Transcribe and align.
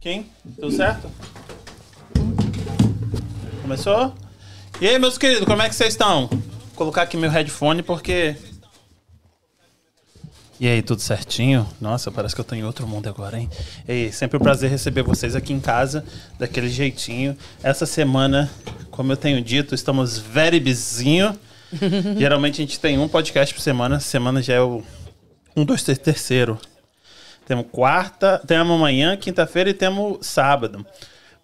Quem? 0.00 0.24
Tudo 0.58 0.72
certo? 0.72 1.10
Começou? 3.60 4.14
E 4.80 4.88
aí, 4.88 4.98
meus 4.98 5.18
queridos, 5.18 5.44
como 5.44 5.60
é 5.60 5.68
que 5.68 5.74
vocês 5.74 5.92
estão? 5.92 6.26
Vou 6.26 6.40
colocar 6.74 7.02
aqui 7.02 7.18
meu 7.18 7.28
headphone 7.28 7.82
porque. 7.82 8.34
E 10.58 10.66
aí, 10.66 10.80
tudo 10.80 11.02
certinho? 11.02 11.68
Nossa, 11.78 12.10
parece 12.10 12.34
que 12.34 12.40
eu 12.40 12.44
tô 12.46 12.54
em 12.54 12.64
outro 12.64 12.86
mundo 12.86 13.10
agora, 13.10 13.38
hein? 13.38 13.50
E 13.86 13.92
aí, 13.92 14.12
sempre 14.12 14.38
um 14.38 14.40
prazer 14.40 14.70
receber 14.70 15.02
vocês 15.02 15.36
aqui 15.36 15.52
em 15.52 15.60
casa, 15.60 16.02
daquele 16.38 16.70
jeitinho. 16.70 17.36
Essa 17.62 17.84
semana, 17.84 18.50
como 18.90 19.12
eu 19.12 19.18
tenho 19.18 19.42
dito, 19.42 19.74
estamos 19.74 20.16
very 20.16 20.58
bizinho. 20.58 21.38
Geralmente 22.18 22.54
a 22.54 22.64
gente 22.64 22.80
tem 22.80 22.98
um 22.98 23.06
podcast 23.06 23.54
por 23.54 23.60
semana. 23.60 24.00
Semana 24.00 24.40
já 24.40 24.54
é 24.54 24.60
o 24.62 24.82
um, 25.54 25.62
dois, 25.62 25.82
três, 25.82 25.98
terceiro. 25.98 26.58
Temos 27.50 27.66
quarta, 27.72 28.40
temos 28.46 28.76
amanhã, 28.76 29.16
quinta-feira 29.16 29.70
e 29.70 29.74
temos 29.74 30.24
sábado. 30.24 30.86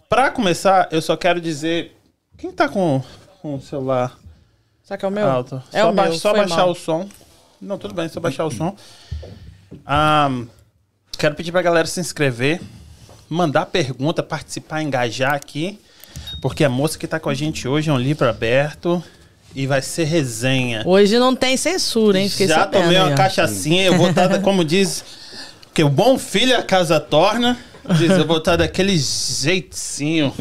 Para 0.07 0.31
começar, 0.31 0.87
eu 0.89 1.01
só 1.01 1.17
quero 1.17 1.41
dizer. 1.41 1.97
Quem 2.37 2.49
tá 2.49 2.69
com, 2.69 3.03
com 3.41 3.55
o 3.55 3.61
celular 3.61 4.17
Será 4.85 4.97
que 4.97 5.03
é 5.03 5.07
o 5.09 5.11
meu? 5.11 5.29
alto? 5.29 5.61
É 5.73 5.81
só 5.81 5.89
o 5.89 5.93
ba- 5.93 6.03
meu, 6.03 6.13
só 6.13 6.31
baixar 6.33 6.55
mal. 6.55 6.71
o 6.71 6.75
som. 6.75 7.09
Não, 7.59 7.77
tudo 7.77 7.93
bem, 7.93 8.07
só 8.07 8.21
baixar 8.21 8.45
o 8.45 8.49
som. 8.51 8.73
Ah, 9.85 10.29
quero 11.19 11.35
pedir 11.35 11.51
pra 11.51 11.61
galera 11.61 11.85
se 11.85 11.99
inscrever, 11.99 12.61
mandar 13.27 13.65
pergunta, 13.65 14.23
participar, 14.23 14.81
engajar 14.81 15.33
aqui. 15.33 15.77
Porque 16.41 16.63
a 16.63 16.69
moça 16.69 16.97
que 16.97 17.05
tá 17.05 17.19
com 17.19 17.27
a 17.29 17.33
gente 17.33 17.67
hoje 17.67 17.89
é 17.89 17.93
um 17.93 17.97
livro 17.99 18.29
aberto 18.29 19.03
e 19.53 19.67
vai 19.67 19.81
ser 19.81 20.05
resenha. 20.05 20.83
Hoje 20.85 21.19
não 21.19 21.35
tem 21.35 21.57
censura, 21.57 22.17
hein? 22.17 22.29
Fiquei 22.29 22.47
Já 22.47 22.65
tomei 22.65 22.97
uma 22.97 23.07
aí, 23.07 23.13
ó. 23.13 23.17
cachaçinha, 23.17 23.83
eu 23.83 23.97
vou 23.97 24.09
estar, 24.09 24.39
como 24.41 24.63
diz, 24.63 25.03
que 25.77 25.83
o 25.83 25.89
bom 25.89 26.17
filho 26.17 26.57
a 26.57 26.63
casa 26.63 26.99
torna. 26.99 27.55
Diz, 27.99 28.09
eu 28.09 28.25
vou 28.25 28.39
estar 28.39 28.55
daquele 28.55 28.97
jeitinho, 28.97 30.33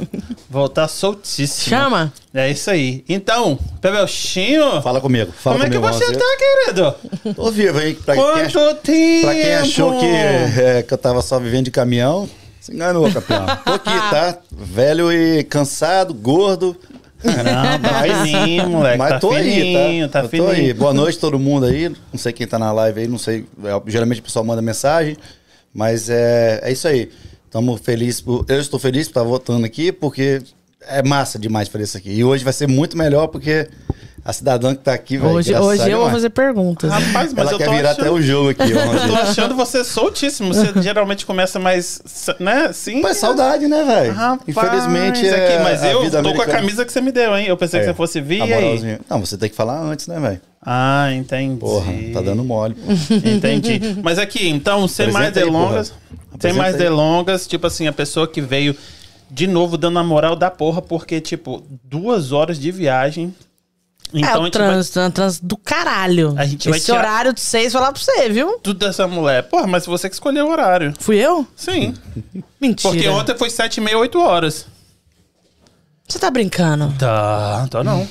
vou 0.49 0.65
estar 0.65 0.89
soltíssimo. 0.89 1.69
Chama. 1.77 2.11
É 2.33 2.51
isso 2.51 2.71
aí. 2.71 3.05
Então, 3.07 3.59
Pebelchinho, 3.83 4.81
Fala 4.81 4.99
comigo. 4.99 5.31
Fala 5.31 5.57
como 5.57 5.67
é 5.67 5.71
que 5.71 5.77
comigo, 5.79 5.93
você 5.95 6.13
tá, 6.13 6.25
querido? 6.39 7.35
Tô 7.35 7.51
vivo, 7.51 7.79
hein? 7.83 7.95
Pra 8.03 8.15
quem, 8.15 8.25
Quanto 8.25 8.59
ach- 8.59 8.77
tempo? 8.83 9.21
pra 9.27 9.35
quem 9.35 9.55
achou 9.57 9.99
que, 9.99 10.07
é, 10.07 10.83
que 10.89 10.95
eu 10.95 10.99
tava 10.99 11.21
só 11.21 11.39
vivendo 11.39 11.67
de 11.67 11.71
caminhão, 11.71 12.27
se 12.59 12.73
enganou, 12.73 13.13
campeão. 13.13 13.45
Tô 13.65 13.75
aqui, 13.75 13.91
tá? 14.11 14.39
Velho 14.51 15.13
e 15.13 15.45
cansado, 15.45 16.15
gordo. 16.15 16.75
Não, 17.25 17.79
tá 17.81 18.03
fininho, 18.03 18.69
moleque. 18.69 18.99
Mas 18.99 19.09
tá 19.11 19.21
tô 19.21 19.33
fininho, 19.33 19.87
aí, 19.87 20.09
tá? 20.09 20.23
tá 20.23 20.29
fininho. 20.29 20.49
tô 20.49 20.55
aí. 20.55 20.75
Boa 20.75 20.93
noite 20.95 21.19
todo 21.19 21.39
mundo 21.39 21.67
aí. 21.67 21.89
Não 21.89 22.19
sei 22.19 22.33
quem 22.33 22.47
tá 22.47 22.59
na 22.59 22.73
live 22.73 23.01
aí, 23.01 23.09
não 23.09 23.19
sei. 23.19 23.47
É, 23.65 23.91
Geralmente 23.91 24.21
o 24.21 24.25
pessoal 24.25 24.45
manda 24.45 24.61
mensagem. 24.61 25.17
Mas 25.73 26.09
é, 26.09 26.61
é 26.63 26.73
isso 26.73 26.87
aí. 26.89 27.11
Estamos 27.45 27.81
felizes. 27.81 28.25
Eu 28.27 28.61
estou 28.61 28.79
feliz 28.79 29.07
por 29.07 29.11
estar 29.13 29.23
votando 29.23 29.65
aqui, 29.65 29.93
porque 29.93 30.43
é 30.89 31.03
massa 31.03 31.39
demais 31.39 31.69
fazer 31.69 31.85
isso 31.85 31.97
aqui. 31.97 32.11
E 32.11 32.25
hoje 32.25 32.45
vai 32.45 32.53
ser 32.53 32.67
muito 32.69 32.97
melhor, 32.97 33.27
porque 33.29 33.69
a 34.25 34.33
cidadã 34.33 34.75
que 34.75 34.83
tá 34.83 34.93
aqui, 34.93 35.17
velho. 35.17 35.31
Hoje, 35.33 35.55
hoje 35.55 35.83
eu 35.83 35.99
vou 35.99 35.99
demais. 35.99 36.13
fazer 36.13 36.31
perguntas. 36.31 36.91
Rapaz, 36.91 37.33
mas 37.33 37.39
Ela 37.39 37.53
eu 37.53 37.59
quer 37.59 37.65
tô 37.67 37.71
virar 37.73 37.91
achando... 37.91 38.01
até 38.03 38.11
o 38.11 38.21
jogo 38.23 38.51
aqui. 38.51 38.71
Eu 38.73 39.09
tô 39.09 39.15
achando 39.15 39.55
você 39.55 39.85
soltíssimo. 39.85 40.53
Você 40.53 40.73
geralmente 40.83 41.25
começa 41.25 41.59
mais, 41.61 42.03
né, 42.41 42.67
assim... 42.71 43.01
Mas 43.01 43.19
saudade, 43.19 43.69
né, 43.69 43.85
velho? 43.85 44.15
Infelizmente 44.49 45.27
aqui, 45.29 45.53
é 45.53 45.63
mas 45.63 45.83
a 45.83 45.93
eu 45.93 46.03
tô 46.03 46.11
com 46.11 46.17
a 46.17 46.21
americana. 46.21 46.53
camisa 46.53 46.85
que 46.85 46.93
você 46.93 47.01
me 47.01 47.13
deu, 47.13 47.37
hein? 47.37 47.47
Eu 47.47 47.57
pensei 47.57 47.81
que 47.81 47.87
É, 47.87 47.89
você 47.91 47.95
fosse 47.95 48.21
vir 48.21 48.45
e 48.45 48.53
aí. 48.53 48.99
Não, 49.09 49.21
você 49.21 49.37
tem 49.39 49.49
que 49.49 49.55
falar 49.57 49.81
antes, 49.81 50.07
né, 50.09 50.19
velho? 50.19 50.41
Ah, 50.61 51.09
entendi. 51.13 51.61
Porra, 51.61 51.93
tá 52.13 52.21
dando 52.21 52.43
mole. 52.43 52.75
pô. 52.75 52.91
Entendi. 53.29 53.81
Mas 54.03 54.19
aqui, 54.19 54.49
então, 54.49 54.89
sem 54.89 55.13
mais 55.13 55.29
Apresenta 55.29 55.39
aí, 55.39 55.45
delongas, 55.53 55.91
porra. 55.91 56.41
sem 56.41 56.53
mais 56.53 56.75
aí. 56.75 56.81
delongas, 56.81 57.47
tipo 57.47 57.67
assim, 57.69 57.87
a 57.87 57.93
pessoa 57.93 58.27
que 58.27 58.41
veio 58.41 58.75
de 59.31 59.47
novo 59.47 59.77
dando 59.77 59.99
a 59.99 60.05
moral 60.05 60.37
da 60.37 60.51
porra, 60.51 60.81
porque, 60.83 61.21
tipo, 61.21 61.63
duas 61.85 62.33
horas 62.33 62.59
de 62.59 62.71
viagem. 62.71 63.35
é, 64.15 64.19
Então 64.19 64.37
a 64.37 64.39
o 64.41 64.45
gente 64.45 64.59
vai 64.59 64.69
trânsito, 64.69 65.01
é 65.01 65.11
trânsito 65.11 65.47
do 65.47 65.57
caralho. 65.57 66.35
A 66.39 66.45
gente 66.47 66.69
vai 66.69 66.79
Esse 66.79 66.87
tirar- 66.87 66.99
horário 67.01 67.33
de 67.33 67.41
seis, 67.41 67.73
falar 67.73 67.93
pra 67.93 68.01
você, 68.01 68.29
viu? 68.29 68.59
tudo 68.63 68.79
dessa 68.79 69.07
mulher. 69.09 69.43
Porra, 69.49 69.67
mas 69.67 69.85
você 69.87 70.09
que 70.09 70.15
escolheu 70.15 70.47
o 70.47 70.51
horário. 70.51 70.95
Fui 71.01 71.17
eu? 71.17 71.47
Sim. 71.57 71.95
Mentira. 72.61 72.93
Porque 72.95 73.09
ontem 73.09 73.37
foi 73.37 73.51
sete 73.51 73.79
e 73.79 73.81
meia, 73.81 73.99
oito 73.99 74.19
horas. 74.21 74.67
Você 76.09 76.19
tá 76.21 76.31
brincando? 76.31 76.93
Tá, 76.99 77.67
tá 77.69 77.83
não. 77.83 78.07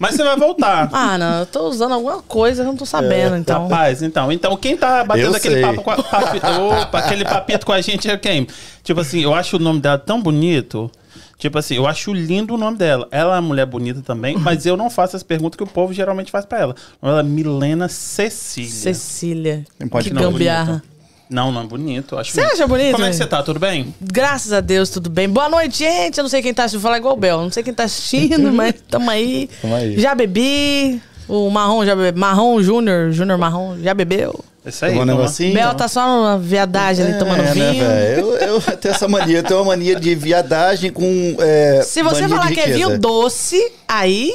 Mas 0.00 0.16
você 0.16 0.24
vai 0.24 0.36
voltar. 0.36 0.88
Ah, 0.92 1.16
não, 1.18 1.40
eu 1.40 1.46
tô 1.46 1.68
usando 1.68 1.92
alguma 1.92 2.22
coisa 2.22 2.62
que 2.62 2.68
eu 2.68 2.72
não 2.72 2.76
tô 2.78 2.86
sabendo, 2.86 3.36
então. 3.36 3.64
Rapaz, 3.64 4.02
então, 4.02 4.32
então 4.32 4.56
quem 4.56 4.76
tá 4.76 5.04
batendo 5.04 5.26
Eu 5.28 5.36
aquele 5.36 5.54
sei. 5.54 5.62
papo 5.62 5.82
com 5.82 5.90
a, 5.90 6.02
papi- 6.02 6.40
opa, 6.82 6.98
aquele 6.98 7.24
papito 7.24 7.64
com 7.66 7.72
a 7.72 7.80
gente 7.80 8.10
é 8.10 8.16
quem? 8.16 8.46
Tipo 8.82 9.00
assim, 9.00 9.20
eu 9.20 9.34
acho 9.34 9.56
o 9.56 9.58
nome 9.60 9.78
dela 9.80 9.98
tão 9.98 10.20
bonito. 10.20 10.90
Tipo 11.38 11.58
assim, 11.58 11.74
eu 11.76 11.86
acho 11.86 12.12
lindo 12.12 12.54
o 12.54 12.58
nome 12.58 12.76
dela. 12.76 13.08
Ela 13.10 13.36
é 13.36 13.40
uma 13.40 13.48
mulher 13.48 13.64
bonita 13.66 14.02
também, 14.02 14.36
mas 14.36 14.66
eu 14.66 14.76
não 14.76 14.90
faço 14.90 15.16
as 15.16 15.22
perguntas 15.22 15.56
que 15.56 15.62
o 15.62 15.66
povo 15.66 15.90
geralmente 15.92 16.30
faz 16.30 16.44
pra 16.44 16.58
ela. 16.60 16.74
Ela 17.02 17.20
é 17.20 17.22
Milena 17.22 17.88
Cecília. 17.88 18.68
Cecília. 18.70 19.64
Não 19.78 19.88
pode 19.88 20.08
que 20.08 20.14
não, 20.14 20.30
gambiarra. 20.32 20.82
Não, 21.30 21.52
não 21.52 21.62
é 21.62 21.64
bonito. 21.64 22.18
Acho 22.18 22.32
Você 22.32 22.40
acha 22.40 22.66
bonito, 22.66 22.92
Como 22.92 23.04
é 23.04 23.10
que 23.10 23.16
você 23.16 23.24
tá? 23.26 23.40
Tudo 23.40 23.60
bem? 23.60 23.94
Graças 24.00 24.52
a 24.52 24.60
Deus, 24.60 24.90
tudo 24.90 25.08
bem. 25.08 25.28
Boa 25.28 25.48
noite, 25.48 25.78
gente. 25.78 26.18
Eu 26.18 26.24
não 26.24 26.28
sei 26.28 26.42
quem 26.42 26.52
tá 26.52 26.64
assistindo, 26.64 26.80
vou 26.80 26.88
falar 26.88 26.98
igual 26.98 27.14
o 27.14 27.16
Bel. 27.16 27.40
Não 27.40 27.52
sei 27.52 27.62
quem 27.62 27.72
tá 27.72 27.84
assistindo, 27.84 28.50
mas 28.52 28.74
tamo 28.88 29.08
aí. 29.08 29.48
Tamo 29.62 29.76
aí. 29.76 29.98
Já 30.00 30.12
bebi. 30.12 31.00
O 31.28 31.48
Marrom 31.48 31.86
já 31.86 31.94
bebeu. 31.94 32.20
Marrom 32.20 32.60
Júnior, 32.60 33.12
Júnior 33.12 33.38
Marrom, 33.38 33.78
já 33.80 33.94
bebeu. 33.94 34.44
Isso 34.66 34.84
aí. 34.84 34.94
Um 34.96 34.98
lá. 34.98 35.06
negocinho? 35.06 35.54
Bel 35.54 35.72
tá 35.74 35.86
só 35.86 36.04
numa 36.04 36.36
viadagem 36.36 37.06
ali 37.06 37.18
tomando 37.18 37.42
é, 37.42 37.44
né, 37.44 37.52
vinho. 37.52 37.84
velho? 37.86 38.20
eu, 38.20 38.36
eu 38.36 38.60
tenho 38.76 38.92
essa 38.92 39.06
mania, 39.06 39.38
eu 39.38 39.42
tenho 39.44 39.60
uma 39.60 39.66
mania 39.66 39.94
de 39.94 40.14
viadagem 40.16 40.90
com. 40.90 41.36
é, 41.38 41.80
Se 41.84 42.02
você 42.02 42.28
falar 42.28 42.50
que 42.50 42.58
é 42.58 42.72
vinho 42.72 42.98
doce, 42.98 43.72
aí. 43.86 44.34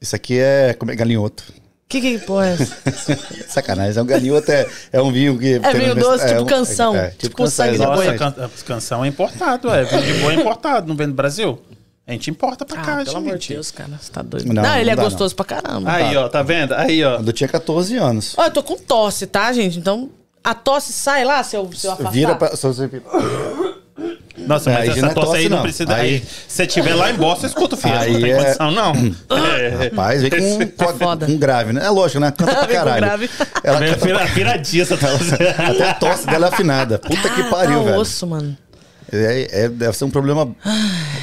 Isso 0.00 0.14
aqui 0.14 0.38
é. 0.38 0.74
Como 0.78 0.92
é 0.92 0.94
galinhoto. 0.94 1.42
Que 1.88 2.00
que 2.00 2.18
porra 2.18 2.48
é 2.48 2.52
essa? 2.54 2.76
Sacanagem. 3.48 3.98
É 3.98 4.02
um 4.02 4.06
galinhoto, 4.06 4.50
é, 4.50 4.66
é 4.92 5.00
um 5.00 5.12
vinho 5.12 5.38
que. 5.38 5.54
É 5.62 5.72
vinho 5.72 5.94
doce, 5.94 6.26
tipo 6.26 6.42
um- 6.42 6.46
canção, 6.46 6.96
É, 6.96 7.10
tipo 7.10 7.36
com 7.36 7.46
sangue 7.46 7.74
exatamente. 7.76 8.18
Nossa, 8.20 8.34
can 8.34 8.50
canção 8.66 9.04
é 9.04 9.08
importado, 9.08 9.70
é. 9.70 9.84
Vinho 9.84 10.02
de 10.02 10.14
boa 10.14 10.32
é 10.32 10.34
importado, 10.36 10.88
não 10.88 10.96
vem 10.96 11.06
do 11.06 11.14
Brasil? 11.14 11.60
A 12.08 12.12
gente 12.12 12.30
importa 12.30 12.64
pra 12.64 12.80
Ah, 12.80 12.84
cá, 12.84 13.04
pelo 13.04 13.16
amor 13.16 13.36
de 13.38 13.42
gente. 13.46 13.54
Deus, 13.54 13.70
cara. 13.70 13.90
Você 14.00 14.10
tá 14.12 14.22
doido. 14.22 14.46
Não, 14.46 14.62
Não, 14.62 14.62
não 14.70 14.78
ele 14.78 14.90
é 14.90 14.96
dá, 14.96 15.02
gostoso 15.04 15.34
pra 15.34 15.44
caramba. 15.44 15.92
Aí, 15.92 16.16
ó, 16.16 16.28
tá 16.28 16.42
vendo? 16.42 16.72
Aí, 16.74 17.02
ó. 17.04 17.16
Quando 17.16 17.26
eu 17.28 17.32
tinha 17.32 17.48
14 17.48 17.96
anos. 17.96 18.34
Ó, 18.36 18.44
eu 18.44 18.50
tô 18.50 18.62
com 18.62 18.76
tosse, 18.76 19.26
tá, 19.26 19.52
gente? 19.52 19.78
Então, 19.78 20.08
a 20.42 20.54
tosse 20.54 20.92
sai 20.92 21.24
lá 21.24 21.42
se 21.42 21.56
eu, 21.56 21.68
se 21.72 21.86
eu 21.86 21.92
afastar. 21.92 22.10
Vira 22.12 22.34
pra. 22.36 22.54
Se 22.56 22.64
você, 22.66 22.88
Nossa, 24.38 24.70
É, 24.70 24.74
mas 24.74 24.80
aí 24.82 24.86
já 24.88 24.92
essa 24.92 25.00
não 25.02 25.08
é 25.10 25.14
tosse 25.14 25.26
tosse, 25.26 25.38
aí 25.38 25.48
não 25.48 25.56
não. 25.56 25.62
precisa. 25.62 25.94
Aí- 25.94 26.00
Aí, 26.06 26.18
se 26.20 26.26
você 26.48 26.66
tiver 26.66 26.94
lá 26.94 27.10
em 27.10 27.14
Boston, 27.14 27.46
escuta, 27.46 27.76
filho. 27.76 27.94
Não 27.94 28.00
Aí 28.00 28.20
tem 28.20 28.32
é- 28.32 28.36
condição, 28.36 28.70
não. 28.70 28.92
É. 29.56 29.84
Rapaz, 29.90 30.22
vem 30.22 30.30
com, 30.30 30.84
com, 30.86 30.98
foda. 30.98 31.26
com 31.26 31.36
grave, 31.38 31.72
né? 31.72 31.84
É 31.84 31.90
lógico, 31.90 32.20
né? 32.20 32.30
Canta 32.36 32.54
pra 32.56 32.66
caralho. 32.66 33.00
grave. 33.06 33.30
Ela 33.64 33.78
Vem 33.78 33.88
canta 33.94 34.06
pira- 34.06 34.26
piradinha 34.26 34.82
essa 34.82 34.96
tosse. 34.98 35.34
Até 35.34 35.88
a 35.90 35.94
tosse 35.94 36.26
dela 36.26 36.46
é 36.46 36.48
afinada. 36.50 36.98
Puta 36.98 37.28
que 37.30 37.42
pariu, 37.44 37.78
tá 37.78 37.84
velho. 37.84 37.98
osso, 38.00 38.26
mano. 38.26 38.56
É, 39.12 39.64
é- 39.64 39.68
deve 39.68 39.96
ser 39.96 40.04
um 40.04 40.10
problema. 40.10 40.48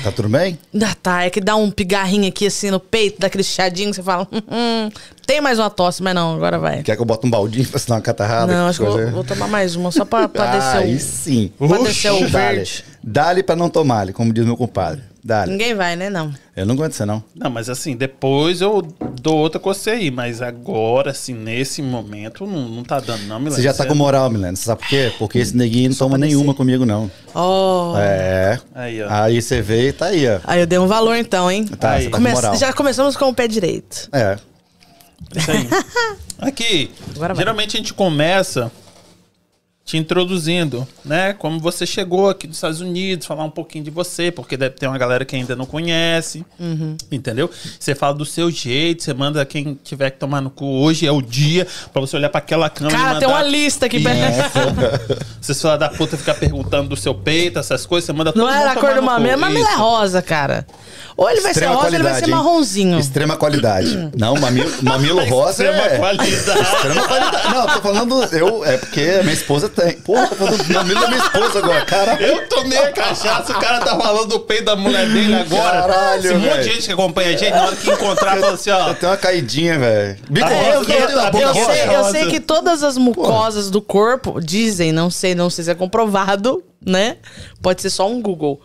Tá 0.04 0.12
tudo 0.12 0.30
bem? 0.30 0.58
Ah, 0.82 0.96
tá. 1.02 1.24
É 1.24 1.30
que 1.30 1.42
dá 1.42 1.56
um 1.56 1.70
pigarrinho 1.70 2.28
aqui 2.28 2.48
assim 2.48 2.72
no 2.72 2.80
peito, 2.80 3.20
daquele 3.20 3.44
chiadinho 3.44 3.90
que 3.90 3.96
você 3.98 4.04
fala. 4.04 4.28
Hum, 4.32 4.40
hum, 4.50 4.90
tem 5.26 5.42
mais 5.42 5.60
uma 5.60 5.70
tosse, 5.70 6.02
mas 6.02 6.14
não, 6.16 6.36
agora 6.36 6.58
vai. 6.58 6.84
Quer 6.84 6.96
que 6.96 7.02
eu 7.02 7.06
bote 7.06 7.26
um 7.28 7.30
baldinho 7.30 7.68
pra 7.68 7.80
dar 7.88 7.96
uma 7.96 8.02
catarrada? 8.02 8.54
Não, 8.54 8.68
acho 8.68 8.80
que 8.80 8.86
eu 8.86 8.92
vou, 8.92 9.12
vou 9.12 9.24
tomar 9.24 9.48
mais 9.48 9.76
uma, 9.76 9.92
só 9.92 10.06
pra, 10.06 10.28
pra 10.30 10.44
Ah, 10.54 10.78
Aí 10.78 10.94
descer 10.94 11.00
sim. 11.10 11.52
o. 11.60 11.68
Pra 11.68 11.78
descer 11.80 12.12
o 12.12 12.20
Dale. 12.20 12.30
verde. 12.58 12.86
Dale 13.04 13.44
pra 13.44 13.56
não 13.56 13.70
tomar, 13.70 14.12
como 14.14 14.32
diz 14.34 14.46
meu 14.46 14.56
compadre. 14.58 15.02
Dale. 15.24 15.52
Ninguém 15.52 15.74
vai, 15.74 15.96
né? 15.96 16.10
Não. 16.10 16.34
Eu 16.54 16.66
não 16.66 16.76
aguento 16.76 16.92
você, 16.92 17.06
não. 17.06 17.24
Não, 17.34 17.50
mas 17.50 17.70
assim, 17.70 17.96
depois 17.96 18.60
eu 18.60 18.82
dou 19.22 19.38
outra 19.38 19.58
com 19.58 19.74
você 19.74 19.92
aí. 19.92 20.12
Mas 20.12 20.42
agora, 20.42 21.12
assim, 21.12 21.34
nesse 21.34 21.82
momento, 21.82 22.46
não, 22.46 22.68
não 22.68 22.84
tá 22.84 23.00
dando, 23.00 23.24
não, 23.24 23.40
Milena. 23.40 23.56
Você 23.56 23.62
já 23.62 23.74
tá 23.74 23.86
com 23.86 23.96
moral, 23.96 24.30
Milena. 24.30 24.54
Você 24.56 24.66
sabe 24.66 24.82
por 24.82 24.90
quê? 24.90 25.14
Porque 25.18 25.40
esse 25.40 25.56
neguinho 25.56 25.92
não 25.92 25.98
toma 25.98 26.18
nenhuma 26.18 26.54
comigo, 26.54 26.86
não. 26.86 27.10
Ó. 27.34 27.98
É. 27.98 28.60
Aí, 28.76 29.02
ó. 29.02 29.08
Aí 29.10 29.42
você 29.42 29.62
veio 29.62 29.90
e 29.90 29.94
tá 29.94 30.08
aí, 30.08 30.28
ó. 30.28 30.40
Aí 30.44 30.60
eu 30.60 30.68
dei 30.68 30.78
um 30.78 30.88
valor 30.88 31.16
então, 31.16 31.50
hein? 31.50 31.66
Tá, 31.66 31.92
Aí. 31.94 32.04
você 32.04 32.10
tá 32.10 32.18
com 32.18 32.24
moral. 32.24 32.56
Já 32.58 32.74
começamos 32.74 33.16
com 33.16 33.30
o 33.30 33.34
pé 33.34 33.48
direito. 33.48 34.10
É. 34.12 34.38
Isso 35.34 35.52
aí. 35.52 35.70
Aqui, 36.40 36.92
Agora 37.16 37.34
vai. 37.34 37.42
geralmente 37.42 37.78
a 37.78 37.80
gente 37.80 37.94
começa 37.94 38.70
te 39.86 39.98
introduzindo, 39.98 40.88
né? 41.04 41.34
Como 41.34 41.60
você 41.60 41.86
chegou 41.86 42.30
aqui 42.30 42.48
dos 42.48 42.56
Estados 42.56 42.80
Unidos, 42.80 43.28
falar 43.28 43.44
um 43.44 43.50
pouquinho 43.50 43.84
de 43.84 43.92
você, 43.92 44.32
porque 44.32 44.56
deve 44.56 44.76
ter 44.76 44.88
uma 44.88 44.98
galera 44.98 45.26
que 45.26 45.36
ainda 45.36 45.58
não 45.58 45.66
conhece, 45.66 46.46
Uhum. 46.58 46.96
entendeu? 47.12 47.50
Você 47.78 47.94
fala 47.94 48.14
do 48.14 48.24
seu 48.26 48.50
jeito, 48.50 49.04
você 49.04 49.14
manda 49.14 49.46
quem 49.46 49.78
tiver 49.84 50.10
que 50.12 50.18
tomar 50.20 50.40
no 50.40 50.50
cu. 50.50 50.66
Hoje 50.66 51.06
é 51.06 51.12
o 51.12 51.22
dia 51.22 51.68
pra 51.92 52.00
você 52.00 52.16
olhar 52.16 52.30
pra 52.30 52.38
aquela 52.40 52.70
câmera 52.70 52.98
Cara, 52.98 53.20
tem 53.20 53.28
uma 53.28 53.44
lista 53.44 53.86
aqui. 53.88 54.00
pra- 54.00 54.14
Vocês 55.42 55.62
falar 55.62 55.76
da 55.76 55.90
puta 55.90 56.18
ficar 56.18 56.36
perguntando 56.36 56.88
do 56.88 56.96
seu 56.96 57.14
peito, 57.14 57.60
essas 57.60 57.86
coisas, 57.86 58.06
você 58.06 58.14
manda 58.14 58.32
Não 58.34 58.50
era 58.50 58.72
a 58.72 58.76
cor 58.76 58.96
do 58.96 59.04
mamilo, 59.04 59.38
mamilo 59.38 59.66
é 59.68 59.76
rosa, 59.76 60.22
cara. 60.22 60.66
Ou 61.16 61.30
ele 61.30 61.42
vai 61.42 61.54
ser 61.54 61.60
Extrema 61.60 61.76
rosa 61.76 61.88
ou 61.88 61.94
ele 61.94 62.04
vai 62.04 62.14
ser 62.16 62.26
hein? 62.26 62.32
marronzinho. 62.32 63.00
Extrema 63.00 63.38
qualidade. 63.38 64.10
Não, 64.18 64.36
mamilo, 64.36 64.72
mamilo 64.82 65.24
rosa 65.30 65.64
Extrema 65.64 65.84
é... 65.88 65.98
qualidade. 65.98 66.32
Extrema 66.32 67.08
qualidade. 67.08 67.54
Não, 67.54 67.62
eu 67.62 67.68
tô 67.74 67.82
falando... 67.82 68.24
Eu, 68.32 68.66
é 68.66 68.78
porque 68.78 69.02
minha 69.22 69.34
esposa 69.34 69.70
tem. 69.70 69.94
Porra, 70.00 70.28
tá 70.28 70.36
falando 70.36 70.64
do 70.64 70.74
mamilo 70.74 71.00
da 71.02 71.08
minha 71.08 71.20
esposa 71.24 71.60
agora. 71.60 71.86
Caralho. 71.86 72.26
Eu 72.26 72.48
tomei 72.50 72.78
a 72.78 72.92
cachaça, 72.92 73.52
o 73.52 73.60
cara 73.60 73.80
tá 73.80 73.98
falando 73.98 74.28
do 74.30 74.40
peito 74.40 74.66
da 74.66 74.76
mulher 74.76 75.08
dele 75.08 75.36
agora. 75.36 75.82
Caralho, 75.82 76.26
Esse 76.26 76.34
monte 76.36 76.58
de 76.58 76.64
gente 76.74 76.86
que 76.88 76.92
acompanha 76.94 77.30
a 77.36 77.38
gente, 77.38 77.52
na 77.52 77.66
hora 77.66 77.76
que 77.76 77.90
encontrar, 77.92 78.38
fala 78.40 78.54
assim, 78.54 78.70
ó. 78.72 78.90
Eu 78.90 78.96
tenho 78.96 79.12
uma 79.12 79.18
caidinha, 79.18 79.78
velho. 79.78 80.18
Bico 80.30 80.48
Ah, 80.48 80.50
rosa, 80.50 80.70
eu- 80.74 80.86
tem 80.86 80.96
eu- 80.98 81.20
a 81.20 81.32
boca 81.32 81.44
Eu 81.44 81.54
Boca 81.54 81.74
sei, 81.74 81.96
eu 81.96 82.04
sei 82.06 82.28
que 82.32 82.40
todas 82.40 82.82
as 82.84 82.98
mucosas 82.98 83.70
do 83.70 83.82
corpo 83.82 84.40
dizem, 84.42 84.92
não 84.92 85.10
sei, 85.12 85.36
não 85.36 85.50
sei 85.50 85.66
se 85.66 85.72
é 85.72 85.76
comprovado, 85.76 86.64
né? 86.86 87.18
Pode 87.62 87.82
ser 87.82 87.90
só 87.90 88.08
um 88.10 88.22
Google. 88.22 88.60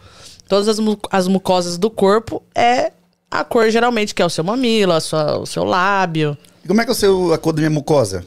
Todas 0.48 0.68
as, 0.68 0.78
mu- 0.78 0.98
as 1.10 1.28
mucosas 1.28 1.76
do 1.76 1.90
corpo 1.90 2.42
é 2.54 2.92
a 3.30 3.44
cor 3.44 3.70
geralmente, 3.70 4.14
que 4.14 4.22
é 4.22 4.24
o 4.26 4.30
seu 4.30 4.42
mamilo, 4.42 4.92
a 4.92 5.00
sua, 5.00 5.38
o 5.38 5.46
seu 5.46 5.62
lábio. 5.64 6.36
Como 6.66 6.80
é 6.80 6.84
que 6.84 6.90
é 6.90 6.92
o 6.92 6.96
seu, 6.96 7.32
a 7.34 7.38
cor 7.38 7.52
da 7.52 7.58
minha 7.60 7.70
mucosa? 7.70 8.24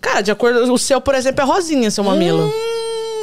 Cara, 0.00 0.20
de 0.22 0.30
acordo. 0.30 0.72
O 0.72 0.78
seu, 0.78 1.00
por 1.00 1.14
exemplo, 1.14 1.42
é 1.42 1.44
rosinha, 1.44 1.90
seu 1.90 2.02
mamilo. 2.04 2.46
Hum, 2.46 2.50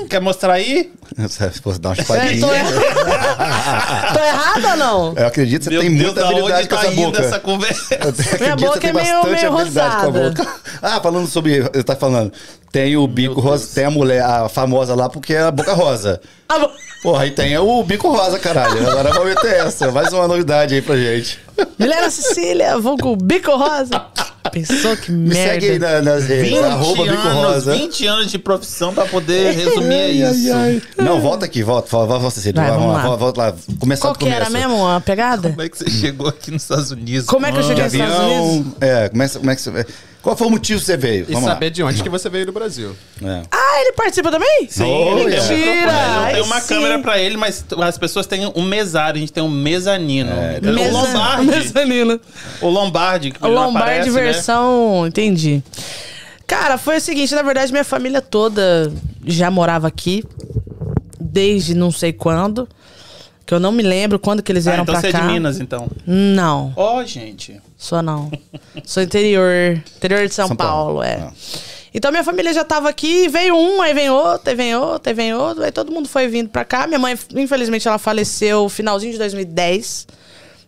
quer 0.07 0.19
mostrar 0.21 0.53
aí? 0.53 0.91
Você 1.17 1.49
pode 1.61 1.79
dar 1.79 1.89
uma 1.89 1.93
É, 1.93 2.01
chupadinha. 2.01 2.39
tô, 2.47 2.53
errado. 2.53 2.73
tô 4.13 4.19
errado 4.23 4.65
ou 4.71 4.77
não? 4.77 5.13
Eu 5.15 5.27
acredito 5.27 5.59
que 5.63 5.65
você 5.65 5.69
Meu 5.71 5.81
tem 5.81 5.89
Deus, 5.91 6.03
muita 6.05 6.21
da 6.21 6.27
habilidade 6.29 6.59
onde 6.61 6.69
com 6.69 6.75
tá 6.75 6.81
essa 6.83 6.93
indo 6.93 7.05
boca. 7.11 7.21
essa 7.23 7.39
conversa? 7.39 7.95
Eu 7.95 8.09
acredito 8.09 8.39
Minha 8.41 8.55
que 8.55 8.65
boca 8.65 8.87
é 8.87 8.93
meio- 8.93 9.05
bastante 9.05 9.29
meio 9.41 9.53
habilidade 9.53 9.89
com 9.95 10.01
a 10.01 10.05
rosada. 10.05 10.29
boca. 10.29 10.47
Ah, 10.81 11.01
falando 11.01 11.27
sobre. 11.27 11.69
Eu 11.73 11.83
tá 11.83 11.95
falando. 11.95 12.31
Tem 12.71 12.97
o 12.97 13.07
bico 13.07 13.39
rosa, 13.39 13.67
tem 13.73 13.85
a 13.85 13.89
mulher, 13.91 14.21
a 14.23 14.49
famosa 14.49 14.93
lá, 14.95 15.09
porque 15.09 15.33
é 15.33 15.41
a 15.43 15.51
boca 15.51 15.73
rosa. 15.73 16.19
Ah, 16.49 16.59
bom. 16.59 16.71
Porra, 17.03 17.23
aí 17.23 17.31
tem 17.31 17.57
o 17.57 17.83
bico 17.83 18.09
rosa, 18.11 18.39
caralho. 18.39 18.87
Agora 18.89 19.11
vamos 19.13 19.29
meter 19.29 19.53
essa. 19.53 19.91
Mais 19.91 20.11
uma 20.11 20.27
novidade 20.27 20.73
aí 20.75 20.81
pra 20.81 20.95
gente. 20.97 21.39
Milena 21.79 22.09
Cecília, 22.09 22.77
vou 22.79 22.97
com 22.97 23.13
o 23.13 23.15
bico 23.15 23.51
rosa. 23.55 24.05
Pensou 24.51 24.95
que 24.95 25.11
Me 25.11 25.29
merda. 25.33 25.53
segue 25.53 25.69
aí 25.71 25.79
na- 25.79 26.01
nas 26.01 26.23
redes, 26.25 26.49
20 26.51 26.63
arroba 26.63 27.03
bico 27.03 27.27
anos, 27.27 27.43
rosa. 27.45 27.75
20 27.75 28.07
anos 28.07 28.31
de 28.31 28.39
profissão 28.39 28.93
pra 28.93 29.05
poder 29.05 29.53
resumir 29.53 30.11
isso. 30.21 30.53
ai. 30.53 30.81
Não, 30.97 31.19
volta 31.19 31.45
aqui, 31.45 31.61
volta. 31.63 31.89
Volta, 31.91 32.17
volta, 32.17 32.29
Cecília. 32.35 32.61
Vai, 32.61 32.71
Vamos 32.71 32.93
lá, 32.93 33.01
volta, 33.03 33.17
volta 33.17 33.41
lá. 33.41 33.53
Começar 33.79 34.01
Qual 34.03 34.13
do 34.13 34.19
que 34.19 34.25
começo. 34.25 34.41
era 34.41 34.49
mesmo 34.49 34.87
a 34.87 35.01
pegada? 35.01 35.49
Como 35.49 35.61
é 35.61 35.67
que 35.69 35.77
você 35.77 35.89
chegou 35.89 36.27
aqui 36.29 36.49
nos 36.49 36.61
Estados 36.61 36.91
Unidos? 36.91 37.25
Como 37.27 37.45
é 37.45 37.51
que 37.51 37.57
eu 37.57 37.61
De 37.61 37.67
cheguei 37.67 37.83
nos 37.83 37.93
Estados 37.93 38.17
Unidos? 38.17 38.39
avião. 38.47 38.75
É, 38.79 39.09
começa, 39.09 39.37
como 39.39 39.51
é 39.51 39.55
que 39.55 39.61
você. 39.61 39.85
Qual 40.21 40.35
foi 40.35 40.47
o 40.47 40.49
motivo 40.49 40.79
que 40.79 40.85
você 40.85 40.97
veio? 40.97 41.25
E 41.29 41.33
Vamos 41.33 41.47
saber 41.49 41.69
de 41.69 41.81
onde 41.83 42.03
que 42.03 42.09
você 42.09 42.29
veio 42.29 42.45
do 42.45 42.51
Brasil. 42.51 42.95
lá. 43.21 43.29
É. 43.37 43.41
Ah, 43.51 43.81
ele 43.81 43.93
participa 43.93 44.29
também? 44.29 44.67
Sim, 44.69 44.83
Oh, 44.83 45.19
yeah. 45.19 45.47
Mentira, 45.47 45.91
não 46.21 46.31
tem 46.33 46.41
uma 46.41 46.59
sim. 46.59 46.67
câmera 46.75 46.99
pra 46.99 47.17
ele, 47.19 47.37
mas 47.37 47.63
as 47.81 47.97
pessoas 47.97 48.25
têm 48.27 48.51
um 48.55 48.63
mesário, 48.63 49.17
a 49.17 49.19
gente 49.21 49.31
tem 49.31 49.41
um 49.43 49.49
mezanino. 49.49 50.31
Então, 50.57 50.73
Mesa- 50.73 50.89
o 50.89 51.01
Lombardi. 51.01 51.45
Mezanino. 51.45 52.21
O 52.61 52.67
Lombardi. 52.69 53.31
que 53.31 53.45
O 53.45 53.47
Lombardi 53.47 53.77
aparece, 53.91 54.09
né? 54.11 54.21
versão. 54.21 55.07
Entendi. 55.07 55.63
Cara, 56.45 56.77
foi 56.77 56.97
o 56.97 57.01
seguinte: 57.01 57.33
na 57.33 57.41
verdade, 57.43 57.71
minha 57.71 57.85
família 57.85 58.21
toda 58.21 58.91
já 59.25 59.49
morava 59.51 59.87
aqui. 59.87 60.23
Desde 61.19 61.73
não 61.75 61.91
sei 61.91 62.11
quando. 62.13 62.67
Que 63.45 63.53
eu 63.53 63.59
não 63.59 63.71
me 63.71 63.81
lembro 63.83 64.19
quando 64.19 64.43
que 64.43 64.51
eles 64.51 64.67
Ah, 64.67 64.71
vieram 64.71 64.83
então 64.83 64.93
pra 64.93 65.01
você 65.01 65.07
é 65.07 65.11
cá. 65.11 65.25
de 65.25 65.33
Minas, 65.33 65.59
então. 65.59 65.87
Não, 66.05 66.73
Ó, 66.75 67.01
gente. 67.05 67.61
Sou 67.77 68.01
não. 68.01 68.31
Sou 68.83 69.03
interior. 69.03 69.81
Interior 69.95 70.27
de 70.27 70.33
São, 70.33 70.47
São 70.47 70.55
Paulo, 70.55 70.99
Paulo, 70.99 71.03
é. 71.03 71.15
ah. 71.21 71.33
Então 71.93 72.11
minha 72.11 72.23
família 72.23 72.53
já 72.53 72.63
tava 72.63 72.89
aqui, 72.89 73.27
veio 73.27 73.55
um, 73.55 73.81
aí 73.81 73.93
vem 73.93 74.09
outro, 74.09 74.49
aí 74.49 74.55
vem 74.55 74.75
outro, 74.75 75.09
aí 75.09 75.15
vem 75.15 75.33
outro, 75.33 75.63
aí 75.63 75.71
todo 75.71 75.91
mundo 75.91 76.07
foi 76.07 76.27
vindo 76.27 76.49
pra 76.49 76.65
cá. 76.65 76.85
Minha 76.85 76.99
mãe, 76.99 77.17
infelizmente, 77.35 77.87
ela 77.87 77.97
faleceu 77.97 78.63
no 78.63 78.69
finalzinho 78.69 79.13
de 79.13 79.17
2010. 79.17 80.07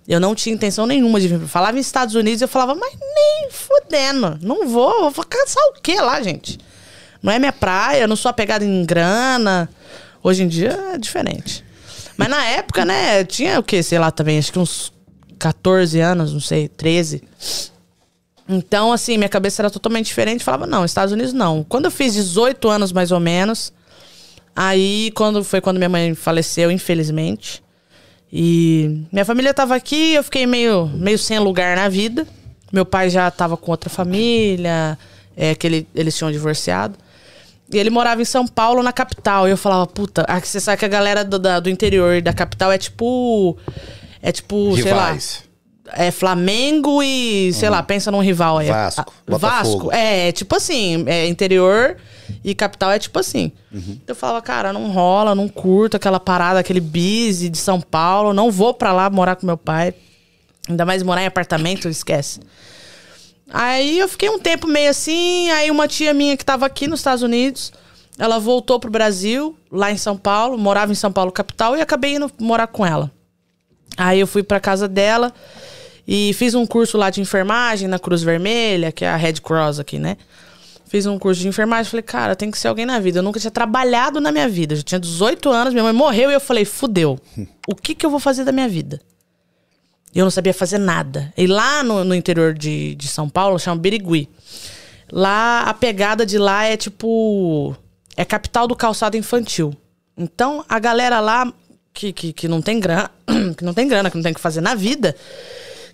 Eu 0.08 0.20
não 0.20 0.34
tinha 0.34 0.56
intenção 0.56 0.88
nenhuma 0.88 1.20
de 1.20 1.28
vir. 1.28 1.40
Falava 1.48 1.78
em 1.78 1.82
Estados 1.82 2.16
Unidos, 2.16 2.42
eu 2.42 2.48
falava, 2.48 2.74
mas 2.74 2.94
nem 3.00 3.50
fudendo, 3.52 4.40
não 4.42 4.68
vou, 4.68 5.12
vou 5.12 5.24
caçar 5.24 5.64
o 5.66 5.74
quê 5.82 6.02
lá, 6.02 6.20
gente? 6.20 6.58
Não 7.22 7.32
é 7.32 7.38
minha 7.38 7.54
praia, 7.54 8.08
não 8.08 8.16
sou 8.16 8.30
apegada 8.30 8.66
em 8.66 8.84
grana. 8.84 9.70
Hoje 10.24 10.42
em 10.42 10.48
dia 10.48 10.72
é 10.94 10.98
diferente. 10.98 11.64
Mas 12.18 12.28
na 12.28 12.44
época, 12.44 12.84
né, 12.86 13.24
tinha 13.24 13.60
o 13.60 13.64
quê? 13.64 13.84
Sei 13.84 14.00
lá 14.00 14.10
também, 14.10 14.40
acho 14.40 14.52
que 14.52 14.58
uns 14.58 14.92
14 15.40 16.00
anos, 16.00 16.34
não 16.34 16.40
sei, 16.40 16.68
13. 16.68 17.24
Então, 18.48 18.92
assim, 18.92 19.18
minha 19.18 19.30
cabeça 19.30 19.62
era 19.62 19.70
totalmente 19.70 20.08
diferente. 20.08 20.44
Falava, 20.44 20.66
não, 20.68 20.84
Estados 20.84 21.14
Unidos 21.14 21.34
não. 21.34 21.64
Quando 21.64 21.86
eu 21.86 21.92
fiz 21.92 22.14
18 22.14 22.68
anos, 22.68 22.92
mais 22.92 23.12
ou 23.12 23.20
menos, 23.20 23.72
aí 24.56 25.12
quando 25.16 25.44
foi 25.44 25.62
quando 25.62 25.78
minha 25.78 25.90
mãe 25.90 26.16
faleceu, 26.16 26.72
infelizmente. 26.72 27.64
E 28.32 29.04
minha 29.12 29.26
família 29.26 29.54
tava 29.54 29.76
aqui, 29.76 30.14
eu 30.14 30.24
fiquei 30.24 30.46
meio, 30.46 30.88
meio 30.88 31.18
sem 31.18 31.40
lugar 31.40 31.76
na 31.76 31.88
vida. 31.90 32.28
Meu 32.72 32.86
pai 32.86 33.10
já 33.10 33.30
tava 33.32 33.56
com 33.58 33.72
outra 33.72 33.90
família, 33.90 34.98
é, 35.36 35.56
que 35.56 35.66
ele, 35.66 35.88
eles 35.96 36.16
tinham 36.16 36.32
divorciado. 36.32 36.96
E 37.72 37.78
ele 37.78 37.90
morava 37.92 38.22
em 38.22 38.26
São 38.26 38.48
Paulo, 38.48 38.82
na 38.82 38.92
capital. 38.92 39.48
E 39.48 39.52
eu 39.52 39.58
falava, 39.58 39.86
puta, 39.86 40.26
você 40.44 40.60
sabe 40.60 40.78
que 40.80 40.86
a 40.86 40.90
galera 40.90 41.24
do, 41.24 41.38
da- 41.38 41.60
do 41.60 41.70
interior 41.70 42.20
da 42.22 42.34
capital 42.34 42.72
é 42.72 42.78
tipo. 42.80 43.56
É 44.22 44.32
tipo, 44.32 44.76
sei 44.76 44.94
lá. 44.94 45.08
Rivais. 45.08 45.44
É 45.92 46.12
Flamengo 46.12 47.02
e, 47.02 47.52
sei 47.52 47.68
lá, 47.68 47.82
pensa 47.82 48.12
num 48.12 48.20
rival 48.22 48.60
aí. 48.60 48.68
Vasco, 48.68 49.02
Ah, 49.02 49.32
Botafogo. 49.32 49.86
Vasco. 49.86 49.92
É, 49.92 50.28
é 50.30 50.32
tipo 50.32 50.56
assim, 50.56 51.04
é 51.08 51.28
interior 51.28 51.98
e 52.44 52.54
capital 52.54 52.92
é 52.92 53.00
tipo 53.00 53.18
assim. 53.18 53.52
Uhum. 53.74 53.98
Eu 54.06 54.14
falava, 54.14 54.40
cara, 54.40 54.72
não 54.72 54.92
rola, 54.92 55.34
não 55.34 55.48
curto 55.50 55.98
aquela 55.98 56.20
parada, 56.20 56.60
aquele 56.60 56.80
busy 56.80 57.50
de 57.50 57.58
São 57.58 57.82
Paulo, 57.82 58.34
não 58.34 58.52
vou 58.52 58.72
pra 58.72 58.94
lá 58.94 59.10
morar 59.10 59.36
com 59.36 59.48
meu 59.48 59.58
pai. 59.58 59.96
Ainda 60.70 60.86
mais 60.86 61.02
morar 61.02 61.24
em 61.24 61.28
apartamento, 61.28 61.90
esquece. 61.90 62.40
Aí 63.52 63.98
eu 63.98 64.08
fiquei 64.08 64.30
um 64.30 64.38
tempo 64.38 64.68
meio 64.68 64.92
assim, 64.92 65.50
aí 65.50 65.72
uma 65.72 65.88
tia 65.88 66.14
minha 66.14 66.38
que 66.38 66.46
tava 66.46 66.68
aqui 66.68 66.88
nos 66.88 67.00
Estados 67.00 67.24
Unidos, 67.24 67.74
ela 68.20 68.38
voltou 68.38 68.80
pro 68.80 68.92
Brasil, 68.92 69.58
lá 69.72 69.92
em 69.92 69.98
São 69.98 70.16
Paulo, 70.16 70.56
morava 70.56 70.92
em 70.92 70.96
São 70.96 71.12
Paulo 71.12 71.32
capital 71.32 71.76
e 71.76 71.82
acabei 71.82 72.14
indo 72.14 72.32
morar 72.40 72.68
com 72.68 72.86
ela. 72.86 73.12
Aí 73.98 74.20
eu 74.20 74.28
fui 74.28 74.44
pra 74.44 74.60
casa 74.60 74.88
dela 74.88 75.34
e 76.08 76.34
fiz 76.34 76.56
um 76.56 76.66
curso 76.66 76.98
lá 76.98 77.10
de 77.10 77.22
enfermagem 77.22 77.88
na 77.88 78.00
Cruz 78.00 78.24
Vermelha, 78.24 78.92
que 78.92 79.06
é 79.06 79.10
a 79.10 79.16
Red 79.16 79.36
Cross 79.44 79.80
aqui, 79.80 80.00
né? 80.00 80.18
Fiz 80.88 81.06
um 81.06 81.20
curso 81.20 81.40
de 81.40 81.48
enfermagem, 81.48 81.88
falei, 81.88 82.02
cara, 82.02 82.36
tem 82.36 82.50
que 82.50 82.58
ser 82.58 82.68
alguém 82.68 82.84
na 82.84 83.00
vida. 83.00 83.20
Eu 83.20 83.24
nunca 83.24 83.40
tinha 83.40 83.52
trabalhado 83.52 84.20
na 84.20 84.32
minha 84.32 84.50
vida. 84.50 84.74
Eu 84.74 84.78
já 84.78 84.84
tinha 84.84 85.00
18 85.00 85.48
anos, 85.52 85.72
minha 85.72 85.84
mãe 85.84 85.94
morreu 85.94 86.32
e 86.32 86.34
eu 86.34 86.40
falei, 86.40 86.66
fudeu. 86.66 87.20
O 87.68 87.76
que 87.76 87.94
que 87.94 88.04
eu 88.04 88.10
vou 88.10 88.20
fazer 88.20 88.44
da 88.44 88.52
minha 88.52 88.68
vida? 88.68 89.00
Eu 90.16 90.24
não 90.24 90.32
sabia 90.32 90.52
fazer 90.52 90.80
nada. 90.80 91.32
E 91.38 91.46
lá 91.46 91.84
no, 91.84 92.04
no 92.04 92.16
interior 92.16 92.56
de, 92.56 92.96
de 92.96 93.08
São 93.08 93.30
Paulo, 93.30 93.60
chama 93.60 93.80
Birigui. 93.80 94.28
Lá, 95.12 95.62
a 95.62 95.74
pegada 95.76 96.26
de 96.26 96.40
lá 96.40 96.66
é 96.66 96.76
tipo... 96.76 97.76
É 98.18 98.26
capital 98.26 98.68
do 98.68 98.76
calçado 98.76 99.16
infantil. 99.16 99.76
Então, 100.18 100.66
a 100.68 100.80
galera 100.80 101.20
lá 101.20 101.54
que, 101.94 102.14
que, 102.14 102.34
que 102.34 102.48
não 102.48 102.62
tem 102.62 102.80
grana, 102.80 103.12
que 103.58 103.64
não 103.64 103.74
tem 103.74 103.88
grana, 103.88 104.10
que 104.10 104.16
não 104.16 104.24
tem 104.24 104.32
o 104.32 104.36
que 104.36 104.42
fazer 104.42 104.62
na 104.62 104.76
vida, 104.76 105.16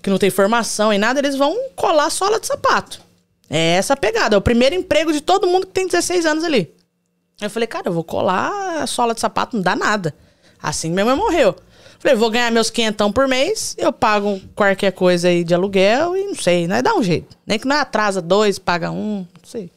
que 0.02 0.10
não 0.10 0.18
tem 0.18 0.30
formação 0.30 0.94
e 0.94 0.98
nada, 0.98 1.20
eles 1.20 1.36
vão 1.36 1.58
colar 1.76 2.10
sola 2.10 2.40
de 2.40 2.48
sapato. 2.48 3.02
É 3.50 3.76
essa 3.76 3.94
a 3.94 3.98
pegada. 3.98 4.36
É 4.36 4.38
o 4.38 4.42
primeiro 4.42 4.76
emprego 4.76 5.12
de 5.14 5.22
todo 5.22 5.48
mundo 5.48 5.68
que 5.68 5.74
tem 5.74 5.88
16 5.88 6.26
anos 6.26 6.44
ali. 6.44 6.74
Eu 7.42 7.50
falei, 7.50 7.68
cara, 7.68 7.90
eu 7.90 7.94
vou 7.94 8.04
colar 8.04 8.82
a 8.82 8.88
sola 8.88 9.14
de 9.14 9.20
sapato, 9.20 9.56
não 9.56 9.64
dá 9.64 9.76
nada. 9.76 10.16
Assim 10.62 10.90
minha 10.90 11.06
mãe 11.06 11.16
morreu. 11.16 11.56
Falei, 12.00 12.16
vou 12.16 12.30
ganhar 12.30 12.52
meus 12.52 12.70
quinhentão 12.70 13.12
por 13.12 13.28
mês, 13.28 13.76
eu 13.78 13.92
pago 13.92 14.40
qualquer 14.54 14.92
coisa 14.92 15.28
aí 15.28 15.44
de 15.44 15.54
aluguel 15.54 16.16
e 16.16 16.26
não 16.26 16.36
sei, 16.36 16.68
né? 16.68 16.82
Dá 16.82 16.94
um 16.94 17.02
jeito. 17.02 17.36
Nem 17.46 17.58
que 17.58 17.68
não 17.68 17.76
atrasa 17.76 18.22
dois, 18.22 18.60
paga 18.60 18.92
um, 18.92 19.20
não 19.20 19.50
sei. 19.50 19.72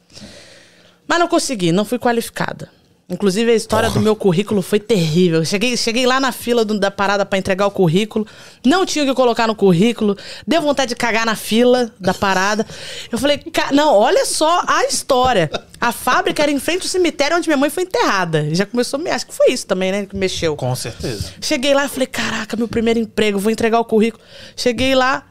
Mas 1.07 1.19
não 1.19 1.27
consegui, 1.27 1.71
não 1.71 1.85
fui 1.85 1.97
qualificada. 1.97 2.69
Inclusive, 3.09 3.51
a 3.51 3.55
história 3.55 3.89
do 3.89 3.99
meu 3.99 4.15
currículo 4.15 4.61
foi 4.61 4.79
terrível. 4.79 5.43
Cheguei, 5.43 5.75
cheguei 5.75 6.05
lá 6.05 6.19
na 6.19 6.31
fila 6.31 6.63
do- 6.63 6.79
da 6.79 6.91
parada 6.91 7.25
pra 7.25 7.39
entregar 7.39 7.65
o 7.65 7.71
currículo. 7.71 8.27
Não 8.63 8.85
tinha 8.85 9.03
o 9.03 9.07
que 9.07 9.13
colocar 9.15 9.47
no 9.47 9.55
currículo. 9.55 10.15
Deu 10.45 10.61
vontade 10.61 10.89
de 10.89 10.95
cagar 10.95 11.25
na 11.25 11.35
fila 11.35 11.91
da 11.99 12.13
parada. 12.13 12.65
Eu 13.11 13.17
falei, 13.17 13.39
"Ca- 13.39 13.71
não, 13.71 13.95
olha 13.95 14.25
só 14.27 14.63
a 14.67 14.85
história. 14.85 15.49
A 15.81 15.91
fábrica 15.91 16.43
era 16.43 16.51
em 16.51 16.59
frente 16.59 16.83
ao 16.83 16.87
cemitério 16.89 17.35
onde 17.35 17.47
minha 17.47 17.57
mãe 17.57 17.69
foi 17.71 17.83
enterrada. 17.83 18.47
Já 18.53 18.65
começou, 18.65 18.99
a 18.99 19.03
me- 19.03 19.09
acho 19.09 19.25
que 19.25 19.33
foi 19.33 19.51
isso 19.53 19.65
também, 19.65 19.91
né? 19.91 20.05
Que 20.05 20.15
mexeu. 20.15 20.55
Com 20.55 20.75
certeza. 20.75 21.33
Cheguei 21.41 21.73
lá 21.73 21.85
e 21.85 21.89
falei, 21.89 22.05
caraca, 22.07 22.55
meu 22.55 22.67
primeiro 22.67 22.99
emprego, 22.99 23.39
vou 23.39 23.51
entregar 23.51 23.79
o 23.79 23.85
currículo. 23.85 24.23
Cheguei 24.55 24.93
lá, 24.93 25.23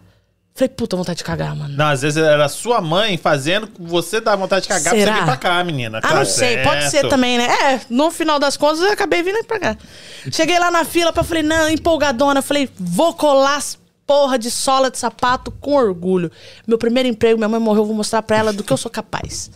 falei, 0.58 0.68
puta, 0.68 0.96
vontade 0.96 1.18
de 1.18 1.24
cagar, 1.24 1.54
mano. 1.54 1.74
Não, 1.76 1.86
às 1.86 2.02
vezes 2.02 2.16
era 2.22 2.48
sua 2.48 2.80
mãe 2.80 3.16
fazendo 3.16 3.68
você 3.78 4.20
dar 4.20 4.36
vontade 4.36 4.62
de 4.62 4.68
cagar 4.68 4.92
pra 4.92 4.98
Será? 5.00 5.12
você 5.14 5.20
vir 5.20 5.24
pra 5.26 5.36
cá, 5.36 5.64
menina. 5.64 5.98
Ah, 5.98 6.08
Tá 6.08 6.14
não 6.14 6.24
sei, 6.24 6.58
pode 6.62 6.82
ser 6.84 6.90
certo. 6.90 7.08
também, 7.08 7.38
né? 7.38 7.46
É, 7.46 7.80
no 7.88 8.10
final 8.10 8.38
das 8.38 8.56
contas 8.56 8.80
eu 8.80 8.92
acabei 8.92 9.22
vindo 9.22 9.42
pra 9.44 9.58
cá. 9.60 9.76
Cheguei 10.30 10.58
lá 10.58 10.70
na 10.70 10.84
fila, 10.84 11.12
pra 11.12 11.22
falei, 11.22 11.42
não, 11.42 11.68
empolgadona, 11.68 12.42
falei, 12.42 12.68
vou 12.78 13.14
colar 13.14 13.56
as 13.56 13.78
porra 14.06 14.38
de 14.38 14.50
sola 14.50 14.90
de 14.90 14.98
sapato 14.98 15.50
com 15.50 15.74
orgulho. 15.74 16.32
Meu 16.66 16.78
primeiro 16.78 17.08
emprego, 17.08 17.36
minha 17.36 17.48
mãe 17.48 17.60
morreu, 17.60 17.82
eu 17.82 17.86
vou 17.86 17.94
mostrar 17.94 18.22
pra 18.22 18.38
ela 18.38 18.52
do 18.54 18.64
que 18.64 18.72
eu 18.72 18.76
sou 18.78 18.90
capaz. 18.90 19.50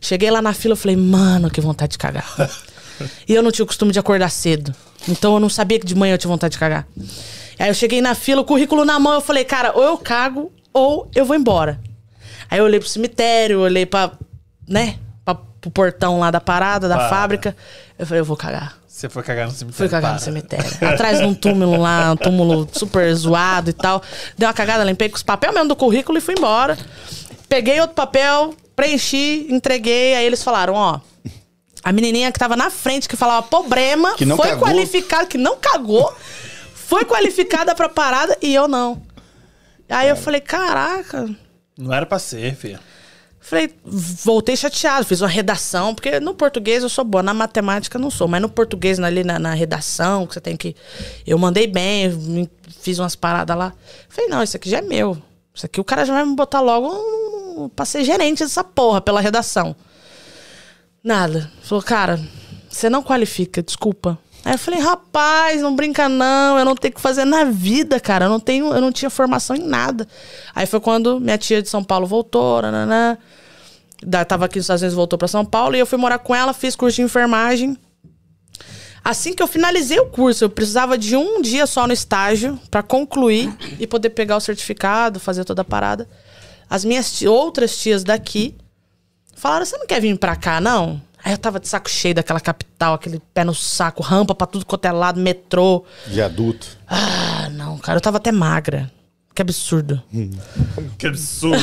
Cheguei 0.00 0.30
lá 0.30 0.40
na 0.40 0.54
fila, 0.54 0.74
falei, 0.74 0.96
mano, 0.96 1.50
que 1.50 1.60
vontade 1.60 1.92
de 1.92 1.98
cagar. 1.98 2.24
e 3.28 3.34
eu 3.34 3.42
não 3.42 3.52
tinha 3.52 3.62
o 3.62 3.66
costume 3.66 3.92
de 3.92 3.98
acordar 3.98 4.30
cedo. 4.30 4.74
Então 5.06 5.34
eu 5.34 5.40
não 5.40 5.50
sabia 5.50 5.78
que 5.78 5.84
de 5.86 5.94
manhã 5.94 6.14
eu 6.14 6.18
tinha 6.18 6.30
vontade 6.30 6.52
de 6.52 6.58
cagar. 6.58 6.86
Aí 7.60 7.68
eu 7.68 7.74
cheguei 7.74 8.00
na 8.00 8.14
fila, 8.14 8.40
o 8.40 8.44
currículo 8.44 8.84
na 8.84 8.98
mão, 8.98 9.12
eu 9.14 9.20
falei, 9.20 9.44
cara, 9.44 9.72
ou 9.76 9.84
eu 9.84 9.98
cago 9.98 10.50
ou 10.72 11.10
eu 11.14 11.24
vou 11.24 11.36
embora. 11.36 11.78
Aí 12.50 12.58
eu 12.58 12.64
olhei 12.64 12.80
pro 12.80 12.88
cemitério, 12.88 13.60
olhei 13.60 13.84
pra, 13.86 14.12
né, 14.66 14.96
pra 15.24 15.34
pro 15.34 15.70
portão 15.70 16.18
lá 16.18 16.30
da 16.30 16.40
parada, 16.40 16.88
da 16.88 16.96
Para. 16.96 17.08
fábrica. 17.10 17.56
Eu 17.98 18.06
falei, 18.06 18.20
eu 18.22 18.24
vou 18.24 18.36
cagar. 18.36 18.78
Você 18.88 19.08
foi 19.08 19.22
cagar 19.22 19.46
no 19.46 19.52
cemitério. 19.52 19.76
Fui 19.76 19.88
cagar 19.88 20.12
no 20.12 20.16
para. 20.16 20.24
cemitério. 20.24 20.70
Atrás 20.88 21.18
de 21.18 21.24
um 21.24 21.34
túmulo 21.34 21.78
lá, 21.80 22.12
um 22.12 22.16
túmulo 22.16 22.66
super 22.72 23.14
zoado 23.14 23.68
e 23.70 23.72
tal. 23.74 24.02
Dei 24.38 24.46
uma 24.48 24.54
cagada, 24.54 24.82
limpei 24.84 25.08
com 25.10 25.16
os 25.16 25.22
papel 25.22 25.52
mesmo 25.52 25.68
do 25.68 25.76
currículo 25.76 26.16
e 26.18 26.20
fui 26.20 26.34
embora. 26.36 26.78
Peguei 27.48 27.78
outro 27.80 27.94
papel, 27.94 28.54
preenchi, 28.74 29.46
entreguei. 29.50 30.14
Aí 30.14 30.24
eles 30.24 30.42
falaram, 30.42 30.74
ó... 30.74 31.00
A 31.82 31.92
menininha 31.92 32.30
que 32.30 32.38
tava 32.38 32.56
na 32.56 32.68
frente, 32.70 33.08
que 33.08 33.16
falava 33.16 33.42
problema, 33.46 34.14
Que 34.14 34.26
não 34.26 34.36
foi 34.36 34.48
cagou. 34.50 34.66
qualificada, 34.68 35.24
que 35.24 35.38
não 35.38 35.56
cagou, 35.56 36.14
foi 36.90 37.04
qualificada 37.04 37.72
pra 37.72 37.88
parada 37.88 38.36
e 38.42 38.52
eu 38.52 38.66
não. 38.66 39.00
Aí 39.88 40.08
eu 40.08 40.16
falei, 40.16 40.40
caraca... 40.40 41.30
Não 41.78 41.94
era 41.94 42.04
pra 42.04 42.18
ser, 42.18 42.56
filho. 42.56 42.80
Falei, 43.38 43.72
voltei 43.84 44.56
chateado, 44.56 45.06
fiz 45.06 45.20
uma 45.20 45.28
redação, 45.28 45.94
porque 45.94 46.18
no 46.18 46.34
português 46.34 46.82
eu 46.82 46.88
sou 46.88 47.04
boa, 47.04 47.22
na 47.22 47.32
matemática 47.32 47.96
não 47.96 48.10
sou, 48.10 48.26
mas 48.26 48.42
no 48.42 48.48
português, 48.48 48.98
ali 48.98 49.22
na, 49.22 49.38
na 49.38 49.54
redação, 49.54 50.26
que 50.26 50.34
você 50.34 50.40
tem 50.40 50.56
que. 50.56 50.74
Eu 51.24 51.38
mandei 51.38 51.68
bem, 51.68 52.50
fiz 52.80 52.98
umas 52.98 53.14
paradas 53.14 53.56
lá. 53.56 53.72
Falei, 54.08 54.28
não, 54.28 54.42
isso 54.42 54.56
aqui 54.56 54.68
já 54.68 54.78
é 54.78 54.82
meu. 54.82 55.16
Isso 55.54 55.66
aqui 55.66 55.80
o 55.80 55.84
cara 55.84 56.04
já 56.04 56.12
vai 56.12 56.24
me 56.24 56.34
botar 56.34 56.60
logo 56.60 56.88
um, 56.88 57.68
pra 57.68 57.84
ser 57.84 58.02
gerente 58.02 58.42
dessa 58.42 58.64
porra, 58.64 59.00
pela 59.00 59.20
redação. 59.20 59.76
Nada. 61.04 61.50
Falou, 61.62 61.84
cara, 61.84 62.20
você 62.68 62.90
não 62.90 63.00
qualifica, 63.00 63.62
desculpa. 63.62 64.18
Aí 64.44 64.54
eu 64.54 64.58
falei, 64.58 64.80
rapaz, 64.80 65.60
não 65.60 65.76
brinca 65.76 66.08
não, 66.08 66.58
eu 66.58 66.64
não 66.64 66.74
tenho 66.74 66.94
que 66.94 67.00
fazer 67.00 67.24
na 67.24 67.44
vida, 67.44 68.00
cara. 68.00 68.24
Eu 68.24 68.30
não 68.30 68.40
tenho, 68.40 68.72
eu 68.72 68.80
não 68.80 68.90
tinha 68.90 69.10
formação 69.10 69.54
em 69.54 69.62
nada. 69.62 70.08
Aí 70.54 70.66
foi 70.66 70.80
quando 70.80 71.20
minha 71.20 71.36
tia 71.36 71.62
de 71.62 71.68
São 71.68 71.84
Paulo 71.84 72.06
voltou, 72.06 72.62
nananã. 72.62 73.18
Da, 74.02 74.24
tava 74.24 74.46
aqui 74.46 74.56
nos 74.56 74.64
Estados 74.64 74.82
Unidos, 74.82 74.96
voltou 74.96 75.18
pra 75.18 75.28
São 75.28 75.44
Paulo, 75.44 75.76
e 75.76 75.78
eu 75.78 75.86
fui 75.86 75.98
morar 75.98 76.18
com 76.18 76.34
ela, 76.34 76.54
fiz 76.54 76.74
curso 76.74 76.96
de 76.96 77.02
enfermagem. 77.02 77.76
Assim 79.04 79.32
que 79.34 79.42
eu 79.42 79.46
finalizei 79.46 79.98
o 79.98 80.06
curso, 80.06 80.44
eu 80.44 80.50
precisava 80.50 80.96
de 80.96 81.16
um 81.16 81.40
dia 81.40 81.66
só 81.66 81.86
no 81.86 81.92
estágio 81.92 82.58
pra 82.70 82.82
concluir 82.82 83.54
e 83.78 83.86
poder 83.86 84.10
pegar 84.10 84.36
o 84.36 84.40
certificado, 84.40 85.20
fazer 85.20 85.44
toda 85.44 85.62
a 85.62 85.64
parada. 85.64 86.08
As 86.68 86.84
minhas 86.84 87.22
outras 87.22 87.76
tias 87.78 88.04
daqui 88.04 88.54
falaram: 89.34 89.64
Você 89.64 89.76
não 89.76 89.86
quer 89.86 90.00
vir 90.00 90.16
pra 90.18 90.36
cá, 90.36 90.60
não? 90.60 91.00
Aí 91.22 91.32
eu 91.32 91.38
tava 91.38 91.60
de 91.60 91.68
saco 91.68 91.90
cheio 91.90 92.14
daquela 92.14 92.40
capital, 92.40 92.94
aquele 92.94 93.20
pé 93.34 93.44
no 93.44 93.54
saco, 93.54 94.02
rampa 94.02 94.34
pra 94.34 94.46
tudo 94.46 94.64
quanto 94.64 94.84
é 94.86 94.92
lado, 94.92 95.20
metrô. 95.20 95.84
De 96.06 96.20
adulto. 96.22 96.78
Ah, 96.88 97.48
não, 97.50 97.78
cara, 97.78 97.98
eu 97.98 98.00
tava 98.00 98.16
até 98.16 98.32
magra. 98.32 98.90
Que 99.34 99.42
absurdo. 99.42 100.02
Que 100.98 101.06
absurdo. 101.06 101.62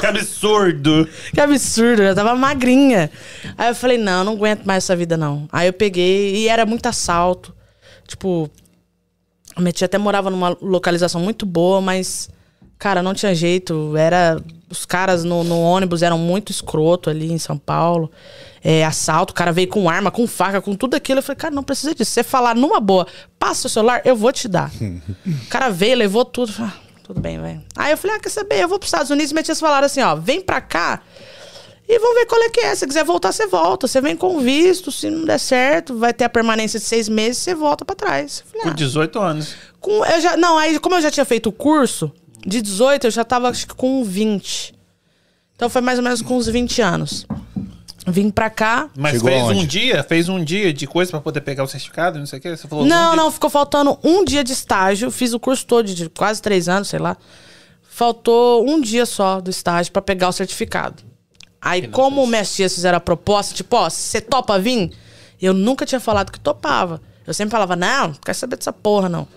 que 0.00 0.06
absurdo. 0.06 1.08
Que 1.32 1.40
absurdo, 1.40 2.02
eu 2.02 2.14
tava 2.14 2.34
magrinha. 2.34 3.10
Aí 3.56 3.68
eu 3.68 3.74
falei, 3.74 3.98
não, 3.98 4.24
não 4.24 4.32
aguento 4.32 4.64
mais 4.64 4.84
essa 4.84 4.96
vida, 4.96 5.16
não. 5.16 5.46
Aí 5.52 5.68
eu 5.68 5.72
peguei 5.72 6.34
e 6.36 6.48
era 6.48 6.64
muito 6.64 6.86
assalto. 6.86 7.54
Tipo, 8.08 8.50
a 9.54 9.60
minha 9.60 9.72
tia 9.72 9.84
até 9.84 9.98
morava 9.98 10.30
numa 10.30 10.56
localização 10.60 11.20
muito 11.20 11.44
boa, 11.44 11.80
mas, 11.80 12.30
cara, 12.78 13.02
não 13.02 13.14
tinha 13.14 13.34
jeito. 13.34 13.96
Era. 13.96 14.42
Os 14.70 14.86
caras 14.86 15.22
no, 15.22 15.44
no 15.44 15.60
ônibus 15.60 16.02
eram 16.02 16.16
muito 16.16 16.50
escroto 16.50 17.10
ali 17.10 17.30
em 17.30 17.38
São 17.38 17.58
Paulo. 17.58 18.10
É, 18.64 18.84
assalto, 18.84 19.32
o 19.32 19.34
cara 19.34 19.50
veio 19.50 19.68
com 19.68 19.90
arma, 19.90 20.10
com 20.10 20.26
faca, 20.26 20.60
com 20.60 20.74
tudo 20.74 20.94
aquilo. 20.94 21.18
Eu 21.18 21.22
falei, 21.22 21.36
cara, 21.36 21.54
não 21.54 21.62
precisa 21.64 21.94
disso. 21.94 22.12
Você 22.12 22.22
falar 22.22 22.54
numa 22.54 22.78
boa, 22.78 23.06
passa 23.38 23.66
o 23.66 23.70
celular, 23.70 24.02
eu 24.04 24.14
vou 24.14 24.32
te 24.32 24.46
dar. 24.46 24.70
o 25.26 25.48
cara 25.48 25.68
veio, 25.68 25.96
levou 25.96 26.24
tudo. 26.24 26.50
Eu 26.50 26.54
falei, 26.54 26.72
ah, 26.72 26.80
tudo 27.02 27.20
bem, 27.20 27.40
velho. 27.40 27.62
Aí 27.76 27.92
eu 27.92 27.98
falei, 27.98 28.16
ah, 28.16 28.20
quer 28.20 28.30
saber? 28.30 28.62
Eu 28.62 28.68
vou 28.68 28.78
pros 28.78 28.88
Estados 28.88 29.10
Unidos 29.10 29.30
e 29.30 29.34
minha 29.34 29.42
tia 29.42 29.54
falaram 29.56 29.86
assim, 29.86 30.00
ó, 30.00 30.14
vem 30.14 30.40
pra 30.40 30.60
cá 30.60 31.02
e 31.88 31.98
vamos 31.98 32.14
ver 32.14 32.26
qual 32.26 32.42
é 32.42 32.48
que 32.48 32.60
é. 32.60 32.74
Se 32.74 32.86
quiser 32.86 33.04
voltar, 33.04 33.32
você 33.32 33.46
volta. 33.46 33.86
Você 33.86 34.00
vem 34.00 34.16
com 34.16 34.40
visto, 34.40 34.90
se 34.90 35.10
não 35.10 35.24
der 35.24 35.38
certo, 35.38 35.96
vai 35.98 36.14
ter 36.14 36.24
a 36.24 36.28
permanência 36.28 36.78
de 36.78 36.84
seis 36.86 37.08
meses, 37.08 37.38
você 37.38 37.54
volta 37.54 37.84
pra 37.84 37.94
trás. 37.94 38.42
Falei, 38.46 38.62
Com 38.62 38.70
ah, 38.70 38.74
18 38.74 39.18
anos. 39.18 39.54
com, 39.80 40.04
eu 40.06 40.20
já, 40.20 40.36
não, 40.36 40.56
aí 40.56 40.78
como 40.78 40.94
eu 40.94 41.02
já 41.02 41.10
tinha 41.10 41.24
feito 41.24 41.48
o 41.48 41.52
curso, 41.52 42.10
de 42.46 42.62
18 42.62 43.06
eu 43.06 43.10
já 43.10 43.24
tava 43.24 43.48
acho 43.48 43.66
que 43.66 43.74
com 43.74 44.02
20. 44.04 44.74
Então 45.54 45.68
foi 45.68 45.82
mais 45.82 45.98
ou 45.98 46.04
menos 46.04 46.22
com 46.22 46.36
uns 46.36 46.46
20 46.46 46.80
anos. 46.80 47.26
Vim 48.06 48.30
pra 48.30 48.50
cá. 48.50 48.88
Mas 48.96 49.12
Chegou 49.12 49.28
fez 49.30 49.42
um 49.42 49.46
aonde? 49.50 49.66
dia, 49.66 50.02
fez 50.02 50.28
um 50.28 50.42
dia 50.42 50.72
de 50.72 50.86
coisa 50.88 51.10
pra 51.12 51.20
poder 51.20 51.40
pegar 51.40 51.62
o 51.62 51.68
certificado, 51.68 52.18
não 52.18 52.26
sei 52.26 52.38
o 52.38 52.42
quê. 52.42 52.56
Você 52.56 52.66
falou 52.66 52.84
Não, 52.84 53.12
um 53.12 53.16
não, 53.16 53.30
ficou 53.30 53.48
faltando 53.48 53.96
um 54.02 54.24
dia 54.24 54.42
de 54.42 54.52
estágio. 54.52 55.10
Fiz 55.10 55.32
o 55.32 55.38
curso 55.38 55.64
todo 55.64 55.86
de 55.86 56.08
quase 56.08 56.42
três 56.42 56.68
anos, 56.68 56.88
sei 56.88 56.98
lá. 56.98 57.16
Faltou 57.82 58.68
um 58.68 58.80
dia 58.80 59.06
só 59.06 59.40
do 59.40 59.50
estágio 59.50 59.92
pra 59.92 60.02
pegar 60.02 60.28
o 60.28 60.32
certificado. 60.32 61.02
Aí, 61.60 61.86
como 61.86 62.26
minhas 62.26 62.52
tias 62.54 62.74
fizeram 62.74 62.96
a 62.96 63.00
proposta, 63.00 63.54
tipo, 63.54 63.76
ó, 63.76 63.88
você 63.88 64.20
topa 64.20 64.58
vir? 64.58 64.90
Eu 65.40 65.54
nunca 65.54 65.86
tinha 65.86 66.00
falado 66.00 66.32
que 66.32 66.40
topava. 66.40 67.00
Eu 67.24 67.32
sempre 67.32 67.52
falava, 67.52 67.76
não, 67.76 68.08
não 68.08 68.14
quero 68.14 68.36
saber 68.36 68.56
dessa 68.56 68.72
porra, 68.72 69.08
não. 69.08 69.28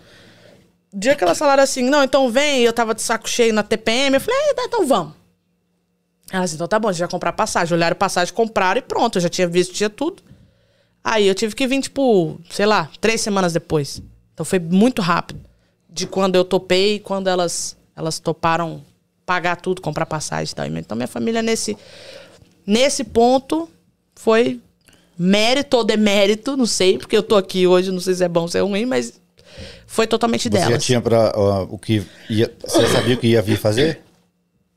O 0.91 0.97
dia 0.97 1.15
que 1.15 1.23
elas 1.23 1.37
falaram 1.37 1.61
assim, 1.61 1.83
não, 1.83 2.03
então 2.03 2.31
vem, 2.31 2.61
eu 2.61 2.73
tava 2.73 2.95
de 2.95 3.01
saco 3.03 3.29
cheio 3.29 3.53
na 3.53 3.61
TPM, 3.61 4.15
eu 4.15 4.21
falei, 4.21 4.39
"É, 4.39 4.63
então 4.65 4.87
vamos. 4.87 5.13
Elas, 6.35 6.53
então 6.53 6.67
tá 6.67 6.77
bom, 6.79 6.89
a 6.89 6.91
gente 6.91 6.99
vai 7.01 7.09
comprar 7.09 7.33
passagem. 7.33 7.73
Olharam 7.75 7.95
passagem, 7.95 8.33
compraram 8.33 8.79
e 8.79 8.81
pronto, 8.81 9.17
eu 9.17 9.21
já 9.21 9.29
tinha 9.29 9.47
visto, 9.47 9.73
tinha 9.73 9.89
tudo. 9.89 10.21
Aí 11.03 11.27
eu 11.27 11.35
tive 11.35 11.55
que 11.55 11.67
vir, 11.67 11.81
tipo, 11.81 12.39
sei 12.49 12.65
lá, 12.65 12.89
três 12.99 13.21
semanas 13.21 13.53
depois. 13.53 14.01
Então 14.33 14.45
foi 14.45 14.59
muito 14.59 15.01
rápido. 15.01 15.39
De 15.89 16.05
quando 16.07 16.35
eu 16.35 16.43
topei 16.43 16.99
quando 16.99 17.27
elas, 17.27 17.77
elas 17.95 18.19
toparam 18.19 18.81
pagar 19.25 19.55
tudo, 19.55 19.81
comprar 19.81 20.05
passagem 20.05 20.51
e 20.51 20.55
tal. 20.55 20.65
Então 20.65 20.95
minha 20.95 21.07
família 21.07 21.41
nesse, 21.41 21.77
nesse 22.65 23.03
ponto 23.03 23.69
foi 24.15 24.59
mérito 25.17 25.77
ou 25.77 25.83
demérito, 25.83 26.57
não 26.57 26.65
sei, 26.65 26.97
porque 26.97 27.15
eu 27.15 27.23
tô 27.23 27.35
aqui 27.35 27.65
hoje, 27.65 27.91
não 27.91 27.99
sei 28.01 28.15
se 28.15 28.23
é 28.23 28.27
bom 28.27 28.41
ou 28.41 28.47
se 28.47 28.57
é 28.57 28.61
ruim, 28.61 28.85
mas 28.85 29.13
foi 29.87 30.05
totalmente 30.07 30.49
Você 30.49 30.59
já 30.59 30.67
delas. 30.67 30.83
tinha 30.83 30.99
pra, 30.99 31.31
ó, 31.35 31.63
o 31.69 31.77
que 31.77 32.03
ia. 32.29 32.53
Você 32.65 32.87
sabia 32.87 33.15
o 33.15 33.17
que 33.17 33.27
ia 33.27 33.41
vir 33.41 33.57
fazer? 33.57 34.01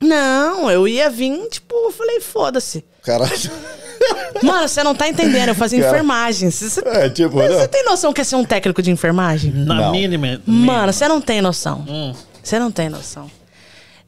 Não, 0.00 0.70
eu 0.70 0.86
ia 0.86 1.10
vir, 1.10 1.48
tipo, 1.48 1.74
eu 1.74 1.90
falei, 1.92 2.20
foda-se. 2.20 2.84
Caralho. 3.02 3.32
Mano, 4.42 4.68
você 4.68 4.82
não 4.84 4.94
tá 4.94 5.08
entendendo, 5.08 5.48
eu 5.48 5.54
fazia 5.54 5.80
Cara. 5.80 5.90
enfermagem. 5.90 6.50
Você, 6.50 6.80
É, 6.86 7.08
tipo, 7.10 7.30
você 7.30 7.48
não. 7.48 7.66
tem 7.68 7.84
noção 7.84 8.12
que 8.12 8.20
é 8.20 8.24
ser 8.24 8.36
um 8.36 8.44
técnico 8.44 8.80
de 8.80 8.90
enfermagem? 8.90 9.50
Na 9.52 9.74
Não. 9.74 9.90
mínima. 9.92 10.40
Mano, 10.46 10.92
você 10.92 11.08
não 11.08 11.20
tem 11.20 11.42
noção. 11.42 11.84
Hum. 11.88 12.14
Você 12.42 12.58
não 12.58 12.70
tem 12.70 12.88
noção. 12.88 13.28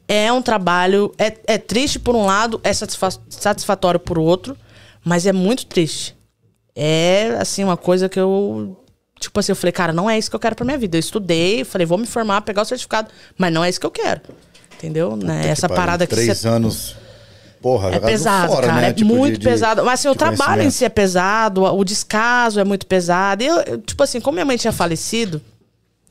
É 0.07 0.31
um 0.31 0.41
trabalho. 0.41 1.13
É, 1.17 1.33
é 1.45 1.57
triste 1.57 1.99
por 1.99 2.15
um 2.15 2.25
lado, 2.25 2.59
é 2.63 2.71
satisfa- 2.73 3.19
satisfatório 3.29 3.99
por 3.99 4.17
outro, 4.17 4.57
mas 5.03 5.25
é 5.25 5.33
muito 5.33 5.65
triste. 5.65 6.15
É, 6.75 7.35
assim, 7.39 7.63
uma 7.63 7.77
coisa 7.77 8.07
que 8.07 8.19
eu. 8.19 8.77
Tipo 9.19 9.39
assim, 9.39 9.51
eu 9.51 9.55
falei, 9.55 9.71
cara, 9.71 9.93
não 9.93 10.09
é 10.09 10.17
isso 10.17 10.29
que 10.29 10.35
eu 10.35 10.39
quero 10.39 10.55
pra 10.55 10.65
minha 10.65 10.77
vida. 10.77 10.95
Eu 10.97 10.99
estudei, 10.99 11.63
falei, 11.63 11.85
vou 11.85 11.97
me 11.97 12.07
formar, 12.07 12.41
pegar 12.41 12.61
o 12.63 12.65
certificado, 12.65 13.09
mas 13.37 13.53
não 13.53 13.63
é 13.63 13.69
isso 13.69 13.79
que 13.79 13.85
eu 13.85 13.91
quero. 13.91 14.21
Entendeu? 14.81 15.15
Né? 15.15 15.47
Essa 15.47 15.69
Que 15.69 15.75
parada 15.75 16.07
que 16.07 16.15
Três 16.15 16.39
você 16.39 16.47
anos. 16.47 16.95
Porra, 17.61 17.91
é 17.91 17.99
pesado, 17.99 18.51
fora, 18.51 18.65
cara. 18.67 18.81
né? 18.81 18.89
É 18.89 18.93
Tipo, 18.93 19.13
muito 19.15 19.37
de- 19.39 19.45
pesado. 19.47 19.83
Mas 19.85 19.99
assim, 19.99 20.07
o 20.09 20.15
trabalho 20.15 20.63
em 20.63 20.71
si 20.71 20.83
é 20.83 20.89
pesado, 20.89 21.63
o 21.63 21.83
descaso 21.83 22.59
é 22.59 22.63
muito 22.63 22.87
pesado. 22.87 23.43
Eu, 23.43 23.57
eu, 23.61 23.77
tipo 23.77 24.01
assim, 24.01 24.19
como 24.19 24.33
minha 24.33 24.45
mãe 24.45 24.57
tinha 24.57 24.71
falecido, 24.73 25.39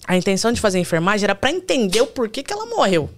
a 0.07 0.17
intenção 0.17 0.53
de 0.53 0.61
fazer 0.61 0.79
enfermagem 0.79 1.25
era 1.25 1.35
pra 1.35 1.50
entender 1.50 2.00
o 2.00 2.07
porquê 2.07 2.45
que 2.45 2.53
ela 2.53 2.67
morreu. 2.67 3.11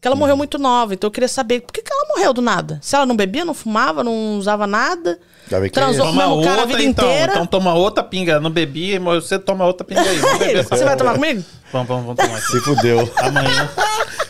Que 0.00 0.08
ela 0.08 0.16
morreu 0.16 0.36
muito 0.36 0.58
nova, 0.58 0.94
então 0.94 1.06
eu 1.08 1.12
queria 1.12 1.28
saber 1.28 1.60
por 1.60 1.72
que, 1.74 1.82
que 1.82 1.92
ela 1.92 2.08
morreu 2.16 2.32
do 2.32 2.40
nada. 2.40 2.78
Se 2.82 2.96
ela 2.96 3.04
não 3.06 3.14
bebia, 3.14 3.44
não 3.44 3.52
fumava, 3.54 4.02
não 4.02 4.38
usava 4.38 4.66
nada, 4.66 5.20
Já 5.48 5.60
vi 5.60 5.68
que 5.68 5.74
transou 5.74 6.06
com 6.06 6.12
o 6.12 6.14
Toma 6.16 6.26
mesmo 6.26 6.42
cara 6.42 6.56
a 6.56 6.60
outra, 6.62 6.76
vida 6.78 6.82
então. 6.90 7.04
inteira. 7.08 7.32
Então 7.34 7.46
toma 7.46 7.74
outra 7.74 8.02
pinga. 8.02 8.40
Não 8.40 8.50
bebi, 8.50 8.98
mas 8.98 9.24
você 9.26 9.38
toma 9.38 9.64
outra 9.66 9.86
pinga 9.86 10.00
aí. 10.00 10.56
Essa 10.56 10.74
Você 10.76 10.84
vai 10.86 10.96
tomar 10.96 11.14
comigo? 11.14 11.44
Vamos, 11.72 11.88
vamos, 11.88 12.04
vamos 12.06 12.16
tomar. 12.24 12.40
Se 12.40 12.60
fudeu. 12.60 13.12
Amanhã. 13.16 13.70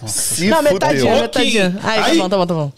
Se 0.06 0.48
não, 0.48 0.58
fudeu. 0.58 0.72
metadinha, 0.72 1.12
Um 1.14 1.20
metadinha. 1.22 1.70
pouquinho. 1.70 1.90
Aí, 1.90 2.00
tá 2.00 2.06
Aí. 2.06 2.18
bom, 2.18 2.28
tá 2.28 2.36
bom, 2.36 2.46
tá 2.46 2.54
bom. 2.54 2.72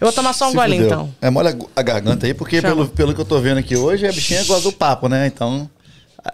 Eu 0.00 0.06
vou 0.06 0.12
tomar 0.12 0.32
só 0.32 0.46
um 0.46 0.50
Se 0.50 0.56
golinho, 0.56 0.82
fudeu. 0.84 0.96
então. 0.98 1.14
É, 1.20 1.30
molha 1.30 1.56
a 1.74 1.82
garganta 1.82 2.26
aí, 2.26 2.34
porque 2.34 2.60
Chama. 2.60 2.74
pelo, 2.74 2.88
pelo 2.88 3.14
que 3.14 3.20
eu 3.20 3.24
tô 3.24 3.40
vendo 3.40 3.58
aqui 3.58 3.76
hoje, 3.76 4.06
a 4.06 4.12
bichinha 4.12 4.44
gosta 4.44 4.62
do 4.62 4.72
papo, 4.72 5.08
né? 5.08 5.26
Então. 5.26 5.68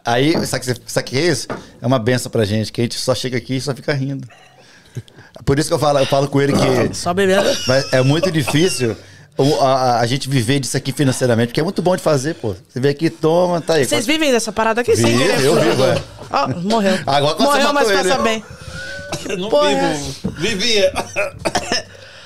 Aí, 0.06 0.32
sabe 0.46 0.72
o 0.72 1.02
que, 1.04 1.18
é 1.18 1.20
isso? 1.20 1.46
É 1.80 1.86
uma 1.86 1.98
benção 1.98 2.30
pra 2.32 2.44
gente, 2.44 2.72
que 2.72 2.80
a 2.80 2.84
gente 2.84 2.98
só 2.98 3.14
chega 3.14 3.36
aqui 3.36 3.56
e 3.56 3.60
só 3.60 3.74
fica 3.74 3.92
rindo. 3.92 4.26
Por 5.44 5.58
isso 5.58 5.68
que 5.68 5.74
eu 5.74 5.78
falo, 5.78 5.98
eu 5.98 6.06
falo 6.06 6.28
com 6.28 6.40
ele 6.40 6.52
que 6.52 6.94
Só 6.94 7.12
bebendo. 7.14 7.48
é 7.92 8.02
muito 8.02 8.30
difícil 8.30 8.96
a, 9.60 9.64
a- 9.66 10.00
a 10.00 10.06
gente 10.06 10.28
viver 10.28 10.60
disso 10.60 10.76
aqui 10.76 10.92
financeiramente, 10.92 11.48
porque 11.48 11.60
é 11.60 11.62
muito 11.64 11.82
bom 11.82 11.94
de 11.96 12.02
fazer, 12.02 12.34
pô. 12.36 12.54
Você 12.68 12.80
vem 12.80 12.90
aqui, 12.90 13.10
toma, 13.10 13.60
tá 13.60 13.74
aí. 13.74 13.84
Vocês 13.84 14.06
vivem 14.06 14.30
dessa 14.32 14.50
parada 14.52 14.80
aqui? 14.82 14.94
sem 14.96 15.06
Vivo, 15.06 15.18
querer, 15.18 15.44
eu 15.44 15.60
vivo, 15.60 15.84
é. 15.84 16.02
Ó, 16.32 16.48
morreu. 16.62 16.98
Agora 17.06 17.34
você 17.36 17.42
morreu, 17.44 17.72
mas 17.72 17.90
ele. 17.90 18.18
bem. 18.18 18.44
Eu 19.28 19.36
não 19.38 19.50
Porra. 19.50 19.68
vivo. 19.68 20.32
Vivia. 20.38 20.92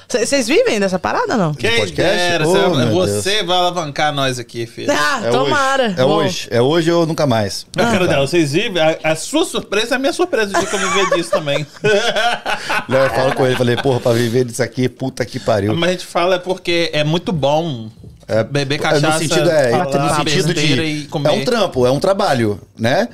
Vocês 0.09 0.47
vivem 0.47 0.79
dessa 0.79 1.01
parada 1.01 1.33
ou 1.33 1.39
não? 1.39 1.53
Quem 1.55 1.79
podcast? 1.79 2.17
dera, 2.17 2.47
Oh, 2.47 2.53
você, 2.53 2.69
meu 2.85 2.93
você 2.93 3.43
vai 3.43 3.57
alavancar 3.57 4.13
nós 4.15 4.39
aqui, 4.39 4.65
filho. 4.65 4.93
Ah, 4.93 5.21
É 5.25 5.31
tomara. 5.31 5.85
Hoje. 5.89 5.95
É 5.99 6.03
Bom. 6.05 6.15
hoje. 6.15 6.49
É 6.53 6.63
hoje 6.63 6.93
ou 6.93 7.05
nunca 7.07 7.27
mais. 7.27 7.67
Eu 7.77 7.91
quero 7.91 8.07
dela, 8.07 8.25
vocês 8.25 8.53
vivem. 8.53 8.81
A, 8.81 8.97
a 9.03 9.17
sua 9.17 9.45
surpresa 9.45 9.95
é 9.95 9.97
a 9.97 9.99
minha 9.99 10.13
surpresa 10.13 10.57
de 10.59 10.65
que 10.65 10.75
eu 10.75 10.79
viver 10.79 11.11
disso 11.17 11.31
também. 11.31 11.67
Não, 12.89 12.99
eu 12.99 13.11
falo 13.11 13.35
com 13.35 13.45
ele, 13.47 13.57
falei, 13.57 13.77
porra, 13.77 13.99
pra 13.99 14.13
viver 14.13 14.45
disso 14.45 14.63
aqui, 14.63 14.89
puta 14.89 15.27
que 15.27 15.41
pariu. 15.41 15.75
Mas 15.75 15.89
a 15.89 15.93
gente 15.93 16.07
fala 16.07 16.37
é 16.37 16.39
porque 16.39 16.89
é 16.93 17.03
muito 17.03 17.33
bom. 17.33 17.91
É, 18.29 18.43
Beber 18.45 18.77
é, 18.77 18.79
cachaça, 18.79 19.07
no 19.09 19.19
sentido, 19.19 19.51
é, 19.51 19.71
falar 19.71 19.85
no 20.09 20.15
sentido 20.17 20.55
de. 20.55 20.83
e 20.83 21.05
comer. 21.07 21.29
É 21.29 21.33
um 21.33 21.45
trampo, 21.45 21.87
é 21.87 21.91
um 21.91 22.01
trabalho, 22.01 22.61
né? 22.79 23.09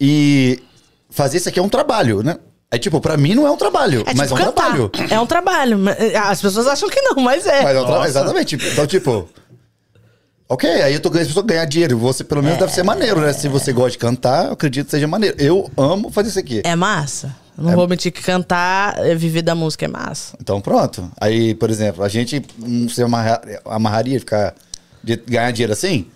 E 0.00 0.62
fazer 1.10 1.38
isso 1.38 1.48
aqui 1.48 1.58
é 1.58 1.62
um 1.62 1.68
trabalho, 1.68 2.22
né? 2.22 2.36
É 2.70 2.78
tipo, 2.78 3.00
pra 3.00 3.16
mim 3.16 3.34
não 3.34 3.46
é 3.46 3.50
um 3.50 3.56
trabalho, 3.56 4.02
É 4.06 4.12
mas 4.14 4.28
tipo 4.28 4.40
é 4.40 4.42
um 4.42 4.46
cantar. 4.52 4.64
trabalho. 4.74 4.90
É 5.10 5.20
um 5.20 5.26
trabalho. 5.26 5.78
mas, 5.78 5.96
eh, 5.98 6.16
As 6.16 6.40
pessoas 6.42 6.66
acham 6.66 6.88
que 6.90 7.00
não, 7.00 7.22
mas 7.22 7.46
é. 7.46 7.62
Mas 7.62 7.76
é 7.76 7.80
um 7.80 7.84
tra- 7.86 7.94
Nossa. 7.94 8.08
Exatamente. 8.08 8.56
Então, 8.56 8.86
tipo. 8.86 9.28
Ok, 10.48 10.68
aí 10.70 10.94
eu 10.94 11.00
tô 11.00 11.10
ganhando 11.10 11.26
pessoa 11.28 11.44
ganhar 11.44 11.64
dinheiro. 11.64 11.98
Você, 11.98 12.22
pelo 12.22 12.40
menos, 12.42 12.58
deve 12.58 12.72
ser 12.72 12.84
maneiro, 12.84 13.20
né? 13.20 13.32
Se 13.32 13.48
você 13.48 13.72
gosta 13.72 13.90
de 13.92 13.98
cantar, 13.98 14.46
eu 14.46 14.52
acredito 14.52 14.84
que 14.86 14.90
seja 14.92 15.06
maneiro. 15.08 15.36
Eu 15.40 15.68
amo 15.76 16.10
fazer 16.10 16.28
isso 16.28 16.38
aqui. 16.38 16.62
É 16.64 16.76
massa. 16.76 17.34
Não 17.58 17.72
vou 17.74 17.88
mentir 17.88 18.12
que 18.12 18.22
cantar, 18.22 18.98
eh, 19.04 19.14
viver 19.14 19.42
da 19.42 19.54
música 19.54 19.86
é 19.86 19.88
massa. 19.88 20.36
Então 20.40 20.60
pronto. 20.60 21.10
Aí, 21.20 21.54
por 21.54 21.70
exemplo, 21.70 22.04
a 22.04 22.08
gente 22.08 22.44
não 22.58 22.88
se 22.88 23.02
amarra- 23.02 23.40
amarraria 23.64 24.20
ficar 24.20 24.54
de 25.02 25.16
ganhar 25.16 25.50
dinheiro 25.52 25.72
assim. 25.72 26.06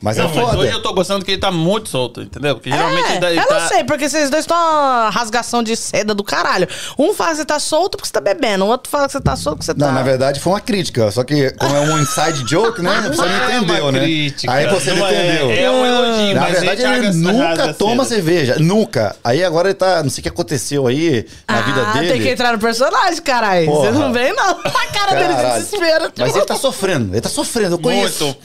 Mas 0.00 0.16
Não, 0.16 0.24
é 0.26 0.28
mas 0.28 0.36
foda. 0.36 0.58
hoje 0.58 0.72
eu 0.72 0.80
tô 0.82 0.92
gostando 0.92 1.24
que 1.24 1.32
ele 1.32 1.40
tá 1.40 1.50
muito 1.50 1.88
solto, 1.88 2.22
entendeu? 2.22 2.54
Porque 2.54 2.70
geralmente 2.70 3.06
é, 3.08 3.10
ele, 3.12 3.20
tá- 3.20 3.30
ele 3.30 3.40
eu 3.40 3.46
tá... 3.46 3.60
não 3.60 3.68
sei, 3.68 3.84
porque 3.84 4.08
vocês 4.08 4.30
dois 4.30 4.44
estão 4.44 4.56
uma 4.56 5.10
rasgação 5.10 5.62
de 5.62 5.74
seda 5.76 6.14
do 6.14 6.22
caralho. 6.22 6.68
Um 6.98 7.12
fala 7.12 7.30
que 7.32 7.36
você 7.38 7.44
tá 7.44 7.58
solto 7.58 7.96
porque 7.96 8.06
você 8.06 8.12
tá 8.12 8.20
bebendo, 8.20 8.64
o 8.64 8.68
outro 8.68 8.88
fala 8.90 9.06
que 9.06 9.12
você 9.12 9.20
tá 9.20 9.34
solto 9.34 9.56
porque 9.56 9.66
você 9.66 9.74
tá. 9.74 9.86
Não, 9.86 9.92
na 9.94 10.02
verdade 10.02 10.38
foi 10.40 10.52
uma 10.52 10.60
crítica. 10.60 11.10
Só 11.10 11.24
que, 11.24 11.50
como 11.52 11.74
é 11.76 11.80
um 11.80 11.98
inside 11.98 12.44
joke, 12.48 12.80
né? 12.80 12.90
Você 13.08 13.22
não 13.22 13.28
é 13.28 13.56
entendeu, 13.56 13.82
uma 13.84 13.92
né? 13.92 14.00
crítica. 14.00 14.52
Aí 14.52 14.66
você 14.68 14.92
não 14.92 15.06
é- 15.06 15.12
entendeu. 15.14 15.50
É, 15.50 15.70
um 15.70 15.86
elogio, 15.86 16.34
Na 16.34 16.40
mas 16.42 16.52
verdade, 16.60 16.82
ele 16.82 17.12
nunca 17.14 17.74
toma 17.74 18.04
cedo. 18.04 18.14
cerveja. 18.14 18.56
Nunca. 18.58 19.16
Aí 19.24 19.42
agora 19.44 19.68
ele 19.68 19.74
tá. 19.74 20.02
Não 20.02 20.10
sei 20.10 20.20
o 20.20 20.22
que 20.22 20.28
aconteceu 20.28 20.86
aí 20.86 21.26
na 21.48 21.60
vida 21.62 21.82
ah, 21.86 21.92
dele. 21.92 22.12
tem 22.12 22.22
que 22.22 22.28
entrar 22.28 22.52
no 22.52 22.58
personagem, 22.58 23.20
caralho. 23.22 23.66
Você 23.66 23.90
não 23.90 24.12
vem, 24.12 24.32
não. 24.34 24.50
A 24.78 24.86
cara 24.92 25.14
dele 25.14 25.28
de 25.28 25.34
Caralho. 25.34 25.62
desespero. 25.62 26.12
Mas 26.18 26.36
ele 26.36 26.44
tá 26.44 26.56
sofrendo, 26.56 27.14
ele 27.14 27.20
tá 27.20 27.28
sofrendo, 27.28 27.74
eu 27.74 27.78
conheço. 27.78 28.24
Muito. 28.24 28.38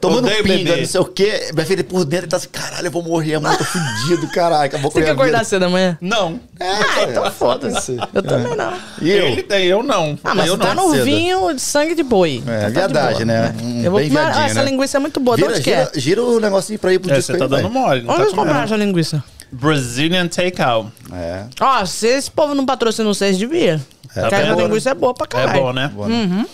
Tomando 0.00 0.28
pinga. 0.42 0.85
Não 0.86 0.92
sei 0.92 1.00
o 1.00 1.04
quê. 1.04 1.50
Minha 1.52 1.66
filha 1.66 1.84
por 1.84 2.04
dentro 2.04 2.24
ele 2.26 2.30
tá 2.30 2.36
assim, 2.36 2.48
caralho, 2.48 2.86
eu 2.86 2.90
vou 2.90 3.02
morrer, 3.02 3.34
amanhã 3.34 3.54
eu 3.54 3.58
tô 3.58 3.64
fudido, 3.64 4.28
caralho. 4.28 4.64
Acabou 4.66 4.90
Você 4.90 5.00
a 5.00 5.04
quer 5.04 5.10
acordar 5.10 5.44
cedo 5.44 5.64
amanhã? 5.64 5.98
Não. 6.00 6.40
Ah, 6.60 7.02
então 7.02 7.30
foda-se. 7.30 7.96
Eu 8.14 8.22
também 8.22 8.56
não. 8.56 8.72
E 9.02 9.10
eu? 9.10 9.26
Ele 9.26 9.42
tem, 9.42 9.64
eu 9.66 9.82
não. 9.82 10.18
Ah, 10.24 10.34
mas 10.34 10.46
eu 10.46 10.56
você 10.56 10.62
tá 10.62 10.74
não. 10.74 10.88
no 10.88 10.94
cedo. 10.94 11.04
vinho 11.04 11.54
de 11.54 11.60
sangue 11.60 11.94
de 11.94 12.02
boi. 12.02 12.42
É, 12.46 12.50
Então 12.50 12.60
tá 12.60 12.68
de 12.68 12.74
viadagem, 12.74 13.26
boa. 13.26 13.38
né? 13.40 13.54
Hum, 13.62 13.82
Eu 13.84 13.90
vou 13.90 14.00
bem 14.00 14.08
comer. 14.08 14.20
viadinho, 14.20 14.42
Ah, 14.42 14.46
essa 14.46 14.62
né? 14.64 14.70
linguiça 14.70 14.96
é 14.96 15.00
muito 15.00 15.20
boa. 15.20 15.36
De 15.36 15.42
Gira, 15.42 15.52
onde 15.54 15.62
que 15.62 15.70
gira, 15.70 15.90
é? 15.94 16.00
gira 16.00 16.22
o 16.22 16.40
negocinho 16.40 16.78
pra 16.78 16.92
ir 16.92 16.98
pro 16.98 17.10
É, 17.12 17.16
disco 17.16 17.32
você 17.32 17.38
tá 17.38 17.46
vai. 17.46 17.62
dando 17.62 17.72
mole. 17.72 18.00
Onde 18.00 18.06
tá 18.06 18.14
compraram 18.24 18.34
comendo. 18.46 18.64
essa 18.64 18.76
linguiça? 18.76 19.24
Brazilian 19.52 20.26
Takeout. 20.28 20.90
É. 21.12 21.44
Ó, 21.60 21.84
se 21.84 22.06
esse 22.08 22.30
povo 22.30 22.54
não 22.54 22.66
patrocina 22.66 23.08
vocês, 23.08 23.38
devia. 23.38 23.80
É, 24.14 24.20
Porque 24.20 24.34
essa 24.34 24.54
bom, 24.54 24.60
linguiça 24.62 24.90
é 24.90 24.94
boa 24.94 25.14
pra 25.14 25.24
É 25.24 25.28
caralho. 25.28 25.62
bom, 25.62 25.72
né? 25.72 25.90
Boa, 25.94 26.08
né? 26.08 26.46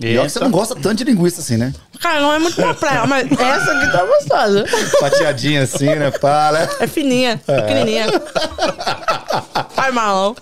E 0.00 0.16
olha 0.16 0.26
que 0.26 0.32
você 0.32 0.40
não 0.40 0.50
gosta 0.50 0.74
tanto 0.74 0.94
de 0.96 1.04
linguiça 1.04 1.40
assim, 1.40 1.56
né? 1.56 1.72
Cara, 2.00 2.20
não 2.20 2.32
é 2.32 2.38
muito 2.38 2.58
minha 2.60 2.72
praia, 2.74 3.06
mas 3.06 3.26
essa 3.30 3.72
aqui 3.72 3.92
tá 3.92 4.04
gostosa. 4.04 4.64
Fatiadinha 4.98 5.62
assim, 5.62 5.94
né? 5.94 6.10
Para. 6.10 6.68
É 6.80 6.86
fininha, 6.86 7.40
pequenininha. 7.46 8.06
Vai, 9.76 9.92
malão. 9.92 10.34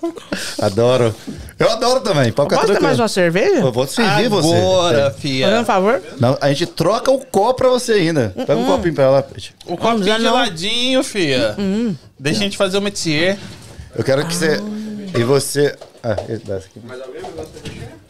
Adoro. 0.61 1.15
Eu 1.59 1.71
adoro 1.71 2.01
também. 2.01 2.31
Pode 2.33 2.51
Posso 2.51 2.61
ter 2.61 2.67
tranquilo. 2.67 2.83
mais 2.87 2.99
uma 3.01 3.09
cerveja? 3.09 3.57
Eu 3.61 3.73
vou 3.73 3.85
te 3.87 3.93
servir 3.95 4.29
você. 4.29 4.55
Agora, 4.55 4.99
É. 4.99 5.11
Fazendo 5.11 5.15
um 5.17 5.21
fia. 5.21 5.65
favor? 5.65 6.03
Não, 6.21 6.39
a 6.41 6.49
gente 6.49 6.67
troca 6.67 7.11
o 7.11 7.19
copo 7.27 7.55
pra 7.55 7.69
você 7.69 7.93
ainda. 7.95 8.33
Pega 8.37 8.57
um 8.57 8.67
copinho 8.67 8.95
pra 8.95 9.05
ela, 9.05 9.23
Peixe. 9.23 9.51
O 9.67 9.77
não. 9.77 10.03
geladinho, 10.03 11.03
fia. 11.03 11.57
Deixa 12.19 12.41
a 12.41 12.43
gente 12.45 12.57
fazer 12.57 12.79
o 12.79 12.81
métier. 12.83 13.37
Eu 13.97 14.05
quero 14.05 14.25
que 14.27 14.35
você. 14.35 14.61
E 15.17 15.23
você. 15.25 15.75
Ah, 16.03 16.17
esse 16.29 16.45
dá 16.45 16.59
esse 16.59 16.67
aqui. 16.69 16.81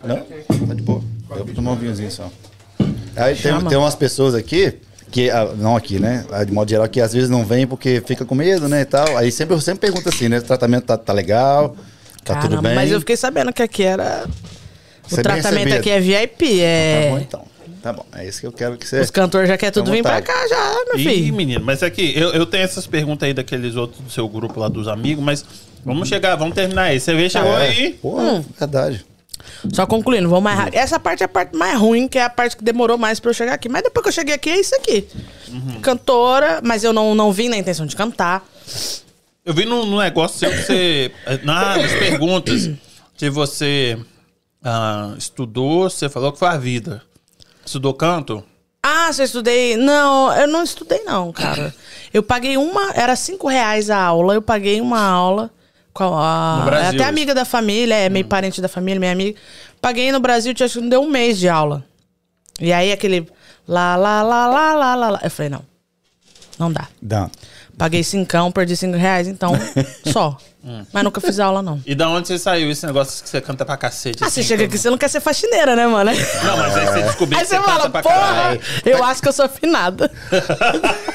Não? 0.04 0.16
Tá 0.16 0.22
de 0.22 0.28
boa. 0.28 0.37
Eu 1.38 1.44
vou 1.46 1.54
tomar 1.54 1.72
um 1.72 1.76
vinhozinho 1.76 2.10
só. 2.10 2.30
Aí 3.16 3.34
tem, 3.34 3.60
tem 3.64 3.78
umas 3.78 3.94
pessoas 3.94 4.34
aqui, 4.34 4.74
que, 5.10 5.30
ah, 5.30 5.52
não 5.56 5.74
aqui, 5.76 5.98
né? 5.98 6.24
Ah, 6.30 6.44
De 6.44 6.52
modo 6.52 6.68
geral, 6.68 6.88
que 6.88 7.00
às 7.00 7.12
vezes 7.12 7.28
não 7.30 7.44
vem 7.44 7.66
porque 7.66 8.02
fica 8.06 8.24
com 8.24 8.34
medo, 8.34 8.68
né? 8.68 8.82
E 8.82 8.84
tal. 8.84 9.16
Aí 9.16 9.32
sempre, 9.32 9.54
eu 9.54 9.60
sempre 9.60 9.80
pergunto 9.80 10.08
assim, 10.08 10.28
né? 10.28 10.38
O 10.38 10.42
tratamento 10.42 10.84
tá, 10.84 10.96
tá 10.96 11.12
legal, 11.12 11.74
tá 12.24 12.34
tudo 12.36 12.50
Caramba, 12.50 12.62
bem. 12.68 12.74
mas 12.74 12.90
eu 12.92 13.00
fiquei 13.00 13.16
sabendo 13.16 13.52
que 13.52 13.62
aqui 13.62 13.82
era. 13.82 14.26
O 15.04 15.08
Você 15.10 15.20
é 15.20 15.22
tratamento 15.22 15.74
aqui 15.74 15.90
é 15.90 16.00
VIP. 16.00 16.60
É... 16.60 17.02
Tá 17.04 17.10
bom 17.10 17.18
então. 17.18 17.48
Tá 17.82 17.92
bom. 17.92 18.04
É 18.14 18.26
isso 18.26 18.40
que 18.40 18.46
eu 18.46 18.52
quero 18.52 18.76
que 18.76 18.86
você. 18.86 19.00
Os 19.00 19.10
cantores 19.10 19.48
já 19.48 19.56
querem 19.56 19.72
tudo 19.72 19.90
Fica 19.90 20.08
à 20.10 20.16
vir 20.16 20.24
pra 20.26 20.34
vontade. 20.34 20.48
cá 20.50 20.54
já, 20.54 20.84
meu 20.92 20.98
Ih, 20.98 21.04
filho. 21.04 21.34
menino, 21.34 21.64
mas 21.64 21.82
aqui, 21.82 22.12
eu, 22.16 22.30
eu 22.30 22.44
tenho 22.44 22.64
essas 22.64 22.86
perguntas 22.86 23.26
aí 23.26 23.32
daqueles 23.32 23.76
outros 23.76 24.00
do 24.00 24.10
seu 24.10 24.28
grupo 24.28 24.58
lá 24.60 24.68
dos 24.68 24.86
amigos, 24.88 25.24
mas 25.24 25.44
vamos 25.84 26.08
chegar, 26.08 26.34
vamos 26.36 26.54
terminar 26.54 26.82
aí. 26.84 27.00
Você 27.00 27.14
vê, 27.14 27.30
chegou 27.30 27.56
É. 27.58 27.68
aí. 27.68 27.90
Pô, 28.02 28.20
Hum. 28.20 28.44
verdade. 28.58 29.06
Só 29.72 29.86
concluindo, 29.86 30.28
vou 30.28 30.40
mais 30.40 30.58
rápido. 30.58 30.74
Essa 30.74 30.98
parte 30.98 31.22
é 31.22 31.26
a 31.26 31.28
parte 31.28 31.56
mais 31.56 31.78
ruim, 31.78 32.08
que 32.08 32.18
é 32.18 32.24
a 32.24 32.30
parte 32.30 32.56
que 32.56 32.64
demorou 32.64 32.98
mais 32.98 33.20
pra 33.20 33.30
eu 33.30 33.34
chegar 33.34 33.54
aqui. 33.54 33.68
Mas 33.68 33.82
depois 33.82 34.02
que 34.02 34.08
eu 34.08 34.12
cheguei 34.12 34.34
aqui, 34.34 34.50
é 34.50 34.60
isso 34.60 34.74
aqui. 34.74 35.08
Cantora, 35.82 36.60
mas 36.62 36.84
eu 36.84 36.92
não, 36.92 37.14
não 37.14 37.32
vim 37.32 37.48
na 37.48 37.56
intenção 37.56 37.86
de 37.86 37.96
cantar. 37.96 38.44
Eu 39.44 39.54
vi 39.54 39.64
no, 39.64 39.86
no 39.86 39.98
negócio 39.98 40.38
seu 40.38 40.50
que 40.50 40.62
você. 40.62 41.12
Na, 41.42 41.76
nas 41.78 41.92
perguntas 41.92 42.70
que 43.16 43.30
você 43.30 43.98
ah, 44.62 45.14
estudou, 45.16 45.88
você 45.88 46.08
falou 46.08 46.32
que 46.32 46.38
foi 46.38 46.48
a 46.48 46.58
vida. 46.58 47.02
Estudou 47.64 47.94
canto? 47.94 48.44
Ah, 48.82 49.12
você 49.12 49.24
estudei. 49.24 49.76
Não, 49.76 50.32
eu 50.34 50.46
não 50.46 50.62
estudei, 50.62 51.02
não, 51.04 51.32
cara. 51.32 51.74
Eu 52.12 52.22
paguei 52.22 52.56
uma. 52.56 52.92
Era 52.94 53.16
cinco 53.16 53.48
reais 53.48 53.90
a 53.90 53.98
aula. 53.98 54.34
Eu 54.34 54.42
paguei 54.42 54.80
uma 54.80 55.00
aula. 55.00 55.50
Com 55.98 56.16
a, 56.16 56.58
No 56.60 56.64
Brasil, 56.66 56.84
é 56.84 56.88
até 56.90 56.96
isso. 56.96 57.08
amiga 57.08 57.34
da 57.34 57.44
família, 57.44 57.92
é 57.96 58.08
meio 58.08 58.24
parente 58.24 58.60
da 58.60 58.68
família, 58.68 59.00
minha 59.00 59.10
amiga. 59.10 59.36
Paguei 59.80 60.12
no 60.12 60.20
Brasil, 60.20 60.54
acho 60.56 60.74
que 60.74 60.80
não 60.80 60.88
deu 60.88 61.02
um 61.02 61.10
mês 61.10 61.40
de 61.40 61.48
aula. 61.48 61.84
E 62.60 62.72
aí 62.72 62.92
aquele. 62.92 63.28
Lá, 63.66 63.96
lá, 63.96 64.22
lá, 64.22 64.46
lá, 64.46 64.74
lá, 64.74 64.94
lá, 64.94 65.10
lá. 65.10 65.20
Eu 65.24 65.30
falei, 65.30 65.50
não. 65.50 65.64
Não 66.56 66.72
dá. 66.72 66.86
Dá. 67.02 67.28
Paguei 67.78 68.02
cincão, 68.02 68.50
perdi 68.50 68.76
cinco 68.76 68.96
reais, 68.96 69.28
então, 69.28 69.52
só. 70.12 70.36
Hum. 70.64 70.84
Mas 70.92 71.04
nunca 71.04 71.20
fiz 71.20 71.38
aula, 71.38 71.62
não. 71.62 71.80
E 71.86 71.94
da 71.94 72.08
onde 72.10 72.26
você 72.26 72.36
saiu 72.38 72.70
esse 72.70 72.84
negócio 72.84 73.22
que 73.22 73.28
você 73.30 73.40
canta 73.40 73.64
pra 73.64 73.76
cacete? 73.76 74.24
Ah, 74.24 74.28
você 74.28 74.40
assim, 74.40 74.48
chega 74.48 74.64
todo 74.64 74.68
aqui, 74.70 74.78
você 74.78 74.90
não 74.90 74.98
quer 74.98 75.08
ser 75.08 75.20
faxineira, 75.20 75.76
né, 75.76 75.86
mano? 75.86 76.10
Não, 76.10 76.56
mas 76.56 76.76
aí 76.76 76.86
você 76.86 77.02
descobriu 77.02 77.38
Aí 77.38 77.44
que 77.44 77.48
você 77.50 77.56
você 77.56 77.62
canta 77.64 77.78
fala, 77.78 77.90
pra 77.90 78.02
porra, 78.02 78.16
caralho. 78.16 78.60
eu 78.84 79.04
acho 79.04 79.22
que 79.22 79.28
eu 79.28 79.32
sou 79.32 79.44
afinada. 79.44 80.10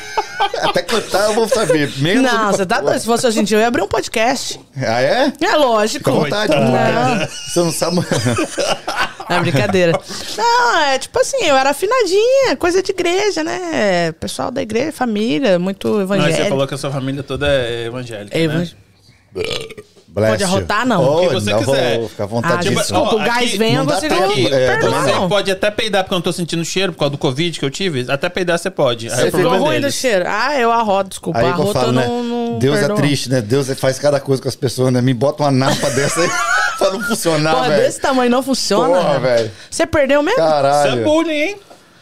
Até 0.64 0.82
cantar 0.82 1.26
eu 1.26 1.34
vou 1.34 1.48
saber. 1.48 1.92
Menos 1.98 2.24
Não, 2.32 2.52
você 2.52 2.66
tá 2.66 2.82
doido. 2.82 3.00
Se 3.00 3.06
fosse 3.06 3.28
hoje 3.28 3.40
em 3.40 3.44
dia, 3.44 3.58
eu 3.58 3.62
ia 3.62 3.68
abrir 3.68 3.82
um 3.82 3.88
podcast. 3.88 4.60
Ah, 4.78 5.02
é? 5.02 5.32
É 5.42 5.56
lógico. 5.56 6.06
Fica 6.06 6.12
à 6.12 6.24
vontade. 6.24 6.54
Não, 6.56 7.28
Você 7.28 7.60
não 7.60 7.72
sabe. 7.72 7.98
é 9.30 9.40
brincadeira. 9.40 10.00
Não, 10.38 10.78
é 10.80 11.00
tipo 11.00 11.20
assim, 11.20 11.44
eu 11.46 11.56
era 11.56 11.72
afinadinha, 11.72 12.56
coisa 12.58 12.82
de 12.82 12.92
igreja, 12.92 13.44
né? 13.44 14.12
Pessoal 14.20 14.52
da 14.52 14.62
igreja, 14.62 14.92
família, 14.92 15.58
muito 15.58 15.88
Não, 15.88 16.02
evangélico. 16.02 16.44
você 16.44 16.50
falou 16.50 16.68
que 16.68 16.74
a 16.74 16.78
sua 16.78 16.92
família 16.92 17.24
toda 17.24 17.48
é 17.48 17.86
evangélica. 17.86 18.38
É 18.38 18.48
né? 18.48 18.68
Bless 20.14 20.30
Pode 20.30 20.44
arrotar, 20.44 20.86
não. 20.86 21.04
Oh, 21.04 21.26
O 21.26 21.28
que 21.28 21.34
você 21.34 21.50
não, 21.50 21.60
quiser. 21.60 21.98
Vou 21.98 22.08
ficar 22.10 22.24
à 22.24 22.26
Ah, 22.26 22.30
vontade. 22.30 22.68
tipo, 22.70 22.80
disso. 22.80 22.94
desculpa, 22.94 23.16
Ó, 23.16 23.20
o 23.20 23.26
gás 23.26 23.48
aqui 23.48 23.58
vem, 23.58 23.74
eu 23.74 23.84
não 23.84 23.94
consigo... 23.94 24.14
tempo, 24.16 24.54
é, 24.54 24.80
Você 24.80 25.28
pode 25.28 25.52
até 25.52 25.72
peidar, 25.72 26.04
porque 26.04 26.14
eu 26.14 26.18
não 26.18 26.22
tô 26.22 26.32
sentindo 26.32 26.64
cheiro 26.64 26.94
por 26.94 27.00
causa 27.00 27.12
do 27.14 27.18
Covid 27.18 27.60
que 27.60 27.66
eu 27.66 27.72
tive. 27.72 28.06
Até 28.12 28.30
peidar 28.30 28.60
você 28.60 28.70
pode. 28.70 29.10
Aí 29.10 29.16
Você 29.16 29.32
Ficou 29.32 29.56
é 29.56 29.58
ruim 29.58 29.82
do 29.82 29.92
cheiro. 29.92 30.26
Ah, 30.28 30.56
eu 30.60 30.72
arroto, 30.72 31.10
desculpa. 31.10 31.40
Aí 31.40 31.46
que 31.46 31.50
eu 31.60 31.64
arroto 31.64 31.74
falo, 31.74 31.88
eu 31.88 31.94
né? 31.94 32.06
não, 32.06 32.24
não 32.24 32.60
Deus 32.60 32.78
é 32.78 32.90
triste, 32.90 33.28
né? 33.28 33.42
Deus 33.42 33.68
faz 33.80 33.98
cada 33.98 34.20
coisa 34.20 34.40
com 34.40 34.48
as 34.48 34.56
pessoas, 34.56 34.94
né? 34.94 35.02
Me 35.02 35.16
bota 35.16 35.42
uma 35.42 35.52
napa 35.52 35.90
dessa 35.90 36.22
aí 36.22 36.30
pra 36.90 36.92
não 37.00 37.04
funcionar, 37.08 37.56
Porra, 37.56 37.70
velho. 37.70 37.84
desse 37.84 38.00
tamanho 38.00 38.30
não 38.32 38.44
funciona. 38.44 38.94
Porra, 39.02 39.20
velho. 39.20 39.52
Você 39.70 39.86
perdeu 39.88 40.22
mesmo? 40.24 40.40
Isso 40.40 40.48
é 40.48 40.52
Caralho. 40.52 41.04
bullying, 41.04 41.32
hein? 41.32 41.56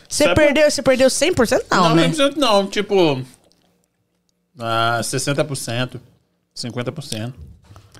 Você 0.10 0.24
Sabe- 0.26 0.36
perdeu, 0.36 0.70
você 0.70 0.82
perdeu 0.82 1.08
100%? 1.10 1.63
Não, 1.72 1.89
Não, 1.89 1.96
né? 1.96 2.10
100% 2.10 2.36
não. 2.38 2.67
Tipo... 2.67 3.22
Ah, 4.60 5.00
60%. 5.02 6.00
50%. 6.56 7.34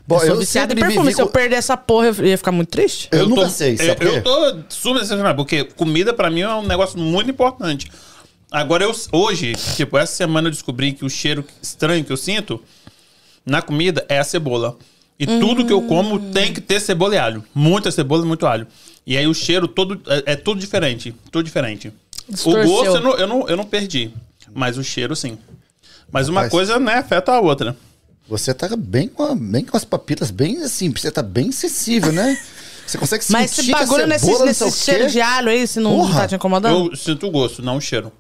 Bom, 0.08 0.20
eu 0.22 0.28
sou 0.28 0.38
viciado 0.38 0.74
em 0.74 0.76
perfume. 0.76 1.00
vivi 1.04 1.16
Se 1.16 1.22
eu 1.22 1.28
perder 1.28 1.56
essa 1.56 1.78
porra, 1.78 2.08
eu 2.08 2.26
ia 2.26 2.38
ficar 2.38 2.52
muito 2.52 2.70
triste. 2.70 3.08
Eu, 3.12 3.30
nunca 3.30 3.44
tô- 3.44 3.50
sei, 3.50 3.78
sabe 3.78 3.90
eu, 3.92 3.96
por 3.96 4.08
quê? 4.08 4.18
eu 4.18 4.24
tô 4.24 4.64
super 4.68 5.00
decepcionado, 5.00 5.36
porque 5.38 5.64
comida 5.64 6.14
pra 6.14 6.30
mim 6.30 6.42
é 6.42 6.50
um 6.50 6.66
negócio 6.68 7.00
muito 7.00 7.30
importante. 7.32 7.90
Agora, 8.52 8.84
eu 8.84 8.94
hoje, 9.14 9.54
tipo, 9.78 9.98
essa 9.98 10.14
semana 10.14 10.48
eu 10.48 10.52
descobri 10.52 10.92
que 10.92 11.06
o 11.06 11.10
cheiro 11.10 11.46
estranho 11.62 12.04
que 12.04 12.12
eu 12.12 12.18
sinto 12.18 12.62
na 13.46 13.62
comida 13.62 14.06
é 14.10 14.20
a 14.20 14.24
cebola. 14.24 14.76
E 15.24 15.40
tudo 15.40 15.66
que 15.66 15.72
eu 15.74 15.82
como 15.84 16.20
tem 16.32 16.52
que 16.54 16.60
ter 16.62 16.80
cebola 16.80 17.16
e 17.16 17.18
alho. 17.18 17.44
Muita 17.54 17.92
cebola 17.92 18.24
e 18.24 18.28
muito 18.28 18.46
alho. 18.48 18.66
E 19.06 19.18
aí 19.18 19.28
o 19.28 19.34
cheiro 19.34 19.68
todo 19.68 20.02
é, 20.08 20.34
é 20.34 20.36
tudo 20.36 20.60
diferente. 20.60 21.14
Tudo 21.32 21.44
diferente. 21.44 21.92
Distorceu. 22.28 22.64
O 22.64 22.68
gosto 22.68 22.96
eu 22.96 23.02
não, 23.02 23.12
eu, 23.18 23.28
não, 23.28 23.48
eu 23.50 23.58
não 23.58 23.66
perdi. 23.66 24.12
Mas 24.54 24.78
o 24.78 24.84
cheiro, 24.84 25.16
sim. 25.16 25.38
Mas 26.12 26.28
uma 26.28 26.42
Rapaz. 26.42 26.52
coisa, 26.52 26.80
né, 26.80 26.96
afeta 26.96 27.32
a 27.34 27.40
outra. 27.40 27.76
Você 28.28 28.54
tá 28.54 28.68
bem 28.78 29.08
com, 29.08 29.24
a- 29.24 29.36
bem 29.36 29.64
com 29.66 29.76
as 29.78 29.84
papilas 29.86 30.32
bem 30.32 30.62
assim, 30.64 30.90
você 30.92 31.12
tá 31.12 31.22
bem 31.22 31.52
sensível, 31.52 32.12
né? 32.12 32.38
Você 32.88 32.98
consegue 32.98 33.24
sentir 33.24 33.34
Mas 33.34 33.58
esse 33.60 33.72
bagulho 33.72 34.08
nesse, 34.08 34.26
não 34.26 34.46
nesse 34.46 34.60
sei 34.60 34.68
o 34.68 34.72
cheiro 34.72 35.12
de 35.12 35.22
alho 35.22 35.50
aí, 35.50 35.66
se 35.68 35.80
não 35.80 35.98
Porra. 35.98 36.22
tá 36.22 36.28
te 36.30 36.36
incomodando? 36.36 36.90
Eu 36.92 36.96
sinto 36.96 37.28
o 37.28 37.32
gosto, 37.32 37.62
não 37.62 37.78
o 37.78 37.82
cheiro. 37.82 38.12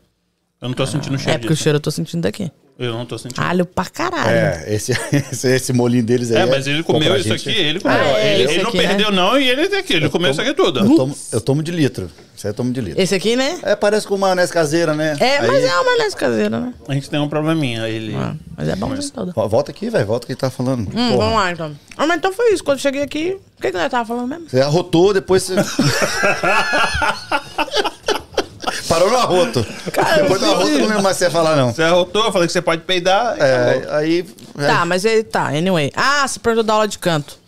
Eu 0.61 0.67
não 0.69 0.75
tô 0.75 0.85
sentindo 0.85 1.15
o 1.15 1.17
cheiro 1.17 1.31
É 1.33 1.37
porque 1.37 1.47
o 1.53 1.55
disso. 1.55 1.63
cheiro 1.63 1.77
eu 1.77 1.81
tô 1.81 1.89
sentindo 1.91 2.21
daqui. 2.21 2.51
Eu 2.81 2.93
não 2.93 3.05
tô 3.05 3.17
sentindo. 3.17 3.39
Alho 3.41 3.65
pra 3.65 3.85
caralho. 3.85 4.29
É, 4.29 4.65
esse, 4.67 4.91
esse, 5.31 5.47
esse 5.47 5.73
molinho 5.73 6.03
deles 6.03 6.31
aí. 6.31 6.41
É, 6.41 6.45
mas 6.45 6.65
ele 6.65 6.81
comeu 6.81 7.15
isso 7.15 7.29
gente- 7.29 7.49
aqui, 7.49 7.59
ele 7.59 7.79
comeu. 7.79 7.97
Ah, 7.97 8.19
é, 8.19 8.33
ele 8.41 8.51
ele 8.53 8.63
não 8.63 8.69
aqui, 8.69 8.77
né? 8.77 8.87
perdeu, 8.87 9.11
não, 9.11 9.39
e 9.39 9.49
ele 9.49 9.67
tem 9.69 9.79
aqui. 9.79 9.93
Ele 9.93 10.09
comeu 10.09 10.31
isso 10.31 10.41
aqui 10.41 10.53
tudo. 10.53 10.79
Eu 10.79 10.95
tomo, 10.95 11.15
eu 11.31 11.41
tomo 11.41 11.61
de 11.61 11.71
litro. 11.71 12.09
Isso 12.35 12.47
aí 12.47 12.51
eu 12.51 12.55
tomo 12.55 12.73
de 12.73 12.81
litro. 12.81 12.99
Esse 12.99 13.13
aqui, 13.13 13.35
né? 13.35 13.59
É, 13.61 13.75
parece 13.75 14.07
com 14.07 14.17
maionese 14.17 14.51
caseira, 14.51 14.95
né? 14.95 15.15
É, 15.19 15.37
Aí- 15.37 15.47
mas 15.47 15.63
é 15.63 15.73
uma 15.75 15.83
maionese 15.83 16.15
caseira, 16.15 16.59
né? 16.59 16.73
A 16.87 16.93
gente 16.95 17.09
tem 17.09 17.19
um 17.19 17.29
probleminha. 17.29 17.87
Ele. 17.87 18.15
Ah, 18.15 18.33
mas 18.57 18.67
é 18.67 18.75
bom 18.75 18.93
de 18.95 19.11
todo. 19.11 19.31
Ó, 19.35 19.47
Volta 19.47 19.69
aqui, 19.71 19.89
velho. 19.89 20.05
Volta 20.07 20.25
que 20.25 20.35
tá 20.35 20.49
falando. 20.49 20.89
Hum, 20.93 21.17
vamos 21.17 21.35
lá, 21.35 21.51
então. 21.51 21.71
Ah, 21.95 22.07
mas 22.07 22.17
então 22.17 22.33
foi 22.33 22.53
isso. 22.53 22.63
Quando 22.63 22.77
eu 22.77 22.81
cheguei 22.81 23.03
aqui, 23.03 23.37
o 23.57 23.61
que, 23.61 23.71
que 23.71 23.77
nós 23.77 23.91
tava 23.91 24.05
falando 24.05 24.27
mesmo? 24.27 24.49
Você 24.49 24.59
arrotou, 24.59 25.13
depois 25.13 25.43
você. 25.43 25.55
Parou 28.87 29.09
no 29.09 29.17
arroto. 29.17 29.65
depois 30.17 30.39
do 30.39 30.45
arroto, 30.45 30.67
eu 30.69 30.79
não 30.79 30.87
lembro 30.87 31.03
mais 31.03 31.17
se 31.17 31.19
você 31.19 31.25
ia 31.25 31.31
falar, 31.31 31.55
não. 31.55 31.73
Você 31.73 31.83
arrotou, 31.83 32.25
eu 32.25 32.31
falei 32.31 32.47
que 32.47 32.53
você 32.53 32.61
pode 32.61 32.81
peidar. 32.83 33.35
É, 33.39 33.87
aí. 33.91 34.25
é. 34.57 34.67
Tá, 34.67 34.85
mas 34.85 35.03
ele 35.05 35.23
tá, 35.23 35.47
anyway. 35.47 35.91
Ah, 35.95 36.27
você 36.27 36.39
perguntou 36.39 36.63
da 36.63 36.73
aula 36.73 36.87
de 36.87 36.99
canto. 36.99 37.39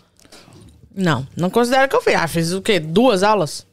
Não, 0.95 1.27
não 1.35 1.49
considero 1.49 1.87
que 1.89 1.95
eu 1.95 2.01
fiz. 2.01 2.15
Ah, 2.15 2.27
fiz 2.27 2.51
o 2.53 2.61
quê? 2.61 2.79
Duas 2.79 3.23
aulas? 3.23 3.65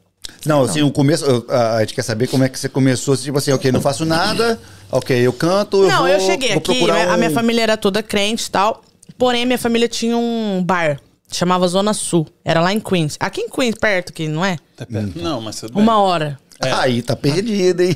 Não, 0.45 0.63
assim, 0.63 0.81
o 0.81 0.91
começo. 0.91 1.23
eu- 1.25 1.45
a, 1.49 1.75
a 1.75 1.79
gente 1.81 1.93
quer 1.93 2.01
saber 2.03 2.27
como 2.27 2.43
é 2.43 2.49
que 2.49 2.57
você 2.59 2.67
começou. 2.69 3.15
Tipo 3.15 3.37
assim, 3.37 3.51
ok, 3.51 3.71
não 3.71 3.81
faço 3.81 4.05
nada. 4.05 4.59
Ok, 4.91 5.15
eu 5.15 5.31
canto. 5.33 5.83
não, 5.87 5.99
vou, 5.99 6.07
eu 6.07 6.19
cheguei 6.19 6.49
vou 6.49 6.57
aqui, 6.57 6.71
procurar 6.79 7.09
a 7.09 7.17
minha 7.17 7.29
família 7.29 7.61
era 7.61 7.77
toda 7.77 8.01
crente 8.01 8.47
e 8.47 8.51
tal. 8.51 8.81
Porém, 9.17 9.45
minha 9.45 9.57
família 9.59 9.87
tinha 9.87 10.17
um 10.17 10.63
bar. 10.63 10.99
Chamava 11.31 11.67
Zona 11.67 11.93
Sul. 11.93 12.27
Era 12.43 12.59
lá 12.59 12.73
em 12.73 12.79
Queens. 12.79 13.17
Aqui 13.19 13.41
em 13.41 13.49
Queens, 13.49 13.75
perto 13.79 14.09
aqui, 14.09 14.27
não 14.27 14.43
é? 14.43 14.57
Tá 14.75 14.85
perto. 14.85 15.17
Não, 15.19 15.39
mas 15.39 15.59
tudo 15.59 15.73
bem. 15.75 15.83
Uma 15.83 15.99
hora. 15.99 16.39
Aí 16.61 17.01
tá 17.01 17.15
perdido, 17.15 17.81
hein? 17.81 17.95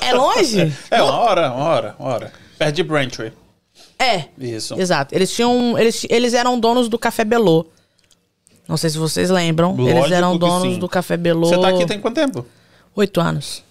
É 0.00 0.12
longe? 0.12 0.72
É, 0.90 1.02
uma 1.02 1.12
hora, 1.12 1.52
uma 1.52 1.64
hora, 1.64 1.96
uma 1.98 2.08
hora. 2.08 2.32
Perto 2.58 2.74
de 2.74 2.82
Braintree. 2.82 3.32
É. 3.98 4.24
Isso. 4.38 4.78
Exato. 4.80 5.14
Eles 5.14 5.32
tinham. 5.32 5.78
Eles, 5.78 6.06
eles 6.10 6.34
eram 6.34 6.58
donos 6.58 6.88
do 6.88 6.98
Café 6.98 7.24
Belô. 7.24 7.66
Não 8.68 8.76
sei 8.76 8.90
se 8.90 8.98
vocês 8.98 9.30
lembram. 9.30 9.74
eles 9.78 9.94
Lógico 9.94 10.14
eram 10.14 10.32
que 10.32 10.38
donos 10.38 10.78
do 10.78 10.88
Café 10.88 11.16
Belô. 11.16 11.48
Você 11.48 11.60
tá 11.60 11.68
aqui 11.68 11.86
tem 11.86 12.00
quanto 12.00 12.14
tempo? 12.16 12.46
Oito 12.94 13.20
anos. 13.20 13.62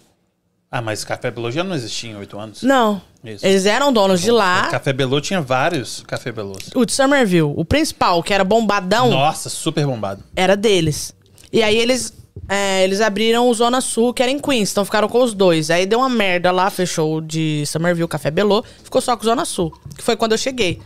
Ah, 0.72 0.82
mas 0.82 1.04
Café 1.04 1.32
Belô 1.32 1.52
já 1.52 1.64
não 1.64 1.76
existia 1.76 2.12
em 2.12 2.16
oito 2.16 2.38
anos. 2.38 2.62
Não. 2.64 3.02
Isso. 3.24 3.46
Eles 3.46 3.66
eram 3.66 3.92
donos 3.92 4.22
de 4.22 4.32
lá. 4.32 4.68
Café 4.68 4.94
Belô 4.94 5.20
tinha 5.20 5.42
vários 5.42 6.04
Café 6.08 6.32
Belôs. 6.32 6.70
O 6.76 6.86
de 6.86 6.92
Somerville, 6.94 7.54
o 7.56 7.66
principal, 7.66 8.22
que 8.22 8.34
era 8.34 8.44
bombadão, 8.44 9.10
Nossa, 9.10 9.50
super 9.50 9.86
bombado. 9.86 10.24
era 10.36 10.56
deles. 10.56 11.14
E 11.52 11.62
aí 11.64 11.78
eles. 11.78 12.14
É, 12.48 12.84
eles 12.84 13.02
abriram 13.02 13.50
o 13.50 13.54
Zona 13.54 13.82
Sul, 13.82 14.14
que 14.14 14.22
era 14.22 14.32
em 14.32 14.40
Queens, 14.40 14.72
então 14.72 14.86
ficaram 14.86 15.08
com 15.08 15.22
os 15.24 15.34
dois. 15.34 15.70
Aí 15.72 15.86
deu 15.86 16.00
uma 16.00 16.10
merda 16.10 16.52
lá, 16.52 16.70
fechou 16.70 17.18
o 17.18 17.22
de 17.22 17.64
Somerville, 17.66 18.08
Café 18.08 18.30
Belô, 18.30 18.64
ficou 18.84 19.02
só 19.02 19.16
com 19.16 19.24
o 19.24 19.26
Zona 19.26 19.46
Sul, 19.46 19.74
que 19.96 20.04
foi 20.04 20.16
quando 20.16 20.34
eu 20.34 20.38
cheguei. 20.38 20.80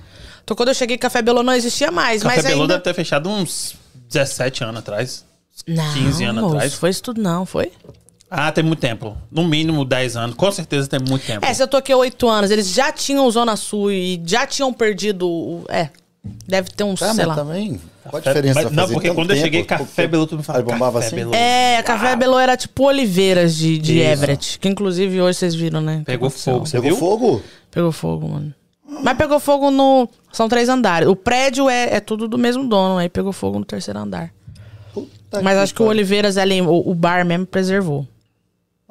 Então 0.43 0.55
quando 0.55 0.69
eu 0.69 0.75
cheguei, 0.75 0.97
Café 0.97 1.21
Belô 1.21 1.43
não 1.43 1.53
existia 1.53 1.91
mais, 1.91 2.23
Café 2.23 2.35
mas 2.37 2.45
Belô 2.45 2.61
ainda... 2.61 2.73
deve 2.75 2.83
ter 2.83 2.93
fechado 2.93 3.29
uns 3.29 3.75
17 4.09 4.63
anos 4.63 4.79
atrás. 4.79 5.25
Não, 5.67 5.93
15 5.93 6.23
anos 6.23 6.41
moço, 6.43 6.55
atrás. 6.55 6.73
foi 6.75 6.89
isso 6.89 7.03
tudo 7.03 7.21
não, 7.21 7.45
foi? 7.45 7.71
Ah, 8.31 8.51
tem 8.51 8.63
muito 8.63 8.79
tempo. 8.79 9.17
No 9.31 9.43
mínimo 9.43 9.83
10 9.83 10.15
anos. 10.15 10.35
Com 10.35 10.51
certeza 10.51 10.87
tem 10.87 10.99
muito 10.99 11.25
tempo. 11.25 11.43
É, 11.45 11.51
se 11.53 11.61
eu 11.63 11.67
tô 11.67 11.77
aqui 11.77 11.91
há 11.91 11.97
oito 11.97 12.29
anos, 12.29 12.51
eles 12.51 12.71
já 12.71 12.91
tinham 12.91 13.25
o 13.25 13.31
Zona 13.31 13.55
Sul 13.55 13.91
e 13.91 14.21
já 14.23 14.45
tinham 14.45 14.71
perdido 14.71 15.27
o... 15.27 15.65
É, 15.67 15.89
deve 16.47 16.69
ter 16.69 16.83
uns, 16.83 17.01
Ah, 17.01 17.07
sei 17.13 17.25
mas 17.25 17.27
lá. 17.27 17.35
também. 17.35 17.81
Qual 18.09 18.19
a 18.19 18.23
Café- 18.23 18.41
diferença? 18.41 18.61
mas- 18.63 18.71
não, 18.71 18.87
porque 18.89 19.09
quando 19.13 19.29
eu 19.31 19.35
tempo? 19.35 19.45
cheguei, 19.45 19.63
Café 19.63 20.07
Belô, 20.07 20.27
tu 20.27 20.37
me 20.37 20.43
fala 20.43 20.59
Aí 20.59 20.65
bombava 20.65 20.99
Café 20.99 21.07
assim? 21.07 21.15
Belô. 21.15 21.33
É, 21.33 21.81
Café 21.83 22.15
Belô 22.15 22.37
era 22.39 22.57
tipo 22.57 22.83
Oliveiras 22.85 23.55
de, 23.55 23.77
de 23.77 23.99
Isso. 23.99 24.09
Everett, 24.11 24.59
que 24.59 24.67
inclusive 24.67 25.21
hoje 25.21 25.37
vocês 25.39 25.55
viram, 25.55 25.81
né? 25.81 26.03
Pegou 26.05 26.29
fogo, 26.29 26.65
você 26.65 26.77
Pegou 26.77 26.89
viu? 26.89 26.97
fogo? 26.97 27.41
Pegou 27.71 27.91
fogo, 27.91 28.27
mano. 28.27 28.53
Mas 29.03 29.17
pegou 29.17 29.39
fogo 29.39 29.69
no. 29.71 30.09
São 30.33 30.49
três 30.49 30.67
andares. 30.67 31.07
O 31.07 31.15
prédio 31.15 31.69
é, 31.69 31.95
é 31.95 31.99
tudo 31.99 32.27
do 32.27 32.37
mesmo 32.37 32.67
dono, 32.67 32.97
aí 32.97 33.07
pegou 33.07 33.31
fogo 33.31 33.59
no 33.59 33.65
terceiro 33.65 33.99
andar. 33.99 34.31
Puta 34.93 35.41
Mas 35.43 35.57
acho 35.59 35.73
que 35.75 35.81
o 35.81 35.85
pariu. 35.85 35.97
Oliveiras 35.99 36.37
ali, 36.37 36.59
o, 36.61 36.89
o 36.89 36.95
bar 36.95 37.23
mesmo, 37.25 37.45
preservou. 37.45 38.07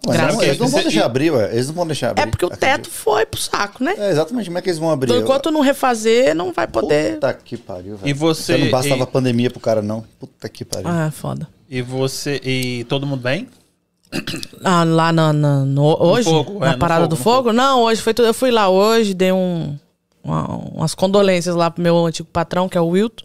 Mas 0.06 0.16
Graças 0.16 0.34
não, 0.34 0.40
a 0.40 0.44
eles 0.46 0.58
não 0.58 0.68
vão 0.68 0.82
deixar 0.82 1.04
abrir, 1.04 1.30
ué. 1.32 1.50
Eles 1.52 1.66
não 1.68 1.74
vão 1.74 1.86
deixar 1.86 2.10
abrir. 2.10 2.22
É 2.22 2.26
porque 2.26 2.44
o 2.46 2.50
teto 2.50 2.88
foi 2.88 3.26
pro 3.26 3.40
saco, 3.40 3.82
né? 3.82 3.94
É, 3.98 4.10
exatamente. 4.10 4.46
Como 4.46 4.56
é 4.58 4.62
que 4.62 4.68
eles 4.70 4.78
vão 4.78 4.90
abrir? 4.90 5.10
Então, 5.10 5.22
enquanto 5.22 5.50
não 5.50 5.60
refazer, 5.60 6.34
não 6.34 6.52
vai 6.52 6.66
poder. 6.66 7.14
Puta 7.14 7.34
que 7.34 7.56
pariu, 7.56 7.96
velho. 7.96 8.08
E 8.08 8.12
você- 8.12 8.56
Já 8.56 8.64
não 8.64 8.70
bastava 8.70 9.00
e- 9.00 9.02
a 9.02 9.06
pandemia 9.06 9.50
pro 9.50 9.60
cara, 9.60 9.82
não. 9.82 10.04
Puta 10.18 10.48
que 10.48 10.64
pariu. 10.64 10.88
Ah, 10.88 11.10
foda. 11.10 11.48
E 11.68 11.82
você. 11.82 12.40
E 12.44 12.84
todo 12.84 13.06
mundo 13.06 13.20
bem? 13.20 13.48
Ah, 14.64 14.84
lá 14.84 15.12
na, 15.12 15.32
na- 15.32 15.64
no, 15.64 15.96
hoje? 16.02 16.24
fogo, 16.30 16.58
na 16.60 16.68
é, 16.68 16.72
no 16.72 16.78
parada 16.78 17.00
fogo, 17.02 17.08
do 17.14 17.18
no 17.18 17.22
fogo? 17.22 17.52
Não, 17.52 17.82
hoje 17.82 18.00
foi 18.00 18.14
tudo. 18.14 18.26
Eu 18.26 18.32
fui 18.34 18.50
lá 18.50 18.68
hoje, 18.70 19.12
dei 19.12 19.32
um, 19.32 19.76
uma- 20.24 20.46
umas 20.74 20.94
condolências 20.94 21.54
lá 21.54 21.70
pro 21.70 21.82
meu 21.82 22.06
antigo 22.06 22.28
patrão, 22.32 22.68
que 22.68 22.78
é 22.78 22.80
o 22.80 22.86
Wilton. 22.88 23.24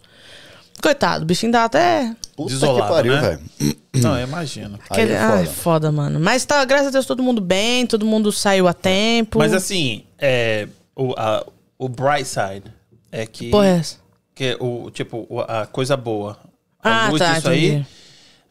Coitado, 0.82 1.22
o 1.22 1.26
bichinho 1.26 1.52
dá 1.52 1.64
até. 1.64 2.14
Puta 2.36 2.50
Desolado, 2.52 2.82
que 2.82 2.88
pariu, 2.92 3.12
né? 3.14 3.20
velho. 3.20 3.76
Não, 3.94 4.18
eu 4.18 4.26
imagino. 4.26 4.74
Aí 4.90 5.02
Aquele- 5.02 5.12
é 5.12 5.18
Ai, 5.18 5.44
foda. 5.44 5.50
foda, 5.56 5.92
mano. 5.92 6.18
Mas 6.18 6.44
tá, 6.44 6.64
graças 6.64 6.88
a 6.88 6.90
Deus, 6.90 7.06
todo 7.06 7.22
mundo 7.22 7.40
bem, 7.40 7.86
todo 7.86 8.04
mundo 8.04 8.32
saiu 8.32 8.66
a 8.66 8.72
tempo. 8.74 9.38
Mas 9.38 9.52
assim, 9.54 10.04
é, 10.18 10.66
o, 10.96 11.12
a, 11.16 11.46
o 11.78 11.88
bright 11.88 12.24
side 12.26 12.64
é 13.12 13.24
que. 13.26 13.50
Porra, 13.50 13.66
é 13.68 13.76
essa? 13.78 13.96
que 14.34 14.56
o, 14.58 14.90
tipo, 14.90 15.28
a 15.46 15.64
coisa 15.66 15.96
boa. 15.96 16.36
A 16.82 17.06
Ah, 17.06 17.08
luz 17.10 17.20
tá, 17.20 17.34
disso 17.34 17.48
aí 17.48 17.66
entendi. 17.68 17.86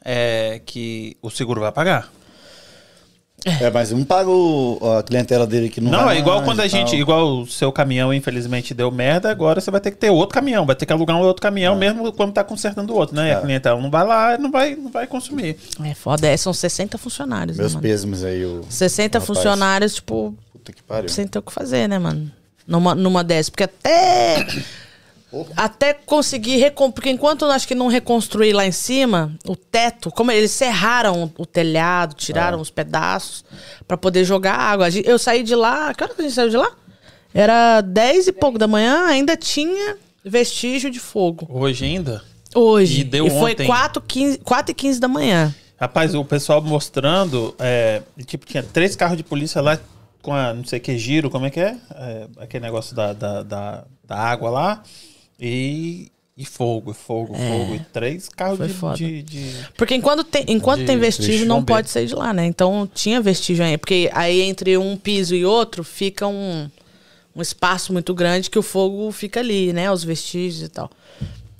é 0.05 0.61
que 0.65 1.17
o 1.21 1.29
seguro 1.29 1.59
vai 1.59 1.71
pagar. 1.73 2.09
É, 3.45 3.69
mas 3.69 3.91
não 3.91 4.03
paga 4.05 4.29
o- 4.29 4.79
a 4.97 5.03
clientela 5.03 5.45
dele 5.45 5.67
que 5.69 5.81
não 5.81 5.91
Não, 5.91 6.05
vai 6.05 6.15
é 6.15 6.19
igual 6.19 6.37
mais 6.37 6.47
quando 6.49 6.61
a 6.61 6.67
gente. 6.67 6.91
tal. 6.91 6.99
Igual 6.99 7.41
o 7.41 7.45
seu 7.47 7.71
caminhão, 7.71 8.13
infelizmente, 8.13 8.73
deu 8.73 8.89
merda, 8.89 9.29
agora 9.29 9.59
você 9.59 9.69
vai 9.69 9.81
ter 9.81 9.91
que 9.91 9.97
ter 9.97 10.09
outro 10.09 10.33
caminhão, 10.33 10.65
vai 10.65 10.75
ter 10.75 10.85
que 10.85 10.93
alugar 10.93 11.17
um 11.17 11.21
outro 11.21 11.41
caminhão, 11.41 11.75
mesmo 11.75 12.11
quando 12.13 12.31
tá 12.33 12.43
consertando 12.43 12.93
o 12.93 12.95
outro, 12.95 13.15
né? 13.15 13.29
E 13.29 13.31
a 13.33 13.37
É. 13.37 13.41
clientela 13.41 13.81
não 13.81 13.91
vai 13.91 14.05
lá, 14.05 14.37
não 14.37 14.49
vai, 14.49 14.75
não 14.75 14.89
vai 14.89 15.05
consumir. 15.07 15.57
É 15.83 15.93
foda, 15.93 16.25
é, 16.27 16.37
são 16.37 16.53
60 16.53 16.97
funcionários, 16.97 17.57
Meus 17.57 17.71
né, 17.73 17.75
mano? 17.75 17.81
pêsames 17.87 18.23
aí, 18.23 18.45
o. 18.45 18.61
60 18.69 19.19
rapaz. 19.19 19.27
funcionários, 19.27 19.95
tipo, 19.95 20.33
Puta 20.53 20.71
que 20.71 20.81
pariu. 20.83 21.09
sem 21.09 21.27
ter 21.27 21.39
o 21.39 21.41
que 21.41 21.51
fazer, 21.51 21.87
né, 21.89 21.99
mano? 21.99 22.31
Numa, 22.65 22.95
numa 22.95 23.23
dessas. 23.25 23.49
Porque 23.49 23.63
até. 23.63 24.45
Até 25.55 25.93
conseguir 25.93 26.57
recon... 26.57 26.91
Porque 26.91 27.09
enquanto 27.09 27.45
acho 27.45 27.67
que 27.67 27.75
não 27.75 27.87
reconstruir 27.87 28.53
lá 28.53 28.65
em 28.65 28.71
cima, 28.71 29.33
o 29.45 29.55
teto, 29.55 30.11
como 30.11 30.31
eles 30.31 30.51
serraram 30.51 31.31
o 31.37 31.45
telhado, 31.45 32.15
tiraram 32.15 32.59
os 32.59 32.69
pedaços 32.69 33.43
pra 33.87 33.97
poder 33.97 34.23
jogar 34.25 34.55
água. 34.55 34.89
Eu 35.03 35.17
saí 35.17 35.43
de 35.43 35.55
lá. 35.55 35.93
Que 35.93 36.03
hora 36.03 36.13
que 36.13 36.21
a 36.21 36.25
gente 36.25 36.33
saiu 36.35 36.49
de 36.49 36.57
lá? 36.57 36.71
Era 37.33 37.81
10 37.81 38.27
e 38.27 38.31
pouco 38.31 38.59
da 38.59 38.67
manhã, 38.67 39.05
ainda 39.05 39.35
tinha 39.35 39.97
vestígio 40.23 40.91
de 40.91 40.99
fogo. 40.99 41.47
Hoje 41.49 41.85
ainda. 41.85 42.23
Hoje. 42.53 43.01
E 43.01 43.03
deu 43.03 43.29
foi 43.29 43.53
ontem. 43.53 43.65
4, 43.65 44.01
15, 44.01 44.37
4 44.39 44.71
e 44.71 44.75
15 44.75 44.99
da 44.99 45.07
manhã. 45.07 45.53
Rapaz, 45.77 46.13
o 46.13 46.23
pessoal 46.23 46.61
mostrando, 46.61 47.55
é, 47.59 48.03
tipo, 48.25 48.45
tinha 48.45 48.63
três 48.63 48.95
carros 48.95 49.17
de 49.17 49.23
polícia 49.23 49.59
lá 49.61 49.79
com 50.21 50.33
a, 50.33 50.53
não 50.53 50.63
sei 50.63 50.79
que, 50.79 50.97
giro, 50.97 51.29
como 51.29 51.45
é 51.45 51.49
que 51.49 51.59
é? 51.59 51.75
É, 51.95 52.27
aquele 52.37 52.63
negócio 52.63 52.95
da, 52.95 53.11
da, 53.11 53.43
da, 53.43 53.85
da 54.05 54.15
água 54.15 54.49
lá. 54.49 54.83
E, 55.39 56.11
e 56.37 56.45
fogo, 56.45 56.93
fogo, 56.93 57.33
fogo. 57.35 57.75
E 57.75 57.79
três 57.91 58.29
carros 58.29 58.59
É. 58.59 58.93
De, 58.95 59.21
de, 59.23 59.23
de- 59.23 59.67
Porque 59.77 59.95
enquanto 59.95 60.23
tem, 60.23 60.45
enquanto 60.47 60.79
De- 60.81 60.85
tem 60.85 60.97
vestígio, 60.97 61.45
não 61.45 61.63
pode 61.63 61.89
sair 61.89 62.07
de 62.07 62.15
lá, 62.15 62.33
né? 62.33 62.45
Então 62.45 62.89
tinha 62.93 63.19
vestígio 63.21 63.63
aí. 63.65 63.77
Porque 63.77 64.09
aí 64.13 64.41
entre 64.41 64.77
um 64.77 64.95
piso 64.97 65.35
e 65.35 65.45
outro 65.45 65.83
fica 65.83 66.27
um, 66.27 66.69
um 67.35 67.41
espaço 67.41 67.91
muito 67.93 68.13
grande 68.13 68.49
que 68.49 68.57
o 68.59 68.63
fogo 68.63 69.11
fica 69.11 69.39
ali, 69.39 69.73
né? 69.73 69.91
Os 69.91 70.03
vestígios 70.03 70.63
e 70.63 70.69
tal. 70.69 70.89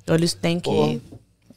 Então 0.04 0.16
eles 0.16 0.34
têm 0.34 0.60
que. 0.60 0.70
Pô, 0.70 1.00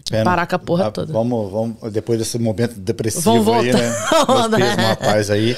Pena. 0.08 0.24
Parar 0.24 0.46
com 0.46 0.54
a 0.54 0.58
porra 0.58 0.86
Ah, 0.86 0.90
toda. 0.92 1.12
Vamos, 1.12 1.50
vamos, 1.50 1.92
depois 1.92 2.18
desse 2.18 2.38
momento 2.38 2.74
depressivo 2.78 3.42
Vamos 3.42 3.64
aí, 3.66 3.72
voltar. 3.72 4.48
né? 4.56 4.76
Uma 4.78 4.96
paz 4.96 5.30
aí. 5.30 5.56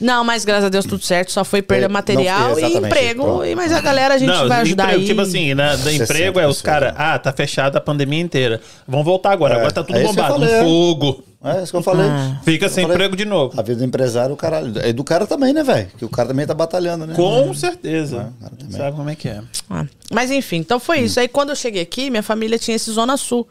Não, 0.00 0.22
mas 0.22 0.44
graças 0.44 0.66
a 0.66 0.68
Deus 0.68 0.84
tudo 0.86 1.02
certo, 1.04 1.32
só 1.32 1.44
foi 1.44 1.62
perda 1.62 1.86
É, 1.86 1.88
não, 1.88 1.92
material 1.92 2.58
e 2.60 2.76
emprego. 2.76 3.24
pronto. 3.24 3.44
E, 3.44 3.54
mas 3.56 3.72
a 3.72 3.80
galera 3.80 4.14
a 4.14 4.18
gente 4.18 4.28
Não, 4.28 4.46
vai 4.48 4.60
ajudar 4.60 4.84
emprego, 4.84 5.00
aí. 5.02 5.06
tipo 5.08 5.20
assim, 5.20 5.52
né, 5.54 5.76
60 5.76 6.04
emprego 6.04 6.38
é 6.38 6.46
os 6.46 6.62
caras, 6.62 6.92
né? 6.92 6.96
ah, 6.96 7.18
tá 7.18 7.32
fechado 7.32 7.74
a 7.76 7.80
pandemia 7.80 8.20
inteira. 8.20 8.60
Vão 8.86 9.02
voltar 9.02 9.32
agora, 9.32 9.54
É, 9.54 9.56
agora 9.58 9.72
tá 9.72 9.82
tudo 9.82 9.98
é 9.98 10.02
bombado, 10.04 10.38
um 10.38 10.44
é. 10.44 10.62
fogo. 10.62 11.24
É 11.44 11.62
isso 11.62 11.70
que 11.72 11.76
eu 11.78 11.82
falei. 11.82 12.06
Ah. 12.08 12.40
Fica 12.44 12.68
sem 12.68 12.82
falei, 12.82 12.96
emprego 12.96 13.16
de 13.16 13.24
novo. 13.24 13.58
A 13.58 13.62
vida 13.62 13.78
do 13.78 13.84
empresário, 13.84 14.32
o 14.34 14.36
caralho. 14.36 14.72
É 14.80 14.92
do 14.92 15.02
cara 15.04 15.24
também, 15.26 15.52
né, 15.52 15.62
velho? 15.62 15.88
Que 15.96 16.04
o 16.04 16.08
cara 16.08 16.28
também 16.28 16.44
tá 16.46 16.54
batalhando, 16.54 17.06
né? 17.06 17.14
Com 17.14 17.52
certeza. 17.54 18.32
cara, 18.40 18.52
também. 18.56 18.76
Sabe 18.76 18.96
como 18.96 19.08
é 19.10 19.14
que 19.14 19.28
é. 19.28 19.40
Ah, 19.70 19.84
Mas 20.12 20.30
enfim, 20.32 20.56
então 20.58 20.78
foi 20.80 21.00
isso. 21.00 21.18
Aí 21.20 21.28
quando 21.28 21.50
eu 21.50 21.56
cheguei 21.56 21.82
aqui, 21.82 22.10
minha 22.10 22.22
família 22.24 22.58
tinha 22.58 22.74
esse 22.76 22.90
Zona 22.92 23.16
Sul. 23.16 23.46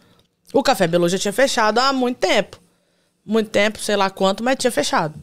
O 0.53 0.63
Café 0.63 0.87
Belu 0.87 1.09
já 1.09 1.17
tinha 1.17 1.33
fechado 1.33 1.79
há 1.79 1.91
muito 1.91 2.17
tempo. 2.17 2.59
Muito 3.25 3.49
tempo, 3.49 3.79
sei 3.79 3.95
lá 3.95 4.09
quanto, 4.09 4.43
mas 4.43 4.55
tinha 4.57 4.71
fechado. 4.71 5.13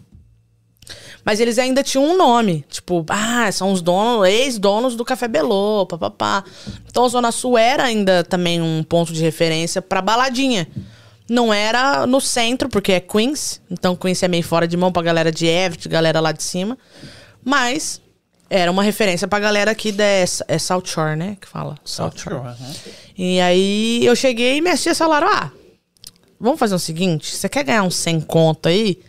Mas 1.25 1.41
eles 1.41 1.59
ainda 1.59 1.83
tinham 1.83 2.05
um 2.05 2.17
nome. 2.17 2.65
Tipo, 2.69 3.05
ah, 3.09 3.51
são 3.51 3.73
os 3.73 3.81
donos, 3.81 4.29
ex-donos 4.29 4.95
do 4.95 5.05
Café 5.05 5.27
Belô, 5.27 5.87
papapá. 5.87 6.45
Então 6.87 7.07
a 7.07 7.09
Zona 7.09 7.33
Sul 7.33 7.57
era 7.57 7.85
ainda 7.85 8.23
também 8.23 8.61
um 8.61 8.83
ponto 8.83 9.13
de 9.13 9.23
referência 9.23 9.81
pra 9.81 10.03
baladinha. 10.03 10.69
Não 11.29 11.55
era 11.55 12.07
no 12.07 12.21
centro, 12.21 12.69
porque 12.69 12.93
é 12.93 13.01
Queens. 13.01 13.63
Então 13.71 13.97
Queens 13.97 14.23
é 14.23 14.29
meio 14.29 14.43
fora 14.43 14.69
de 14.69 14.77
mão 14.77 14.93
pra 14.93 15.03
galera 15.03 15.33
de 15.33 15.47
Everett, 15.47 15.89
galera 15.89 16.21
lá 16.21 16.33
de 16.33 16.43
cima. 16.43 16.77
Mas 17.43 18.03
Era 18.49 18.71
uma 18.71 18.83
referência 18.83 19.27
pra 19.27 19.39
galera 19.39 19.71
aqui 19.71 19.91
da 19.91 20.05
é 20.05 20.59
South 20.59 20.85
Shore, 20.85 21.17
né? 21.17 21.37
Que 21.41 21.49
fala. 21.49 21.77
South 21.85 22.13
Shore. 22.17 22.37
Aham. 22.37 22.75
E 23.17 23.41
aí 23.41 24.05
eu 24.05 24.15
cheguei 24.15 24.59
e 24.59 24.61
minhas 24.61 24.83
tias 24.83 24.99
falaram: 24.99 25.29
ah, 25.29 25.51
vamos 26.39 26.59
fazer 26.59 26.75
o 26.75 26.79
seguinte: 26.79 27.35
você 27.35 27.49
quer 27.49 27.65
ganhar 27.65 27.83
uns 27.83 27.97
100 27.97 28.21
conto 28.23 28.69
aí? 28.69 29.01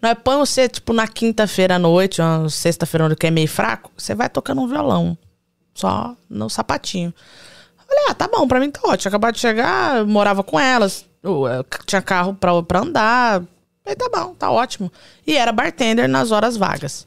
Nós 0.00 0.16
põe 0.22 0.36
você, 0.36 0.68
tipo, 0.68 0.92
na 0.92 1.06
quinta-feira 1.06 1.76
à 1.76 1.78
noite, 1.78 2.20
uma 2.20 2.48
sexta-feira 2.48 3.06
onde 3.06 3.14
que 3.14 3.26
é 3.26 3.30
meio 3.30 3.46
fraco, 3.46 3.90
você 3.96 4.14
vai 4.14 4.28
tocando 4.28 4.60
um 4.60 4.66
violão. 4.66 5.16
Só 5.74 6.16
no 6.28 6.50
sapatinho. 6.50 7.14
Eu 7.78 7.84
Falei, 7.86 8.04
ah, 8.08 8.14
tá 8.14 8.26
bom, 8.26 8.46
pra 8.48 8.58
mim 8.58 8.70
tá 8.70 8.80
ótimo. 8.84 9.08
Acabado 9.08 9.34
de 9.34 9.40
chegar, 9.40 9.98
eu 9.98 10.06
morava 10.06 10.42
com 10.42 10.58
elas, 10.58 11.06
tinha 11.86 12.02
carro 12.02 12.34
pra, 12.34 12.62
pra 12.62 12.80
andar. 12.80 13.42
Falei, 13.84 13.96
tá 13.96 14.08
bom, 14.12 14.34
tá 14.34 14.50
ótimo. 14.50 14.92
E 15.26 15.36
era 15.36 15.52
bartender 15.52 16.08
nas 16.08 16.32
horas 16.32 16.56
vagas. 16.56 17.06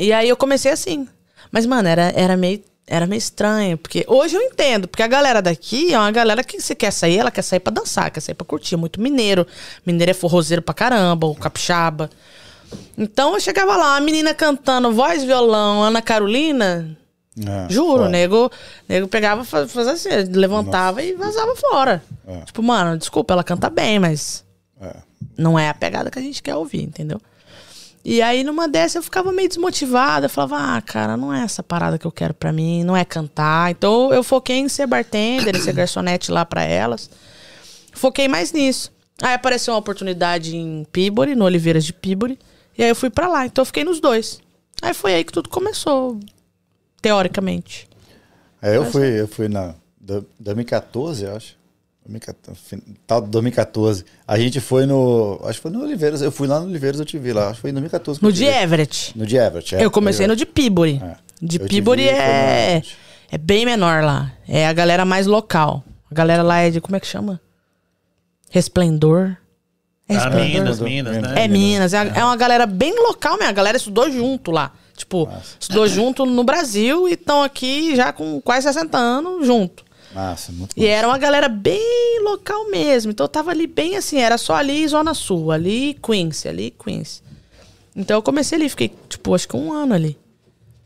E 0.00 0.12
aí 0.12 0.28
eu 0.28 0.36
comecei 0.36 0.72
assim. 0.72 1.06
Mas, 1.52 1.66
mano, 1.66 1.86
era, 1.88 2.12
era, 2.16 2.36
meio, 2.36 2.62
era 2.86 3.06
meio 3.06 3.18
estranho. 3.18 3.76
Porque 3.76 4.04
hoje 4.08 4.34
eu 4.36 4.40
entendo. 4.40 4.88
Porque 4.88 5.02
a 5.02 5.06
galera 5.06 5.42
daqui 5.42 5.92
é 5.92 5.98
uma 5.98 6.10
galera 6.10 6.42
que 6.42 6.60
se 6.60 6.74
quer 6.74 6.90
sair, 6.90 7.18
ela 7.18 7.30
quer 7.30 7.42
sair 7.42 7.60
pra 7.60 7.72
dançar, 7.72 8.10
quer 8.10 8.20
sair 8.20 8.34
pra 8.34 8.46
curtir. 8.46 8.76
Muito 8.76 9.00
mineiro. 9.00 9.46
Mineiro 9.84 10.10
é 10.10 10.14
forrozeiro 10.14 10.62
pra 10.62 10.72
caramba, 10.72 11.26
o 11.26 11.34
capixaba. 11.34 12.08
Então 12.96 13.34
eu 13.34 13.40
chegava 13.40 13.76
lá, 13.76 13.96
a 13.96 14.00
menina 14.00 14.32
cantando 14.32 14.92
voz, 14.92 15.22
violão, 15.24 15.82
Ana 15.82 16.00
Carolina. 16.00 16.96
É, 17.38 17.72
Juro, 17.72 17.98
foda. 17.98 18.08
nego, 18.08 18.50
nego 18.88 19.08
pegava, 19.08 19.44
fa- 19.44 19.66
fazia 19.66 19.92
assim, 19.92 20.08
levantava 20.32 21.02
e 21.02 21.14
vazava 21.14 21.54
fora. 21.56 22.02
É. 22.26 22.40
Tipo, 22.42 22.62
mano, 22.62 22.98
desculpa, 22.98 23.32
ela 23.34 23.44
canta 23.44 23.70
bem, 23.70 23.98
mas 23.98 24.44
É. 24.80 24.96
não 25.38 25.58
é 25.58 25.68
a 25.68 25.74
pegada 25.74 26.10
que 26.10 26.18
a 26.18 26.22
gente 26.22 26.42
quer 26.42 26.54
ouvir, 26.56 26.82
entendeu? 26.82 27.20
E 28.04 28.22
aí, 28.22 28.42
numa 28.42 28.66
dessa, 28.66 28.96
eu 28.98 29.02
ficava 29.02 29.30
meio 29.30 29.48
desmotivada. 29.48 30.26
Eu 30.26 30.30
falava, 30.30 30.76
ah, 30.76 30.80
cara, 30.80 31.16
não 31.16 31.32
é 31.32 31.42
essa 31.42 31.62
parada 31.62 31.98
que 31.98 32.06
eu 32.06 32.12
quero 32.12 32.32
pra 32.32 32.52
mim, 32.52 32.82
não 32.82 32.96
é 32.96 33.04
cantar. 33.04 33.70
Então, 33.70 34.12
eu 34.12 34.22
foquei 34.22 34.56
em 34.56 34.68
ser 34.68 34.86
bartender, 34.86 35.54
em 35.54 35.60
ser 35.60 35.72
garçonete 35.74 36.30
lá 36.32 36.44
pra 36.44 36.62
elas. 36.64 37.10
Foquei 37.92 38.26
mais 38.26 38.52
nisso. 38.52 38.90
Aí 39.20 39.34
apareceu 39.34 39.74
uma 39.74 39.80
oportunidade 39.80 40.56
em 40.56 40.86
Peabody, 40.90 41.34
no 41.34 41.44
Oliveiras 41.44 41.84
de 41.84 41.92
Peabody. 41.92 42.38
E 42.78 42.82
aí 42.82 42.88
eu 42.88 42.96
fui 42.96 43.10
pra 43.10 43.28
lá. 43.28 43.44
Então, 43.44 43.60
eu 43.62 43.66
fiquei 43.66 43.84
nos 43.84 44.00
dois. 44.00 44.40
Aí 44.80 44.94
foi 44.94 45.12
aí 45.14 45.22
que 45.24 45.32
tudo 45.32 45.50
começou, 45.50 46.18
teoricamente. 47.02 47.86
É, 48.62 48.76
eu 48.76 48.84
fui, 48.90 49.20
eu 49.20 49.28
fui 49.28 49.48
na 49.48 49.74
do- 50.00 50.26
2014, 50.38 51.24
eu 51.24 51.36
acho. 51.36 51.56
2014, 52.06 52.58
fin- 52.60 52.82
Tal 53.06 53.20
de 53.22 53.28
2014. 53.28 54.04
A 54.26 54.38
gente 54.38 54.60
foi 54.60 54.86
no. 54.86 55.40
Acho 55.44 55.58
que 55.58 55.62
foi 55.62 55.70
no 55.70 55.82
Oliveiras. 55.82 56.22
Eu 56.22 56.32
fui 56.32 56.48
lá 56.48 56.58
no 56.60 56.66
Oliveiras, 56.66 56.98
eu 56.98 57.06
te 57.06 57.18
vi 57.18 57.32
lá. 57.32 57.46
Acho 57.48 57.54
que 57.56 57.60
foi 57.60 57.70
em 57.70 57.74
2014. 57.74 58.18
que 58.20 58.26
No 58.26 58.32
de. 58.32 58.44
Everett. 58.44 59.16
No 59.18 59.26
de 59.26 59.36
Everett, 59.36 59.76
é. 59.76 59.84
eu 59.84 59.90
comecei 59.90 60.26
no 60.26 60.34
de 60.34 60.44
Peabody. 60.46 61.00
É. 61.02 61.16
De 61.40 61.60
Eu 61.60 61.66
Peabody 61.68 62.02
no 62.04 62.08
é, 62.10 62.82
é 63.30 63.38
bem 63.38 63.64
menor 63.64 64.02
lá. 64.02 64.32
É 64.48 64.66
a 64.66 64.72
galera 64.72 65.04
mais 65.04 65.26
local. 65.26 65.84
A 66.10 66.14
galera 66.14 66.42
lá 66.42 66.58
é 66.60 66.70
de. 66.70 66.80
Como 66.80 66.96
é 66.96 67.00
que 67.00 67.06
chama? 67.06 67.40
Resplendor. 68.50 69.36
É 70.08 70.16
Ah? 70.16 70.30
Minas, 70.30 70.80
Minas, 70.80 71.16
né? 71.18 71.34
É 71.44 71.46
Minas. 71.48 71.94
É, 71.94 71.98
a- 71.98 72.04
é 72.16 72.24
uma 72.24 72.36
galera 72.36 72.66
bem 72.66 72.92
local 73.06 73.34
mesmo. 73.36 73.50
A 73.50 73.52
galera 73.52 73.76
estudou 73.76 74.10
junto 74.10 74.50
lá. 74.50 74.72
Tipo, 74.96 75.28
estudou 75.58 75.86
junto 75.86 76.26
no 76.26 76.42
Brasil 76.44 77.08
e 77.08 77.12
estão 77.12 77.42
aqui 77.42 77.94
já 77.96 78.12
com 78.12 78.40
quase 78.40 78.66
60 78.66 78.98
anos 78.98 79.46
junto. 79.46 79.84
Massa, 80.14 80.52
muito 80.52 80.72
E 80.76 80.86
era 80.86 81.06
uma 81.06 81.18
galera 81.18 81.48
bem 81.48 82.20
local 82.22 82.68
mesmo. 82.70 83.12
Então 83.12 83.24
eu 83.24 83.28
tava 83.28 83.50
ali 83.50 83.66
bem 83.66 83.96
assim, 83.96 84.18
era 84.18 84.36
só 84.36 84.54
ali 84.54 84.86
Zona 84.86 85.14
Sul, 85.14 85.50
ali 85.50 85.94
Queens, 85.94 86.44
ali 86.46 86.70
Queens. 86.72 87.22
Então 87.94 88.16
eu 88.16 88.22
comecei 88.22 88.58
ali, 88.58 88.68
fiquei, 88.68 88.92
tipo, 89.08 89.34
acho 89.34 89.48
que 89.48 89.56
um 89.56 89.72
ano 89.72 89.94
ali, 89.94 90.16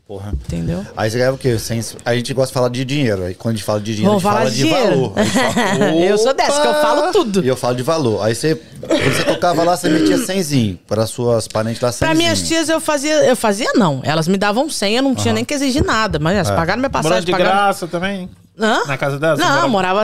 Porra. 0.07 0.33
entendeu? 0.33 0.85
Aí 0.95 1.09
você 1.09 1.17
ganhava 1.17 1.35
o 1.35 1.39
quê? 1.39 1.57
Sem- 1.57 1.81
A 2.05 2.13
gente 2.15 2.31
gosta 2.31 2.49
de 2.49 2.53
falar 2.53 2.69
de 2.69 2.85
dinheiro. 2.85 3.23
Aí 3.23 3.33
quando 3.33 3.53
a 3.55 3.57
gente 3.57 3.65
fala 3.65 3.79
de 3.81 3.95
dinheiro, 3.95 4.19
Vamos 4.19 4.25
a 4.25 4.49
gente 4.49 4.69
fala 4.69 4.85
de 4.85 4.91
de, 4.91 4.93
valor. 4.93 5.13
Fala, 5.15 5.95
Eu 5.95 6.17
sou 6.19 6.33
dessa, 6.35 6.61
que 6.61 6.67
eu 6.67 6.73
falo 6.75 7.11
tudo. 7.11 7.43
E 7.43 7.47
eu 7.47 7.57
falo 7.57 7.75
de 7.75 7.81
valor. 7.81 8.23
Aí 8.23 8.35
você, 8.35 8.53
quando 8.55 9.01
você 9.15 9.23
tocava 9.23 9.63
lá, 9.63 9.75
você 9.75 9.89
metia 9.89 10.17
100zinho. 10.17 10.77
Para 10.87 11.07
suas 11.07 11.47
parentes 11.47 11.81
lá, 11.81 11.91
100 11.91 12.05
Pra 12.07 12.13
minhas 12.15 12.41
tias 12.47 12.69
eu 12.69 12.79
fazia, 12.79 13.15
eu 13.25 13.35
fazia 13.35 13.71
não. 13.73 13.99
Elas 14.03 14.27
me 14.27 14.37
davam 14.37 14.69
100, 14.69 14.97
eu 14.97 15.01
não 15.03 15.15
tinha 15.15 15.33
nem 15.33 15.43
que 15.43 15.55
exigir 15.55 15.83
nada. 15.83 16.19
Mas 16.19 16.35
elas 16.35 16.51
pagaram 16.51 16.79
minha 16.81 16.89
passagem, 16.91 17.23
de 17.25 17.31
pagaram... 17.31 17.51
graça 17.51 17.87
também? 17.87 18.29
Hã? 18.59 18.85
Na 18.85 18.97
casa 18.99 19.17
delas? 19.17 19.39
Não, 19.39 19.67
morava- 19.67 20.03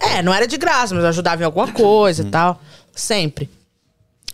É, 0.00 0.22
não 0.22 0.34
era 0.34 0.46
de 0.48 0.56
graça, 0.58 0.92
mas 0.92 1.04
eu 1.04 1.08
ajudava 1.10 1.40
em 1.40 1.44
alguma 1.46 1.68
coisa 1.72 2.22
Uhum. 2.22 2.28
e 2.28 2.30
tal. 2.32 2.60
Sempre. 2.94 3.48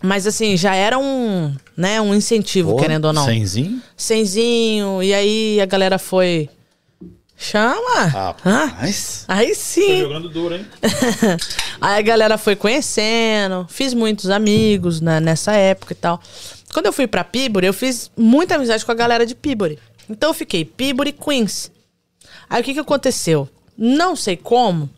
Mas 0.01 0.25
assim, 0.25 0.57
já 0.57 0.73
era 0.73 0.97
um, 0.97 1.53
né, 1.77 2.01
um 2.01 2.13
incentivo, 2.15 2.71
Porra, 2.71 2.81
querendo 2.83 3.05
ou 3.05 3.13
não. 3.13 3.27
100zinho? 3.27 3.81
Cenzinho, 3.95 5.03
e 5.03 5.13
aí 5.13 5.61
a 5.61 5.65
galera 5.65 5.99
foi. 5.99 6.49
Chama! 7.37 7.81
Ah? 7.97 8.05
Rapaz. 8.05 9.25
Aí 9.27 9.49
Tô 9.49 9.55
sim! 9.55 9.99
jogando 9.99 10.29
duro, 10.29 10.55
hein? 10.55 10.65
aí 11.81 11.99
a 11.99 12.01
galera 12.01 12.37
foi 12.37 12.55
conhecendo, 12.55 13.65
fiz 13.69 13.93
muitos 13.93 14.29
amigos 14.29 15.01
né, 15.01 15.19
nessa 15.19 15.53
época 15.53 15.93
e 15.93 15.95
tal. 15.95 16.21
Quando 16.71 16.85
eu 16.85 16.93
fui 16.93 17.07
pra 17.07 17.23
Peabody, 17.23 17.67
eu 17.67 17.73
fiz 17.73 18.11
muita 18.15 18.55
amizade 18.55 18.85
com 18.85 18.91
a 18.91 18.95
galera 18.95 19.25
de 19.25 19.35
Peabody. 19.35 19.77
Então 20.09 20.29
eu 20.29 20.33
fiquei 20.33 20.63
Peabody 20.63 21.11
Queens. 21.11 21.71
Aí 22.49 22.61
o 22.61 22.63
que, 22.63 22.73
que 22.73 22.79
aconteceu? 22.79 23.49
Não 23.77 24.15
sei 24.15 24.37
como. 24.37 24.89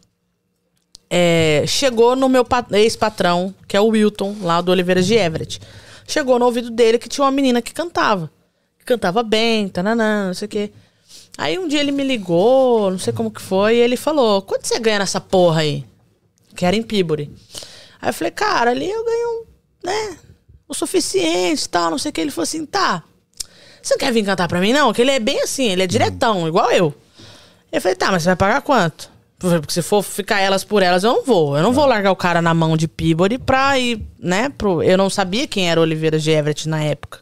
É, 1.15 1.63
chegou 1.67 2.15
no 2.15 2.27
meu 2.27 2.43
pa- 2.43 2.65
ex-patrão, 2.71 3.53
que 3.67 3.77
é 3.77 3.79
o 3.79 3.89
Wilton, 3.89 4.35
lá 4.41 4.61
do 4.61 4.71
Oliveiras 4.71 5.05
de 5.05 5.13
Everett. 5.13 5.61
Chegou 6.07 6.39
no 6.39 6.45
ouvido 6.45 6.71
dele 6.71 6.97
que 6.97 7.07
tinha 7.07 7.23
uma 7.23 7.29
menina 7.31 7.61
que 7.61 7.71
cantava. 7.71 8.31
Que 8.79 8.83
cantava 8.83 9.21
bem, 9.21 9.67
tananã, 9.69 10.25
não 10.27 10.33
sei 10.33 10.47
o 10.47 10.49
quê. 10.49 10.71
Aí 11.37 11.59
um 11.59 11.67
dia 11.67 11.79
ele 11.79 11.91
me 11.91 12.03
ligou, 12.03 12.89
não 12.89 12.97
sei 12.97 13.13
como 13.13 13.29
que 13.29 13.41
foi, 13.43 13.75
e 13.75 13.79
ele 13.79 13.95
falou: 13.95 14.41
quanto 14.41 14.67
você 14.67 14.79
ganha 14.79 14.99
nessa 14.99 15.21
porra 15.21 15.61
aí? 15.61 15.85
Que 16.55 16.65
era 16.65 16.75
em 16.75 16.81
Peabody. 16.81 17.29
Aí 18.01 18.09
eu 18.09 18.13
falei, 18.13 18.31
cara, 18.31 18.71
ali 18.71 18.89
eu 18.89 19.05
ganho, 19.05 19.45
né, 19.83 20.17
o 20.67 20.73
suficiente 20.73 21.69
tal, 21.69 21.91
não 21.91 21.99
sei 21.99 22.09
o 22.09 22.13
que. 22.13 22.21
Ele 22.21 22.31
falou 22.31 22.43
assim, 22.43 22.65
tá. 22.65 23.03
Você 23.83 23.93
não 23.93 23.99
quer 23.99 24.11
vir 24.11 24.25
cantar 24.25 24.47
pra 24.47 24.59
mim, 24.59 24.73
não? 24.73 24.91
Que 24.91 25.01
ele 25.03 25.11
é 25.11 25.19
bem 25.19 25.43
assim, 25.43 25.67
ele 25.69 25.83
é 25.83 25.87
diretão, 25.87 26.47
igual 26.47 26.71
eu. 26.71 26.91
Eu 27.71 27.79
falei, 27.81 27.95
tá, 27.95 28.11
mas 28.11 28.23
você 28.23 28.29
vai 28.29 28.35
pagar 28.35 28.61
quanto? 28.61 29.12
Porque 29.49 29.73
se 29.73 29.81
for 29.81 30.01
ficar 30.01 30.39
elas 30.39 30.63
por 30.63 30.81
elas, 30.81 31.03
eu 31.03 31.11
não 31.13 31.23
vou. 31.23 31.57
Eu 31.57 31.63
não 31.63 31.73
vou 31.73 31.85
largar 31.85 32.11
o 32.11 32.15
cara 32.15 32.41
na 32.41 32.53
mão 32.53 32.77
de 32.77 32.87
Peabody 32.87 33.37
pra 33.37 33.77
ir, 33.77 34.01
né? 34.17 34.49
Pro... 34.49 34.81
Eu 34.81 34.97
não 34.97 35.09
sabia 35.09 35.47
quem 35.47 35.69
era 35.69 35.79
o 35.79 35.83
Oliveira 35.83 36.17
de 36.17 36.31
Everett 36.31 36.67
na 36.69 36.81
época. 36.81 37.19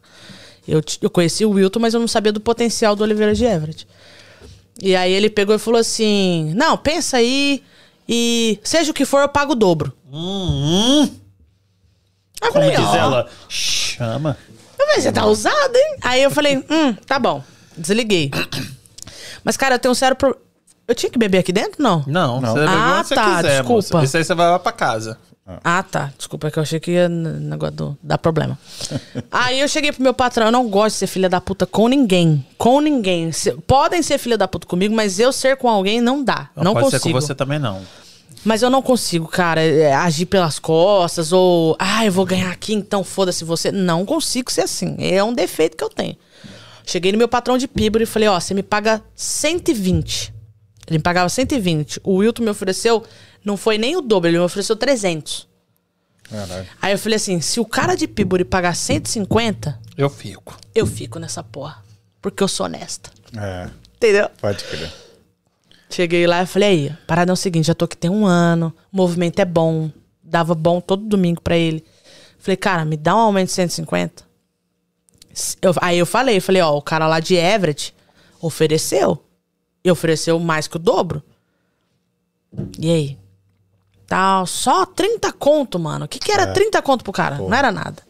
Eu, 0.68 0.82
eu 1.02 1.10
conheci 1.10 1.44
o 1.46 1.50
Wilton, 1.52 1.80
mas 1.80 1.94
eu 1.94 2.00
não 2.00 2.08
sabia 2.08 2.32
do 2.32 2.40
potencial 2.40 2.96
do 2.96 3.04
Oliveira 3.04 3.34
de 3.34 3.44
Everett. 3.44 3.88
E 4.82 4.96
aí 4.96 5.12
ele 5.12 5.30
pegou 5.30 5.56
e 5.56 5.60
falou 5.60 5.80
assim: 5.80 6.54
Não, 6.56 6.78
pensa 6.78 7.18
aí 7.18 7.64
e 8.08 8.60
seja 8.64 8.92
o 8.92 8.94
que 8.94 9.06
for, 9.06 9.22
eu 9.22 9.30
pago 9.30 9.54
o 9.54 9.56
dobro. 9.56 9.94
Hum, 10.12 11.04
Aí 12.42 12.48
eu 12.48 12.52
como 12.52 12.64
falei, 12.66 12.76
diz 12.76 12.86
ó. 12.86 12.96
ela, 12.96 13.30
chama. 13.50 14.38
Eu 14.78 14.86
falei, 14.86 15.02
você 15.02 15.12
tá 15.12 15.26
ousado, 15.26 15.76
hein? 15.78 15.96
Aí 16.02 16.24
eu 16.24 16.32
falei, 16.32 16.58
hum, 16.58 16.94
tá 17.06 17.18
bom. 17.20 17.44
Desliguei. 17.78 18.32
Mas, 19.44 19.56
cara, 19.56 19.76
eu 19.76 19.80
tenho 19.80 19.92
um 19.92 19.96
sério 19.96 20.16
pro... 20.18 20.36
Eu 20.92 20.96
tinha 20.96 21.10
que 21.10 21.18
beber 21.18 21.38
aqui 21.38 21.54
dentro? 21.54 21.82
Não. 21.82 22.04
Não, 22.06 22.42
Não. 22.42 22.54
você 22.54 22.60
bebe 22.60 22.72
Ah, 22.74 22.96
onde 23.00 23.08
você 23.08 23.16
tá, 23.16 23.36
quiser, 23.38 23.50
desculpa. 23.60 23.74
moça. 23.76 24.04
Isso 24.04 24.18
aí 24.18 24.24
você 24.26 24.36
vai 24.36 24.50
lá 24.52 24.60
pra 24.60 24.72
casa. 24.74 25.18
Ah, 25.64 25.82
tá. 25.84 26.12
Desculpa, 26.18 26.48
é 26.48 26.52
que 26.52 26.60
eu 26.60 26.64
achei 26.64 26.80
que 26.80 26.92
ia 26.92 27.08
negócio 27.10 27.76
do, 27.76 27.98
dar 28.04 28.18
problema. 28.18 28.58
Aí 29.32 29.60
eu 29.60 29.68
cheguei 29.68 29.92
pro 29.92 30.02
meu 30.04 30.14
patrão, 30.14 30.46
eu 30.46 30.52
não 30.52 30.70
gosto 30.70 30.94
de 30.96 31.00
ser 31.00 31.08
filha 31.08 31.28
da 31.28 31.42
puta 31.42 31.66
com 31.66 31.88
ninguém. 31.90 32.46
Com 32.58 32.80
ninguém. 32.80 33.32
Se- 33.34 33.52
podem 33.68 34.02
ser 34.02 34.18
filha 34.18 34.38
da 34.38 34.48
puta 34.48 34.66
comigo, 34.68 34.96
mas 34.96 35.20
eu 35.20 35.34
ser 35.34 35.58
com 35.58 35.68
alguém 35.70 36.00
não 36.00 36.24
dá. 36.24 36.50
Não, 36.56 36.64
Não, 36.66 36.74
pode 36.74 36.86
consigo. 36.86 37.04
ser 37.04 37.12
com 37.14 37.20
você 37.22 37.36
também, 37.36 37.58
não. 37.60 37.82
Mas 38.46 38.62
eu 38.62 38.70
não 38.70 38.82
consigo, 38.82 39.28
cara, 39.28 39.62
é, 39.62 39.94
agir 39.94 40.26
pelas 40.26 40.58
costas 40.58 41.34
ou, 41.34 41.76
ah, 41.80 42.06
eu 42.06 42.12
vou 42.12 42.26
ganhar 42.26 42.52
aqui, 42.52 42.74
então 42.74 43.04
foda-se 43.04 43.44
você. 43.44 43.72
Não 43.74 44.06
consigo 44.06 44.52
ser 44.52 44.62
assim. 44.62 44.96
É 45.00 45.24
um 45.24 45.34
defeito 45.34 45.76
que 45.76 45.84
eu 45.84 45.90
tenho. 45.90 46.16
Cheguei 46.86 47.12
no 47.12 47.18
meu 47.18 47.28
patrão 47.28 47.58
de 47.58 47.68
Pibro 47.68 48.02
e 48.02 48.06
falei, 48.06 48.28
ó, 48.30 48.40
você 48.40 48.54
me 48.54 48.64
paga 48.64 49.02
120. 49.16 50.34
Ele 50.92 50.98
me 50.98 51.04
pagava 51.04 51.30
120. 51.30 52.02
O 52.04 52.16
Wilton 52.18 52.44
me 52.44 52.50
ofereceu, 52.50 53.04
não 53.46 53.56
foi 53.56 53.78
nem 53.78 53.96
o 53.96 54.02
dobro, 54.02 54.30
ele 54.30 54.38
me 54.38 54.44
ofereceu 54.44 54.76
300. 54.76 55.48
Caralho. 56.24 56.68
Aí 56.82 56.94
eu 56.94 57.00
falei 57.00 57.16
assim, 57.16 57.40
se 57.42 57.60
o 57.60 57.66
cara 57.66 57.96
de 57.96 58.08
Pibori 58.08 58.44
pagar 58.46 58.76
150, 58.76 59.80
Eu 59.98 60.10
fico. 60.10 60.58
eu 60.76 60.86
fico 60.86 61.20
nessa 61.20 61.44
porra. 61.44 61.84
Porque 62.22 62.44
eu 62.44 62.48
sou 62.48 62.66
honesta. 62.66 63.10
É, 63.38 63.70
Entendeu? 63.96 64.30
pode 64.40 64.64
crer. 64.66 64.92
Cheguei 65.90 66.26
lá 66.28 66.44
e 66.44 66.46
falei, 66.46 66.70
aí, 66.90 66.98
parada 67.08 67.32
é 67.32 67.34
o 67.34 67.38
seguinte, 67.38 67.66
já 67.68 67.74
tô 67.74 67.86
aqui 67.86 67.98
tem 67.98 68.10
um 68.10 68.26
ano, 68.26 68.74
o 68.92 68.96
movimento 68.98 69.40
é 69.40 69.46
bom, 69.46 69.92
dava 70.24 70.56
bom 70.56 70.80
todo 70.80 71.04
domingo 71.06 71.42
pra 71.42 71.58
ele. 71.58 71.84
Falei, 72.40 72.56
cara, 72.58 72.86
me 72.86 72.96
dá 72.96 73.14
um 73.16 73.20
aumento 73.20 73.48
de 73.48 73.54
150. 73.54 74.24
S- 75.34 75.58
Eu- 75.62 75.74
aí 75.82 75.98
eu 76.00 76.06
falei, 76.06 76.40
falei, 76.40 76.62
ó, 76.62 76.76
o 76.78 76.82
cara 76.82 77.08
lá 77.08 77.20
de 77.20 77.36
Everett 77.36 77.94
ofereceu. 78.42 79.22
E 79.84 79.92
ofereceu 79.92 80.40
mais 80.40 80.68
que 80.68 80.76
o 80.76 80.80
dobro. 80.80 81.24
E 82.78 82.92
aí? 82.92 83.18
Tal, 84.08 84.46
só 84.46 84.86
30 84.86 85.32
conto, 85.34 85.80
mano. 85.80 86.06
O 86.06 86.08
que 86.08 86.20
que 86.20 86.32
era 86.32 86.48
30 86.48 86.82
conto 86.82 87.04
pro 87.04 87.14
cara? 87.14 87.38
Não 87.38 87.54
era 87.54 87.72
nada. 87.72 88.04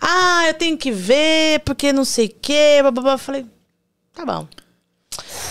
Ah, 0.00 0.44
eu 0.46 0.54
tenho 0.54 0.76
que 0.76 0.92
ver, 0.92 1.60
porque 1.60 1.92
não 1.92 2.04
sei 2.04 2.26
o 2.26 2.34
quê. 2.40 2.78
blá, 2.92 3.18
Falei, 3.18 3.46
tá 4.12 4.24
bom. 4.24 4.46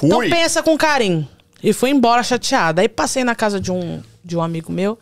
Então 0.02 0.20
Fui. 0.20 0.30
pensa 0.30 0.64
com 0.64 0.78
carinho. 0.78 1.28
E 1.62 1.74
fui 1.74 1.90
embora 1.90 2.24
chateada. 2.24 2.82
Aí 2.82 2.90
passei 2.90 3.24
na 3.24 3.36
casa 3.36 3.60
de 3.60 3.72
um, 3.72 4.02
de 4.24 4.38
um 4.38 4.42
amigo 4.42 4.72
meu, 4.72 4.98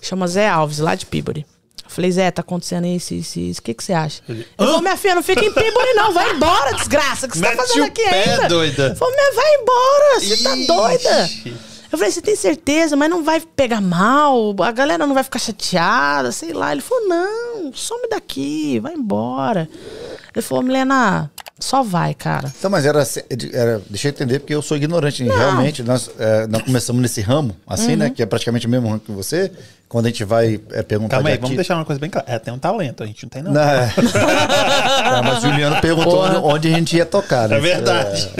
chama 0.00 0.26
Zé 0.26 0.48
Alves, 0.48 0.78
lá 0.78 0.94
de 0.94 1.06
Pibori. 1.06 1.46
Falei, 1.92 2.10
Zé, 2.10 2.30
tá 2.30 2.40
acontecendo 2.40 2.86
isso, 2.86 3.14
isso, 3.14 3.38
isso. 3.38 3.60
O 3.60 3.62
que, 3.62 3.74
que 3.74 3.84
você 3.84 3.92
acha? 3.92 4.22
Ele 4.28 4.46
falou, 4.56 4.80
minha 4.80 4.96
filha, 4.96 5.14
não 5.14 5.22
fica 5.22 5.44
em 5.44 5.52
Pibori, 5.52 5.94
não. 5.94 6.12
Vai 6.12 6.32
embora, 6.32 6.74
desgraça. 6.74 7.26
O 7.26 7.28
que 7.28 7.36
você 7.36 7.42
tá 7.44 7.50
Mete 7.50 7.58
fazendo 7.58 7.82
o 7.82 7.86
aqui 7.86 8.02
pé, 8.02 8.30
ainda? 8.30 8.48
doida. 8.48 8.86
Ele 8.86 8.94
falou, 8.94 9.14
mas 9.16 9.34
vai 9.36 9.54
embora, 9.54 10.20
você 10.20 10.42
tá 10.42 10.74
doida. 10.74 11.30
Eu 11.92 11.98
falei, 11.98 12.10
você 12.10 12.22
tem 12.22 12.34
certeza, 12.34 12.96
mas 12.96 13.10
não 13.10 13.22
vai 13.22 13.38
pegar 13.40 13.82
mal, 13.82 14.54
a 14.62 14.72
galera 14.72 15.06
não 15.06 15.12
vai 15.14 15.22
ficar 15.22 15.38
chateada, 15.38 16.32
sei 16.32 16.54
lá. 16.54 16.72
Ele 16.72 16.80
falou, 16.80 17.06
não, 17.06 17.72
some 17.74 18.08
daqui, 18.08 18.78
vai 18.80 18.94
embora. 18.94 19.68
Ele 20.34 20.42
falou, 20.42 20.64
Milena, 20.64 21.30
só 21.62 21.82
vai, 21.82 22.12
cara. 22.14 22.52
Então, 22.58 22.70
mas 22.70 22.84
era, 22.84 23.06
era. 23.52 23.80
Deixa 23.88 24.08
eu 24.08 24.10
entender, 24.10 24.40
porque 24.40 24.54
eu 24.54 24.60
sou 24.62 24.76
ignorante. 24.76 25.22
Realmente, 25.24 25.82
nós, 25.82 26.10
é, 26.18 26.46
nós 26.46 26.62
começamos 26.62 27.00
nesse 27.00 27.20
ramo, 27.20 27.56
assim, 27.66 27.92
Uhum. 27.92 27.96
né? 27.98 28.10
Que 28.10 28.22
é 28.22 28.26
praticamente 28.26 28.66
o 28.66 28.70
mesmo 28.70 28.88
ramo 28.88 29.00
que 29.00 29.12
você. 29.12 29.50
Quando 29.88 30.06
a 30.06 30.08
gente 30.08 30.24
vai 30.24 30.58
é, 30.72 30.82
perguntar 30.82 31.16
Calma 31.16 31.28
de 31.28 31.34
aí, 31.34 31.38
vamos 31.38 31.54
deixar 31.56 31.76
uma 31.76 31.84
coisa 31.84 32.00
bem 32.00 32.08
clara. 32.08 32.26
Ela 32.26 32.40
tem 32.40 32.52
um 32.54 32.58
talento, 32.58 33.02
a 33.02 33.06
gente 33.06 33.24
não 33.24 33.30
tem, 33.30 33.42
não. 33.42 33.52
Não, 33.52 33.60
é. 33.60 33.92
Não, 35.12 35.22
mas 35.22 35.38
o 35.38 35.40
Juliano 35.48 35.80
perguntou 35.82 36.12
Porra. 36.12 36.40
onde 36.40 36.68
a 36.72 36.76
gente 36.78 36.96
ia 36.96 37.04
tocar, 37.04 37.46
né? 37.48 37.58
É 37.58 37.60
verdade. 37.60 38.30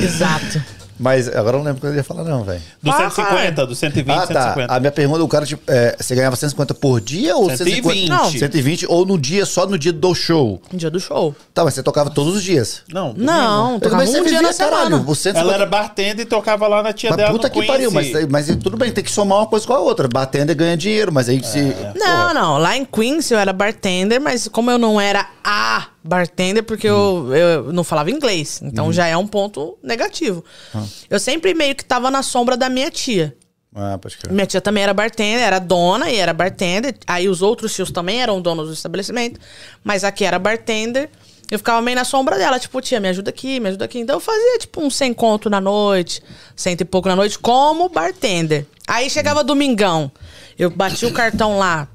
Exato. 0.00 0.62
Mas 1.02 1.26
agora 1.28 1.56
eu 1.56 1.58
não 1.58 1.66
lembro 1.66 1.78
o 1.78 1.80
que 1.80 1.86
eu 1.88 1.94
ia 1.96 2.04
falar, 2.04 2.22
não, 2.22 2.44
velho. 2.44 2.62
Do 2.80 2.90
Ah, 2.90 3.10
150, 3.10 3.66
do 3.66 3.74
120, 3.74 4.14
Ah, 4.14 4.26
tá. 4.26 4.42
150. 4.42 4.72
A 4.74 4.78
minha 4.80 4.92
pergunta, 4.92 5.22
o 5.24 5.28
cara, 5.28 5.44
tipo, 5.44 5.62
é, 5.66 5.96
você 5.98 6.14
ganhava 6.14 6.36
150 6.36 6.74
por 6.74 7.00
dia 7.00 7.36
ou 7.36 7.50
120? 7.50 7.82
150? 7.82 8.14
Não. 8.14 8.30
120 8.30 8.86
ou 8.88 9.04
no 9.04 9.18
dia, 9.18 9.44
só 9.44 9.66
no 9.66 9.76
dia 9.76 9.92
do 9.92 10.14
show? 10.14 10.62
No 10.72 10.78
dia 10.78 10.90
do 10.90 11.00
show. 11.00 11.34
Tá, 11.52 11.64
mas 11.64 11.74
você 11.74 11.82
tocava 11.82 12.08
todos 12.10 12.36
os 12.36 12.42
dias. 12.42 12.82
Não. 12.88 13.12
Não, 13.16 13.80
tocava 13.80 13.96
Mas 14.02 14.10
você 14.10 14.20
um 14.20 14.22
dia 14.22 14.30
vivia, 14.34 14.42
na 14.46 14.52
semana. 14.52 14.76
caralho, 14.76 14.96
150... 15.14 15.40
Ela 15.40 15.54
era 15.54 15.66
bartender 15.66 16.24
e 16.24 16.28
tocava 16.28 16.68
lá 16.68 16.82
na 16.82 16.92
tia 16.92 17.10
Mas 17.10 17.16
dela 17.16 17.30
puta 17.32 17.50
que 17.50 17.66
pariu, 17.66 17.90
mas, 17.90 18.10
mas 18.30 18.46
tudo 18.56 18.76
bem, 18.76 18.92
tem 18.92 19.02
que 19.02 19.10
somar 19.10 19.38
uma 19.38 19.46
coisa 19.46 19.66
com 19.66 19.72
a 19.72 19.80
outra. 19.80 20.06
Batendo 20.06 20.52
e 20.52 20.54
ganha 20.54 20.76
dinheiro, 20.76 21.12
mas 21.12 21.28
aí 21.28 21.42
se. 21.42 21.58
É. 21.58 21.92
Não, 21.96 22.16
Porra. 22.28 22.34
não. 22.34 22.58
Lá 22.58 22.76
em 22.76 22.84
Queens 22.84 23.28
eu 23.30 23.38
era 23.38 23.52
bartender, 23.52 24.20
mas 24.20 24.46
como 24.46 24.70
eu 24.70 24.78
não 24.78 25.00
era 25.00 25.26
a 25.44 25.88
bartender, 26.02 26.62
porque 26.62 26.90
Hum. 26.90 27.32
eu, 27.34 27.36
eu 27.64 27.72
não 27.72 27.84
falava 27.84 28.10
inglês. 28.10 28.60
Então 28.62 28.92
já 28.92 29.06
é 29.06 29.16
um 29.16 29.26
ponto 29.26 29.78
negativo. 29.82 30.44
Ah. 30.74 30.84
Eu 31.10 31.18
sempre 31.20 31.54
meio 31.54 31.74
que 31.74 31.84
tava 31.84 32.10
na 32.10 32.22
sombra 32.22 32.56
da 32.56 32.68
minha 32.68 32.90
tia. 32.90 33.36
Ah, 33.74 33.96
pode 33.98 34.18
crer. 34.18 34.32
Minha 34.32 34.46
tia 34.46 34.60
também 34.60 34.82
era 34.82 34.92
bartender, 34.92 35.40
era 35.42 35.58
dona 35.58 36.10
e 36.10 36.16
era 36.16 36.32
bartender. 36.34 36.94
Aí 37.06 37.28
os 37.28 37.40
outros 37.40 37.74
tios 37.74 37.90
também 37.90 38.20
eram 38.20 38.40
donos 38.40 38.68
do 38.68 38.74
estabelecimento. 38.74 39.40
Mas 39.82 40.04
aqui 40.04 40.24
era 40.24 40.38
bartender. 40.38 41.08
Eu 41.50 41.58
ficava 41.58 41.82
meio 41.82 41.96
na 41.96 42.04
sombra 42.04 42.38
dela, 42.38 42.58
tipo, 42.58 42.80
tia, 42.80 42.98
me 42.98 43.08
ajuda 43.08 43.30
aqui, 43.30 43.60
me 43.60 43.68
ajuda 43.68 43.84
aqui. 43.84 43.98
Então 43.98 44.16
eu 44.16 44.20
fazia, 44.20 44.58
tipo, 44.58 44.80
uns 44.82 44.94
100 44.96 45.12
conto 45.12 45.50
na 45.50 45.60
noite, 45.60 46.22
cento 46.56 46.80
e 46.80 46.84
pouco 46.84 47.08
na 47.08 47.16
noite, 47.16 47.38
como 47.38 47.90
bartender. 47.90 48.66
Aí 48.88 49.10
chegava 49.10 49.44
domingão, 49.44 50.10
eu 50.58 50.70
bati 50.70 51.04
o 51.04 51.12
cartão 51.12 51.58
lá, 51.58 51.88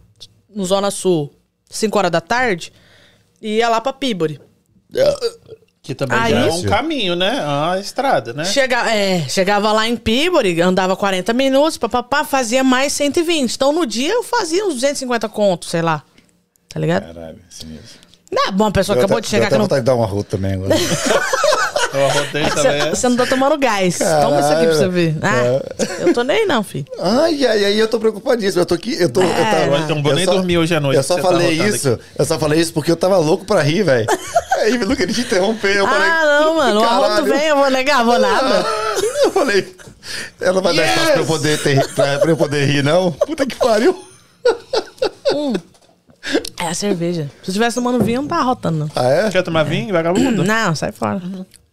no 0.53 0.63
Zona 0.63 0.91
Sul, 0.91 1.33
5 1.71 1.97
horas 1.97 2.11
da 2.11 2.21
tarde, 2.21 2.71
e 3.41 3.57
ia 3.57 3.69
lá 3.69 3.79
pra 3.81 3.93
Pibori. 3.93 4.39
Que 5.81 5.95
também 5.95 6.19
Aí- 6.19 6.33
já 6.33 6.47
é 6.47 6.51
um 6.51 6.63
caminho, 6.63 7.15
né? 7.15 7.39
A 7.41 7.79
estrada, 7.79 8.33
né? 8.33 8.43
Chega, 8.43 8.91
é, 8.93 9.21
chegava 9.29 9.71
lá 9.71 9.87
em 9.87 9.95
Pibori, 9.95 10.61
andava 10.61 10.97
40 10.97 11.31
minutos, 11.33 11.77
papapá, 11.77 12.25
fazia 12.25 12.63
mais 12.63 12.91
120. 12.93 13.53
Então 13.53 13.71
no 13.71 13.85
dia 13.85 14.11
eu 14.11 14.23
fazia 14.23 14.65
uns 14.65 14.73
250 14.73 15.29
contos, 15.29 15.69
sei 15.69 15.81
lá. 15.81 16.03
Tá 16.67 16.79
ligado? 16.79 17.13
Caralho, 17.13 17.39
assim 17.49 17.67
mesmo. 17.67 18.07
Não, 18.29 18.51
bom, 18.51 18.65
a 18.65 18.71
pessoa 18.71 18.97
acabou 18.97 19.21
de 19.21 19.27
chegar. 19.27 19.49
Eu 19.49 19.57
no. 19.57 19.63
vontade 19.63 19.81
de 19.81 19.85
dar 19.85 19.95
uma 19.95 20.05
rota 20.05 20.31
também 20.31 20.53
agora. 20.53 20.75
Eu 21.97 22.05
arrotei 22.05 22.43
também. 22.49 22.79
Você, 22.81 22.89
você 22.91 23.09
não 23.09 23.15
tá 23.17 23.25
tomando 23.25 23.57
gás. 23.57 23.97
Toma 23.97 24.39
isso 24.39 24.49
aqui 24.49 24.65
pra 24.67 24.75
você 24.75 24.87
ver. 24.87 25.15
Caralho. 25.19 25.61
Ah, 25.79 25.85
eu 25.99 26.13
tô 26.13 26.23
nem 26.23 26.45
não, 26.45 26.63
filho. 26.63 26.85
Ai, 26.99 27.45
ai, 27.45 27.65
ai, 27.65 27.81
eu 27.81 27.87
tô 27.87 27.99
preocupadíssimo. 27.99 28.61
Eu 28.61 28.65
tô 28.65 28.75
aqui. 28.75 28.95
Eu 28.99 29.09
tô. 29.09 29.21
eu 29.21 29.27
É, 29.31 29.51
tava- 29.51 29.65
não. 29.77 29.85
Então, 29.85 30.01
vou 30.03 30.11
eu 30.11 30.15
nem 30.15 30.25
só- 30.25 30.33
dormir 30.33 30.57
hoje 30.57 30.75
à 30.75 30.79
noite. 30.79 30.97
Eu 30.97 31.03
só 31.03 31.15
tá 31.15 31.21
falei 31.21 31.47
arrotando 31.59 31.75
isso. 31.75 31.99
Eu 32.17 32.25
só 32.25 32.37
falei 32.39 32.59
isso 32.59 32.73
porque 32.73 32.91
eu 32.91 32.95
tava 32.95 33.17
louco 33.17 33.45
pra 33.45 33.61
rir, 33.61 33.83
velho. 33.83 34.05
Aí 34.61 34.75
eu 34.75 34.87
não 34.87 34.95
queria 34.95 35.13
te 35.13 35.21
interromper. 35.21 35.75
Eu 35.77 35.87
falei. 35.87 36.07
ah, 36.09 36.41
não, 36.41 36.55
mano. 36.55 36.79
O 36.81 36.83
arroto 36.83 37.07
caralho. 37.09 37.25
vem, 37.33 37.47
eu 37.47 37.55
vou 37.57 37.69
negar, 37.69 38.03
vou 38.03 38.19
nada. 38.19 38.65
Eu 39.23 39.31
falei. 39.31 39.75
Ela 40.39 40.61
vai 40.61 40.75
dar 40.75 40.81
Yes! 40.83 40.91
espaço 40.91 41.11
pra 41.13 41.21
eu 41.21 41.25
poder, 41.25 41.61
ter, 41.63 41.87
pra, 41.93 42.19
pra 42.19 42.29
eu 42.29 42.37
poder 42.37 42.65
rir, 42.65 42.83
não? 42.83 43.11
Puta 43.11 43.45
que 43.45 43.55
pariu. 43.55 43.95
É 46.59 46.67
a 46.67 46.73
cerveja. 46.73 47.29
Se 47.43 47.49
eu 47.49 47.53
tivesse 47.53 47.75
tomando 47.75 48.03
vinho, 48.03 48.17
eu 48.17 48.21
não 48.21 48.27
tava 48.29 48.41
arrotando, 48.41 48.77
não. 48.79 48.89
Ah, 48.95 49.07
é? 49.09 49.29
Quer 49.29 49.43
tomar 49.43 49.63
vinho, 49.63 49.93
vagabundo? 49.93 50.43
Não, 50.43 50.75
sai 50.75 50.91
fora. 50.91 51.21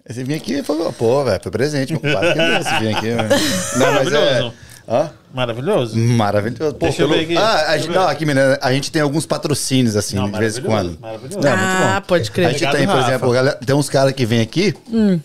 Esse 0.09 0.23
vinho 0.23 0.37
aqui 0.37 0.63
falou, 0.63 0.93
pô, 0.93 1.25
velho, 1.25 1.41
foi 1.43 1.51
presente, 1.51 1.93
meu 1.93 2.01
compadre. 2.01 2.31
Esse 2.61 2.79
vinho 2.79 2.97
aqui, 2.97 3.11
velho. 3.11 3.29
Não, 3.79 3.93
mas 3.95 4.13
é. 4.13 4.41
Maravilhoso. 4.41 4.55
Hã? 4.87 5.11
Maravilhoso. 5.33 5.97
Maravilhoso. 5.99 6.75
Pô, 6.75 6.87
Deixa 6.87 7.03
eu 7.03 7.09
ver 7.09 7.21
aqui. 7.21 7.37
Ah, 7.39 7.71
a 7.71 7.79
gente, 7.79 7.89
ver. 7.89 7.95
não, 7.95 8.07
aqui, 8.07 8.27
menina, 8.27 8.59
a 8.61 8.71
gente 8.71 8.93
tem 8.93 9.01
alguns 9.01 9.25
patrocínios, 9.25 9.97
assim, 9.97 10.17
Não, 10.17 10.31
de 10.31 10.39
vez 10.39 10.59
em 10.59 10.63
quando. 10.63 10.99
maravilhoso. 11.01 11.41
Não, 11.41 11.49
é 11.51 11.57
muito 11.57 11.67
ah, 11.69 12.01
bom. 12.01 12.07
pode 12.07 12.29
A 12.29 12.33
crer. 12.33 12.45
gente 12.51 12.55
Obrigado, 12.67 12.77
tem, 12.77 12.87
por 12.87 12.97
Rafa. 12.97 13.09
exemplo, 13.11 13.33
galera- 13.33 13.59
tem 13.65 13.75
uns 13.75 13.89
caras 13.89 14.13
que 14.13 14.27
vêm 14.27 14.43
aqui, 14.43 14.75
Hum. 14.93 15.19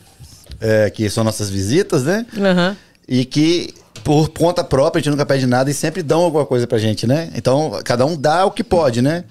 é, 0.61 0.89
que 0.89 1.09
são 1.09 1.25
nossas 1.25 1.49
visitas, 1.49 2.03
né? 2.03 2.25
Aham. 2.39 2.77
E 3.05 3.25
que, 3.25 3.73
por 4.01 4.29
conta 4.29 4.63
própria, 4.63 4.99
a 4.99 5.03
gente 5.03 5.11
nunca 5.11 5.25
pede 5.25 5.45
nada 5.45 5.69
e 5.69 5.73
sempre 5.73 6.01
dão 6.01 6.21
alguma 6.21 6.45
coisa 6.45 6.65
pra 6.65 6.77
gente, 6.77 7.05
né? 7.05 7.29
Então, 7.35 7.81
cada 7.83 8.05
um 8.05 8.15
dá 8.15 8.45
o 8.45 8.51
que 8.51 8.63
pode, 8.63 9.01
né? 9.01 9.25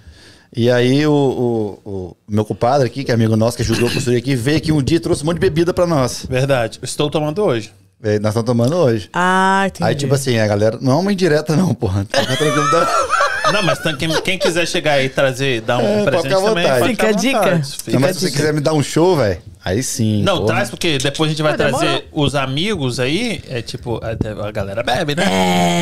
E 0.56 0.70
aí, 0.70 1.06
o, 1.06 1.12
o- 1.12 1.90
o 1.90 2.16
meu 2.28 2.44
compadre 2.44 2.86
aqui, 2.86 3.04
que 3.04 3.10
é 3.10 3.14
amigo 3.14 3.36
nosso, 3.36 3.56
que 3.56 3.62
ajudou 3.62 3.88
a 3.88 3.92
construir 3.92 4.16
aqui, 4.16 4.34
veio 4.34 4.56
aqui 4.58 4.72
um 4.72 4.82
dia 4.82 4.96
e 4.96 5.00
trouxe 5.00 5.22
um 5.22 5.26
monte 5.26 5.34
de 5.36 5.40
bebida 5.40 5.72
pra 5.74 5.86
nós. 5.86 6.24
Verdade. 6.28 6.78
Estou 6.82 7.10
tomando 7.10 7.42
hoje. 7.42 7.72
É, 8.02 8.18
Nós 8.20 8.28
estamos 8.30 8.46
tomando 8.46 8.76
hoje. 8.76 9.10
Ah, 9.12 9.64
entendi. 9.66 9.82
Aí, 9.90 9.94
tipo 9.96 10.14
assim, 10.14 10.38
a 10.38 10.46
galera. 10.46 10.78
Não 10.80 10.92
é 10.92 10.96
uma 10.96 11.12
indireta, 11.12 11.56
não, 11.56 11.74
porra. 11.74 12.04
Fica 12.08 12.36
tranquilo. 12.36 12.64
Não, 13.52 13.62
mas 13.62 13.78
quem, 13.96 14.08
quem 14.22 14.38
quiser 14.38 14.66
chegar 14.66 14.92
aí 14.94 15.06
e 15.06 15.08
trazer, 15.08 15.60
dar 15.62 15.78
um 15.78 16.00
É, 16.00 16.04
presente 16.04 16.28
também, 16.34 16.64
vontade. 16.64 16.88
Fica 16.88 17.08
a 17.08 17.12
dica. 17.12 17.38
vontade. 17.40 17.72
Fica 17.76 17.90
Não, 17.92 17.98
a 17.98 18.00
mas 18.00 18.16
se 18.16 18.22
você 18.22 18.30
quiser 18.36 18.52
me 18.52 18.60
dar 18.60 18.72
um 18.74 18.82
show, 18.82 19.16
velho, 19.16 19.38
aí 19.64 19.82
sim. 19.82 20.22
Não, 20.22 20.36
porra. 20.38 20.46
traz 20.48 20.70
porque 20.70 20.98
depois 20.98 21.28
a 21.28 21.32
gente 21.32 21.42
vai 21.42 21.52
Ah, 21.52 21.56
trazer 21.56 22.08
os 22.12 22.34
amigos 22.34 23.00
aí. 23.00 23.42
É 23.48 23.62
tipo, 23.62 24.00
até 24.04 24.30
a 24.30 24.50
galera 24.50 24.82
bebe, 24.82 25.14
né? 25.14 25.24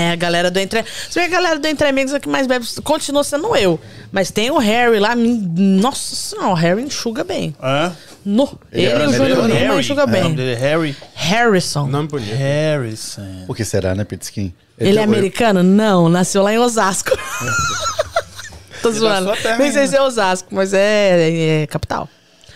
É, 0.08 0.12
a 0.12 0.16
galera 0.16 0.50
do 0.50 0.58
Entre... 0.58 0.84
Você 1.10 1.20
vê 1.20 1.28
que 1.28 1.34
a 1.34 1.38
galera 1.38 1.58
do 1.58 1.66
Entre 1.66 1.86
Amigos 1.88 2.12
é 2.14 2.20
que 2.20 2.28
mais 2.28 2.46
bebe 2.46 2.64
continua 2.84 3.24
sendo 3.24 3.54
eu. 3.56 3.78
Mas 4.12 4.30
tem 4.30 4.50
o 4.50 4.58
Harry 4.58 4.98
lá. 4.98 5.14
me- 5.16 5.38
Nossa 5.56 6.14
senhora, 6.14 6.48
o 6.50 6.54
Harry 6.54 6.82
enxuga 6.82 7.24
bem. 7.24 7.54
Hã? 7.62 7.92
No. 8.24 8.58
Ele 8.72 8.86
é 8.86 8.90
Ele, 8.90 8.90
e 8.90 8.94
o 8.94 8.98
brasileiro, 8.98 9.34
Júnior 9.42 9.54
né? 9.54 9.60
Lima 9.66 9.80
enxuga 9.80 10.04
O 10.04 10.06
nome 10.06 10.20
bem. 10.20 10.34
dele 10.34 10.52
é 10.52 10.56
Harry. 10.56 10.96
Harrison. 11.14 11.86
Nome 11.86 12.08
bonito. 12.08 12.34
Harrison. 12.34 13.44
Por 13.46 13.56
que 13.56 13.64
será, 13.64 13.94
né, 13.94 14.04
Pitskin? 14.04 14.52
Ele 14.78 14.98
é 14.98 15.02
americano? 15.02 15.62
Não, 15.62 16.08
nasceu 16.08 16.42
lá 16.42 16.52
em 16.52 16.58
Osasco. 16.58 17.10
Tô 18.82 18.90
zoando. 18.92 19.32
terra 19.36 19.56
Nem 19.58 19.72
sei 19.72 19.86
se 19.86 19.96
é 19.96 20.02
Osasco, 20.02 20.54
mas 20.54 20.72
é, 20.72 21.62
é 21.62 21.66
capital. 21.66 22.08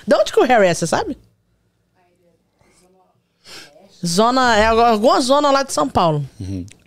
De 0.07 0.15
onde 0.15 0.33
que 0.33 0.41
o 0.41 0.45
Harry 0.45 0.67
é, 0.67 0.75
você 0.75 0.87
sabe? 0.87 1.17
Zona, 4.05 4.57
é 4.57 4.67
alguma 4.67 5.21
zona 5.21 5.51
lá 5.51 5.63
de 5.63 5.73
São 5.73 5.89
Paulo. 5.89 6.25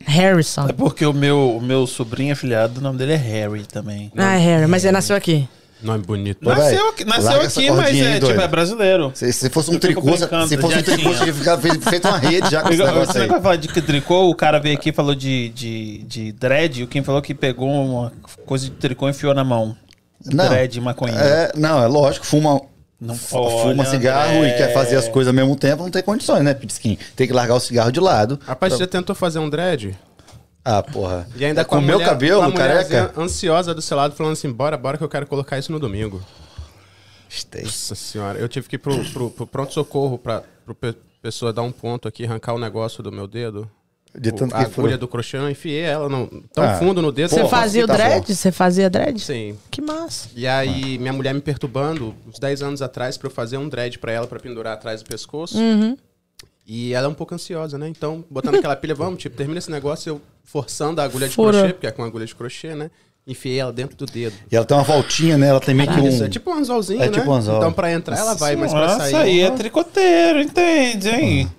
Harrison. 0.05 0.67
É 0.67 0.73
porque 0.73 1.05
o 1.05 1.13
meu, 1.13 1.57
o 1.57 1.61
meu 1.61 1.85
sobrinho 1.85 2.33
afilhado, 2.33 2.79
o 2.79 2.83
nome 2.83 2.97
dele 2.97 3.13
é 3.13 3.17
Harry 3.17 3.65
também. 3.65 4.11
Ah, 4.17 4.35
é 4.35 4.39
Harry, 4.39 4.67
mas 4.67 4.83
ele 4.83 4.93
nasceu 4.93 5.15
aqui. 5.15 5.47
Nome 5.83 6.03
bonito. 6.03 6.39
Vai, 6.43 6.55
Nasceu, 6.57 6.89
aqui- 6.89 7.05
nasceu 7.05 7.41
aqui, 7.41 7.71
mas 7.71 7.99
é, 7.99 8.19
tipo, 8.19 8.41
é 8.41 8.47
brasileiro. 8.47 9.11
Se, 9.13 9.31
se 9.33 9.49
fosse 9.49 9.69
um 9.69 9.77
tricô, 9.77 10.01
se 10.01 10.57
fosse 10.57 10.77
um 10.77 10.81
tricô, 10.81 11.09
tinha. 11.13 11.17
você 11.17 11.33
ficar 11.33 11.57
feito, 11.57 12.07
uma 12.07 12.17
rede 12.17 12.49
já 12.49 12.61
com 12.61 12.69
esse 12.69 12.83
negócio 12.83 13.13
Você 13.13 13.27
vai 13.27 13.41
falar 13.41 13.55
de 13.57 13.67
que 13.67 13.81
tricô, 13.81 14.29
o 14.29 14.35
cara 14.35 14.59
veio 14.59 14.75
aqui 14.77 14.89
e 14.89 14.93
falou 14.93 15.13
de, 15.13 15.49
de, 15.49 15.97
de 16.03 16.31
dread, 16.31 16.79
e 16.79 16.83
o 16.83 16.87
Kim 16.87 17.03
falou 17.03 17.21
que 17.21 17.33
pegou 17.33 17.69
uma 17.69 18.11
coisa 18.45 18.65
de 18.65 18.71
tricô 18.71 19.07
e 19.07 19.11
enfiou 19.11 19.33
na 19.33 19.43
mão. 19.43 19.75
Não. 20.25 20.47
Dread, 20.47 20.79
maconha. 20.79 21.13
É, 21.13 21.51
não, 21.55 21.83
é 21.83 21.87
lógico, 21.87 22.25
fuma, 22.25 22.61
Não 22.99 23.13
fuma 23.15 23.83
cigarro 23.85 24.37
André. 24.37 24.49
e 24.49 24.57
quer 24.57 24.73
fazer 24.73 24.95
as 24.95 25.07
coisas 25.09 25.27
ao 25.27 25.33
mesmo 25.33 25.55
tempo, 25.57 25.83
não 25.83 25.91
tem 25.91 26.01
condições, 26.01 26.43
né, 26.43 26.53
Pitskin? 26.53 26.97
Tem 27.15 27.27
que 27.27 27.33
largar 27.33 27.55
o 27.55 27.59
cigarro 27.59 27.91
de 27.91 27.99
lado. 27.99 28.39
Rapaz, 28.45 28.71
você 28.73 28.79
já 28.79 28.87
tentou 28.87 29.13
fazer 29.13 29.39
um 29.39 29.49
dread? 29.49 29.97
Ah, 30.65 30.81
porra. 30.81 31.27
E 31.35 31.43
ainda 31.43 31.61
É 31.61 31.63
com, 31.63 31.77
o 31.77 31.81
meu 31.81 31.95
mulher- 31.95 32.09
cabelo, 32.09 32.53
careca? 32.53 33.13
ansiosa 33.17 33.73
do 33.73 33.81
seu 33.81 33.97
lado, 33.97 34.15
falando 34.15 34.33
assim, 34.33 34.51
bora, 34.51 34.77
bora 34.77 34.97
que 34.97 35.03
eu 35.03 35.09
quero 35.09 35.27
colocar 35.27 35.57
isso 35.57 35.71
no 35.71 35.79
domingo. 35.79 36.21
Stay. 37.29 37.63
Nossa 37.63 37.95
senhora, 37.95 38.37
eu 38.39 38.47
tive 38.47 38.69
que 38.69 38.75
ir 38.75 38.79
pro, 38.79 39.03
pro, 39.11 39.29
pro 39.31 39.47
pronto-socorro 39.47 40.17
pra 40.17 40.43
pro 40.65 40.73
pe- 40.75 40.95
pessoa 41.21 41.51
dar 41.51 41.63
um 41.63 41.71
ponto 41.71 42.07
aqui, 42.07 42.25
arrancar 42.25 42.53
o 42.53 42.59
negócio 42.59 43.01
do 43.03 43.11
meu 43.11 43.27
dedo. 43.27 43.69
De 44.15 44.29
O- 44.29 44.33
tanto 44.33 44.53
a 44.53 44.59
que 44.59 44.63
agulha 44.65 44.73
furou. 44.73 44.97
do 44.99 45.07
crochê, 45.07 45.37
eu 45.37 45.49
enfiei 45.49 45.81
ela 45.81 46.07
no, 46.07 46.27
tão 46.53 46.63
Ah, 46.63 46.75
fundo 46.75 47.01
no 47.01 47.11
dedo. 47.11 47.31
Você 47.31 47.47
fazia 47.47 47.83
o 47.83 47.87
dread? 47.87 48.33
Você 48.35 48.51
fazia 48.51 48.89
dread? 48.89 49.19
Sim. 49.19 49.57
Que 49.71 49.81
massa. 49.81 50.29
E 50.35 50.45
aí, 50.47 50.99
minha 50.99 51.11
mulher 51.11 51.33
me 51.33 51.41
perturbando, 51.41 52.13
uns 52.27 52.37
10 52.37 52.61
anos 52.61 52.81
atrás, 52.83 53.17
pra 53.17 53.27
eu 53.27 53.31
fazer 53.31 53.57
um 53.57 53.67
dread 53.67 53.97
pra 53.97 54.11
ela, 54.11 54.27
pra 54.27 54.39
pendurar 54.39 54.73
atrás 54.73 55.01
do 55.01 55.07
pescoço. 55.09 55.57
Uhum. 55.57 55.97
E 56.65 56.93
ela 56.93 57.07
é 57.07 57.09
um 57.09 57.13
pouco 57.13 57.35
ansiosa, 57.35 57.77
né? 57.77 57.87
Então, 57.89 58.23
botando 58.29 58.55
aquela 58.55 58.75
pilha, 58.75 58.95
vamos, 58.95 59.21
tipo, 59.21 59.35
termina 59.35 59.59
esse 59.59 59.69
negócio, 59.69 60.09
eu 60.11 60.21
forçando 60.43 61.01
a 61.01 61.03
agulha 61.03 61.27
de 61.27 61.35
crochê, 61.35 61.73
porque 61.73 61.87
é 61.87 61.91
com 61.91 62.03
agulha 62.03 62.25
de 62.25 62.33
crochê, 62.33 62.73
né? 62.73 62.89
Enfiei 63.25 63.59
ela 63.59 63.71
dentro 63.71 63.95
do 63.95 64.05
dedo. 64.05 64.33
E 64.51 64.55
ela 64.55 64.65
tem 64.65 64.75
uma 64.75 64.83
voltinha, 64.83 65.37
né? 65.37 65.47
Ela 65.47 65.59
tem 65.59 65.73
meio 65.73 65.89
que 65.89 65.99
um. 65.99 66.07
Isso, 66.07 66.23
é 66.25 66.29
tipo 66.29 66.51
um 66.51 66.55
anzolzinho, 66.55 67.01
É 67.01 67.05
né? 67.09 67.11
tipo 67.11 67.29
um 67.29 67.33
anzol. 67.33 67.57
Então 67.57 67.71
pra 67.71 67.91
entrar 67.91 68.17
ela 68.17 68.33
vai, 68.35 68.55
mas 68.55 68.71
pra 68.71 68.81
Nossa, 68.81 68.99
sair... 68.99 69.15
aí 69.15 69.39
é 69.41 69.51
tricoteiro, 69.51 70.41
entende, 70.41 71.09
hein? 71.09 71.49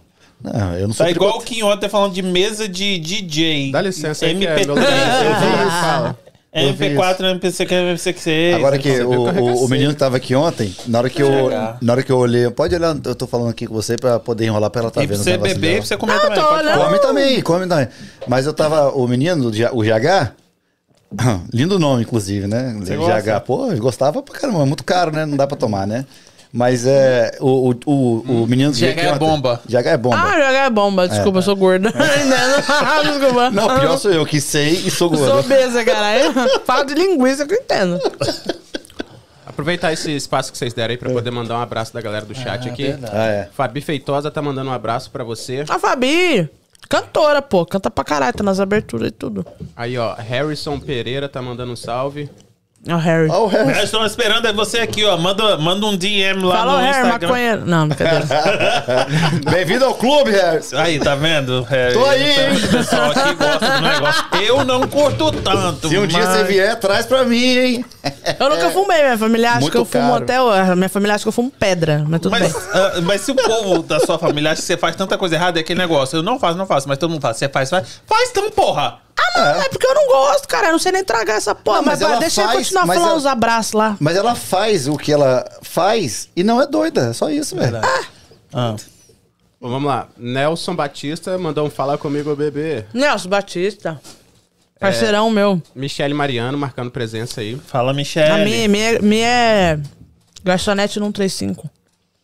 Não, 0.42 0.76
eu 0.76 0.86
não 0.88 0.94
sou 0.94 1.06
Tá 1.06 1.10
igual 1.10 1.38
o 1.38 1.40
Kim 1.40 1.62
ontem 1.62 1.88
falando 1.88 2.12
de 2.12 2.20
mesa 2.20 2.68
de 2.68 2.98
DJ. 2.98 3.72
Dá 3.72 3.80
licença 3.80 4.26
aí, 4.26 4.36
que 4.38 4.46
é 4.46 4.56
MP3. 4.56 4.66
meu 4.66 4.76
Eu 4.76 4.82
vi, 4.82 5.70
fala. 5.80 6.18
Vi 6.54 6.94
MP4, 6.94 7.24
MPC, 7.32 7.64
MPC. 7.64 8.52
Agora 8.54 8.78
que 8.78 9.00
o, 9.00 9.10
o, 9.10 9.64
o 9.64 9.68
menino 9.68 9.92
que 9.92 9.98
tava 9.98 10.16
aqui 10.18 10.36
ontem, 10.36 10.72
na 10.86 10.98
hora 10.98 11.10
que 11.10 11.20
eu, 11.20 11.50
na 11.82 11.92
hora 11.92 12.02
que 12.02 12.12
eu 12.12 12.16
olhei, 12.18 12.48
pode 12.50 12.74
olhar, 12.76 12.96
eu 13.04 13.14
tô 13.14 13.26
falando 13.26 13.50
aqui 13.50 13.66
com 13.66 13.74
você 13.74 13.96
pra 13.96 14.20
poder 14.20 14.44
enrolar 14.46 14.70
pra 14.70 14.82
ela 14.82 14.90
tá 14.90 15.02
E 15.02 15.06
vendo 15.06 15.18
você 15.22 15.36
beber, 15.36 15.84
você 15.84 15.96
comer 15.96 16.12
Ah, 16.14 16.20
também. 16.20 16.40
pode. 16.40 16.78
Come 16.78 16.98
também, 17.00 17.42
come 17.42 17.66
também. 17.66 17.88
Mas 18.28 18.46
eu 18.46 18.52
tava, 18.54 18.90
o 18.90 19.08
menino, 19.08 19.48
o 19.48 19.82
GH, 19.82 20.32
lindo 21.52 21.78
nome, 21.78 22.02
inclusive, 22.02 22.46
né? 22.46 22.76
Você 22.78 22.96
GH, 22.96 23.00
gosta? 23.00 23.40
pô, 23.40 23.72
eu 23.72 23.78
gostava 23.78 24.22
pra 24.22 24.38
caramba, 24.38 24.62
é 24.62 24.64
muito 24.64 24.84
caro, 24.84 25.10
né? 25.10 25.26
Não 25.26 25.36
dá 25.36 25.46
pra 25.48 25.56
tomar, 25.56 25.86
né? 25.88 26.04
Mas 26.56 26.86
é, 26.86 27.36
o, 27.40 27.70
o, 27.70 27.74
o, 27.84 28.42
o 28.44 28.46
menino... 28.46 28.70
GH 28.70 28.84
é 28.84 29.18
bomba. 29.18 29.60
GH 29.68 29.86
é 29.86 29.96
bomba. 29.96 30.16
Ah, 30.16 30.34
jogar 30.34 30.66
é 30.66 30.70
bomba. 30.70 31.08
Desculpa, 31.08 31.38
eu 31.38 31.42
sou 31.42 31.56
gorda. 31.56 31.90
Desculpa. 33.02 33.50
Não, 33.50 33.80
pior 33.80 33.98
sou 33.98 34.12
eu 34.12 34.24
que 34.24 34.40
sei 34.40 34.70
e 34.70 34.88
sou 34.88 35.12
Eu 35.12 35.18
gordo. 35.18 35.32
Sou 35.32 35.40
obesa, 35.40 35.84
caralho. 35.84 36.32
Fala 36.64 36.84
de 36.84 36.94
linguiça 36.94 37.44
que 37.44 37.54
eu 37.54 37.58
entendo. 37.58 37.98
Aproveitar 39.44 39.92
esse 39.92 40.14
espaço 40.14 40.52
que 40.52 40.56
vocês 40.56 40.72
deram 40.72 40.92
aí 40.92 40.96
pra 40.96 41.10
poder 41.10 41.32
mandar 41.32 41.58
um 41.58 41.60
abraço 41.60 41.92
da 41.92 42.00
galera 42.00 42.24
do 42.24 42.36
chat 42.36 42.68
aqui. 42.68 42.84
verdade. 42.84 43.12
Ah, 43.16 43.26
é. 43.26 43.48
Fabi 43.52 43.80
Feitosa 43.80 44.30
tá 44.30 44.40
mandando 44.40 44.70
um 44.70 44.72
abraço 44.72 45.10
pra 45.10 45.24
você. 45.24 45.64
A 45.68 45.78
Fabi, 45.80 46.48
cantora, 46.88 47.42
pô. 47.42 47.66
Canta 47.66 47.90
pra 47.90 48.04
caralho, 48.04 48.32
tá 48.32 48.44
nas 48.44 48.60
aberturas 48.60 49.08
e 49.08 49.10
tudo. 49.10 49.44
Aí, 49.76 49.98
ó, 49.98 50.14
Harrison 50.14 50.78
Pereira 50.78 51.28
tá 51.28 51.42
mandando 51.42 51.72
um 51.72 51.76
salve. 51.76 52.30
É 52.86 52.94
o 52.94 52.98
Harry. 52.98 53.28
Ó, 53.30 53.44
o 53.44 53.46
Harry. 53.46 53.78
Eu 53.78 53.84
estou 53.84 54.04
esperando 54.04 54.46
é 54.46 54.52
você 54.52 54.78
aqui, 54.80 55.04
ó. 55.06 55.16
Manda, 55.16 55.56
manda 55.56 55.86
um 55.86 55.96
DM 55.96 56.42
lá 56.44 56.56
Fala 56.58 56.72
no 56.72 56.78
Harry, 56.80 56.98
Instagram. 57.06 57.28
maconheiro. 57.28 57.62
Não, 57.64 57.88
brincadeira. 57.88 58.26
Bem-vindo 59.50 59.84
ao 59.86 59.94
clube, 59.94 60.30
Harry. 60.32 60.60
Aí, 60.74 60.98
tá 60.98 61.14
vendo? 61.14 61.66
É, 61.70 61.92
Tô 61.92 62.04
aí, 62.04 62.22
hein? 62.30 62.56
O 62.62 62.68
pessoal 62.68 63.10
aqui 63.10 63.34
gosta 63.34 63.70
do 63.76 63.80
negócio. 63.80 64.24
Eu 64.46 64.64
não 64.66 64.86
curto 64.86 65.32
tanto. 65.32 65.88
Se 65.88 65.96
um 65.98 66.06
dia 66.06 66.18
mas- 66.26 66.28
você 66.36 66.44
vier, 66.44 66.78
traz 66.78 67.06
pra 67.06 67.24
mim, 67.24 67.42
hein? 67.56 67.84
Eu 68.38 68.50
nunca 68.50 68.68
fumei, 68.70 69.02
minha 69.02 69.16
família 69.18 69.50
acha 69.52 69.60
Muito 69.60 69.72
que 69.72 69.78
eu 69.78 69.84
fumo 69.86 70.10
caro. 70.10 70.22
até 70.22 70.42
hoje. 70.42 70.74
Minha 70.76 70.88
família 70.90 71.14
acha 71.14 71.24
que 71.24 71.28
eu 71.28 71.32
fumo 71.32 71.50
pedra, 71.58 72.04
mas 72.06 72.20
tudo 72.20 72.32
Mas, 72.32 72.52
bem. 72.52 72.62
ah, 72.74 72.92
mas 73.02 73.20
se 73.22 73.30
o 73.30 73.34
povo 73.34 73.82
da 73.82 73.98
sua 74.00 74.18
família 74.18 74.50
acha 74.52 74.60
que 74.60 74.66
você 74.66 74.76
faz 74.76 74.94
tanta 74.94 75.16
coisa 75.16 75.34
errada, 75.36 75.58
é 75.58 75.62
aquele 75.62 75.78
negócio. 75.78 76.18
Eu 76.18 76.22
não 76.22 76.38
faço, 76.38 76.58
não 76.58 76.66
faço, 76.66 76.86
mas 76.86 76.98
todo 76.98 77.10
mundo 77.10 77.22
faz. 77.22 77.38
Você 77.38 77.48
faz, 77.48 77.70
faz. 77.70 78.02
Faz 78.06 78.28
então, 78.30 78.50
porra! 78.50 78.98
Ah, 79.34 79.54
não, 79.54 79.62
é 79.62 79.68
porque 79.68 79.86
eu 79.86 79.94
não 79.94 80.06
gosto, 80.08 80.46
cara. 80.48 80.68
Eu 80.68 80.72
não 80.72 80.78
sei 80.78 80.92
nem 80.92 81.04
tragar 81.04 81.36
essa 81.36 81.54
porra. 81.54 81.78
Não, 81.78 81.84
mas 81.86 82.00
mas 82.00 82.18
deixa 82.20 82.42
eu 82.42 82.46
faz, 82.46 82.58
continuar 82.58 82.86
mas 82.86 82.96
falando 82.96 83.10
ela- 83.10 83.18
os 83.18 83.26
abraços 83.26 83.72
lá. 83.72 83.96
Mas 84.00 84.16
ela 84.16 84.34
faz 84.34 84.86
o 84.88 84.96
que 84.96 85.12
ela 85.12 85.44
faz 85.62 86.28
e 86.36 86.42
não 86.44 86.60
é 86.62 86.66
doida. 86.66 87.08
É 87.10 87.12
só 87.12 87.28
isso, 87.30 87.56
velho. 87.56 87.78
Ah. 88.52 88.76
Bom, 89.60 89.68
vamos 89.70 89.88
lá. 89.88 90.08
Nelson 90.16 90.76
Batista 90.76 91.36
mandou 91.38 91.66
um 91.66 91.70
fala 91.70 91.98
comigo, 91.98 92.34
bebê. 92.36 92.84
Nelson 92.94 93.28
Batista. 93.28 94.00
Parceirão 94.78 95.30
meu. 95.30 95.62
Michele 95.74 96.12
Mariano 96.12 96.58
marcando 96.58 96.90
presença 96.90 97.40
aí. 97.40 97.56
Fala, 97.66 97.90
A 97.90 97.94
Michele. 97.94 98.44
minha, 98.44 98.68
minha, 98.68 98.98
minha 99.00 99.26
é 99.28 99.80
garçonete 100.44 100.94
135. 100.94 101.70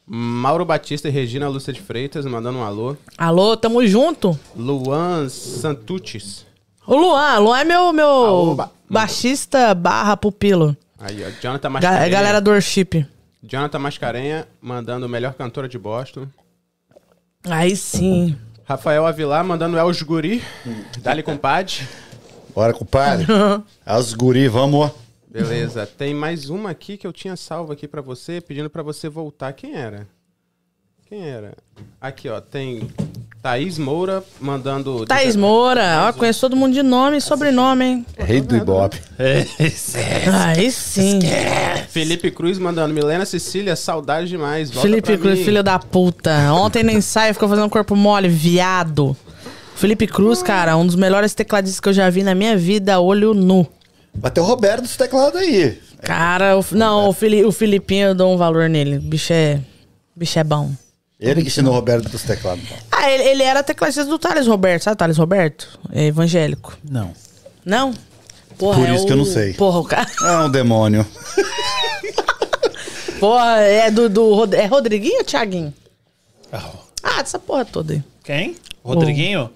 Mauro 0.07 0.65
Batista 0.65 1.09
e 1.09 1.11
Regina 1.11 1.49
Lúcia 1.49 1.73
de 1.73 1.81
Freitas 1.81 2.25
mandando 2.27 2.59
um 2.59 2.63
alô. 2.65 2.97
Alô, 3.17 3.57
tamo 3.57 3.87
junto. 3.87 4.39
Luan 4.57 5.29
Santucci. 5.29 6.45
O 6.91 6.97
Luan, 6.97 7.39
Luan 7.39 7.61
é 7.61 7.65
meu, 7.65 7.93
meu 7.93 8.55
ba- 8.57 8.71
baixista 8.91 9.73
barra 9.75 10.17
pupilo. 10.17 10.77
Aí, 10.99 11.23
ó. 11.25 11.31
Jonathan 11.41 11.71
Mascarenha. 11.71 12.05
é 12.05 12.09
galera 12.11 12.41
do 12.41 12.51
worship. 12.51 13.07
Jonathan 13.43 13.79
Mascarenha 13.79 14.49
mandando 14.61 15.09
melhor 15.09 15.35
cantora 15.35 15.69
de 15.69 15.79
Boston. 15.79 16.27
Aí 17.45 17.77
sim. 17.77 18.37
Rafael 18.65 19.07
Avilar 19.07 19.45
mandando 19.45 19.79
Els 19.79 20.03
Guri. 20.03 20.43
Dali 21.01 21.23
compadre. 21.23 21.87
Bora, 22.55 22.73
compadre. 22.75 23.27
As 23.87 24.13
guri, 24.15 24.49
vamos. 24.49 24.91
Beleza. 25.29 25.87
Tem 25.87 26.13
mais 26.13 26.51
uma 26.51 26.71
aqui 26.71 26.97
que 26.97 27.07
eu 27.07 27.13
tinha 27.13 27.37
salvo 27.37 27.73
aqui 27.73 27.87
pra 27.87 28.03
você, 28.03 28.41
pedindo 28.41 28.69
pra 28.69 28.83
você 28.83 29.09
voltar. 29.09 29.53
Quem 29.53 29.77
era? 29.77 30.09
Quem 31.09 31.23
era? 31.29 31.55
Aqui, 32.01 32.29
ó. 32.29 32.41
Tem 32.41 32.91
Thaís 33.43 33.79
Moura 33.79 34.23
mandando. 34.39 35.07
Thaís 35.07 35.35
Moura. 35.35 36.07
Ó, 36.09 36.13
conheço 36.13 36.41
todo 36.43 36.55
mundo 36.55 36.75
de 36.75 36.83
nome 36.83 37.17
e 37.17 37.21
sobrenome, 37.23 37.85
hein? 37.85 38.07
Rei 38.19 38.43
do 38.43 38.55
Ibope. 38.55 39.01
É, 39.19 39.47
Aí 40.31 40.71
sim. 40.71 41.21
Felipe 41.89 42.31
Cruz 42.31 42.59
mandando. 42.59 42.93
Milena 42.93 43.25
Cecília, 43.25 43.75
saudade 43.77 44.29
demais. 44.29 44.71
Volta 44.71 44.87
Felipe 44.87 45.17
Cruz, 45.17 45.39
mim. 45.39 45.45
filho 45.45 45.63
da 45.63 45.79
puta. 45.79 46.53
Ontem 46.53 46.83
no 46.83 46.91
ensaio 46.91 47.33
ficou 47.33 47.49
fazendo 47.49 47.71
corpo 47.71 47.97
mole, 47.97 48.29
viado. 48.29 49.17
Felipe 49.75 50.07
Cruz, 50.07 50.43
cara, 50.43 50.77
um 50.77 50.85
dos 50.87 50.95
melhores 50.97 51.33
tecladistas 51.33 51.81
que 51.81 51.89
eu 51.89 51.93
já 51.95 52.11
vi 52.11 52.23
na 52.23 52.35
minha 52.35 52.55
vida, 52.59 53.01
olho 53.01 53.33
nu. 53.33 53.67
Vai 54.15 54.31
ter 54.31 54.41
o 54.41 54.45
Roberto 54.45 54.83
dos 54.83 54.97
teclados 54.97 55.41
aí. 55.41 55.79
Cara, 56.03 56.59
o- 56.59 56.65
não, 56.73 57.09
o, 57.09 57.13
Fili, 57.15 57.43
o 57.45 57.53
Filipinho 57.53 58.09
eu 58.09 58.15
dou 58.15 58.35
um 58.35 58.37
valor 58.37 58.69
nele. 58.69 58.99
O 58.99 59.01
bicho 59.01 59.33
é. 59.33 59.61
o 60.15 60.19
bicho 60.21 60.39
é 60.39 60.45
bom. 60.45 60.71
Ele 61.21 61.43
que 61.43 61.49
ensinou 61.49 61.73
o 61.73 61.77
Roberto 61.77 62.09
dos 62.09 62.23
teclados. 62.23 62.65
Ah, 62.91 63.11
ele, 63.11 63.23
ele 63.25 63.43
era 63.43 63.63
tecladista 63.63 64.05
do 64.07 64.19
Thales 64.19 64.47
Roberto, 64.47 64.85
sabe 64.85 64.95
o 64.95 64.97
Thales 64.97 65.19
Roberto? 65.19 65.79
É 65.93 66.07
evangélico. 66.07 66.77
Não. 66.83 67.13
Não? 67.65 67.93
Porra, 68.57 68.79
Por 68.79 68.89
é 68.89 68.95
isso 68.95 69.07
que 69.07 69.13
eu 69.13 69.17
não 69.17 69.25
sei. 69.27 69.53
Porra, 69.55 69.79
o 69.81 69.85
cara. 69.85 70.07
Ah, 70.23 70.45
um 70.47 70.51
demônio. 70.51 71.07
Porra, 73.21 73.59
é 73.61 73.91
do. 73.91 74.09
do 74.09 74.35
Rod- 74.35 74.55
é 74.55 74.67
Rodriguinho 74.67 75.19
ou 75.19 75.25
Thiaguinho? 75.25 75.73
Ah, 76.53 76.71
Ah, 77.03 77.23
dessa 77.23 77.39
porra 77.39 77.65
toda 77.65 77.95
aí. 77.95 78.03
Quem? 78.25 78.57
Rodriguinho? 78.83 79.51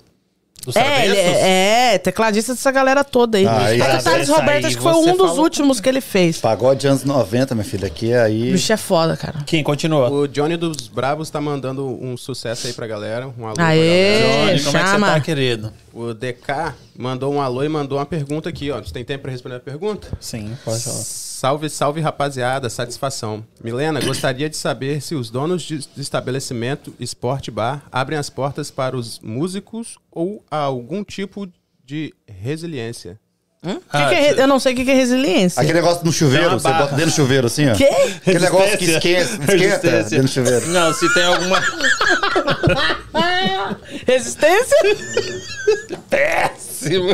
Dos 0.65 0.77
É, 0.77 1.05
ele 1.07 1.17
é, 1.17 1.95
é, 1.95 1.99
tecladista 1.99 2.55
dessa 2.55 2.71
galera 2.71 3.05
toda 3.05 3.37
aí. 3.39 3.47
Ah, 3.47 3.67
aí- 3.67 3.79
Mas 3.79 4.01
o 4.01 4.05
Thales 4.05 4.29
Roberto 4.29 4.51
aí 4.51 4.65
acho 4.67 4.77
que 4.77 4.83
foi 4.83 4.93
um 4.93 5.17
dos 5.17 5.37
últimos 5.39 5.81
que 5.81 5.89
ele 5.89 6.01
fez. 6.01 6.39
Pagode 6.39 6.87
anos 6.87 7.05
90, 7.05 7.55
minha 7.55 7.65
filha. 7.65 7.87
Aqui, 7.87 8.12
aí... 8.15 8.49
O 8.49 8.53
bicho 8.53 8.73
é 8.73 8.77
foda, 8.77 9.17
cara. 9.17 9.41
Quem 9.47 9.62
continua? 9.62 10.11
O 10.11 10.27
Johnny 10.27 10.57
dos 10.57 10.89
Bravos 10.89 11.29
tá 11.31 11.41
mandando 11.41 11.87
um 11.87 12.17
sucesso 12.17 12.67
aí 12.67 12.73
pra 12.73 12.87
galera. 12.87 13.29
Um 13.39 13.47
alô 13.47 13.57
Aê! 13.59 14.19
pra 14.19 14.27
galera. 14.29 14.47
Johnny, 14.57 14.65
como 14.65 14.77
é 14.77 14.81
que 14.81 14.87
você 14.89 14.93
chama. 14.95 15.07
tá, 15.12 15.21
querido? 15.21 15.73
O 15.93 16.15
DK 16.15 16.75
mandou 16.97 17.33
um 17.33 17.41
alô 17.41 17.62
e 17.62 17.69
mandou 17.69 17.99
uma 17.99 18.07
pergunta 18.07 18.49
aqui, 18.49 18.71
ó. 18.71 18.81
Você 18.81 18.93
tem 18.93 19.05
tempo 19.05 19.23
pra 19.23 19.31
responder 19.33 19.57
a 19.57 19.61
pergunta? 19.61 20.09
Sim, 20.21 20.57
pode 20.65 20.83
falar. 20.83 20.97
Salve, 21.45 21.68
salve, 21.68 22.01
rapaziada. 22.01 22.70
Satisfação. 22.70 23.45
Milena, 23.62 24.01
gostaria 24.01 24.49
de 24.49 24.57
saber 24.57 25.03
se 25.03 25.14
os 25.14 25.28
donos 25.28 25.61
de 25.61 25.78
estabelecimento 25.99 26.95
Sport 26.99 27.51
Bar 27.51 27.82
abrem 27.92 28.18
as 28.18 28.30
portas 28.30 28.70
para 28.70 28.97
os 28.97 29.20
músicos 29.20 29.99
ou 30.11 30.42
há 30.51 30.57
algum 30.57 31.05
tipo 31.05 31.47
de 31.84 32.14
resiliência. 32.26 33.20
Que 33.62 33.68
Ah, 33.90 34.09
que 34.09 34.14
é 34.14 34.20
re- 34.32 34.40
eu 34.42 34.47
não 34.47 34.59
sei 34.59 34.72
o 34.72 34.76
que, 34.76 34.86
que 34.86 34.90
é 34.90 34.95
resiliência. 34.95 35.61
Aquele 35.61 35.80
negócio 35.82 36.03
no 36.03 36.12
chuveiro, 36.12 36.53
você 36.59 36.66
bota 36.66 36.95
dentro 36.97 37.11
do 37.11 37.14
chuveiro 37.14 37.47
assim, 37.47 37.68
ó. 37.68 37.74
Que? 37.74 37.84
Aquele 37.84 38.38
negócio 38.38 38.78
que 38.78 38.84
esquenta, 38.86 39.20
esquenta 39.20 39.53
Resistência. 39.53 40.03
dentro 40.03 40.22
do 40.22 40.28
chuveiro. 40.28 40.66
Não, 40.68 40.95
se 40.95 41.12
tem 41.12 41.24
alguma. 41.24 41.61
Resistência? 44.07 44.76
Péssimo! 46.09 47.11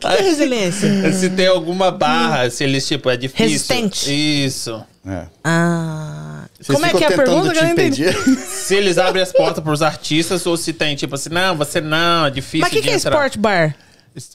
Que 0.00 0.06
é 0.06 0.22
resiliência? 0.22 1.12
Se 1.12 1.30
tem 1.30 1.46
alguma 1.46 1.90
barra, 1.90 2.48
se 2.50 2.64
eles, 2.64 2.86
tipo, 2.86 3.08
é 3.10 3.16
difícil. 3.16 3.46
Resistente. 3.46 4.10
Isso. 4.46 4.82
É. 5.06 5.24
Ah. 5.42 6.44
Vocês 6.58 6.76
Como 6.76 6.86
é 6.86 6.94
que 6.94 7.04
é 7.04 7.08
a 7.08 7.16
pergunta 7.16 7.52
que 7.52 7.58
eu 7.58 7.66
te 7.66 7.72
entendi? 7.72 8.02
impedir. 8.08 8.36
Se 8.48 8.74
eles 8.74 8.96
abrem 8.96 9.22
as 9.22 9.32
portas 9.32 9.62
pros 9.62 9.82
artistas 9.82 10.46
ou 10.46 10.56
se 10.56 10.72
tem, 10.72 10.96
tipo 10.96 11.14
assim, 11.14 11.28
não, 11.28 11.54
você 11.56 11.78
não, 11.78 12.24
é 12.24 12.30
difícil 12.30 12.60
Mas 12.60 12.68
o 12.68 12.72
que, 12.72 12.80
de 12.80 12.88
que 12.88 12.94
é 12.94 12.96
entrar. 12.96 13.10
sport 13.10 13.36
bar? 13.36 13.76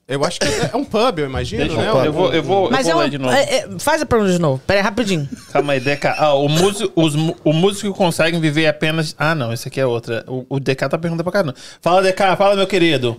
Eu 0.08 0.26
acho 0.26 0.40
que 0.42 0.46
é 0.48 0.76
um 0.76 0.84
pub, 0.84 1.20
eu 1.20 1.26
imagino, 1.26 1.64
Deixa 1.66 1.82
né? 1.82 1.88
eu, 1.90 2.06
eu 2.06 2.12
vou, 2.14 2.34
eu 2.34 2.44
vou, 2.44 2.70
Mas 2.70 2.86
eu 2.86 2.92
é 2.92 2.94
vou 2.94 3.02
um. 3.02 3.04
ler 3.06 3.10
de 3.12 3.18
novo. 3.18 3.34
é- 3.34 3.44
é- 3.60 3.68
faz 3.80 4.02
a 4.02 4.06
pergunta 4.06 4.32
de 4.32 4.40
novo. 4.40 4.62
Pera 4.68 4.80
aí, 4.80 4.84
rapidinho. 4.84 5.28
Calma 5.54 5.72
aí, 5.74 5.80
DK. 5.80 6.06
Ah, 6.18 6.34
o 6.34 6.50
músico, 6.50 6.92
os, 7.02 7.16
o 7.46 7.54
músico 7.54 7.94
consegue 7.94 8.38
viver 8.40 8.68
apenas. 8.68 9.16
Ah, 9.18 9.34
não, 9.34 9.54
esse 9.54 9.68
aqui 9.70 9.80
é 9.80 9.86
outra. 9.86 10.26
O, 10.28 10.46
o 10.50 10.60
DK 10.60 10.90
tá 10.90 10.98
perguntando 10.98 11.24
pra 11.24 11.32
caramba. 11.32 11.56
Fala, 11.82 12.02
DK, 12.02 12.36
fala, 12.38 12.56
meu 12.58 12.68
querido. 12.68 13.16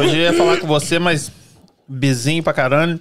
Hoje 0.00 0.16
eu 0.18 0.22
ia 0.22 0.32
falar 0.34 0.58
com 0.58 0.66
você, 0.66 0.98
mas. 0.98 1.32
Bizinho 1.88 2.42
pra 2.42 2.52
caralho. 2.52 3.00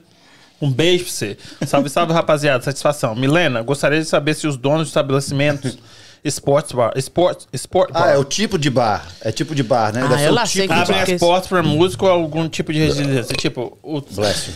Um 0.62 0.72
beijo 0.72 1.04
pra 1.04 1.14
você. 1.14 1.38
Salve, 1.68 1.90
salve, 1.90 2.14
rapaziada. 2.14 2.64
Satisfação. 2.64 3.16
Milena, 3.16 3.62
gostaria 3.62 4.00
de 4.00 4.06
saber 4.06 4.34
se 4.34 4.48
os 4.48 4.56
donos 4.56 4.84
de 4.84 4.88
estabelecimentos. 4.90 5.78
Sports 6.26 6.72
bar. 6.72 6.94
Sport, 6.98 7.44
sport 7.54 7.92
bar. 7.92 8.04
Ah, 8.08 8.12
é 8.12 8.18
o 8.18 8.24
tipo 8.24 8.58
de 8.58 8.70
bar. 8.70 9.06
É 9.22 9.32
tipo 9.32 9.54
de 9.54 9.62
bar, 9.64 9.94
né? 9.94 10.02
Ah, 10.04 10.08
Deve 10.08 10.22
ser 10.22 10.28
eu 10.28 10.32
o 10.32 10.36
lá 10.36 10.44
tipo 10.44 10.58
sei 10.58 10.68
que 10.68 10.74
de 10.74 10.80
Abrem 10.82 10.98
bar. 10.98 11.06
que 11.06 11.12
é 11.12 11.16
as 11.16 11.20
portas 11.20 11.48
pra 11.48 11.64
músico 11.64 12.06
ou 12.06 12.12
algum 12.12 12.48
tipo 12.48 12.72
de 12.72 12.80
resiliência. 12.80 13.36
Tipo, 13.36 13.78
o- 13.84 14.02
Bless 14.02 14.50
you. 14.50 14.56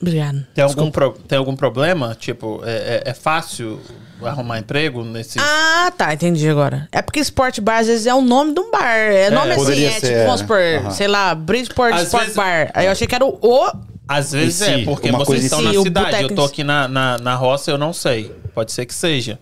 Obrigado. 0.00 0.46
tem, 0.54 0.62
algum 0.62 0.90
pro- 0.92 1.12
tem 1.26 1.36
algum 1.38 1.56
problema? 1.56 2.16
Tipo, 2.18 2.62
é, 2.64 3.02
é- 3.06 3.10
é 3.10 3.14
fácil 3.14 3.80
arrumar 4.22 4.58
emprego 4.60 5.02
nesse. 5.04 5.38
Ah, 5.40 5.92
tá, 5.96 6.14
entendi 6.14 6.48
agora. 6.48 6.88
É 6.92 7.02
porque 7.02 7.18
Sport 7.20 7.60
Bar 7.60 7.78
às 7.78 7.86
vezes 7.88 8.06
é 8.06 8.14
o 8.14 8.20
nome 8.20 8.54
de 8.54 8.60
um 8.60 8.70
bar. 8.70 8.84
É 8.96 9.28
nome 9.30 9.52
assim, 9.52 9.84
é 9.84 9.90
ser, 9.92 10.00
tipo, 10.00 10.06
é, 10.12 10.24
vamos 10.24 10.40
supor, 10.40 10.56
né? 10.58 10.76
Aham. 10.78 10.90
sei 10.92 11.08
lá, 11.08 11.34
Bridgeport 11.34 11.92
Às 11.94 12.02
Sport 12.04 12.22
vezes- 12.24 12.36
Bar. 12.36 12.70
Aí 12.74 12.86
eu 12.86 12.92
achei 12.92 13.06
que 13.08 13.14
era 13.14 13.24
o, 13.24 13.38
o 13.42 13.72
Às 14.06 14.30
vezes 14.32 14.54
si, 14.54 14.64
é, 14.82 14.84
porque 14.84 15.10
vocês 15.10 15.44
estão 15.44 15.58
si. 15.60 15.64
na 15.64 15.82
cidade. 15.82 16.22
Eu 16.22 16.34
tô 16.34 16.44
aqui 16.44 16.62
na, 16.64 16.86
na, 16.88 17.18
na 17.18 17.34
roça, 17.34 17.70
eu 17.70 17.78
não 17.78 17.92
sei. 17.92 18.32
Pode 18.54 18.70
ser 18.72 18.86
que 18.86 18.94
seja. 18.94 19.38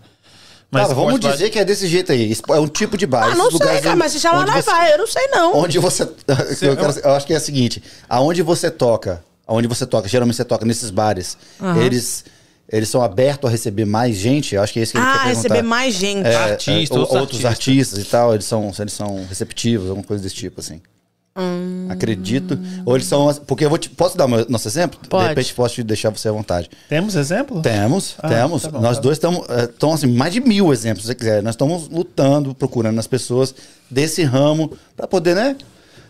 Mas 0.69 0.83
Cara, 0.83 0.95
vamos 0.95 1.19
dizer 1.19 1.49
que 1.49 1.57
é 1.57 1.63
desse 1.63 1.87
jeito 1.87 2.11
aí. 2.11 2.33
É 2.49 2.59
um 2.59 2.67
tipo 2.67 2.97
de 2.97 3.05
bar. 3.07 3.31
Ah, 3.31 3.35
não 3.35 3.49
sei, 3.49 3.79
cara, 3.79 3.95
mas 3.95 4.11
se 4.11 4.19
chamar 4.19 4.41
onde 4.41 4.51
nós 4.51 4.65
você- 4.65 4.71
vai, 4.71 4.93
eu 4.93 4.97
não 4.97 5.07
sei 5.07 5.27
não. 5.27 5.55
Onde 5.55 5.79
você. 5.79 6.03
eu, 6.61 6.75
quero- 6.75 6.99
eu 7.03 7.11
acho 7.11 7.25
que 7.25 7.33
é 7.33 7.37
o 7.37 7.41
seguinte: 7.41 7.81
aonde 8.09 8.41
você 8.41 8.69
toca, 8.69 9.23
aonde 9.47 9.65
você 9.67 9.85
toca, 9.85 10.09
geralmente 10.09 10.35
você 10.35 10.43
toca 10.43 10.65
nesses 10.65 10.89
bares, 10.89 11.37
eles, 11.81 12.25
eles 12.69 12.89
são 12.89 13.01
abertos 13.01 13.47
a 13.47 13.51
receber 13.51 13.85
mais 13.85 14.17
gente. 14.17 14.55
Eu 14.55 14.61
acho 14.61 14.73
que 14.73 14.79
é 14.79 14.83
isso 14.83 14.91
que 14.91 14.97
ele 14.97 15.05
quer 15.05 15.09
Ah, 15.11 15.13
perguntar. 15.23 15.35
receber 15.41 15.61
mais 15.61 15.93
gente. 15.95 16.27
É, 16.27 16.35
Artista, 16.35 16.95
é, 16.95 16.97
ou- 16.97 17.01
outros 17.03 17.21
outros 17.21 17.45
artistas. 17.45 17.45
artistas 17.45 17.99
e 17.99 18.05
tal, 18.05 18.33
eles 18.33 18.45
são, 18.45 18.69
eles 18.77 18.93
são 18.93 19.25
receptivos, 19.29 19.87
alguma 19.89 20.05
coisa 20.05 20.21
desse 20.21 20.35
tipo, 20.35 20.59
assim. 20.59 20.81
Hum. 21.37 21.85
Acredito. 21.89 22.59
Ou 22.85 22.95
eles 22.95 23.07
são. 23.07 23.33
Porque 23.45 23.63
eu 23.65 23.69
vou 23.69 23.77
te, 23.77 23.89
Posso 23.89 24.17
dar 24.17 24.25
o 24.25 24.49
nosso 24.49 24.67
exemplo? 24.67 24.99
Pode. 25.09 25.23
De 25.23 25.29
repente 25.29 25.53
posso 25.53 25.75
te 25.75 25.83
deixar 25.83 26.09
você 26.09 26.27
à 26.27 26.31
vontade. 26.31 26.69
Temos 26.89 27.15
exemplo? 27.15 27.61
Temos, 27.61 28.15
Ah, 28.19 28.27
temos. 28.27 28.63
tá 28.63 28.71
bom, 28.71 28.81
Nós 28.81 28.97
tá. 28.97 29.01
dois 29.03 29.17
estamos. 29.17 29.45
Estão 29.69 29.93
assim, 29.93 30.07
mais 30.07 30.33
de 30.33 30.39
mil 30.41 30.73
exemplos, 30.73 31.03
se 31.03 31.07
você 31.07 31.15
quiser. 31.15 31.43
Nós 31.43 31.53
estamos 31.53 31.87
lutando, 31.89 32.55
procurando 32.55 32.99
as 32.99 33.07
pessoas 33.07 33.53
desse 33.89 34.23
ramo 34.23 34.71
para 34.95 35.07
poder, 35.07 35.35
né? 35.35 35.55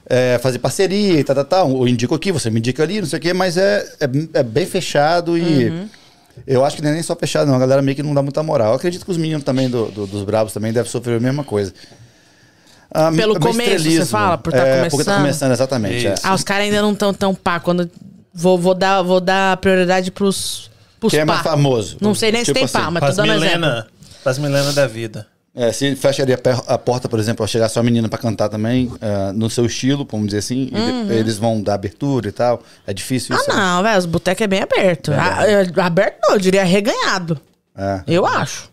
é, 0.10 0.40
fazer 0.42 0.60
parceria 0.60 1.20
e 1.20 1.24
tal, 1.24 1.36
tal, 1.36 1.46
tal. 1.46 1.70
Eu 1.72 1.88
indico 1.88 2.16
aqui, 2.16 2.32
você 2.32 2.50
me 2.50 2.60
indica 2.60 2.82
ali, 2.82 3.02
não 3.02 3.08
sei 3.08 3.20
o 3.20 3.22
quê, 3.22 3.34
mas 3.34 3.58
é, 3.58 3.86
é, 4.00 4.40
é 4.40 4.44
bem 4.44 4.66
fechado 4.66 5.38
e. 5.38 5.70
Uhum. 5.70 5.90
Eu 6.46 6.64
acho 6.64 6.76
que 6.76 6.84
não 6.84 6.92
é 6.92 6.94
nem 6.94 7.02
só 7.02 7.16
fechado, 7.16 7.48
não. 7.48 7.56
A 7.56 7.60
galera 7.60 7.82
meio 7.82 7.96
que 7.96 8.04
não 8.04 8.14
dá 8.14 8.22
muita 8.22 8.44
moral. 8.44 8.70
Eu 8.70 8.76
acredito 8.76 9.04
que 9.04 9.10
os 9.12 9.18
meninos 9.18 9.44
também 9.44 9.68
do, 9.70 9.88
do- 9.88 10.06
dos 10.06 10.24
Bravos 10.24 10.54
também 10.54 10.72
devem 10.72 10.90
sofrer 10.90 11.18
a 11.18 11.20
mesma 11.20 11.44
coisa. 11.44 11.74
Ah, 13.00 13.12
Pelo 13.12 13.40
começo, 13.40 13.84
você 13.90 14.06
fala? 14.06 14.38
Por 14.38 14.52
tá 14.52 14.58
é, 14.60 14.62
Porque 14.90 15.04
tá 15.04 15.12
começando? 15.14 15.18
começando, 15.18 15.52
exatamente. 15.52 16.08
é. 16.08 16.16
Ah, 16.24 16.34
os 16.34 16.44
caras 16.44 16.64
ainda 16.66 16.82
não 16.82 16.94
estão 16.94 17.14
tão 17.14 17.36
pá. 17.36 17.60
Quando 17.60 17.90
vou, 18.34 18.58
vou, 18.58 18.74
dar, 18.74 19.02
vou 19.04 19.20
dar 19.22 19.58
prioridade 19.58 20.10
pros, 20.12 20.72
pros 21.00 21.12
Quem 21.12 21.20
é 21.20 21.26
pá. 21.26 21.34
mais 21.34 21.44
famoso? 21.44 21.98
Não 22.02 22.16
sei 22.16 22.32
nem 22.32 22.42
se 22.44 22.54
Tipo 22.54 22.60
tem 22.60 22.68
pá, 22.68 22.82
assim, 22.86 22.92
mas 22.92 23.16
tô 23.16 23.22
dando 23.22 23.34
exemplo. 23.34 23.60
Milena, 23.60 23.88
pras 24.24 24.40
Milena 24.40 24.74
da 24.74 24.88
vida. 24.88 25.28
É, 25.60 25.72
se 25.72 25.96
fecharia 25.96 26.40
a 26.68 26.74
a 26.76 26.78
porta, 26.78 27.10
por 27.10 27.20
exemplo, 27.20 27.38
pra 27.38 27.48
chegar 27.48 27.68
só 27.68 27.80
a 27.80 27.84
menina 27.84 28.08
pra 28.08 28.20
cantar 28.20 28.48
também, 28.48 28.92
é, 29.02 29.32
no 29.32 29.50
seu 29.50 29.66
estilo, 29.66 30.08
vamos 30.10 30.28
dizer 30.28 30.38
assim, 30.40 30.70
e 30.72 31.08
de- 31.08 31.14
eles 31.16 31.40
vão 31.40 31.60
dar 31.64 31.74
abertura 31.74 32.28
e 32.30 32.32
tal. 32.32 32.62
É 32.86 32.94
difícil 32.94 33.36
Uhum. 33.36 33.42
Ah, 33.42 33.44
isso. 33.44 33.56
né? 33.58 33.64
não, 33.66 33.84
velho. 33.84 33.98
Os 33.98 34.06
botecos 34.06 34.42
é 34.44 34.48
bem 34.48 34.62
aberto. 34.62 35.12
Ah, 35.14 35.48
é, 35.50 35.68
aberto 35.82 36.18
não, 36.22 36.34
eu 36.34 36.40
diria 36.40 36.64
reganhado. 36.64 37.40
É. 37.76 38.02
Eu 38.08 38.26
acho. 38.26 38.70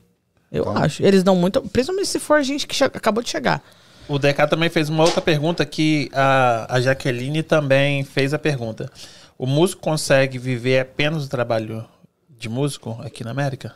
Eu 0.53 0.63
Então. 0.63 0.77
acho. 0.77 1.03
Eles 1.03 1.23
dão 1.23 1.35
muito. 1.35 1.63
Principalmente 1.63 2.07
se 2.09 2.19
for 2.21 2.43
gente 2.43 2.67
que 2.67 2.85
acabou 2.85 3.23
de 3.23 3.31
chegar. 3.31 3.63
O 4.09 4.19
DK 4.19 4.47
também 4.49 4.69
fez 4.69 4.89
uma 4.89 5.03
outra 5.05 5.21
pergunta 5.21 5.65
que 5.65 6.11
a, 6.13 6.77
a 6.77 6.81
Jaqueline 6.81 7.43
também 7.43 8.05
fez 8.05 8.35
a 8.35 8.39
pergunta. 8.39 8.91
O 9.39 9.47
músico 9.47 9.81
consegue 9.83 10.39
viver 10.39 10.81
apenas 10.81 11.23
do 11.25 11.29
trabalho 11.29 11.85
de 12.29 12.49
músico 12.49 12.99
aqui 13.03 13.25
na 13.25 13.31
América? 13.31 13.75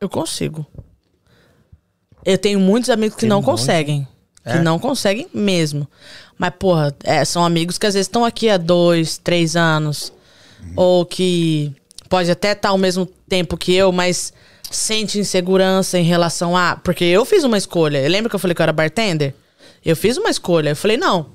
Eu 0.00 0.08
consigo. 0.08 0.66
Eu 2.24 2.38
tenho 2.38 2.58
muitos 2.58 2.88
amigos 2.90 3.14
que 3.16 3.20
Tem 3.20 3.28
não 3.28 3.36
muito? 3.36 3.46
conseguem. 3.50 4.08
Que 4.42 4.50
É? 4.50 4.62
não 4.62 4.78
conseguem 4.78 5.26
mesmo. 5.32 5.88
Mas, 6.38 6.52
porra, 6.58 6.94
é, 7.04 7.24
são 7.24 7.44
amigos 7.44 7.78
que 7.78 7.86
às 7.86 7.94
vezes 7.94 8.06
estão 8.06 8.24
aqui 8.24 8.48
há 8.48 8.56
dois, 8.56 9.18
três 9.18 9.56
anos. 9.56 10.12
Ou 10.76 11.04
que 11.04 11.72
pode 12.08 12.30
até 12.30 12.52
estar 12.52 12.70
ao 12.70 12.78
mesmo 12.78 13.04
tempo 13.28 13.56
que 13.56 13.74
eu, 13.74 13.92
mas 13.92 14.32
sente 14.76 15.18
insegurança 15.18 15.98
em 15.98 16.04
relação 16.04 16.56
a. 16.56 16.76
Porque 16.76 17.04
eu 17.04 17.24
fiz 17.24 17.44
uma 17.44 17.58
escolha. 17.58 17.98
Eu 17.98 18.10
lembro 18.10 18.28
que 18.28 18.36
eu 18.36 18.40
falei 18.40 18.54
que 18.54 18.60
eu 18.60 18.64
era 18.64 18.72
bartender? 18.72 19.34
Eu 19.84 19.96
fiz 19.96 20.16
uma 20.16 20.30
escolha. 20.30 20.70
Eu 20.70 20.76
falei, 20.76 20.96
não. 20.96 21.26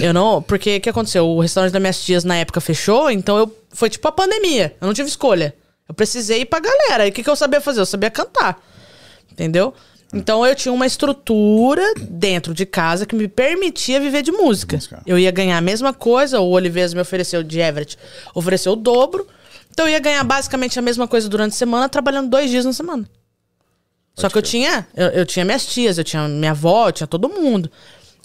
Eu 0.00 0.12
não. 0.12 0.42
Porque 0.42 0.76
o 0.76 0.80
que 0.80 0.90
aconteceu? 0.90 1.26
O 1.26 1.40
restaurante 1.40 1.72
das 1.72 1.80
minhas 1.80 2.02
tias 2.02 2.24
na 2.24 2.36
época 2.36 2.60
fechou, 2.60 3.10
então 3.10 3.38
eu. 3.38 3.56
Foi 3.70 3.90
tipo 3.90 4.06
a 4.08 4.12
pandemia. 4.12 4.74
Eu 4.80 4.86
não 4.86 4.94
tive 4.94 5.08
escolha. 5.08 5.54
Eu 5.88 5.94
precisei 5.94 6.40
ir 6.40 6.46
pra 6.46 6.60
galera. 6.60 7.06
E 7.06 7.10
o 7.10 7.12
que, 7.12 7.22
que 7.22 7.28
eu 7.28 7.36
sabia 7.36 7.60
fazer? 7.60 7.80
Eu 7.80 7.86
sabia 7.86 8.10
cantar. 8.10 8.60
Entendeu? 9.30 9.74
Então 10.14 10.46
eu 10.46 10.54
tinha 10.54 10.72
uma 10.72 10.86
estrutura 10.86 11.82
dentro 12.08 12.54
de 12.54 12.64
casa 12.64 13.04
que 13.04 13.14
me 13.14 13.28
permitia 13.28 14.00
viver 14.00 14.22
de 14.22 14.32
música. 14.32 14.76
Música. 14.76 15.02
Eu 15.06 15.18
ia 15.18 15.30
ganhar 15.30 15.58
a 15.58 15.60
mesma 15.60 15.92
coisa, 15.92 16.40
o 16.40 16.50
Oliveira 16.50 16.90
me 16.94 17.00
ofereceu 17.00 17.42
de 17.42 17.60
Everett, 17.60 17.98
ofereceu 18.34 18.72
o 18.72 18.76
dobro. 18.76 19.26
Então 19.76 19.86
eu 19.86 19.92
ia 19.92 19.98
ganhar 20.00 20.24
basicamente 20.24 20.78
a 20.78 20.82
mesma 20.82 21.06
coisa 21.06 21.28
durante 21.28 21.52
a 21.52 21.54
semana, 21.56 21.86
trabalhando 21.86 22.30
dois 22.30 22.48
dias 22.50 22.64
na 22.64 22.72
semana. 22.72 23.06
Só 24.14 24.30
que 24.30 24.38
eu 24.38 24.40
tinha, 24.40 24.88
eu, 24.96 25.08
eu 25.08 25.26
tinha 25.26 25.44
minhas 25.44 25.66
tias, 25.66 25.98
eu 25.98 26.04
tinha 26.04 26.26
minha 26.26 26.52
avó, 26.52 26.88
eu 26.88 26.92
tinha 26.92 27.06
todo 27.06 27.28
mundo. 27.28 27.70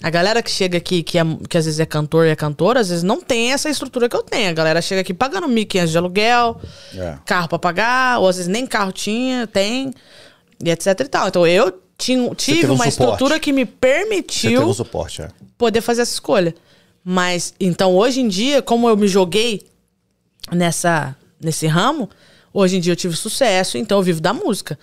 A 0.02 0.08
galera 0.08 0.42
que 0.42 0.50
chega 0.50 0.78
aqui, 0.78 1.02
que, 1.02 1.18
é- 1.18 1.24
que 1.46 1.58
às 1.58 1.66
vezes 1.66 1.78
é 1.78 1.84
cantor 1.84 2.26
e 2.26 2.30
é 2.30 2.34
cantora, 2.34 2.80
às 2.80 2.88
vezes 2.88 3.02
não 3.04 3.20
tem 3.20 3.52
essa 3.52 3.68
estrutura 3.68 4.08
que 4.08 4.16
eu 4.16 4.22
tenho. 4.22 4.48
A 4.48 4.54
galera 4.54 4.80
chega 4.80 5.02
aqui 5.02 5.12
pagando 5.12 5.46
1.500 5.46 5.86
de 5.88 5.98
aluguel, 5.98 6.58
É. 6.96 7.18
carro 7.26 7.48
pra 7.48 7.58
pagar, 7.58 8.18
ou 8.20 8.28
às 8.28 8.36
vezes 8.36 8.50
nem 8.50 8.66
carro 8.66 8.90
tinha, 8.90 9.46
tem, 9.46 9.92
e 10.64 10.70
etc 10.70 10.86
e 11.00 11.04
tal. 11.04 11.28
Então 11.28 11.46
eu 11.46 11.78
tinha, 11.98 12.34
tive 12.34 12.64
um 12.68 12.70
uma 12.76 12.76
suporte. 12.76 12.88
estrutura 12.88 13.38
que 13.38 13.52
me 13.52 13.66
permitiu 13.66 14.66
o 14.66 14.72
suporte, 14.72 15.20
é. 15.20 15.28
poder 15.58 15.82
fazer 15.82 16.00
essa 16.00 16.14
escolha. 16.14 16.54
Mas, 17.04 17.52
então, 17.60 17.94
hoje 17.94 18.22
em 18.22 18.28
dia, 18.28 18.62
como 18.62 18.88
eu 18.88 18.96
me 18.96 19.06
joguei 19.06 19.66
nessa, 20.50 21.14
nesse 21.42 21.66
ramo, 21.66 22.08
hoje 22.52 22.76
em 22.76 22.80
dia 22.80 22.92
eu 22.92 22.96
tive 22.96 23.16
sucesso, 23.16 23.76
então 23.76 23.98
eu 23.98 24.02
vivo 24.02 24.20
da 24.20 24.32
música. 24.32 24.78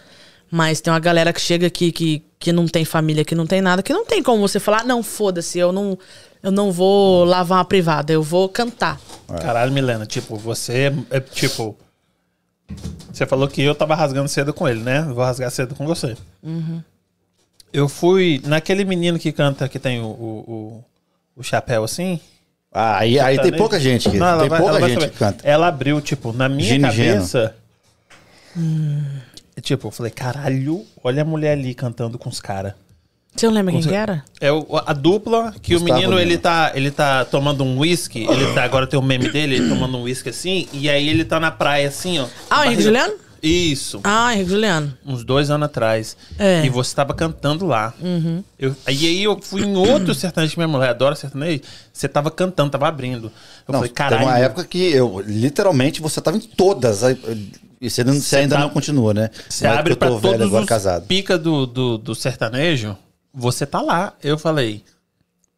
Mas 0.51 0.81
tem 0.81 0.91
uma 0.91 0.99
galera 0.99 1.31
que 1.31 1.39
chega 1.39 1.67
aqui 1.67 1.91
que, 1.91 2.23
que 2.39 2.51
não 2.51 2.67
tem 2.67 2.83
família, 2.83 3.23
que 3.23 3.35
não 3.35 3.45
tem 3.45 3.61
nada, 3.61 3.83
que 3.83 3.93
não 3.93 4.05
tem 4.05 4.21
como 4.23 4.41
você 4.41 4.59
falar, 4.59 4.81
"Ah, 4.81 4.83
não, 4.83 5.03
foda-se, 5.03 5.59
eu 5.59 5.71
não, 5.71 5.97
eu 6.41 6.51
não 6.51 6.71
vou 6.71 7.23
lavar 7.23 7.59
uma 7.59 7.65
privada, 7.65 8.11
eu 8.13 8.23
vou 8.23 8.47
cantar. 8.49 8.99
Caralho, 9.27 9.71
Milena, 9.71 10.05
tipo, 10.05 10.35
você 10.37 10.91
é 11.09 11.19
tipo. 11.19 11.77
Você 13.11 13.25
falou 13.25 13.47
que 13.47 13.61
eu 13.61 13.75
tava 13.75 13.95
rasgando 13.95 14.29
cedo 14.29 14.53
com 14.53 14.67
ele, 14.67 14.81
né? 14.81 15.01
Vou 15.01 15.23
rasgar 15.23 15.51
cedo 15.51 15.75
com 15.75 15.85
você. 15.85 16.15
Uhum. 16.41 16.81
Eu 17.73 17.89
fui 17.89 18.41
naquele 18.45 18.85
menino 18.85 19.19
que 19.19 19.31
canta, 19.31 19.67
que 19.67 19.77
tem 19.79 19.99
o, 20.01 20.05
o, 20.05 20.43
o, 20.47 20.85
o 21.37 21.43
chapéu 21.43 21.83
assim. 21.83 22.19
Ah, 22.71 22.99
aí, 22.99 23.19
aí 23.19 23.39
tem 23.41 23.51
pouca 23.51 23.79
gente 23.79 24.07
aqui. 24.07 24.17
Não, 24.17 24.27
ela 24.27 24.39
tem 24.41 24.49
vai- 24.49 24.59
pouca 24.59 24.71
ela 24.73 24.79
vai 24.79 24.89
gente 24.89 24.99
saber. 25.01 25.11
que 25.11 25.17
canta. 25.19 25.47
Ela 25.47 25.67
abriu, 25.67 25.99
tipo, 26.01 26.31
na 26.33 26.47
minha 26.47 26.69
Gino 26.69 26.87
e 26.87 26.91
Geno. 26.91 27.13
cabeça. 27.15 27.55
Tipo, 29.61 29.87
eu 29.87 29.91
falei, 29.91 30.11
caralho, 30.11 30.85
olha 31.03 31.21
a 31.21 31.25
mulher 31.25 31.53
ali 31.53 31.73
cantando 31.73 32.17
com 32.17 32.29
os 32.29 32.39
caras. 32.39 32.73
Você 33.35 33.45
não 33.45 33.53
lembra 33.53 33.71
quem 33.73 33.81
que 33.81 33.93
era? 33.93 34.23
É 34.41 34.51
o- 34.51 34.65
a 34.85 34.91
dupla 34.93 35.53
que 35.61 35.75
o 35.75 35.79
Gustavo 35.79 35.99
menino 35.99 36.17
Lima. 36.17 36.21
ele 36.21 36.37
tá, 36.37 36.71
ele 36.73 36.89
tá 36.91 37.23
tomando 37.25 37.63
um 37.63 37.79
whisky, 37.79 38.25
ele 38.27 38.53
tá 38.53 38.63
agora 38.63 38.87
tem 38.87 38.99
o 38.99 39.03
meme 39.03 39.29
dele, 39.29 39.55
ele 39.55 39.69
tomando 39.69 39.97
um 39.97 40.03
whisky 40.03 40.29
assim, 40.29 40.67
e 40.73 40.89
aí 40.89 41.07
ele 41.07 41.23
tá 41.23 41.39
na 41.39 41.51
praia 41.51 41.87
assim, 41.87 42.19
ó. 42.19 42.25
Ah, 42.49 42.61
o 42.61 42.63
Henrique 42.65 42.83
barriga- 42.83 42.83
Juliano? 42.83 43.13
Isso, 43.41 43.99
Ah, 44.03 44.33
Henrique 44.33 44.49
Juliano. 44.51 44.93
uns 45.05 45.23
dois 45.23 45.49
anos 45.49 45.65
atrás. 45.65 46.17
É. 46.37 46.59
Uhum. 46.59 46.65
E 46.65 46.69
você 46.69 46.95
tava 46.95 47.13
cantando 47.13 47.65
lá. 47.65 47.93
Eu, 48.57 48.75
e 48.87 49.07
aí 49.07 49.23
eu 49.23 49.39
fui 49.41 49.61
em 49.63 49.75
outro 49.75 50.13
sertanejo 50.15 50.53
que 50.53 50.59
minha 50.59 50.67
mulher 50.67 50.89
adora 50.89 51.15
sertanejo. 51.15 51.61
Você 51.93 52.07
tava 52.07 52.29
cantando, 52.31 52.69
tava 52.71 52.87
abrindo. 52.87 53.27
Eu 53.67 53.71
Não, 53.73 53.79
falei, 53.79 53.89
teve 53.89 53.93
caralho. 53.93 54.25
uma 54.25 54.37
época 54.39 54.63
que 54.65 54.77
eu, 54.91 55.21
literalmente, 55.25 56.01
você 56.01 56.19
tava 56.21 56.37
em 56.37 56.41
todas. 56.41 57.01
E 57.81 57.89
você, 57.89 58.03
não- 58.03 58.13
você 58.13 58.37
ainda 58.37 58.55
tá- 58.55 58.61
não 58.61 58.69
continua, 58.69 59.13
né? 59.13 59.29
Você 59.49 59.65
Não 59.65 59.73
é 59.73 59.77
abre 59.77 59.93
eu 59.93 59.97
pra 59.97 60.09
velho 60.09 60.21
todos 60.21 60.41
agora 60.47 60.63
os 60.63 60.69
casado. 60.69 61.05
pica 61.07 61.37
do, 61.37 61.65
do, 61.65 61.97
do 61.97 62.13
sertanejo, 62.15 62.97
você 63.33 63.65
tá 63.65 63.81
lá. 63.81 64.13
Eu 64.21 64.37
falei, 64.37 64.83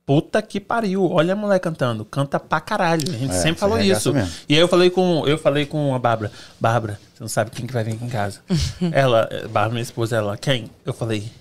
puta 0.05 0.41
que 0.41 0.59
pariu, 0.59 1.09
olha 1.09 1.33
a 1.33 1.35
mulher 1.35 1.59
cantando, 1.59 2.03
canta 2.03 2.39
pra 2.39 2.59
caralho. 2.59 3.03
A 3.09 3.17
gente 3.17 3.31
É, 3.33 3.41
sempre 3.41 3.59
falou 3.59 3.79
isso. 3.79 4.13
mesmo. 4.13 4.29
E 4.49 4.55
aí 4.55 4.59
eu 4.59 4.67
falei 4.67 4.89
com, 4.89 5.25
eu 5.27 5.37
falei 5.37 5.65
com 5.65 5.93
a 5.95 5.99
Bárbara, 5.99 6.31
Bárbara, 6.59 6.99
você 7.13 7.23
não 7.23 7.27
sabe 7.29 7.51
quem 7.51 7.65
que 7.65 7.73
vai 7.73 7.83
vir 7.83 7.93
aqui 7.93 8.05
em 8.05 8.09
casa. 8.09 8.39
ela, 8.91 9.27
eh, 9.31 9.41
Bárbara, 9.47 9.69
minha 9.71 9.83
esposa, 9.83 10.15
ela, 10.17 10.37
quem? 10.37 10.69
Eu 10.85 10.93
falei, 10.93 11.31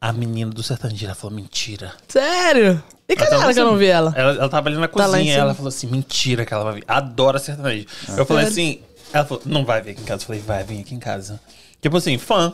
a 0.00 0.12
menina 0.12 0.50
do 0.50 0.62
sertanejo. 0.62 1.04
Ela 1.04 1.14
falou, 1.14 1.36
mentira. 1.36 1.92
Sério? 2.08 2.82
E 3.08 3.14
cadê 3.14 3.34
ela 3.34 3.52
que 3.52 3.60
eu 3.60 3.64
não 3.64 3.72
assim, 3.72 3.78
vi 3.78 3.86
ela? 3.86 4.12
Ela, 4.16 4.32
ela 4.32 4.48
tava 4.48 4.68
ali 4.68 4.76
na 4.76 4.88
Tá 4.88 5.04
cozinha, 5.06 5.34
ela 5.36 5.54
falou 5.54 5.68
assim, 5.68 5.86
mentira 5.86 6.44
que 6.46 6.52
ela 6.54 6.64
vai 6.64 6.74
vir. 6.74 6.84
Adora 6.88 7.38
sertanejo. 7.38 7.86
eu 8.16 8.24
falei 8.26 8.46
assim, 8.46 8.80
ela 9.12 9.24
falou, 9.24 9.42
não 9.46 9.64
vai 9.64 9.80
vir 9.82 9.90
aqui 9.90 10.00
em 10.00 10.04
casa. 10.04 10.22
Eu 10.22 10.26
falei, 10.26 10.40
vai 10.40 10.64
vir 10.64 10.80
aqui 10.80 10.94
em 10.94 10.98
casa. 10.98 11.38
Tipo 11.80 11.96
assim, 11.98 12.16
fã. 12.18 12.52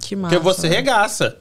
Que 0.00 0.16
massa. 0.16 0.34
Porque 0.34 0.42
você 0.42 0.68
né? 0.68 0.76
regaça. 0.76 1.36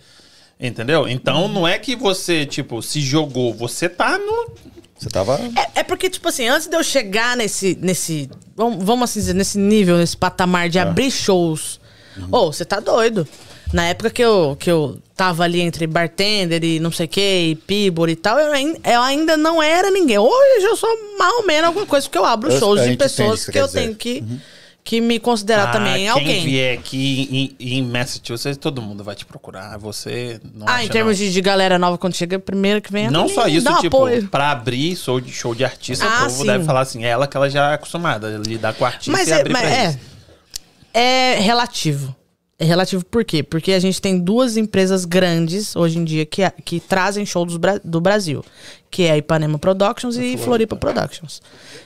Entendeu? 0.62 1.07
Então 1.07 1.47
não 1.47 1.68
é 1.68 1.80
que 1.80 1.95
você, 1.95 2.45
tipo, 2.45 2.82
se 2.82 3.01
jogou. 3.01 3.53
Você 3.55 3.89
tá 3.89 4.18
no. 4.18 4.51
Você 4.97 5.09
tava. 5.09 5.39
É, 5.76 5.80
é 5.80 5.84
porque, 5.84 6.07
tipo 6.09 6.28
assim, 6.30 6.47
antes 6.47 6.68
de 6.68 6.76
eu 6.76 6.84
chegar 6.84 7.36
nesse. 7.36 7.76
nesse 7.82 8.30
vamos, 8.55 8.84
vamos 8.86 9.09
assim 9.09 9.20
dizer, 9.22 9.34
nesse 9.34 9.57
nível, 9.57 9.97
nesse 9.97 10.16
patamar 10.16 10.70
de 10.70 10.78
abrir 10.78 11.09
shows. 11.09 11.80
Ô, 12.32 12.51
você 12.53 12.64
tá 12.64 12.80
doido. 12.80 13.28
Na 13.74 13.86
época 13.86 14.09
que 14.09 14.22
eu, 14.22 14.55
que 14.59 14.70
eu 14.70 14.99
tava 15.16 15.43
ali 15.45 15.62
entre 15.62 15.88
bartender 15.88 16.62
e 16.62 16.78
não 16.80 16.91
sei 16.91 17.05
o 17.05 17.09
que, 17.09 17.22
e 17.51 17.55
pibor 17.55 18.09
e 18.09 18.18
tal, 18.18 18.38
eu, 18.38 18.53
eu 18.53 19.01
ainda 19.01 19.38
não 19.38 19.64
era 19.64 19.89
ninguém. 19.89 20.18
Hoje 20.20 20.66
eu 20.66 20.76
sou 20.76 20.89
mais 21.18 21.34
ou 21.36 21.47
menos 21.47 21.68
alguma 21.68 21.86
coisa, 21.86 22.05
porque 22.05 22.18
eu 22.18 22.26
abro 22.26 22.51
Eu- 22.51 22.59
shows 22.59 22.84
de 22.84 22.97
pessoas 22.97 23.45
que 23.45 23.53
que 23.53 23.57
eu 23.59 23.68
quer 23.70 23.72
tenho 23.74 23.86
dizer. 23.95 23.97
que, 23.97 24.24
que 24.84 24.99
me 24.99 25.19
considerar 25.19 25.69
Ah, 25.69 25.71
também 25.71 25.93
quem 25.97 26.07
alguém. 26.09 26.43
vier 26.43 26.77
aqui 26.79 27.53
em, 27.59 27.77
em 27.77 27.84
Massachusetts, 27.84 28.57
todo 28.57 28.82
mundo 28.82 29.03
vai 29.03 29.15
te 29.15 29.25
procurar. 29.25 29.77
Você 29.77 30.39
não 30.55 30.67
Ah, 30.67 30.84
em 30.84 30.88
termos 30.88 31.17
de, 31.17 31.32
de 31.32 31.39
galera 31.41 31.77
nova, 31.77 31.97
quando 31.99 32.15
chega, 32.15 32.39
primeiro 32.39 32.82
que 32.82 32.91
vem 32.91 33.05
a 33.07 33.11
Não 33.11 33.27
só 33.29 33.47
isso, 33.47 33.71
tipo, 33.79 33.97
apoio. 33.97 34.27
pra 34.27 34.49
abrir 34.51 34.95
show 34.95 35.21
de, 35.21 35.32
show 35.32 35.53
de 35.53 35.63
artista, 35.63 36.05
Ah, 36.05 36.21
o 36.21 36.23
povo 36.29 36.41
sim. 36.41 36.45
deve 36.47 36.63
falar 36.65 36.82
assim, 36.82 37.05
é 37.05 37.09
ela 37.09 37.27
que 37.27 37.38
ela 37.38 37.49
já 37.49 37.71
é 37.71 37.73
acostumada 37.75 38.36
a 38.36 38.39
lidar 38.39 38.73
com 38.73 38.84
artista 38.84 39.11
Mas 39.11 39.27
e 39.27 39.32
é, 39.32 39.39
abrir 39.39 39.53
mas 39.53 39.63
é, 39.71 39.99
é 40.93 41.39
relativo. 41.39 42.15
É 42.57 42.63
relativo 42.65 43.03
por 43.05 43.25
quê? 43.25 43.41
Porque 43.41 43.71
a 43.73 43.79
gente 43.79 43.99
tem 43.99 44.19
duas 44.19 44.55
empresas 44.55 45.03
grandes 45.03 45.75
hoje 45.75 45.97
em 45.97 46.03
dia 46.03 46.25
que, 46.27 46.47
que 46.63 46.79
trazem 46.79 47.25
show 47.25 47.43
Bra- 47.57 47.79
do 47.84 47.99
Brasil. 47.99 48.45
Que 48.89 49.03
é 49.03 49.11
a 49.11 49.17
Ipanema 49.17 49.57
Productions 49.57 50.15
e 50.17 50.38
Floripa 50.38 50.75
Productions. 50.75 51.41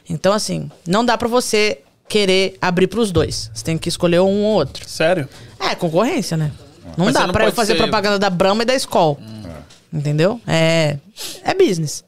Então, 0.10 0.34
assim, 0.34 0.70
não 0.86 1.06
dá 1.06 1.18
pra 1.18 1.30
você 1.30 1.80
querer 2.08 2.58
abrir 2.62 2.88
pros 2.88 3.12
dois. 3.12 3.50
Você 3.54 3.64
tem 3.64 3.78
que 3.78 3.90
escolher 3.90 4.20
um 4.20 4.44
ou 4.44 4.54
outro. 4.56 4.88
Sério? 4.88 5.28
É, 5.60 5.74
concorrência, 5.76 6.38
né? 6.38 6.52
Não 6.98 7.06
Mas 7.06 7.14
dá 7.16 7.28
pra 7.28 7.46
eu 7.46 7.52
fazer 7.52 7.74
ser- 7.74 7.80
propaganda 7.80 8.20
da 8.20 8.30
Brahma 8.30 8.64
e 8.64 8.66
da 8.66 8.76
Skol. 8.76 9.20
Entendeu? 9.92 10.40
É, 10.46 10.98
é 11.44 11.54
business. 11.54 12.04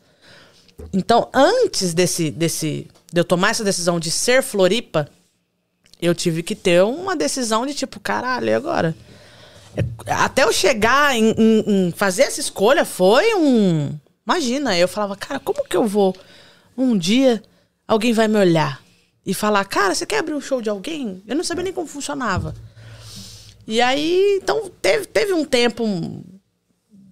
Então, 0.93 1.29
antes 1.33 1.93
desse, 1.93 2.29
desse, 2.31 2.87
de 3.11 3.19
eu 3.19 3.23
tomar 3.25 3.49
essa 3.51 3.63
decisão 3.63 3.99
de 3.99 4.11
ser 4.11 4.43
Floripa, 4.43 5.07
eu 6.01 6.13
tive 6.13 6.43
que 6.43 6.55
ter 6.55 6.83
uma 6.83 7.15
decisão 7.15 7.65
de 7.65 7.73
tipo, 7.73 7.99
caralho, 7.99 8.49
e 8.49 8.53
agora? 8.53 8.95
É, 9.75 10.11
Até 10.13 10.43
eu 10.43 10.53
chegar 10.53 11.15
em, 11.15 11.31
em- 11.37 11.87
em 11.87 11.91
fazer 11.91 12.23
essa 12.23 12.39
escolha 12.39 12.85
foi 12.85 13.33
um. 13.35 13.91
Imagina, 14.25 14.77
eu 14.77 14.87
falava, 14.87 15.15
cara, 15.15 15.39
como 15.39 15.63
que 15.67 15.75
eu 15.77 15.87
vou 15.87 16.15
um 16.77 16.95
dia 16.97 17.41
alguém 17.87 18.13
vai 18.13 18.27
me 18.27 18.37
olhar 18.37 18.79
e 19.28 19.34
falar, 19.34 19.65
cara, 19.65 19.93
você 19.93 20.05
quer 20.05 20.19
abrir 20.19 20.34
um 20.34 20.39
show 20.39 20.61
de 20.61 20.69
alguém? 20.69 21.21
Eu 21.28 21.36
não 21.36 21.43
sabia 21.43 21.61
nem 21.61 21.73
como 21.73 21.86
funcionava. 21.86 22.55
E 23.67 23.82
aí, 23.82 24.39
então, 24.41 24.71
teve, 24.82 25.05
teve 25.05 25.34
um 25.34 25.43
tempo, 25.43 25.84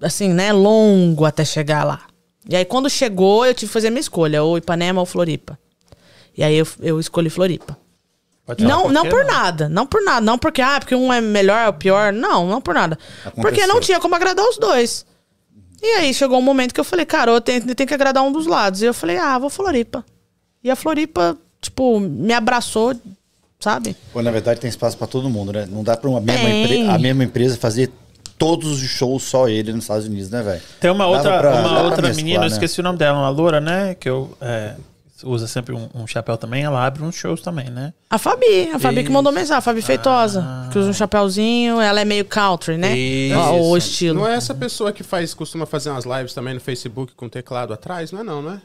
assim, 0.01 0.29
né, 0.29 0.53
longo 0.53 1.25
até 1.25 1.43
chegar 1.43 1.83
lá. 1.83 2.07
E 2.47 2.55
aí, 2.55 2.63
quando 2.63 2.89
chegou, 2.89 3.45
eu 3.45 3.53
tive 3.53 3.67
que 3.67 3.73
fazer 3.73 3.89
a 3.89 3.91
minha 3.91 3.99
escolha, 3.99 4.41
ou 4.41 4.57
Ipanema 4.57 5.01
ou 5.01 5.05
Floripa. 5.05 5.59
E 6.37 6.41
aí, 6.41 6.55
eu, 6.55 6.65
eu 6.79 7.01
escolhi 7.01 7.29
Floripa. 7.29 7.77
Não, 8.59 8.87
não 8.89 9.03
quê, 9.03 9.09
por 9.09 9.25
nada, 9.25 9.67
não 9.67 9.85
por 9.85 10.01
nada. 10.01 10.21
Não 10.21 10.37
porque, 10.37 10.61
ah, 10.61 10.79
porque 10.79 10.95
um 10.95 11.11
é 11.11 11.19
melhor 11.19 11.67
ou 11.67 11.73
pior. 11.73 12.13
Não, 12.13 12.47
não 12.47 12.61
por 12.61 12.73
nada. 12.73 12.97
Porque 13.41 13.67
não 13.67 13.81
tinha 13.81 13.99
como 13.99 14.15
agradar 14.15 14.45
os 14.47 14.57
dois. 14.57 15.05
E 15.81 15.85
aí, 15.95 16.13
chegou 16.13 16.39
um 16.39 16.43
momento 16.43 16.73
que 16.73 16.79
eu 16.79 16.85
falei, 16.85 17.05
cara, 17.05 17.31
eu 17.31 17.41
tenho, 17.41 17.67
eu 17.67 17.75
tenho 17.75 17.87
que 17.87 17.93
agradar 17.93 18.23
um 18.23 18.31
dos 18.31 18.47
lados. 18.47 18.81
E 18.81 18.85
eu 18.85 18.93
falei, 18.93 19.17
ah, 19.17 19.37
vou 19.37 19.49
Floripa. 19.49 20.05
E 20.63 20.71
a 20.71 20.75
Floripa, 20.77 21.37
tipo, 21.65 21.99
me 21.99 22.33
abraçou, 22.33 22.95
sabe? 23.59 23.95
Pô, 24.13 24.21
na 24.21 24.31
verdade 24.31 24.59
tem 24.59 24.69
espaço 24.69 24.97
pra 24.97 25.07
todo 25.07 25.29
mundo, 25.29 25.51
né? 25.53 25.67
Não 25.69 25.83
dá 25.83 25.95
pra 25.97 26.09
uma 26.09 26.19
mesma, 26.21 26.49
empre- 26.49 26.87
a 26.87 26.97
mesma 26.97 27.23
empresa 27.23 27.57
fazer 27.57 27.91
todos 28.37 28.81
os 28.83 28.89
shows 28.89 29.23
só 29.23 29.47
ele 29.47 29.71
nos 29.71 29.83
Estados 29.85 30.05
Unidos, 30.07 30.29
né, 30.29 30.41
velho? 30.43 30.61
Tem 30.79 30.91
uma 30.91 31.05
Dava 31.05 31.17
outra, 31.17 31.39
pra- 31.39 31.55
uma 31.61 31.81
outra 31.83 32.01
mesclar, 32.01 32.15
menina, 32.15 32.45
eu 32.45 32.49
né? 32.49 32.53
esqueci 32.55 32.79
o 32.79 32.83
nome 32.83 32.97
dela, 32.97 33.17
uma 33.19 33.29
loura, 33.29 33.61
né? 33.61 33.95
Que 33.95 34.09
eu 34.09 34.35
é, 34.41 34.75
usa 35.23 35.47
sempre 35.47 35.73
um, 35.73 35.87
um 35.95 36.05
chapéu 36.05 36.35
também, 36.37 36.63
ela 36.63 36.85
abre 36.85 37.01
uns 37.01 37.15
shows 37.15 37.41
também, 37.41 37.69
né? 37.69 37.93
A 38.09 38.17
Fabi, 38.17 38.69
a 38.73 38.77
Fabi 38.77 38.97
que 38.97 39.03
Isso. 39.03 39.11
mandou 39.13 39.31
mensagem, 39.31 39.55
a 39.57 39.61
Fabi 39.61 39.81
Feitosa, 39.81 40.45
que 40.71 40.77
usa 40.77 40.89
um 40.89 40.93
chapéuzinho, 40.93 41.79
ela 41.79 42.01
é 42.01 42.05
meio 42.05 42.25
country, 42.25 42.77
né? 42.77 42.95
Isso. 42.95 43.37
Ó, 43.39 43.61
O 43.69 43.77
estilo. 43.77 44.19
Não 44.19 44.27
é 44.27 44.35
essa 44.35 44.53
pessoa 44.53 44.91
que 44.91 45.01
faz, 45.01 45.33
costuma 45.33 45.65
fazer 45.65 45.89
umas 45.89 46.03
lives 46.05 46.33
também 46.33 46.53
no 46.53 46.59
Facebook 46.59 47.13
com 47.15 47.29
teclado 47.29 47.73
atrás? 47.73 48.11
Não 48.11 48.19
é 48.19 48.23
não, 48.23 48.41
não 48.41 48.51
é? 48.51 48.61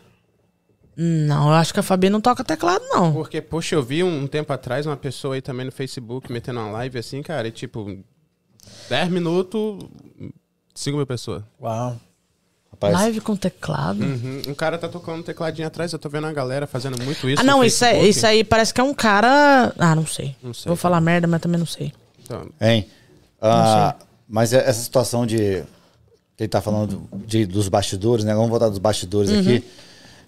Não, 0.96 1.48
eu 1.48 1.54
acho 1.54 1.72
que 1.72 1.80
a 1.80 1.82
Fabi 1.82 2.10
não 2.10 2.20
toca 2.20 2.44
teclado, 2.44 2.84
não. 2.90 3.12
Porque, 3.12 3.40
poxa, 3.40 3.74
eu 3.74 3.82
vi 3.82 4.02
um, 4.02 4.22
um 4.22 4.26
tempo 4.26 4.52
atrás 4.52 4.84
uma 4.86 4.96
pessoa 4.96 5.34
aí 5.34 5.40
também 5.42 5.64
no 5.66 5.72
Facebook 5.72 6.30
metendo 6.30 6.60
uma 6.60 6.70
live 6.72 6.98
assim, 6.98 7.22
cara, 7.22 7.48
e 7.48 7.50
tipo, 7.50 7.98
10 8.88 9.08
minutos, 9.10 9.84
5 10.74 10.96
mil 10.96 11.06
pessoas. 11.06 11.42
Uau. 11.60 11.96
Rapaz, 12.70 12.92
Live 12.94 13.20
com 13.20 13.34
teclado. 13.36 14.02
Uhum. 14.02 14.42
Um 14.48 14.54
cara 14.54 14.78
tá 14.78 14.88
tocando 14.88 15.18
um 15.20 15.22
tecladinho 15.22 15.66
atrás, 15.66 15.92
eu 15.92 15.98
tô 15.98 16.08
vendo 16.08 16.26
a 16.26 16.32
galera 16.32 16.66
fazendo 16.66 17.02
muito 17.02 17.28
isso. 17.28 17.40
Ah, 17.40 17.44
no 17.44 17.50
não, 17.52 17.64
isso, 17.64 17.84
é, 17.84 18.02
isso 18.06 18.26
aí 18.26 18.44
parece 18.44 18.72
que 18.72 18.80
é 18.80 18.84
um 18.84 18.94
cara. 18.94 19.72
Ah, 19.78 19.94
não 19.94 20.06
sei. 20.06 20.36
Não 20.42 20.54
sei. 20.54 20.68
Vou 20.68 20.76
falar 20.76 21.00
merda, 21.00 21.26
mas 21.26 21.40
também 21.40 21.58
não 21.58 21.66
sei. 21.66 21.92
Então, 22.22 22.48
Hein? 22.60 22.86
Ah, 23.40 23.96
mas 24.28 24.52
é- 24.52 24.68
essa 24.68 24.82
situação 24.82 25.26
de. 25.26 25.62
Que 26.36 26.44
ele 26.44 26.48
tá 26.48 26.60
falando 26.62 27.02
de, 27.26 27.44
dos 27.44 27.68
bastidores, 27.68 28.24
né? 28.24 28.34
Vamos 28.34 28.48
voltar 28.50 28.68
dos 28.68 28.78
bastidores 28.78 29.30
Uhum. 29.30 29.40
aqui. 29.40 29.64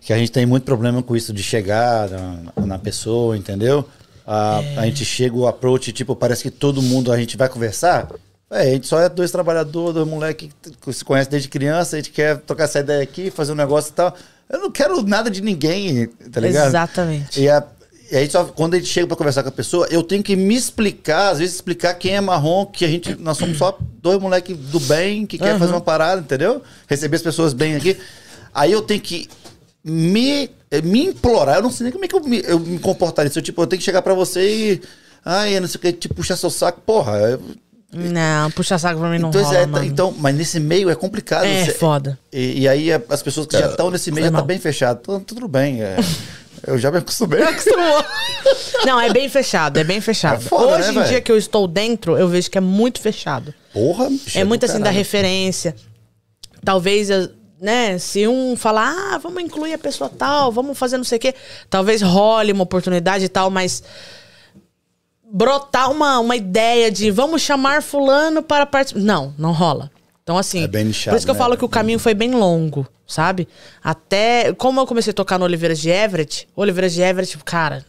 Que 0.05 0.13
a 0.13 0.19
gente 0.19 0.33
tem 0.33 0.45
muito 0.45 0.65
problema 0.65 1.03
com 1.03 1.15
isso 1.15 1.33
de 1.33 1.43
chegar 1.43 2.09
na, 2.11 2.67
na 2.67 2.79
pessoa, 2.79 3.37
entendeu? 3.37 3.89
Ah, 4.27 4.61
É. 4.63 4.79
A 4.81 4.85
gente 4.87 5.05
chega 5.05 5.37
o 5.37 5.47
approach, 5.47 5.93
tipo, 5.93 6.15
parece 6.17 6.43
que 6.43 6.51
todo 6.51 6.83
mundo 6.83 7.13
a 7.13 7.17
gente 7.17 7.37
vai 7.37 7.49
conversar. 7.49 8.09
É, 8.51 8.63
a 8.63 8.65
gente 8.67 8.87
só 8.87 9.01
é 9.01 9.09
dois 9.09 9.31
trabalhadores, 9.31 9.95
dois 9.95 10.07
moleques 10.07 10.51
que 10.81 10.93
se 10.93 11.05
conhecem 11.05 11.31
desde 11.31 11.49
criança, 11.49 11.97
a 11.97 11.99
gente 12.01 12.11
quer 12.11 12.37
trocar 12.39 12.65
essa 12.65 12.81
ideia 12.81 13.03
aqui, 13.03 13.31
fazer 13.31 13.53
um 13.53 13.55
negócio 13.55 13.91
e 13.91 13.95
tal. 13.95 14.15
Eu 14.51 14.61
não 14.61 14.71
quero 14.71 15.03
nada 15.03 15.31
de 15.31 15.41
ninguém, 15.41 16.07
tá 16.31 16.41
ligado? 16.41 16.69
Exatamente. 16.69 17.41
E, 17.41 17.49
a, 17.49 17.65
e 18.11 18.17
aí, 18.17 18.31
só, 18.31 18.45
quando 18.45 18.75
a 18.75 18.79
gente 18.79 18.91
chega 18.91 19.07
pra 19.07 19.17
conversar 19.17 19.43
com 19.43 19.49
a 19.49 19.53
pessoa, 19.53 19.87
eu 19.91 20.03
tenho 20.03 20.23
que 20.23 20.37
me 20.37 20.55
explicar, 20.55 21.31
às 21.31 21.39
vezes 21.39 21.55
explicar 21.55 21.95
quem 21.95 22.15
é 22.15 22.21
marrom, 22.21 22.67
que 22.67 22.85
a 22.85 22.89
gente, 22.89 23.15
nós 23.15 23.39
somos 23.39 23.57
só 23.57 23.79
dois 24.03 24.21
moleques 24.21 24.55
do 24.55 24.81
bem, 24.81 25.25
que 25.25 25.39
quer 25.39 25.59
fazer 25.59 25.73
uma 25.73 25.81
parada, 25.81 26.21
entendeu? 26.21 26.61
Receber 26.87 27.17
as 27.17 27.23
pessoas 27.23 27.55
bem 27.55 27.77
aqui. 27.77 27.97
Aí 28.53 28.71
eu 28.71 28.83
tenho 28.83 29.01
que 29.01 29.29
me, 29.85 30.51
eh, 30.71 30.81
me 30.83 31.07
implorar, 31.07 31.57
eu 31.57 31.63
não 31.63 31.71
sei 31.71 31.85
nem 31.85 31.93
como 31.93 32.05
é 32.05 32.09
que 32.09 32.15
eu 32.15 32.21
me, 32.23 32.43
eu 32.45 32.59
me 32.61 32.79
comportaria. 32.79 33.31
Se 33.31 33.39
eu, 33.39 33.43
tipo, 33.43 33.61
eu 33.63 33.67
tenho 33.67 33.79
que 33.81 33.85
chegar 33.85 34.03
pra 34.03 34.15
você 34.15 34.73
e. 34.75 34.83
Ai, 35.25 35.57
eu 35.57 35.61
não 35.61 35.69
sei 35.69 35.79
o 35.79 35.81
que, 35.81 35.93
te 35.93 36.09
puxar 36.09 36.37
seu 36.37 36.51
saco, 36.51 36.81
porra. 36.81 37.13
eu- 37.19 37.41
Não, 37.93 38.51
puxa 38.51 38.79
saco 38.79 38.99
pra 39.01 39.09
mim 39.11 39.19
não 39.19 39.29
então, 39.29 39.43
rola, 39.45 39.57
é, 39.59 39.67
mano. 39.67 39.85
então, 39.85 40.15
mas 40.19 40.35
nesse 40.35 40.59
meio 40.59 40.89
é 40.91 40.95
complicado. 40.95 41.45
É, 41.45 41.65
você- 41.67 41.73
foda. 41.73 42.19
E, 42.33 42.61
e 42.63 42.69
aí 42.69 42.89
as 42.93 43.23
pessoas 43.23 43.47
que 43.47 43.59
já 43.59 43.67
estão 43.67 43.91
nesse 43.91 44.11
meio 44.11 44.25
foi 44.25 44.31
já 44.31 44.33
tá 44.33 44.39
mal. 44.39 44.47
bem 44.47 44.59
fechado. 44.59 44.99
Então, 45.03 45.21
tudo 45.21 45.47
bem. 45.47 45.83
é. 45.83 45.97
eu 46.67 46.79
já 46.79 46.91
me 46.91 46.99
acostumei. 46.99 47.41
Não, 48.87 49.01
é 49.01 49.13
bem 49.13 49.29
fechado, 49.29 49.79
é 49.79 49.85
bem 49.85 50.01
fechado. 50.01 50.37
É 50.37 50.41
foda, 50.41 50.77
Hoje 50.77 50.87
né, 50.87 50.91
em 50.91 50.95
velho? 50.95 51.09
dia 51.09 51.21
que 51.21 51.31
eu 51.31 51.37
estou 51.39 51.69
dentro, 51.69 52.17
eu 52.17 52.29
vejo 52.29 52.51
que 52.51 52.59
é 52.59 52.61
muito 52.61 53.01
fechado. 53.01 53.55
Porra, 53.73 54.09
bicho, 54.11 54.39
É 54.39 54.43
muito 54.45 54.65
assim 54.65 54.75
da 54.75 54.85
caralho. 54.87 54.99
referência. 54.99 55.75
Talvez, 56.65 57.11
eu- 57.11 57.29
né, 57.63 57.97
se 57.97 58.27
um 58.27 58.57
falar, 58.57 58.93
ah, 58.93 59.19
vamos 59.19 59.41
incluir 59.41 59.73
a 59.73 59.79
pessoa 59.79 60.11
tal, 60.11 60.51
vamos 60.51 60.77
fazer 60.77 60.97
não 60.97 61.05
sei 61.05 61.17
o 61.17 61.21
quê, 61.21 61.33
talvez 61.71 62.03
role 62.03 62.51
uma 62.51 62.65
oportunidade 62.65 63.25
e 63.25 63.29
tal, 63.29 63.51
mas 63.51 63.85
brotar 65.33 65.89
uma, 65.89 66.19
uma 66.19 66.35
ideia 66.35 66.91
de 66.91 67.09
vamos 67.13 67.41
chamar 67.41 67.81
fulano 67.81 68.43
para 68.43 68.67
participar. 68.67 69.01
Não, 69.01 69.33
não 69.39 69.53
rola. 69.53 69.93
Então, 70.25 70.37
assim, 70.37 70.65
É 70.65 70.67
bem 70.67 70.85
nichado, 70.87 71.15
por 71.15 71.19
isso 71.19 71.27
que 71.27 71.31
eu 71.31 71.35
né? 71.35 71.39
falo 71.39 71.57
que 71.57 71.65
o 71.65 71.69
caminho 71.69 72.01
foi 72.01 72.15
bem 72.15 72.33
longo, 72.33 72.87
sabe? 73.07 73.47
Até, 73.83 74.53
como 74.55 74.81
eu 74.81 74.87
comecei 74.87 75.13
a 75.13 75.15
tocar 75.15 75.39
no 75.39 75.45
Oliveiras 75.45 75.79
de 75.79 75.89
Everett, 75.89 76.49
Oliveiras 76.57 76.93
de 76.93 77.01
Everett, 77.01 77.39
cara, 77.45 77.85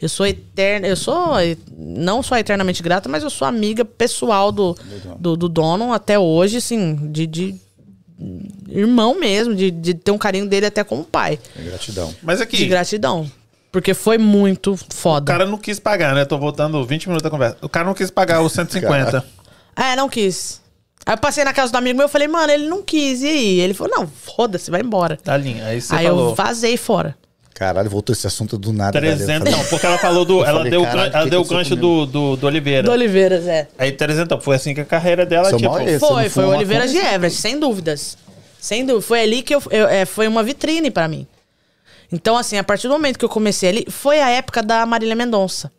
eu 0.00 0.08
sou 0.08 0.26
eterna, 0.26 0.86
eu 0.86 0.96
sou, 0.96 1.34
não 1.76 2.22
sou 2.22 2.38
eternamente 2.38 2.82
grata, 2.82 3.06
mas 3.06 3.22
eu 3.22 3.28
sou 3.28 3.46
amiga 3.46 3.84
pessoal 3.84 4.50
do, 4.50 4.74
do, 5.18 5.36
do 5.36 5.48
dono 5.48 5.92
até 5.92 6.18
hoje, 6.18 6.56
assim, 6.56 6.96
de, 7.10 7.26
de 7.26 7.54
irmão 8.68 9.18
mesmo, 9.18 9.54
de, 9.54 9.70
de 9.70 9.94
ter 9.94 10.10
um 10.10 10.18
carinho 10.18 10.46
dele 10.48 10.66
até 10.66 10.84
como 10.84 11.04
pai, 11.04 11.38
É 11.58 11.62
gratidão. 11.62 12.14
Mas 12.22 12.38
de 12.38 12.42
aqui, 12.44 12.66
gratidão. 12.66 13.30
Porque 13.72 13.94
foi 13.94 14.18
muito 14.18 14.72
o 14.72 14.76
foda. 14.76 15.32
cara 15.32 15.46
não 15.46 15.56
quis 15.56 15.78
pagar, 15.78 16.14
né? 16.14 16.24
Tô 16.24 16.36
voltando 16.38 16.84
20 16.84 17.06
minutos 17.06 17.22
da 17.22 17.30
conversa. 17.30 17.56
O 17.62 17.68
cara 17.68 17.86
não 17.86 17.94
quis 17.94 18.10
pagar 18.10 18.42
os 18.42 18.52
150. 18.52 19.24
É, 19.76 19.94
não 19.94 20.08
quis. 20.08 20.60
Aí 21.06 21.14
eu 21.14 21.18
passei 21.18 21.44
na 21.44 21.52
casa 21.52 21.72
do 21.72 21.76
amigo 21.78 21.96
meu 21.96 22.06
e 22.06 22.10
falei, 22.10 22.28
mano, 22.28 22.52
ele 22.52 22.68
não 22.68 22.82
quis, 22.82 23.22
e 23.22 23.26
aí? 23.26 23.60
Ele 23.60 23.72
falou, 23.72 23.96
não, 23.96 24.06
foda-se, 24.06 24.70
vai 24.70 24.80
embora. 24.80 25.16
Tá 25.16 25.36
linha. 25.36 25.64
Aí 25.66 25.80
você 25.80 25.94
aí 25.94 26.06
falou. 26.06 26.30
eu 26.30 26.34
vazei 26.34 26.76
fora. 26.76 27.16
Caralho, 27.60 27.90
voltou 27.90 28.14
esse 28.14 28.26
assunto 28.26 28.56
do 28.56 28.72
nada. 28.72 28.98
velho. 28.98 29.12
Eu 29.12 29.16
300, 29.18 29.50
falei, 29.50 29.52
não, 29.52 29.68
porque 29.68 29.84
ela 29.84 29.98
falou 29.98 30.24
do. 30.24 30.42
Ela 30.42 30.56
falei, 30.60 30.70
deu, 30.70 30.80
o 30.80 30.84
caralho, 30.84 31.12
ela 31.12 31.24
que 31.24 31.28
deu 31.30 31.40
o 31.42 31.44
que 31.46 31.52
eu 31.52 31.58
gancho 31.58 31.76
do, 31.76 32.06
do, 32.06 32.36
do 32.36 32.46
Oliveira. 32.46 32.84
Do 32.84 32.90
Oliveiras, 32.90 33.46
é. 33.46 33.68
Aí 33.78 33.92
300, 33.92 34.42
foi 34.42 34.56
assim 34.56 34.72
que 34.72 34.80
a 34.80 34.84
carreira 34.86 35.26
dela, 35.26 35.50
Seu 35.50 35.58
tipo. 35.58 35.70
Foi, 35.98 36.30
foi 36.30 36.44
o 36.44 36.46
uma 36.48 36.56
Oliveiras 36.56 36.90
de 36.90 36.98
coisa? 36.98 37.14
Everett, 37.14 37.36
sem 37.36 37.60
dúvidas. 37.60 38.16
Sem 38.58 38.86
dúvida. 38.86 39.06
Foi 39.06 39.20
ali 39.20 39.42
que 39.42 39.54
eu, 39.54 39.62
eu- 39.70 39.86
é, 39.88 40.06
foi 40.06 40.26
uma 40.26 40.42
vitrine 40.42 40.90
pra 40.90 41.06
mim. 41.06 41.26
Então, 42.10 42.34
assim, 42.34 42.56
a 42.56 42.64
partir 42.64 42.88
do 42.88 42.94
momento 42.94 43.18
que 43.18 43.26
eu 43.26 43.28
comecei 43.28 43.68
ali, 43.68 43.86
foi 43.90 44.22
a 44.22 44.30
época 44.30 44.62
da 44.62 44.86
Marília 44.86 45.14
Mendonça. 45.14 45.70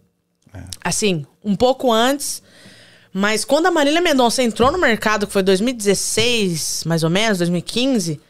Assim, 0.84 1.26
um 1.44 1.56
pouco 1.56 1.92
antes. 1.92 2.44
Mas 3.12 3.44
quando 3.44 3.66
a 3.66 3.72
Marília 3.72 4.02
Mendonça 4.02 4.44
entrou 4.44 4.72
no 4.72 4.78
mercado, 4.78 5.26
que 5.26 5.34
foi 5.34 5.42
2016, 5.42 6.84
mais 6.86 7.04
ou 7.04 7.10
menos, 7.10 7.40
2015, 7.40 8.22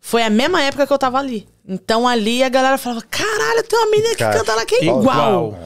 foi 0.00 0.24
a 0.24 0.30
mesma 0.30 0.60
época 0.64 0.84
que 0.84 0.92
eu 0.92 0.98
tava 0.98 1.16
ali. 1.18 1.46
Então 1.68 2.08
ali 2.08 2.42
a 2.42 2.48
galera 2.48 2.78
falava: 2.78 3.02
caralho, 3.02 3.62
tem 3.62 3.78
uma 3.78 3.90
menina 3.90 4.10
que 4.10 4.16
Cara, 4.16 4.38
canta 4.38 4.54
lá 4.54 4.64
que 4.64 4.76
é 4.76 4.84
igual. 4.84 5.02
igual. 5.02 5.58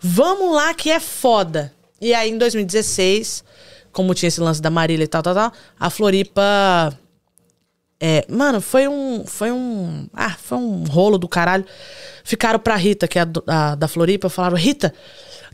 Vamos 0.00 0.54
lá 0.54 0.72
que 0.72 0.90
é 0.90 0.98
foda. 0.98 1.72
E 2.00 2.14
aí 2.14 2.30
em 2.30 2.38
2016, 2.38 3.44
como 3.92 4.14
tinha 4.14 4.28
esse 4.28 4.40
lance 4.40 4.62
da 4.62 4.70
Marília 4.70 5.04
e 5.04 5.08
tal, 5.08 5.22
tal, 5.22 5.34
tal, 5.34 5.52
a 5.78 5.90
Floripa. 5.90 6.98
É, 8.00 8.24
mano, 8.28 8.60
foi 8.60 8.88
um. 8.88 9.24
Foi 9.26 9.52
um. 9.52 10.08
Ah, 10.14 10.34
foi 10.42 10.58
um 10.58 10.84
rolo 10.84 11.18
do 11.18 11.28
caralho. 11.28 11.64
Ficaram 12.24 12.58
pra 12.58 12.74
Rita, 12.74 13.06
que 13.06 13.18
é 13.18 13.22
a, 13.22 13.72
a 13.72 13.74
da 13.76 13.86
Floripa, 13.86 14.28
falaram: 14.28 14.56
Rita, 14.56 14.92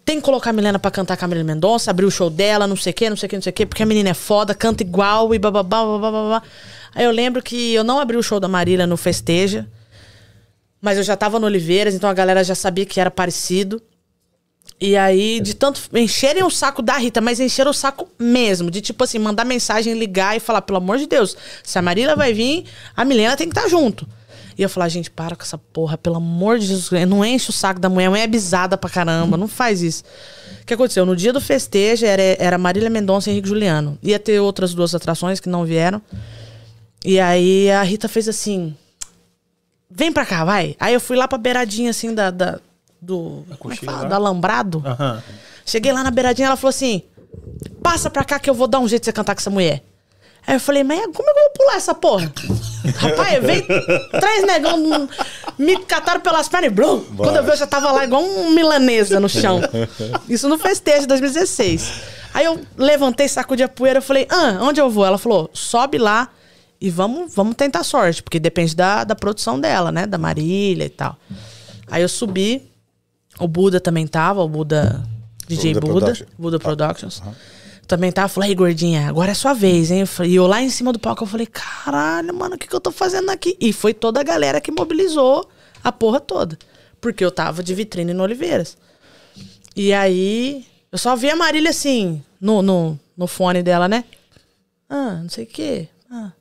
tem 0.04 0.16
que 0.16 0.22
colocar 0.22 0.50
a 0.50 0.52
Milena 0.54 0.78
pra 0.78 0.90
cantar 0.90 1.18
com 1.18 1.24
a 1.26 1.28
Marília 1.28 1.44
Mendonça, 1.52 1.90
abrir 1.90 2.06
o 2.06 2.10
show 2.10 2.30
dela, 2.30 2.66
não 2.66 2.76
sei 2.76 2.92
o 2.92 2.94
que, 2.94 3.10
não 3.10 3.16
sei 3.16 3.26
o 3.26 3.30
que, 3.30 3.36
não 3.36 3.42
sei 3.42 3.50
o 3.50 3.52
que, 3.52 3.66
porque 3.66 3.82
a 3.82 3.86
menina 3.86 4.08
é 4.08 4.14
foda, 4.14 4.54
canta 4.54 4.82
igual 4.82 5.34
e 5.34 5.38
bababá, 5.38 5.84
bababá. 5.84 6.42
Aí 6.94 7.04
eu 7.04 7.10
lembro 7.10 7.42
que 7.42 7.74
eu 7.74 7.84
não 7.84 8.00
abri 8.00 8.16
o 8.16 8.22
show 8.22 8.40
da 8.40 8.48
Marília 8.48 8.86
no 8.86 8.96
Festeja, 8.96 9.68
mas 10.80 10.98
eu 10.98 11.02
já 11.02 11.16
tava 11.16 11.38
no 11.38 11.46
Oliveiras, 11.46 11.94
então 11.94 12.08
a 12.08 12.14
galera 12.14 12.42
já 12.44 12.54
sabia 12.54 12.86
que 12.86 13.00
era 13.00 13.10
parecido. 13.10 13.82
E 14.80 14.96
aí, 14.96 15.40
de 15.40 15.54
tanto 15.54 15.82
encherem 15.92 16.44
o 16.44 16.50
saco 16.50 16.80
da 16.82 16.96
Rita, 16.96 17.20
mas 17.20 17.40
encheram 17.40 17.72
o 17.72 17.74
saco 17.74 18.08
mesmo. 18.18 18.70
De 18.70 18.80
tipo 18.80 19.02
assim, 19.02 19.18
mandar 19.18 19.44
mensagem, 19.44 19.98
ligar 19.98 20.36
e 20.36 20.40
falar, 20.40 20.62
pelo 20.62 20.78
amor 20.78 20.98
de 20.98 21.06
Deus, 21.06 21.36
se 21.64 21.78
a 21.78 21.82
Marília 21.82 22.14
vai 22.14 22.32
vir, 22.32 22.64
a 22.96 23.04
Milena 23.04 23.36
tem 23.36 23.48
que 23.48 23.58
estar 23.58 23.68
junto. 23.68 24.06
E 24.56 24.62
eu 24.62 24.68
falar, 24.68 24.88
gente, 24.88 25.10
para 25.10 25.36
com 25.36 25.42
essa 25.42 25.58
porra, 25.58 25.96
pelo 25.96 26.16
amor 26.16 26.58
de 26.58 26.66
Jesus, 26.66 26.90
não 27.08 27.24
enche 27.24 27.50
o 27.50 27.52
saco 27.52 27.80
da 27.80 27.88
mulher, 27.88 28.06
a 28.06 28.10
mulher 28.10 28.24
é 28.24 28.26
bisada 28.26 28.76
pra 28.76 28.90
caramba, 28.90 29.36
não 29.36 29.46
faz 29.46 29.82
isso. 29.82 30.02
O 30.62 30.66
que 30.66 30.74
aconteceu? 30.74 31.06
No 31.06 31.14
dia 31.14 31.32
do 31.32 31.40
festejo 31.40 32.04
era, 32.04 32.22
era 32.38 32.58
Marília 32.58 32.90
Mendonça 32.90 33.30
e 33.30 33.32
Henrique 33.32 33.48
Juliano. 33.48 33.96
Ia 34.02 34.18
ter 34.18 34.40
outras 34.40 34.74
duas 34.74 34.94
atrações 34.94 35.40
que 35.40 35.48
não 35.48 35.64
vieram. 35.64 36.02
E 37.04 37.20
aí 37.20 37.70
a 37.70 37.82
Rita 37.82 38.08
fez 38.08 38.28
assim: 38.28 38.76
vem 39.90 40.12
pra 40.12 40.26
cá, 40.26 40.44
vai. 40.44 40.76
Aí 40.78 40.94
eu 40.94 41.00
fui 41.00 41.16
lá 41.16 41.26
pra 41.26 41.38
beiradinha 41.38 41.90
assim 41.90 42.14
da. 42.14 42.30
da 42.30 42.58
do. 43.00 43.44
Como 43.58 43.72
é 43.72 43.76
que 43.76 43.84
fala? 43.84 44.08
Do 44.08 44.14
alambrado. 44.14 44.82
Aham. 44.84 45.22
Cheguei 45.64 45.92
lá 45.92 46.02
na 46.02 46.10
beiradinha, 46.10 46.46
ela 46.48 46.56
falou 46.56 46.70
assim: 46.70 47.02
passa 47.82 48.08
pra 48.10 48.24
cá 48.24 48.38
que 48.38 48.48
eu 48.48 48.54
vou 48.54 48.66
dar 48.66 48.78
um 48.78 48.88
jeito 48.88 49.02
de 49.02 49.06
você 49.06 49.12
cantar 49.12 49.34
com 49.34 49.40
essa 49.40 49.50
mulher. 49.50 49.82
Aí 50.46 50.54
eu 50.54 50.60
falei, 50.60 50.82
mas 50.82 50.98
como 51.14 51.28
é 51.28 51.32
que 51.34 51.38
eu 51.38 51.42
vou 51.42 51.52
pular 51.52 51.76
essa 51.76 51.94
porra? 51.94 52.32
Rapaz, 52.96 53.44
veio 53.44 53.66
três 54.18 54.46
negão, 54.46 54.82
hum, 54.82 55.08
me 55.58 55.76
cataram 55.84 56.20
pelas 56.20 56.48
pernas 56.48 56.70
e 56.70 56.74
blum. 56.74 57.04
Quando 57.18 57.36
eu 57.36 57.44
vi, 57.44 57.50
eu 57.50 57.56
já 57.56 57.66
tava 57.66 57.92
lá 57.92 58.04
igual 58.04 58.22
um 58.22 58.50
milanesa 58.52 59.20
no 59.20 59.28
chão. 59.28 59.60
Isso 60.26 60.48
no 60.48 60.56
festejo 60.56 61.00
de 61.02 61.08
2016. 61.08 61.92
Aí 62.32 62.46
eu 62.46 62.58
levantei, 62.78 63.28
sacudi 63.28 63.62
a 63.62 63.68
poeira, 63.68 63.98
eu 63.98 64.02
falei, 64.02 64.26
ah, 64.30 64.58
onde 64.62 64.80
eu 64.80 64.88
vou? 64.88 65.04
Ela 65.04 65.18
falou, 65.18 65.50
sobe 65.52 65.98
lá 65.98 66.30
e 66.80 66.90
vamos, 66.90 67.34
vamos 67.34 67.56
tentar 67.56 67.82
sorte, 67.82 68.22
porque 68.22 68.38
depende 68.38 68.74
da, 68.76 69.04
da 69.04 69.14
produção 69.14 69.58
dela, 69.58 69.90
né? 69.90 70.06
Da 70.06 70.18
Marília 70.18 70.84
e 70.84 70.90
tal. 70.90 71.16
Aí 71.88 72.02
eu 72.02 72.08
subi, 72.08 72.62
o 73.38 73.48
Buda 73.48 73.80
também 73.80 74.06
tava, 74.06 74.42
o 74.42 74.48
Buda, 74.48 75.02
DJ 75.46 75.74
Buda 75.74 75.80
Buda, 75.86 76.00
Production. 76.00 76.26
Buda 76.38 76.58
Productions. 76.58 77.22
Também 77.86 78.12
tava, 78.12 78.28
falei, 78.28 78.50
"Ei, 78.50 78.54
gordinha, 78.54 79.08
agora 79.08 79.30
é 79.30 79.34
sua 79.34 79.54
vez, 79.54 79.90
hein? 79.90 80.04
E 80.26 80.34
eu 80.34 80.46
lá 80.46 80.60
em 80.60 80.68
cima 80.68 80.92
do 80.92 80.98
palco, 80.98 81.22
eu 81.24 81.26
falei, 81.26 81.46
caralho, 81.46 82.34
mano, 82.34 82.54
o 82.54 82.58
que, 82.58 82.68
que 82.68 82.76
eu 82.76 82.80
tô 82.80 82.92
fazendo 82.92 83.30
aqui? 83.30 83.56
E 83.58 83.72
foi 83.72 83.94
toda 83.94 84.20
a 84.20 84.22
galera 84.22 84.60
que 84.60 84.70
mobilizou 84.70 85.48
a 85.82 85.90
porra 85.90 86.20
toda. 86.20 86.58
Porque 87.00 87.24
eu 87.24 87.30
tava 87.30 87.62
de 87.62 87.74
vitrine 87.74 88.12
no 88.12 88.22
Oliveiras. 88.22 88.76
E 89.74 89.92
aí, 89.92 90.66
eu 90.92 90.98
só 90.98 91.16
vi 91.16 91.30
a 91.30 91.36
Marília 91.36 91.70
assim, 91.70 92.22
no, 92.40 92.60
no, 92.60 92.98
no 93.16 93.26
fone 93.26 93.62
dela, 93.62 93.88
né? 93.88 94.04
Ah, 94.88 95.20
não 95.22 95.28
sei 95.30 95.44
o 95.44 95.46
quê. 95.46 95.88
Ah. 96.10 96.32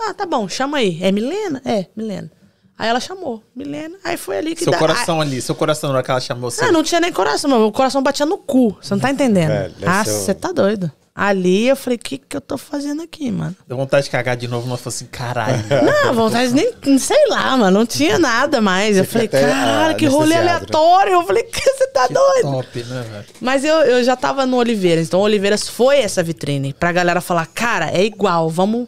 Ah, 0.00 0.14
tá 0.14 0.26
bom, 0.26 0.48
chama 0.48 0.78
aí. 0.78 0.98
É 1.02 1.10
Milena? 1.12 1.60
É, 1.64 1.86
Milena. 1.96 2.30
Aí 2.78 2.88
ela 2.88 3.00
chamou, 3.00 3.42
Milena. 3.54 3.96
Aí 4.04 4.16
foi 4.18 4.36
ali 4.36 4.54
que 4.54 4.62
Seu 4.62 4.70
dá- 4.70 4.78
coração 4.78 5.20
ali, 5.20 5.40
seu 5.40 5.54
coração 5.54 5.88
na 5.90 5.96
hora 5.96 6.04
que 6.04 6.10
ela 6.10 6.20
chamou 6.20 6.50
você. 6.50 6.62
ah, 6.64 6.70
não 6.70 6.82
tinha 6.82 7.00
nem 7.00 7.10
coração, 7.10 7.48
meu 7.48 7.72
coração 7.72 8.02
batia 8.02 8.26
no 8.26 8.36
cu. 8.36 8.76
Você 8.80 8.92
não 8.92 9.00
tá 9.00 9.10
entendendo. 9.10 9.48
Deve 9.48 9.86
ah, 9.86 10.04
ser 10.04 10.10
você 10.10 10.34
tá 10.34 10.52
doido. 10.52 10.92
Ali 11.14 11.66
eu 11.66 11.74
falei, 11.74 11.96
o 11.96 11.98
que 11.98 12.18
que 12.18 12.36
eu 12.36 12.42
tô 12.42 12.58
fazendo 12.58 13.00
aqui, 13.00 13.30
mano? 13.30 13.56
Deu 13.66 13.74
vontade 13.74 14.04
de 14.04 14.10
cagar 14.10 14.36
de 14.36 14.46
novo, 14.46 14.68
mas 14.68 14.78
falou 14.80 14.94
assim, 14.94 15.06
caralho. 15.06 15.64
Não, 16.04 16.12
vontade 16.12 16.52
nem, 16.52 16.98
sei 16.98 17.28
lá, 17.30 17.56
mano, 17.56 17.78
não 17.78 17.86
tinha 17.86 18.18
nada 18.18 18.60
mais. 18.60 18.98
Eu 18.98 19.04
Você 19.04 19.10
falei, 19.10 19.26
fica 19.26 19.38
até, 19.38 19.48
caralho, 19.50 19.92
ah, 19.92 19.94
que 19.94 20.04
rolê 20.04 20.34
anestesiado, 20.34 20.44
né? 20.44 20.52
aleatório. 20.52 21.12
Eu 21.14 21.22
falei, 21.24 21.42
que 21.44 21.58
você 21.58 21.86
tá 21.86 22.06
doido? 22.08 22.42
Top, 22.42 22.82
né, 22.84 23.04
velho? 23.10 23.24
Mas 23.40 23.64
eu, 23.64 23.76
eu 23.76 24.04
já 24.04 24.14
tava 24.14 24.44
no 24.44 24.58
Oliveiras, 24.58 25.06
então 25.06 25.20
o 25.20 25.22
Oliveiras 25.22 25.66
foi 25.66 26.00
essa 26.00 26.22
vitrine 26.22 26.74
pra 26.74 26.92
galera 26.92 27.22
falar, 27.22 27.46
cara, 27.46 27.90
é 27.90 28.04
igual, 28.04 28.50
vamos. 28.50 28.86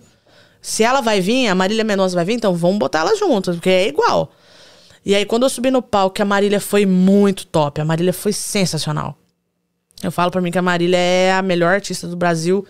Se 0.60 0.82
ela 0.82 1.00
vai 1.00 1.20
vir, 1.20 1.48
a 1.48 1.54
Marília 1.54 1.84
Mendonça 1.84 2.14
vai 2.14 2.24
vir, 2.24 2.34
então 2.34 2.54
vamos 2.54 2.78
botar 2.78 3.00
ela 3.00 3.16
junto, 3.16 3.52
porque 3.52 3.70
é 3.70 3.88
igual. 3.88 4.32
E 5.04 5.14
aí, 5.14 5.24
quando 5.24 5.44
eu 5.44 5.48
subi 5.48 5.70
no 5.70 5.80
palco, 5.80 6.20
a 6.20 6.24
Marília 6.24 6.60
foi 6.60 6.84
muito 6.84 7.46
top, 7.46 7.80
a 7.80 7.84
Marília 7.84 8.12
foi 8.12 8.32
sensacional. 8.32 9.16
Eu 10.02 10.12
falo 10.12 10.30
pra 10.30 10.40
mim 10.40 10.50
que 10.50 10.58
a 10.58 10.62
Marília 10.62 10.96
é 10.96 11.32
a 11.32 11.42
melhor 11.42 11.74
artista 11.74 12.06
do 12.06 12.16
Brasil 12.16 12.66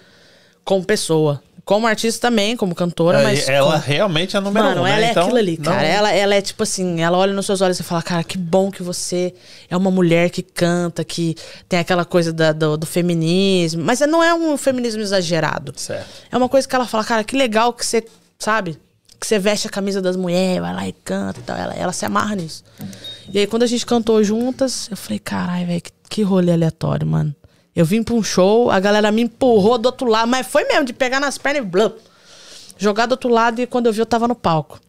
como 0.64 0.84
pessoa. 0.84 1.42
Como 1.68 1.86
artista 1.86 2.28
também, 2.28 2.56
como 2.56 2.74
cantora, 2.74 3.22
mas. 3.22 3.46
ela 3.46 3.72
como- 3.72 3.84
realmente 3.84 4.34
é 4.34 4.38
a 4.38 4.40
número 4.40 4.64
Mano, 4.68 4.80
um, 4.80 4.86
ela 4.86 5.00
né? 5.00 5.08
é 5.08 5.10
Então, 5.10 5.24
aquilo 5.24 5.36
ali, 5.38 5.58
não- 5.62 5.70
cara. 5.70 5.86
Ela, 5.86 6.12
ela 6.12 6.34
é 6.34 6.40
tipo 6.40 6.62
assim, 6.62 7.02
ela 7.02 7.18
olha 7.18 7.34
nos 7.34 7.44
seus 7.44 7.60
olhos 7.60 7.78
e 7.78 7.82
fala, 7.82 8.00
cara, 8.02 8.24
que 8.24 8.38
bom 8.38 8.70
que 8.70 8.82
você 8.82 9.34
é 9.68 9.76
uma 9.76 9.90
mulher 9.90 10.30
que 10.30 10.40
canta, 10.42 11.04
que 11.04 11.36
tem 11.68 11.78
aquela 11.78 12.06
coisa 12.06 12.32
da- 12.32 12.52
do, 12.54 12.78
do 12.78 12.86
feminismo. 12.86 13.84
Mas 13.84 14.00
não 14.00 14.24
é 14.24 14.32
um 14.32 14.56
feminismo 14.56 15.02
exagerado. 15.02 15.74
Certo. 15.76 16.06
É 16.32 16.36
uma 16.38 16.48
coisa 16.48 16.66
que 16.66 16.74
ela 16.74 16.86
fala, 16.86 17.04
cara, 17.04 17.22
que 17.22 17.36
legal 17.36 17.70
que 17.74 17.84
você, 17.84 18.02
sabe? 18.38 18.78
Que 19.20 19.26
você 19.26 19.38
veste 19.38 19.66
a 19.66 19.70
camisa 19.70 20.00
das 20.00 20.16
mulheres, 20.16 20.62
vai 20.62 20.74
lá 20.74 20.88
e 20.88 20.92
canta 21.04 21.38
e 21.38 21.42
tal. 21.42 21.54
Ela, 21.54 21.74
ela 21.74 21.92
se 21.92 22.06
amarra 22.06 22.34
nisso. 22.34 22.64
E 23.30 23.40
aí, 23.40 23.46
quando 23.46 23.64
a 23.64 23.66
gente 23.66 23.84
cantou 23.84 24.24
juntas, 24.24 24.88
eu 24.90 24.96
falei, 24.96 25.18
caralho, 25.18 25.66
velho, 25.66 25.82
que, 25.82 25.90
que 26.08 26.22
rolê 26.22 26.50
aleatório, 26.50 27.06
mano. 27.06 27.34
Eu 27.78 27.84
vim 27.84 28.02
pra 28.02 28.12
um 28.12 28.22
show, 28.24 28.72
a 28.72 28.80
galera 28.80 29.12
me 29.12 29.22
empurrou 29.22 29.78
do 29.78 29.86
outro 29.86 30.08
lado, 30.08 30.26
mas 30.28 30.44
foi 30.48 30.64
mesmo, 30.64 30.84
de 30.84 30.92
pegar 30.92 31.20
nas 31.20 31.38
pernas 31.38 31.62
e 31.62 31.64
blum, 31.64 31.92
jogar 32.76 33.06
do 33.06 33.12
outro 33.12 33.28
lado 33.30 33.60
e 33.60 33.68
quando 33.68 33.86
eu 33.86 33.92
vi, 33.92 34.00
eu 34.00 34.06
tava 34.06 34.26
no 34.26 34.34
palco. 34.34 34.80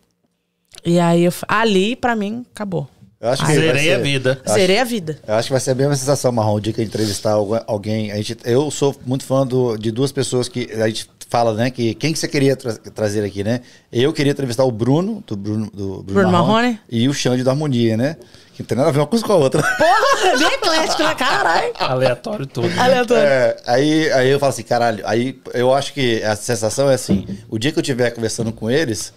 E 0.83 0.99
aí, 0.99 1.23
eu, 1.25 1.33
ali, 1.47 1.95
pra 1.95 2.15
mim, 2.15 2.43
acabou. 2.51 2.87
Eu 3.21 3.29
acho 3.29 3.45
que 3.45 3.53
Zerei 3.53 3.93
a 3.93 3.97
ser- 3.97 4.01
vida. 4.01 4.41
Acho- 4.43 4.53
Zerei 4.55 4.79
a 4.79 4.83
vida. 4.83 5.19
Eu 5.27 5.35
acho 5.35 5.47
que 5.49 5.51
vai 5.51 5.59
ser 5.61 5.71
a 5.71 5.75
mesma 5.75 5.95
sensação, 5.95 6.31
Marrom, 6.31 6.55
o 6.55 6.59
dia 6.59 6.73
que 6.73 6.81
a 6.81 6.83
gente 6.83 6.89
entrevistar 6.91 7.33
algu- 7.33 7.61
alguém. 7.67 8.11
A 8.11 8.15
gente, 8.15 8.37
eu 8.43 8.71
sou 8.71 8.95
muito 9.05 9.23
fã 9.23 9.45
do- 9.45 9.77
de 9.77 9.91
duas 9.91 10.11
pessoas 10.11 10.47
que 10.47 10.71
a 10.81 10.87
gente 10.87 11.07
fala, 11.29 11.53
né? 11.53 11.69
Que 11.69 11.93
quem 11.93 12.11
que 12.11 12.19
você 12.19 12.27
queria 12.27 12.55
tra- 12.55 12.73
trazer 12.93 13.23
aqui, 13.23 13.43
né? 13.43 13.61
Eu 13.93 14.11
queria 14.11 14.31
entrevistar 14.31 14.63
o 14.65 14.71
Bruno, 14.71 15.23
do 15.25 15.37
Bruno, 15.37 15.65
do 15.71 15.87
Bruno, 16.01 16.03
Bruno 16.03 16.31
Marrone. 16.31 16.79
e 16.89 17.07
o 17.07 17.13
Xande 17.13 17.43
da 17.43 17.51
Harmonia, 17.51 17.95
né? 17.95 18.17
Que 18.55 18.63
não 18.63 18.67
tem 18.67 18.77
nada 18.77 18.89
a 18.89 18.91
ver 18.91 18.99
uma 18.99 19.07
coisa 19.07 19.23
com 19.23 19.31
a 19.31 19.35
outra. 19.37 19.61
Porra, 19.77 20.37
bem 20.37 20.47
eclético, 20.53 21.03
né? 21.03 21.15
Caralho. 21.15 21.71
Aleatório 21.79 22.45
tudo. 22.45 22.67
Aleatório. 22.77 23.23
É, 23.23 23.57
aí, 23.67 24.11
aí 24.11 24.29
eu 24.29 24.39
falo 24.39 24.49
assim, 24.49 24.63
caralho, 24.63 25.01
aí 25.07 25.39
eu 25.53 25.73
acho 25.73 25.93
que 25.93 26.21
a 26.23 26.35
sensação 26.35 26.89
é 26.91 26.95
assim, 26.95 27.25
o 27.47 27.57
dia 27.57 27.71
que 27.71 27.79
eu 27.79 27.81
estiver 27.81 28.09
conversando 28.11 28.51
com 28.51 28.69
eles, 28.69 29.13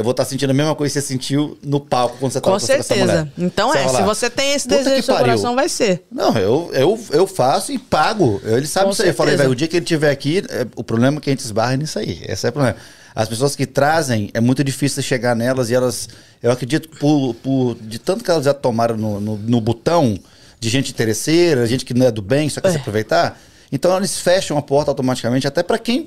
eu 0.00 0.04
vou 0.04 0.10
estar 0.12 0.24
sentindo 0.24 0.50
a 0.50 0.54
mesma 0.54 0.74
coisa 0.74 0.92
que 0.94 1.00
você 1.00 1.06
sentiu 1.06 1.58
no 1.62 1.78
palco 1.78 2.16
quando 2.18 2.32
você 2.32 2.40
tava 2.40 2.56
Com 2.56 2.60
conversando 2.60 2.80
essa 2.80 2.94
certeza. 2.94 3.18
mulher. 3.18 3.32
Então 3.38 3.68
Você 3.72 3.78
é, 3.78 3.88
se 3.88 4.02
você 4.02 4.30
tem 4.30 4.52
esse 4.54 4.66
"Puta 4.68 4.78
desejo 4.78 4.96
no 4.96 5.02
seu 5.02 5.14
pariu." 5.14 5.26
coração, 5.32 5.54
vai 5.54 5.68
ser. 5.68 6.04
Não, 6.10 6.36
eu, 6.38 6.70
eu, 6.72 6.98
eu 7.12 7.26
faço 7.26 7.70
e 7.70 7.78
pago. 7.78 8.40
Ele 8.44 8.66
sabe 8.66 8.86
Com 8.86 8.90
disso 8.92 9.02
aí. 9.02 9.08
Eu 9.08 9.14
falei, 9.14 9.32
certeza. 9.32 9.42
velho, 9.44 9.52
o 9.52 9.56
dia 9.56 9.68
que 9.68 9.76
ele 9.76 9.84
estiver 9.84 10.10
aqui, 10.10 10.42
é, 10.48 10.66
o 10.74 10.82
problema 10.82 11.18
é 11.18 11.20
que 11.20 11.30
a 11.30 11.32
gente 11.32 11.40
esbarra 11.44 11.76
nisso 11.76 11.98
aí. 11.98 12.22
Esse 12.26 12.46
é 12.46 12.48
o 12.48 12.52
problema. 12.52 12.76
As 13.14 13.28
pessoas 13.28 13.54
que 13.54 13.66
trazem, 13.66 14.30
é 14.32 14.40
muito 14.40 14.64
difícil 14.64 15.02
chegar 15.02 15.36
nelas 15.36 15.68
e 15.68 15.74
elas, 15.74 16.08
eu 16.42 16.50
acredito, 16.50 16.88
por, 16.98 17.34
por 17.34 17.74
de 17.80 17.98
tanto 17.98 18.24
que 18.24 18.30
elas 18.30 18.44
já 18.44 18.54
tomaram 18.54 18.96
no, 18.96 19.20
no, 19.20 19.36
no 19.36 19.60
botão 19.60 20.18
de 20.58 20.68
gente 20.68 20.90
interesseira, 20.92 21.66
gente 21.66 21.84
que 21.84 21.92
não 21.92 22.06
é 22.06 22.10
do 22.10 22.22
bem, 22.22 22.48
só 22.48 22.60
quer 22.60 22.70
se 22.70 22.76
aproveitar, 22.76 23.38
então 23.72 23.96
eles 23.96 24.18
fecham 24.20 24.56
a 24.58 24.62
porta 24.62 24.90
automaticamente, 24.90 25.46
até 25.46 25.62
pra 25.62 25.78
quem 25.78 26.04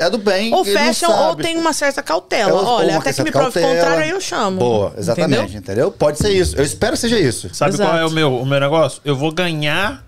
é 0.00 0.08
do 0.08 0.16
bem. 0.16 0.52
Ou 0.54 0.64
fecham 0.64 1.28
ou 1.28 1.36
tem 1.36 1.58
uma 1.58 1.74
certa 1.74 2.02
cautela. 2.02 2.50
É, 2.50 2.64
Olha, 2.64 2.98
até 2.98 3.12
que 3.12 3.22
me 3.22 3.30
prove 3.30 3.58
o 3.58 3.62
contrário, 3.62 4.02
aí 4.02 4.10
eu 4.10 4.20
chamo. 4.20 4.58
Boa, 4.58 4.94
exatamente, 4.96 5.40
Entendeu? 5.40 5.58
entendeu? 5.58 5.92
Pode 5.92 6.18
ser 6.18 6.30
isso. 6.30 6.56
Eu 6.56 6.64
espero 6.64 6.92
que 6.92 6.98
seja 7.00 7.18
isso. 7.18 7.54
Sabe 7.54 7.74
Exato. 7.74 7.90
qual 7.90 8.00
é 8.00 8.06
o 8.06 8.10
meu, 8.10 8.36
o 8.38 8.46
meu 8.46 8.58
negócio? 8.58 9.00
Eu 9.04 9.14
vou 9.14 9.30
ganhar 9.30 10.02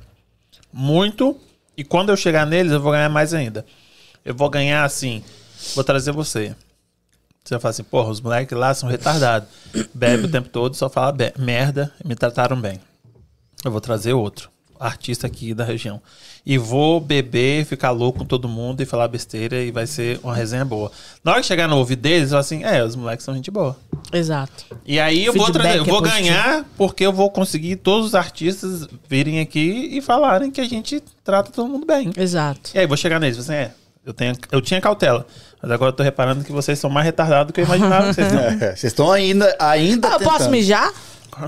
muito 0.72 1.36
e 1.76 1.84
quando 1.84 2.08
eu 2.08 2.16
chegar 2.16 2.46
neles, 2.46 2.72
eu 2.72 2.80
vou 2.80 2.92
ganhar 2.92 3.10
mais 3.10 3.34
ainda. 3.34 3.66
Eu 4.24 4.34
vou 4.34 4.48
ganhar 4.48 4.82
assim, 4.82 5.22
vou 5.74 5.84
trazer 5.84 6.12
você. 6.12 6.54
Você 7.44 7.54
vai 7.54 7.60
falar 7.60 7.70
assim, 7.70 7.82
porra, 7.82 8.08
os 8.08 8.20
moleques 8.20 8.56
lá 8.56 8.72
são 8.72 8.88
retardados. 8.88 9.48
Bebe 9.92 10.24
o 10.24 10.30
tempo 10.30 10.48
todo, 10.48 10.74
só 10.74 10.88
fala 10.88 11.14
merda 11.38 11.92
e 12.02 12.08
me 12.08 12.14
trataram 12.14 12.58
bem. 12.58 12.80
Eu 13.64 13.70
vou 13.70 13.80
trazer 13.80 14.12
outro, 14.14 14.48
artista 14.86 15.26
aqui 15.26 15.54
da 15.54 15.64
região. 15.64 16.00
E 16.44 16.58
vou 16.58 16.98
beber, 17.00 17.64
ficar 17.64 17.90
louco 17.92 18.18
com 18.20 18.24
todo 18.24 18.48
mundo 18.48 18.82
e 18.82 18.84
falar 18.84 19.06
besteira 19.06 19.56
e 19.62 19.70
vai 19.70 19.86
ser 19.86 20.18
uma 20.24 20.34
resenha 20.34 20.64
boa. 20.64 20.90
Na 21.22 21.32
hora 21.32 21.40
que 21.40 21.46
chegar 21.46 21.68
no 21.68 21.76
ouvido 21.76 22.02
deles, 22.02 22.24
eu 22.24 22.28
falo 22.30 22.40
assim, 22.40 22.64
é, 22.64 22.82
os 22.84 22.96
moleques 22.96 23.24
são 23.24 23.32
gente 23.34 23.50
boa. 23.50 23.76
Exato. 24.12 24.64
E 24.84 24.98
aí 24.98 25.24
eu 25.24 25.32
vou, 25.32 25.50
trazer, 25.52 25.78
eu 25.78 25.82
é 25.82 25.86
vou 25.86 26.00
positivo. 26.02 26.22
ganhar 26.28 26.64
porque 26.76 27.06
eu 27.06 27.12
vou 27.12 27.30
conseguir 27.30 27.76
todos 27.76 28.08
os 28.08 28.14
artistas 28.16 28.88
virem 29.08 29.38
aqui 29.40 29.90
e 29.92 30.00
falarem 30.02 30.50
que 30.50 30.60
a 30.60 30.68
gente 30.68 31.00
trata 31.22 31.52
todo 31.52 31.68
mundo 31.68 31.86
bem. 31.86 32.10
Exato. 32.16 32.70
E 32.74 32.78
aí 32.80 32.86
vou 32.86 32.96
chegar 32.96 33.20
neles, 33.20 33.38
assim, 33.38 33.52
é, 33.54 33.70
eu, 34.04 34.12
tenho, 34.12 34.34
eu 34.50 34.60
tinha 34.60 34.80
cautela, 34.80 35.24
mas 35.62 35.70
agora 35.70 35.90
eu 35.90 35.96
tô 35.96 36.02
reparando 36.02 36.42
que 36.42 36.50
vocês 36.50 36.76
são 36.76 36.90
mais 36.90 37.06
retardados 37.06 37.46
do 37.46 37.52
que 37.54 37.60
eu 37.60 37.64
imaginava 37.66 38.08
que 38.08 38.14
vocês. 38.14 38.32
É, 38.60 38.74
Vocês 38.74 38.84
estão 38.92 39.12
ainda, 39.12 39.54
ainda 39.60 40.08
Ah, 40.08 40.12
eu 40.14 40.18
posso 40.20 40.38
tentando. 40.38 40.50
mijar? 40.50 40.92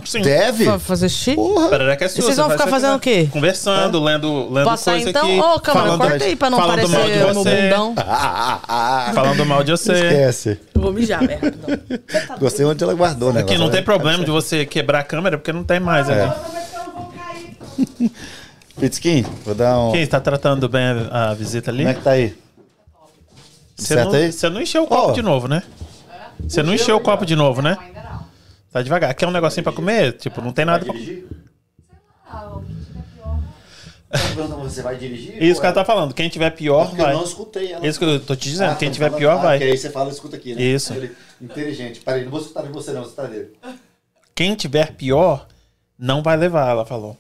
Sim. 0.06 0.22
Deve? 0.22 0.64
Pra 0.64 0.78
fazer 0.78 1.08
xixi? 1.08 1.34
Porra. 1.34 1.68
Perereca 1.68 2.04
é 2.04 2.08
sua, 2.08 2.18
E 2.18 2.22
vocês 2.22 2.36
você 2.36 2.40
vão 2.42 2.50
ficar 2.50 2.66
fazendo 2.68 2.98
quiser. 2.98 3.20
o 3.22 3.24
quê? 3.24 3.28
Conversando, 3.30 4.02
lendo, 4.02 4.50
lendo 4.50 4.64
Posso 4.64 4.84
sair 4.84 5.02
coisa 5.02 5.10
então? 5.10 5.22
aqui. 5.26 5.38
Ô, 5.40 5.60
câmera, 5.60 5.84
falando, 5.86 6.00
corta 6.00 6.24
aí 6.24 6.36
pra 6.36 6.50
não 6.50 6.58
falando 6.58 6.88
mal 6.88 7.00
parecer 7.00 7.12
de 7.18 7.24
meu 7.24 7.34
você. 7.34 7.62
bundão. 7.62 7.94
Ah, 7.98 8.60
ah, 8.66 9.06
ah. 9.08 9.12
Falando 9.14 9.44
mal 9.46 9.62
de 9.62 9.70
você. 9.72 9.92
Esquece. 9.92 10.60
Eu 10.74 10.80
vou 10.80 10.92
mijar, 10.92 11.20
rapidão. 11.20 11.78
Você 12.08 12.20
tá 12.26 12.36
Gostei 12.36 12.64
onde 12.66 12.82
ela 12.82 12.94
guardou, 12.94 13.32
né? 13.32 13.40
Aqui 13.40 13.58
não 13.58 13.70
tem 13.70 13.82
problema 13.82 14.24
de 14.24 14.30
você 14.30 14.64
quebrar 14.64 15.00
a 15.00 15.04
câmera, 15.04 15.36
porque 15.36 15.52
não 15.52 15.64
tem 15.64 15.78
mais 15.80 16.08
É. 16.08 16.22
ali. 16.22 16.32
Pitskin, 18.80 19.24
vou 19.44 19.54
dar 19.54 19.78
um. 19.78 19.92
Quem 19.92 20.02
está 20.02 20.18
tratando 20.20 20.68
bem 20.68 20.82
a, 21.10 21.30
a 21.30 21.34
visita 21.34 21.70
ali? 21.70 21.78
Como 21.84 21.90
é 21.90 21.94
que 21.94 22.02
tá 22.02 22.10
aí? 22.12 22.34
Você 23.76 23.86
certo 23.94 24.12
não, 24.12 24.18
aí? 24.18 24.32
você 24.32 24.48
não 24.48 24.60
encheu 24.60 24.82
o 24.84 24.86
copo 24.86 25.10
Ó. 25.10 25.12
de 25.12 25.22
novo, 25.22 25.46
né? 25.48 25.62
Você 26.48 26.62
não 26.62 26.74
encheu 26.74 26.96
o 26.96 27.00
copo 27.00 27.24
de 27.24 27.36
novo, 27.36 27.62
né? 27.62 27.76
Ainda 27.80 28.00
não. 28.02 28.13
Tá 28.74 28.82
devagar. 28.82 29.14
Quer 29.14 29.28
um 29.28 29.30
negocinho 29.30 29.62
pra 29.62 29.72
comer? 29.72 30.14
Tipo, 30.14 30.40
não 30.42 30.52
tem 30.52 30.64
nada 30.64 30.84
pra... 30.84 30.92
Pior. 30.94 31.22
Você 34.64 34.82
vai 34.82 34.96
dirigir? 34.96 35.40
Isso 35.40 35.60
que 35.60 35.66
ela 35.66 35.74
tá 35.76 35.84
falando. 35.84 36.12
Quem 36.12 36.28
tiver 36.28 36.50
pior, 36.50 36.86
Porque 36.88 37.00
vai. 37.02 37.12
eu 37.12 37.18
não 37.18 37.24
escutei 37.24 37.70
ela. 37.70 37.86
Isso 37.86 38.00
que 38.00 38.04
eu 38.04 38.18
tô 38.18 38.34
te 38.34 38.48
dizendo. 38.50 38.72
Ah, 38.72 38.74
Quem 38.74 38.88
tá 38.88 38.94
tiver 38.94 39.06
falando- 39.10 39.18
pior, 39.20 39.38
ah, 39.38 39.42
vai. 39.42 39.62
Aí 39.62 39.78
você 39.78 39.90
fala, 39.90 40.10
escuta 40.10 40.34
aqui, 40.34 40.56
né? 40.56 40.60
Isso. 40.62 40.92
Ele- 40.92 41.14
Inteligente. 41.40 42.00
Peraí, 42.00 42.24
não 42.24 42.32
vou 42.32 42.40
escutar 42.40 42.62
de 42.62 42.68
você 42.70 42.90
não, 42.90 43.02
vou 43.02 43.10
escutar 43.10 43.28
dele. 43.28 43.52
Quem 44.34 44.56
tiver 44.56 44.90
pior, 44.94 45.46
não 45.96 46.20
vai 46.20 46.36
levar, 46.36 46.68
ela 46.70 46.84
falou. 46.84 47.16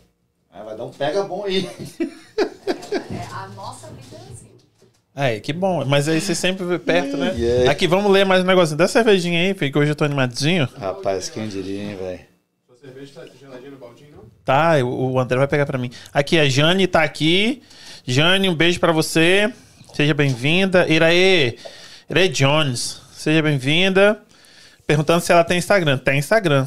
Ah, 0.52 0.64
vai 0.64 0.76
dar 0.76 0.84
um 0.86 0.90
pega 0.90 1.22
bom 1.22 1.44
aí. 1.44 1.68
É, 2.00 3.26
a 3.32 3.46
nossa 3.54 3.86
vida 3.88 4.00
é. 4.02 4.03
Aí, 5.14 5.40
que 5.40 5.52
bom. 5.52 5.84
Mas 5.84 6.08
aí 6.08 6.20
você 6.20 6.34
sempre 6.34 6.64
vê 6.64 6.76
perto, 6.76 7.16
né? 7.16 7.32
Yeah. 7.36 7.70
Aqui, 7.70 7.86
vamos 7.86 8.10
ler 8.10 8.26
mais 8.26 8.42
um 8.42 8.46
negocinho. 8.46 8.76
Dá 8.76 8.88
cervejinha 8.88 9.40
aí, 9.40 9.54
filho, 9.54 9.70
que 9.70 9.78
hoje 9.78 9.92
eu 9.92 9.94
tô 9.94 10.04
animadinho. 10.04 10.68
Rapaz, 10.76 11.28
quem 11.28 11.46
diria, 11.46 11.82
hein, 11.84 11.96
velho? 11.96 12.20
Sua 12.66 12.76
cerveja 12.76 13.12
tá 13.14 13.26
geladinha 13.38 13.70
no 13.70 13.76
baldinho, 13.76 14.10
não? 14.10 14.24
Tá, 14.44 14.72
o 14.84 15.18
André 15.20 15.38
vai 15.38 15.46
pegar 15.46 15.66
pra 15.66 15.78
mim. 15.78 15.88
Aqui, 16.12 16.36
a 16.36 16.48
Jane 16.48 16.88
tá 16.88 17.04
aqui. 17.04 17.62
Jane, 18.04 18.48
um 18.48 18.54
beijo 18.56 18.80
pra 18.80 18.90
você. 18.90 19.52
Seja 19.94 20.12
bem-vinda. 20.12 20.88
Iraê, 20.88 21.58
Iraê 22.10 22.28
Jones, 22.28 23.00
seja 23.12 23.40
bem-vinda. 23.40 24.20
Perguntando 24.84 25.20
se 25.20 25.30
ela 25.30 25.44
tem 25.44 25.58
Instagram. 25.58 25.96
Tem 25.96 26.18
Instagram. 26.18 26.66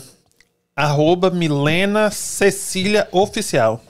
Arroba 0.73 1.29
Milena 1.29 2.09
Cecília 2.11 3.09
Oficial. 3.11 3.83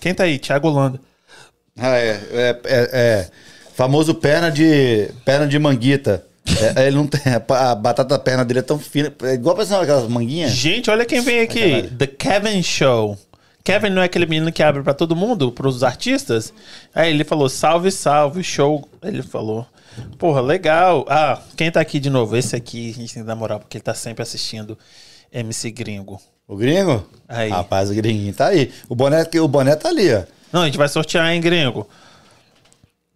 Quem 0.00 0.14
tá 0.14 0.22
aí? 0.22 0.38
Thiago 0.38 0.68
Holanda. 0.68 1.00
Ah, 1.78 1.96
é, 1.96 2.20
é, 2.32 2.60
é, 2.64 2.90
é. 2.92 3.30
Famoso 3.74 4.14
perna 4.14 4.50
de 4.50 5.10
perna 5.24 5.46
de 5.46 5.58
manguita. 5.58 6.24
É, 6.76 6.86
ele 6.86 6.96
não 6.96 7.06
tem. 7.06 7.20
A 7.32 7.74
batata 7.74 8.10
da 8.10 8.18
perna 8.18 8.44
dele 8.44 8.60
é 8.60 8.62
tão 8.62 8.78
fina. 8.78 9.12
É 9.22 9.34
igual 9.34 9.56
pensando 9.56 9.82
aquelas 9.82 10.08
manguinhas. 10.08 10.50
Gente, 10.50 10.90
olha 10.90 11.04
quem 11.04 11.20
vem 11.20 11.40
aqui. 11.40 11.88
The 11.96 12.06
Kevin 12.06 12.62
Show. 12.62 13.16
Kevin 13.64 13.90
não 13.90 14.02
é 14.02 14.06
aquele 14.06 14.26
menino 14.26 14.50
que 14.50 14.62
abre 14.62 14.82
pra 14.82 14.92
todo 14.92 15.14
mundo, 15.14 15.52
pros 15.52 15.84
artistas? 15.84 16.52
Aí 16.92 17.10
ele 17.10 17.22
falou, 17.22 17.48
salve, 17.48 17.92
salve, 17.92 18.42
show. 18.42 18.88
Ele 19.00 19.22
falou, 19.22 19.64
porra, 20.18 20.40
legal. 20.40 21.06
Ah, 21.08 21.40
quem 21.56 21.70
tá 21.70 21.80
aqui 21.80 22.00
de 22.00 22.10
novo? 22.10 22.36
Esse 22.36 22.56
aqui, 22.56 22.90
a 22.90 22.94
gente 22.94 23.14
tem 23.14 23.22
que 23.22 23.26
dar 23.26 23.36
moral, 23.36 23.60
porque 23.60 23.76
ele 23.76 23.84
tá 23.84 23.94
sempre 23.94 24.22
assistindo 24.22 24.76
MC 25.32 25.70
Gringo. 25.70 26.20
O 26.46 26.56
gringo? 26.56 27.08
Aí. 27.28 27.50
Rapaz, 27.50 27.88
o 27.88 27.94
gringuinho 27.94 28.34
tá 28.34 28.48
aí. 28.48 28.70
O 28.88 28.96
boné, 28.96 29.24
o 29.40 29.48
boné 29.48 29.76
tá 29.76 29.88
ali, 29.88 30.12
ó. 30.12 30.22
Não, 30.52 30.62
a 30.62 30.66
gente 30.66 30.78
vai 30.78 30.88
sortear, 30.88 31.32
hein, 31.32 31.40
Gringo? 31.40 31.88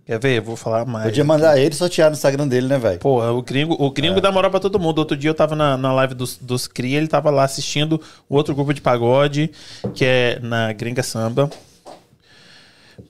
Quer 0.07 0.20
ver? 0.20 0.39
Eu 0.39 0.43
vou 0.43 0.57
falar 0.57 0.87
mais. 0.87 1.07
Podia 1.07 1.24
mandar 1.24 1.59
ele 1.59 1.74
sortear 1.74 2.09
no 2.09 2.14
Instagram 2.14 2.47
dele, 2.47 2.68
né, 2.68 2.78
velho? 2.78 2.99
Porra, 3.01 3.32
o 3.32 3.43
gringo, 3.43 3.76
o 3.78 3.91
gringo 3.91 4.20
dá 4.20 4.30
moral 4.30 4.51
pra 4.51 4.61
todo 4.61 4.78
mundo. 4.78 4.99
Outro 4.99 5.16
dia 5.16 5.28
eu 5.30 5.34
tava 5.34 5.57
na, 5.57 5.76
na 5.76 5.93
live 5.93 6.14
dos, 6.14 6.37
dos 6.37 6.68
Cria, 6.68 6.97
ele 6.97 7.09
tava 7.09 7.28
lá 7.28 7.43
assistindo 7.43 8.01
o 8.28 8.37
outro 8.37 8.55
grupo 8.55 8.72
de 8.72 8.80
pagode, 8.80 9.51
que 9.95 10.05
é 10.05 10.39
na 10.41 10.72
Gringa 10.72 11.03
Samba. 11.03 11.51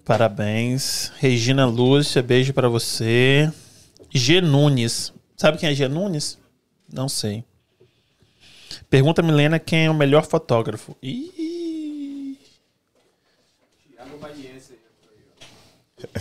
Parabéns. 0.04 1.12
Regina 1.18 1.66
Lúcia, 1.66 2.22
beijo 2.22 2.54
pra 2.54 2.68
você. 2.68 3.52
G 4.10 4.40
Nunes. 4.40 5.12
Sabe 5.36 5.58
quem 5.58 5.68
é 5.68 5.74
G 5.74 5.86
Nunes? 5.88 6.38
Não 6.90 7.08
sei. 7.08 7.44
Pergunta 8.88 9.22
Milena 9.22 9.58
quem 9.58 9.86
é 9.86 9.90
o 9.90 9.94
melhor 9.94 10.24
fotógrafo. 10.24 10.96
Ih, 11.02 12.38
Thiago 14.06 14.18
Baiense 14.18 14.72
aí. 14.72 14.78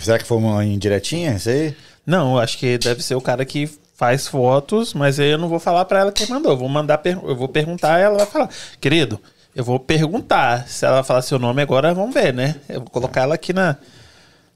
Será 0.00 0.18
que 0.18 0.24
foi 0.24 0.38
uma 0.38 0.64
indiretinha? 0.64 1.34
Isso 1.34 1.50
aí? 1.50 1.74
Não, 2.06 2.38
acho 2.38 2.58
que 2.58 2.78
deve 2.78 3.02
ser 3.02 3.14
o 3.14 3.20
cara 3.20 3.44
que 3.44 3.68
faz 3.94 4.26
fotos, 4.26 4.94
mas 4.94 5.18
aí 5.20 5.30
eu 5.30 5.38
não 5.38 5.48
vou 5.48 5.58
falar 5.58 5.84
pra 5.84 6.00
ela 6.00 6.12
quem 6.12 6.26
mandou. 6.28 6.52
Eu 6.52 6.56
vou 6.58 6.68
mandar, 6.68 7.00
eu 7.04 7.34
vou 7.36 7.48
perguntar, 7.48 7.98
ela 7.98 8.18
vai 8.18 8.26
falar. 8.26 8.48
Querido, 8.80 9.20
eu 9.54 9.64
vou 9.64 9.78
perguntar. 9.78 10.66
Se 10.68 10.86
ela 10.86 11.02
falar 11.02 11.22
seu 11.22 11.38
nome 11.38 11.60
agora, 11.62 11.92
vamos 11.94 12.14
ver, 12.14 12.32
né? 12.32 12.56
Eu 12.68 12.80
vou 12.80 12.90
colocar 12.90 13.22
ela 13.22 13.34
aqui 13.34 13.52
na 13.52 13.76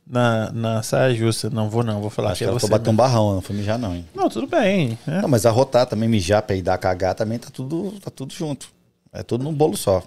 na, 0.06 0.50
na 0.52 0.82
saia 0.82 1.14
justa. 1.14 1.48
Não 1.50 1.68
vou 1.70 1.82
não, 1.82 2.00
vou 2.00 2.10
falar 2.10 2.30
Acho 2.30 2.38
que 2.38 2.44
que 2.44 2.48
é 2.48 2.50
ela 2.50 2.58
você. 2.58 2.66
foi 2.66 2.78
bater 2.78 2.90
um 2.90 2.96
barrão, 2.96 3.34
não 3.34 3.40
foi 3.40 3.54
mijar, 3.56 3.78
não, 3.78 3.94
hein? 3.94 4.04
Não, 4.14 4.28
tudo 4.28 4.46
bem. 4.46 4.98
né? 5.06 5.20
Não, 5.22 5.28
mas 5.28 5.44
arrotar 5.46 5.86
também, 5.86 6.08
mijar, 6.08 6.42
peidar, 6.42 6.78
cagar 6.78 7.14
também 7.14 7.38
tá 7.38 7.48
tudo, 7.52 7.92
tá 8.02 8.10
tudo 8.10 8.32
junto. 8.32 8.68
É 9.12 9.22
tudo 9.22 9.44
num 9.44 9.52
bolo 9.52 9.76
só. 9.76 10.02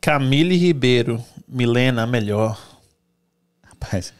Camille 0.00 0.56
Ribeiro, 0.56 1.22
Milena, 1.46 2.02
a 2.02 2.06
melhor. 2.06 2.58
Rapaz, 3.80 4.12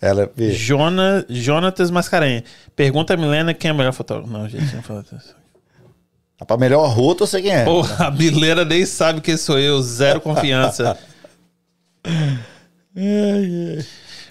ela. 0.00 0.30
Jona, 0.52 1.24
Jonatas 1.28 1.90
Mascarenha. 1.90 2.44
Pergunta 2.74 3.14
a 3.14 3.16
Milena 3.16 3.54
quem 3.54 3.70
é 3.70 3.72
o 3.72 3.76
melhor 3.76 3.92
fotógrafo. 3.92 4.30
Não, 4.30 4.48
gente, 4.48 4.74
não 4.74 4.82
fala 4.82 5.04
isso. 5.16 5.34
Pra 6.46 6.56
melhor 6.56 6.86
rota, 6.88 7.22
eu 7.22 7.26
sei 7.26 7.42
quem 7.42 7.52
é. 7.52 7.64
Porra, 7.64 8.08
a 8.08 8.10
Milena 8.10 8.64
nem 8.64 8.84
sabe 8.84 9.20
quem 9.20 9.36
sou 9.36 9.58
eu, 9.58 9.80
zero 9.82 10.20
confiança. 10.20 10.98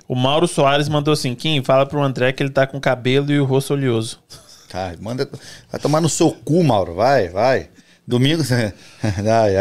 O 0.07 0.15
Mauro 0.15 0.47
Soares 0.47 0.87
mandou 0.87 1.13
assim: 1.13 1.33
Kim, 1.33 1.63
fala 1.63 1.85
pro 1.85 2.01
André 2.01 2.31
que 2.31 2.43
ele 2.43 2.49
tá 2.49 2.67
com 2.67 2.79
cabelo 2.79 3.31
e 3.31 3.39
o 3.39 3.45
rosto 3.45 3.73
oleoso. 3.73 4.19
Cara, 4.69 4.95
manda. 4.99 5.29
Vai 5.71 5.79
tomar 5.79 6.01
no 6.01 6.09
seu 6.09 6.31
cu, 6.31 6.63
Mauro. 6.63 6.93
Vai, 6.93 7.29
vai. 7.29 7.69
Domingo. 8.05 8.43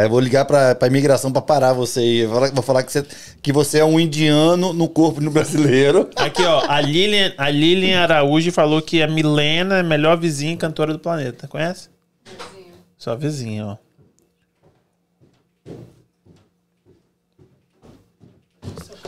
Eu 0.03 0.11
vou 0.11 0.19
ligar 0.19 0.45
pra, 0.45 0.75
pra 0.75 0.89
imigração 0.89 1.31
pra 1.33 1.41
parar 1.41 1.73
você 1.73 2.01
aí. 2.01 2.27
Vou 2.27 2.35
falar, 2.35 2.51
vou 2.53 2.63
falar 2.63 2.83
que, 2.83 2.93
você, 2.93 3.07
que 3.41 3.53
você 3.53 3.79
é 3.79 3.85
um 3.85 4.01
indiano 4.01 4.73
no 4.73 4.89
corpo 4.89 5.21
do 5.21 5.31
brasileiro. 5.31 6.11
Aqui, 6.17 6.43
ó, 6.43 6.65
a 6.69 6.81
Lilian, 6.81 7.33
a 7.39 7.49
Lilian 7.49 8.01
Araújo 8.01 8.51
falou 8.51 8.83
que 8.83 9.01
a 9.01 9.07
Milena 9.07 9.77
é 9.77 9.81
a 9.81 9.85
melhor 9.85 10.19
vizinha 10.19 10.53
e 10.53 10.57
cantora 10.57 10.93
do 10.93 10.99
planeta. 10.99 11.47
Conhece? 11.47 11.89
Sua 12.99 13.15
vizinha, 13.17 13.67
ó. 13.67 13.77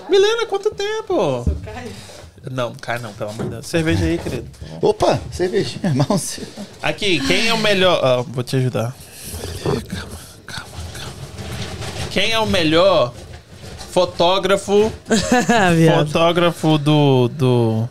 Milena, 0.08 0.46
quanto 0.46 0.70
tempo? 0.70 1.44
Não, 2.50 2.74
cai 2.74 2.98
não, 2.98 3.12
pelo 3.14 3.30
amor 3.30 3.44
de 3.44 3.50
Deus. 3.50 3.66
Cerveja 3.66 4.04
aí, 4.04 4.18
querido. 4.18 4.48
Opa, 4.82 5.18
cervejinha, 5.32 5.94
mouse. 6.08 6.42
Aqui, 6.82 7.18
quem 7.26 7.48
é 7.48 7.54
o 7.54 7.58
melhor. 7.58 8.00
ah, 8.04 8.22
vou 8.22 8.44
te 8.44 8.56
ajudar. 8.56 8.94
Calma, 9.62 10.16
calma, 10.46 10.78
calma. 10.98 12.08
Quem 12.10 12.32
é 12.32 12.38
o 12.38 12.46
melhor 12.46 13.12
fotógrafo. 13.90 14.92
Fotógrafo 16.04 16.78
do. 16.78 17.28
do. 17.28 17.88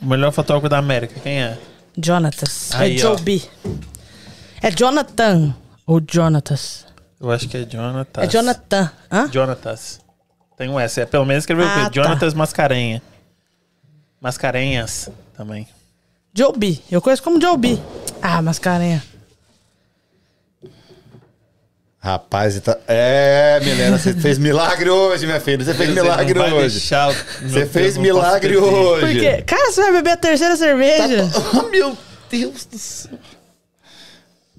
O 0.00 0.06
melhor 0.06 0.30
fotógrafo 0.32 0.68
da 0.68 0.78
América? 0.78 1.18
Quem 1.20 1.42
é? 1.42 1.58
Jonatas. 2.02 2.70
Aí, 2.74 2.94
é 2.96 2.98
Joe 2.98 3.12
ó. 3.12 3.16
B. 3.16 3.42
É 4.62 4.70
Jonathan 4.70 5.54
ou 5.86 6.00
Jonatas? 6.08 6.84
Eu 7.20 7.30
acho 7.30 7.48
que 7.48 7.56
é 7.56 7.64
Jonathan. 7.64 8.20
É 8.22 8.26
Jonathan. 8.26 8.92
Hã? 9.10 9.30
Jonatas. 9.32 10.00
Tem 10.56 10.68
um 10.68 10.78
S. 10.78 11.00
É, 11.00 11.06
pelo 11.06 11.24
menos 11.24 11.42
escreveu 11.42 11.66
Ah, 11.66 11.70
o 11.70 11.74
tá. 11.84 11.90
quê? 11.90 12.00
Jonatas 12.02 12.34
Mascarenha. 12.34 13.02
Mascarenhas 14.20 15.08
também. 15.36 15.66
Joe 16.34 16.52
B. 16.56 16.78
Eu 16.90 17.00
conheço 17.00 17.22
como 17.22 17.40
Joe 17.40 17.56
B. 17.56 17.78
Ah, 18.20 18.42
mascarenha. 18.42 19.02
Rapaz, 22.06 22.60
tá... 22.60 22.78
é, 22.86 23.58
Milena, 23.64 23.98
você 23.98 24.14
fez 24.14 24.38
milagre 24.38 24.88
hoje, 24.88 25.26
minha 25.26 25.40
filha. 25.40 25.64
Você 25.64 25.74
fez 25.74 25.92
milagre 25.92 26.34
Não 26.34 26.42
vai 26.42 26.52
hoje. 26.52 26.78
Você 26.78 26.94
Deus, 27.40 27.72
fez 27.72 27.96
milagre 27.96 28.56
hoje. 28.56 29.00
Por 29.06 29.20
quê? 29.20 29.42
Cara, 29.44 29.72
você 29.72 29.82
vai 29.82 29.92
beber 29.94 30.10
a 30.10 30.16
terceira 30.16 30.56
cerveja? 30.56 31.28
Oh, 31.52 31.68
meu 31.68 31.98
Deus 32.30 32.64
do 32.64 32.78
céu. 32.78 33.10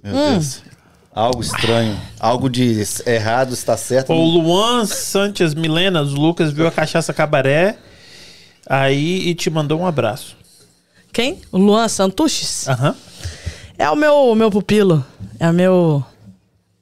Meu 0.03 0.13
Hum. 0.13 0.31
Deus. 0.33 0.61
Algo 1.15 1.41
estranho. 1.41 1.97
Algo 2.19 2.49
de 2.49 2.83
errado 3.05 3.53
está 3.53 3.77
certo. 3.77 4.11
O 4.11 4.25
Luan 4.25 4.85
Sanches 4.85 5.53
Milenas, 5.53 6.11
o 6.11 6.15
Lucas 6.19 6.51
viu 6.51 6.67
a 6.67 6.71
cachaça 6.71 7.13
cabaré 7.13 7.77
aí 8.69 9.25
e 9.29 9.33
te 9.33 9.49
mandou 9.49 9.79
um 9.79 9.87
abraço. 9.87 10.35
Quem? 11.13 11.39
O 11.49 11.57
Luan 11.57 11.87
Santuches? 11.87 12.67
Aham. 12.67 12.93
É 13.77 13.89
o 13.89 13.95
meu, 13.95 14.13
o 14.31 14.35
meu 14.35 14.51
pupilo. 14.51 15.05
É 15.39 15.49
o 15.49 15.53
meu 15.53 16.03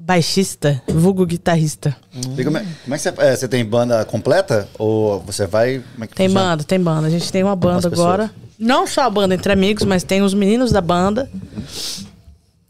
baixista, 0.05 0.79
vulgo 0.87 1.25
guitarrista. 1.25 1.95
E 2.37 2.43
como, 2.43 2.57
é, 2.59 2.65
como 2.83 2.93
é 2.93 2.97
que 2.97 3.03
você, 3.03 3.13
é, 3.17 3.35
você 3.35 3.47
tem 3.47 3.65
banda 3.65 4.05
completa? 4.05 4.69
Ou 4.77 5.19
você 5.21 5.47
vai. 5.47 5.83
Como 5.93 6.03
é 6.03 6.07
que 6.07 6.13
Tem 6.13 6.27
funciona? 6.27 6.49
banda, 6.51 6.63
tem 6.63 6.79
banda. 6.79 7.07
A 7.07 7.09
gente 7.09 7.31
tem 7.31 7.43
uma 7.43 7.55
banda 7.55 7.87
agora. 7.87 8.29
Não 8.59 8.85
só 8.85 9.01
a 9.01 9.09
banda 9.09 9.33
entre 9.33 9.51
amigos, 9.51 9.83
mas 9.83 10.03
tem 10.03 10.21
os 10.21 10.33
meninos 10.33 10.71
da 10.71 10.79
banda. 10.79 11.29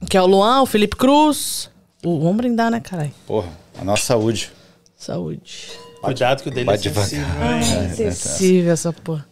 Que 0.09 0.15
é 0.15 0.21
o 0.21 0.25
Luan, 0.25 0.61
o 0.61 0.65
Felipe 0.65 0.95
Cruz. 0.95 1.69
O, 2.03 2.19
vamos 2.21 2.37
brindar, 2.37 2.71
né, 2.71 2.79
caralho? 2.79 3.11
Porra, 3.27 3.49
a 3.79 3.83
nossa 3.83 4.03
saúde. 4.05 4.51
Saúde. 4.97 5.71
Cuidado 6.01 6.41
que 6.41 6.49
o 6.49 6.51
dele 6.51 6.65
vai 6.65 6.75
é 6.75 6.77
sensível. 6.77 7.25
devagar. 7.25 7.61
hein? 7.61 7.91
Sensível 7.95 8.71
essa 8.73 8.93
porra. 8.93 9.27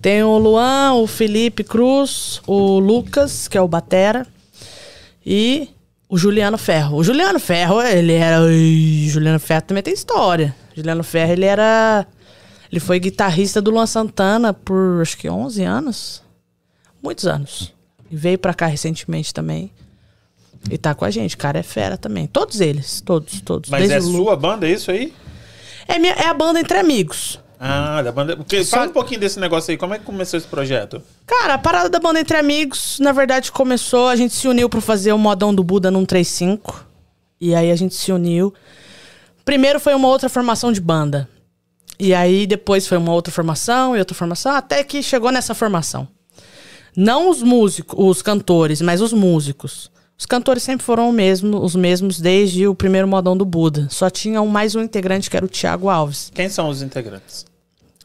Tem 0.00 0.22
o 0.22 0.38
Luan, 0.38 0.94
o 0.94 1.06
Felipe 1.06 1.62
Cruz, 1.64 2.40
o 2.46 2.78
Lucas, 2.78 3.48
que 3.48 3.58
é 3.58 3.60
o 3.60 3.68
Batera. 3.68 4.26
E 5.26 5.68
O 6.08 6.16
Juliano 6.16 6.56
Ferro. 6.56 6.96
O 6.96 7.04
Juliano 7.04 7.38
Ferro, 7.38 7.82
ele 7.82 8.12
era. 8.14 8.40
Ui, 8.42 9.06
Juliano 9.08 9.38
Ferro 9.38 9.62
também 9.62 9.82
tem 9.82 9.92
história. 9.92 10.54
Juliano 10.74 11.04
Ferro, 11.04 11.32
ele 11.32 11.44
era. 11.44 12.06
Ele 12.70 12.80
foi 12.80 12.98
guitarrista 12.98 13.60
do 13.60 13.70
Luan 13.70 13.86
Santana 13.86 14.52
por 14.54 15.00
acho 15.02 15.16
que 15.18 15.28
11 15.28 15.62
anos. 15.64 16.22
Muitos 17.02 17.26
anos. 17.26 17.72
E 18.10 18.16
veio 18.16 18.38
pra 18.38 18.54
cá 18.54 18.66
recentemente 18.66 19.32
também. 19.34 19.70
E 20.70 20.76
tá 20.78 20.94
com 20.94 21.04
a 21.04 21.10
gente. 21.10 21.34
O 21.34 21.38
cara 21.38 21.58
é 21.58 21.62
fera 21.62 21.96
também. 21.96 22.26
Todos 22.26 22.60
eles. 22.60 23.00
Todos, 23.02 23.40
todos. 23.42 23.68
Mas 23.70 23.88
Desde 23.88 24.08
é 24.08 24.10
o 24.10 24.16
sua 24.16 24.34
banda, 24.36 24.66
é 24.68 24.72
isso 24.72 24.90
aí? 24.90 25.12
É, 25.86 25.98
minha- 25.98 26.14
é 26.14 26.26
a 26.26 26.34
banda 26.34 26.58
Entre 26.60 26.76
Amigos. 26.78 27.38
Ah, 27.60 28.00
da 28.02 28.12
banda. 28.12 28.36
Porque, 28.36 28.62
Só- 28.64 28.76
Fala 28.76 28.88
um 28.90 28.92
pouquinho 28.92 29.20
desse 29.20 29.40
negócio 29.40 29.70
aí. 29.70 29.76
Como 29.76 29.92
é 29.94 29.98
que 29.98 30.04
começou 30.04 30.38
esse 30.38 30.46
projeto? 30.46 31.02
Cara, 31.26 31.54
a 31.54 31.58
parada 31.58 31.88
da 31.88 31.98
banda 31.98 32.20
Entre 32.20 32.36
Amigos, 32.36 32.98
na 33.00 33.10
verdade, 33.12 33.50
começou, 33.50 34.08
a 34.08 34.16
gente 34.16 34.34
se 34.34 34.46
uniu 34.46 34.68
pra 34.68 34.80
fazer 34.80 35.12
o 35.12 35.18
modão 35.18 35.54
do 35.54 35.64
Buda 35.64 35.90
num 35.90 36.04
35. 36.04 36.86
E 37.40 37.54
aí 37.54 37.70
a 37.70 37.76
gente 37.76 37.94
se 37.94 38.12
uniu. 38.12 38.54
Primeiro 39.44 39.80
foi 39.80 39.94
uma 39.94 40.08
outra 40.08 40.28
formação 40.28 40.72
de 40.72 40.80
banda. 40.80 41.28
E 41.98 42.14
aí 42.14 42.46
depois 42.46 42.86
foi 42.86 42.96
uma 42.98 43.12
outra 43.12 43.32
formação 43.32 43.96
e 43.96 43.98
outra 43.98 44.14
formação, 44.14 44.52
até 44.52 44.84
que 44.84 45.02
chegou 45.02 45.32
nessa 45.32 45.54
formação. 45.54 46.06
Não 46.96 47.28
os 47.30 47.42
músicos, 47.42 47.96
os 47.98 48.22
cantores, 48.22 48.80
mas 48.80 49.00
os 49.00 49.12
músicos. 49.12 49.90
Os 50.18 50.26
cantores 50.26 50.64
sempre 50.64 50.84
foram 50.84 51.08
o 51.08 51.12
mesmo, 51.12 51.62
os 51.62 51.76
mesmos 51.76 52.20
desde 52.20 52.66
o 52.66 52.74
primeiro 52.74 53.06
modão 53.06 53.36
do 53.36 53.44
Buda. 53.44 53.86
Só 53.88 54.10
tinha 54.10 54.42
um, 54.42 54.48
mais 54.48 54.74
um 54.74 54.82
integrante 54.82 55.30
que 55.30 55.36
era 55.36 55.46
o 55.46 55.48
Thiago 55.48 55.88
Alves. 55.88 56.30
Quem 56.34 56.48
são 56.48 56.68
os 56.68 56.82
integrantes? 56.82 57.46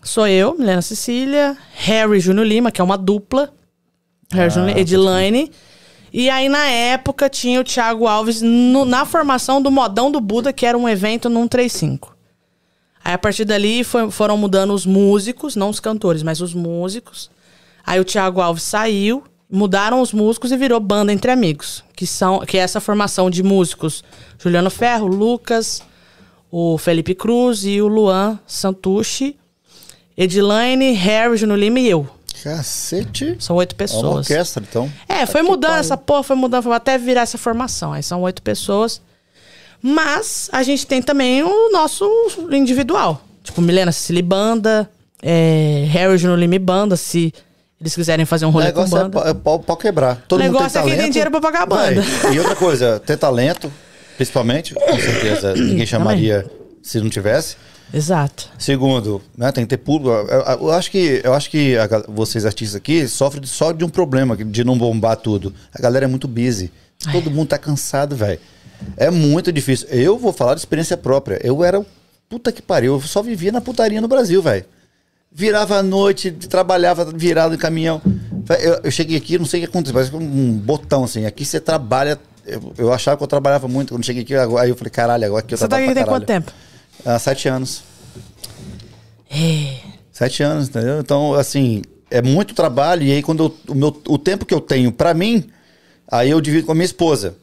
Sou 0.04 0.28
eu, 0.28 0.56
Milena 0.58 0.82
Cecília, 0.82 1.58
Harry 1.74 2.20
Júnior 2.20 2.46
Lima, 2.46 2.72
que 2.72 2.80
é 2.80 2.84
uma 2.84 2.98
dupla. 2.98 3.52
Harry 4.32 4.50
Júnior 4.52 4.70
Lima, 4.70 4.80
Edilane. 4.80 5.52
E 6.12 6.30
aí, 6.30 6.48
na 6.50 6.66
época, 6.68 7.28
tinha 7.28 7.60
o 7.60 7.64
Thiago 7.64 8.06
Alves 8.06 8.42
no- 8.44 8.86
na 8.86 9.06
formação 9.06 9.60
do 9.60 9.72
Modão 9.72 10.12
do 10.12 10.22
Buda, 10.22 10.54
que 10.54 10.66
era 10.68 10.78
um 10.78 10.88
evento 10.88 11.30
num 11.30 11.48
35. 11.48 12.16
Aí, 13.04 13.14
a 13.14 13.18
partir 13.18 13.44
dali, 13.44 13.84
foi- 13.84 14.12
foram 14.12 14.38
mudando 14.38 14.72
os 14.74 14.86
músicos, 14.86 15.56
não 15.56 15.70
os 15.70 15.80
cantores, 15.80 16.22
mas 16.22 16.42
os 16.42 16.54
músicos. 16.54 17.32
Aí, 17.84 18.00
o 18.00 18.06
Thiago 18.06 18.40
Alves 18.40 18.62
saiu, 18.64 19.24
mudaram 19.54 20.02
os 20.02 20.12
músicos 20.12 20.52
e 20.52 20.58
virou 20.58 20.80
Banda 20.80 21.14
Entre 21.14 21.30
Amigos, 21.30 21.84
que, 21.96 22.08
são, 22.08 22.40
que 22.40 22.58
é 22.58 22.62
essa 22.62 22.82
formação 22.82 23.30
de 23.30 23.44
músicos. 23.44 24.04
Juliano 24.40 24.72
Ferro, 24.72 25.06
Lucas, 25.06 25.84
o 26.52 26.76
Felipe 26.80 27.14
Cruz 27.14 27.64
e 27.64 27.80
o 27.80 27.88
Luan 27.88 28.40
Santucci. 28.48 29.38
Edilane, 30.18 30.92
Harry, 30.94 31.38
Júnior 31.38 31.60
Lima 31.60 31.80
e 31.80 31.88
eu. 31.90 32.08
Cacete. 32.44 33.36
São 33.40 33.56
oito 33.58 33.74
É 33.74 33.76
uma 33.76 33.78
pessoas. 33.78 34.30
orquestra, 34.30 34.64
então. 34.68 34.92
É, 35.08 35.26
foi 35.28 35.44
mudando 35.44 35.76
essa 35.76 35.96
porra, 35.96 36.24
foi 36.24 36.36
mudando, 36.36 36.64
foi 36.64 36.74
até 36.76 36.98
virar 36.98 37.22
essa 37.22 37.38
formação. 37.38 37.94
Aí 37.94 38.02
são 38.02 38.24
oito 38.24 38.42
pessoas. 38.42 39.02
Mas 39.82 40.50
a 40.52 40.64
gente 40.64 40.88
tem 40.88 41.02
também 41.02 41.44
o 41.44 41.72
nosso 41.72 42.10
individual. 42.52 43.22
Tipo, 43.44 43.62
Milena 43.62 43.92
Cecily 43.92 44.22
Banda, 44.24 44.90
é, 45.22 45.86
Harry 45.90 46.18
Júnior 46.18 46.40
Lima 46.40 46.56
e 46.56 46.60
Banda, 46.60 46.96
se 46.96 47.34
eles 47.84 47.94
quiserem 47.96 48.26
fazer 48.26 48.46
um 48.46 48.50
O 48.50 48.52
rolê 48.52 48.72
com 48.72 48.80
negócio 48.80 48.98
é 48.98 49.02
banda. 49.02 49.20
pau, 49.20 49.28
é 49.28 49.34
pau- 49.34 49.60
pau 49.60 49.78
quebrar. 49.78 50.24
Todo 50.28 50.40
O 50.40 50.44
mundo 50.44 50.52
tem 50.54 50.60
negócio 50.62 50.78
é 50.78 50.82
quem 50.82 50.90
talento. 50.92 51.02
tem 51.04 51.12
dinheiro 51.12 51.32
pra 51.32 51.42
pagar 51.42 51.64
a 51.64 51.66
Vai. 51.66 51.96
banda. 51.96 52.08
E 52.34 52.40
outra 52.40 52.56
coisa, 52.56 53.00
ter 53.00 53.18
talento, 53.18 53.72
principalmente, 54.16 54.74
com 54.74 54.98
certeza, 55.00 55.54
ninguém 55.58 55.86
chamaria 55.86 56.46
se 56.82 57.00
não 57.00 57.10
tivesse. 57.10 57.56
Exato. 57.94 58.50
Segundo, 58.58 59.22
né, 59.38 59.52
tem 59.52 59.66
que 59.66 59.70
ter 59.70 59.78
público. 59.78 60.10
Eu, 60.16 60.42
eu- 60.62 60.72
acho 60.72 60.90
que, 60.90 61.22
eu 61.24 61.34
acho 61.34 61.50
que 61.52 61.78
a 61.78 61.88
vocês 62.08 62.46
artistas 62.46 62.76
aqui 62.76 63.08
sofrem 63.08 63.46
só 63.46 63.72
de 63.72 63.84
um 63.86 63.90
problema, 63.90 64.36
de 64.36 64.64
não 64.64 64.78
bombar 64.78 65.16
tudo. 65.18 65.54
A 65.74 65.80
galera 65.82 66.06
é 66.06 66.08
muito 66.08 66.28
busy. 66.28 66.72
Todo 67.12 67.30
mundo 67.30 67.50
tá 67.50 67.58
cansado, 67.58 68.16
velho. 68.16 68.40
É 68.98 69.12
muito 69.12 69.52
difícil. 69.52 69.88
Eu 69.90 70.18
vou 70.18 70.32
falar 70.34 70.54
de 70.56 70.62
experiência 70.62 70.96
própria. 70.98 71.40
Eu 71.44 71.64
era. 71.64 71.86
Puta 72.30 72.52
que 72.52 72.62
pariu. 72.62 72.94
Eu 72.94 73.02
só 73.02 73.22
vivia 73.22 73.52
na 73.52 73.62
putaria 73.62 74.02
no 74.02 74.08
Brasil, 74.08 74.42
velho. 74.42 74.66
Virava 75.36 75.78
à 75.78 75.84
noite, 75.84 76.32
trabalhava 76.32 77.06
virado 77.06 77.56
em 77.56 77.58
caminhão. 77.58 78.02
Eu, 78.62 78.82
eu 78.84 78.92
cheguei 78.92 79.18
aqui, 79.18 79.38
não 79.40 79.46
sei 79.46 79.62
o 79.62 79.64
que 79.64 79.70
aconteceu, 79.70 79.94
parece 79.94 80.16
um 80.16 80.54
botão 80.54 81.04
assim. 81.04 81.26
Aqui 81.26 81.44
você 81.46 81.60
trabalha. 81.60 82.20
Eu, 82.46 82.74
eu 82.78 82.94
achava 82.94 83.18
que 83.18 83.24
eu 83.24 83.28
trabalhava 83.28 83.68
muito. 83.68 83.94
Quando 83.94 84.06
cheguei 84.06 84.22
aqui, 84.24 84.36
aí 84.36 84.70
eu 84.70 84.76
falei, 84.76 84.92
caralho, 84.92 85.26
agora 85.26 85.44
aqui 85.44 85.54
eu 85.54 85.58
Você 85.58 85.64
tá 85.68 85.70
trabalho 85.70 85.92
aqui 85.92 85.94
pra 85.96 86.04
tem 86.04 86.14
quanto 86.14 86.26
tempo? 86.28 86.52
Há 87.06 87.18
sete 87.18 87.48
anos. 87.48 87.82
É. 89.30 89.78
Sete 90.12 90.44
anos, 90.44 90.70
entendeu? 90.70 91.00
Então, 91.00 91.34
assim, 91.34 91.82
é 92.12 92.22
muito 92.22 92.54
trabalho. 92.54 93.02
E 93.04 93.12
aí, 93.12 93.24
quando 93.24 93.44
eu- 93.46 93.74
o, 93.74 93.76
meu, 93.76 94.02
o 94.08 94.18
tempo 94.18 94.46
que 94.46 94.54
eu 94.54 94.62
tenho 94.62 94.92
pra 94.92 95.14
mim, 95.14 95.50
aí 96.12 96.30
eu 96.30 96.40
divido 96.40 96.66
com 96.68 96.72
a 96.74 96.76
minha 96.76 96.86
esposa. 96.86 97.36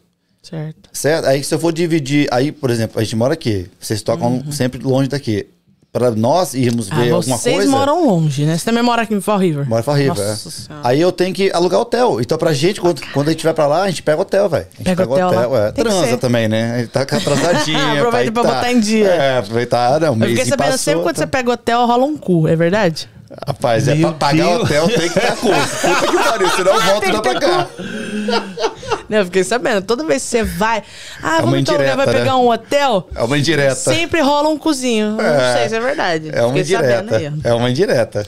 Certo. 0.43 0.89
Certo? 0.93 1.27
Aí, 1.27 1.43
se 1.43 1.53
eu 1.55 1.59
for 1.59 1.73
dividir. 1.73 2.29
Aí, 2.31 2.53
por 2.53 2.71
exemplo, 2.71 3.01
a 3.01 3.03
gente 3.05 3.17
mora 3.17 3.35
aqui. 3.35 3.67
Vocês 3.81 4.01
tocam 4.03 4.45
sempre 4.53 4.81
longe 4.83 5.09
daqui. 5.09 5.47
Pra 5.93 6.13
nós 6.13 6.55
irmos. 6.55 6.87
Ah, 6.89 6.95
ver 6.95 7.11
alguma 7.11 7.37
vocês 7.37 7.57
coisa. 7.57 7.71
moram 7.71 8.07
longe, 8.07 8.45
né? 8.45 8.57
Você 8.57 8.65
também 8.65 8.81
mora 8.81 9.03
aqui 9.03 9.13
em 9.13 9.21
Fall 9.21 9.39
River. 9.39 9.69
Mora 9.69 9.81
em 9.81 9.85
Fall 9.85 9.97
River, 9.97 10.17
Nossa 10.25 10.73
é. 10.73 10.75
Aí 10.85 11.01
eu 11.01 11.11
tenho 11.11 11.35
que 11.35 11.51
alugar 11.53 11.81
hotel. 11.81 12.21
Então, 12.21 12.39
pra 12.39 12.53
gente, 12.53 12.81
quando, 12.81 13.01
quando 13.13 13.27
a 13.29 13.33
gente 13.33 13.43
vai 13.43 13.53
pra 13.53 13.67
lá, 13.67 13.83
a 13.83 13.89
gente 13.91 14.01
pega 14.05 14.23
hotel, 14.23 14.49
velho. 14.49 14.67
A 14.73 14.77
gente 14.77 14.85
Pega 14.87 15.03
pega 15.03 15.13
hotel 15.27 15.29
hotel, 15.29 15.51
lá. 15.51 15.67
é. 15.67 15.73
Transa 15.73 16.17
também, 16.17 16.47
né? 16.47 16.75
A 16.75 16.79
gente 16.79 16.91
tá 16.95 17.01
atrasadinha. 17.03 17.93
Aproveita 17.99 18.31
pra 18.31 18.43
tá- 18.45 18.49
botar 18.55 18.71
em 18.73 18.79
dia. 18.79 19.07
É, 19.09 19.39
aproveitar. 19.39 19.99
Não, 20.01 20.09
Eu 20.11 20.15
mês 20.17 20.31
fiquei 20.31 20.45
sabendo 20.47 20.67
passou, 20.67 20.79
sempre 20.79 21.03
quando 21.03 21.17
tá- 21.17 21.23
você 21.23 21.27
pega 21.27 21.51
hotel, 21.51 21.85
rola 21.87 22.05
um 22.05 22.17
cu, 22.17 22.47
é 22.47 22.55
verdade? 22.55 23.09
Rapaz, 23.47 23.87
é 23.89 23.95
Meu 23.97 24.09
pra 24.11 24.29
pagar 24.29 24.45
Deus. 24.47 24.63
hotel 24.63 24.89
tem 24.89 25.09
que 25.09 25.19
estar 25.19 25.37
curso. 25.37 25.77
Puta 25.87 26.07
que 26.07 26.17
pariu, 26.31 26.51
senão 26.51 26.75
eu 26.75 26.81
volto 26.83 27.01
que 27.05 27.11
pra 27.11 27.21
ter 27.21 27.41
cá. 27.41 27.67
Não, 29.11 29.19
eu 29.19 29.25
fiquei 29.25 29.43
sabendo. 29.43 29.83
Toda 29.83 30.05
vez 30.05 30.23
que 30.23 30.29
você 30.29 30.45
vai. 30.45 30.85
Ah, 31.21 31.39
uma 31.39 31.43
vamos 31.43 31.59
então 31.59 31.75
lugar, 31.75 31.97
vai 31.97 32.07
indireta, 32.07 32.13
pegar 32.13 32.33
né? 32.33 32.37
um 32.37 32.49
hotel. 32.49 33.09
É 33.13 33.23
uma 33.25 33.37
indireta. 33.37 33.75
Sempre 33.75 34.21
rola 34.21 34.49
um 34.49 34.57
cozinho. 34.57 35.17
Não 35.17 35.25
É. 35.25 35.57
sei 35.59 35.69
se 35.69 35.75
é 35.77 35.81
verdade. 35.81 36.31
É 36.33 36.43
uma 36.43 36.55
Fiquei 36.57 36.77
sabendo 36.77 37.15
indireta. 37.15 37.17
aí. 37.17 37.33
É 37.43 37.53
uma 37.55 37.71
indireta. 37.71 38.27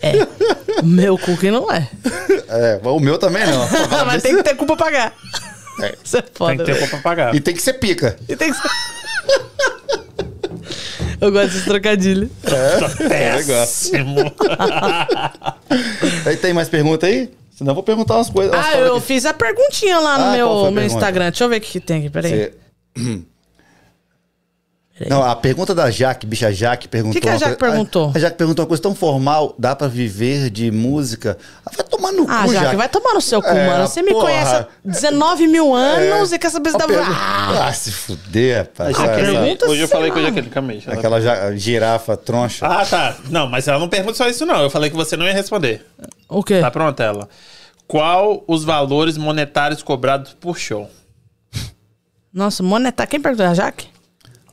É. 0.00 0.12
Meu 0.82 1.18
cu 1.18 1.36
que 1.36 1.50
não 1.50 1.70
é. 1.70 1.86
É, 2.48 2.80
o 2.82 2.98
meu 3.00 3.16
também 3.18 3.46
não. 3.46 3.66
Mas 4.06 4.22
tem 4.22 4.36
que 4.36 4.42
ter 4.42 4.54
culpa 4.56 4.74
pra 4.76 4.86
pagar. 4.86 5.12
É. 5.82 5.94
Isso 6.04 6.16
é 6.18 6.24
foda. 6.34 6.56
Tem 6.56 6.58
que 6.58 6.64
ter 6.72 6.78
velho. 6.78 6.88
pra 6.90 6.98
pagar. 7.00 7.34
E 7.34 7.40
tem 7.40 7.54
que 7.54 7.62
ser 7.62 7.74
pica. 7.74 8.16
E 8.28 8.34
tem 8.36 8.52
que 8.52 8.58
ser. 8.60 8.68
Eu 11.20 11.30
gosto 11.30 11.50
desse 11.52 11.64
trocadilho. 11.64 12.28
É, 12.44 13.36
negócio. 13.36 13.92
Péssimo. 13.92 14.32
Aí 16.26 16.36
tem 16.36 16.52
mais 16.52 16.68
pergunta 16.68 17.06
aí? 17.06 17.30
Senão 17.56 17.70
eu 17.72 17.74
vou 17.74 17.82
perguntar 17.84 18.16
umas 18.16 18.30
coisas. 18.30 18.52
umas 18.52 18.66
Ah, 18.66 18.76
eu 18.78 18.96
aqui. 18.96 19.06
fiz 19.06 19.24
a 19.26 19.34
perguntinha 19.34 19.98
lá 19.98 20.18
no 20.18 20.24
Ah, 20.24 20.32
meu, 20.32 20.70
meu? 20.70 20.84
Instagram. 20.84 21.30
Deixa 21.30 21.44
eu 21.44 21.48
ver 21.48 21.56
o 21.58 21.60
que, 21.60 21.70
que 21.72 21.80
tem 21.80 21.98
aqui, 22.00 22.10
peraí. 22.10 22.52
Você- 22.96 23.22
Não, 25.08 25.22
a 25.22 25.34
pergunta 25.36 25.74
da 25.74 25.90
Jaque, 25.90 26.26
bicha 26.26 26.52
Jaque 26.52 26.86
perguntou. 26.88 27.14
Que 27.14 27.20
que 27.20 27.28
a 27.28 27.36
Jaque 27.38 27.56
coisa- 27.56 27.72
perguntou? 27.72 28.10
A, 28.14 28.16
a 28.16 28.20
Jaque 28.20 28.36
perguntou 28.36 28.62
uma 28.62 28.68
coisa 28.68 28.82
tão 28.82 28.94
formal: 28.94 29.54
dá 29.58 29.74
pra 29.76 29.88
viver 29.88 30.50
de 30.50 30.70
música? 30.70 31.36
Ah, 31.64 31.70
vai 31.76 31.84
tomar 31.86 32.12
no 32.12 32.22
Ah, 32.30 32.42
cu, 32.44 32.52
Jaque, 32.52 32.64
Jaque. 32.64 32.76
vai 32.76 32.88
tomar 32.88 33.14
no 33.14 33.20
seu 33.20 33.40
cu, 33.42 33.48
É, 33.48 33.66
mano. 33.66 33.86
Você 33.88 34.02
me 34.02 34.10
porra. 34.12 34.24
conhece 34.26 34.54
há 34.54 34.66
19 34.84 35.46
mil 35.46 35.74
anos 35.74 36.32
É. 36.32 36.36
e 36.36 36.38
quer 36.38 36.50
saber 36.50 36.70
se 36.70 36.78
dá... 36.78 36.86
pergunta- 36.86 37.10
Ah, 37.18 37.68
Ah, 37.68 37.72
se 37.72 37.90
fuder, 37.92 38.58
rapaz. 38.58 38.88
A 38.88 38.92
Jaqueline- 39.06 39.22
Essa- 39.32 39.40
pergunta, 39.40 39.66
hoje 39.68 39.80
eu 39.82 39.88
falei 39.88 40.10
com 40.10 40.18
a. 40.18 40.22
Jaqueline 40.22 40.50
Cameixo. 40.50 40.88
ela- 40.90 40.98
Aquela 40.98 41.20
ja- 41.20 41.56
girafa 41.56 42.16
troncha. 42.16 42.66
Ah, 42.66 42.84
tá. 42.84 43.16
Não, 43.30 43.46
mas 43.48 43.66
ela 43.68 43.78
não 43.78 43.88
pergunta 43.88 44.14
só 44.14 44.28
isso, 44.28 44.44
não. 44.46 44.60
Eu 44.62 44.70
falei 44.70 44.90
que 44.90 44.96
você 44.96 45.16
não 45.16 45.26
ia 45.26 45.32
responder. 45.34 45.86
O 46.28 46.42
quê? 46.42 46.60
Tá 46.60 46.70
pronta 46.70 47.02
ela. 47.02 47.28
Qual 47.86 48.42
os 48.46 48.64
valores 48.64 49.18
monetários 49.18 49.82
cobrados 49.82 50.32
por 50.40 50.56
show? 50.56 50.88
Nossa, 52.32 52.62
monetário. 52.62 53.10
Quem 53.10 53.20
perguntou? 53.20 53.46
A 53.46 53.54
Jaque? 53.54 53.88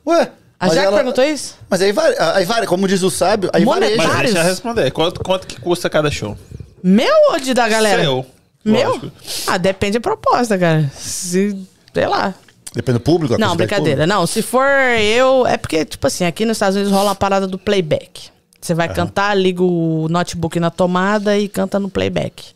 Ué? 0.06 0.32
A 0.60 0.66
mas 0.68 0.76
Jaque 0.76 0.88
ela- 0.88 0.98
perguntou 0.98 1.24
isso? 1.24 1.56
Mas 1.70 1.82
aí 1.82 1.92
vai, 1.94 2.14
aí 2.18 2.46
vai, 2.46 2.66
como 2.68 2.88
diz 2.88 3.02
o 3.02 3.10
sábio, 3.10 3.50
aí 3.54 3.64
Monetário? 3.64 3.98
vareja. 3.98 4.14
Mas 4.18 4.24
deixa 4.34 4.40
eu 4.40 4.44
responder. 4.50 4.92
Quanto, 4.92 5.24
quanto 5.24 5.48
que 5.48 5.60
custa 5.60 5.90
cada 5.90 6.12
show? 6.12 6.38
Meu 6.84 7.14
ou 7.32 7.40
de 7.40 7.54
da 7.54 7.68
galera? 7.70 8.02
Seu. 8.04 8.26
Meu? 8.66 8.90
Lógico. 8.90 9.12
Ah, 9.48 9.58
depende 9.58 9.94
da 9.98 10.02
proposta, 10.02 10.58
cara. 10.58 10.92
Se, 10.94 11.58
sei 11.94 12.08
lá. 12.08 12.34
Depende 12.76 12.98
do 13.00 13.04
público. 13.04 13.36
a 13.36 13.38
Não, 13.38 13.56
brincadeira. 13.56 14.06
Não, 14.06 14.28
se 14.28 14.42
for 14.42 14.68
eu. 15.00 15.48
É 15.48 15.56
porque, 15.58 15.86
tipo 15.86 16.06
assim, 16.06 16.26
aqui 16.26 16.46
nos 16.46 16.58
Estados 16.58 16.76
Unidos 16.76 16.92
rola 16.94 17.10
uma 17.10 17.16
parada 17.16 17.48
do 17.48 17.58
playback. 17.58 18.30
Você 18.62 18.74
vai 18.74 18.94
cantar, 18.94 19.34
liga 19.36 19.64
o 19.64 20.08
notebook 20.10 20.60
na 20.60 20.70
tomada 20.70 21.38
e 21.38 21.48
canta 21.48 21.80
no 21.80 21.90
playback. 21.90 22.48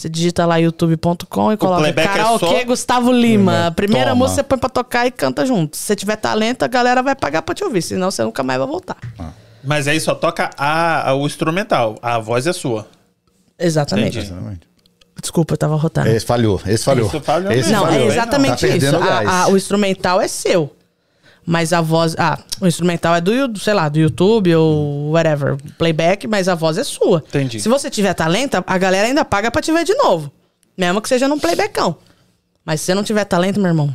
Você 0.00 0.08
digita 0.08 0.46
lá 0.46 0.56
youtube.com 0.56 1.52
e 1.52 1.56
coloca 1.58 1.80
playback 1.80 2.08
é 2.08 2.12
karaokê 2.12 2.46
só- 2.60 2.64
Gustavo 2.64 3.12
Lima. 3.12 3.66
A 3.66 3.70
primeira 3.70 4.10
Toma. 4.10 4.16
música 4.24 4.36
você 4.36 4.42
põe 4.42 4.58
pra 4.58 4.68
tocar 4.70 5.06
e 5.06 5.10
canta 5.10 5.44
junto. 5.44 5.76
Se 5.76 5.82
você 5.82 5.94
tiver 5.96 6.16
talento, 6.16 6.62
a 6.62 6.68
galera 6.68 7.02
vai 7.02 7.14
pagar 7.14 7.42
pra 7.42 7.54
te 7.54 7.62
ouvir. 7.62 7.82
Senão 7.82 8.10
você 8.10 8.22
nunca 8.24 8.42
mais 8.42 8.58
vai 8.58 8.66
voltar. 8.66 8.96
Mas 9.62 9.86
aí 9.86 10.00
só 10.00 10.14
toca 10.14 10.48
a, 10.56 11.10
a- 11.10 11.14
o 11.14 11.26
instrumental. 11.26 11.96
A 12.00 12.18
voz 12.18 12.46
é 12.46 12.52
sua. 12.54 12.88
Exatamente. 13.58 14.18
Exatamente. 14.20 14.60
Desculpa, 15.20 15.52
eu 15.52 15.58
tava 15.58 15.76
rotando. 15.76 16.08
Esse 16.08 16.24
falhou, 16.24 16.58
esse 16.66 16.82
falhou. 16.82 17.06
Esse 17.06 17.20
falhou 17.20 17.52
Esse. 17.52 17.70
Não, 17.70 17.82
falhou. 17.84 18.00
é 18.00 18.06
exatamente 18.06 18.66
Tá 18.66 18.74
isso. 18.76 18.96
A- 18.96 19.42
a- 19.44 19.48
o 19.48 19.56
instrumental 19.58 20.18
é 20.18 20.26
seu. 20.28 20.74
Mas 21.46 21.72
a 21.72 21.80
voz. 21.80 22.14
Ah, 22.18 22.38
o 22.60 22.66
instrumental 22.66 23.14
é 23.14 23.20
do, 23.20 23.58
sei 23.58 23.74
lá, 23.74 23.88
do 23.88 23.98
YouTube 23.98 24.54
ou 24.54 25.10
whatever, 25.12 25.56
playback, 25.78 26.26
mas 26.26 26.48
a 26.48 26.54
voz 26.54 26.78
é 26.78 26.84
sua. 26.84 27.24
Entendi. 27.28 27.60
Se 27.60 27.68
você 27.68 27.88
tiver 27.90 28.14
talento, 28.14 28.62
a 28.66 28.78
galera 28.78 29.08
ainda 29.08 29.24
paga 29.24 29.50
pra 29.50 29.60
te 29.62 29.72
ver 29.72 29.84
de 29.84 29.94
novo. 29.94 30.30
Mesmo 30.76 31.00
que 31.00 31.08
seja 31.08 31.26
num 31.26 31.38
playbackão. 31.38 31.96
Mas 32.64 32.80
se 32.80 32.86
você 32.86 32.94
não 32.94 33.02
tiver 33.02 33.24
talento, 33.24 33.58
meu 33.58 33.68
irmão, 33.68 33.94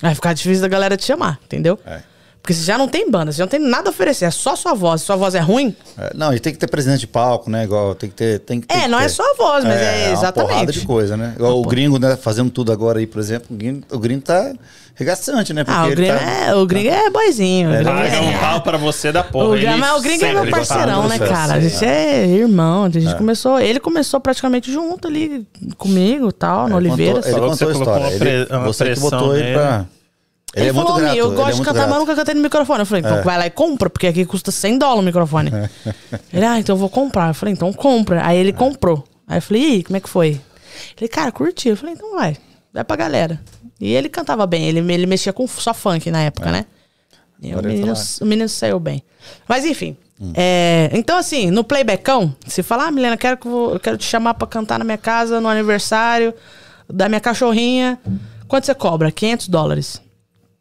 Vai 0.00 0.14
ficar 0.14 0.34
difícil 0.34 0.60
da 0.60 0.68
galera 0.68 0.94
te 0.94 1.04
chamar, 1.06 1.40
entendeu? 1.44 1.78
É. 1.86 2.00
Porque 2.42 2.52
você 2.52 2.62
já 2.62 2.76
não 2.76 2.86
tem 2.86 3.10
banda, 3.10 3.32
você 3.32 3.38
já 3.38 3.44
não 3.44 3.50
tem 3.50 3.58
nada 3.58 3.88
a 3.88 3.90
oferecer, 3.90 4.26
é 4.26 4.30
só 4.30 4.54
sua 4.54 4.74
voz. 4.74 5.00
Se 5.00 5.06
sua 5.06 5.16
voz 5.16 5.34
é 5.34 5.40
ruim, 5.40 5.74
É, 5.98 6.12
não, 6.14 6.34
e 6.34 6.38
tem 6.38 6.52
que 6.52 6.58
ter 6.58 6.68
presidente 6.68 7.00
de 7.00 7.06
palco, 7.06 7.48
né? 7.50 7.64
Igual, 7.64 7.94
tem 7.94 8.10
que 8.10 8.14
ter. 8.14 8.38
Tem, 8.40 8.60
que- 8.60 8.66
tem 8.68 8.76
É, 8.76 8.82
que 8.82 8.88
não 8.88 8.98
ter. 8.98 9.06
é 9.06 9.08
só 9.08 9.22
a 9.22 9.34
voz, 9.34 9.64
mas 9.64 9.74
é 9.80 10.04
Uma 10.08 10.12
exatamente. 10.12 10.50
porrada 10.52 10.72
de 10.72 10.80
coisa, 10.86 11.16
né? 11.16 11.32
Igual 11.34 11.58
o 11.58 11.62
gringo, 11.64 11.98
né? 11.98 12.14
Fazendo 12.14 12.50
tudo 12.50 12.70
agora 12.70 12.98
aí, 12.98 13.06
por 13.06 13.18
exemplo. 13.20 13.48
O 13.50 13.56
gringo, 13.56 13.86
o 13.90 13.98
gringo 13.98 14.20
tá 14.22 14.52
regaçante, 14.96 15.52
né? 15.52 15.62
ah, 15.68 15.84
o 15.84 15.86
ele 15.86 15.94
gringo, 15.96 16.14
tá- 16.18 16.24
é, 16.24 16.54
o 16.54 16.66
gringo 16.66 16.88
é 16.88 17.10
boizinho. 17.10 17.70
gringo 17.70 17.84
Paga 17.84 18.08
é- 18.08 18.20
um 18.20 18.38
pau 18.38 18.60
pra 18.62 18.76
você 18.78 19.12
da 19.12 19.22
porra. 19.22 19.54
O, 19.56 19.60
Gama- 19.60 19.76
mas 19.76 19.98
o 19.98 20.02
gringo 20.02 20.24
é 20.24 20.32
meu 20.32 20.50
parceirão, 20.50 21.06
né, 21.06 21.18
cara? 21.18 21.54
A 21.54 21.60
gente 21.60 21.84
é 21.84 22.26
irmão. 22.26 22.84
A 22.84 22.88
gente 22.90 23.14
começou. 23.14 23.60
Ele 23.60 23.78
começou 23.78 24.18
praticamente 24.18 24.72
junto 24.72 25.06
ali 25.06 25.46
comigo 25.78 26.30
e 26.30 26.32
tal, 26.32 26.68
no 26.68 26.76
Oliveira. 26.76 27.14
contou- 27.22 27.30
Ele 27.30 27.40
contou 27.40 27.52
a 27.52 27.56
você 27.56 27.64
colocou 27.66 27.82
história. 27.96 28.16
uma 28.18 28.26
Ele, 28.26 28.46
uma 28.50 28.60
você 28.64 28.94
que 28.94 29.00
botou 29.00 29.36
ele 29.36 29.52
pra. 29.54 29.86
Ele, 30.54 30.62
Ele, 30.64 30.70
é 30.70 30.72
muito 30.72 30.86
falou, 30.86 31.00
grato. 31.02 31.16
eu 31.18 31.26
ele 31.26 31.36
gosto 31.36 31.50
é 31.50 31.54
de 31.56 31.62
cantar, 31.62 31.86
mas 31.86 31.98
nunca 31.98 32.14
cantei 32.14 32.34
no 32.34 32.40
microfone. 32.40 32.80
Eu 32.80 32.86
falei, 32.86 33.02
então 33.04 33.22
vai 33.22 33.36
lá 33.36 33.46
e 33.46 33.50
compra, 33.50 33.90
porque 33.90 34.06
aqui 34.06 34.24
custa 34.24 34.50
100 34.50 34.78
dólares 34.78 35.02
o 35.02 35.04
microfone. 35.04 35.50
ele, 36.32 36.46
ah, 36.46 36.58
então 36.58 36.74
eu 36.74 36.78
vou 36.80 36.88
comprar. 36.88 37.28
Eu 37.28 37.34
falei, 37.34 37.52
então 37.52 37.70
compra. 37.74 38.24
Aí 38.26 38.38
ele 38.38 38.54
comprou. 38.54 39.04
Aí 39.28 39.36
eu 39.36 39.42
falei, 39.42 39.62
e 39.62 39.66
aí, 39.72 39.82
como 39.84 39.98
é 39.98 40.00
que 40.00 40.08
foi? 40.08 40.40
Ele, 40.98 41.08
cara, 41.08 41.30
curti. 41.30 41.68
Eu 41.68 41.76
falei, 41.76 41.94
então 41.94 42.14
vai, 42.14 42.38
vai 42.72 42.84
pra 42.84 42.96
galera. 42.96 43.38
E 43.80 43.92
ele 43.92 44.08
cantava 44.08 44.46
bem, 44.46 44.64
ele, 44.68 44.80
ele 44.92 45.06
mexia 45.06 45.32
com 45.32 45.46
só 45.46 45.74
funk 45.74 46.10
na 46.10 46.22
época, 46.22 46.50
né? 46.50 46.64
E 47.42 47.54
o 47.54 47.62
menino, 47.62 47.94
falar. 47.94 48.06
o 48.22 48.24
menino 48.26 48.48
saiu 48.48 48.80
bem. 48.80 49.02
Mas 49.46 49.64
enfim. 49.64 49.96
é, 50.34 50.88
então, 50.94 51.18
assim, 51.18 51.50
no 51.50 51.62
playbackão, 51.62 52.34
se 52.46 52.62
falar, 52.62 52.86
ah, 52.86 52.90
Milena, 52.90 53.16
quero 53.18 53.36
que 53.36 53.46
eu, 53.46 53.78
quero 53.82 53.98
te 53.98 54.04
chamar 54.06 54.32
pra 54.34 54.46
cantar 54.48 54.78
na 54.78 54.84
minha 54.84 54.96
casa 54.96 55.40
no 55.40 55.48
aniversário 55.48 56.32
da 56.88 57.08
minha 57.08 57.20
cachorrinha. 57.20 57.98
Quanto 58.48 58.64
você 58.64 58.74
cobra? 58.74 59.10
500 59.12 59.48
dólares. 59.48 60.00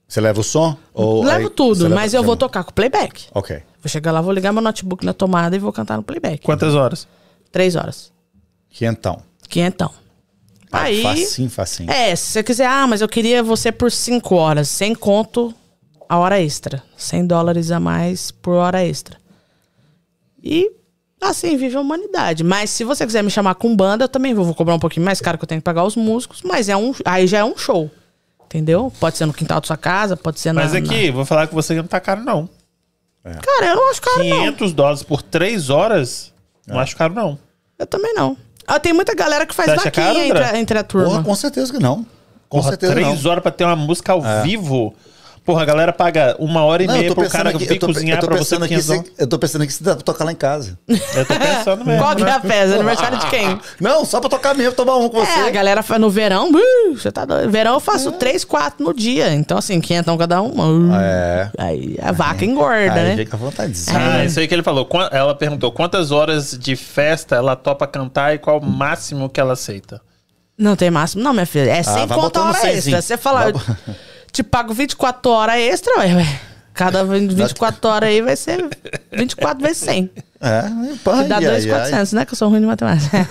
Você 0.08 0.20
leva 0.20 0.42
o 0.42 0.44
som? 0.44 0.76
Ou 0.94 1.24
Levo 1.24 1.48
aí 1.48 1.50
tudo, 1.50 1.84
leva- 1.84 1.96
mas 1.96 2.14
eu 2.14 2.22
vou 2.24 2.36
tocar 2.36 2.64
com 2.64 2.72
playback. 2.74 3.28
Ok. 3.34 3.62
Vou 3.82 3.90
chegar 3.90 4.12
lá, 4.12 4.20
vou 4.22 4.34
ligar 4.34 4.52
meu 4.52 4.62
notebook 4.62 5.06
na 5.06 5.14
tomada 5.14 5.56
e 5.56 5.60
vou 5.60 5.72
cantar 5.72 5.96
no 5.98 6.04
playback. 6.04 6.44
Quantas 6.44 6.76
horas? 6.76 7.08
Três 7.52 7.76
horas. 7.76 8.12
Quentão. 8.70 9.22
Quinhentão. 9.48 9.92
Aí. 10.84 11.02
Facinho, 11.02 11.50
facinho. 11.50 11.92
É, 11.92 12.16
se 12.16 12.32
você 12.32 12.44
quiser, 12.44 12.68
ah, 12.68 12.86
mas 12.88 13.02
eu 13.02 13.08
queria 13.10 13.42
você 13.44 13.72
por 13.72 13.92
cinco 13.92 14.36
horas, 14.36 14.68
sem 14.70 14.94
conto 14.96 15.54
a 16.08 16.18
hora 16.18 16.40
extra. 16.42 16.84
100 16.98 17.26
dólares 17.28 17.72
a 17.72 17.80
mais 17.80 18.32
por 18.32 18.56
hora 18.56 18.84
extra. 18.84 19.18
E 20.44 20.72
assim, 21.22 21.58
vive 21.58 21.76
a 21.76 21.82
humanidade. 21.82 22.44
Mas 22.44 22.70
se 22.70 22.84
você 22.84 23.06
quiser 23.06 23.24
me 23.24 23.32
chamar 23.32 23.56
com 23.56 23.76
banda, 23.76 24.04
eu 24.06 24.10
também 24.10 24.34
vou, 24.34 24.46
vou 24.46 24.54
cobrar 24.56 24.76
um 24.76 24.80
pouquinho 24.80 25.06
mais 25.06 25.20
caro 25.20 25.38
que 25.38 25.44
eu 25.44 25.48
tenho 25.48 25.62
que 25.62 25.66
pagar 25.66 25.84
os 25.84 25.96
músicos, 25.96 26.42
mas 26.44 26.70
é 26.70 26.78
um, 26.78 26.94
aí 27.04 27.26
já 27.26 27.40
é 27.40 27.44
um 27.44 27.58
show. 27.58 27.90
Entendeu? 28.46 28.92
Pode 29.00 29.18
ser 29.18 29.26
no 29.26 29.34
quintal 29.34 29.60
da 29.60 29.66
sua 29.68 29.76
casa, 29.78 30.16
pode 30.16 30.40
ser 30.40 30.54
na. 30.54 30.62
Mas 30.64 30.74
aqui, 30.76 31.10
vou 31.12 31.26
falar 31.26 31.48
com 31.48 31.56
você 31.56 31.74
que 31.74 31.82
não 31.82 31.88
tá 31.88 32.00
caro, 32.00 32.22
não. 32.24 32.48
na- 33.24 33.34
Cara, 33.40 33.66
eu 33.72 33.76
não 33.76 33.90
acho 33.90 34.02
caro, 34.02 34.24
não. 34.24 34.38
500 34.38 34.74
dólares 34.74 35.04
por 35.04 35.22
3 35.24 35.70
horas, 35.72 36.32
não 36.68 36.80
acho 36.80 36.96
caro, 36.96 37.14
não. 37.16 37.40
Eu 37.78 37.88
também 37.88 38.14
não. 38.14 38.38
Ah, 38.68 38.80
tem 38.80 38.94
muita 38.94 39.14
galera 39.16 39.46
que 39.46 39.54
faz 39.54 39.68
Você 39.70 39.74
acha 39.76 39.84
vaquinha 39.86 40.06
caro, 40.08 40.20
André? 40.20 40.46
entre, 40.48 40.58
entre 40.60 40.78
a 40.80 40.84
turma. 40.84 41.08
Porra, 41.10 41.24
com 41.24 41.36
certeza 41.36 41.72
que 41.74 41.80
não. 41.80 42.06
Com 42.50 42.58
Porra, 42.60 42.70
certeza 42.70 42.94
3 42.94 43.24
não. 43.24 43.32
horas 43.32 43.42
pra 43.44 43.52
ter 43.52 43.64
uma 43.64 43.76
música 43.76 44.12
ao 44.14 44.22
vivo. 44.44 44.94
Porra, 45.46 45.62
a 45.62 45.66
galera 45.66 45.94
paga 45.94 46.36
uma 46.40 46.64
hora 46.64 46.84
e 46.84 46.88
Não, 46.88 46.96
meia 46.98 47.14
pro 47.14 47.30
cara 47.30 47.52
aqui, 47.52 47.60
vir 47.60 47.74
eu 47.76 47.80
tô, 47.80 47.86
cozinhar 47.86 48.18
eu 48.18 48.22
tô 48.22 48.28
pra 48.28 48.38
você 48.38 48.56
aqui, 48.56 48.68
500 48.70 48.86
se, 48.86 49.12
eu 49.20 49.28
tô 49.28 49.38
pensando 49.38 49.62
aqui 49.62 49.74
se 49.74 49.84
dá 49.84 49.94
pra 49.96 50.04
tocar 50.04 50.26
lá 50.26 50.32
em 50.32 50.36
casa. 50.36 50.78
Eu 50.88 51.24
tô 51.26 51.36
pensando 51.38 51.86
mesmo. 51.86 52.02
Qual 52.02 52.16
que 52.16 52.24
é 52.24 52.26
né? 52.26 52.32
a 52.32 52.40
festa? 52.42 52.76
Aniversário 52.76 53.20
de 53.20 53.28
quem? 53.28 53.60
Não, 53.80 54.04
só 54.04 54.20
pra 54.20 54.28
tocar 54.28 54.56
mesmo, 54.56 54.74
tomar 54.74 54.98
um 54.98 55.08
com 55.08 55.24
você. 55.24 55.32
É, 55.32 55.48
a 55.48 55.52
galera 55.52 55.84
faz 55.84 56.02
no 56.02 56.10
verão, 56.10 56.50
uh, 56.50 56.98
você 56.98 57.12
tá 57.12 57.26
doido. 57.26 57.52
Verão 57.52 57.76
eu 57.76 57.80
faço 57.80 58.12
três, 58.14 58.44
quatro 58.44 58.84
no 58.84 58.92
dia. 58.92 59.32
Então, 59.36 59.60
assim, 59.60 59.80
quinhentão 59.80 60.18
cada 60.18 60.42
um. 60.42 60.90
uh, 60.90 60.96
É. 60.96 61.52
Aí 61.60 61.96
a 62.02 62.12
vaca 62.12 62.44
engorda, 62.44 62.94
Aí 62.96 63.10
né? 63.10 63.16
fica 63.18 63.36
à 63.36 63.40
vontade. 63.40 63.74
Ah, 63.94 64.26
isso 64.26 64.40
aí 64.40 64.48
que 64.48 64.54
ele 64.56 64.64
falou. 64.64 64.90
Ela 65.12 65.36
perguntou 65.36 65.72
quantas 65.72 66.10
horas 66.10 66.58
de 66.58 66.76
festa 66.76 67.36
ela 67.36 67.56
topa 67.56 67.86
cantar 67.86 68.34
e 68.34 68.40
qual 68.40 68.58
o 68.58 68.66
máximo 68.66 69.30
que 69.30 69.40
ela 69.40 69.54
aceita. 69.54 70.02
Não 70.58 70.76
tem 70.76 70.90
máximo, 70.90 71.22
não, 71.22 71.34
minha 71.34 71.46
filha. 71.46 71.70
É 71.70 71.84
sem 71.84 72.04
Ah, 72.04 72.06
vai 72.06 72.18
conta 72.18 72.40
botando 72.40 72.56
hora 72.56 72.72
extra. 72.72 73.02
Você 73.02 73.16
falar, 73.18 73.52
Vai 73.52 73.62
te 74.36 74.44
pago 74.44 74.74
24 74.74 75.32
horas 75.32 75.56
extra, 75.56 75.98
ué, 76.00 76.14
ué. 76.14 76.42
Cada 76.74 77.06
24 77.06 77.90
horas 77.90 78.10
aí 78.10 78.22
vai 78.22 78.36
ser 78.36 78.68
24 79.10 79.64
vezes 79.64 79.78
100. 79.78 80.12
É, 80.42 80.62
pá, 81.02 81.24
Que 81.24 81.30
dá 81.30 81.38
ai, 81.38 81.46
ai, 81.46 81.62
2,400, 81.62 82.14
né? 82.14 82.26
Que 82.26 82.34
eu 82.34 82.38
sou 82.38 82.50
ruim 82.50 82.60
de 82.60 82.68
matemática. 82.68 83.30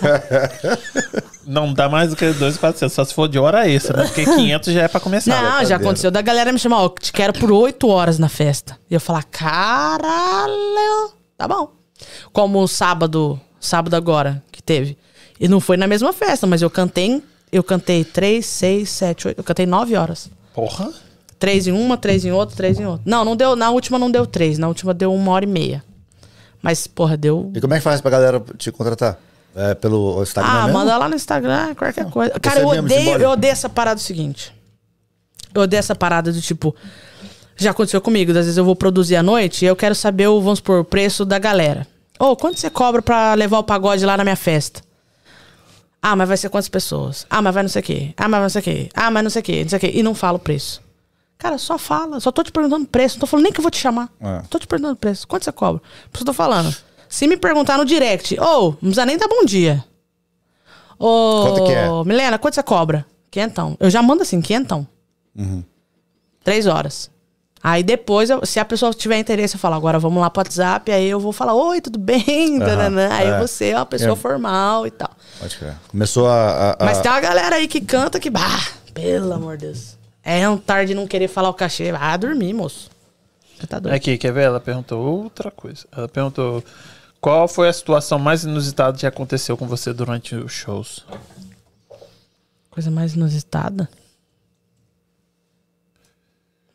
Não 1.47 1.75
dá 1.75 1.91
mais 1.91 2.09
do 2.09 2.17
que 2.17 2.33
2,400, 2.33 2.91
só 2.91 3.05
se 3.05 3.13
for 3.13 3.29
de 3.29 3.39
hora 3.39 3.69
extra, 3.69 3.99
né? 3.99 4.07
Porque 4.07 4.25
500 4.25 4.73
já 4.73 4.83
é 4.85 4.89
pra 4.89 4.99
começar. 4.99 5.31
Não, 5.31 5.43
já 5.43 5.51
brincadeira. 5.51 5.77
aconteceu 5.77 6.11
da 6.11 6.23
galera 6.23 6.51
me 6.51 6.59
chamar, 6.59 6.79
ó, 6.79 6.89
te 6.89 7.13
quero 7.13 7.35
por 7.35 7.53
8 7.53 7.87
horas 7.87 8.19
na 8.19 8.31
festa. 8.31 8.79
E 8.91 8.95
eu 8.95 9.01
falar, 9.01 9.25
caralho, 9.25 11.13
tá 11.37 11.47
bom. 11.47 11.71
Como 12.33 12.63
o 12.63 12.67
sábado, 12.67 13.39
sábado 13.61 13.95
agora, 13.95 14.43
que 14.51 14.63
teve. 14.63 14.97
E 15.39 15.49
não 15.49 15.61
foi 15.61 15.77
na 15.77 15.87
mesma 15.87 16.15
festa, 16.15 16.47
mas 16.47 16.63
eu 16.63 16.71
cantei, 16.71 17.23
eu 17.53 17.63
cantei 17.63 18.05
3, 18.05 18.45
6, 18.45 18.89
7, 18.89 19.29
8, 19.29 19.39
eu 19.39 19.45
cantei 19.45 19.67
9 19.67 19.95
horas. 19.97 20.31
Porra. 20.55 20.91
Três 21.39 21.67
em 21.67 21.73
uma, 21.73 21.99
três 21.99 22.25
em 22.25 22.33
outra, 22.33 22.57
três 22.57 22.79
em 22.81 22.87
outra. 22.87 23.03
Não, 23.05 23.25
não 23.25 23.37
deu, 23.37 23.55
na 23.55 23.71
última 23.71 23.99
não 23.99 24.11
deu 24.11 24.25
três, 24.27 24.57
na 24.57 24.69
última 24.69 24.95
deu 24.95 25.13
uma 25.13 25.33
hora 25.33 25.45
e 25.45 25.49
meia. 25.49 25.85
Mas, 26.63 26.87
porra, 26.87 27.17
deu... 27.17 27.51
E 27.55 27.61
como 27.61 27.75
é 27.75 27.77
que 27.77 27.83
faz 27.83 28.01
pra 28.01 28.11
galera 28.11 28.43
te 28.57 28.73
contratar? 28.73 29.19
É, 29.55 29.75
pelo 29.75 30.23
Instagram 30.23 30.51
Ah, 30.51 30.63
mesmo? 30.63 30.79
manda 30.79 30.97
lá 30.97 31.09
no 31.09 31.15
Instagram, 31.15 31.75
qualquer 31.75 32.07
coisa. 32.11 32.41
Cara, 32.41 32.61
eu 32.61 32.69
mesmo, 32.71 32.85
odeio, 32.85 33.01
simbólico? 33.01 33.25
eu 33.25 33.31
odeio 33.31 33.53
essa 33.53 33.69
parada 33.69 33.97
do 33.97 34.01
seguinte. 34.01 34.55
Eu 35.55 35.63
odeio 35.63 35.79
essa 35.79 35.95
parada 35.95 36.33
do 36.33 36.41
tipo. 36.41 36.75
Já 37.57 37.71
aconteceu 37.71 38.01
comigo, 38.01 38.31
às 38.33 38.39
vezes 38.39 38.57
eu 38.57 38.65
vou 38.65 38.75
produzir 38.75 39.15
à 39.15 39.23
noite 39.23 39.65
e 39.65 39.69
eu 39.69 39.77
quero 39.77 39.95
saber 39.95 40.27
o, 40.27 40.41
vamos 40.41 40.59
supor, 40.59 40.81
o 40.81 40.85
preço 40.85 41.25
da 41.25 41.39
galera. 41.39 41.87
Ô, 42.19 42.35
quanto 42.35 42.59
você 42.59 42.69
cobra 42.71 43.01
pra 43.03 43.35
levar 43.35 43.59
o 43.59 43.63
pagode 43.65 44.05
lá 44.05 44.17
na 44.17 44.25
minha 44.25 44.35
festa? 44.37 44.81
Ah, 46.07 46.15
mas 46.15 46.29
vai 46.29 46.37
ser 46.37 46.51
quantas 46.51 46.69
pessoas? 46.69 47.27
Ah, 47.31 47.41
mas 47.41 47.55
vai 47.55 47.63
não 47.63 47.71
sei 47.71 47.81
o 47.81 47.83
quê. 47.83 48.15
Ah, 48.15 48.29
mas 48.29 48.43
não 48.43 48.49
sei 48.51 48.61
o 48.61 48.63
quê. 48.63 48.89
Ah, 48.95 49.11
mas 49.11 49.23
não 49.23 49.31
sei 49.31 49.41
o 49.41 49.43
quê, 49.43 49.63
não 49.63 49.69
sei 49.71 49.77
o 49.79 49.81
quê. 49.81 49.91
E 49.95 50.03
não 50.03 50.15
fala 50.15 50.37
o 50.37 50.39
preço. 50.39 50.83
Cara, 51.39 51.57
só 51.57 51.79
fala. 51.79 52.21
Só 52.21 52.31
tô 52.31 52.43
te 52.43 52.53
perguntando 52.53 52.85
o 52.85 52.87
preço. 52.87 53.17
Não 53.17 53.21
tô 53.21 53.27
falando 53.27 53.45
nem 53.45 53.53
que 53.55 53.59
eu 53.59 53.63
vou 53.63 53.71
te 53.71 53.79
chamar. 53.79 54.11
É. 54.21 54.43
Tô 54.51 54.59
te 54.59 54.67
perguntando 54.67 54.93
o 54.93 54.99
preço. 54.99 55.27
Quanto 55.27 55.45
você 55.45 55.53
cobra? 55.53 55.81
Por 56.13 56.19
isso 56.19 56.23
eu 56.23 56.27
tô 56.27 56.35
falando. 56.35 56.77
Se 57.09 57.27
me 57.27 57.39
perguntar 57.39 57.79
no 57.79 57.87
direct, 57.87 58.39
ô, 58.39 58.65
não 58.65 58.75
precisa 58.81 59.07
nem 59.07 59.17
dar 59.17 59.29
bom 59.29 59.47
dia. 59.47 59.83
Ô, 60.99 61.47
Quanto 61.47 61.65
que 61.65 61.73
é? 61.73 61.89
Milena, 62.05 62.39
quanto 62.39 62.55
você 62.57 62.63
cobra? 62.63 63.07
Quentão. 63.31 63.75
Eu 63.81 63.89
já 63.89 64.03
mando 64.03 64.21
assim, 64.23 64.43
quentão. 64.43 64.87
Uhum. 65.35 65.65
Três 66.45 66.67
horas. 66.67 67.11
Aí 67.67 67.83
depois, 67.83 68.29
eu- 68.29 68.45
se 68.45 68.61
a 68.61 68.65
pessoa 68.65 68.93
tiver 68.93 69.19
interesse, 69.19 69.55
eu 69.57 69.59
falo, 69.59 69.75
agora 69.75 69.99
vamos 69.99 70.21
lá 70.21 70.29
pro 70.29 70.41
WhatsApp. 70.41 70.93
Aí 70.93 71.09
eu 71.09 71.19
vou 71.19 71.33
falar, 71.33 71.55
oi, 71.55 71.81
tudo 71.81 71.99
bem? 71.99 72.59
Tananã. 72.61 73.09
Aí 73.11 73.27
é. 73.29 73.39
você 73.41 73.71
é 73.71 73.77
uma 73.77 73.87
pessoa 73.87 74.12
É. 74.12 74.17
formal 74.17 74.87
e 74.87 74.91
tal. 74.91 75.09
Pode 75.41 75.57
crer. 75.57 75.75
Começou 75.89 76.29
a... 76.29 76.35
a- 76.51 76.71
a- 76.73 76.85
Mas 76.85 77.01
tem 77.01 77.11
uma 77.11 77.21
galera 77.21 77.57
aí 77.57 77.67
que 77.67 77.81
canta 77.81 78.21
que, 78.21 78.29
bah, 78.29 78.61
pelo 78.93 79.33
amor 79.33 79.57
de 79.57 79.65
Deus. 79.69 79.97
É 80.23 80.47
um 80.47 80.59
tarde 80.59 80.93
não 80.95 81.07
querer 81.07 81.27
falar 81.29 81.49
o 81.49 81.55
cachê. 81.55 81.91
Ah, 81.99 82.15
dormir, 82.19 82.53
moço. 82.53 82.91
Você 83.59 83.67
tá 83.67 83.79
doido. 83.79 83.95
Aqui, 83.95 84.19
quer 84.19 84.33
ver? 84.35 84.43
Ela 84.43 84.61
perguntou 84.61 85.01
outra 85.23 85.51
coisa. 85.51 85.87
Ela 85.97 86.07
perguntou 86.07 86.62
qual 87.19 87.49
foi 87.49 87.69
a 87.69 87.73
situação 87.73 88.19
mais 88.19 88.45
inusitada 88.45 88.99
que 88.99 89.07
aconteceu 89.07 89.57
com 89.57 89.66
você 89.66 89.91
durante 89.93 90.35
os 90.35 90.53
shows. 90.53 91.05
Coisa 92.70 92.91
mais 92.91 93.15
inusitada. 93.15 93.89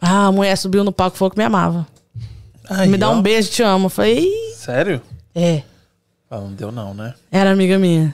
Ah, 0.02 0.28
a 0.28 0.32
mulher 0.32 0.56
subiu 0.58 0.84
no 0.84 0.92
palco 0.92 1.16
e 1.16 1.20
falou 1.20 1.32
que 1.32 1.38
me 1.38 1.44
amava. 1.44 1.86
Aí, 2.70 2.88
me 2.88 2.98
dá 2.98 3.10
ó. 3.10 3.14
um 3.14 3.22
beijo, 3.22 3.50
te 3.50 3.62
amo. 3.64 3.86
Eu 3.88 3.90
falei, 3.90 4.20
Ih, 4.20 4.54
Sério? 4.56 5.02
é. 5.36 5.64
Ah, 6.32 6.38
não 6.38 6.54
deu 6.54 6.72
não, 6.72 6.94
né? 6.94 7.16
Era 7.32 7.52
amiga 7.52 7.80
minha. 7.80 8.14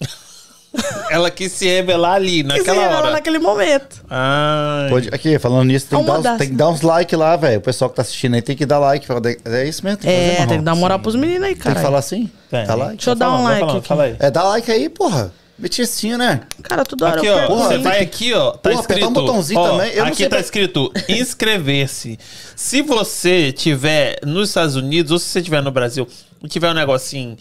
Ela 1.10 1.30
quis 1.30 1.50
se 1.52 1.66
revelar 1.66 2.14
ali, 2.14 2.36
Quis 2.44 2.44
naquela 2.44 2.82
revelar 2.82 3.02
hora. 3.02 3.10
naquele 3.12 3.38
momento. 3.40 4.02
Ai. 4.08 4.88
Pode, 4.88 5.08
aqui, 5.12 5.38
falando 5.38 5.64
nisso, 5.66 5.86
tem 5.88 5.98
que, 5.98 6.06
dar, 6.06 6.18
uns- 6.32 6.38
tem 6.38 6.48
que 6.48 6.54
dar 6.54 6.68
uns 6.68 6.80
likes 6.80 7.18
lá, 7.18 7.36
velho. 7.36 7.58
O 7.58 7.60
pessoal 7.60 7.90
que 7.90 7.96
tá 7.96 8.02
assistindo 8.02 8.34
aí 8.34 8.42
tem 8.42 8.56
que 8.56 8.64
dar 8.64 8.78
like. 8.78 9.04
Fala, 9.06 9.20
É 9.44 9.64
isso 9.68 9.84
mesmo? 9.84 9.98
Tem 9.98 10.10
É, 10.10 10.46
tem 10.46 10.58
que 10.58 10.64
dar 10.64 10.72
uma 10.72 10.80
moral 10.80 11.00
pros 11.00 11.16
meninos 11.16 11.42
aí, 11.42 11.54
Tem 11.54 11.62
cara. 11.64 11.74
que 11.74 11.82
falar 11.82 11.98
assim? 11.98 12.30
Tem. 12.48 12.64
Dá 12.66 12.74
like? 12.76 12.96
Deixa 12.96 13.10
eu 13.10 13.14
dar 13.16 13.32
um 13.32 13.42
like 13.42 13.60
falando, 13.60 13.78
aqui. 13.78 13.88
Fala 13.88 14.02
aí. 14.04 14.16
É, 14.20 14.30
dá 14.30 14.42
like 14.44 14.70
aí, 14.70 14.88
porra. 14.88 15.32
Betistinho, 15.60 16.16
né? 16.18 16.40
Cara, 16.62 16.84
toda 16.84 17.06
hora 17.06 17.18
Aqui, 17.18 17.28
ó. 17.28 17.36
perco 17.36 17.56
Você 17.58 17.78
vai 17.78 18.00
aqui, 18.00 18.32
ó. 18.32 18.52
Tá 18.52 18.58
Porra, 18.70 18.74
apertar 18.80 18.94
escrito. 18.94 19.08
um 19.08 19.12
botãozinho 19.12 19.60
ó, 19.60 19.70
também, 19.70 19.90
eu 19.92 19.98
não 19.98 20.06
aqui 20.08 20.16
sei 20.16 20.26
tá 20.26 20.36
pra- 20.36 20.40
escrito 20.40 20.92
inscrever-se. 21.08 22.18
Se 22.56 22.82
você 22.82 23.52
tiver 23.52 24.18
nos 24.24 24.48
Estados 24.48 24.74
Unidos 24.76 25.12
ou 25.12 25.18
se 25.18 25.26
você 25.26 25.42
tiver 25.42 25.62
no 25.62 25.70
Brasil 25.70 26.06
e 26.42 26.48
tiver 26.48 26.70
um 26.70 26.74
negocinho 26.74 27.36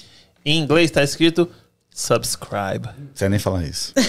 em 0.45 0.59
inglês, 0.59 0.91
tá 0.91 1.01
escrito 1.03 1.49
subscribe. 1.93 2.89
Você 3.13 3.29
nem 3.29 3.39
falar 3.39 3.63
isso. 3.63 3.93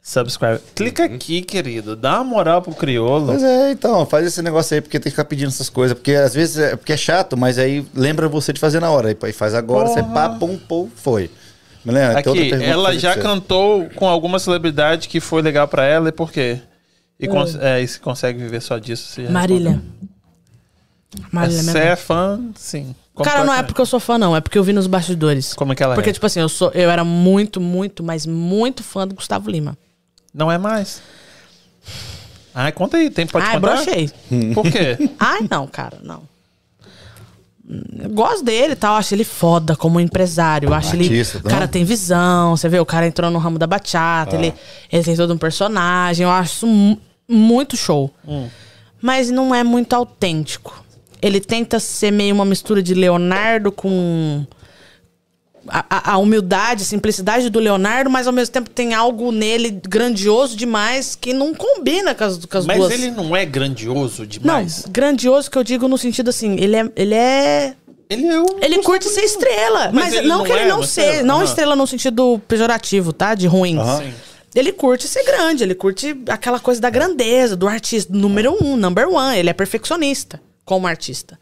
Subscribe. 0.00 0.60
Clica 0.74 1.04
aqui, 1.04 1.42
querido. 1.42 1.94
Dá 1.94 2.14
uma 2.14 2.24
moral 2.24 2.62
pro 2.62 2.72
crioulo. 2.72 3.26
Pois 3.26 3.42
é, 3.42 3.72
então, 3.72 4.06
faz 4.06 4.26
esse 4.26 4.40
negócio 4.40 4.74
aí, 4.74 4.80
porque 4.80 4.98
tem 4.98 5.04
que 5.04 5.10
ficar 5.10 5.26
pedindo 5.26 5.48
essas 5.48 5.68
coisas. 5.68 5.94
Porque 5.94 6.12
às 6.14 6.32
vezes 6.32 6.56
é, 6.56 6.76
porque 6.76 6.94
é 6.94 6.96
chato, 6.96 7.36
mas 7.36 7.58
aí 7.58 7.84
lembra 7.94 8.26
você 8.26 8.50
de 8.50 8.58
fazer 8.58 8.80
na 8.80 8.90
hora. 8.90 9.14
Aí 9.22 9.32
faz 9.34 9.52
agora, 9.54 9.86
você 9.88 10.02
pá, 10.02 10.30
pum, 10.30 10.56
pum, 10.56 10.88
foi. 10.96 11.30
Milena, 11.84 12.08
tem 12.22 12.30
outra 12.30 12.32
Aqui, 12.32 12.50
pergunta 12.50 12.70
ela 12.70 12.98
já 12.98 13.14
você. 13.14 13.20
cantou 13.20 13.88
com 13.94 14.08
alguma 14.08 14.38
celebridade 14.38 15.08
que 15.08 15.20
foi 15.20 15.42
legal 15.42 15.66
pra 15.68 15.84
ela 15.84 16.08
e 16.08 16.12
por 16.12 16.32
quê? 16.32 16.60
E, 17.18 17.26
cons 17.26 17.54
é, 17.56 17.80
e 17.80 17.88
se 17.88 17.98
consegue 17.98 18.38
viver 18.38 18.60
só 18.60 18.78
disso? 18.78 19.20
Marília. 19.30 19.82
Marília 21.32 21.62
Você 21.62 21.78
é 21.78 21.96
fã, 21.96 22.40
sim. 22.54 22.94
Cara, 23.24 23.44
não 23.44 23.52
é 23.52 23.62
porque 23.62 23.80
eu 23.80 23.86
sou 23.86 23.98
fã, 23.98 24.16
não. 24.16 24.36
É 24.36 24.40
porque 24.40 24.56
eu 24.58 24.62
vi 24.62 24.72
nos 24.72 24.86
bastidores. 24.86 25.52
Como 25.54 25.72
é 25.72 25.74
que 25.74 25.82
ela 25.82 25.94
Porque, 25.94 26.10
é? 26.10 26.12
tipo 26.12 26.24
assim, 26.26 26.40
eu, 26.40 26.48
sou, 26.48 26.70
eu 26.72 26.88
era 26.90 27.02
muito, 27.02 27.60
muito, 27.60 28.02
mas 28.04 28.26
muito 28.26 28.84
fã 28.84 29.06
do 29.06 29.14
Gustavo 29.14 29.50
Lima. 29.50 29.76
Não 30.32 30.52
é 30.52 30.58
mais. 30.58 31.02
Ai, 32.54 32.70
conta 32.72 32.96
aí, 32.96 33.10
tem, 33.10 33.26
pode 33.26 33.46
Ai, 33.46 33.54
contar? 33.54 33.74
brochei. 33.74 34.10
Por 34.54 34.64
quê? 34.70 35.10
Ai, 35.18 35.40
não, 35.50 35.66
cara, 35.66 35.98
não. 36.02 36.22
Eu 37.98 38.10
gosto 38.10 38.42
dele 38.44 38.72
e 38.72 38.76
tal, 38.76 38.96
acho 38.96 39.14
ele 39.14 39.24
foda 39.24 39.76
como 39.76 40.00
empresário. 40.00 40.72
Acho 40.72 40.96
Artista, 40.96 41.38
ele. 41.38 41.46
O 41.46 41.50
cara 41.50 41.68
tem 41.68 41.84
visão, 41.84 42.56
você 42.56 42.68
vê, 42.68 42.80
o 42.80 42.86
cara 42.86 43.06
entrou 43.06 43.30
no 43.30 43.38
ramo 43.38 43.58
da 43.58 43.66
bachata, 43.66 44.36
ele, 44.36 44.54
ele 44.90 45.04
tem 45.04 45.14
todo 45.14 45.34
um 45.34 45.38
personagem. 45.38 46.24
Eu 46.24 46.30
acho 46.30 46.54
isso 46.66 46.98
muito 47.28 47.76
show. 47.76 48.10
Mas 49.02 49.30
não 49.30 49.54
é 49.54 49.62
muito 49.62 49.92
autêntico. 49.92 50.82
Ele 51.20 51.40
tenta 51.40 51.78
ser 51.78 52.10
meio 52.10 52.34
uma 52.34 52.44
mistura 52.44 52.82
de 52.82 52.94
Leonardo 52.94 53.70
com. 53.70 54.46
A, 55.70 56.12
a- 56.12 56.18
humildade, 56.18 56.82
a 56.82 56.86
simplicidade 56.86 57.50
do 57.50 57.58
Leonardo, 57.58 58.08
mas 58.10 58.26
ao 58.26 58.32
mesmo 58.32 58.52
tempo 58.52 58.70
tem 58.70 58.94
algo 58.94 59.30
nele 59.32 59.70
grandioso 59.70 60.56
demais 60.56 61.14
que 61.14 61.32
não 61.32 61.54
combina 61.54 62.14
com 62.14 62.24
as, 62.24 62.44
com 62.44 62.58
as 62.58 62.66
Mas 62.66 62.78
duas. 62.78 62.92
ele 62.92 63.10
não 63.10 63.34
é 63.36 63.44
grandioso 63.44 64.22
Não, 64.22 64.26
demais? 64.28 64.84
grandioso 64.88 65.50
que 65.50 65.58
eu 65.58 65.64
digo 65.64 65.86
no 65.88 65.98
sentido 65.98 66.30
assim, 66.30 66.56
ele 66.58 66.76
é. 66.76 66.90
Ele 66.96 67.14
é. 67.14 67.74
Ele 68.10 68.26
é 68.26 68.40
o. 68.40 68.46
Ele 68.62 68.82
curte 68.82 69.06
ser 69.08 69.20
estrela. 69.22 69.90
Mas 69.92 70.14
Mas, 70.14 70.24
não, 70.26 70.38
não 70.38 70.44
que 70.44 70.52
ele 70.52 70.60
é 70.62 70.68
não 70.68 70.80
estrela? 70.80 71.22
Não 71.22 71.44
estrela 71.44 71.76
no 71.76 71.86
sentido 71.86 72.40
pejorativo, 72.48 73.12
tá? 73.12 73.34
De 73.34 73.46
ruim. 73.46 73.76
Sim. 73.98 74.12
Ele 74.54 74.72
curte 74.72 75.06
ser 75.06 75.24
grande, 75.24 75.62
ele 75.62 75.74
curte 75.74 76.16
aquela 76.28 76.58
coisa 76.58 76.80
da 76.80 76.88
grandeza, 76.88 77.54
do 77.54 77.68
artista, 77.68 78.10
número 78.12 78.56
um, 78.64 78.76
number 78.76 79.06
one. 79.08 79.38
Ele 79.38 79.50
é 79.50 79.52
perfeccionista 79.52 80.40
como 80.64 80.86
artista. 80.86 81.38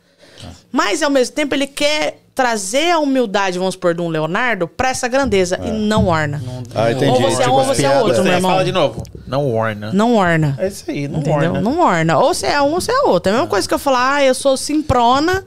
Mas, 0.72 1.02
ao 1.02 1.10
mesmo 1.10 1.34
tempo, 1.34 1.54
ele 1.54 1.66
quer 1.68 2.18
trazer 2.36 2.90
a 2.90 2.98
humildade, 2.98 3.58
vamos 3.58 3.74
supor, 3.74 3.94
de 3.94 4.02
um 4.02 4.08
Leonardo 4.08 4.68
pra 4.68 4.90
essa 4.90 5.08
grandeza. 5.08 5.58
E 5.64 5.70
não 5.70 6.06
orna. 6.06 6.40
Ah, 6.74 6.92
entendi. 6.92 7.10
Ou 7.10 7.20
você 7.22 7.42
é 7.42 7.48
um 7.48 7.52
ou 7.52 7.64
você 7.64 7.86
é 7.86 7.98
outro, 7.98 8.22
meu 8.22 8.34
irmão. 8.34 8.50
fala 8.50 8.64
de 8.64 8.72
novo. 8.72 9.02
Não 9.26 9.50
orna. 9.52 9.90
Não 9.90 10.14
orna. 10.14 10.54
É 10.58 10.68
isso 10.68 10.84
aí, 10.86 11.08
não 11.08 11.20
Entendeu? 11.20 11.48
orna. 11.50 11.60
Não 11.62 11.80
orna. 11.80 12.18
Ou 12.18 12.34
você 12.34 12.46
é 12.46 12.60
um 12.60 12.74
ou 12.74 12.80
você 12.80 12.92
é 12.92 13.00
outro. 13.04 13.30
É 13.30 13.32
a 13.32 13.36
mesma 13.38 13.48
coisa 13.48 13.66
que 13.66 13.72
eu 13.72 13.78
falar, 13.78 14.16
ah, 14.16 14.22
eu 14.22 14.34
sou 14.34 14.54
simprona, 14.54 15.46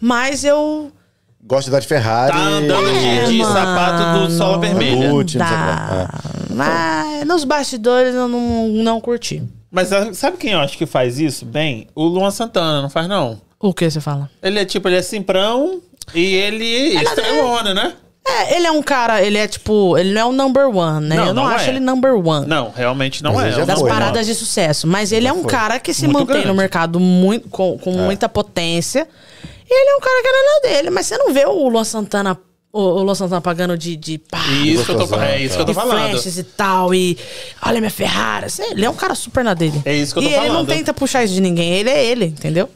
mas 0.00 0.42
eu. 0.42 0.90
Gosto 1.44 1.66
de 1.66 1.70
dar 1.70 1.78
de 1.78 1.86
Ferrari. 1.86 2.32
Tá 2.32 2.38
andando 2.38 2.92
de, 2.92 3.26
de 3.32 3.38
mano. 3.38 3.54
sapato 3.54 4.18
do 4.18 4.30
sola 4.32 4.58
vermelha. 4.58 5.10
Gucci, 5.10 5.38
não 5.38 5.46
sei 5.46 5.54
o 5.54 5.54
que 5.54 5.54
Dá. 5.54 5.66
lá. 5.66 6.10
É. 6.50 6.52
Mas 6.52 7.26
nos 7.28 7.44
bastidores 7.44 8.12
eu 8.12 8.26
não, 8.26 8.68
não 8.68 9.00
curti. 9.00 9.40
Mas 9.70 9.92
ah, 9.92 10.12
sabe 10.12 10.36
quem 10.36 10.50
eu 10.50 10.58
acho 10.58 10.76
que 10.76 10.84
faz 10.84 11.20
isso 11.20 11.46
bem? 11.46 11.86
O 11.94 12.04
Luan 12.06 12.32
Santana, 12.32 12.82
não 12.82 12.90
faz 12.90 13.06
não? 13.06 13.40
O 13.60 13.72
que 13.72 13.88
você 13.88 14.00
fala? 14.00 14.28
Ele 14.42 14.58
é 14.58 14.64
tipo, 14.64 14.88
ele 14.88 14.96
é 14.96 15.02
simprão 15.02 15.80
e 16.14 16.34
ele 16.34 16.96
é 16.96 17.02
estrelona, 17.02 17.74
né? 17.74 17.94
É, 18.26 18.56
ele 18.56 18.66
é 18.66 18.70
um 18.70 18.82
cara, 18.82 19.22
ele 19.22 19.38
é 19.38 19.48
tipo, 19.48 19.96
ele 19.96 20.12
não 20.12 20.20
é 20.20 20.24
o 20.26 20.32
number 20.32 20.68
one, 20.68 21.06
né? 21.06 21.16
Não, 21.16 21.26
eu 21.28 21.34
não, 21.34 21.44
não 21.44 21.50
acho 21.50 21.64
é. 21.64 21.68
ele 21.70 21.80
number 21.80 22.14
one. 22.14 22.46
Não, 22.46 22.70
realmente 22.76 23.22
não 23.22 23.32
Mas 23.32 23.44
é. 23.44 23.46
ele 23.48 23.56
já 23.56 23.64
das 23.64 23.80
foi, 23.80 23.88
paradas 23.88 24.26
né? 24.26 24.32
de 24.32 24.38
sucesso. 24.38 24.86
Mas 24.86 25.12
ele 25.12 25.26
é 25.26 25.32
um 25.32 25.42
foi. 25.42 25.50
cara 25.50 25.80
que 25.80 25.94
se 25.94 26.02
Muito 26.02 26.18
mantém 26.18 26.34
grande. 26.34 26.48
no 26.48 26.54
mercado 26.54 27.00
muito, 27.00 27.48
com, 27.48 27.78
com 27.78 27.90
muita 27.92 28.28
potência. 28.28 29.08
E 29.70 29.74
ele 29.74 29.90
é 29.90 29.96
um 29.96 30.00
cara 30.00 30.22
que 30.22 30.28
era 30.28 30.36
na 30.36 30.76
dele. 30.76 30.90
Mas 30.90 31.06
você 31.06 31.16
não 31.16 31.32
vê 31.32 31.46
o 31.46 31.68
Luan 31.70 31.84
Santana, 31.84 32.38
o, 32.70 32.80
o 32.80 33.02
Luan 33.02 33.14
Santana 33.14 33.40
pagando 33.40 33.78
de, 33.78 33.96
de 33.96 34.18
pá, 34.18 34.38
Isso 34.62 34.84
que 34.84 34.90
eu 34.90 35.06
tô, 35.06 35.20
é 35.22 35.40
isso 35.40 35.54
que 35.56 35.62
eu 35.62 35.66
tô 35.66 35.72
de 35.72 35.78
falando. 35.78 36.10
flashes 36.10 36.36
e 36.36 36.42
tal. 36.44 36.94
E 36.94 37.16
olha 37.64 37.80
minha 37.80 37.90
Ferrari. 37.90 38.46
Ele 38.72 38.84
é 38.84 38.90
um 38.90 38.94
cara 38.94 39.14
super 39.14 39.42
na 39.42 39.54
dele. 39.54 39.80
É 39.86 39.94
isso 39.96 40.12
que 40.12 40.18
eu 40.18 40.22
tô 40.24 40.28
e 40.28 40.32
ele 40.34 40.48
não 40.48 40.54
falando. 40.56 40.68
tenta 40.68 40.92
puxar 40.92 41.24
isso 41.24 41.32
de 41.32 41.40
ninguém. 41.40 41.72
Ele 41.72 41.88
é 41.88 42.04
ele, 42.04 42.26
entendeu? 42.26 42.68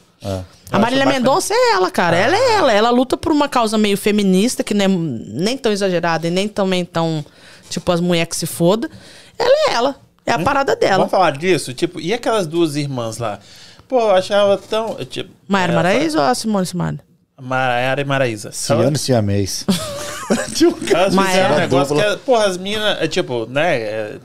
A 0.71 0.79
Marília. 0.79 1.05
Mendonça 1.05 1.53
é 1.53 1.73
ela, 1.73 1.91
cara. 1.91 2.17
Ela 2.17 2.35
é 2.35 2.53
ela. 2.53 2.71
Ela 2.71 2.89
luta 2.89 3.15
por 3.15 3.31
uma 3.31 3.47
causa 3.47 3.77
meio 3.77 3.97
feminista, 3.97 4.63
que 4.63 4.73
não 4.73 4.85
é 4.85 4.87
nem 4.87 5.57
tão 5.57 5.71
exagerada 5.71 6.27
e 6.27 6.31
nem 6.31 6.47
também 6.47 6.83
tão, 6.83 7.23
tipo, 7.69 7.91
as 7.91 7.99
mulheres 7.99 8.29
que 8.29 8.35
se 8.35 8.45
foda. 8.45 8.89
Ela 9.37 9.69
é 9.69 9.73
ela. 9.73 9.95
É 10.25 10.31
a 10.31 10.39
parada 10.39 10.75
dela. 10.75 10.97
Vamos 10.97 11.11
falar 11.11 11.31
disso? 11.31 11.73
Tipo, 11.73 11.99
e 11.99 12.13
aquelas 12.13 12.47
duas 12.47 12.75
irmãs 12.75 13.17
lá? 13.17 13.39
Pô, 13.87 13.99
eu 13.99 14.11
achava 14.11 14.57
tão. 14.57 14.95
Tipo, 15.05 15.29
Maíra 15.47 15.73
é, 15.73 15.75
Maraíza 15.75 16.19
ou 16.19 16.25
a 16.25 16.33
Simone 16.33 16.65
Simone? 16.65 16.99
Maiara 17.41 18.01
e 18.01 18.05
Maraísa. 18.05 18.51
Ciano 18.51 18.95
e 18.95 18.99
Siamês. 18.99 19.65
Elas 20.29 20.47
fizeram 20.47 21.11
Maiara. 21.11 21.53
um 21.53 21.57
negócio 21.57 21.95
que, 21.95 22.17
porra, 22.25 22.45
as 22.45 22.57
minas, 22.57 23.01
é 23.01 23.07
tipo, 23.07 23.45
né? 23.47 24.17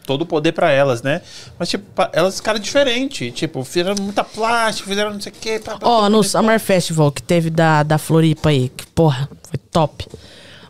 É, 0.00 0.02
é, 0.02 0.06
todo 0.06 0.22
o 0.22 0.26
poder 0.26 0.52
pra 0.52 0.70
elas, 0.70 1.02
né? 1.02 1.22
Mas, 1.58 1.68
tipo, 1.68 1.84
elas 2.12 2.36
ficaram 2.36 2.58
diferentes. 2.58 3.32
Tipo, 3.34 3.62
fizeram 3.64 3.94
muita 4.02 4.24
plástica, 4.24 4.88
fizeram 4.88 5.12
não 5.12 5.20
sei 5.20 5.32
o 5.32 5.34
quê. 5.40 5.60
Ó, 5.82 6.00
pá, 6.02 6.08
no. 6.08 6.22
Summer 6.22 6.58
Festival 6.60 7.10
que 7.12 7.22
teve 7.22 7.50
da, 7.50 7.82
da 7.82 7.98
Floripa 7.98 8.48
aí, 8.50 8.68
que 8.68 8.86
porra, 8.86 9.28
foi 9.42 9.58
top. 9.70 10.06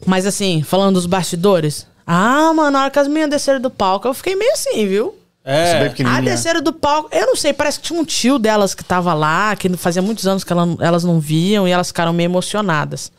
Mas 0.06 0.26
assim, 0.26 0.62
falando 0.62 0.94
dos 0.94 1.06
bastidores. 1.06 1.86
Ah, 2.06 2.52
mano, 2.54 2.70
na 2.72 2.82
hora 2.82 2.90
que 2.90 2.98
as 2.98 3.06
meninas 3.06 3.30
desceram 3.30 3.60
do 3.60 3.70
palco, 3.70 4.08
eu 4.08 4.14
fiquei 4.14 4.34
meio 4.34 4.52
assim, 4.52 4.86
viu? 4.86 5.14
É, 5.44 5.84
Ah, 5.84 5.88
pequenininha. 5.90 6.22
desceram 6.22 6.60
do 6.62 6.72
palco. 6.72 7.08
Eu 7.12 7.26
não 7.26 7.36
sei, 7.36 7.52
parece 7.52 7.78
que 7.80 7.86
tinha 7.86 8.00
um 8.00 8.04
tio 8.04 8.38
delas 8.38 8.74
que 8.74 8.82
tava 8.84 9.14
lá, 9.14 9.54
que 9.56 9.68
fazia 9.76 10.02
muitos 10.02 10.26
anos 10.26 10.42
que 10.44 10.52
ela- 10.52 10.68
elas 10.80 11.04
não 11.04 11.20
viam 11.20 11.66
e 11.68 11.70
elas 11.70 11.88
ficaram 11.88 12.12
meio 12.12 12.26
emocionadas. 12.26 13.10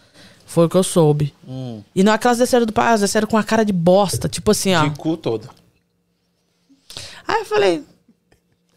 Foi 0.45 0.65
o 0.65 0.69
que 0.69 0.75
eu 0.75 0.83
soube. 0.83 1.33
E 1.95 2.03
na 2.03 2.11
hora 2.11 2.19
que 2.19 2.27
elas 2.27 2.37
desceram 2.39 2.65
do 2.65 2.73
palco, 2.73 2.89
elas 2.89 3.01
desceram 3.01 3.27
com 3.27 3.37
a 3.37 3.43
cara 3.43 3.63
de 3.63 3.71
bosta. 3.71 4.27
Tipo 4.27 4.51
assim, 4.51 4.75
ó. 4.75 4.83
de 4.83 4.89
cu 4.97 5.15
todo. 5.15 5.47
Aí 7.31 7.39
eu 7.41 7.45
falei, 7.45 7.83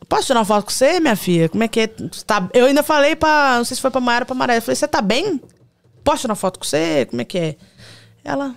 posso 0.09 0.27
tirar 0.27 0.39
uma 0.39 0.45
foto 0.45 0.65
com 0.67 0.71
você, 0.71 1.01
minha 1.01 1.17
filha? 1.17 1.49
Como 1.49 1.65
é 1.65 1.69
que 1.69 1.81
é? 1.81 1.87
Tá... 2.27 2.49
Eu 2.53 2.67
ainda 2.67 2.83
falei 2.83 3.17
pra. 3.17 3.57
Não 3.57 3.65
sei 3.65 3.75
se 3.75 3.81
foi 3.81 3.91
pra 3.91 4.01
Mayara 4.01 4.23
ou 4.23 4.27
pra 4.27 4.35
Maré. 4.35 4.59
Eu 4.59 4.63
falei, 4.63 4.77
você 4.77 4.87
tá 4.87 5.01
bem? 5.03 5.41
Posso 6.05 6.21
tirar 6.23 6.33
uma 6.33 6.37
foto 6.37 6.59
com 6.59 6.65
você? 6.65 7.07
Como 7.11 7.21
é 7.21 7.25
que 7.25 7.39
é? 7.39 7.57
Ela. 8.23 8.55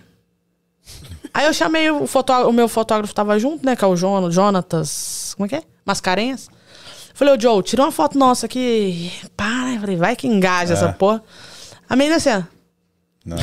Aí 1.34 1.46
eu 1.46 1.54
chamei 1.54 1.90
o 1.92 2.06
fotógrafo, 2.08 2.50
o 2.50 2.54
meu 2.54 2.68
fotógrafo 2.68 3.14
tava 3.14 3.38
junto, 3.40 3.66
né? 3.66 3.76
Que 3.76 3.84
é 3.84 3.88
o 3.88 3.96
Jon- 3.96 4.30
Jonatas. 4.32 5.34
Como 5.36 5.46
é 5.46 5.50
que 5.50 5.56
é? 5.56 5.64
Mascarenhas. 5.86 6.48
Falei, 7.14 7.34
ô 7.34 7.40
Joe, 7.40 7.64
tira 7.64 7.82
uma 7.84 7.92
foto 7.92 8.18
nossa 8.18 8.46
aqui. 8.46 9.12
Para, 9.36 9.74
eu 9.74 9.80
falei, 9.82 9.96
vai 9.96 10.16
que 10.16 10.28
engaja 10.28 10.74
essa 10.74 10.94
porra. 10.94 11.24
A 11.90 11.96
menina 11.96 12.18
assim, 12.18 12.30
ó. 12.30 12.44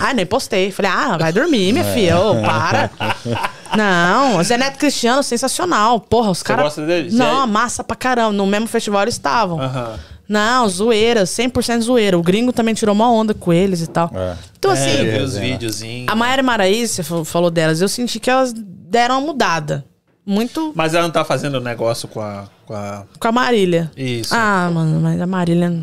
Ah, 0.00 0.14
nem 0.14 0.24
postei. 0.24 0.70
Falei, 0.70 0.90
ah, 0.90 1.16
vai 1.18 1.32
dormir, 1.32 1.72
minha 1.72 1.84
filha. 1.92 2.18
Ô, 2.18 2.40
para. 2.40 2.90
Não, 3.76 4.42
Zé 4.42 4.56
Neto 4.56 4.78
Cristiano, 4.78 5.22
sensacional. 5.22 6.00
Porra, 6.00 6.30
os 6.30 6.42
caras. 6.42 6.64
gosta 6.64 6.84
dele? 6.86 7.10
Não, 7.12 7.46
massa 7.46 7.82
pra 7.84 7.96
caramba. 7.96 8.32
No 8.32 8.46
mesmo 8.46 8.66
festival 8.66 9.02
eles 9.02 9.14
estavam. 9.14 9.60
Aham. 9.60 9.98
Não, 10.26 10.66
zoeira, 10.68 11.24
100% 11.24 11.80
zoeira. 11.82 12.18
O 12.18 12.22
gringo 12.22 12.50
também 12.52 12.72
tirou 12.72 12.94
uma 12.94 13.10
onda 13.10 13.34
com 13.34 13.52
eles 13.52 13.82
e 13.82 13.86
tal. 13.86 14.10
É. 14.14 14.34
Então, 14.58 14.70
É, 14.70 14.74
assim, 14.74 14.90
eu 14.90 15.04
vi 15.04 15.10
os 15.18 15.34
resenha. 15.34 15.52
videozinhos. 15.52 16.08
a 16.08 16.14
Mayara 16.16 16.42
você 16.86 17.02
fa- 17.02 17.24
falou 17.26 17.50
delas, 17.50 17.82
eu 17.82 17.88
senti 17.88 18.18
que 18.18 18.30
elas 18.30 18.52
deram 18.54 19.18
uma 19.18 19.26
mudada. 19.26 19.84
Muito 20.26 20.72
Mas 20.74 20.94
ela 20.94 21.02
não 21.02 21.10
tá 21.10 21.22
fazendo 21.22 21.60
negócio 21.60 22.08
com 22.08 22.22
a. 22.22 22.44
Com 22.64 22.72
a... 22.74 23.04
com 23.20 23.28
a 23.28 23.32
Marília. 23.32 23.90
Isso. 23.94 24.34
Ah, 24.34 24.70
mano, 24.72 24.98
mas 24.98 25.20
a 25.20 25.26
Marília. 25.26 25.82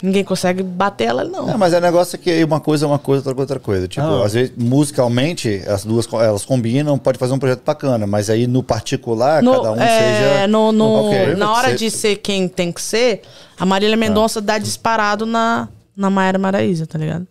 Ninguém 0.00 0.22
consegue 0.22 0.62
bater 0.62 1.04
ela, 1.08 1.24
não. 1.24 1.50
É, 1.50 1.56
mas 1.56 1.72
é 1.72 1.80
negócio 1.80 2.16
que 2.18 2.44
uma 2.44 2.60
coisa 2.60 2.84
é 2.84 2.88
uma 2.88 3.00
coisa, 3.00 3.20
outra 3.20 3.34
coisa 3.34 3.52
é 3.52 3.54
outra 3.56 3.60
coisa. 3.64 3.88
Tipo, 3.88 4.06
Ah. 4.06 4.26
às 4.26 4.32
vezes, 4.32 4.52
musicalmente, 4.56 5.62
as 5.66 5.84
duas 5.84 6.06
elas 6.12 6.44
combinam, 6.44 6.96
pode 6.96 7.18
fazer 7.18 7.32
um 7.34 7.38
projeto 7.38 7.62
bacana, 7.64 8.06
mas 8.06 8.30
aí 8.30 8.46
no 8.46 8.62
particular, 8.62 9.42
No- 9.42 9.52
cada 9.56 9.72
um 9.72 9.80
é, 9.80 10.32
seja. 10.36 10.46
no, 10.46 10.70
no- 10.70 11.06
Ok, 11.08 11.34
na 11.34 11.52
hora 11.52 11.74
de 11.74 11.90
ser 11.90 12.16
quem 12.16 12.46
tem 12.48 12.70
que 12.70 12.80
ser, 12.80 13.22
a 13.58 13.66
Marília 13.66 13.96
Mendonça 13.96 14.40
dá 14.40 14.56
disparado 14.58 15.26
na, 15.26 15.68
na 15.96 16.08
Mayara 16.08 16.38
Maraíza, 16.38 16.86
tá 16.86 16.96
ligado? 16.96 17.26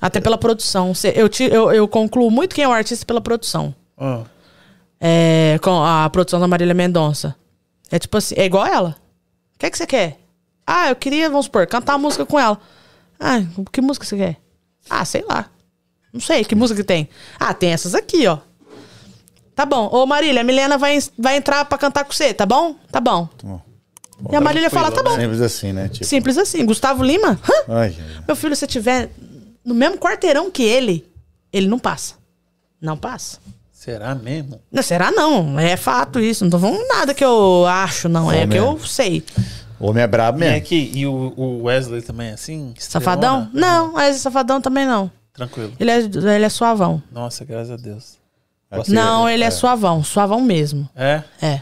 Até 0.00 0.18
pela 0.18 0.38
produção. 0.38 0.92
Eu, 1.14 1.28
ti- 1.28 1.50
eu, 1.52 1.70
eu 1.72 1.86
concluo 1.86 2.30
muito 2.30 2.54
quem 2.54 2.64
é 2.64 2.68
o 2.68 2.72
artista 2.72 3.04
pela 3.04 3.20
produção. 3.20 3.74
Ah. 3.98 4.22
É, 4.98 5.58
com 5.62 5.82
a 5.84 6.08
produção 6.08 6.40
da 6.40 6.48
Marília 6.48 6.74
Mendonça. 6.74 7.34
É 7.90 7.98
tipo 7.98 8.16
assim, 8.16 8.34
é 8.38 8.46
igual 8.46 8.66
ela. 8.66 8.96
O 9.54 9.58
que 9.58 9.66
é 9.66 9.70
que 9.70 9.76
você 9.76 9.86
quer? 9.86 10.18
Ah, 10.72 10.88
eu 10.88 10.94
queria, 10.94 11.28
vamos 11.28 11.46
supor, 11.46 11.66
cantar 11.66 11.94
uma 11.94 11.98
música 11.98 12.24
com 12.24 12.38
ela. 12.38 12.56
Ah, 13.18 13.42
que 13.72 13.80
música 13.80 14.06
você 14.06 14.16
quer? 14.16 14.36
Ah, 14.88 15.04
sei 15.04 15.24
lá. 15.28 15.46
Não 16.12 16.20
sei, 16.20 16.44
que 16.44 16.54
música 16.54 16.80
que 16.80 16.86
tem? 16.86 17.08
Ah, 17.40 17.52
tem 17.52 17.72
essas 17.72 17.92
aqui, 17.92 18.24
ó. 18.28 18.38
Tá 19.52 19.66
bom. 19.66 19.88
Ô, 19.92 20.06
Marília, 20.06 20.42
a 20.42 20.44
Milena 20.44 20.78
vai, 20.78 20.96
vai 21.18 21.36
entrar 21.36 21.64
pra 21.64 21.76
cantar 21.76 22.04
com 22.04 22.12
você, 22.12 22.32
tá 22.32 22.46
bom? 22.46 22.76
Tá 22.88 23.00
bom. 23.00 23.28
bom. 23.42 23.60
E 24.30 24.36
a 24.36 24.40
Marília 24.40 24.70
fala, 24.70 24.92
tá 24.92 25.02
bom. 25.02 25.16
Simples 25.16 25.40
assim, 25.40 25.72
né? 25.72 25.88
Tipo, 25.88 26.04
Simples 26.04 26.38
assim. 26.38 26.64
Gustavo 26.64 27.02
Lima, 27.02 27.40
hã? 27.42 27.74
ai, 27.74 27.96
meu 28.28 28.36
filho, 28.36 28.54
se 28.54 28.64
tiver 28.68 29.10
no 29.64 29.74
mesmo 29.74 29.98
quarteirão 29.98 30.52
que 30.52 30.62
ele, 30.62 31.04
ele 31.52 31.66
não 31.66 31.80
passa. 31.80 32.14
Não 32.80 32.96
passa. 32.96 33.38
Será 33.72 34.14
mesmo? 34.14 34.60
Não, 34.70 34.82
será 34.84 35.10
não? 35.10 35.58
É 35.58 35.76
fato 35.76 36.20
isso. 36.20 36.44
Não 36.44 36.50
tô 36.50 36.60
falando 36.60 36.86
nada 36.86 37.12
que 37.12 37.24
eu 37.24 37.66
acho, 37.66 38.08
não. 38.08 38.30
É 38.30 38.36
Homem 38.44 38.48
que 38.50 38.56
é. 38.56 38.60
eu 38.60 38.78
sei. 38.86 39.24
O 39.80 39.88
homem 39.88 40.02
é 40.02 40.06
brabo 40.06 40.38
E 40.38 40.40
mesmo. 40.42 40.56
aqui, 40.58 40.92
e 40.94 41.06
o, 41.06 41.32
o 41.36 41.62
Wesley 41.64 42.02
também 42.02 42.28
é 42.28 42.32
assim? 42.34 42.74
Safadão? 42.78 43.44
Estrelona? 43.44 43.66
Não, 43.66 43.92
mas 43.92 44.16
safadão 44.16 44.60
também 44.60 44.86
não. 44.86 45.10
Tranquilo. 45.32 45.72
Ele 45.80 45.90
é, 45.90 45.98
ele 46.00 46.44
é 46.44 46.48
suavão. 46.48 47.02
Nossa, 47.10 47.44
graças 47.44 47.70
a 47.70 47.76
Deus. 47.76 48.18
Aqui, 48.70 48.92
não, 48.92 49.28
ele 49.28 49.42
é. 49.42 49.50
suavão. 49.50 50.04
Suavão 50.04 50.40
mesmo. 50.40 50.88
É? 50.94 51.22
É. 51.40 51.60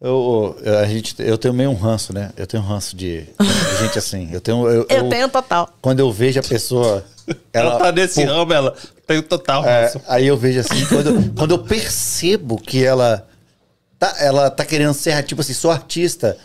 Eu, 0.00 0.56
eu- 0.62 0.78
a 0.78 0.86
gente, 0.86 1.14
eu 1.18 1.36
tenho 1.36 1.52
meio 1.52 1.70
um 1.70 1.74
ranço, 1.74 2.12
né? 2.14 2.30
Eu 2.36 2.46
tenho 2.46 2.62
um 2.62 2.66
ranço 2.66 2.96
de, 2.96 3.22
de 3.22 3.76
gente 3.80 3.98
assim. 3.98 4.28
Eu 4.32 4.40
tenho. 4.40 4.66
Eu, 4.68 4.86
Eu 4.90 5.08
tenho 5.08 5.28
total. 5.28 5.68
Quando 5.82 6.00
eu 6.00 6.10
vejo 6.10 6.40
a 6.40 6.42
pessoa. 6.42 7.04
Ela, 7.52 7.78
tá 7.78 7.92
nesse 7.92 8.24
pô, 8.24 8.32
ramo, 8.32 8.52
ela 8.52 8.74
tem 9.06 9.18
o 9.18 9.22
total 9.22 9.62
é, 9.66 9.82
ranço. 9.82 10.00
aí 10.08 10.26
eu 10.26 10.36
vejo 10.36 10.60
assim, 10.60 10.86
quando, 10.86 11.06
eu- 11.10 11.32
quando 11.36 11.50
eu 11.50 11.58
percebo 11.58 12.56
que 12.56 12.82
ela 12.82 13.26
tá, 13.98 14.14
ela 14.20 14.50
tá 14.50 14.64
querendo 14.64 14.94
ser, 14.94 15.22
tipo 15.24 15.40
assim, 15.42 15.52
sou 15.52 15.70
artista. 15.70 16.38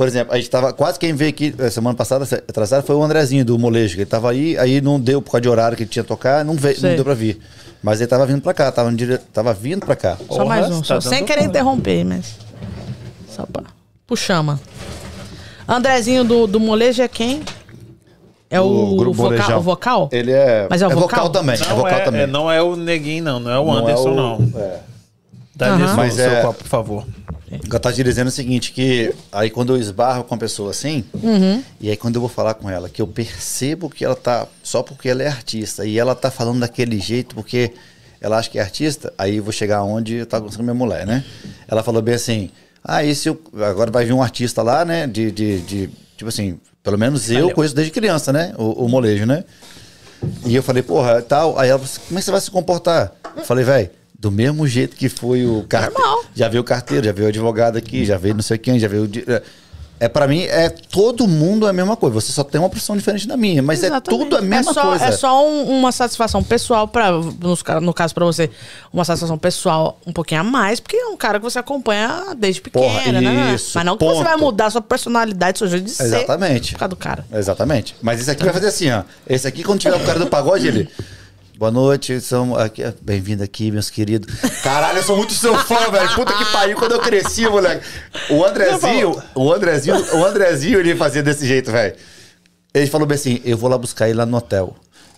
Por 0.00 0.08
exemplo, 0.08 0.32
a 0.32 0.38
gente 0.38 0.48
tava. 0.48 0.72
Quase 0.72 0.98
quem 0.98 1.12
veio 1.12 1.28
aqui 1.28 1.54
eh, 1.58 1.68
semana 1.68 1.94
passada, 1.94 2.24
atrasada, 2.48 2.82
foi 2.82 2.96
o 2.96 3.02
Andrezinho 3.02 3.44
do 3.44 3.58
Molejo. 3.58 3.96
que 3.96 4.00
Ele 4.00 4.06
tava 4.08 4.30
aí, 4.30 4.56
aí 4.56 4.80
não 4.80 4.98
deu 4.98 5.20
por 5.20 5.32
causa 5.32 5.42
de 5.42 5.48
horário 5.50 5.76
que 5.76 5.82
ele 5.82 5.90
tinha 5.90 6.02
que 6.02 6.08
tocar, 6.08 6.42
não, 6.42 6.54
veio, 6.54 6.74
não 6.80 6.94
deu 6.94 7.04
pra 7.04 7.12
vir. 7.12 7.38
Mas 7.82 8.00
ele 8.00 8.06
tava 8.08 8.24
vindo 8.24 8.40
pra 8.40 8.54
cá, 8.54 8.72
tava, 8.72 8.90
dire- 8.94 9.18
tava 9.18 9.52
vindo 9.52 9.84
pra 9.84 9.94
cá. 9.94 10.16
Só 10.16 10.24
Porra, 10.24 10.44
mais 10.46 10.70
um. 10.70 10.78
você 10.78 10.86
Só 10.86 10.94
tá 10.94 11.00
sem 11.02 11.22
querer 11.22 11.40
conta. 11.40 11.50
interromper, 11.50 12.04
mas. 12.06 12.34
Só 13.28 13.44
pra. 13.44 13.64
Puxama. 14.06 14.58
Andrezinho 15.68 16.24
do, 16.24 16.46
do 16.46 16.58
molejo 16.58 17.02
é 17.02 17.06
quem? 17.08 17.42
É 18.48 18.58
o, 18.58 18.96
grupo 18.96 19.12
vocal, 19.18 19.32
Molejão. 19.36 19.58
o 19.58 19.62
vocal? 19.62 20.08
Ele 20.12 20.32
é. 20.32 20.66
Mas 20.70 20.80
é 20.80 20.86
o 20.86 20.90
vocal? 20.98 21.28
também. 21.28 21.58
Não 21.58 21.66
é 21.66 21.74
vocal 21.74 21.98
é, 21.98 22.00
também. 22.04 22.20
é- 22.22 22.26
não 22.26 22.50
é 22.50 22.62
o 22.62 22.74
Neguinho, 22.74 23.22
não. 23.22 23.38
Não 23.38 23.50
é 23.50 23.58
o 23.58 23.66
Não 23.66 23.74
é 23.76 23.82
Anderson, 23.82 24.08
o- 24.12 24.14
não. 24.16 24.52
é. 24.58 24.78
Dá-lhe 25.54 25.74
Aham. 25.74 25.86
seu, 25.88 25.96
Mas 25.98 26.14
seu 26.14 26.30
é- 26.30 26.40
copo, 26.40 26.58
por 26.60 26.68
favor. 26.68 27.04
Eu 27.72 27.78
tava 27.80 27.94
te 27.94 28.02
dizendo 28.02 28.28
o 28.28 28.30
seguinte, 28.32 28.72
que 28.72 29.14
aí 29.30 29.48
quando 29.50 29.74
eu 29.74 29.80
esbarro 29.80 30.24
com 30.24 30.34
a 30.34 30.38
pessoa 30.38 30.70
assim, 30.70 31.04
Uhum. 31.22 31.62
e 31.80 31.88
aí 31.90 31.96
quando 31.96 32.16
eu 32.16 32.20
vou 32.20 32.28
falar 32.30 32.54
com 32.54 32.68
ela, 32.68 32.88
que 32.88 33.00
eu 33.00 33.06
percebo 33.06 33.88
que 33.88 34.04
ela 34.04 34.16
tá, 34.16 34.46
só 34.62 34.82
porque 34.82 35.08
ela 35.08 35.22
é 35.22 35.28
artista, 35.28 35.84
e 35.86 35.98
ela 35.98 36.14
tá 36.14 36.30
falando 36.30 36.60
daquele 36.60 36.98
jeito 36.98 37.34
porque 37.34 37.72
ela 38.20 38.38
acha 38.38 38.50
que 38.50 38.58
é 38.58 38.62
artista, 38.62 39.12
aí 39.16 39.36
eu 39.36 39.42
vou 39.44 39.52
chegar 39.52 39.82
onde 39.82 40.16
eu 40.16 40.26
tava 40.26 40.42
conversando 40.42 40.58
com 40.66 40.74
minha 40.74 40.74
mulher, 40.74 41.06
né? 41.06 41.24
Ela 41.68 41.82
falou 41.82 42.02
bem 42.02 42.14
assim, 42.14 42.50
ah, 42.84 43.04
esse 43.04 43.28
eu, 43.28 43.40
agora 43.62 43.90
vai 43.90 44.04
vir 44.04 44.12
um 44.12 44.22
artista 44.22 44.62
lá, 44.62 44.84
né, 44.84 45.06
de, 45.06 45.30
de, 45.30 45.60
de- 45.60 45.90
tipo 46.16 46.28
assim, 46.28 46.58
pelo 46.82 46.98
menos 46.98 47.30
eu 47.30 47.40
Valeu. 47.42 47.54
conheço 47.54 47.74
desde 47.74 47.92
criança, 47.92 48.32
né, 48.32 48.52
o, 48.58 48.84
o 48.84 48.88
molejo, 48.88 49.24
né? 49.26 49.44
E 50.44 50.54
eu 50.54 50.62
falei, 50.62 50.82
porra, 50.82 51.22
tal. 51.22 51.58
Aí 51.58 51.70
ela 51.70 51.78
falou 51.78 51.90
assim, 51.90 52.00
como 52.08 52.18
é 52.18 52.20
que 52.20 52.24
você 52.26 52.30
vai 52.30 52.40
se 52.42 52.50
comportar? 52.50 53.12
Eu 53.36 53.42
falei, 53.42 53.64
velho, 53.64 53.90
do 54.20 54.30
mesmo 54.30 54.68
jeito 54.68 54.94
que 54.96 55.08
foi 55.08 55.46
o 55.46 55.64
carteiro. 55.68 55.98
Normal. 55.98 56.24
Já 56.34 56.46
veio 56.48 56.60
o 56.60 56.64
carteiro, 56.64 57.06
já 57.06 57.12
veio 57.12 57.26
o 57.26 57.28
advogado 57.30 57.78
aqui, 57.78 58.04
já 58.04 58.18
veio 58.18 58.34
não 58.34 58.42
sei 58.42 58.58
quem, 58.58 58.78
já 58.78 58.86
veio. 58.86 59.04
o 59.04 59.10
É, 59.32 59.42
é 60.00 60.08
para 60.08 60.26
mim, 60.28 60.42
é 60.44 60.68
todo 60.68 61.26
mundo 61.26 61.66
é 61.66 61.70
a 61.70 61.72
mesma 61.72 61.96
coisa. 61.96 62.20
Você 62.20 62.30
só 62.32 62.44
tem 62.44 62.58
uma 62.60 62.68
profissão 62.68 62.94
diferente 62.96 63.26
da 63.26 63.34
minha, 63.36 63.62
mas 63.62 63.82
é 63.82 63.86
Exatamente. 63.86 64.22
tudo 64.24 64.36
a 64.36 64.42
mesma 64.42 64.70
é 64.72 64.74
só, 64.74 64.82
coisa. 64.82 65.04
É 65.06 65.12
só 65.12 65.46
um- 65.46 65.70
uma 65.78 65.90
satisfação 65.90 66.42
pessoal, 66.42 66.86
pra, 66.86 67.10
ca- 67.64 67.80
no 67.80 67.94
caso 67.94 68.14
pra 68.14 68.24
você, 68.26 68.50
uma 68.92 69.04
satisfação 69.06 69.38
pessoal 69.38 69.98
um 70.06 70.12
pouquinho 70.12 70.42
a 70.42 70.44
mais, 70.44 70.80
porque 70.80 70.96
é 70.96 71.06
um 71.06 71.16
cara 71.16 71.38
que 71.38 71.44
você 71.44 71.58
acompanha 71.58 72.34
desde 72.36 72.60
pequeno, 72.60 72.84
Porra, 72.84 73.12
né? 73.12 73.54
isso, 73.54 73.72
Mas 73.74 73.84
não 73.86 73.96
que 73.96 74.04
você 74.04 74.12
ponto. 74.16 74.24
vai 74.24 74.36
mudar 74.36 74.70
sua 74.70 74.82
personalidade, 74.82 75.58
seu 75.58 75.68
jeito 75.68 75.84
de 75.84 75.90
ser. 75.92 76.04
Exatamente. 76.04 76.72
Por 76.72 76.78
causa 76.78 76.90
do 76.90 76.96
cara. 76.96 77.24
Exatamente. 77.32 77.96
Mas 78.02 78.20
esse 78.20 78.30
aqui 78.30 78.44
vai 78.44 78.52
fazer 78.52 78.66
assim, 78.68 78.90
ó. 78.90 79.02
Esse 79.28 79.46
aqui, 79.48 79.62
quando 79.62 79.80
tiver 79.80 79.96
o 79.96 80.00
cara 80.04 80.18
do 80.18 80.26
pagode, 80.26 80.66
ele. 80.66 80.88
Boa 81.60 81.70
noite, 81.70 82.22
são 82.22 82.56
aqui, 82.56 82.82
bem-vindo 83.02 83.44
aqui, 83.44 83.70
meus 83.70 83.90
queridos. 83.90 84.34
Caralho, 84.62 84.96
eu 84.96 85.02
sou 85.02 85.14
muito 85.14 85.34
seu 85.34 85.54
fã, 85.58 85.90
velho. 85.90 86.14
Puta 86.14 86.32
que 86.32 86.44
pariu 86.46 86.74
quando 86.74 86.92
eu 86.92 87.00
cresci, 87.00 87.46
moleque. 87.46 87.84
O 88.30 88.42
Andrezinho, 88.42 89.22
o 89.34 89.52
Andrezinho, 89.52 89.96
o 90.16 90.24
Andrezinho, 90.24 90.80
ele 90.80 90.96
fazia 90.96 91.22
desse 91.22 91.46
jeito, 91.46 91.70
velho. 91.70 91.94
Ele 92.72 92.86
falou 92.86 93.06
bem 93.06 93.16
assim: 93.16 93.42
eu 93.44 93.58
vou 93.58 93.68
lá 93.68 93.76
buscar 93.76 94.08
ele 94.08 94.16
lá 94.16 94.24
no 94.24 94.38
hotel. 94.38 94.74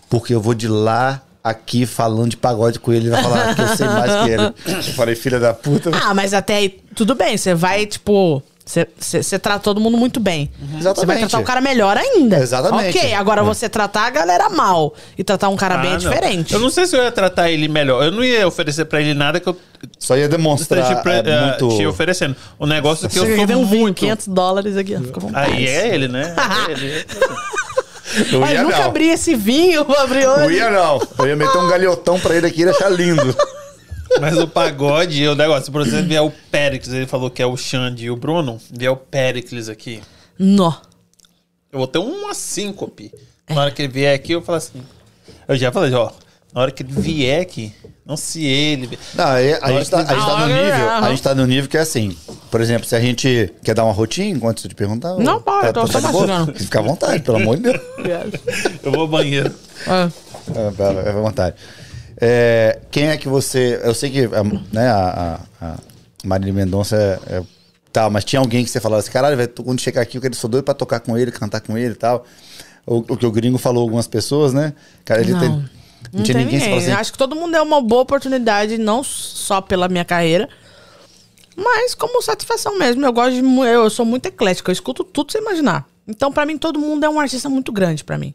Porque 0.09 0.35
eu 0.35 0.41
vou 0.41 0.53
de 0.53 0.67
lá 0.67 1.21
aqui 1.41 1.85
falando 1.85 2.31
de 2.31 2.35
pagode 2.35 2.77
com 2.77 2.91
ele. 2.91 3.05
Ele 3.05 3.11
vai 3.11 3.23
falar 3.23 3.55
que 3.55 3.61
eu 3.61 3.77
sei 3.77 3.87
mais 3.87 4.11
que 4.11 4.29
ele. 4.29 4.53
Eu 4.85 4.93
falei, 4.95 5.15
filha 5.15 5.39
da 5.39 5.53
puta. 5.53 5.91
Ah, 5.93 6.13
mas 6.13 6.33
até 6.33 6.55
aí, 6.55 6.81
tudo 6.93 7.15
bem. 7.15 7.37
Você 7.37 7.55
vai, 7.55 7.85
tipo. 7.85 8.43
Você- 8.65 9.37
trata 9.39 9.59
todo 9.59 9.79
mundo 9.81 9.97
muito 9.97 10.19
bem. 10.19 10.49
Você 10.81 11.05
vai 11.05 11.19
tratar 11.19 11.39
o 11.39 11.43
cara 11.43 11.59
melhor 11.59 11.97
ainda. 11.97 12.37
Exatamente. 12.37 12.97
Ok, 12.97 13.13
agora 13.13 13.43
você 13.43 13.67
tratar 13.67 14.07
a 14.07 14.09
galera 14.09 14.49
mal 14.49 14.93
e 15.17 15.23
tratar 15.23 15.49
um 15.49 15.55
cara 15.57 15.77
bem 15.77 15.91
Ah, 15.91 15.95
é 15.95 15.99
não. 15.99 16.09
diferente. 16.11 16.53
Eu 16.53 16.59
não 16.61 16.69
sei 16.69 16.87
se 16.87 16.95
eu 16.95 17.03
ia 17.03 17.11
tratar 17.11 17.51
ele 17.51 17.67
melhor. 17.67 18.03
Eu 18.05 18.11
não 18.11 18.23
ia 18.23 18.47
oferecer 18.47 18.85
pra 18.85 19.01
ele 19.01 19.13
nada 19.13 19.39
que 19.39 19.47
eu 19.49 19.57
Só 19.99 20.15
ia 20.15 20.29
demonstrar 20.29 20.79
esteja 20.81 21.01
pre- 21.01 21.11
é, 21.11 21.23
eh, 21.35 21.41
muito... 21.59 21.75
te 21.77 21.85
oferecendo. 21.85 22.35
O 22.57 22.65
negócio 22.65 23.05
é 23.05 23.09
que 23.09 23.19
eu 23.19 23.25
Você 23.25 23.35
sou 23.35 23.43
um 23.43 23.65
vinho, 23.65 23.79
muito... 23.81 23.99
500 23.99 24.27
dólares 24.29 24.77
aqui, 24.77 24.95
ó, 24.95 25.01
fica 25.01 25.17
à 25.17 25.21
vontade. 25.21 25.51
Aí 25.51 25.67
é 25.67 25.93
ele, 25.93 26.07
né? 26.07 26.33
É 26.67 26.71
ele. 26.71 27.05
Eu 28.31 28.41
Olha, 28.41 28.51
ia 28.51 28.59
eu 28.59 28.63
nunca 28.65 28.77
não. 28.77 28.85
abri 28.85 29.09
esse 29.09 29.35
vinho, 29.35 29.83
vou 29.85 29.97
abrir 29.97 30.23
Não 30.25 30.45
hoje. 30.45 30.55
ia 30.55 30.69
não. 30.69 31.01
Eu 31.19 31.27
ia 31.27 31.35
meter 31.35 31.57
um 31.57 31.67
galhotão 31.67 32.19
pra 32.19 32.35
ele 32.35 32.47
aqui, 32.47 32.61
ele 32.61 32.69
ia 32.71 32.75
achar 32.75 32.89
lindo. 32.89 33.35
Mas 34.21 34.37
o 34.37 34.47
pagode, 34.47 35.27
o 35.27 35.35
negócio, 35.35 35.71
por 35.71 35.81
exemplo, 35.81 36.07
vier 36.07 36.21
o 36.21 36.31
Pericles, 36.51 36.93
ele 36.93 37.07
falou 37.07 37.29
que 37.29 37.41
é 37.41 37.45
o 37.45 37.55
Xande 37.57 38.05
e 38.05 38.11
o 38.11 38.15
Bruno, 38.15 38.59
vier 38.71 38.91
o 38.91 38.97
Pericles 38.97 39.69
aqui, 39.69 40.01
Nó. 40.37 40.73
eu 41.71 41.79
vou 41.79 41.87
ter 41.87 41.99
uma 41.99 42.33
síncope. 42.33 43.11
Na 43.49 43.61
hora 43.61 43.71
que 43.71 43.81
ele 43.81 43.91
vier 43.91 44.15
aqui, 44.15 44.31
eu 44.33 44.41
falo 44.41 44.57
assim. 44.57 44.81
Eu 45.47 45.55
já 45.57 45.71
falei, 45.71 45.93
ó, 45.93 46.11
na 46.53 46.61
hora 46.61 46.71
que 46.71 46.83
ele 46.83 46.93
vier 46.93 47.41
aqui, 47.41 47.73
não 48.05 48.15
se 48.15 48.45
ele. 48.45 48.87
vier- 48.87 48.99
Não, 49.15 49.25
aí, 49.25 49.53
a, 49.53 49.71
gente 49.73 49.89
tá, 49.89 49.97
a 49.99 50.13
gente 50.13 50.25
tá 50.25 50.37
no 50.39 50.47
nível, 50.47 50.89
a 50.89 51.09
gente 51.09 51.21
tá 51.23 51.35
no 51.35 51.45
nível 51.47 51.69
que 51.69 51.77
é 51.77 51.81
assim. 51.81 52.17
Por 52.51 52.61
exemplo, 52.61 52.87
se 52.87 52.95
a 52.95 52.99
gente 53.01 53.51
quer 53.63 53.73
dar 53.73 53.83
uma 53.83 53.93
rotina, 53.93 54.37
enquanto 54.37 54.61
você 54.61 54.67
te 54.69 54.75
perguntar. 54.75 55.15
Não, 55.15 55.41
pode, 55.41 55.67
eu 55.67 55.73
tô 55.73 55.87
só 55.87 55.99
mastigando. 55.99 56.53
Fica 56.53 56.79
à 56.79 56.81
vontade, 56.83 57.23
pelo 57.23 57.37
amor 57.37 57.57
de 57.57 57.63
Deus. 57.63 57.81
Eu 58.83 58.91
vou 58.91 59.01
ao 59.01 59.07
banheiro. 59.07 59.51
Ah, 59.87 60.09
É, 60.55 60.69
vai- 60.71 60.93
vai 60.93 61.09
à 61.09 61.11
vontade. 61.13 61.55
É, 62.25 62.79
quem 62.89 63.07
é 63.09 63.17
que 63.17 63.27
você. 63.27 63.81
Eu 63.83 63.93
sei 63.93 64.09
que 64.09 64.23
a, 64.25 64.43
né, 64.71 64.87
a, 64.87 65.39
a, 65.61 65.75
Marília 66.23 66.53
Mendonça 66.53 66.95
é, 66.95 67.35
é 67.37 67.43
tal, 67.91 68.09
mas 68.09 68.23
tinha 68.23 68.39
alguém 68.39 68.63
que 68.63 68.69
você 68.69 68.79
falava 68.79 69.01
assim: 69.01 69.11
caralho, 69.11 69.35
velho, 69.35 69.49
quando 69.61 69.81
chegar 69.81 70.01
aqui, 70.01 70.17
eu 70.17 70.21
quero 70.21 70.33
sou 70.33 70.49
doido 70.49 70.63
pra 70.63 70.73
tocar 70.73 71.01
com 71.01 71.17
ele, 71.17 71.31
cantar 71.31 71.59
com 71.59 71.77
ele 71.77 71.91
e 71.93 71.97
tal. 71.97 72.25
O, 72.85 72.99
o 72.99 73.17
que 73.17 73.25
o 73.25 73.31
gringo 73.31 73.57
falou 73.57 73.83
algumas 73.83 74.07
pessoas, 74.07 74.53
né? 74.53 74.73
Cara, 75.03 75.19
ele 75.21 75.33
Não. 75.33 75.39
tem. 75.39 75.49
Não, 76.13 76.23
tinha 76.23 76.35
tem 76.37 76.45
ninguém 76.45 76.59
ninguém. 76.59 76.77
assim, 76.77 76.91
Acho 76.91 77.11
que 77.11 77.17
todo 77.17 77.35
mundo 77.35 77.55
é 77.57 77.61
uma 77.61 77.81
boa 77.81 78.03
oportunidade, 78.03 78.77
não 78.77 79.03
só 79.03 79.59
pela 79.61 79.87
minha 79.89 80.05
carreira, 80.05 80.47
mas 81.57 81.93
como 81.93 82.21
satisfação 82.21 82.77
mesmo. 82.77 83.05
Eu 83.05 83.11
gosto 83.13 83.33
de. 83.35 83.41
mu- 83.41 83.65
Eu 83.65 83.89
sou 83.89 84.05
muito 84.05 84.25
eclética, 84.27 84.69
eu 84.69 84.73
escuto 84.73 85.03
tudo 85.03 85.31
sem 85.31 85.41
imaginar. 85.41 85.85
Então, 86.07 86.31
pra 86.31 86.45
mim, 86.45 86.57
todo 86.57 86.79
mundo 86.79 87.05
é 87.05 87.09
um 87.09 87.19
artista 87.19 87.49
muito 87.49 87.71
grande 87.71 88.03
pra 88.03 88.17
mim. 88.17 88.33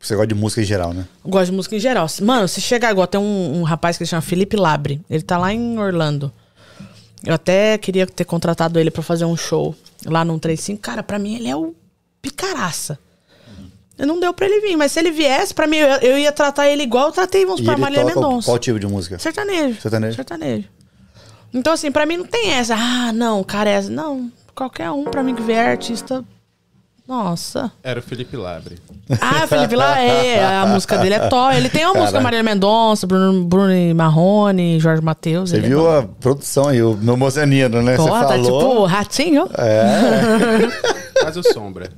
Você 0.00 0.14
gosta 0.14 0.28
de 0.28 0.34
música 0.34 0.62
em 0.62 0.64
geral, 0.64 0.94
né? 0.94 1.06
Eu 1.22 1.30
gosto 1.30 1.46
de 1.50 1.52
música 1.52 1.76
em 1.76 1.80
geral. 1.80 2.06
Mano, 2.22 2.48
se 2.48 2.60
chegar 2.60 2.88
agora, 2.88 3.06
tem 3.06 3.20
um, 3.20 3.60
um 3.60 3.62
rapaz 3.62 3.96
que 3.98 4.02
ele 4.02 4.08
chama 4.08 4.22
Felipe 4.22 4.56
Labre. 4.56 5.00
Ele 5.10 5.22
tá 5.22 5.36
lá 5.36 5.52
em 5.52 5.78
Orlando. 5.78 6.32
Eu 7.22 7.34
até 7.34 7.76
queria 7.76 8.06
ter 8.06 8.24
contratado 8.24 8.78
ele 8.80 8.90
pra 8.90 9.02
fazer 9.02 9.26
um 9.26 9.36
show 9.36 9.74
lá 10.06 10.24
no 10.24 10.38
35. 10.38 10.80
Cara, 10.80 11.02
pra 11.02 11.18
mim 11.18 11.36
ele 11.36 11.48
é 11.48 11.54
o 11.54 11.74
picaraça. 12.22 12.98
Eu 13.98 14.06
Não 14.06 14.18
deu 14.18 14.32
pra 14.32 14.46
ele 14.46 14.62
vir, 14.62 14.74
mas 14.76 14.92
se 14.92 14.98
ele 14.98 15.10
viesse, 15.10 15.52
pra 15.52 15.66
mim, 15.66 15.76
eu, 15.76 15.88
eu 15.98 16.18
ia 16.18 16.32
tratar 16.32 16.66
ele 16.66 16.82
igual 16.82 17.08
eu 17.08 17.12
tratei, 17.12 17.44
vamos 17.44 17.60
E 17.60 17.64
pra 17.64 17.76
Marília 17.76 18.02
toca 18.06 18.14
Mendonça. 18.14 18.46
qual 18.46 18.58
tipo 18.58 18.78
de 18.80 18.86
música? 18.86 19.18
Sertanejo. 19.18 19.78
Sertanejo. 19.78 20.16
Sertanejo. 20.16 20.64
Então, 21.52 21.74
assim, 21.74 21.92
pra 21.92 22.06
mim 22.06 22.16
não 22.16 22.24
tem 22.24 22.52
essa. 22.52 22.74
Ah, 22.74 23.12
não, 23.12 23.44
cara, 23.44 23.68
é 23.68 23.74
essa. 23.74 23.90
Não, 23.90 24.32
qualquer 24.54 24.90
um 24.90 25.04
pra 25.04 25.22
mim 25.22 25.34
que 25.34 25.42
vier 25.42 25.68
artista. 25.68 26.24
Nossa. 27.10 27.72
Era 27.82 27.98
o 27.98 28.02
Felipe 28.04 28.36
Labre. 28.36 28.78
Ah, 29.20 29.44
Felipe 29.48 29.74
lá 29.74 29.98
é. 30.00 30.44
A 30.58 30.64
música 30.64 30.96
dele 30.96 31.16
é 31.16 31.28
top. 31.28 31.56
Ele 31.56 31.68
tem 31.68 31.84
uma 31.84 31.94
música. 32.02 32.20
Marília 32.20 32.44
Mendonça, 32.44 33.04
Bruno, 33.04 33.44
Bruno 33.44 33.72
Marrone, 33.96 34.78
Jorge 34.78 35.02
Matheus. 35.02 35.50
Você 35.50 35.56
é 35.56 35.60
viu 35.60 35.80
bom. 35.80 35.98
a 35.98 36.02
produção 36.04 36.68
aí, 36.68 36.80
o 36.80 36.96
meu 36.96 37.16
mozenino, 37.16 37.82
né? 37.82 37.96
Pô, 37.96 38.04
Você 38.04 38.10
tá 38.10 38.28
falou. 38.28 38.60
tipo 38.60 38.84
ratinho. 38.84 39.48
É. 39.58 40.68
Faz 41.20 41.36
o 41.36 41.42
sombra. 41.42 41.90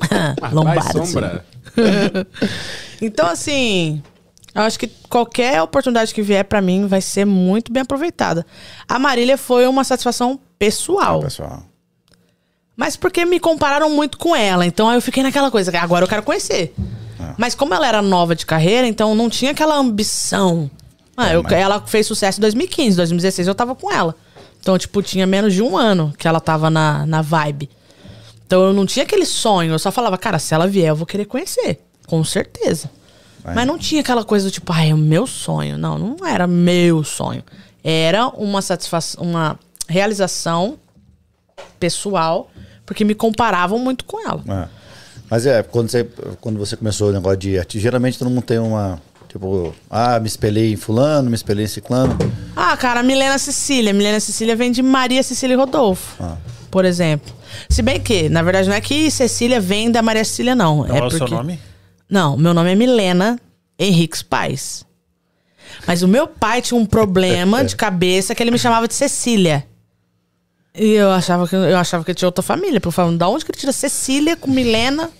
Faz 0.40 0.92
sombra. 0.92 1.44
Então, 3.02 3.26
assim, 3.26 4.02
eu 4.54 4.62
acho 4.62 4.78
que 4.78 4.86
qualquer 5.10 5.60
oportunidade 5.60 6.14
que 6.14 6.22
vier 6.22 6.44
pra 6.44 6.62
mim 6.62 6.86
vai 6.86 7.02
ser 7.02 7.26
muito 7.26 7.70
bem 7.70 7.82
aproveitada. 7.82 8.46
A 8.88 8.98
Marília 8.98 9.36
foi 9.36 9.66
uma 9.66 9.84
satisfação 9.84 10.40
pessoal. 10.58 11.20
Pessoal. 11.20 11.64
Mas 12.76 12.96
porque 12.96 13.24
me 13.24 13.38
compararam 13.38 13.88
muito 13.90 14.18
com 14.18 14.34
ela. 14.34 14.66
Então 14.66 14.88
aí 14.88 14.96
eu 14.96 15.02
fiquei 15.02 15.22
naquela 15.22 15.50
coisa, 15.50 15.76
agora 15.78 16.04
eu 16.04 16.08
quero 16.08 16.22
conhecer. 16.22 16.74
Ah. 17.20 17.34
Mas 17.38 17.54
como 17.54 17.72
ela 17.74 17.86
era 17.86 18.02
nova 18.02 18.34
de 18.34 18.44
carreira, 18.44 18.86
então 18.86 19.14
não 19.14 19.30
tinha 19.30 19.52
aquela 19.52 19.76
ambição. 19.76 20.70
Ah, 21.16 21.32
eu- 21.32 21.44
Ela 21.50 21.80
fez 21.86 22.06
sucesso 22.06 22.38
em 22.38 22.42
2015, 22.42 22.96
2016 22.96 23.46
eu 23.46 23.54
tava 23.54 23.74
com 23.74 23.90
ela. 23.92 24.14
Então, 24.60 24.76
tipo, 24.78 25.00
tinha 25.02 25.26
menos 25.26 25.52
de 25.54 25.62
um 25.62 25.76
ano 25.76 26.12
que 26.18 26.26
ela 26.26 26.40
tava 26.40 26.68
na, 26.70 27.06
na 27.06 27.22
vibe. 27.22 27.68
Então 28.46 28.62
eu 28.64 28.72
não 28.72 28.84
tinha 28.86 29.04
aquele 29.04 29.26
sonho. 29.26 29.72
Eu 29.72 29.78
só 29.78 29.92
falava, 29.92 30.18
cara, 30.18 30.38
se 30.38 30.52
ela 30.54 30.66
vier, 30.66 30.88
eu 30.88 30.96
vou 30.96 31.06
querer 31.06 31.26
conhecer. 31.26 31.80
Com 32.06 32.24
certeza. 32.24 32.90
Vai. 33.42 33.54
Mas 33.54 33.66
não 33.66 33.78
tinha 33.78 34.00
aquela 34.00 34.24
coisa 34.24 34.46
do 34.46 34.50
tipo, 34.50 34.72
ah, 34.72 34.84
é 34.84 34.92
o 34.92 34.98
meu 34.98 35.26
sonho. 35.26 35.78
Não, 35.78 35.98
não 35.98 36.26
era 36.26 36.46
meu 36.46 37.04
sonho. 37.04 37.44
Era 37.84 38.26
uma 38.28 38.60
satisfação, 38.62 39.22
uma 39.22 39.58
realização 39.86 40.78
pessoal, 41.78 42.50
porque 42.86 43.04
me 43.04 43.14
comparavam 43.14 43.78
muito 43.78 44.04
com 44.04 44.20
ela. 44.26 44.42
É. 44.48 44.68
Mas 45.30 45.46
é, 45.46 45.62
quando 45.62 45.88
você, 45.90 46.04
quando 46.40 46.58
você 46.58 46.76
começou 46.76 47.08
o 47.08 47.12
negócio 47.12 47.38
de 47.38 47.58
arte, 47.58 47.78
geralmente 47.80 48.18
todo 48.18 48.28
mundo 48.30 48.42
tem 48.42 48.58
uma. 48.58 49.00
Tipo, 49.28 49.74
ah, 49.90 50.20
me 50.20 50.28
espelhei 50.28 50.72
em 50.72 50.76
fulano, 50.76 51.28
me 51.28 51.34
espelhei 51.34 51.64
em 51.64 51.68
ciclano. 51.68 52.16
Ah, 52.54 52.76
cara, 52.76 53.02
Milena 53.02 53.36
Cecília. 53.36 53.92
Milena 53.92 54.20
Cecília 54.20 54.54
vem 54.54 54.70
de 54.70 54.80
Maria 54.80 55.22
Cecília 55.24 55.56
Rodolfo, 55.56 56.22
Ah. 56.22 56.36
por 56.70 56.84
exemplo. 56.84 57.34
Se 57.68 57.82
bem 57.82 57.98
que, 58.00 58.28
na 58.28 58.42
verdade, 58.42 58.68
não 58.68 58.76
é 58.76 58.80
que 58.80 59.10
Cecília 59.10 59.60
vem 59.60 59.90
da 59.90 60.02
Maria 60.02 60.24
Cecília, 60.24 60.54
não. 60.54 60.84
Qual 60.84 60.96
é, 60.96 60.98
é 61.00 61.04
o 61.04 61.10
seu 61.10 61.18
porque... 61.20 61.34
nome? 61.34 61.58
Não, 62.08 62.36
meu 62.36 62.54
nome 62.54 62.70
é 62.70 62.74
Milena 62.76 63.40
Henriques 63.76 64.22
Paz. 64.22 64.84
Mas 65.86 66.02
o 66.02 66.08
meu 66.08 66.28
pai 66.28 66.62
tinha 66.62 66.78
um 66.78 66.86
problema 66.86 67.64
de 67.64 67.74
cabeça 67.74 68.34
que 68.36 68.42
ele 68.42 68.52
me 68.52 68.58
chamava 68.58 68.86
de 68.86 68.94
Cecília. 68.94 69.66
E 70.76 70.92
eu 70.92 71.10
achava 71.10 71.46
que 71.46 71.54
eu 71.54 71.76
achava 71.76 72.04
que 72.04 72.12
tinha 72.12 72.28
outra 72.28 72.42
família. 72.42 72.80
Porque 72.80 72.88
eu 72.88 72.92
falava, 72.92 73.16
da 73.16 73.28
onde 73.28 73.44
que 73.44 73.50
ele 73.52 73.58
tira 73.58 73.72
Cecília 73.72 74.36
com 74.36 74.50
Milena? 74.50 75.10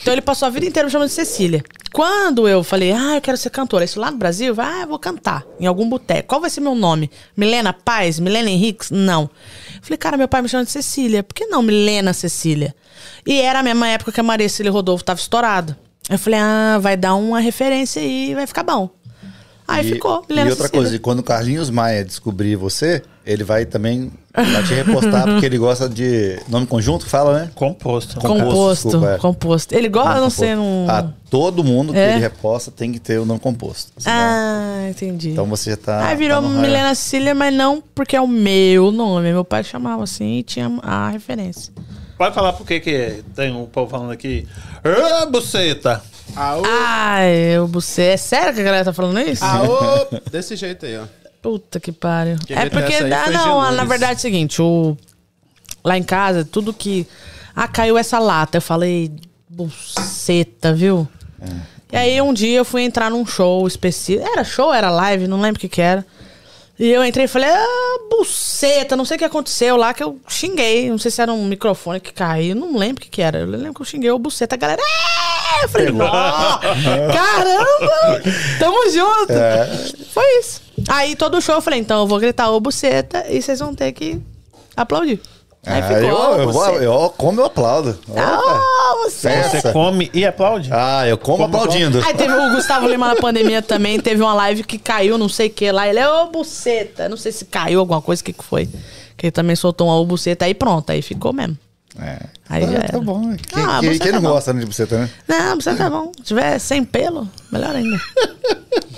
Então 0.00 0.12
ele 0.12 0.22
passou 0.22 0.46
a 0.46 0.50
vida 0.50 0.66
inteira 0.66 0.86
me 0.86 0.92
chamando 0.92 1.08
de 1.08 1.14
Cecília. 1.14 1.62
Quando 1.92 2.48
eu 2.48 2.64
falei, 2.64 2.92
ah, 2.92 3.14
eu 3.14 3.20
quero 3.20 3.36
ser 3.36 3.50
cantora, 3.50 3.84
isso 3.84 4.00
lá 4.00 4.10
no 4.10 4.16
Brasil, 4.16 4.54
vai, 4.54 4.66
ah, 4.66 4.82
eu 4.82 4.88
vou 4.88 4.98
cantar 4.98 5.44
em 5.60 5.66
algum 5.66 5.88
boteco. 5.88 6.28
Qual 6.28 6.40
vai 6.40 6.50
ser 6.50 6.60
meu 6.60 6.74
nome? 6.74 7.10
Milena 7.36 7.72
Paz? 7.72 8.18
Milena 8.18 8.50
Henriques? 8.50 8.90
Não. 8.90 9.22
Eu 9.22 9.82
falei, 9.82 9.98
cara, 9.98 10.16
meu 10.16 10.26
pai 10.26 10.42
me 10.42 10.48
chama 10.48 10.64
de 10.64 10.72
Cecília. 10.72 11.22
Por 11.22 11.34
que 11.34 11.46
não 11.46 11.62
Milena 11.62 12.12
Cecília? 12.12 12.74
E 13.24 13.40
era 13.40 13.60
a 13.60 13.62
mesma 13.62 13.88
época 13.88 14.10
que 14.10 14.20
a 14.20 14.24
Maria 14.24 14.48
Cecília 14.48 14.72
Rodolfo 14.72 15.04
tava 15.04 15.20
estourada. 15.20 15.78
Eu 16.10 16.18
falei, 16.18 16.40
ah, 16.40 16.78
vai 16.80 16.96
dar 16.96 17.14
uma 17.14 17.38
referência 17.38 18.02
aí, 18.02 18.34
vai 18.34 18.46
ficar 18.46 18.62
bom. 18.62 18.90
Aí 19.66 19.88
e, 19.88 19.92
ficou, 19.94 20.24
E 20.28 20.32
outra 20.34 20.50
Cecília. 20.50 20.68
coisa, 20.70 20.98
quando 20.98 21.20
o 21.20 21.22
Carlinhos 21.22 21.70
Maia 21.70 22.04
descobrir 22.04 22.54
você, 22.56 23.02
ele 23.24 23.42
vai 23.42 23.64
também 23.64 24.12
vai 24.34 24.62
te 24.62 24.74
repostar, 24.74 25.24
porque 25.26 25.46
ele 25.46 25.56
gosta 25.56 25.88
de. 25.88 26.38
Nome 26.48 26.66
conjunto 26.66 27.04
que 27.04 27.10
fala, 27.10 27.38
né? 27.40 27.50
Composto. 27.54 28.20
Com- 28.20 28.28
Composto, 28.28 28.90
Composto, 28.90 28.90
composto. 28.90 29.68
desculpa, 29.70 29.74
é. 29.74 29.78
Ele 29.78 29.88
gosta, 29.88 30.08
Nome 30.10 30.20
não 30.20 30.26
composto. 30.30 30.40
sei, 30.40 30.54
não... 30.54 30.86
Ah, 30.88 31.10
todo 31.30 31.64
mundo 31.64 31.92
que 31.94 31.98
É? 31.98 32.12
ele 32.12 32.20
reposta 32.20 32.70
tem 32.70 32.92
que 32.92 32.98
ter 32.98 33.18
o 33.18 33.24
nome 33.24 33.40
composto. 33.40 33.90
senão- 33.96 34.14
Ah, 34.16 34.86
entendi. 34.90 35.30
Então 35.30 35.46
você 35.46 35.70
já 35.70 35.76
tá. 35.78 36.06
Aí 36.08 36.16
virou 36.16 36.42
tá. 36.42 36.48
Milena 36.48 36.94
Cecília, 36.94 37.34
mas 37.34 37.54
não 37.54 37.82
porque 37.94 38.14
é 38.16 38.20
o 38.20 38.28
meu 38.28 38.92
nome. 38.92 39.32
Meu 39.32 39.44
pai 39.44 39.64
chamava 39.64 40.04
assim 40.04 40.38
e 40.38 40.42
tinha 40.42 40.70
a 40.82 41.08
referência. 41.08 41.72
Pode 42.18 42.34
falar 42.34 42.52
por 42.52 42.66
que 42.66 42.78
que 42.80 43.24
tem 43.34 43.52
um 43.54 43.64
povo 43.66 43.90
falando 43.90 44.12
aqui. 44.12 44.46
Ah, 44.84 45.26
buceta! 45.26 46.02
Aô, 46.36 46.62
Ai, 46.66 47.58
o 47.58 47.66
bucê. 47.68 48.02
É 48.02 48.16
sério 48.16 48.54
que 48.54 48.60
a 48.60 48.64
galera 48.64 48.84
tá 48.84 48.92
falando 48.92 49.20
isso? 49.20 49.44
aô, 49.44 50.06
desse 50.30 50.56
jeito 50.56 50.84
aí, 50.86 50.98
ó. 50.98 51.04
Puta 51.40 51.78
que 51.78 51.92
pariu. 51.92 52.36
Quem 52.46 52.56
é 52.56 52.70
porque, 52.70 52.94
ah, 52.94 53.30
não, 53.30 53.72
na 53.72 53.84
verdade 53.84 54.12
é 54.12 54.16
o 54.16 54.18
seguinte, 54.18 54.62
o, 54.62 54.96
lá 55.84 55.96
em 55.98 56.02
casa, 56.02 56.44
tudo 56.44 56.72
que. 56.72 57.06
Ah, 57.54 57.68
caiu 57.68 57.96
essa 57.98 58.18
lata. 58.18 58.56
Eu 58.58 58.62
falei, 58.62 59.12
buceta, 59.48 60.72
viu? 60.72 61.06
E 61.92 61.96
aí 61.96 62.20
um 62.20 62.32
dia 62.32 62.58
eu 62.58 62.64
fui 62.64 62.82
entrar 62.82 63.10
num 63.10 63.24
show 63.26 63.66
específico. 63.68 64.26
Era 64.26 64.42
show, 64.42 64.72
era 64.72 64.90
live, 64.90 65.28
não 65.28 65.40
lembro 65.40 65.58
o 65.58 65.60
que 65.60 65.68
que 65.68 65.80
era. 65.80 66.04
E 66.76 66.90
eu 66.90 67.04
entrei 67.04 67.26
e 67.26 67.28
falei, 67.28 67.48
ah, 67.50 67.98
buceta, 68.10 68.96
não 68.96 69.04
sei 69.04 69.14
o 69.16 69.18
que 69.18 69.24
aconteceu 69.24 69.76
lá, 69.76 69.94
que 69.94 70.02
eu 70.02 70.18
xinguei. 70.26 70.90
Não 70.90 70.98
sei 70.98 71.10
se 71.10 71.22
era 71.22 71.32
um 71.32 71.44
microfone 71.46 72.00
que 72.00 72.12
caiu, 72.12 72.56
não 72.56 72.76
lembro 72.76 73.00
o 73.00 73.04
que 73.04 73.10
que 73.10 73.22
era. 73.22 73.38
Eu 73.38 73.46
lembro 73.46 73.74
que 73.74 73.82
eu 73.82 73.86
xinguei 73.86 74.10
o 74.10 74.18
buceta, 74.18 74.56
a 74.56 74.58
galera. 74.58 74.82
"É!" 74.82 75.23
Eu 75.62 75.68
falei, 75.68 75.90
"Nó, 75.92 76.08
caramba! 77.12 78.22
Tamo 78.58 78.90
junto! 78.90 80.04
Foi 80.12 80.24
isso. 80.40 80.60
Aí 80.88 81.16
todo 81.16 81.40
show 81.40 81.54
eu 81.56 81.62
falei, 81.62 81.80
então 81.80 82.00
eu 82.00 82.06
vou 82.06 82.18
gritar 82.18 82.50
o 82.50 82.60
buceta 82.60 83.24
e 83.28 83.40
vocês 83.40 83.58
vão 83.60 83.74
ter 83.74 83.92
que 83.92 84.20
aplaudir. 84.76 85.20
Aí 85.66 85.80
Ah, 85.80 85.82
ficou. 85.82 86.02
eu, 86.02 86.38
eu, 86.42 86.52
vou, 86.52 86.66
eu, 86.74 87.14
como 87.16 87.40
eu 87.40 87.46
aplaudo. 87.46 87.98
Ó. 88.10 88.18
Ah, 88.20 88.94
buceta. 89.04 89.48
Você 89.48 89.56
Essa. 89.58 89.72
come 89.72 90.10
e 90.12 90.22
aplaude? 90.26 90.68
Ah, 90.70 91.08
eu 91.08 91.16
como, 91.16 91.38
Como 91.38 91.56
aplaudindo. 91.56 92.02
Aí 92.04 92.12
teve 92.12 92.34
o 92.34 92.50
Gustavo 92.54 92.86
Lima 92.86 93.08
na 93.08 93.16
pandemia 93.16 93.62
também, 93.62 93.98
teve 93.98 94.20
uma 94.22 94.34
live 94.34 94.62
que 94.62 94.76
caiu, 94.78 95.16
não 95.16 95.28
sei 95.28 95.46
o 95.46 95.50
que 95.50 95.72
lá. 95.72 95.88
Ele 95.88 95.98
é 96.00 96.06
ô 96.08 96.26
buceta. 96.26 97.08
Não 97.08 97.16
sei 97.16 97.32
se 97.32 97.46
caiu 97.46 97.80
alguma 97.80 98.02
coisa, 98.02 98.20
o 98.20 98.24
que, 98.26 98.34
que 98.34 98.44
foi. 98.44 98.66
Que 99.16 99.26
ele 99.26 99.30
também 99.30 99.56
soltou 99.56 99.86
uma 99.86 99.96
ô 99.98 100.04
buceta, 100.04 100.44
aí 100.44 100.52
pronto, 100.52 100.90
aí 100.90 101.00
ficou 101.00 101.32
mesmo. 101.32 101.56
É. 102.00 102.18
Aí 102.48 102.64
Ah, 102.64 102.66
já 102.72 102.78
tá 102.80 102.84
era. 102.88 103.00
bom. 103.00 103.36
Quem, 103.36 103.62
Ah, 103.62 103.78
quem- 103.80 103.92
você 103.92 103.98
quem 104.00 104.08
tá 104.10 104.14
não 104.16 104.22
bom. 104.22 104.30
gosta 104.30 104.52
né, 104.52 104.60
de 104.60 104.66
buceta, 104.66 104.98
né? 104.98 105.10
Não, 105.28 105.56
buceta 105.56 105.76
tá 105.76 105.90
bom. 105.90 106.10
Se 106.16 106.22
tiver 106.24 106.58
sem 106.58 106.84
pelo, 106.84 107.28
melhor 107.52 107.74
ainda. 107.76 108.00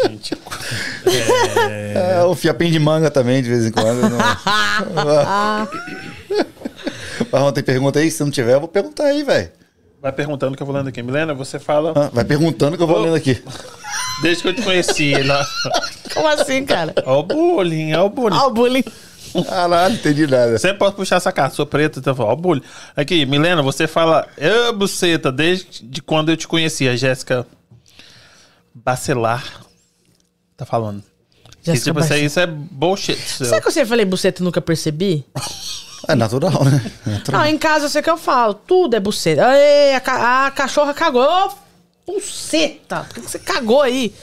Gente, 0.09 0.35
É, 1.95 2.23
o 2.25 2.35
fiapinho 2.35 2.73
de 2.73 2.79
manga 2.79 3.11
também, 3.11 3.43
de 3.43 3.49
vez 3.51 3.67
em 3.67 3.71
quando. 3.71 4.09
Não... 4.09 4.19
Mas 7.33 7.43
ontem 7.43 7.63
pergunta 7.63 7.99
aí, 7.99 8.11
se 8.11 8.23
não 8.23 8.31
tiver, 8.31 8.55
eu 8.55 8.61
vou 8.61 8.69
perguntar 8.69 9.05
aí, 9.05 9.23
velho. 9.23 9.51
vai 10.01 10.13
perguntando 10.13 10.57
que 10.57 10.63
eu 10.63 10.67
vou 10.67 10.75
lendo 10.77 10.89
aqui. 10.89 11.03
Milena, 11.03 11.35
você 11.35 11.59
fala. 11.59 11.93
Ah, 11.95 12.11
Vai 12.13 12.25
perguntando 12.25 12.77
que 12.77 12.83
eu 12.83 12.87
vou 12.87 12.99
lendo 13.01 13.15
aqui. 13.17 13.43
Desde 14.23 14.43
que 14.43 14.49
eu 14.49 14.55
te 14.55 14.63
conheci 14.63 15.15
lá. 15.23 15.45
Como 16.15 16.29
assim, 16.29 16.65
cara? 16.65 16.95
Ó 17.05 17.21
o 17.21 17.23
bullying, 17.23 17.93
ó 17.95 18.07
o 18.07 18.11
bullying. 18.11 18.37
Ó, 18.37 18.47
o 18.47 18.51
bullying. 18.51 18.85
Caralho, 19.45 19.95
não 19.95 20.01
entendi 20.01 20.27
nada. 20.27 20.59
Você 20.59 20.73
pode 20.75 20.97
puxar 20.97 21.17
essa 21.17 21.33
carta, 21.33 21.55
sou 21.57 21.67
preta, 21.67 21.99
então 21.99 22.15
fala, 22.15 22.31
ó 22.31 22.33
o 22.33 22.37
bullying. 22.37 22.63
Aqui, 22.95 23.25
Milena, 23.27 23.63
você 23.63 23.87
fala, 23.87 24.27
eu, 24.37 24.73
buceta, 24.73 25.31
desde 25.33 25.85
de 25.85 26.01
quando 26.03 26.31
eu 26.31 26.37
te 26.37 26.47
conheci, 26.49 26.89
a 26.89 26.97
Jéssica 26.97 27.47
Bacelar 28.75 29.63
tá 30.57 30.65
falando. 30.65 31.03
Jéssica 31.63 31.91
tipo, 31.91 32.01
isso, 32.01 32.13
aí, 32.13 32.21
Bacelar. 32.21 32.25
isso 32.27 32.41
é 32.41 32.47
bullshit. 32.47 33.17
seu. 33.19 33.47
Sabe 33.47 33.63
que 33.63 33.69
eu 33.69 33.73
sempre 33.73 33.89
falei 33.89 34.05
buceta 34.05 34.43
e 34.43 34.45
nunca 34.45 34.61
percebi? 34.61 35.25
É 36.09 36.15
natural, 36.15 36.65
né? 36.65 36.93
É 37.07 37.11
natural. 37.11 37.41
Não, 37.41 37.49
em 37.49 37.59
casa 37.59 37.87
eu 37.87 37.89
sei 37.89 38.03
que 38.03 38.11
eu 38.11 38.17
falo, 38.19 38.55
tudo 38.55 38.95
é 38.95 39.01
buceta. 39.01 39.43
Ei, 39.57 39.95
a, 39.95 40.01
ca- 40.01 40.47
a 40.47 40.51
cachorra 40.51 40.95
cagou. 40.95 41.27
Ô, 42.07 42.13
buceta, 42.13 43.01
por 43.09 43.15
que 43.15 43.21
você 43.21 43.39
cagou 43.39 43.83
aí? 43.83 44.15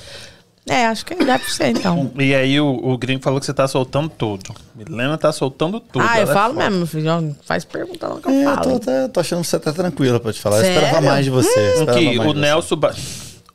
É, 0.69 0.85
acho 0.85 1.05
que 1.05 1.13
deve 1.15 1.43
ser, 1.51 1.67
então. 1.71 2.09
E 2.17 2.33
aí 2.33 2.59
o, 2.59 2.67
o 2.67 2.97
gringo 2.97 3.21
falou 3.21 3.39
que 3.39 3.45
você 3.45 3.53
tá 3.53 3.67
soltando 3.67 4.07
tudo. 4.09 4.53
Milena 4.73 5.17
tá 5.17 5.31
soltando 5.31 5.79
tudo. 5.79 6.05
ah, 6.07 6.19
eu 6.19 6.23
é 6.29 6.33
falo 6.33 6.53
foda. 6.53 6.69
mesmo, 6.69 6.85
filho. 6.87 7.35
Faz 7.45 7.65
pergunta 7.65 8.07
lá 8.07 8.21
que 8.21 8.27
eu 8.27 8.31
É, 8.31 8.45
eu 8.45 8.57
tô, 8.57 8.63
falo. 8.79 9.09
tô- 9.09 9.19
achando 9.19 9.41
que 9.41 9.47
você 9.47 9.59
tá 9.59 9.73
tranquila 9.73 10.19
pra 10.21 10.31
te 10.31 10.39
falar. 10.39 10.57
Eu 10.59 10.63
Sério? 10.63 10.77
esperava 10.83 11.05
mais 11.05 11.25
de 11.25 11.31
você. 11.31 11.83
Aqui, 11.87 12.15
mais 12.17 12.29
o. 12.29 12.33
Nelson, 12.33 12.75
Ba- 12.77 12.95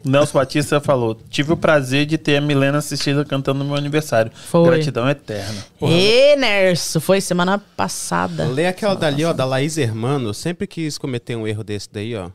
Nelson 0.05 0.39
Batista 0.39 0.81
falou: 0.81 1.19
Tive 1.31 1.53
o 1.55 1.57
prazer 1.57 2.05
de 2.05 2.19
ter 2.19 2.37
a 2.37 2.41
Milena 2.43 2.77
assistida 2.79 3.25
cantando 3.25 3.61
no 3.61 3.65
meu 3.65 3.75
aniversário. 3.77 4.31
Foi. 4.35 4.67
Gratidão 4.67 5.09
eterna. 5.09 5.65
Ê, 5.81 6.37
Nerso, 6.37 7.01
foi 7.01 7.23
semana 7.23 7.59
passada. 7.75 8.45
Lê 8.47 8.67
aquela 8.67 8.95
dali, 8.95 9.25
ó, 9.25 9.33
da 9.33 9.47
Laís 9.47 9.79
Hermano. 9.79 10.35
Sempre 10.35 10.67
quis 10.67 10.99
cometer 10.99 11.37
um 11.37 11.47
erro 11.49 11.65
desse 11.65 11.89
daí, 11.91 12.15
ó. 12.15 12.29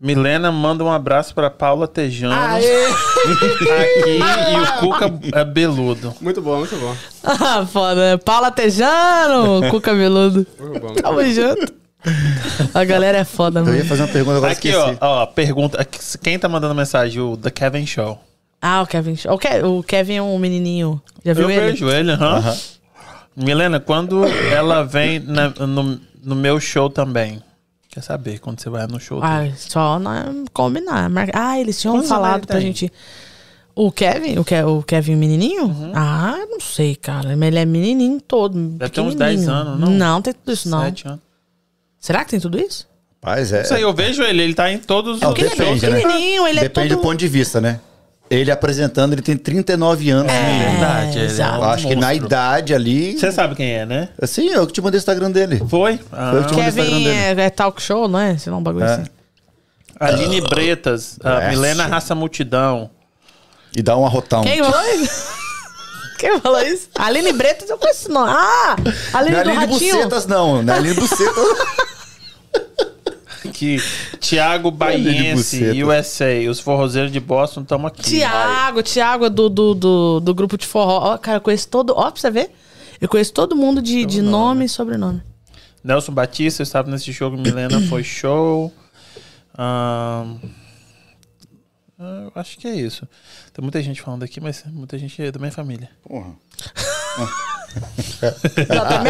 Milena 0.00 0.50
manda 0.50 0.82
um 0.82 0.90
abraço 0.90 1.34
pra 1.34 1.50
Paula 1.50 1.86
Tejano 1.86 2.32
Aê! 2.34 2.86
aqui 2.88 4.18
e 4.54 4.58
o 4.58 4.80
Cuca 4.80 5.12
é 5.38 5.44
beludo. 5.44 6.14
Muito 6.20 6.40
bom, 6.40 6.58
muito 6.58 6.74
bom. 6.76 6.96
Ah, 7.22 7.66
foda. 7.66 8.16
Paula 8.24 8.50
Tejano, 8.50 9.68
cu 9.70 9.78
cabeludo. 9.80 10.46
Muito 10.58 10.80
bom. 10.80 10.94
Tamo 10.94 11.22
junto. 11.30 11.74
A 12.72 12.82
galera 12.84 13.18
é 13.18 13.24
foda, 13.24 13.60
Eu 13.60 13.66
ia 13.66 13.72
mano. 13.72 13.84
fazer 13.84 14.02
uma 14.02 14.08
pergunta 14.08 14.36
agora, 14.38 14.52
Aqui, 14.52 14.74
ó, 14.74 14.80
esqueci. 14.84 14.98
ó, 15.02 15.26
pergunta. 15.26 15.80
aqui, 15.82 15.98
Quem 16.22 16.38
tá 16.38 16.48
mandando 16.48 16.74
mensagem? 16.74 17.20
O 17.20 17.36
The 17.36 17.50
Kevin 17.50 17.84
Show. 17.86 18.18
Ah, 18.62 18.80
o 18.80 18.86
Kevin. 18.86 19.16
O, 19.28 19.36
Ke- 19.38 19.62
o 19.62 19.82
Kevin 19.82 20.14
é 20.16 20.22
um 20.22 20.38
menininho. 20.38 21.00
Já 21.22 21.34
viu 21.34 21.44
Eu 21.44 21.50
ele? 21.50 21.72
vejo 21.72 21.90
ele, 21.90 22.12
aham. 22.12 22.56
Milena, 23.36 23.78
quando 23.78 24.24
ela 24.50 24.82
vem 24.82 25.18
na- 25.20 25.50
no, 25.50 26.00
no 26.24 26.34
meu 26.34 26.58
show 26.58 26.88
também? 26.88 27.42
Quer 27.90 28.02
saber 28.02 28.38
quando 28.38 28.60
você 28.60 28.70
vai 28.70 28.86
no 28.86 29.00
show? 29.00 29.20
Ah, 29.22 29.40
dele? 29.42 29.54
só 29.56 29.98
não 29.98 30.44
combinar. 30.52 31.08
marca- 31.10 31.32
Ah, 31.34 31.58
eles 31.60 31.80
tinham 31.80 31.96
Quantos 31.96 32.08
falado 32.08 32.46
pra 32.46 32.60
gente. 32.60 32.92
O 33.74 33.90
Kevin? 33.90 34.38
O, 34.38 34.44
Ke... 34.44 34.62
o 34.62 34.82
Kevin 34.82 35.16
menininho? 35.16 35.64
Uhum. 35.64 35.92
Ah, 35.94 36.36
não 36.48 36.60
sei, 36.60 36.94
cara. 36.94 37.36
Mas 37.36 37.48
ele 37.48 37.58
é 37.58 37.64
menininho 37.64 38.20
todo. 38.20 38.54
Deve 38.56 38.90
ter 38.92 39.00
uns 39.00 39.14
pequenininho. 39.14 39.46
10 39.46 39.48
anos, 39.48 39.80
não? 39.80 39.90
Não, 39.90 40.22
tem 40.22 40.32
tudo 40.34 40.52
isso, 40.52 40.68
não. 40.68 40.82
Sete 40.84 41.08
anos. 41.08 41.20
Será 41.98 42.24
que 42.24 42.30
tem 42.30 42.40
tudo 42.40 42.58
isso? 42.60 42.88
Rapaz, 43.22 43.52
é. 43.52 43.62
Isso 43.62 43.74
aí, 43.74 43.82
eu 43.82 43.92
vejo 43.92 44.22
ele, 44.22 44.42
ele 44.42 44.54
tá 44.54 44.70
em 44.70 44.78
todos 44.78 45.16
os 45.16 45.20
Não, 45.20 45.28
Porque 45.30 45.42
ele 45.42 45.52
é 45.52 45.56
depende, 45.56 45.86
né? 45.88 45.96
pequenininho, 46.00 46.46
ele 46.46 46.58
é 46.58 46.62
Depende 46.62 46.88
todo... 46.90 46.98
do 46.98 47.02
ponto 47.02 47.18
de 47.18 47.28
vista, 47.28 47.60
né? 47.60 47.80
Ele 48.30 48.50
apresentando, 48.52 49.12
ele 49.12 49.22
tem 49.22 49.36
39 49.36 50.08
anos. 50.10 50.32
É, 50.32 50.68
Verdade, 50.70 51.10
ele 51.18 51.20
é 51.20 51.24
exato. 51.24 51.52
um 51.58 51.64
Eu 51.64 51.64
acho 51.70 51.88
que 51.88 51.96
na 51.96 52.06
monstro. 52.08 52.26
idade 52.26 52.72
ali. 52.74 53.18
Você 53.18 53.32
sabe 53.32 53.56
quem 53.56 53.72
é, 53.72 53.84
né? 53.84 54.08
Assim, 54.22 54.48
eu 54.50 54.66
que 54.68 54.72
te 54.72 54.80
mandei 54.80 54.98
o 54.98 55.00
Instagram 55.00 55.30
dele. 55.32 55.60
Foi? 55.68 55.98
Ah, 56.12 56.30
Foi 56.30 56.40
o 56.40 56.44
que 56.44 56.48
te 56.50 56.54
mandei 56.54 56.64
o 56.64 56.68
Instagram 56.68 56.84
Kevin 56.92 57.04
dele. 57.04 57.40
é, 57.40 57.44
é 57.46 57.50
talk 57.50 57.82
show, 57.82 58.06
não 58.06 58.20
é? 58.20 58.38
Se 58.38 58.48
não, 58.48 58.58
um 58.58 58.62
bagulho 58.62 58.84
É. 58.84 58.92
assim. 58.94 59.04
Aline 59.98 60.40
Bretas, 60.40 61.18
a 61.24 61.40
Essa. 61.42 61.48
Milena 61.50 61.86
Raça 61.86 62.14
Multidão. 62.14 62.90
E 63.76 63.82
dá 63.82 63.96
um 63.96 64.06
arrotão. 64.06 64.42
Quem 64.42 64.62
falou 64.62 64.94
isso? 64.94 65.24
Quem 66.18 66.40
falou 66.40 66.60
isso? 66.62 66.88
Aline 66.96 67.32
Bretas, 67.32 67.68
eu 67.68 67.78
conheço 67.78 68.00
esse 68.02 68.10
nome. 68.10 68.30
Ah! 68.32 68.76
Aline 69.12 69.32
Não 69.34 69.40
é 69.40 69.44
do 69.44 69.50
Aline 69.50 69.66
Ratinho. 69.72 69.94
Bucetas, 69.96 70.26
não. 70.26 70.62
Não 70.62 70.72
é 70.72 70.76
Aline 70.76 70.94
Bucetas. 70.94 71.34
Que 73.52 73.78
Thiago 74.18 74.70
Baiense. 74.70 75.82
USA. 75.82 76.50
Os 76.50 76.60
forrozeiros 76.60 77.10
de 77.10 77.20
Boston 77.20 77.62
estão 77.62 77.86
aqui. 77.86 78.02
Tiago, 78.02 78.82
Tiago 78.82 79.26
é 79.26 79.30
do, 79.30 79.48
do, 79.48 79.74
do, 79.74 80.20
do 80.20 80.34
grupo 80.34 80.58
de 80.58 80.66
forró. 80.66 81.12
Ó, 81.14 81.18
cara, 81.18 81.38
eu 81.38 81.40
conheço 81.40 81.68
todo. 81.68 81.94
Ó, 81.96 82.10
pra 82.10 82.20
você 82.20 82.30
ver. 82.30 82.50
Eu 83.00 83.08
conheço 83.08 83.32
todo 83.32 83.56
mundo 83.56 83.80
de, 83.80 84.04
de 84.04 84.20
nome 84.20 84.66
e 84.66 84.68
sobrenome. 84.68 85.22
Nelson 85.82 86.12
Batista, 86.12 86.62
eu 86.62 86.64
estava 86.64 86.90
nesse 86.90 87.12
show. 87.12 87.30
Milena 87.30 87.80
foi 87.88 88.04
show. 88.04 88.72
Ah, 89.56 90.24
eu 91.98 92.32
acho 92.34 92.58
que 92.58 92.66
é 92.66 92.74
isso. 92.74 93.06
Tem 93.52 93.62
muita 93.62 93.82
gente 93.82 94.00
falando 94.00 94.22
aqui, 94.22 94.40
mas 94.40 94.64
muita 94.66 94.98
gente 94.98 95.22
é 95.22 95.30
da 95.30 95.38
minha 95.38 95.52
família. 95.52 95.90
Porra. 96.02 96.32
Tá 98.66 99.02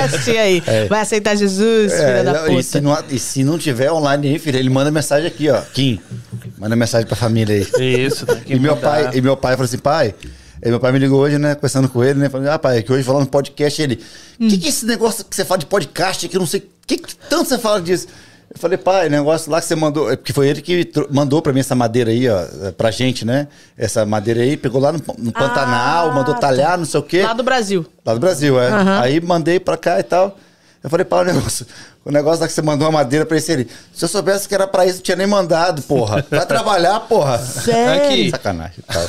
aí. 0.42 0.62
Vai 0.88 1.00
aceitar 1.00 1.34
Jesus, 1.36 1.92
filha 1.92 2.02
É, 2.04 2.22
da 2.22 2.32
não, 2.32 2.58
e, 2.58 2.62
se 2.62 2.72
puta. 2.72 2.80
não, 2.80 3.04
e 3.10 3.18
se 3.18 3.44
não 3.44 3.58
tiver 3.58 3.90
online 3.90 4.28
aí, 4.28 4.38
filho, 4.38 4.58
ele 4.58 4.70
manda 4.70 4.90
mensagem 4.90 5.26
aqui, 5.26 5.48
ó. 5.48 5.60
Kim, 5.72 6.00
manda 6.58 6.76
mensagem 6.76 7.06
pra 7.06 7.16
família 7.16 7.54
aí. 7.78 8.06
Isso, 8.06 8.26
que 8.26 8.54
E 8.54 8.58
meu, 8.58 8.74
mandar. 8.76 8.88
pai, 8.90 9.10
e 9.14 9.20
meu 9.20 9.36
pai 9.36 9.52
falou 9.54 9.64
assim, 9.64 9.78
pai. 9.78 10.14
E 10.62 10.68
meu 10.68 10.78
pai 10.78 10.92
me 10.92 10.98
ligou 10.98 11.20
hoje, 11.20 11.38
né? 11.38 11.54
Conversando 11.54 11.88
com 11.88 12.04
ele, 12.04 12.18
né? 12.18 12.28
Falando, 12.28 12.48
ah, 12.48 12.58
pai, 12.58 12.82
que 12.82 12.92
hoje 12.92 13.02
falando 13.02 13.26
podcast, 13.26 13.80
ele. 13.80 13.98
O 14.38 14.46
que, 14.48 14.58
que 14.58 14.66
é 14.66 14.68
esse 14.68 14.84
negócio 14.84 15.24
que 15.24 15.34
você 15.34 15.44
fala 15.44 15.58
de 15.58 15.66
podcast 15.66 16.28
que 16.28 16.36
eu 16.36 16.40
não 16.40 16.46
sei. 16.46 16.68
Que, 16.86 16.98
que 16.98 17.14
tanto 17.28 17.48
você 17.48 17.58
fala 17.58 17.80
disso? 17.80 18.06
Eu 18.52 18.58
falei, 18.58 18.76
pai, 18.76 19.08
negócio 19.08 19.50
lá 19.50 19.60
que 19.60 19.66
você 19.66 19.76
mandou. 19.76 20.10
é 20.10 20.16
Porque 20.16 20.32
foi 20.32 20.48
ele 20.48 20.60
que 20.60 20.90
mandou 21.10 21.40
pra 21.40 21.52
mim 21.52 21.60
essa 21.60 21.74
madeira 21.76 22.10
aí, 22.10 22.28
ó, 22.28 22.72
pra 22.76 22.90
gente, 22.90 23.24
né? 23.24 23.46
Essa 23.78 24.04
madeira 24.04 24.40
aí, 24.40 24.56
pegou 24.56 24.80
lá 24.80 24.90
no, 24.92 25.00
no 25.18 25.32
Pantanal, 25.32 26.10
Ah, 26.10 26.12
mandou 26.14 26.34
tá. 26.34 26.40
talhar, 26.40 26.76
não 26.76 26.84
sei 26.84 26.98
o 26.98 27.02
quê. 27.02 27.22
Lá 27.22 27.32
do 27.32 27.44
Brasil. 27.44 27.86
Lá 28.04 28.12
do 28.12 28.18
Brasil, 28.20 28.60
é. 28.60 28.68
Aham. 28.68 29.00
Aí 29.00 29.20
mandei 29.20 29.60
pra 29.60 29.76
cá 29.76 30.00
e 30.00 30.02
tal. 30.02 30.36
Eu 30.82 30.88
falei, 30.90 31.04
pá, 31.04 31.20
o 31.20 31.24
negócio, 31.24 31.66
o 32.06 32.10
negócio 32.10 32.40
lá 32.40 32.46
que 32.48 32.52
você 32.54 32.62
mandou 32.62 32.86
uma 32.88 32.98
madeira 33.00 33.24
pra 33.26 33.36
esse 33.36 33.52
ele. 33.52 33.68
Se 33.92 34.02
eu 34.04 34.08
soubesse 34.08 34.48
que 34.48 34.54
era 34.54 34.66
pra 34.66 34.84
isso, 34.86 34.98
eu 34.98 35.02
tinha 35.02 35.16
nem 35.16 35.26
mandado, 35.26 35.82
porra. 35.82 36.24
Vai 36.28 36.44
trabalhar, 36.46 36.98
porra. 37.00 37.38
Sério? 37.38 38.02
Aqui. 38.06 38.30
Sacanagem. 38.30 38.82
Tá? 38.86 39.00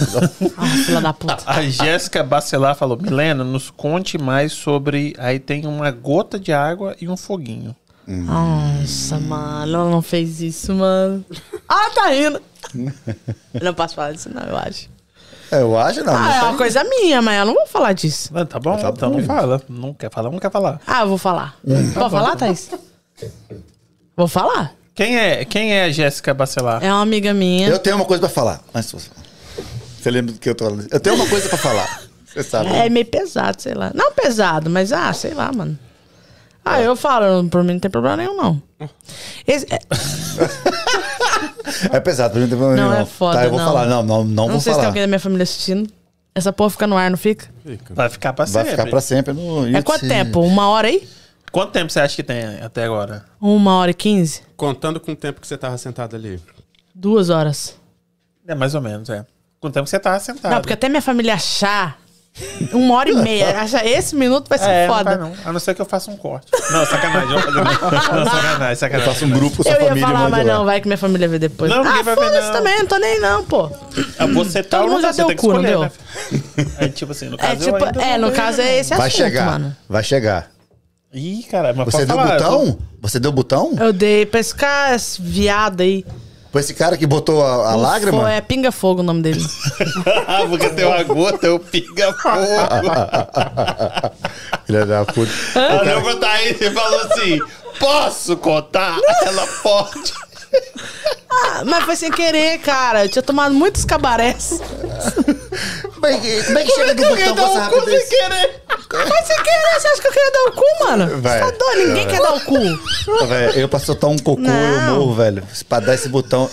Ah, 0.58 0.68
filha 0.86 1.02
da 1.02 1.14
puta. 1.14 1.38
A 1.46 1.62
Jéssica 1.64 2.22
Bacelar 2.24 2.76
falou: 2.76 2.98
Milena, 3.02 3.44
nos 3.46 3.70
conte 3.72 4.18
mais 4.18 4.52
sobre. 4.52 5.16
Aí 5.18 5.40
tem 5.40 5.66
uma 5.66 5.90
gota 5.92 6.38
de 6.38 6.52
água 6.52 6.94
e 7.00 7.08
um 7.08 7.16
foguinho. 7.16 7.74
Nossa, 8.12 9.18
mano, 9.20 9.74
ela 9.76 9.90
não 9.90 10.02
fez 10.02 10.42
isso, 10.42 10.74
mano. 10.74 11.24
Ah, 11.74 11.90
tá 11.96 12.08
rindo. 12.10 12.42
Eu 13.54 13.64
não 13.64 13.74
posso 13.74 13.96
falar 13.96 14.12
disso, 14.12 14.30
não, 14.34 14.42
eu 14.42 14.58
acho. 14.58 14.90
É, 15.50 15.62
eu 15.62 15.78
acho 15.78 16.04
não. 16.04 16.14
Ah, 16.14 16.20
não 16.20 16.34
é 16.34 16.42
uma 16.44 16.58
coisa 16.58 16.84
minha, 16.84 17.22
mas 17.22 17.40
eu 17.40 17.46
não 17.46 17.54
vou 17.54 17.66
falar 17.66 17.94
disso. 17.94 18.30
Ah, 18.34 18.46
tá 18.46 18.60
bom? 18.60 18.78
Tá 18.78 18.90
então 18.90 19.12
bom. 19.12 19.18
não 19.18 19.26
fala. 19.26 19.62
Não 19.70 19.94
quer 19.94 20.12
falar, 20.12 20.30
não 20.30 20.40
quer 20.40 20.52
falar. 20.52 20.82
Ah, 20.86 21.02
eu 21.02 21.08
vou 21.08 21.18
falar. 21.18 21.58
Pode 21.94 22.12
falar, 22.12 22.36
Thaís? 22.36 22.70
Vou 24.18 24.28
falar. 24.28 24.74
Quem 24.94 25.18
é, 25.18 25.46
quem 25.46 25.74
é 25.74 25.86
a 25.86 25.92
Jéssica 25.92 26.34
Bacelar? 26.34 26.84
É 26.84 26.92
uma 26.92 27.02
amiga 27.02 27.34
minha. 27.34 27.70
Eu 27.70 27.80
tenho 27.80 27.96
uma 27.96 28.06
coisa 28.06 28.20
pra 28.20 28.30
falar. 28.30 28.62
Falar. 28.74 28.84
Você 28.84 30.12
lembra 30.12 30.34
do 30.34 30.40
que 30.40 30.50
eu 30.50 30.56
tô 30.56 30.66
falando? 30.66 30.88
Eu 30.92 31.00
tenho 31.00 31.16
uma 31.16 31.28
coisa 31.28 31.48
pra 31.48 31.58
falar. 31.58 32.02
Você 32.26 32.44
sabe. 32.44 32.70
É 32.70 32.90
meio 32.90 33.06
pesado, 33.06 33.62
sei 33.62 33.74
lá. 33.74 33.92
Não 33.94 34.12
pesado, 34.14 34.70
mas 34.70 34.92
ah, 34.92 35.12
sei 35.14 35.34
lá, 35.34 35.52
mano. 35.52 35.78
Ah, 36.64 36.80
eu 36.82 36.96
falo, 36.96 37.48
por 37.50 37.64
mim 37.64 37.74
não 37.74 37.80
tem 37.80 37.90
problema 37.92 38.18
nenhum, 38.18 38.38
não. 38.38 38.62
Esse- 39.48 39.66
é, 39.74 39.80
É 41.92 42.00
pesado, 42.00 42.32
pra 42.32 42.40
mim 42.40 42.48
não 42.48 42.50
tem 42.50 42.58
problema 42.58 42.82
Não, 42.84 42.90
nenhum. 42.92 43.04
é 43.04 43.06
foda, 43.06 43.38
Tá, 43.40 43.46
eu 43.46 43.50
vou 43.50 43.60
não. 43.60 43.66
falar. 43.66 43.86
Não, 43.88 44.04
não, 44.04 44.24
não, 44.24 44.46
não 44.46 44.50
vou 44.50 44.60
sei 44.60 44.60
se 44.60 44.66
tem 44.66 44.74
falar. 44.76 44.88
alguém 44.88 45.02
da 45.04 45.08
minha 45.08 45.20
família 45.20 45.44
assistindo. 45.44 45.90
Essa 46.34 46.54
porra 46.54 46.70
fica 46.70 46.88
no 46.88 46.96
ar, 46.96 47.10
não 47.10 47.18
fica? 47.18 47.48
Vai 47.90 48.10
ficar 48.10 48.34
pra 48.34 48.46
Vai 48.46 48.54
sempre. 48.64 48.72
ficar 48.72 48.90
pra 48.90 49.02
sempre 49.02 49.34
no 49.34 49.68
É 49.76 49.82
quanto 49.82 50.08
tempo? 50.08 50.40
Uma 50.42 50.70
hora 50.70 50.88
aí? 50.88 51.08
Quanto 51.52 51.72
tempo 51.72 51.92
você 51.92 52.00
acha 52.00 52.16
que 52.16 52.24
tem 52.24 52.42
até 52.62 52.86
agora? 52.86 53.26
Uma 53.40 53.76
hora 53.78 53.92
e 53.92 53.94
quinze? 53.94 54.42
Contando 54.56 55.00
com 55.00 55.12
o 55.12 55.16
tempo 55.16 55.42
que 55.42 55.48
você 55.48 55.58
tava 55.58 55.78
sentado 55.78 56.16
ali. 56.16 56.40
Duas 56.96 57.30
horas. 57.30 57.76
É 58.48 58.56
mais 58.56 58.74
ou 58.76 58.82
menos, 58.82 59.10
é. 59.10 59.26
Quanto 59.60 59.74
tempo 59.74 59.88
você 59.90 60.00
tá 60.00 60.18
sentado? 60.20 60.52
Não, 60.54 60.62
porque 60.62 60.74
até 60.74 60.88
minha 60.88 61.02
família 61.02 61.34
achar 61.34 62.00
uma 62.74 62.96
hora 62.96 63.10
e 63.10 63.16
meia. 63.16 63.60
Achar 63.62 63.86
esse 63.86 64.16
minuto 64.16 64.48
vai 64.48 64.58
ser 64.58 64.70
é, 64.70 64.88
não 64.88 64.94
foda. 64.96 65.10
vai 65.18 65.18
não. 65.20 65.34
A 65.46 65.52
não 65.54 65.60
ser 65.60 65.74
que 65.76 65.82
eu 65.82 65.86
faça 65.86 66.10
um 66.10 66.18
corte. 66.18 66.48
Não, 66.72 66.86
sacanagem. 66.86 67.32
Eu 67.32 67.40
fazer 67.42 67.56
não. 67.62 67.64
Não, 67.64 68.26
sacanagem, 68.32 68.76
sacanagem. 68.76 69.14
Faça 69.14 69.26
um 69.26 69.30
grupo 69.30 69.64
sua 69.64 69.72
Eu 69.74 69.82
ia 69.82 69.88
família 69.90 70.08
falar, 70.08 70.30
mas 70.30 70.46
não, 70.48 70.66
vai 70.66 70.82
que 70.82 70.88
minha 70.88 70.98
família 70.98 71.28
vê 71.28 71.38
depois. 71.40 71.70
Não, 71.72 71.84
ninguém 71.84 72.00
ah, 72.00 72.04
vai 72.04 72.16
ver, 72.16 72.22
foda-se 72.24 72.48
não. 72.48 72.54
também, 72.54 72.80
não 72.80 72.86
tô 72.88 72.98
nem 72.98 73.20
não, 73.20 73.44
pô. 73.46 73.70
Ah, 74.18 74.26
Você 74.28 74.64
tá 74.64 74.78
Todo 74.80 74.82
ou 74.82 74.88
não 74.88 74.94
mundo 74.96 75.02
já 75.04 75.08
tá? 75.14 75.18
Deu 75.18 75.28
que 75.28 75.36
cu, 75.36 75.54
não 75.54 75.62
deu? 75.62 75.82
né? 75.82 75.92
É 76.80 76.88
tipo 76.88 77.12
assim, 77.12 77.26
no 77.30 77.38
caso 77.38 77.52
É, 77.52 77.56
eu 77.56 77.60
tipo, 77.74 78.00
é, 78.00 78.18
não 78.18 78.28
no 78.28 78.34
dei, 78.34 78.36
caso 78.42 78.62
é 78.62 78.78
esse 78.80 78.90
Vai 78.96 79.08
assunto, 79.08 79.18
chegar. 79.24 79.46
mano. 79.46 79.76
Vai 79.90 80.04
chegar. 80.04 80.52
Ih, 81.14 81.44
cara, 81.52 81.74
mas 81.74 81.86
Você 81.88 82.06
deu 82.06 82.16
falar, 82.16 82.36
eu 82.36 82.38
tô- 82.38 82.44
botão? 82.50 82.78
Você 83.02 83.20
deu 83.20 83.32
botão? 83.34 83.74
Eu 83.80 83.92
dei 83.92 84.26
pra 84.26 84.40
esse 84.40 84.56
cara, 84.56 84.96
esse 84.96 85.22
viado 85.22 85.82
aí. 85.82 86.06
Foi 86.52 86.60
esse 86.60 86.74
cara 86.74 86.98
que 86.98 87.08
botou 87.08 87.42
a, 87.42 87.72
a 87.72 87.76
lágrima? 87.76 88.24
Foi, 88.24 88.34
é 88.34 88.42
Pinga 88.42 88.74
Fogo 88.74 89.00
o 89.00 89.04
nome 89.04 89.22
dele. 89.22 89.42
Ah, 90.28 90.44
porque 90.50 90.68
tem 90.70 90.86
uma 90.86 91.02
gota, 91.04 91.48
eu 91.48 91.58
pinga 91.58 92.12
fogo. 92.14 92.36
Filha 94.68 94.86
da 94.86 95.06
puta. 95.06 95.32
Olhou 95.82 96.02
pra 96.02 96.16
Thaís 96.18 96.60
e 96.60 96.70
falou 96.72 97.00
assim: 97.02 97.40
Posso 97.80 98.36
contar? 98.36 98.98
Ela 99.26 99.48
pode. 99.64 100.14
Ah, 101.34 101.64
mas 101.66 101.84
foi 101.86 101.96
sem 101.96 102.12
querer, 102.12 102.60
cara. 102.60 103.06
Eu 103.06 103.10
tinha 103.10 103.22
tomado 103.22 103.54
muitos 103.54 103.86
cabarés. 103.86 104.60
Como 105.94 106.06
é 106.06 106.20
que, 106.20 106.44
como 106.44 106.60
é 106.60 106.64
que 106.64 106.72
chega 106.72 106.94
dá 106.96 107.08
com 107.08 107.16
essa 107.16 107.32
um 107.32 107.70
cu 107.70 107.86
sem 107.86 108.08
querer. 108.08 108.64
Foi 108.90 109.24
sem 109.26 109.44
querer. 109.44 109.80
Você 109.80 109.88
acha 109.88 110.02
que 110.02 110.08
eu 110.08 110.12
queria 110.12 110.32
dar 110.32 110.44
o 110.44 110.52
cu, 110.52 110.84
mano? 110.84 111.08
Você 111.08 111.16
Vai. 111.18 111.40
tá 111.40 111.52
doido? 111.52 111.88
Ninguém 111.88 112.08
quer 112.08 112.22
dar 112.22 112.34
o 112.34 112.42
cu. 112.42 113.28
Velho, 113.28 113.60
eu 113.60 113.70
pra 113.70 113.80
soltar 113.80 114.10
um 114.10 114.18
cocô, 114.18 114.42
eu 114.42 114.82
morro, 114.96 115.14
velho. 115.14 115.44
Pra 115.70 115.80
dar 115.80 115.94
esse 115.94 116.10
botão. 116.10 116.50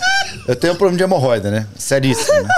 Eu 0.47 0.55
tenho 0.55 0.73
um 0.73 0.75
problema 0.75 0.97
de 0.97 1.03
hemorroida, 1.03 1.51
né? 1.51 1.67
Seríssimo, 1.77 2.41
né? 2.41 2.49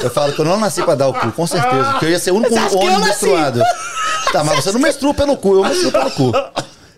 Eu 0.00 0.10
falo 0.10 0.32
que 0.32 0.40
eu 0.40 0.44
não 0.44 0.58
nasci 0.58 0.82
pra 0.82 0.94
dar 0.94 1.08
o 1.08 1.14
cu, 1.14 1.32
com 1.32 1.46
certeza. 1.46 1.90
Porque 1.92 2.06
eu 2.06 2.10
ia 2.10 2.18
ser 2.18 2.32
o 2.32 2.36
único 2.36 2.54
Você 2.54 2.76
homem 2.76 3.00
menstruado. 3.00 3.62
Tá, 4.32 4.44
mas 4.44 4.56
você 4.62 4.72
não 4.72 4.80
menstrua 4.80 5.14
pelo 5.14 5.36
cu, 5.36 5.54
eu 5.56 5.62
menstruo 5.64 5.92
pelo 5.92 6.10
cu. 6.10 6.32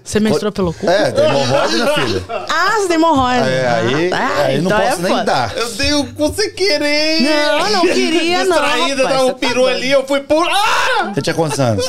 Você 0.05 0.19
menstruou 0.21 0.51
pelo 0.53 0.73
cu? 0.75 0.89
É, 0.91 1.11
tem 1.13 1.25
hemorroida, 1.25 1.85
né, 1.85 1.95
filha? 1.95 2.23
Ah, 2.29 2.71
você 2.79 2.87
tem 2.89 2.97
hemorroida. 2.97 3.49
É, 3.49 3.69
aí, 3.69 4.13
Ah, 4.13 4.43
aí 4.47 4.59
não 4.61 4.71
então 4.71 4.81
é 4.81 4.89
posso 4.91 5.03
nem 5.03 5.13
foda. 5.13 5.25
dar. 5.25 5.57
Eu 5.57 5.69
dei 5.75 5.93
o 5.95 6.07
cu 6.15 6.35
sem 6.35 6.51
querer. 6.55 7.21
Não, 7.23 7.71
não 7.71 7.81
queria, 7.83 8.45
não, 8.45 8.61
Distraída, 8.61 9.03
rapaz, 9.05 9.19
dá 9.19 9.25
um 9.25 9.29
tá 9.29 9.35
peru 9.35 9.67
ali, 9.67 9.91
eu 9.91 10.05
fui 10.07 10.21
por. 10.21 10.47
Ah! 10.49 11.13
Você 11.15 11.23
tinha 11.23 11.35
quantos 11.35 11.61
anos? 11.61 11.87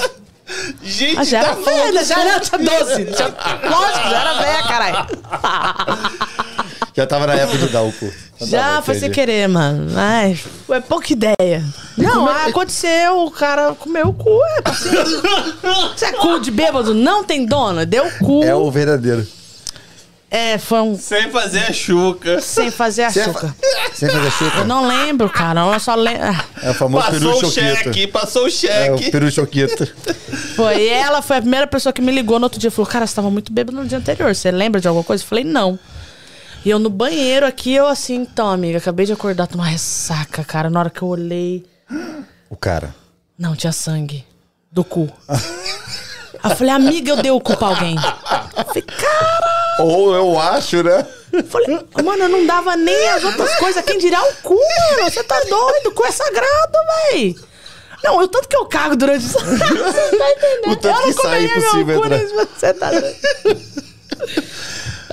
Gente, 0.83 1.17
Ah, 1.19 1.23
já 1.23 1.39
tá 1.41 1.47
era 1.47 1.55
velha, 1.55 2.03
já 2.05 2.19
era, 2.21 2.39
tinha 2.39 2.57
12. 2.59 3.05
Tinha, 3.05 3.33
lógico, 3.69 4.09
já 4.09 4.21
era 4.21 4.33
velha, 4.33 4.63
caralho. 4.67 5.07
Já 6.95 7.07
tava 7.07 7.25
na 7.25 7.33
época 7.33 7.57
de 7.57 7.67
dar 7.69 7.81
o 7.81 7.91
cu. 7.91 8.11
Já 8.41 8.77
bom, 8.77 8.83
foi 8.83 8.95
sem 8.95 9.09
querer, 9.09 9.47
mano. 9.47 9.91
Ai, 9.95 10.35
foi 10.67 10.79
pouca 10.81 11.11
ideia. 11.11 11.63
Não, 11.97 12.27
ah, 12.27 12.45
aconteceu, 12.45 13.25
o 13.25 13.31
cara 13.31 13.73
comeu 13.73 14.09
o 14.09 14.13
cu. 14.13 14.39
É, 14.43 14.61
assim, 14.65 14.89
Você 15.95 16.05
é 16.05 16.11
cu 16.13 16.39
de 16.39 16.51
bêbado? 16.51 16.93
Não 16.93 17.23
tem 17.23 17.45
dono? 17.45 17.85
Deu 17.85 18.09
cu. 18.19 18.43
É 18.43 18.53
o 18.53 18.69
verdadeiro. 18.69 19.25
É, 20.29 20.57
foi 20.57 20.81
um. 20.81 20.97
Sem 20.97 21.29
fazer 21.29 21.59
a 21.59 21.71
chuca. 21.71 22.41
Sem 22.41 22.71
fazer 22.71 23.11
Você 23.11 23.21
açúcar. 23.21 23.55
Sem 23.93 24.09
fazer 24.09 24.31
chuca? 24.31 24.57
Eu 24.57 24.65
não 24.65 24.87
lembro, 24.87 25.29
cara. 25.29 25.61
Eu 25.61 25.79
só 25.79 25.93
lembro. 25.93 26.23
É 26.61 26.71
o 26.71 26.73
famoso 26.73 27.11
peru 27.11 27.29
Passou 27.29 27.47
o 27.47 27.51
cheque, 27.51 28.07
passou 28.07 28.41
o 28.41 28.45
É 28.45 28.49
o 28.49 28.51
cheque. 28.97 29.11
peru 29.11 29.31
choquito. 29.31 29.87
Foi 30.55 30.75
e 30.79 30.89
ela, 30.89 31.21
foi 31.21 31.37
a 31.37 31.41
primeira 31.41 31.67
pessoa 31.67 31.93
que 31.93 32.01
me 32.01 32.11
ligou 32.11 32.39
no 32.39 32.45
outro 32.45 32.59
dia. 32.59 32.71
Falou, 32.71 32.89
cara, 32.89 33.05
você 33.05 33.13
tava 33.13 33.29
muito 33.29 33.53
bêbado 33.53 33.77
no 33.77 33.85
dia 33.85 33.99
anterior. 33.99 34.33
Você 34.33 34.49
lembra 34.49 34.81
de 34.81 34.87
alguma 34.87 35.03
coisa? 35.03 35.23
Eu 35.23 35.27
falei, 35.27 35.43
não. 35.43 35.77
E 36.65 36.69
eu 36.69 36.79
no 36.79 36.89
banheiro 36.89 37.45
aqui, 37.45 37.73
eu 37.73 37.87
assim, 37.87 38.15
então, 38.15 38.49
amiga, 38.49 38.77
acabei 38.77 39.05
de 39.05 39.11
acordar, 39.11 39.47
tô 39.47 39.57
numa 39.57 39.67
ressaca, 39.67 40.45
cara. 40.45 40.69
Na 40.69 40.79
hora 40.79 40.89
que 40.89 41.01
eu 41.01 41.09
olhei. 41.09 41.65
O 42.49 42.55
cara. 42.55 42.95
Não, 43.37 43.55
tinha 43.55 43.73
sangue. 43.73 44.25
Do 44.71 44.83
cu. 44.83 45.11
Aí 46.41 46.51
eu 46.51 46.55
falei, 46.55 46.73
amiga, 46.73 47.11
eu 47.11 47.17
dei 47.17 47.31
o 47.31 47.41
cu 47.41 47.57
pra 47.57 47.67
alguém. 47.67 47.95
Eu 47.95 48.65
falei, 48.65 48.81
cara. 48.81 49.53
Ou 49.79 50.15
eu 50.15 50.39
acho, 50.39 50.83
né? 50.83 51.05
Eu 51.33 51.43
falei, 51.43 51.79
mano, 52.03 52.23
eu 52.23 52.29
não 52.29 52.45
dava 52.45 52.77
nem 52.77 53.09
as 53.09 53.23
outras 53.23 53.55
coisas. 53.55 53.83
Quem 53.83 53.97
dirá 53.97 54.21
o 54.23 54.33
cu, 54.41 54.55
mano? 54.55 55.09
Você 55.09 55.23
tá 55.23 55.39
doido? 55.41 55.87
O 55.87 55.91
cu 55.91 56.05
é 56.05 56.11
sagrado, 56.11 56.77
véi. 57.11 57.35
Não, 58.03 58.19
o 58.19 58.27
tanto 58.27 58.47
que 58.47 58.55
eu 58.55 58.65
cago 58.65 58.95
durante 58.95 59.25
isso. 59.25 59.39
Você 59.43 60.17
tá 60.17 60.31
entendendo? 60.31 60.71
O 60.71 60.75
tanto 60.75 60.87
eu 60.87 60.93
não 60.93 61.03
que 61.03 61.13
sai 61.13 61.41
meu 61.85 62.01
cu, 62.01 62.07
se 62.09 62.27
Você 62.35 62.73
tá 62.73 62.89
doido. 62.91 63.73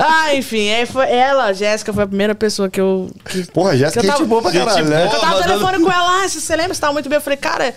Ah, 0.02 0.34
enfim, 0.34 0.70
aí 0.70 0.86
foi 0.86 1.10
ela, 1.10 1.44
a 1.46 1.52
Jéssica, 1.52 1.92
foi 1.92 2.04
a 2.04 2.06
primeira 2.06 2.34
pessoa 2.34 2.68
que 2.70 2.80
eu. 2.80 3.10
Que, 3.28 3.44
Porra, 3.50 3.76
Jéssica 3.76 4.00
que 4.00 4.06
eu 4.06 4.10
é 4.10 4.12
gente 4.12 4.16
tava- 4.18 4.28
boa 4.28 4.42
pra 4.42 4.50
Gente 4.50 4.64
caralho, 4.66 4.86
né? 4.88 5.06
eu 5.06 5.20
tava 5.20 5.42
telefone 5.42 5.80
com 5.84 5.90
ela, 5.92 6.22
ah, 6.24 6.28
se 6.28 6.40
você 6.40 6.56
lembra, 6.56 6.74
você 6.74 6.80
tava 6.80 6.92
muito 6.92 7.08
bem. 7.08 7.16
Eu 7.16 7.20
falei, 7.22 7.36
cara, 7.36 7.74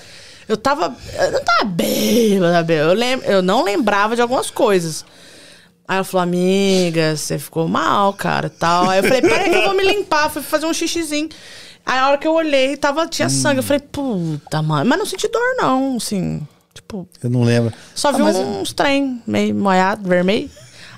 eu 0.47 0.57
tava. 0.57 0.95
Eu 1.19 1.31
não 1.31 1.43
tava 1.43 1.65
bêbada, 1.65 2.63
bêbada. 2.63 2.73
eu, 2.91 2.93
lem, 2.93 3.19
eu 3.25 3.41
não 3.41 3.63
lembrava 3.63 4.15
de 4.15 4.21
algumas 4.21 4.49
coisas. 4.49 5.05
Aí 5.87 5.95
ela 5.97 6.03
falou, 6.05 6.23
amiga, 6.23 7.15
você 7.17 7.37
ficou 7.37 7.67
mal, 7.67 8.13
cara, 8.13 8.49
tal. 8.49 8.89
Aí 8.89 8.99
eu 8.99 9.03
falei, 9.03 9.21
peraí 9.21 9.49
que 9.49 9.55
eu 9.57 9.63
vou 9.65 9.73
me 9.75 9.83
limpar, 9.83 10.29
fui 10.29 10.41
fazer 10.41 10.65
um 10.65 10.73
xixizinho. 10.73 11.27
Aí 11.85 11.99
a 11.99 12.07
hora 12.07 12.17
que 12.17 12.25
eu 12.25 12.33
olhei, 12.33 12.77
tava, 12.77 13.05
tinha 13.07 13.27
sangue. 13.29 13.59
Eu 13.59 13.63
falei, 13.63 13.81
puta, 13.81 14.61
mano. 14.61 14.89
Mas 14.89 14.97
não 14.97 15.05
senti 15.05 15.27
dor, 15.27 15.41
não, 15.57 15.97
assim. 15.97 16.41
Tipo, 16.73 17.05
Eu 17.21 17.29
não 17.29 17.43
lembro. 17.43 17.73
só 17.93 18.11
vi 18.13 18.21
Ah, 18.21 18.23
mas- 18.25 18.37
uns 18.37 18.71
trem 18.71 19.21
meio 19.27 19.53
molhado, 19.53 20.07
vermelho. 20.07 20.49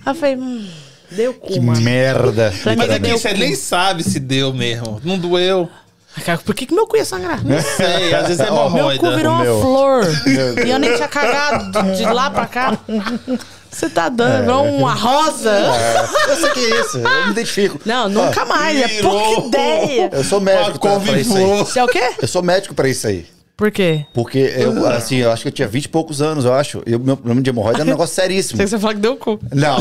Aí 0.06 0.12
eu 0.12 0.16
falei, 0.16 0.36
hum, 0.36 0.70
deu 1.12 1.34
cu, 1.34 1.48
Que 1.54 1.60
mano. 1.60 1.82
merda. 1.82 2.52
Falei, 2.52 2.78
Mas 2.78 2.90
aqui 2.90 3.00
deu 3.00 3.18
você 3.18 3.34
nem 3.34 3.56
sabe 3.56 4.04
se 4.04 4.20
deu 4.20 4.54
mesmo. 4.54 5.00
Não 5.04 5.18
doeu. 5.18 5.70
Cara, 6.26 6.38
Por 6.38 6.56
que, 6.56 6.66
que 6.66 6.74
meu 6.74 6.88
cu 6.88 6.96
ia 6.96 7.04
sangrar? 7.04 7.40
Sei, 7.76 8.14
às 8.14 8.28
vezes 8.28 8.40
é 8.40 8.48
Ó, 8.52 8.70
Meu 8.70 8.86
cu 8.86 8.90
hemorroida. 8.96 9.16
virou 9.18 9.34
uma 9.34 9.44
meu. 9.44 9.62
flor. 9.62 10.04
E 10.66 10.70
eu 10.70 10.80
nem 10.80 10.96
tinha 10.96 11.08
cagado 11.10 11.94
de- 11.94 12.06
lá 12.06 12.30
pra 12.30 12.46
cá. 12.46 12.78
Você 13.70 13.90
tá 13.90 14.08
dando, 14.08 14.42
virou 14.44 14.64
uma 14.64 14.94
rosa. 14.94 15.52
É, 15.52 16.32
eu 16.32 16.36
sei 16.38 16.50
que 16.52 16.60
é 16.62 16.80
isso, 16.80 16.98
eu 17.00 17.26
me 17.26 17.32
identifico. 17.32 17.78
Não, 17.86 18.08
nunca 18.08 18.44
Ó, 18.44 18.46
mais. 18.46 18.80
É 18.82 18.88
virou. 18.88 19.12
pouca 19.34 19.48
ideia. 19.48 20.10
Eu 20.14 20.24
sou 20.24 20.40
médico 20.40 20.80
pra, 20.80 20.98
pra 21.02 21.20
isso 21.20 21.36
aí. 21.36 21.58
Você 21.58 21.80
é 21.80 21.84
o 21.84 21.88
quê? 21.88 22.12
Eu 22.22 22.28
sou 22.30 22.42
médico 22.42 22.74
pra 22.74 22.88
isso 22.88 23.06
aí. 23.08 23.26
Por 23.58 23.72
quê? 23.72 24.06
Porque 24.14 24.38
eu, 24.38 24.86
assim, 24.88 25.16
eu 25.16 25.32
acho 25.32 25.44
que 25.44 25.48
eu 25.48 25.52
tinha 25.52 25.68
20 25.68 25.86
e 25.86 25.90
poucos 25.90 26.22
anos, 26.22 26.44
eu 26.44 26.54
acho. 26.54 26.84
E 26.86 26.94
o 26.94 27.00
meu 27.00 27.16
problema 27.16 27.42
de 27.42 27.50
hemorroida 27.50 27.80
é 27.80 27.84
um 27.84 27.86
negócio 27.86 28.14
seríssimo. 28.14 28.62
Você 28.62 28.78
fala 28.78 28.94
que 28.94 29.00
deu 29.00 29.16
cu. 29.16 29.40
Não. 29.54 29.78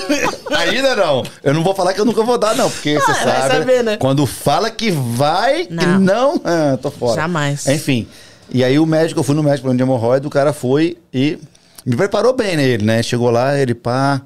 Ainda 0.56 0.96
não. 0.96 1.22
Eu 1.42 1.52
não 1.52 1.62
vou 1.62 1.74
falar 1.74 1.92
que 1.92 2.00
eu 2.00 2.06
nunca 2.06 2.22
vou 2.22 2.38
dar, 2.38 2.54
não. 2.56 2.70
Porque 2.70 2.94
você 2.98 3.10
Ah, 3.10 3.24
vai 3.24 3.40
sabe. 3.42 3.54
saber, 3.58 3.84
né? 3.84 3.96
Quando 3.98 4.26
fala 4.26 4.70
que 4.70 4.90
vai, 4.90 5.66
que 5.66 5.74
Não. 5.74 6.00
não, 6.00 6.40
ah, 6.44 6.78
tô 6.80 6.90
fora. 6.90 7.16
Jamais. 7.20 7.66
Enfim. 7.66 8.06
E 8.50 8.64
aí 8.64 8.78
o 8.78 8.86
médico, 8.86 9.20
eu 9.20 9.24
fui 9.24 9.34
no 9.34 9.42
médico 9.42 9.74
de 9.74 9.82
hemorroida, 9.82 10.26
o 10.26 10.30
cara 10.30 10.52
foi 10.54 10.96
e 11.12 11.38
me 11.84 11.96
preparou 11.96 12.32
bem 12.34 12.56
nele, 12.56 12.82
né? 12.84 13.02
Chegou 13.02 13.30
lá, 13.30 13.58
ele 13.58 13.74
pá. 13.74 14.22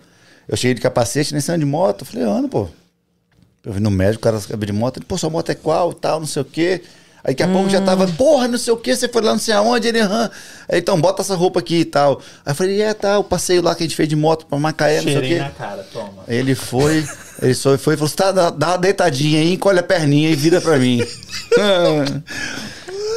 Eu 0.49 0.57
cheguei 0.57 0.75
de 0.75 0.81
capacete, 0.81 1.33
nem 1.33 1.41
saindo 1.41 1.61
de 1.61 1.67
moto. 1.67 2.03
Eu 2.03 2.07
falei, 2.07 2.25
Ana, 2.25 2.47
pô. 2.47 2.69
Eu 3.65 3.73
vim 3.73 3.81
no 3.81 3.91
médico, 3.91 4.21
o 4.21 4.23
cara 4.23 4.37
acabou 4.39 4.65
de 4.65 4.73
moto. 4.73 4.99
Ele, 4.99 5.05
pô, 5.07 5.19
sua 5.19 5.29
moto 5.29 5.51
é 5.51 5.57
qual, 5.57 5.93
tal, 5.93 6.21
não 6.21 6.27
sei 6.27 6.43
o 6.43 6.45
quê. 6.45 6.83
Aí 7.29 7.35
daqui 7.35 7.43
a 7.43 7.49
pouco 7.49 7.69
já 7.69 7.81
tava, 7.81 8.07
porra, 8.07 8.47
não 8.47 8.57
sei 8.57 8.73
o 8.73 8.77
quê, 8.77 8.95
você 8.95 9.09
foi 9.09 9.21
lá 9.21 9.33
não 9.33 9.39
sei 9.41 9.53
aonde, 9.53 9.89
ele, 9.89 9.99
aham. 9.99 10.31
Aí, 10.69 10.79
então, 10.79 11.01
bota 11.01 11.23
essa 11.23 11.35
roupa 11.35 11.59
aqui 11.59 11.81
e 11.81 11.85
tal. 11.85 12.21
Aí 12.45 12.53
eu 12.53 12.55
falei, 12.55 12.81
é, 12.81 12.95
tá, 12.95 13.19
o 13.19 13.25
passeio 13.25 13.61
lá 13.63 13.75
que 13.75 13.83
a 13.83 13.87
gente 13.87 13.97
fez 13.97 14.09
de 14.09 14.15
moto 14.15 14.47
pra 14.47 14.57
Macaé, 14.61 14.99
não 14.99 15.03
sei 15.11 15.19
o 15.19 15.23
quê. 15.23 15.39
na 15.41 15.51
cara, 15.51 15.85
toma. 15.93 16.23
Ele 16.29 16.55
foi, 16.55 17.05
ele 17.43 17.55
só 17.55 17.77
foi 17.77 17.95
e 17.95 17.97
falou: 17.97 18.13
tá, 18.13 18.31
dá, 18.31 18.51
dá 18.51 18.69
uma 18.69 18.79
deitadinha 18.79 19.41
aí, 19.41 19.55
encolhe 19.55 19.81
a 19.81 19.83
perninha 19.83 20.31
e 20.31 20.37
vira 20.37 20.61
pra 20.61 20.79
mim. 20.79 21.03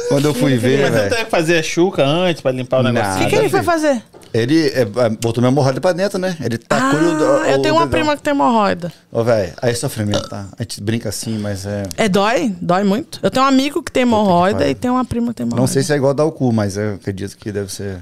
Quando 0.08 0.24
eu 0.24 0.34
fui 0.34 0.56
ver, 0.56 0.90
Mas 0.90 0.92
velho. 0.92 1.14
tem 1.14 1.24
que 1.24 1.30
fazer 1.30 1.58
a 1.58 1.62
chuca 1.62 2.04
antes 2.04 2.42
pra 2.42 2.50
limpar 2.50 2.80
o 2.80 2.82
negócio. 2.82 3.14
O 3.14 3.18
que, 3.18 3.26
que 3.30 3.36
ele 3.36 3.48
foi 3.48 3.62
fazer? 3.62 4.02
Ele 4.32 4.68
é, 4.68 4.82
é, 4.82 5.08
botou 5.08 5.40
minha 5.42 5.50
hemorroida 5.50 5.80
pra 5.80 5.92
dentro, 5.92 6.18
né? 6.18 6.36
Ele 6.40 6.56
tacou 6.56 6.98
Ah, 6.98 7.02
o, 7.02 7.06
o, 7.06 7.44
eu 7.46 7.62
tenho 7.62 7.74
uma 7.74 7.86
dedão. 7.86 7.88
prima 7.88 8.16
que 8.16 8.22
tem 8.22 8.30
hemorroida. 8.32 8.92
Ô, 9.10 9.24
velho, 9.24 9.52
aí 9.60 9.72
é 9.72 9.74
sofrimento, 9.74 10.28
tá? 10.28 10.46
A 10.58 10.62
gente 10.62 10.80
brinca 10.80 11.08
assim, 11.08 11.36
mas 11.38 11.66
é. 11.66 11.82
É, 11.96 12.08
dói? 12.08 12.54
Dói 12.60 12.84
muito. 12.84 13.18
Eu 13.22 13.30
tenho 13.30 13.44
um 13.44 13.48
amigo 13.48 13.82
que 13.82 13.90
tem 13.90 14.02
hemorroida 14.02 14.68
e 14.68 14.74
tem 14.74 14.90
uma 14.90 15.04
prima 15.04 15.28
que 15.28 15.34
tem 15.34 15.44
hemorroida. 15.44 15.60
Não 15.60 15.66
sei 15.66 15.82
se 15.82 15.92
é 15.92 15.96
igual 15.96 16.14
dar 16.14 16.24
o 16.24 16.32
cu, 16.32 16.52
mas 16.52 16.76
eu 16.76 16.94
acredito 16.94 17.36
que 17.36 17.50
deve 17.50 17.72
ser 17.72 17.98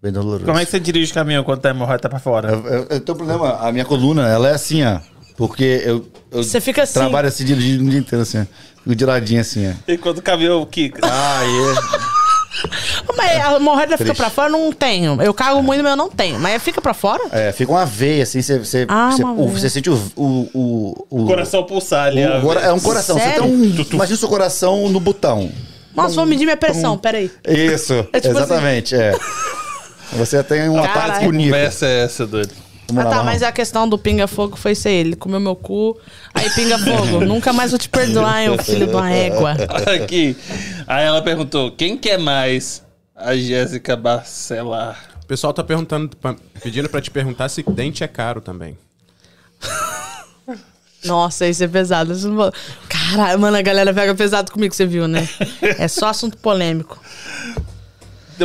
bem 0.00 0.12
doloroso. 0.12 0.44
Como 0.44 0.58
é 0.58 0.64
que 0.64 0.70
você 0.70 0.78
dirige 0.78 1.10
o 1.10 1.14
caminhão 1.14 1.42
quando 1.42 1.58
tá 1.60 1.70
hemorroida 1.70 1.98
tá 2.02 2.08
pra 2.08 2.20
fora? 2.20 2.50
Eu, 2.52 2.66
eu, 2.66 2.86
eu 2.90 3.00
tenho 3.00 3.14
um 3.14 3.26
problema, 3.26 3.56
a 3.58 3.72
minha 3.72 3.84
coluna, 3.84 4.28
ela 4.28 4.48
é 4.48 4.54
assim, 4.54 4.84
ó. 4.84 5.00
Porque 5.36 5.82
eu, 5.84 6.06
eu 6.30 6.44
Você 6.44 6.60
fica 6.60 6.84
assim. 6.84 6.92
trabalho 6.94 7.26
assim 7.26 7.44
dirigindo 7.44 7.84
o 7.84 7.90
dia 7.90 7.98
inteiro, 7.98 8.22
assim, 8.22 8.38
ó. 8.42 8.44
Fico 8.84 8.94
de 8.94 9.04
ladinho 9.04 9.40
assim, 9.40 9.68
ó. 9.68 9.72
E 9.90 9.98
quando 9.98 10.18
o 10.18 10.22
caminhão 10.22 10.64
quica? 10.66 11.00
Ah, 11.02 11.40
Mas 13.16 13.40
a 13.44 13.54
hemorroida 13.56 13.96
fica 13.98 14.14
pra 14.14 14.30
fora? 14.30 14.48
Não 14.48 14.72
tenho. 14.72 15.20
Eu 15.22 15.34
cago 15.34 15.62
muito, 15.62 15.82
mas 15.82 15.90
eu 15.92 15.96
não 15.96 16.08
tenho. 16.08 16.38
Mas 16.38 16.62
fica 16.62 16.80
pra 16.80 16.94
fora? 16.94 17.22
é. 17.32 17.52
Fica 17.52 17.72
uma 17.72 17.84
veia, 17.84 18.22
assim, 18.22 18.40
você, 18.42 18.58
você, 18.58 18.86
Ah, 18.88 19.10
você, 19.12 19.22
uma 19.22 19.32
o- 19.32 19.46
veia. 19.48 19.58
você 19.60 19.70
sente 19.70 19.90
o. 19.90 19.94
o, 20.16 20.24
o, 20.54 21.06
o 21.10 21.22
O 21.22 21.26
coração 21.26 21.62
pulsar 21.64 22.06
ali. 22.06 22.24
o 22.24 22.40
cora- 22.42 22.60
é 22.60 22.72
um 22.72 22.80
coração. 22.80 23.16
Você 23.16 23.22
tem 23.24 23.32
Sério? 23.32 23.46
um. 23.46 23.86
Imagina 23.94 24.14
o 24.16 24.18
seu 24.18 24.28
coração 24.28 24.88
no 24.88 25.00
botão. 25.00 25.50
Nossa, 25.94 26.14
vou 26.16 26.26
medir 26.26 26.44
minha 26.44 26.56
pressão, 26.56 26.98
peraí. 26.98 27.30
Isso, 27.46 28.06
É 28.12 28.20
tipo 28.20 28.36
exatamente, 28.36 28.94
é. 28.96 29.12
Você 30.14 30.42
tem 30.42 30.68
um 30.68 30.74
Caralho. 30.82 31.00
ataque 31.12 31.24
bonito. 31.26 31.46
Conversa 31.46 31.86
é 31.86 32.04
essa, 32.04 32.26
doido? 32.26 32.50
Vamos 32.88 33.02
ah 33.02 33.04
lá, 33.04 33.10
tá, 33.10 33.16
vamos. 33.18 33.32
mas 33.32 33.42
a 33.42 33.50
questão 33.52 33.88
do 33.88 33.98
pinga-fogo 33.98 34.56
foi 34.56 34.74
ser 34.74 34.90
ele. 34.90 35.16
Comeu 35.16 35.40
meu 35.40 35.56
cu, 35.56 35.98
aí 36.32 36.50
pinga-fogo. 36.50 37.20
Nunca 37.24 37.52
mais 37.52 37.70
vou 37.70 37.78
te 37.78 37.88
perdoar, 37.88 38.42
hein, 38.42 38.50
ô 38.50 38.58
filho 38.62 38.86
de 38.86 38.94
uma 38.94 39.10
égua. 39.10 39.52
Aqui. 39.94 40.36
Aí 40.86 41.04
ela 41.04 41.22
perguntou: 41.22 41.70
quem 41.72 41.96
quer 41.96 42.18
mais? 42.18 42.82
A 43.16 43.36
Jéssica 43.36 43.96
Barcelar. 43.96 44.98
O 45.22 45.26
pessoal 45.26 45.54
tá 45.54 45.64
perguntando, 45.64 46.10
pedindo 46.62 46.88
pra 46.88 47.00
te 47.00 47.10
perguntar 47.10 47.48
se 47.48 47.62
dente 47.62 48.04
é 48.04 48.08
caro 48.08 48.40
também. 48.40 48.76
Nossa, 51.04 51.46
isso 51.46 51.62
é 51.62 51.68
pesado. 51.68 52.14
Caralho, 52.88 53.38
mano, 53.38 53.56
a 53.56 53.62
galera 53.62 53.92
pega 53.92 54.14
pesado 54.14 54.50
comigo, 54.50 54.74
você 54.74 54.86
viu, 54.86 55.06
né? 55.06 55.28
É 55.78 55.86
só 55.86 56.08
assunto 56.08 56.36
polêmico. 56.38 56.98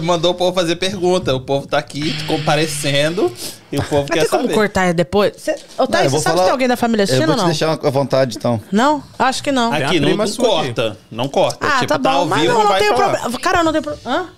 Mandou 0.03 0.31
o 0.31 0.35
povo 0.35 0.53
fazer 0.53 0.75
pergunta. 0.75 1.35
O 1.35 1.41
povo 1.41 1.67
tá 1.67 1.77
aqui 1.77 2.13
comparecendo 2.25 3.31
e 3.71 3.77
o 3.77 3.83
povo 3.83 4.05
Mas 4.09 4.11
quer 4.11 4.19
tem 4.21 4.29
como 4.29 4.43
saber. 4.43 4.53
cortar 4.53 4.93
depois? 4.93 5.33
Cê... 5.37 5.55
Ô, 5.77 5.87
Thaís, 5.87 6.05
eu 6.05 6.09
você 6.11 6.11
vou 6.11 6.19
sabe 6.19 6.19
se 6.19 6.23
falar- 6.23 6.43
tem 6.43 6.51
alguém 6.51 6.67
da 6.67 6.77
família 6.77 7.01
Eu 7.01 7.05
assistindo 7.05 7.25
vou 7.27 7.33
ou 7.33 7.37
te 7.37 7.41
não? 7.41 7.45
deixar 7.47 7.71
à 7.71 7.89
vontade, 7.89 8.37
então. 8.37 8.61
Não? 8.71 9.03
Acho 9.17 9.41
que 9.43 9.51
não. 9.51 9.71
Aqui 9.73 9.99
não, 9.99 10.15
não 10.15 10.31
corta. 10.35 10.97
Não 11.11 11.27
corta. 11.29 11.57
Ah, 11.67 11.79
tipo, 11.79 11.87
tá 11.87 11.97
bom. 11.97 12.09
ao 12.09 12.25
mas 12.25 12.41
vivo, 12.41 12.53
não, 12.53 12.63
não 12.63 12.69
falar. 12.77 12.93
problema. 12.95 13.39
Cara, 13.39 13.63
não 13.63 13.71
tem 13.73 13.81
problema. 13.81 14.09
Hã? 14.09 14.29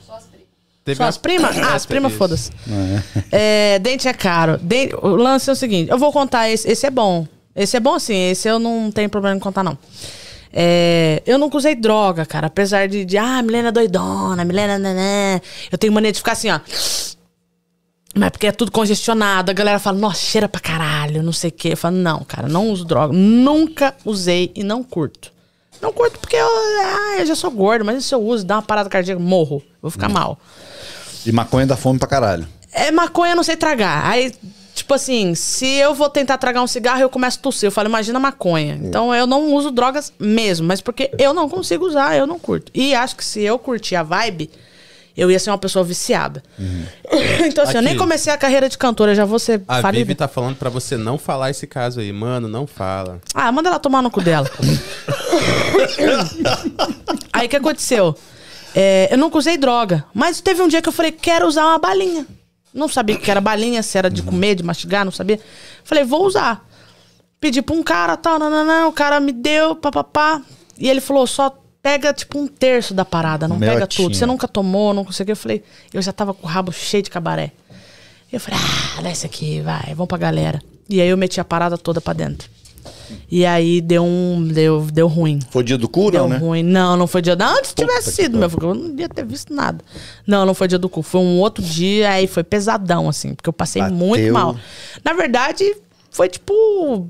Teve 0.83 0.97
Só 0.97 1.03
as 1.03 1.17
primas? 1.17 1.55
Ah, 1.61 1.75
as 1.75 1.85
É, 1.85 1.87
primas, 1.87 2.11
foda-se. 2.17 2.51
É, 3.31 3.77
dente 3.79 4.07
é 4.07 4.13
caro. 4.13 4.57
Den- 4.57 4.89
O 5.01 5.09
lance 5.09 5.49
é 5.49 5.53
o 5.53 5.55
seguinte: 5.55 5.91
eu 5.91 5.97
vou 5.97 6.11
contar 6.11 6.49
esse. 6.49 6.67
Esse 6.69 6.85
é 6.87 6.89
bom. 6.89 7.27
Esse 7.55 7.77
é 7.77 7.79
bom, 7.79 7.99
sim. 7.99 8.15
Esse 8.31 8.47
eu 8.47 8.57
não 8.57 8.89
tenho 8.91 9.09
problema 9.09 9.35
em 9.35 9.39
contar, 9.39 9.63
não. 9.63 9.77
É, 10.53 11.21
eu 11.25 11.37
nunca 11.37 11.57
usei 11.57 11.75
droga, 11.75 12.25
cara. 12.25 12.47
Apesar 12.47 12.87
de, 12.87 13.05
de 13.05 13.17
ah, 13.17 13.41
Milena 13.41 13.69
é 13.69 13.71
doidona, 13.71 14.43
Milena, 14.43 14.77
né, 14.77 15.41
Eu 15.71 15.77
tenho 15.77 15.93
mania 15.93 16.11
de 16.11 16.17
ficar 16.17 16.33
assim, 16.33 16.49
ó. 16.49 16.59
Mas 18.13 18.29
porque 18.29 18.47
é 18.47 18.51
tudo 18.51 18.71
congestionado. 18.71 19.51
A 19.51 19.53
galera 19.53 19.79
fala, 19.79 19.97
nossa, 19.97 20.19
cheira 20.19 20.49
pra 20.49 20.59
caralho, 20.59 21.23
não 21.23 21.31
sei 21.31 21.49
o 21.49 21.53
quê. 21.53 21.69
Eu 21.69 21.77
falo, 21.77 21.95
não, 21.95 22.23
cara, 22.25 22.47
não 22.47 22.69
uso 22.69 22.83
droga. 22.83 23.13
Nunca 23.13 23.95
usei 24.03 24.51
e 24.53 24.63
não 24.63 24.83
curto. 24.83 25.31
Não 25.81 25.91
curto 25.91 26.19
porque 26.19 26.35
eu, 26.35 26.45
ah, 26.45 27.15
eu 27.19 27.25
já 27.25 27.35
sou 27.35 27.49
gordo, 27.49 27.83
mas 27.83 28.05
se 28.05 28.13
eu 28.13 28.21
uso, 28.21 28.45
dá 28.45 28.55
uma 28.55 28.61
parada 28.61 28.89
cardíaca, 28.89 29.19
morro. 29.19 29.63
Vou 29.81 29.89
ficar 29.89 30.09
mal. 30.09 30.37
E 31.25 31.31
maconha 31.31 31.65
dá 31.65 31.75
fome 31.75 31.97
pra 31.97 32.07
caralho. 32.07 32.47
É 32.71 32.91
maconha, 32.91 33.35
não 33.35 33.43
sei 33.43 33.55
tragar. 33.55 34.05
Aí, 34.05 34.33
tipo 34.91 34.95
assim, 34.95 35.33
se 35.35 35.65
eu 35.65 35.93
vou 35.93 36.09
tentar 36.09 36.37
tragar 36.37 36.61
um 36.61 36.67
cigarro, 36.67 36.99
eu 37.01 37.09
começo 37.09 37.39
a 37.39 37.41
tossir. 37.41 37.67
Eu 37.67 37.71
falo, 37.71 37.87
imagina 37.87 38.19
maconha. 38.19 38.77
Então 38.83 39.15
eu 39.15 39.25
não 39.25 39.53
uso 39.53 39.71
drogas 39.71 40.11
mesmo, 40.19 40.67
mas 40.67 40.81
porque 40.81 41.11
eu 41.17 41.33
não 41.33 41.47
consigo 41.47 41.85
usar, 41.85 42.17
eu 42.17 42.27
não 42.27 42.37
curto. 42.37 42.71
E 42.75 42.93
acho 42.93 43.15
que 43.15 43.23
se 43.23 43.41
eu 43.41 43.57
curtir 43.57 43.95
a 43.95 44.03
vibe, 44.03 44.49
eu 45.15 45.31
ia 45.31 45.39
ser 45.39 45.49
uma 45.49 45.57
pessoa 45.57 45.85
viciada. 45.85 46.43
então, 47.45 47.63
assim, 47.63 47.77
eu 47.77 47.81
nem 47.81 47.91
Aqui. 47.91 47.99
comecei 47.99 48.33
a 48.33 48.37
carreira 48.37 48.67
de 48.67 48.77
cantora, 48.77 49.15
já 49.15 49.23
vou 49.23 49.39
ser 49.39 49.61
A 49.65 49.81
falida. 49.81 50.03
Vivi 50.03 50.13
tá 50.13 50.27
falando 50.27 50.57
pra 50.57 50.69
você 50.69 50.97
não 50.97 51.17
falar 51.17 51.49
esse 51.49 51.65
caso 51.65 52.01
aí. 52.01 52.11
Mano, 52.11 52.49
não 52.49 52.67
fala. 52.67 53.21
Ah, 53.33 53.49
manda 53.49 53.69
ela 53.69 53.79
tomar 53.79 54.01
no 54.01 54.11
cu 54.11 54.21
dela. 54.21 54.49
Aí 57.31 57.45
o 57.47 57.49
que 57.49 57.55
aconteceu? 57.55 58.13
É, 58.75 59.07
eu 59.09 59.17
nunca 59.17 59.37
usei 59.37 59.57
droga, 59.57 60.03
mas 60.13 60.41
teve 60.41 60.61
um 60.61 60.67
dia 60.67 60.81
que 60.81 60.89
eu 60.89 60.93
falei, 60.93 61.13
quero 61.13 61.47
usar 61.47 61.65
uma 61.65 61.79
balinha. 61.79 62.25
Não 62.73 62.87
sabia 62.87 63.15
o 63.15 63.19
que 63.19 63.29
era 63.29 63.41
balinha, 63.41 63.83
se 63.83 63.97
era 63.97 64.09
de 64.09 64.23
comer, 64.23 64.55
de 64.55 64.63
mastigar, 64.63 65.03
não 65.03 65.11
sabia. 65.11 65.39
Falei, 65.83 66.03
vou 66.03 66.25
usar. 66.25 66.65
Pedi 67.39 67.61
pra 67.61 67.75
um 67.75 67.83
cara, 67.83 68.15
tal, 68.15 68.37
nananã, 68.37 68.87
o 68.87 68.93
cara 68.93 69.19
me 69.19 69.31
deu, 69.31 69.75
papapá. 69.75 70.41
E 70.77 70.89
ele 70.89 71.01
falou, 71.01 71.25
só 71.27 71.57
pega 71.81 72.13
tipo 72.13 72.39
um 72.39 72.47
terço 72.47 72.93
da 72.93 73.03
parada, 73.03 73.47
não 73.47 73.59
pega 73.59 73.87
tudo. 73.87 74.15
Você 74.15 74.25
nunca 74.25 74.47
tomou, 74.47 74.93
não 74.93 75.03
consegui. 75.03 75.31
Eu 75.31 75.35
falei, 75.35 75.63
eu 75.93 76.01
já 76.01 76.13
tava 76.13 76.33
com 76.33 76.45
o 76.45 76.49
rabo 76.49 76.71
cheio 76.71 77.03
de 77.03 77.09
cabaré. 77.09 77.51
Eu 78.31 78.39
falei, 78.39 78.59
ah, 78.97 79.01
desce 79.01 79.25
aqui, 79.25 79.59
vai, 79.61 79.93
vamos 79.95 80.07
pra 80.07 80.17
galera. 80.17 80.61
E 80.87 81.01
aí 81.01 81.09
eu 81.09 81.17
meti 81.17 81.41
a 81.41 81.43
parada 81.43 81.77
toda 81.77 81.99
pra 81.99 82.13
dentro. 82.13 82.49
E 83.29 83.45
aí 83.45 83.81
deu 83.81 84.03
um. 84.03 84.47
Deu, 84.47 84.87
deu 84.91 85.07
ruim. 85.07 85.39
Foi 85.49 85.63
dia 85.63 85.77
do 85.77 85.87
cu, 85.87 86.11
Deu 86.11 86.21
não, 86.21 86.29
né? 86.29 86.37
ruim. 86.37 86.63
Não, 86.63 86.97
não 86.97 87.07
foi 87.07 87.21
dia. 87.21 87.35
Não, 87.35 87.57
antes 87.57 87.73
tivesse 87.73 88.09
que 88.09 88.23
sido, 88.23 88.37
meu 88.37 88.49
filho. 88.49 88.69
Eu 88.69 88.73
não 88.75 88.89
devia 88.89 89.09
ter 89.09 89.25
visto 89.25 89.53
nada. 89.53 89.83
Não, 90.27 90.45
não 90.45 90.53
foi 90.53 90.67
dia 90.67 90.77
do 90.77 90.89
cu. 90.89 91.01
Foi 91.01 91.21
um 91.21 91.39
outro 91.39 91.63
dia, 91.63 92.11
aí 92.11 92.27
foi 92.27 92.43
pesadão, 92.43 93.07
assim, 93.07 93.33
porque 93.33 93.49
eu 93.49 93.53
passei 93.53 93.81
Bateu. 93.81 93.97
muito 93.97 94.33
mal. 94.33 94.55
Na 95.03 95.13
verdade, 95.13 95.75
foi 96.09 96.29
tipo. 96.29 97.09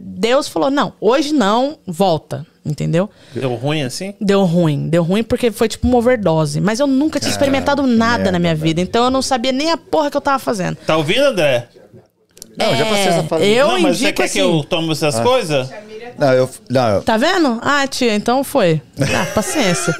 Deus 0.00 0.48
falou: 0.48 0.70
não, 0.70 0.92
hoje 1.00 1.32
não, 1.32 1.78
volta. 1.86 2.46
Entendeu? 2.66 3.10
Deu 3.34 3.54
ruim 3.56 3.82
assim? 3.82 4.14
Deu 4.18 4.42
ruim. 4.44 4.88
Deu 4.88 5.02
ruim 5.02 5.22
porque 5.22 5.50
foi 5.50 5.68
tipo 5.68 5.86
uma 5.86 5.98
overdose. 5.98 6.62
Mas 6.62 6.80
eu 6.80 6.86
nunca 6.86 7.20
tinha 7.20 7.30
experimentado 7.30 7.82
nada 7.82 8.16
merda, 8.16 8.32
na 8.32 8.38
minha 8.38 8.54
vida. 8.54 8.80
Então 8.80 9.04
eu 9.04 9.10
não 9.10 9.20
sabia 9.20 9.52
nem 9.52 9.70
a 9.70 9.76
porra 9.76 10.10
que 10.10 10.16
eu 10.16 10.20
tava 10.20 10.38
fazendo. 10.38 10.76
Tá 10.76 10.96
ouvindo, 10.96 11.24
André? 11.24 11.68
Não, 12.56 12.76
já 12.76 12.84
passei 12.86 13.06
essa 13.08 13.22
fase. 13.24 13.44
É, 13.44 13.48
Eu 13.48 13.68
não, 13.68 13.80
mas 13.80 13.96
você 13.98 14.04
indico 14.04 14.16
quer 14.16 14.24
assim. 14.24 14.32
que 14.34 14.38
eu 14.44 14.64
tome 14.64 14.92
essas 14.92 15.18
coisas? 15.20 15.68
Não, 16.18 16.32
eu. 16.32 16.48
Não, 16.70 16.88
eu- 16.90 17.02
Tá 17.02 17.16
vendo? 17.16 17.58
Ah, 17.62 17.86
tia, 17.88 18.14
então 18.14 18.44
foi. 18.44 18.80
Ah, 19.00 19.26
paciência. 19.34 19.94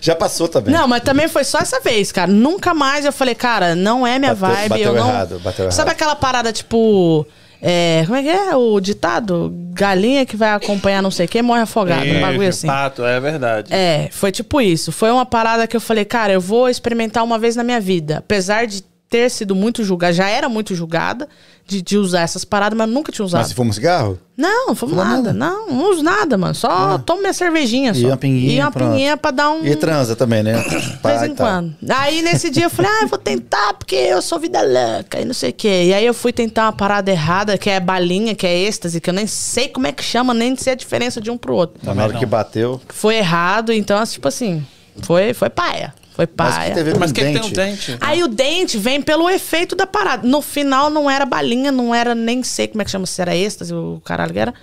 já 0.00 0.14
passou 0.16 0.48
também. 0.48 0.74
Não, 0.74 0.88
mas 0.88 1.02
também 1.02 1.28
foi 1.28 1.44
só 1.44 1.58
essa 1.58 1.78
vez, 1.80 2.10
cara. 2.10 2.30
Nunca 2.30 2.74
mais 2.74 3.04
eu 3.04 3.12
falei, 3.12 3.34
cara, 3.34 3.74
não 3.74 4.06
é 4.06 4.18
minha 4.18 4.34
Bateu- 4.34 4.56
vibe. 4.56 4.68
bateu 4.70 4.84
eu 4.86 4.94
não... 4.94 5.08
errado, 5.08 5.40
bateu 5.44 5.70
Sabe 5.70 5.90
errado. 5.90 5.96
aquela 5.96 6.16
parada 6.16 6.52
tipo. 6.52 7.24
é, 7.62 8.02
como 8.06 8.16
é 8.16 8.22
que 8.22 8.28
é 8.28 8.56
o 8.56 8.80
ditado? 8.80 9.52
Galinha 9.72 10.26
que 10.26 10.36
vai 10.36 10.50
acompanhar 10.50 11.00
não 11.02 11.10
sei 11.12 11.26
quem 11.28 11.42
morre 11.42 11.60
afogado. 11.60 12.04
Um 12.06 12.20
bagulho 12.20 12.48
assim. 12.48 12.66
Pato, 12.66 13.04
é 13.04 13.20
verdade. 13.20 13.72
É, 13.72 14.08
foi 14.10 14.32
tipo 14.32 14.60
isso. 14.60 14.90
Foi 14.90 15.10
uma 15.12 15.24
parada 15.26 15.66
que 15.66 15.76
eu 15.76 15.80
falei, 15.80 16.04
cara, 16.04 16.32
eu 16.32 16.40
vou 16.40 16.68
experimentar 16.68 17.22
uma 17.22 17.38
vez 17.38 17.54
na 17.54 17.62
minha 17.62 17.80
vida. 17.80 18.16
Apesar 18.18 18.66
de 18.66 18.82
ter 19.08 19.30
sido 19.30 19.54
muito 19.54 19.84
julgada, 19.84 20.12
já 20.12 20.28
era 20.28 20.48
muito 20.48 20.74
julgada 20.74 21.28
de, 21.66 21.80
de 21.80 21.96
usar 21.96 22.22
essas 22.22 22.44
paradas, 22.44 22.76
mas 22.76 22.88
nunca 22.88 23.10
tinha 23.12 23.24
usado. 23.24 23.40
Mas 23.40 23.48
se 23.48 23.54
fuma 23.54 23.72
cigarro? 23.72 24.18
Não, 24.36 24.68
não 24.68 24.74
fumo 24.74 24.94
nada. 24.96 25.10
nada? 25.16 25.32
Não, 25.32 25.68
não 25.68 25.90
uso 25.90 26.02
nada, 26.02 26.36
mano. 26.36 26.54
Só 26.54 26.98
tomo 26.98 27.20
minha 27.20 27.32
cervejinha. 27.32 27.92
E 27.92 28.00
só. 28.02 28.06
uma 28.08 28.16
pinguinha, 28.16 28.52
E 28.52 28.60
uma 28.60 28.70
pronto. 28.70 28.90
pinguinha 28.90 29.16
pra 29.16 29.30
dar 29.30 29.50
um. 29.50 29.64
E 29.64 29.74
transa 29.76 30.14
também, 30.14 30.42
né? 30.42 30.60
De 30.62 31.02
vez 31.02 31.22
em 31.22 31.34
quando. 31.34 31.74
Aí 31.88 32.20
nesse 32.22 32.50
dia 32.50 32.64
eu 32.64 32.70
falei, 32.70 32.90
ah, 32.90 33.02
eu 33.02 33.08
vou 33.08 33.18
tentar 33.18 33.74
porque 33.74 33.94
eu 33.94 34.20
sou 34.20 34.38
vida 34.38 34.60
louca 34.60 35.20
e 35.20 35.24
não 35.24 35.34
sei 35.34 35.50
o 35.50 35.54
quê. 35.54 35.84
E 35.86 35.94
aí 35.94 36.04
eu 36.04 36.12
fui 36.14 36.32
tentar 36.32 36.64
uma 36.66 36.72
parada 36.72 37.10
errada, 37.10 37.56
que 37.56 37.70
é 37.70 37.78
balinha, 37.80 38.34
que 38.34 38.46
é 38.46 38.58
êxtase, 38.58 39.00
que 39.00 39.08
eu 39.08 39.14
nem 39.14 39.26
sei 39.26 39.68
como 39.68 39.86
é 39.86 39.92
que 39.92 40.02
chama, 40.04 40.34
nem 40.34 40.54
sei 40.56 40.72
a 40.74 40.76
diferença 40.76 41.20
de 41.20 41.30
um 41.30 41.38
pro 41.38 41.54
outro. 41.54 41.80
Na 41.82 42.04
hora 42.04 42.18
que 42.18 42.26
bateu. 42.26 42.80
Foi 42.88 43.16
errado, 43.16 43.72
então, 43.72 44.04
tipo 44.04 44.28
assim, 44.28 44.64
foi, 45.02 45.32
foi 45.32 45.48
paia. 45.48 45.94
Foi 46.16 46.26
Mas 46.34 46.54
paia. 46.54 46.74
Mas 46.98 47.12
que, 47.12 47.20
que 47.20 47.26
tem 47.26 47.42
um 47.42 47.50
dente. 47.52 47.96
Aí 48.00 48.22
o 48.22 48.28
dente 48.28 48.78
vem 48.78 49.02
pelo 49.02 49.28
efeito 49.28 49.76
da 49.76 49.86
parada. 49.86 50.26
No 50.26 50.40
final 50.40 50.88
não 50.88 51.10
era 51.10 51.26
balinha, 51.26 51.70
não 51.70 51.94
era 51.94 52.14
nem 52.14 52.42
sei 52.42 52.66
como 52.68 52.80
é 52.80 52.86
que 52.86 52.90
chama, 52.90 53.04
se 53.04 53.20
era 53.20 53.36
êxtase, 53.36 53.74
o 53.74 54.00
caralho 54.02 54.32
que 54.32 54.38
era. 54.38 54.54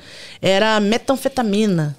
Era 0.41 0.79
metanfetamina. 0.79 1.95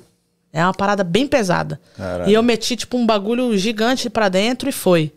É 0.52 0.64
uma 0.64 0.74
parada 0.74 1.04
bem 1.04 1.24
pesada. 1.28 1.80
Caralho. 1.96 2.28
E 2.28 2.34
eu 2.34 2.42
meti, 2.42 2.74
tipo, 2.74 2.96
um 2.96 3.06
bagulho 3.06 3.56
gigante 3.56 4.10
pra 4.10 4.28
dentro 4.28 4.68
e 4.68 4.72
foi. 4.72 5.12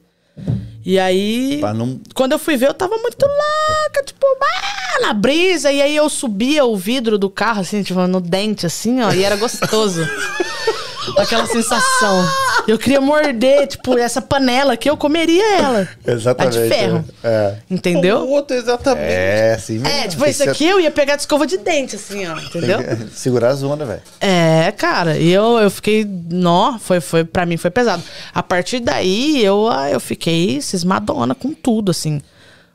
E 0.85 0.99
aí. 0.99 1.59
Não- 1.75 1.99
Quando 2.13 2.33
eu 2.33 2.39
fui 2.39 2.55
ver, 2.57 2.67
eu 2.69 2.73
tava 2.75 2.95
muito 2.97 3.23
louca, 3.25 4.03
tipo, 4.05 4.23
ah, 4.39 5.01
na 5.01 5.13
brisa. 5.13 5.71
E 5.71 5.81
aí 5.81 5.95
eu 5.95 6.07
subia 6.09 6.63
o 6.63 6.77
vidro 6.77 7.17
do 7.17 7.29
carro, 7.29 7.61
assim, 7.61 7.81
tipo, 7.81 8.05
no 8.05 8.21
dente, 8.21 8.67
assim, 8.67 9.01
ó, 9.01 9.11
e 9.11 9.23
era 9.23 9.35
gostoso. 9.35 10.07
Aquela 11.17 11.45
sensação. 11.45 12.27
Eu 12.67 12.77
queria 12.77 12.99
morder, 12.99 13.67
tipo, 13.67 13.97
essa 13.97 14.21
panela 14.21 14.73
aqui, 14.73 14.89
eu 14.89 14.97
comeria 14.97 15.57
ela. 15.57 15.87
Exatamente. 16.05 16.57
A 16.57 16.61
de 16.61 16.69
ferro. 16.69 17.05
É. 17.23 17.55
Entendeu? 17.69 18.19
O 18.19 18.31
outro, 18.31 18.55
exatamente. 18.55 19.05
É, 19.05 19.53
assim 19.53 19.79
mesmo. 19.79 19.87
É, 19.87 20.07
tipo, 20.07 20.25
isso 20.25 20.43
que 20.43 20.49
aqui 20.49 20.65
eu 20.65 20.79
ia 20.79 20.91
pegar 20.91 21.15
de 21.15 21.21
escova 21.21 21.47
de 21.47 21.57
dente, 21.57 21.95
assim, 21.95 22.27
ó, 22.27 22.37
entendeu? 22.37 22.79
Segurar 23.13 23.49
as 23.49 23.63
ondas, 23.63 23.87
velho. 23.87 24.01
É, 24.19 24.71
cara, 24.71 25.17
e 25.17 25.31
eu, 25.31 25.57
eu 25.59 25.69
fiquei. 25.69 26.05
Nó, 26.29 26.77
foi, 26.79 26.99
foi, 26.99 27.23
pra 27.23 27.45
mim 27.45 27.57
foi 27.57 27.71
pesado. 27.71 28.03
A 28.33 28.43
partir 28.43 28.79
daí, 28.79 29.43
eu, 29.43 29.69
ah, 29.69 29.89
eu 29.89 29.99
fiquei 29.99 30.61
cismadona 30.61 31.33
com 31.33 31.53
tudo, 31.53 31.91
assim. 31.91 32.21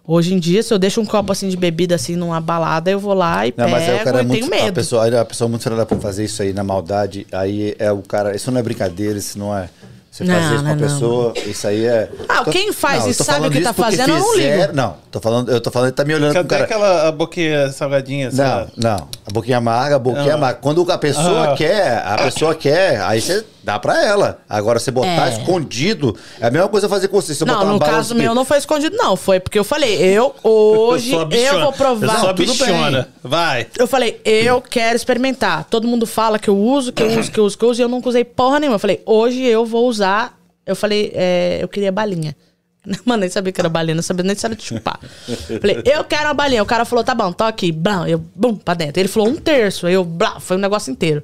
Hoje 0.04 0.34
em 0.34 0.38
dia, 0.38 0.62
se 0.64 0.74
eu 0.74 0.78
deixo 0.80 1.00
um 1.00 1.06
copo 1.06 1.30
assim 1.30 1.48
de 1.48 1.56
bebida 1.56 1.94
assim 1.94 2.16
numa 2.16 2.40
balada, 2.40 2.90
eu 2.90 2.98
vou 2.98 3.14
lá 3.14 3.46
e 3.46 3.54
Não, 3.56 3.68
mas 3.68 3.84
aí 3.84 3.88
o 3.90 3.92
pego 3.98 4.04
cara 4.04 4.18
é 4.18 4.22
e 4.22 4.26
muito. 4.26 4.40
tenho 4.40 4.50
medo. 4.50 4.68
A 4.68 4.72
pessoa, 4.72 5.20
a 5.20 5.24
pessoa 5.24 5.46
é 5.46 5.50
muito 5.50 5.62
filha 5.62 5.86
pra 5.86 5.98
fazer 5.98 6.24
isso 6.24 6.42
aí 6.42 6.52
na 6.52 6.64
maldade. 6.64 7.24
Aí 7.30 7.76
é 7.78 7.92
o 7.92 7.98
cara. 8.02 8.34
Isso 8.34 8.50
não 8.50 8.58
é 8.58 8.62
brincadeira, 8.64 9.16
isso 9.16 9.38
não 9.38 9.56
é. 9.56 9.68
Você 10.10 10.24
Não, 10.24 10.34
fazer 10.34 10.44
isso 10.56 10.64
com 10.64 10.68
a 10.70 10.74
não, 10.74 10.76
não. 10.76 10.88
pessoa, 10.88 11.34
isso 11.46 11.66
aí 11.66 11.86
é. 11.86 12.10
Ah, 12.28 12.44
Tô- 12.44 12.50
quem 12.50 12.70
faz 12.70 13.06
e 13.06 13.14
tô 13.16 13.24
sabe 13.24 13.46
o 13.46 13.50
que 13.50 13.62
tá 13.62 13.70
isso 13.70 13.80
fazendo, 13.80 14.10
eu 14.10 14.18
não 14.18 14.36
ligo. 14.36 14.72
Não, 14.74 14.96
tô 15.10 15.20
falando, 15.22 15.50
eu 15.50 15.58
tô 15.58 15.70
falando, 15.70 15.88
ele 15.88 15.96
tá 15.96 16.04
me 16.04 16.14
olhando 16.14 16.34
com 16.34 16.34
Cadê 16.34 16.48
cara. 16.48 16.64
aquela 16.64 17.08
a 17.08 17.12
boquinha 17.12 17.70
salgadinha? 17.70 18.26
Não, 18.26 18.36
sabe? 18.36 18.72
não. 18.76 19.08
A 19.26 19.32
boquinha 19.32 19.56
amarga, 19.56 19.96
a 19.96 19.98
boquinha 19.98 20.32
Ah. 20.32 20.36
amarga. 20.36 20.58
Quando 20.60 20.92
a 20.92 20.98
pessoa 20.98 21.52
Ah. 21.52 21.56
quer, 21.56 22.02
a 22.04 22.16
pessoa 22.24 22.54
quer, 22.54 23.00
aí 23.00 23.22
você 23.22 23.42
dá 23.62 23.78
pra 23.78 24.04
ela. 24.04 24.40
Agora, 24.48 24.78
você 24.78 24.90
botar 24.90 25.28
É. 25.28 25.32
escondido, 25.32 26.16
é 26.40 26.46
a 26.46 26.50
mesma 26.50 26.68
coisa 26.68 26.88
fazer 26.88 27.08
com 27.08 27.20
você. 27.20 27.34
Se 27.34 27.42
eu 27.42 27.46
botar 27.46 27.60
Não, 27.60 27.66
uma 27.66 27.72
no 27.74 27.78
bala 27.78 27.92
caso 27.92 28.14
de- 28.14 28.20
meu 28.20 28.34
não 28.34 28.44
foi 28.44 28.58
escondido, 28.58 28.96
não. 28.96 29.16
Foi 29.16 29.38
porque 29.40 29.58
eu 29.58 29.64
falei, 29.64 29.96
eu 30.00 30.34
hoje 30.42 31.12
eu, 31.12 31.26
bichona. 31.26 31.64
vou 31.64 31.72
provar. 31.72 32.14
Eu 32.14 32.20
sou 32.20 32.28
a 32.28 32.32
bichona. 32.32 33.08
Vai. 33.22 33.66
Eu 33.78 33.86
falei, 33.86 34.20
eu 34.24 34.60
quero 34.60 34.96
experimentar. 34.96 35.64
Todo 35.70 35.86
mundo 35.86 36.06
fala 36.06 36.38
que 36.38 36.48
eu 36.50 36.56
uso, 36.58 36.92
que 36.92 37.02
eu 37.02 37.18
uso, 37.18 37.30
que 37.30 37.38
eu 37.40 37.44
uso, 37.44 37.58
que 37.58 37.64
eu 37.64 37.68
uso, 37.70 37.80
e 37.80 37.84
eu 37.84 37.88
nunca 37.88 38.08
usei 38.08 38.24
porra 38.24 38.58
nenhuma. 38.60 38.76
Eu 38.76 38.80
falei, 38.80 39.02
hoje 39.06 39.42
eu 39.44 39.64
vou 39.64 39.86
usar. 39.88 40.38
Eu 40.64 40.76
falei, 40.76 41.10
é, 41.14 41.58
eu 41.60 41.68
queria 41.68 41.90
balinha. 41.90 42.36
Mano, 43.04 43.20
nem 43.20 43.30
sabia 43.30 43.52
que 43.52 43.60
era 43.60 43.68
balinha, 43.68 43.94
não 43.94 44.02
sabia 44.02 44.24
nem 44.24 44.34
se 44.34 44.44
era 44.44 44.56
de 44.56 44.62
chupar. 44.64 44.98
falei, 45.60 45.80
eu 45.84 46.02
quero 46.04 46.24
uma 46.24 46.34
balinha. 46.34 46.62
O 46.62 46.66
cara 46.66 46.84
falou, 46.84 47.04
tá 47.04 47.14
bom, 47.14 47.32
tô 47.32 47.44
aqui. 47.44 47.70
Blá, 47.70 48.08
eu, 48.08 48.18
bum, 48.34 48.56
pra 48.56 48.74
dentro. 48.74 49.00
Ele 49.00 49.08
falou 49.08 49.28
um 49.28 49.36
terço. 49.36 49.86
Eu, 49.88 50.04
blá, 50.04 50.40
foi 50.40 50.56
um 50.56 50.60
negócio 50.60 50.90
inteiro. 50.90 51.22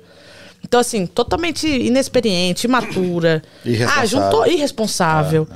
Então, 0.68 0.78
assim, 0.80 1.06
totalmente 1.06 1.66
inexperiente, 1.66 2.66
imatura. 2.66 3.42
Irresponsável. 3.64 4.02
Ah, 4.02 4.06
juntou 4.06 4.46
irresponsável. 4.46 5.48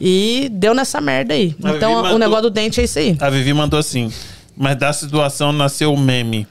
E 0.00 0.48
deu 0.52 0.74
nessa 0.74 1.00
merda 1.00 1.34
aí. 1.34 1.54
Mas 1.58 1.76
então, 1.76 1.90
Vivi 1.90 2.00
o 2.00 2.02
mandou- 2.02 2.18
negócio 2.18 2.42
do 2.42 2.50
dente 2.50 2.80
é 2.80 2.84
isso 2.84 2.98
aí. 2.98 3.16
A 3.20 3.30
Vivi 3.30 3.54
mandou 3.54 3.78
assim. 3.78 4.12
Mas 4.56 4.76
da 4.76 4.92
situação 4.92 5.52
nasceu 5.52 5.92
o 5.92 5.96
meme. 5.96 6.46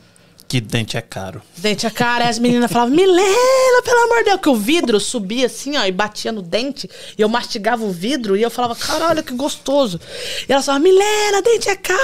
Que 0.47 0.61
dente 0.61 0.95
é 0.95 1.01
caro. 1.01 1.41
Dente 1.57 1.87
a 1.87 1.91
cara, 1.91 2.23
aí 2.25 2.29
as 2.29 2.37
meninas 2.39 2.71
falavam, 2.71 2.95
Milena, 2.95 3.81
pelo 3.83 4.03
amor 4.03 4.19
de 4.19 4.25
Deus, 4.25 4.39
que 4.41 4.49
o 4.49 4.55
vidro 4.55 4.99
subia 4.99 5.47
assim, 5.47 5.75
ó, 5.75 5.83
e 5.85 5.91
batia 5.91 6.31
no 6.31 6.43
dente, 6.43 6.87
e 7.17 7.21
eu 7.21 7.27
mastigava 7.27 7.83
o 7.83 7.91
vidro, 7.91 8.37
e 8.37 8.43
eu 8.43 8.51
falava, 8.51 8.75
caralho, 8.75 9.23
que 9.23 9.33
gostoso. 9.33 9.99
E 10.47 10.53
elas 10.53 10.63
falavam, 10.63 10.83
Milena, 10.87 11.41
dente 11.41 11.67
é 11.67 11.75
caro. 11.75 11.99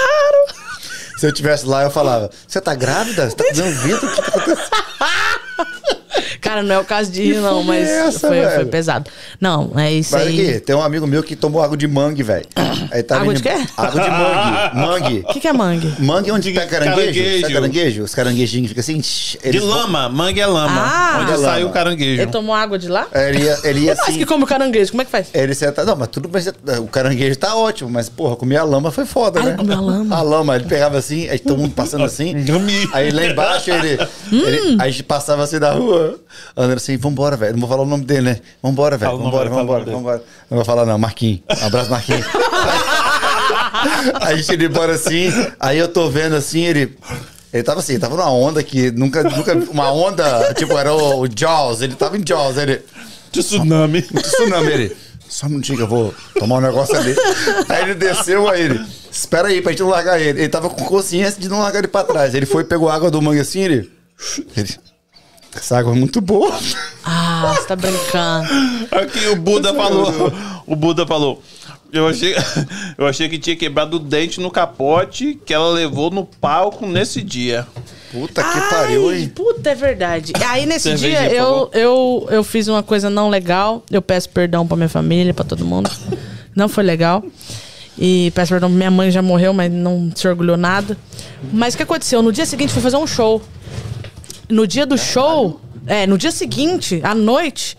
Se 1.16 1.24
eu 1.26 1.32
tivesse 1.32 1.64
lá, 1.66 1.84
eu 1.84 1.90
falava: 1.90 2.30
Você 2.48 2.60
tá 2.60 2.74
grávida? 2.74 3.30
Você 3.30 3.36
tá 3.36 3.44
fazendo 3.44 3.76
vidro? 3.80 4.06
O 4.08 4.10
que 4.12 4.22
tá 4.22 4.28
acontecendo? 4.28 6.01
Cara, 6.40 6.62
não 6.62 6.74
é 6.74 6.78
o 6.78 6.84
caso 6.84 7.10
de 7.10 7.22
rir, 7.22 7.34
não, 7.40 7.62
mas 7.62 7.88
é 7.88 8.06
essa, 8.06 8.28
foi, 8.28 8.42
foi 8.50 8.64
pesado. 8.66 9.10
Não, 9.40 9.72
é 9.76 9.92
isso 9.92 10.12
Mas 10.12 10.26
aí. 10.26 10.50
aqui, 10.50 10.60
tem 10.60 10.74
um 10.76 10.82
amigo 10.82 11.06
meu 11.06 11.22
que 11.22 11.34
tomou 11.36 11.62
água 11.62 11.76
de 11.76 11.86
mangue, 11.86 12.22
velho. 12.22 12.44
Aí 12.90 13.02
tá 13.02 13.20
Água 13.20 13.34
de 13.34 13.42
quê? 13.42 13.52
Água 13.76 14.00
de 14.02 14.10
mangue. 14.10 14.62
Mangue. 14.82 15.24
O 15.28 15.32
que, 15.32 15.40
que 15.40 15.48
é 15.48 15.52
mangue? 15.52 15.94
Mangue 15.98 16.30
é 16.30 16.32
onde 16.32 16.52
tá 16.52 16.66
caranguejo. 16.66 16.96
Caranguejo. 16.96 17.40
Sabe 17.42 17.54
caranguejo? 17.54 18.02
Os 18.02 18.14
caranguejinhos 18.14 18.68
ficam 18.68 18.80
assim. 18.80 18.98
De 18.98 19.38
eles 19.42 19.60
vão- 19.62 19.70
lama. 19.70 20.08
Mangue 20.08 20.40
é 20.40 20.46
lama. 20.46 20.80
Ah. 20.82 21.18
onde 21.22 21.32
É 21.32 21.36
sai 21.38 21.58
lama. 21.60 21.70
o 21.70 21.72
caranguejo. 21.72 22.22
Ele 22.22 22.30
tomou 22.30 22.54
água 22.54 22.78
de 22.78 22.88
lá? 22.88 23.06
Ele 23.14 23.44
ia, 23.44 23.58
ele 23.64 23.80
ia 23.80 23.96
faz 23.96 24.08
assim. 24.08 24.18
que 24.18 24.26
come 24.26 24.44
o 24.44 24.46
caranguejo? 24.46 24.90
Como 24.90 25.02
é 25.02 25.04
que 25.04 25.10
faz? 25.10 25.28
Ele 25.32 25.54
senta. 25.54 25.84
Não, 25.84 25.96
mas 25.96 26.08
tudo 26.08 26.28
bem. 26.28 26.42
O 26.80 26.86
caranguejo 26.86 27.36
tá 27.36 27.54
ótimo, 27.54 27.88
mas, 27.90 28.08
porra, 28.08 28.36
comer 28.36 28.56
a 28.56 28.64
lama 28.64 28.90
foi 28.90 29.06
foda, 29.06 29.40
Ah, 29.40 29.42
né? 29.44 29.48
ele 29.50 29.58
comeu 29.58 29.78
a 29.78 29.80
lama. 29.80 30.16
A 30.16 30.22
lama, 30.22 30.56
ele 30.56 30.64
pegava 30.64 30.98
assim, 30.98 31.28
aí 31.28 31.38
todo 31.38 31.58
mundo 31.58 31.72
passando 31.74 32.04
assim. 32.04 32.44
Gami. 32.44 32.88
Aí 32.92 33.10
lá 33.10 33.24
embaixo 33.26 33.70
ele, 33.70 34.02
Hum. 34.32 34.42
ele- 34.46 34.76
Aí 34.80 34.88
a 34.88 34.90
gente 34.90 35.02
passava 35.04 35.42
assim 35.44 35.58
na 35.58 35.70
rua, 35.70 36.01
assim, 36.76 36.96
vambora, 36.96 37.36
velho. 37.36 37.52
Não 37.52 37.60
vou 37.60 37.68
falar 37.68 37.82
o 37.82 37.86
nome 37.86 38.04
dele, 38.04 38.22
né? 38.22 38.40
Vambora, 38.62 38.96
velho. 38.96 39.18
Vambora, 39.18 39.50
vambora, 39.50 39.84
vambora. 39.84 40.24
Não 40.50 40.56
vou 40.56 40.64
falar, 40.64 40.86
não, 40.86 40.98
Marquinhos. 40.98 41.40
Um 41.62 41.66
abraço, 41.66 41.90
Marquinhos. 41.90 42.26
aí 44.20 44.34
a 44.34 44.36
gente 44.36 44.54
indo 44.54 44.64
embora 44.64 44.94
assim, 44.94 45.30
aí 45.58 45.78
eu 45.78 45.88
tô 45.88 46.08
vendo 46.10 46.36
assim, 46.36 46.64
ele. 46.64 46.96
Ele 47.52 47.62
tava 47.62 47.80
assim, 47.80 47.98
tava 47.98 48.16
numa 48.16 48.30
onda 48.30 48.62
que 48.62 48.90
nunca, 48.90 49.22
nunca. 49.22 49.54
Uma 49.70 49.92
onda, 49.92 50.54
tipo, 50.54 50.72
era 50.78 50.92
o, 50.94 51.20
o 51.20 51.28
Jaws, 51.28 51.82
ele 51.82 51.94
tava 51.94 52.16
em 52.16 52.24
Jaws, 52.26 52.56
ele. 52.56 52.80
Tsunami. 53.30 54.02
Tsunami, 54.08 54.72
ele. 54.72 54.96
Só 55.28 55.46
um 55.46 55.50
minutinho 55.50 55.78
que 55.78 55.84
eu 55.84 55.88
vou 55.88 56.14
tomar 56.38 56.56
um 56.56 56.60
negócio 56.60 56.94
ali. 56.96 57.14
Aí 57.68 57.82
ele 57.82 57.94
desceu, 57.94 58.48
aí 58.48 58.62
ele. 58.62 58.80
Espera 59.10 59.48
aí 59.48 59.62
pra 59.62 59.72
gente 59.72 59.82
não 59.82 59.88
largar 59.88 60.20
ele. 60.20 60.40
Ele 60.40 60.48
tava 60.48 60.68
com 60.68 60.84
consciência 60.84 61.40
de 61.40 61.48
não 61.48 61.60
largar 61.60 61.78
ele 61.78 61.88
pra 61.88 62.04
trás. 62.04 62.34
Ele 62.34 62.46
foi, 62.46 62.64
pegou 62.64 62.88
a 62.88 62.94
água 62.94 63.10
do 63.10 63.20
mangue 63.20 63.40
assim, 63.40 63.60
ele. 63.60 63.90
ele 64.56 64.68
essa 65.54 65.78
água 65.78 65.92
é 65.92 65.96
muito 65.96 66.20
boa. 66.20 66.52
Ah, 67.04 67.54
você 67.56 67.66
tá 67.66 67.76
brincando. 67.76 68.48
Aqui 68.90 69.28
o 69.28 69.36
Buda 69.36 69.74
falou. 69.74 70.32
O 70.66 70.74
Buda 70.76 71.06
falou. 71.06 71.42
Eu 71.92 72.08
achei, 72.08 72.34
eu 72.96 73.06
achei 73.06 73.28
que 73.28 73.38
tinha 73.38 73.54
quebrado 73.54 73.96
o 73.96 74.00
dente 74.00 74.40
no 74.40 74.50
capote 74.50 75.38
que 75.44 75.52
ela 75.52 75.68
levou 75.70 76.10
no 76.10 76.24
palco 76.24 76.86
nesse 76.86 77.20
dia. 77.20 77.66
Puta 78.10 78.42
que 78.42 78.60
pariu, 78.70 79.10
Ai, 79.10 79.20
hein? 79.20 79.28
Puta, 79.28 79.70
é 79.70 79.74
verdade. 79.74 80.32
Aí 80.46 80.64
nesse 80.64 80.84
Cervejinha, 80.90 81.28
dia 81.28 81.38
eu, 81.38 81.70
eu, 81.72 82.28
eu 82.30 82.44
fiz 82.44 82.66
uma 82.68 82.82
coisa 82.82 83.10
não 83.10 83.28
legal. 83.28 83.82
Eu 83.90 84.00
peço 84.00 84.28
perdão 84.30 84.66
pra 84.66 84.76
minha 84.76 84.88
família, 84.88 85.34
pra 85.34 85.44
todo 85.44 85.64
mundo. 85.64 85.90
Não 86.54 86.68
foi 86.68 86.84
legal. 86.84 87.24
E 87.98 88.30
peço 88.34 88.50
perdão 88.50 88.68
pra 88.68 88.76
minha 88.76 88.90
mãe, 88.90 89.10
já 89.10 89.22
morreu, 89.22 89.54
mas 89.54 89.72
não 89.72 90.12
se 90.14 90.28
orgulhou 90.28 90.54
nada. 90.58 90.98
Mas 91.50 91.72
o 91.72 91.78
que 91.78 91.82
aconteceu? 91.82 92.22
No 92.22 92.30
dia 92.30 92.44
seguinte 92.44 92.70
fui 92.74 92.82
fazer 92.82 92.98
um 92.98 93.06
show. 93.06 93.40
No 94.52 94.66
dia 94.66 94.84
do 94.84 94.98
show, 94.98 95.58
é, 95.86 96.06
no 96.06 96.18
dia 96.18 96.30
seguinte, 96.30 97.00
à 97.02 97.14
noite, 97.14 97.78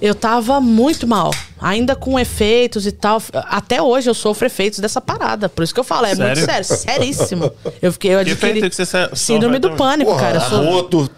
eu 0.00 0.14
tava 0.14 0.58
muito 0.58 1.06
mal. 1.06 1.30
Ainda 1.60 1.94
com 1.94 2.18
efeitos 2.18 2.86
e 2.86 2.92
tal. 2.92 3.22
Até 3.34 3.82
hoje 3.82 4.08
eu 4.08 4.14
sofro 4.14 4.46
efeitos 4.46 4.78
dessa 4.78 4.98
parada. 4.98 5.46
Por 5.46 5.62
isso 5.62 5.74
que 5.74 5.80
eu 5.80 5.84
falo, 5.84 6.06
é 6.06 6.14
muito 6.14 6.40
Sério? 6.40 6.64
sério, 6.64 6.64
seríssimo. 6.64 7.52
Eu 7.82 7.92
fiquei, 7.92 8.14
eu 8.14 8.24
Que 8.24 8.30
adquiri 8.30 8.58
efeito 8.58 8.70
que 8.70 8.76
você 8.76 9.10
síndrome 9.14 9.56
sofre 9.56 9.70
do 9.70 9.76
pânico, 9.76 10.16
cara. 10.16 10.38
Eu 10.38 10.40
sou... 10.40 10.58
arroto. 10.58 11.10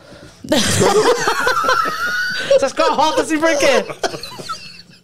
Essas 2.57 2.73
coisas 2.73 2.97
rotam 2.97 3.23
assim 3.23 3.39
por 3.39 3.57
quê? 3.57 3.85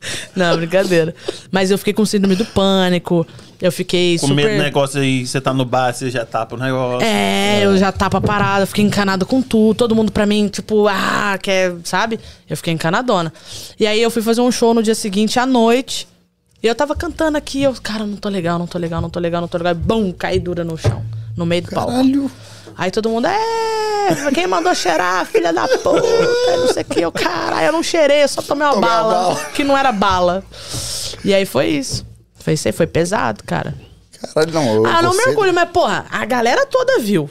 Não, 0.34 0.56
brincadeira. 0.56 1.14
Mas 1.50 1.70
eu 1.70 1.78
fiquei 1.78 1.92
com 1.92 2.04
síndrome 2.04 2.36
do 2.36 2.44
pânico. 2.44 3.26
Eu 3.60 3.70
fiquei 3.70 4.18
Com 4.18 4.26
super. 4.26 4.44
medo 4.44 4.56
do 4.56 4.62
negócio 4.62 5.00
aí, 5.00 5.24
você 5.24 5.40
tá 5.40 5.54
no 5.54 5.64
bar, 5.64 5.94
você 5.94 6.10
já 6.10 6.26
tapa 6.26 6.56
o 6.56 6.58
negócio. 6.58 7.06
É, 7.06 7.64
eu 7.64 7.76
já 7.78 7.92
tava 7.92 8.20
parada, 8.20 8.66
fiquei 8.66 8.84
encanada 8.84 9.24
com 9.24 9.40
tudo. 9.40 9.76
Todo 9.76 9.94
mundo 9.94 10.10
pra 10.10 10.26
mim, 10.26 10.48
tipo, 10.48 10.88
ah, 10.88 11.38
quer, 11.40 11.72
sabe? 11.84 12.18
Eu 12.50 12.56
fiquei 12.56 12.72
encanadona. 12.72 13.32
E 13.78 13.86
aí 13.86 14.02
eu 14.02 14.10
fui 14.10 14.20
fazer 14.20 14.40
um 14.40 14.50
show 14.50 14.74
no 14.74 14.82
dia 14.82 14.96
seguinte 14.96 15.38
à 15.38 15.46
noite. 15.46 16.08
E 16.60 16.66
eu 16.66 16.74
tava 16.74 16.96
cantando 16.96 17.38
aqui, 17.38 17.62
eu, 17.62 17.72
cara, 17.80 18.04
não 18.04 18.16
tô 18.16 18.28
legal, 18.28 18.58
não 18.58 18.66
tô 18.66 18.78
legal, 18.78 19.00
não 19.00 19.08
tô 19.08 19.18
legal, 19.20 19.40
não 19.40 19.48
tô 19.48 19.58
legal. 19.58 19.72
E 19.72 19.76
bum, 19.76 20.12
caí 20.12 20.40
dura 20.40 20.64
no 20.64 20.76
chão, 20.76 21.04
no 21.36 21.46
meio 21.46 21.62
do 21.62 21.70
palco. 21.70 21.92
Caralho. 21.92 22.30
Aí 22.76 22.90
todo 22.90 23.08
mundo, 23.08 23.26
é, 23.26 24.30
quem 24.34 24.46
mandou 24.46 24.74
cheirar, 24.74 25.24
filha 25.26 25.52
da 25.52 25.66
puta, 25.68 26.56
não 26.58 26.68
sei 26.72 26.82
o 26.82 26.86
que. 26.86 27.00
Eu, 27.00 27.12
caralho, 27.12 27.66
eu 27.66 27.72
não 27.72 27.82
cheirei, 27.82 28.22
eu 28.24 28.28
só 28.28 28.42
tomei 28.42 28.66
uma 28.66 28.74
Tomei 28.74 28.88
uma 28.88 28.96
bala, 29.02 29.14
bala. 29.34 29.44
que 29.54 29.64
não 29.64 29.76
era 29.76 29.92
bala. 29.92 30.44
E 31.24 31.32
aí 31.34 31.44
foi 31.44 31.68
isso. 31.68 32.04
Foi 32.34 32.56
foi 32.56 32.86
pesado, 32.86 33.44
cara. 33.44 33.74
Caralho, 34.34 34.52
não. 34.52 34.74
Eu, 34.76 34.86
ah, 34.86 35.02
não 35.02 35.12
você- 35.12 35.22
me 35.24 35.28
orgulho, 35.30 35.54
mas 35.54 35.68
porra, 35.70 36.06
a 36.10 36.24
galera 36.24 36.66
toda 36.66 36.98
viu. 36.98 37.28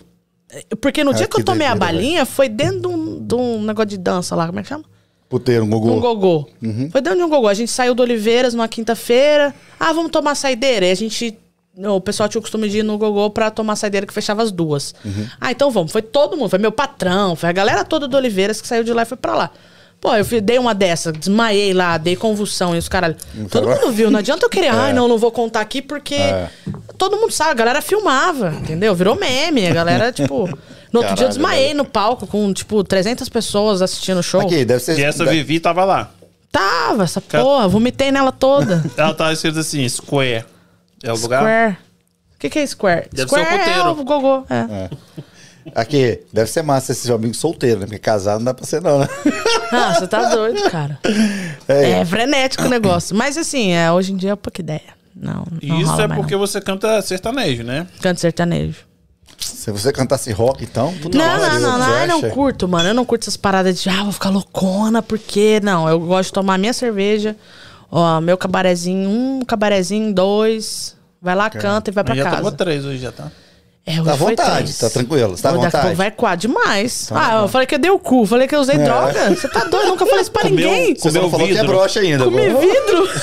Porque 0.82 1.04
no 1.04 1.12
Ah, 1.12 1.14
dia 1.14 1.28
que, 1.28 1.36
que 1.36 1.42
eu 1.42 1.46
tomei 1.46 1.66
a 1.68 1.72
doideira, 1.74 1.94
balinha, 1.94 2.26
foi 2.26 2.50
dentro 2.50 2.80
de 2.82 2.88
um, 2.88 3.20
de 3.26 3.36
um 3.36 3.62
negócio 3.64 3.88
de 3.90 3.98
dança 3.98 4.36
lá, 4.36 4.48
como 4.48 4.60
é 4.60 4.64
que 4.64 4.70
chama? 4.70 4.84
Puteiro, 5.30 5.64
um 5.64 5.68
Um 5.68 5.70
gogô. 5.70 6.00
gogô. 6.02 6.50
Uhum. 6.62 6.90
Foi 6.92 7.00
dentro 7.00 7.20
de 7.20 7.24
um 7.24 7.30
gogô. 7.30 7.48
A 7.48 7.54
gente 7.54 7.72
saiu 7.72 7.96
do 7.96 8.04
Oliveiras 8.04 8.54
numa 8.54 8.68
quinta-feira. 8.68 9.56
Ah, 9.80 9.94
vamos 9.94 10.12
tomar 10.12 10.36
saideira. 10.36 10.86
E 10.88 10.92
a 10.92 10.96
gente. 10.96 11.38
O 11.90 12.02
pessoal 12.02 12.28
tinha 12.30 12.40
o 12.40 12.42
costume 12.42 12.68
de 12.70 12.80
ir 12.80 12.84
no 12.84 12.98
gogô 12.98 13.30
pra 13.30 13.50
tomar 13.52 13.76
saideira 13.76 14.06
que 14.06 14.14
fechava 14.14 14.42
as 14.44 14.52
duas. 14.52 14.94
Uhum. 15.04 15.28
Ah, 15.40 15.52
então 15.52 15.72
vamos. 15.72 15.92
Foi 15.92 16.02
todo 16.02 16.36
mundo. 16.38 16.50
Foi 16.50 16.60
meu 16.60 16.72
patrão, 16.72 17.36
foi 17.36 17.50
a 17.50 17.52
galera 17.52 17.84
toda 17.84 18.08
do 18.08 18.16
Oliveiras 18.18 18.62
que 18.62 18.68
saiu 18.68 18.84
de 18.84 18.94
lá 18.94 19.04
e 19.04 19.06
foi 19.06 19.18
pra 19.18 19.36
lá. 19.36 19.50
Pô, 20.00 20.16
eu 20.16 20.26
dei 20.42 20.58
uma 20.58 20.74
dessa, 20.74 21.12
desmaiei 21.12 21.74
lá, 21.76 21.96
dei 21.96 22.16
convulsão 22.16 22.74
e 22.76 22.80
os 22.80 22.90
caralho. 22.90 23.16
Todo 23.52 23.68
mundo 23.70 23.92
viu, 23.92 24.10
não 24.10 24.18
adianta 24.18 24.44
eu 24.46 24.50
querer, 24.50 24.70
ai, 24.74 24.94
não, 24.94 25.08
não 25.08 25.20
vou 25.20 25.32
contar 25.32 25.62
aqui 25.62 25.80
porque 25.80 26.16
É. 26.16 26.50
todo 26.98 27.18
mundo 27.18 27.32
sabe, 27.32 27.52
a 27.52 27.54
galera 27.54 27.84
filmava, 27.84 28.50
entendeu? 28.62 28.96
Virou 28.96 29.16
meme, 29.16 29.68
a 29.68 29.74
galera, 29.74 30.10
tipo. 30.14 30.50
No 30.92 31.00
outro 31.02 31.16
dia 31.16 31.26
eu 31.26 31.30
desmaiei 31.30 31.68
velho. 31.68 31.78
no 31.78 31.86
palco 31.86 32.26
com, 32.26 32.52
tipo, 32.52 32.84
300 32.84 33.30
pessoas 33.30 33.82
assistindo 33.82 34.18
o 34.18 34.24
show. 34.24 34.42
Aqui, 34.42 34.66
deve 34.66 34.80
ser. 34.82 34.98
E 34.98 35.04
essa 35.04 35.24
deve- 35.24 35.38
Vivi 35.38 35.60
tava 35.60 35.86
lá. 35.86 36.10
Tava, 36.52 37.04
essa 37.04 37.22
porra, 37.22 37.68
vomitei 37.68 38.12
nela 38.12 38.32
toda. 38.32 38.84
Ela 38.98 39.14
tava 39.14 39.32
escrito 39.32 39.60
assim, 39.60 39.88
Square. 39.88 40.44
É 41.04 41.12
o 41.12 41.18
lugar? 41.18 41.42
Square. 41.42 41.78
O 42.36 42.40
que, 42.40 42.50
que 42.50 42.60
é 42.60 42.66
Square? 42.66 43.08
Deve 43.12 43.30
ser 43.30 43.36
o 43.36 43.44
Square 43.44 43.70
é 43.70 43.84
o 43.84 43.96
gogô. 44.04 44.46
É. 44.50 44.90
Aqui, 45.76 46.22
deve 46.34 46.50
ser 46.50 46.64
massa 46.64 46.92
esse 46.92 47.02
seu 47.02 47.16
amigo 47.16 47.36
solteiro, 47.36 47.82
né? 47.82 47.86
Porque 47.86 48.00
casado 48.00 48.40
não 48.40 48.46
dá 48.46 48.54
pra 48.54 48.66
ser, 48.66 48.82
não, 48.82 49.00
né? 49.00 49.08
Ah, 49.72 49.94
você 49.94 50.08
tá 50.08 50.28
doido, 50.30 50.70
cara. 50.70 51.00
É. 51.68 51.92
É 51.92 52.06
frenético 52.06 52.66
o 52.66 52.70
negócio. 52.70 53.16
Mas 53.16 53.38
assim, 53.38 53.72
é, 53.72 53.92
hoje 53.92 54.12
em 54.12 54.18
dia 54.18 54.32
é 54.32 54.36
pouca 54.36 54.60
ideia. 54.60 55.02
Não, 55.16 55.46
não 55.62 55.80
Isso 55.80 55.92
rola 55.92 56.04
é 56.04 56.08
mais, 56.08 56.20
porque 56.20 56.34
não. 56.34 56.40
você 56.40 56.60
canta 56.60 57.02
sertanejo, 57.02 57.64
né? 57.64 57.88
Canto 58.02 58.20
sertanejo. 58.20 58.80
Se 59.38 59.72
você 59.72 59.92
cantasse 59.92 60.32
rock, 60.32 60.64
então. 60.64 60.94
puta 61.02 61.18
Não, 61.18 61.40
que 61.40 61.60
não, 61.60 61.60
não, 61.60 61.80
não, 61.80 61.98
eu 62.00 62.08
não 62.08 62.30
curto, 62.32 62.68
mano. 62.68 62.90
Eu 62.90 62.94
não 62.94 63.06
curto 63.06 63.24
essas 63.24 63.38
paradas 63.38 63.82
de, 63.82 63.90
ah, 63.90 64.04
vou 64.04 64.12
ficar 64.12 64.30
loucona, 64.30 65.02
porque. 65.02 65.60
Não, 65.64 65.88
eu 65.88 66.00
gosto 66.00 66.30
de 66.30 66.34
tomar 66.34 66.58
minha 66.58 66.74
cerveja, 66.74 67.36
ó, 67.92 68.22
meu 68.22 68.38
cabarezinho, 68.38 69.10
um 69.10 69.42
cabarezinho, 69.46 70.14
dois. 70.14 70.96
Vai 71.22 71.36
lá, 71.36 71.50
canta 71.50 71.92
e 71.92 71.94
vai 71.94 72.04
pra 72.04 72.16
já 72.16 72.24
casa. 72.24 72.38
tomou 72.38 72.52
três 72.54 72.86
hoje, 72.86 72.98
já 73.00 73.12
tá. 73.12 73.30
É, 73.84 73.94
hoje 73.94 74.04
Tá 74.04 74.12
à 74.12 74.16
vontade, 74.16 74.58
três. 74.64 74.78
tá 74.78 74.90
tranquilo, 74.92 75.36
você 75.36 75.42
tá 75.44 75.50
à 75.50 75.52
Daqui 75.54 75.66
a 75.66 75.70
vontade. 75.70 75.84
pouco 75.86 75.98
vai 75.98 76.12
quatro 76.12 76.48
demais. 76.48 77.08
Tá 77.08 77.20
ah, 77.20 77.32
bom. 77.38 77.44
eu 77.46 77.48
falei 77.48 77.66
que 77.68 77.74
eu 77.76 77.80
dei 77.80 77.90
o 77.92 77.98
cu, 78.00 78.26
falei 78.28 78.48
que 78.48 78.56
eu 78.56 78.60
usei 78.60 78.76
É. 78.76 78.84
droga. 78.84 79.30
Você 79.36 79.48
tá 79.48 79.64
doido? 79.66 79.88
Nunca 79.90 80.06
falei 80.06 80.22
isso 80.22 80.32
pra 80.32 80.44
Comeu- 80.44 80.70
ninguém. 80.70 80.96
Você 80.96 81.02
Comeu 81.10 81.22
não 81.24 81.30
falou 81.32 81.48
que 81.48 81.54
é 81.54 81.58
vidro. 81.58 81.72
broxa 81.76 82.00
ainda. 82.00 82.24
Comi 82.24 82.52
pô. 82.52 82.60
vidro. 82.60 83.10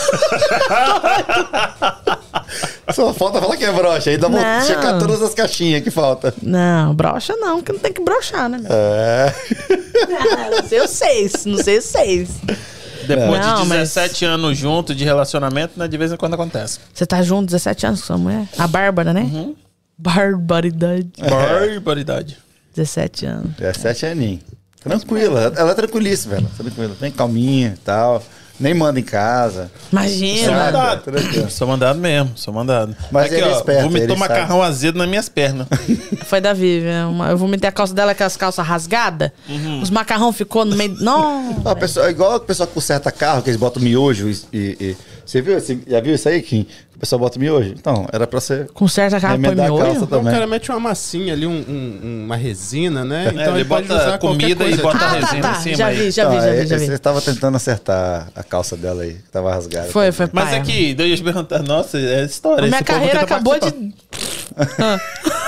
Só 2.92 3.12
falta 3.12 3.40
falar 3.40 3.56
que 3.56 3.64
é 3.64 3.72
broxa. 3.72 4.10
Ainda 4.10 4.28
vou 4.28 4.40
Não. 4.40 4.62
checar 4.62 4.98
todas 4.98 5.22
as 5.22 5.34
caixinhas 5.34 5.82
que 5.82 5.90
falta. 5.90 6.32
Não, 6.42 6.94
brocha 6.94 7.36
não, 7.36 7.56
porque 7.56 7.72
não 7.72 7.78
tem 7.80 7.92
que 7.92 8.02
brochar, 8.02 8.48
né? 8.48 8.58
meu? 8.58 8.70
É. 8.72 9.34
Ah, 10.10 10.50
não 10.56 10.62
sei 10.68 10.80
os 10.80 10.90
seis, 10.90 11.44
não 11.44 11.58
sei 11.58 11.78
os 11.78 11.84
seis. 11.84 12.28
Depois 13.08 13.40
Não, 13.44 13.62
de 13.62 13.68
mas- 13.68 13.78
17 13.90 14.24
anos 14.24 14.56
junto 14.56 14.94
de 14.94 15.04
relacionamento, 15.04 15.78
né? 15.78 15.88
De 15.88 15.96
vez 15.96 16.12
em 16.12 16.16
quando 16.16 16.34
acontece. 16.34 16.78
Você 16.94 17.04
tá 17.06 17.22
junto 17.22 17.46
17 17.46 17.86
anos 17.86 18.00
com 18.00 18.06
sua 18.06 18.18
mulher? 18.18 18.46
A 18.58 18.66
Bárbara, 18.68 19.12
né? 19.12 19.22
Uhum. 19.22 19.56
Barbaridade. 19.98 21.08
É. 21.18 21.28
Barbaridade. 21.28 22.38
17 22.74 23.26
anos. 23.26 23.54
17 23.56 24.06
aninhos. 24.06 24.40
Tranquila. 24.80 25.52
Ela 25.56 25.72
é 25.72 25.74
tranquilíssima, 25.74 26.36
velho. 26.36 26.48
Tranquila. 26.56 26.94
Bem 27.00 27.10
calminha 27.10 27.74
e 27.76 27.78
tal. 27.78 28.22
Nem 28.60 28.74
manda 28.74 28.98
em 28.98 29.02
casa. 29.04 29.70
Sou 29.88 29.98
Imagina. 30.00 30.46
Sabe? 30.48 30.64
mandado. 30.64 31.02
Tranquilo. 31.02 31.50
Sou 31.50 31.68
mandado 31.68 31.98
mesmo, 32.00 32.32
sou 32.34 32.52
mandado. 32.52 32.96
Mas 33.12 33.26
Aqui, 33.26 33.34
ele 33.36 33.44
é 33.44 33.48
ó, 33.48 33.56
esperto, 33.58 33.82
vomitou 33.84 34.02
ele 34.10 34.16
macarrão 34.16 34.62
azedo 34.62 34.98
nas 34.98 35.08
minhas 35.08 35.28
pernas. 35.28 35.66
Foi 36.26 36.40
da 36.40 36.52
Vivian. 36.52 37.08
Uma- 37.08 37.30
Eu 37.30 37.38
vomitei 37.38 37.68
a 37.68 37.72
calça 37.72 37.94
dela, 37.94 38.12
aquelas 38.12 38.36
calças 38.36 38.66
rasgadas. 38.66 39.30
Uhum. 39.48 39.80
Os 39.80 39.90
macarrão 39.90 40.32
ficou 40.32 40.64
no 40.64 40.74
meio. 40.74 40.96
Não. 41.00 41.62
Ó, 41.64 41.70
a 41.70 41.76
pessoa, 41.76 42.10
igual 42.10 42.36
o 42.36 42.40
pessoal 42.40 42.66
que 42.66 42.74
conserta 42.74 43.12
carro, 43.12 43.42
que 43.42 43.50
eles 43.50 43.60
botam 43.60 43.82
miojo 43.82 44.28
e. 44.28 44.32
e- 44.52 44.76
e- 44.80 44.96
você 45.30 45.42
viu? 45.42 45.58
esse- 45.58 45.82
já 45.86 46.00
viu 46.00 46.14
isso 46.14 46.28
aí, 46.28 46.40
Kim? 46.40 46.66
O 46.96 46.98
pessoal 46.98 47.18
bota 47.20 47.38
miojo? 47.38 47.74
Então, 47.78 48.06
era 48.12 48.26
pra 48.26 48.40
ser. 48.40 48.66
Conserta 48.72 49.18
a 49.18 49.20
cara, 49.20 49.34
põe 49.34 49.42
Remendar 49.42 49.66
a 49.66 49.68
calça 49.68 49.84
miojo. 49.84 50.04
Então 50.06 50.20
o 50.20 50.24
cara 50.24 50.46
mete 50.46 50.70
uma 50.70 50.80
massinha 50.80 51.32
ali, 51.34 51.46
um- 51.46 51.64
um- 51.68 52.24
uma 52.24 52.34
resina, 52.36 53.04
né? 53.04 53.26
Então 53.32 53.42
ele 53.52 53.58
ele, 53.60 53.64
pode 53.66 53.86
bota 53.86 54.00
usar 54.02 54.18
comida 54.18 54.64
e 54.66 54.76
bota 54.78 54.96
Ah, 54.96 55.00
tá, 55.00 55.08
resina 55.10 55.42
tá. 55.42 55.50
em 55.58 55.62
cima 55.62 55.76
Já 55.76 55.86
aí. 55.86 55.96
vi, 55.96 56.10
já 56.10 56.28
vi, 56.28 56.34
Então, 56.36 56.46
já 56.46 56.52
vi, 56.54 56.60
aí, 56.60 56.66
já 56.66 56.76
vi. 56.78 56.86
Você 56.86 56.98
tava 56.98 57.20
tentando 57.20 57.56
acertar 57.56 58.28
a 58.34 58.42
calça 58.42 58.76
dela 58.76 59.02
aí, 59.02 59.12
que 59.14 59.28
tava 59.30 59.52
rasgada. 59.52 59.88
Foi, 59.90 60.10
foi 60.10 60.28
Mas 60.32 60.52
aqui, 60.54 60.94
deixa 60.94 61.20
eu 61.20 61.24
perguntar. 61.24 61.62
Nossa, 61.62 61.98
é 61.98 62.24
história. 62.24 62.64
A 62.64 62.66
minha 62.68 62.82
carreira 62.82 63.20
acabou 63.20 63.56
participar. 63.58 63.80
de. 63.80 63.94
Ah. 64.82 64.98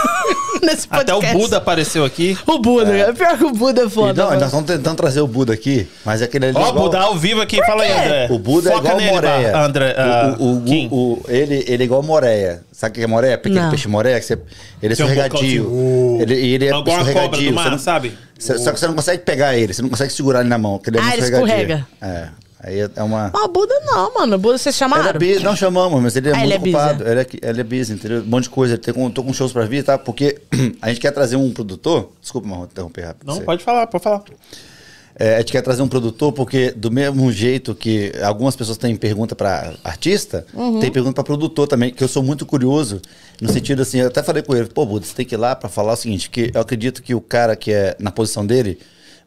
Nesse 0.63 0.87
Até 0.91 1.13
o 1.15 1.17
podcast. 1.19 1.39
Buda 1.43 1.57
apareceu 1.57 2.05
aqui. 2.05 2.37
O 2.47 2.59
Buda, 2.59 2.93
é. 2.97 3.13
pior 3.13 3.39
que 3.39 3.45
o 3.45 3.53
Buda 3.53 3.83
é 3.85 3.89
foda. 3.89 4.23
Não, 4.25 4.31
nós 4.35 4.43
estamos 4.45 4.67
tentando 4.67 4.97
trazer 4.97 5.21
o 5.21 5.27
Buda 5.27 5.53
aqui, 5.55 5.89
mas 6.05 6.21
aquele 6.23 6.47
ali. 6.47 6.57
é 6.57 6.61
Ó, 6.61 6.69
igual- 6.69 6.85
Buda 6.85 7.01
ao 7.01 7.17
vivo 7.17 7.41
aqui. 7.41 7.57
Fala 7.65 7.83
aí, 7.83 7.93
André. 7.93 8.27
O 8.31 8.39
Buda 8.39 8.71
Foca 8.73 8.81
é 8.81 8.91
igual 8.91 8.97
nele, 9.01 9.13
Moreia. 9.13 9.57
André. 9.59 9.95
ah, 9.97 10.37
o, 10.39 10.45
o, 10.45 10.57
o- 10.59 10.63
Kim. 10.63 10.89
o- 10.93 11.23
ele, 11.29 11.65
ele 11.67 11.83
é 11.83 11.87
igual 11.87 12.03
Moreia. 12.03 12.63
Sabe 12.73 12.91
o 12.93 12.95
que 12.95 13.03
é 13.03 13.07
Moreia? 13.07 13.39
Pequeno 13.39 13.63
Não. 13.63 13.71
peixe 13.71 13.89
Moreia? 13.89 14.19
Que 14.21 14.27
você, 14.27 14.39
ele 14.83 14.93
é 14.93 14.97
Tem 14.97 15.05
um 15.07 15.09
escorregadio. 15.09 15.67
assim, 15.67 16.23
ele, 16.23 16.35
ele 16.35 16.65
é 16.65 16.69
Igual 16.69 16.81
a 16.83 16.85
cobra 16.85 17.03
escorregadio. 17.11 17.49
do 17.51 17.55
mar, 17.55 17.65
você 17.65 17.71
não- 17.71 17.79
sabe? 17.79 18.19
você- 18.39 18.59
só 18.59 18.73
que 18.73 18.81
você 18.81 18.87
não 18.87 18.95
consegue 18.95 19.23
pegar 19.23 19.55
ele, 19.57 19.73
você 19.75 19.83
não 19.83 19.89
consegue 19.91 20.13
segurar 20.13 20.41
ele 20.41 20.49
na 20.49 20.59
mão. 20.59 20.81
Ele 20.87 20.99
é 20.99 21.01
Ah, 21.01 21.13
ele 21.17 21.23
escorregadio. 21.25 21.47
escorrega. 21.47 21.87
É. 22.03 22.29
Aí 22.63 22.81
é 22.81 22.91
é 22.95 23.03
uma. 23.03 23.31
Ah, 23.35 23.45
o 23.45 23.49
Buda 23.49 23.75
não, 23.87 24.13
mano. 24.15 24.37
O 24.37 24.39
Buda 24.39 24.59
vocês 24.59 24.75
Ele 24.81 24.85
é 24.85 24.91
chamaram? 24.97 25.19
busy, 25.19 25.43
não 25.43 25.57
chamamos, 25.57 26.03
mas 26.03 26.15
ele 26.17 26.29
é 26.29 26.33
Ah, 26.33 26.37
muito 26.39 26.47
ele 26.47 26.55
é 26.55 26.59
ocupado. 26.59 27.09
Ele, 27.09 27.21
é, 27.21 27.27
ele 27.43 27.61
é 27.61 27.65
busy, 27.65 27.93
entendeu? 27.95 28.21
Um 28.21 28.27
monte 28.27 28.45
de 28.45 28.51
coisa. 28.51 28.75
Ele 28.75 28.83
tem, 28.83 28.93
com- 28.93 29.11
tô 29.11 29.23
com 29.25 29.33
shows 29.33 29.53
pra 29.53 29.65
vir, 29.65 29.83
tá? 29.83 29.97
Porque 29.97 30.41
a 30.83 30.89
gente 30.89 31.01
quer 31.01 31.11
trazer 31.11 31.37
um 31.37 31.51
produtor. 31.53 32.11
Desculpa, 32.21 32.47
Marrom, 32.49 32.65
interromper 32.65 33.03
rápido. 33.07 33.27
Não, 33.27 33.37
você. 33.37 33.43
pode 33.45 33.65
falar, 33.65 33.87
pode 33.87 34.05
falar. 34.05 34.23
É, 35.19 35.35
a 35.37 35.39
gente 35.41 35.53
quer 35.53 35.61
trazer 35.61 35.83
um 35.83 35.89
produtor 35.89 36.33
porque, 36.33 36.71
do 36.71 36.91
mesmo 36.91 37.31
jeito 37.33 37.75
que 37.75 38.13
algumas 38.23 38.57
pessoas 38.57 38.79
têm 38.79 38.95
pergunta 38.97 39.35
para 39.35 39.75
artista, 39.85 40.47
Uhum. 40.55 40.81
tem 40.81 40.91
pergunta 40.91 41.15
para 41.15 41.25
produtor 41.25 41.67
também, 41.67 41.91
que 41.93 42.03
eu 42.03 42.09
sou 42.09 42.23
muito 42.23 42.47
curioso, 42.47 43.03
no 43.41 43.51
sentido 43.53 43.83
assim, 43.83 43.99
eu 43.99 44.07
até 44.07 44.23
falei 44.23 44.43
com 44.43 44.55
ele, 44.57 44.67
pô, 44.67 44.87
Buda, 44.87 45.05
você 45.05 45.15
tem 45.15 45.27
que 45.27 45.35
ir 45.35 45.39
lá 45.39 45.55
para 45.55 45.69
falar 45.69 45.93
o 45.93 45.97
seguinte, 45.97 46.31
que 46.31 46.51
eu 46.55 46.61
acredito 46.61 47.03
que 47.03 47.15
o 47.15 47.21
cara 47.21 47.55
que 47.57 47.71
é 47.73 47.97
na 47.99 48.11
posição 48.11 48.47
dele, 48.47 48.79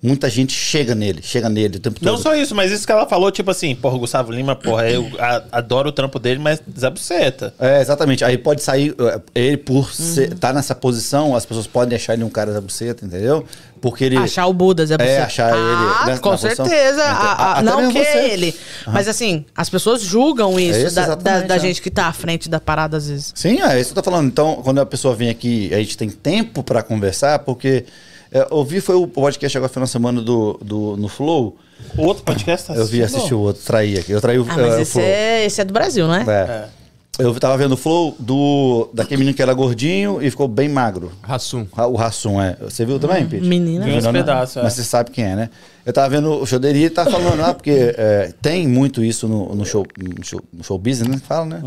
muita 0.04 0.30
gente 0.30 0.52
chega 0.54 0.94
nele, 0.94 1.22
chega 1.24 1.48
nele 1.48 1.78
o 1.78 1.80
tempo 1.80 1.98
todo. 1.98 2.12
Não 2.12 2.18
só 2.18 2.36
isso, 2.36 2.54
mas 2.54 2.72
isso 2.74 2.86
que 2.86 2.92
ela 2.92 3.08
falou, 3.08 3.32
tipo 3.32 3.50
assim, 3.50 3.74
porra, 3.74 3.96
o 3.96 4.00
Gustavo 4.00 4.34
Lima, 4.34 4.54
porra, 4.54 4.90
eu 4.90 5.10
a- 5.18 5.42
adoro 5.54 5.88
o 5.88 5.92
trampo 5.94 6.20
dele, 6.20 6.40
mas 6.42 6.62
Zé 6.78 6.90
Buceta. 6.90 7.54
É, 7.58 7.80
exatamente. 7.80 8.24
Aí 8.26 8.38
pode 8.38 8.62
sair, 8.62 8.94
é, 9.00 9.22
ele 9.34 9.56
por 9.58 9.90
Uhum. 9.98 10.24
estar 10.24 10.54
nessa 10.54 10.76
posição, 10.76 11.34
as 11.36 11.46
pessoas 11.46 11.66
podem 11.66 11.96
achar 11.96 12.14
ele 12.16 12.24
um 12.26 12.30
cara 12.30 12.52
da 12.52 12.60
buceta, 12.60 13.06
entendeu? 13.06 13.46
Porque 13.80 14.04
ele... 14.06 14.18
Achar 14.18 14.46
o 14.48 14.54
Buda, 14.54 14.86
Zé 14.86 14.96
É, 14.96 14.98
Buceta. 14.98 15.24
achar 15.24 15.50
ele 15.52 15.60
Ah, 15.60 16.04
nessa- 16.08 16.22
com 16.22 16.32
na 16.32 16.38
certeza. 16.38 16.64
Então, 17.02 17.06
Ah, 17.06 17.36
ah, 17.38 17.52
até 17.54 17.62
não 17.64 17.92
que 17.92 18.04
você. 18.04 18.18
ele. 18.30 18.56
Mas 18.88 19.08
assim, 19.08 19.46
as 19.56 19.70
pessoas 19.70 20.02
julgam 20.02 20.60
isso, 20.60 20.80
isso, 20.88 20.96
da, 20.96 21.16
da, 21.16 21.42
da 21.42 21.56
é. 21.56 21.60
gente 21.60 21.82
que 21.82 21.90
tá 21.90 22.08
à 22.08 22.14
frente 22.14 22.50
da 22.50 22.60
parada 22.60 22.98
às 22.98 23.08
vezes. 23.10 23.32
Sim, 23.36 23.62
é 23.62 23.80
isso 23.80 23.94
que 23.94 24.00
eu 24.00 24.04
tô 24.04 24.10
falando. 24.12 24.28
Então, 24.28 24.62
quando 24.64 24.80
a 24.80 24.86
pessoa 24.86 25.16
vem 25.16 25.30
aqui, 25.30 25.74
a 25.74 25.78
gente 25.80 25.98
tem 25.98 26.10
tempo 26.10 26.64
para 26.64 26.82
conversar, 26.84 27.40
porque 27.40 27.86
é, 28.34 28.48
ouvi 28.50 28.82
foi 28.82 28.96
o 28.96 29.08
podcast 29.08 29.58
agora 29.58 29.72
foi 29.72 29.80
na 29.80 29.88
semana 29.88 30.22
do, 30.22 30.60
do 30.64 30.98
no 30.98 31.08
Flow. 31.08 31.56
O 31.98 32.04
outro 32.06 32.24
podcast 32.24 32.68
tá 32.68 32.76
Eu 32.76 32.86
vi 32.86 33.04
assistir 33.04 33.34
o 33.34 33.40
outro, 33.40 33.62
traí 33.64 33.98
aqui. 33.98 34.12
Eu 34.12 34.22
traí 34.22 34.40
o, 34.40 34.46
Ah, 34.50 34.54
é, 34.54 34.62
mas 34.62 34.76
o 34.76 34.80
esse 34.82 34.92
Flow. 34.94 35.04
é, 35.06 35.46
esse 35.46 35.62
é 35.62 35.66
do 35.66 35.74
Brasil, 35.74 36.08
não 36.08 36.16
é? 36.16 36.24
É. 36.30 36.66
Eu 37.20 37.32
tava 37.40 37.56
vendo 37.58 37.74
o 37.74 37.78
Flow 37.78 38.16
do 38.18 38.90
daquele 38.94 39.20
menino 39.20 39.36
que 39.36 39.42
era 39.42 39.54
gordinho 39.54 40.20
e 40.20 40.32
ficou 40.32 40.48
bem 40.48 40.68
magro. 40.68 41.12
Rassum. 41.22 41.68
Ra- 41.72 41.86
O 41.88 41.96
Rassum, 41.96 42.42
é. 42.42 42.58
Você 42.62 42.84
viu 42.86 42.98
também, 43.00 43.26
Pete? 43.28 43.46
menina. 43.46 43.86
Vi 43.86 43.92
uns 43.94 44.04
não. 44.04 44.12
pedaços, 44.12 44.58
é. 44.58 44.64
Mas 44.64 44.74
você 44.74 44.84
sabe 44.84 45.12
quem 45.12 45.24
é, 45.26 45.36
né? 45.36 45.50
Eu 45.86 45.92
tava 45.92 46.10
vendo 46.10 46.42
o 46.42 46.46
show 46.46 46.60
dele 46.60 46.86
e 46.86 46.90
tava 46.90 47.12
falando, 47.12 47.42
ah, 47.44 47.54
porque 47.54 47.94
é, 47.98 48.34
tem 48.42 48.66
muito 48.68 49.04
isso 49.04 49.28
no, 49.28 49.54
no 49.54 49.66
show, 49.66 49.86
no 49.98 50.24
show, 50.24 50.42
no 50.54 50.64
show 50.64 50.78
business, 50.80 51.10
né? 51.10 51.22
Fala, 51.28 51.46
né? 51.46 51.64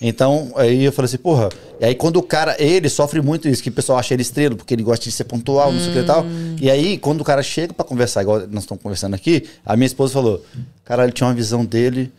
Então, 0.00 0.52
aí 0.56 0.84
eu 0.84 0.92
falei 0.92 1.06
assim, 1.06 1.16
porra. 1.16 1.48
E 1.80 1.84
aí 1.84 1.94
quando 1.94 2.16
o 2.18 2.22
cara, 2.22 2.54
ele 2.58 2.90
sofre 2.90 3.22
muito 3.22 3.48
isso, 3.48 3.62
que 3.62 3.70
o 3.70 3.72
pessoal 3.72 3.98
acha 3.98 4.12
ele 4.12 4.22
estrela, 4.22 4.54
porque 4.54 4.74
ele 4.74 4.82
gosta 4.82 5.04
de 5.04 5.12
ser 5.12 5.24
pontual, 5.24 5.72
não 5.72 5.80
sei 5.80 5.90
o 5.90 5.92
que 5.94 5.98
e 6.00 6.04
tal. 6.04 6.26
E 6.60 6.70
aí, 6.70 6.98
quando 6.98 7.22
o 7.22 7.24
cara 7.24 7.42
chega 7.42 7.72
pra 7.72 7.84
conversar, 7.84 8.22
igual 8.22 8.40
nós 8.50 8.64
estamos 8.64 8.82
conversando 8.82 9.14
aqui, 9.14 9.44
a 9.64 9.76
minha 9.76 9.86
esposa 9.86 10.12
falou, 10.12 10.44
cara, 10.84 11.04
ele 11.04 11.12
tinha 11.12 11.26
uma 11.26 11.34
visão 11.34 11.64
dele 11.64 12.12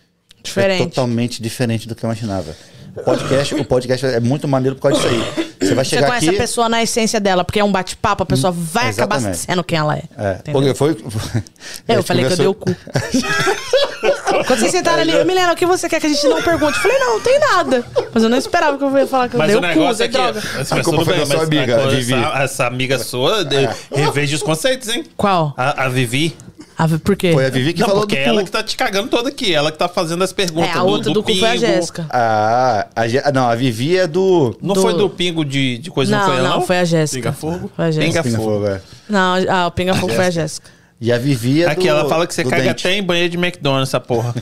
Diferente. 0.44 0.82
é 0.82 0.86
totalmente 0.86 1.42
diferente 1.42 1.88
do 1.88 1.96
que 1.96 2.04
eu 2.04 2.08
imaginava. 2.08 2.56
O 2.96 3.04
podcast, 3.04 3.56
o 3.56 3.66
podcast 3.66 4.06
é 4.06 4.20
muito 4.20 4.48
maneiro 4.48 4.76
por 4.76 4.84
causa 4.84 4.98
disso 4.98 5.14
aí. 5.14 5.45
Você 5.66 5.76
vai 5.76 5.86
Você 5.86 5.96
chegar 5.96 6.08
conhece 6.08 6.28
aqui. 6.30 6.36
a 6.38 6.42
pessoa 6.42 6.70
na 6.70 6.82
essência 6.84 7.20
dela, 7.20 7.44
porque 7.44 7.60
é 7.60 7.64
um 7.64 7.72
bate-papo, 7.72 8.24
a 8.24 8.26
pessoa 8.26 8.52
vai 8.52 8.90
acabar 8.90 9.18
exatamente. 9.18 9.38
sendo 9.46 9.64
quem 9.64 9.78
ela 9.78 9.96
é. 9.98 10.04
É, 10.18 10.34
porque 10.52 10.74
foi. 10.74 10.98
Eu 11.88 12.04
falei 12.04 12.26
que 12.26 12.34
eu 12.34 12.38
dei 12.38 12.48
o 12.48 12.54
cu. 12.54 12.76
Quando 14.48 14.60
vocês 14.60 14.72
sentaram 14.72 15.02
ali, 15.02 15.12
eu 15.14 15.26
me 15.26 15.34
lembro, 15.34 15.54
o 15.54 15.56
que 15.56 15.66
você 15.66 15.90
quer 15.90 16.00
que 16.00 16.06
a 16.06 16.10
gente 16.10 16.28
não 16.28 16.42
pergunte? 16.42 16.76
Eu 16.78 16.82
falei, 16.82 17.00
não, 17.00 17.14
não 17.14 17.22
tem 17.22 17.40
nada. 17.40 17.86
Mas 18.14 18.24
eu 18.24 18.30
não 18.30 18.38
esperava 18.38 18.78
que 18.78 18.84
eu 18.84 18.98
ia 18.98 19.08
falar 19.08 19.30
que 19.30 19.36
eu 19.36 19.40
Mas 19.40 19.48
dei 19.48 19.56
o 19.56 19.60
o 19.60 19.62
cu, 19.96 20.04
é 20.04 20.08
que 20.08 20.14
droga. 20.14 20.44
Mas, 20.56 20.72
A 20.72 20.84
culpa 20.84 21.06
foi 21.06 21.18
da 21.18 21.26
sua 21.26 21.44
amiga, 21.44 21.84
a 21.84 21.88
Vivi. 21.88 22.14
essa, 22.14 22.44
essa 22.44 22.68
amiga 22.68 23.00
sua, 23.00 23.44
de- 23.44 23.70
reveja 23.92 24.36
os 24.36 24.44
conceitos, 24.44 24.90
hein? 24.90 25.04
Qual? 25.18 25.54
A, 25.58 25.86
a 25.86 25.90
Vivi. 25.90 26.36
Ah, 26.78 26.88
por 27.04 27.16
quê? 27.16 27.32
Foi 27.32 27.46
a 27.46 27.50
Vivi 27.50 27.72
que 27.74 27.80
não, 27.80 27.88
falou 27.88 28.02
porque 28.02 28.16
do 28.16 28.22
ela 28.30 28.40
cu. 28.42 28.46
que 28.46 28.52
tá 28.52 28.62
te 28.62 28.76
cagando 28.76 29.08
todo 29.08 29.28
aqui. 29.28 29.54
Ela 29.54 29.72
que 29.72 29.78
tá 29.78 29.88
fazendo 29.88 30.24
as 30.24 30.34
perguntas. 30.34 30.70
É, 30.70 30.74
a 30.74 30.84
outra 30.84 31.12
do, 31.14 31.24
cu 31.24 31.34
foi 31.34 31.48
a 31.48 31.52
pingo. 31.54 31.66
Jéssica. 31.66 32.06
Ah, 32.10 32.88
a, 32.96 33.08
Ge- 33.08 33.24
não, 33.34 33.48
a 33.50 33.56
Vivi 33.56 33.98
é 33.98 34.06
do... 34.08 34.58
Não 34.62 34.74
Do- 34.76 34.82
foi 34.82 34.94
do 34.94 35.10
pingo 35.10 35.46
de, 35.46 35.78
de 35.78 35.90
coisa, 35.90 36.12
não, 36.12 36.20
Não, 36.20 36.26
foi 36.28 36.38
ela, 36.38 36.50
não, 36.50 36.60
não? 36.60 36.66
foi 36.68 36.80
a 36.80 36.84
Jéssica. 36.86 37.32
Pinga 37.32 37.34
fogo? 37.34 37.72
Foi 37.76 37.86
a 37.86 37.92
Jéssica. 37.92 38.24
Pinga 38.24 38.38
fogo. 38.38 38.68
É. 38.68 38.82
Não, 39.08 39.36
ah, 39.50 39.68
o 39.68 39.72
Pinga 39.72 39.94
Fogo 39.96 40.14
foi 40.14 40.26
a 40.26 40.30
Jéssica. 40.32 40.70
E 41.00 41.12
a 41.14 41.18
Vivi 41.18 41.64
é 41.64 41.68
Aqui, 41.70 41.84
do... 41.84 41.88
ela 41.90 42.10
fala 42.10 42.26
que 42.28 42.34
você 42.34 42.44
do 42.44 42.50
caga 42.50 42.64
dente. 42.64 42.88
até 42.88 42.98
em 42.98 43.04
banheiro 43.04 43.30
de 43.30 43.38
McDonald's, 43.38 43.90
essa 43.90 44.00
porra. 44.00 44.34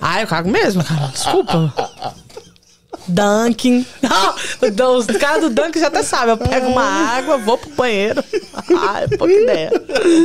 Ah, 0.00 0.20
eu 0.20 0.26
cago 0.26 0.48
mesmo, 0.50 0.82
cara. 0.84 1.08
Desculpa. 1.08 1.72
Dunkin. 3.08 3.84
Não, 4.02 4.96
os 4.96 5.06
caras 5.06 5.42
do 5.42 5.50
Dunkin 5.50 5.80
já 5.80 5.88
até 5.88 6.02
sabem. 6.02 6.30
Eu 6.30 6.36
pego 6.36 6.66
uma 6.68 6.82
água, 6.84 7.38
vou 7.38 7.58
pro 7.58 7.70
banheiro. 7.70 8.22
Ah, 8.76 9.00
é 9.02 9.16
pouca 9.16 9.32
ideia. 9.32 9.70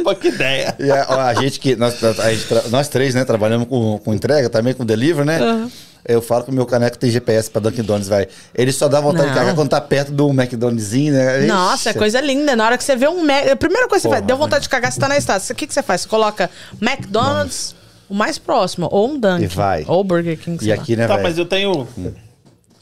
Pô, 0.03 0.13
que 0.15 0.27
ideia. 0.27 0.75
E 0.79 0.91
a, 0.91 1.27
a 1.27 1.33
gente 1.33 1.59
que. 1.59 1.75
Nós, 1.75 2.01
a 2.03 2.33
gente 2.33 2.47
nós 2.69 2.87
três, 2.87 3.15
né? 3.15 3.23
Trabalhamos 3.25 3.67
com, 3.67 3.97
com 3.99 4.13
entrega, 4.13 4.49
também 4.49 4.73
com 4.73 4.85
delivery, 4.85 5.25
né? 5.25 5.69
Eu 6.07 6.21
falo 6.21 6.43
que 6.45 6.51
o 6.51 6.53
meu 6.53 6.65
caneco 6.65 6.97
tem 6.97 7.09
GPS 7.09 7.49
pra 7.51 7.59
Dunkin' 7.59 7.83
Donuts, 7.83 8.07
vai. 8.07 8.27
Ele 8.55 8.71
só 8.71 8.87
dá 8.87 9.01
vontade 9.01 9.25
Não. 9.27 9.33
de 9.33 9.39
cagar 9.39 9.55
quando 9.55 9.69
tá 9.69 9.81
perto 9.81 10.11
do 10.11 10.29
McDonald'szinho, 10.29 11.13
né? 11.13 11.39
Nossa, 11.47 11.89
é 11.89 11.91
Ixi. 11.91 11.99
coisa 11.99 12.21
linda. 12.21 12.55
Na 12.55 12.65
hora 12.65 12.77
que 12.77 12.83
você 12.83 12.95
vê 12.95 13.07
um 13.09 13.25
Mac. 13.25 13.45
A 13.49 13.55
primeira 13.55 13.87
coisa 13.89 14.03
que 14.03 14.07
você 14.09 14.15
faz, 14.15 14.25
deu 14.25 14.37
vontade 14.37 14.63
de 14.63 14.69
cagar, 14.69 14.91
você 14.91 14.99
tá 14.99 15.07
na 15.09 15.17
estrada. 15.17 15.43
O 15.49 15.55
que, 15.55 15.67
que 15.67 15.73
você 15.73 15.83
faz? 15.83 16.01
Você 16.01 16.07
coloca 16.07 16.49
McDonald's, 16.81 17.75
o 18.07 18.13
mais 18.13 18.37
próximo, 18.37 18.87
ou 18.89 19.09
um 19.09 19.19
Dunkin'. 19.19 19.43
E 19.43 19.47
vai. 19.47 19.83
Ou 19.87 20.01
Burger 20.03 20.37
King. 20.37 20.57
E 20.61 20.65
sei 20.67 20.75
lá. 20.75 20.81
aqui, 20.81 20.95
né, 20.95 21.07
Tá, 21.07 21.15
velho? 21.15 21.27
mas 21.27 21.37
eu 21.37 21.45
tenho. 21.45 21.85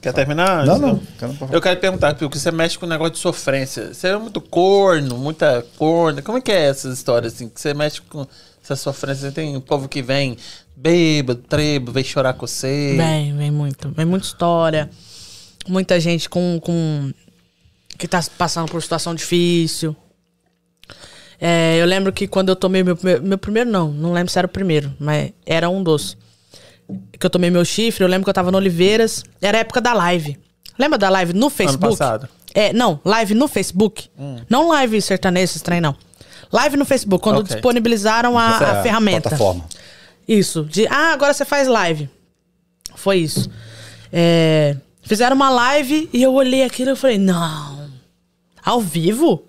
Quer 0.06 0.14
terminar? 0.14 0.68
Não, 0.68 0.78
não. 0.78 1.02
Eu 1.52 1.60
quero 1.60 1.80
perguntar, 1.80 2.14
porque 2.14 2.38
você 2.38 2.52
mexe 2.52 2.78
com 2.78 2.86
o 2.86 2.90
negócio 2.90 3.14
de 3.14 3.18
sofrência. 3.18 3.92
Você 3.92 4.10
é 4.10 4.16
muito 4.16 4.40
corno, 4.40 5.18
muita 5.18 5.66
corna. 5.80 6.22
Como 6.22 6.38
é 6.38 6.42
que 6.42 6.52
é 6.52 6.66
essas 6.68 6.96
histórias, 6.96 7.34
assim? 7.34 7.50
Que 7.50 7.60
você 7.60 7.74
mexe 7.74 8.02
com 8.02 8.28
essa 8.64 8.76
sofrência. 8.76 9.32
Tem 9.32 9.58
um 9.58 9.62
povo 9.62 9.90
que 9.90 10.04
vem 10.04 10.38
bêbado, 10.76 11.42
trebo, 11.50 11.92
vem 11.92 12.04
chorar 12.04 12.34
com 12.34 12.46
você. 12.46 12.94
Vem, 12.96 13.36
vem 13.36 13.50
muito. 13.50 13.90
Vem 13.90 14.06
muita 14.06 14.28
história. 14.28 14.92
Muita 15.68 16.00
gente 16.00 16.30
com, 16.30 16.60
com. 16.62 17.12
que 17.98 18.08
tá 18.08 18.24
passando 18.38 18.70
por 18.70 18.84
situação 18.84 19.16
difícil. 19.16 19.96
É, 21.42 21.78
eu 21.82 21.86
lembro 21.88 22.14
que 22.14 22.28
quando 22.28 22.50
eu 22.50 22.56
tomei 22.56 22.84
meu, 22.84 22.96
meu, 23.02 23.24
meu 23.24 23.38
primeiro, 23.40 23.72
não, 23.72 23.92
não 23.92 24.14
lembro 24.14 24.32
se 24.32 24.38
era 24.38 24.46
o 24.46 24.50
primeiro, 24.52 24.94
mas 25.00 25.32
era 25.48 25.68
um 25.68 25.82
dos. 25.82 26.16
Que 27.20 27.26
eu 27.26 27.30
tomei 27.30 27.50
meu 27.50 27.66
chifre, 27.66 28.04
eu 28.04 28.08
lembro 28.08 28.24
que 28.26 28.30
eu 28.30 28.34
tava 28.34 28.52
no 28.52 28.58
Oliveiras. 28.58 29.24
Era 29.42 29.58
a 29.58 29.62
época 29.62 29.82
da 29.82 29.94
live. 29.94 30.38
Lembra 30.78 30.98
da 30.98 31.10
live 31.10 31.34
no 31.34 31.50
Facebook? 31.50 31.98
passado. 31.98 32.28
É, 32.54 32.72
não, 32.72 33.00
live 33.04 33.34
no 33.34 33.48
Facebook. 33.48 34.10
Não 34.50 34.70
live 34.70 35.02
sertanejo, 35.02 35.46
esse 35.46 35.64
trem, 35.64 35.82
não. 35.82 35.96
Live 36.52 36.78
no 36.78 36.86
Facebook, 36.86 37.24
quando 37.24 37.40
Ok. 37.40 37.54
disponibilizaram 37.54 38.38
a, 38.38 38.60
é 38.62 38.66
a 38.66 38.84
ferramenta. 38.84 39.30
Plataforma. 39.30 39.66
Isso. 40.28 40.64
De, 40.64 40.88
ah, 40.88 41.12
agora 41.14 41.34
você 41.34 41.44
faz 41.44 41.68
live. 41.68 42.10
Foi 42.96 43.18
isso. 43.18 43.50
É, 44.12 44.76
fizeram 45.02 45.36
uma 45.36 45.50
live 45.50 46.10
e 46.14 46.24
eu 46.24 46.34
olhei 46.34 46.64
aquilo 46.64 46.92
e 46.92 46.96
falei, 46.96 47.18
não. 47.18 47.90
Ao 48.64 48.80
vivo? 48.80 49.44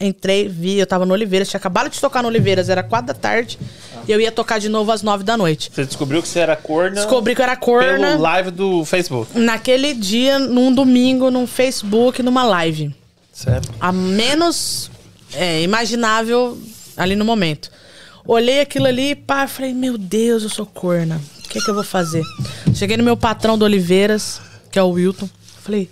Entrei, 0.00 0.48
vi, 0.48 0.78
eu 0.78 0.86
tava 0.86 1.04
no 1.06 1.12
Oliveiras, 1.12 1.48
tinha 1.48 1.58
acabado 1.58 1.88
de 1.90 2.00
tocar 2.00 2.22
no 2.22 2.28
Oliveiras, 2.28 2.68
era 2.68 2.82
quatro 2.82 3.08
da 3.08 3.14
tarde. 3.14 3.58
E 4.06 4.12
eu 4.12 4.20
ia 4.20 4.30
tocar 4.30 4.58
de 4.58 4.68
novo 4.68 4.92
às 4.92 5.02
nove 5.02 5.24
da 5.24 5.36
noite. 5.36 5.70
Você 5.74 5.84
descobriu 5.84 6.22
que 6.22 6.28
você 6.28 6.38
era 6.38 6.54
corna 6.54 6.96
Descobri 6.96 7.34
que 7.34 7.40
eu 7.40 7.44
era 7.44 7.56
corna 7.56 8.10
pelo 8.10 8.22
live 8.22 8.50
do 8.50 8.84
Facebook. 8.84 9.38
naquele 9.38 9.94
dia, 9.94 10.38
num 10.38 10.72
domingo, 10.72 11.30
num 11.30 11.46
Facebook, 11.46 12.22
numa 12.22 12.44
live. 12.44 12.94
Sério? 13.32 13.68
A 13.80 13.92
menos 13.92 14.90
é, 15.34 15.62
imaginável 15.62 16.56
ali 16.96 17.16
no 17.16 17.24
momento. 17.24 17.70
Olhei 18.24 18.60
aquilo 18.60 18.86
ali, 18.86 19.14
pá, 19.14 19.46
falei, 19.46 19.72
meu 19.72 19.98
Deus, 19.98 20.42
eu 20.42 20.48
sou 20.48 20.66
corna. 20.66 21.20
O 21.44 21.48
que 21.48 21.58
é 21.58 21.62
que 21.62 21.70
eu 21.70 21.74
vou 21.74 21.84
fazer? 21.84 22.22
Cheguei 22.74 22.96
no 22.96 23.04
meu 23.04 23.16
patrão 23.16 23.56
do 23.56 23.64
Oliveiras, 23.64 24.40
que 24.70 24.78
é 24.78 24.82
o 24.82 24.90
Wilton. 24.90 25.28
Falei, 25.62 25.88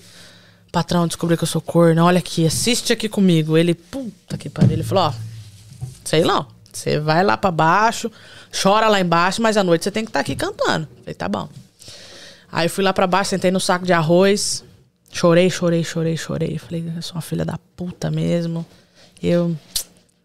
patrão, 0.73 1.07
descobri 1.07 1.37
que 1.37 1.45
eu 1.45 1.49
sou 1.49 1.61
corna. 1.61 2.05
Olha 2.05 2.19
aqui, 2.19 2.45
assiste 2.47 2.93
aqui 2.93 3.09
comigo. 3.09 3.57
Ele, 3.57 3.75
puta 3.75 4.37
que 4.37 4.49
pariu. 4.49 4.73
Ele 4.73 4.83
falou, 4.83 5.05
ó, 5.05 5.13
sei 6.05 6.23
não. 6.23 6.47
Você 6.79 6.99
vai 6.99 7.23
lá 7.23 7.37
pra 7.37 7.51
baixo, 7.51 8.11
chora 8.63 8.89
lá 8.89 9.01
embaixo, 9.01 9.41
mas 9.41 9.57
à 9.57 9.65
noite 9.65 9.85
você 9.85 9.91
tem 9.91 10.05
que 10.05 10.11
estar 10.11 10.21
aqui 10.21 10.35
cantando. 10.35 10.89
Falei, 11.01 11.15
tá 11.15 11.29
bom. 11.29 11.49
Aí 12.51 12.69
fui 12.69 12.85
lá 12.85 12.93
pra 12.93 13.07
baixo, 13.07 13.31
sentei 13.31 13.51
no 13.51 13.61
saco 13.61 13.85
de 13.85 13.93
arroz. 13.93 14.65
Chorei, 15.13 15.49
chorei, 15.49 15.85
chorei, 15.85 16.17
chorei. 16.17 16.59
Falei, 16.59 16.93
eu 16.97 17.03
sou 17.03 17.17
uma 17.17 17.23
filha 17.23 17.45
da 17.45 17.59
puta 17.77 18.11
mesmo. 18.11 18.67
Eu. 19.23 19.57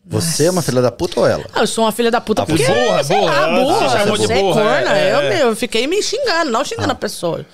Você 0.05 0.45
é 0.45 0.51
uma 0.51 0.61
filha 0.63 0.81
da 0.81 0.91
puta 0.91 1.19
ou 1.19 1.27
ela? 1.27 1.45
Ah, 1.53 1.61
eu 1.61 1.67
sou 1.67 1.85
uma 1.85 1.91
filha 1.91 2.09
da 2.09 2.19
puta 2.19 2.45
porque. 2.45 2.65
burra, 2.65 3.03
sei 3.03 3.17
burra, 3.17 3.31
lá, 3.31 3.59
burra. 3.59 3.89
chamou 3.89 4.17
de 4.17 4.27
burra, 4.27 4.61
corna. 4.61 4.97
é, 4.97 5.13
eu, 5.13 5.19
é. 5.19 5.30
meu, 5.30 5.47
eu 5.49 5.55
fiquei 5.55 5.85
me 5.85 6.01
xingando, 6.01 6.51
não 6.51 6.65
xingando 6.65 6.91
a 6.91 6.95
pessoa. 6.95 7.45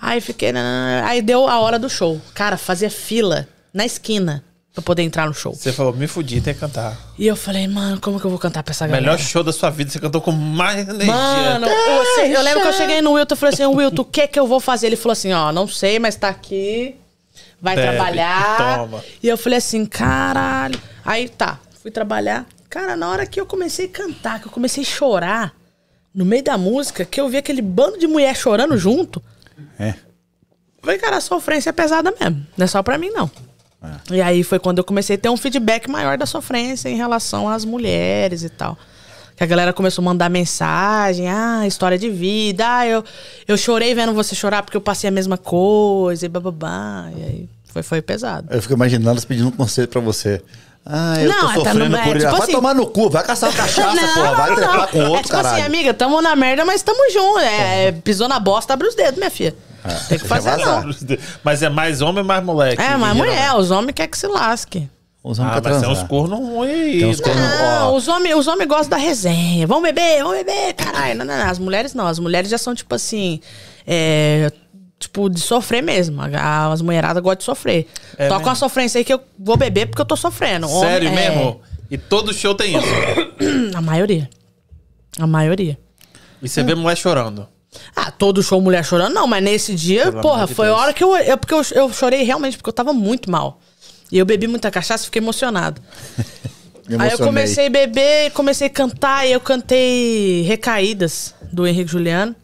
Aí 0.00 0.20
fiquei. 0.20 0.52
Aí 1.04 1.22
deu 1.22 1.48
a 1.48 1.58
hora 1.60 1.78
do 1.78 1.88
show. 1.88 2.20
Cara, 2.34 2.56
fazia 2.56 2.90
fila 2.90 3.48
na 3.72 3.86
esquina 3.86 4.44
pra 4.80 4.86
poder 4.86 5.02
entrar 5.02 5.26
no 5.26 5.34
show. 5.34 5.52
Você 5.54 5.72
falou, 5.72 5.92
me 5.92 6.06
fudi, 6.06 6.40
tem 6.40 6.54
que 6.54 6.60
cantar. 6.60 6.96
E 7.18 7.26
eu 7.26 7.34
falei, 7.36 7.66
mano, 7.66 8.00
como 8.00 8.18
que 8.20 8.24
eu 8.26 8.30
vou 8.30 8.38
cantar 8.38 8.62
pra 8.62 8.70
essa 8.72 8.86
galera? 8.86 9.02
Melhor 9.02 9.18
show 9.18 9.42
da 9.42 9.52
sua 9.52 9.70
vida, 9.70 9.90
você 9.90 9.98
cantou 9.98 10.20
com 10.20 10.30
mais 10.32 10.88
energia. 10.88 11.12
Mano, 11.12 11.66
você- 11.66 12.34
eu 12.36 12.42
lembro 12.42 12.62
que 12.62 12.68
eu 12.68 12.72
cheguei 12.72 13.02
no 13.02 13.12
Wilton 13.12 13.34
e 13.34 13.38
falei 13.38 13.54
assim, 13.54 13.66
Wilton, 13.66 14.02
o 14.02 14.04
que 14.04 14.28
que 14.28 14.38
eu 14.38 14.46
vou 14.46 14.60
fazer? 14.60 14.86
Ele 14.86 14.96
falou 14.96 15.12
assim, 15.12 15.32
ó, 15.32 15.50
não 15.52 15.66
sei, 15.66 15.98
mas 15.98 16.14
tá 16.16 16.28
aqui, 16.28 16.94
vai 17.60 17.74
Bebe, 17.76 17.88
trabalhar. 17.96 18.78
toma. 18.78 19.04
E 19.22 19.28
eu 19.28 19.36
falei 19.36 19.58
assim, 19.58 19.84
caralho. 19.84 20.80
Aí 21.04 21.28
tá, 21.28 21.58
fui 21.82 21.90
trabalhar. 21.90 22.46
Cara, 22.70 22.94
na 22.96 23.08
hora 23.08 23.26
que 23.26 23.40
eu 23.40 23.46
comecei 23.46 23.86
a 23.86 23.88
cantar, 23.88 24.40
que 24.40 24.46
eu 24.46 24.52
comecei 24.52 24.82
a 24.84 24.86
chorar, 24.86 25.52
no 26.14 26.24
meio 26.24 26.42
da 26.44 26.56
música, 26.58 27.04
que 27.04 27.20
eu 27.20 27.28
vi 27.28 27.36
aquele 27.36 27.62
bando 27.62 27.98
de 27.98 28.06
mulher 28.06 28.36
chorando 28.36 28.76
junto, 28.76 29.22
É. 29.78 29.94
falei, 30.82 30.98
cara, 30.98 31.16
a 31.16 31.20
sofrência 31.20 31.70
é 31.70 31.72
pesada 31.72 32.12
mesmo. 32.20 32.46
Não 32.56 32.64
é 32.64 32.66
só 32.66 32.82
pra 32.82 32.96
mim, 32.98 33.10
não. 33.10 33.30
E 34.10 34.20
aí 34.20 34.42
foi 34.42 34.58
quando 34.58 34.78
eu 34.78 34.84
comecei 34.84 35.14
a 35.16 35.18
ter 35.18 35.28
um 35.28 35.36
feedback 35.36 35.88
maior 35.88 36.18
da 36.18 36.26
sofrência 36.26 36.88
em 36.88 36.96
relação 36.96 37.48
às 37.48 37.64
mulheres 37.64 38.42
e 38.42 38.48
tal. 38.48 38.76
Que 39.36 39.44
a 39.44 39.46
galera 39.46 39.72
começou 39.72 40.02
a 40.02 40.04
mandar 40.06 40.28
mensagem, 40.28 41.28
ah, 41.28 41.64
história 41.64 41.96
de 41.96 42.10
vida, 42.10 42.64
ah, 42.66 42.86
eu, 42.86 43.04
eu 43.46 43.56
chorei 43.56 43.94
vendo 43.94 44.12
você 44.12 44.34
chorar 44.34 44.62
porque 44.64 44.76
eu 44.76 44.80
passei 44.80 45.06
a 45.06 45.12
mesma 45.12 45.38
coisa, 45.38 46.26
e 46.26 46.28
bababá. 46.28 47.06
E 47.16 47.22
aí 47.22 47.48
foi, 47.72 47.82
foi 47.84 48.02
pesado. 48.02 48.48
Eu 48.52 48.60
fico 48.60 48.74
imaginando 48.74 49.10
elas 49.10 49.24
pedindo 49.24 49.46
um 49.48 49.52
conselho 49.52 49.86
pra 49.86 50.00
você. 50.00 50.42
Ah, 50.84 51.14
eu 51.22 51.28
Não, 51.28 51.40
tô 51.40 51.46
é, 51.50 51.54
tá 51.64 51.70
sofrendo 51.70 51.88
no- 51.90 51.96
é, 51.96 52.02
por 52.02 52.16
isso. 52.16 52.26
tipo 52.26 52.32
vai 52.36 52.42
assim- 52.42 52.52
tomar 52.52 52.74
no 52.74 52.86
cu, 52.86 53.10
vai 53.10 53.22
caçar 53.22 53.52
cachaça, 53.54 54.00
porra. 54.14 54.34
Vai 54.34 54.54
trepar 54.56 54.88
com 54.88 55.02
é 55.02 55.08
outro, 55.08 55.22
tipo 55.24 55.36
assim, 55.36 55.44
caralho. 55.44 55.66
amiga, 55.66 55.94
tamo 55.94 56.20
na 56.20 56.34
merda, 56.34 56.64
mas 56.64 56.82
tamo 56.82 57.08
junto. 57.12 57.38
É, 57.38 57.92
pisou 57.92 58.26
na 58.26 58.40
bosta, 58.40 58.72
abre 58.72 58.88
os 58.88 58.96
dedos, 58.96 59.18
minha 59.18 59.30
filha. 59.30 59.54
Tem 60.08 60.18
que 60.18 60.26
fazer 60.26 60.56
não. 60.56 60.84
Mas 61.44 61.62
é 61.62 61.68
mais 61.68 62.00
homem 62.00 62.20
ou 62.20 62.26
mais 62.26 62.44
moleque? 62.44 62.80
É, 62.80 62.84
geralmente? 62.86 63.16
mulher, 63.16 63.54
os 63.54 63.70
homens 63.70 63.92
querem 63.94 64.10
que 64.10 64.18
se 64.18 64.26
lasque. 64.26 64.88
Os 65.22 65.38
homens 65.38 65.56
Ah, 65.56 65.60
mas 65.64 65.80
tem 65.80 65.90
uns 65.90 66.02
cornos 66.04 66.38
ruins 66.38 66.70
aí. 66.70 66.98
Tem 67.00 67.08
uns 67.08 67.20
cornos- 67.20 67.42
Não, 67.42 67.92
ó. 67.92 67.96
os 67.96 68.08
homens 68.08 68.34
os 68.36 68.46
homens 68.46 68.68
gostam 68.68 68.90
da 68.90 68.96
resenha. 68.96 69.66
Vamos 69.66 69.82
beber, 69.82 70.22
vamos 70.22 70.38
beber, 70.38 70.72
caralho. 70.74 71.18
Não, 71.18 71.24
não, 71.24 71.36
não. 71.36 71.50
As 71.50 71.58
mulheres 71.58 71.92
não. 71.94 72.06
As 72.06 72.18
mulheres 72.18 72.48
já 72.50 72.56
são, 72.58 72.74
tipo 72.74 72.94
assim. 72.94 73.40
É, 73.86 74.50
tipo, 74.98 75.28
de 75.28 75.40
sofrer 75.40 75.82
mesmo. 75.82 76.20
As 76.22 76.80
mulheradas 76.80 77.22
gostam 77.22 77.38
de 77.38 77.44
sofrer. 77.44 77.86
É 78.16 78.28
Toca 78.28 78.38
mesmo? 78.38 78.48
uma 78.50 78.54
sofrência 78.54 78.98
aí 78.98 79.04
que 79.04 79.12
eu 79.12 79.20
vou 79.38 79.56
beber 79.56 79.86
porque 79.86 80.00
eu 80.00 80.06
tô 80.06 80.16
sofrendo. 80.16 80.68
Homem- 80.68 80.88
Sério 80.88 81.08
é, 81.08 81.12
mesmo? 81.12 81.60
E 81.90 81.98
todo 81.98 82.32
show 82.32 82.54
tem 82.54 82.76
isso. 82.76 82.86
A 83.76 83.80
maioria. 83.80 84.28
A 85.18 85.26
maioria. 85.26 85.78
E 86.40 86.48
você 86.48 86.62
vê 86.62 86.74
mulher 86.74 86.96
chorando. 86.96 87.48
Ah, 87.94 88.10
todo 88.10 88.42
show 88.42 88.60
mulher 88.60 88.84
chorando, 88.84 89.14
não, 89.14 89.26
mas 89.26 89.42
nesse 89.42 89.74
dia, 89.74 90.10
Pelo 90.10 90.22
porra, 90.22 90.46
de 90.46 90.54
foi 90.54 90.68
a 90.68 90.74
hora 90.74 90.92
que 90.92 91.04
eu. 91.04 91.14
eu 91.16 91.36
porque 91.36 91.54
eu, 91.54 91.62
eu 91.72 91.92
chorei 91.92 92.22
realmente, 92.22 92.56
porque 92.56 92.68
eu 92.68 92.72
tava 92.74 92.92
muito 92.92 93.30
mal. 93.30 93.60
E 94.10 94.18
eu 94.18 94.24
bebi 94.24 94.46
muita 94.46 94.70
cachaça 94.70 95.04
e 95.04 95.06
fiquei 95.06 95.20
emocionado. 95.20 95.80
Aí 96.98 97.10
eu 97.10 97.18
comecei 97.18 97.66
a 97.66 97.70
beber, 97.70 98.30
comecei 98.32 98.66
a 98.66 98.70
cantar 98.70 99.26
e 99.26 99.32
eu 99.32 99.40
cantei 99.40 100.40
Recaídas 100.42 101.34
do 101.52 101.66
Henrique 101.66 101.90
Juliano. 101.90 102.34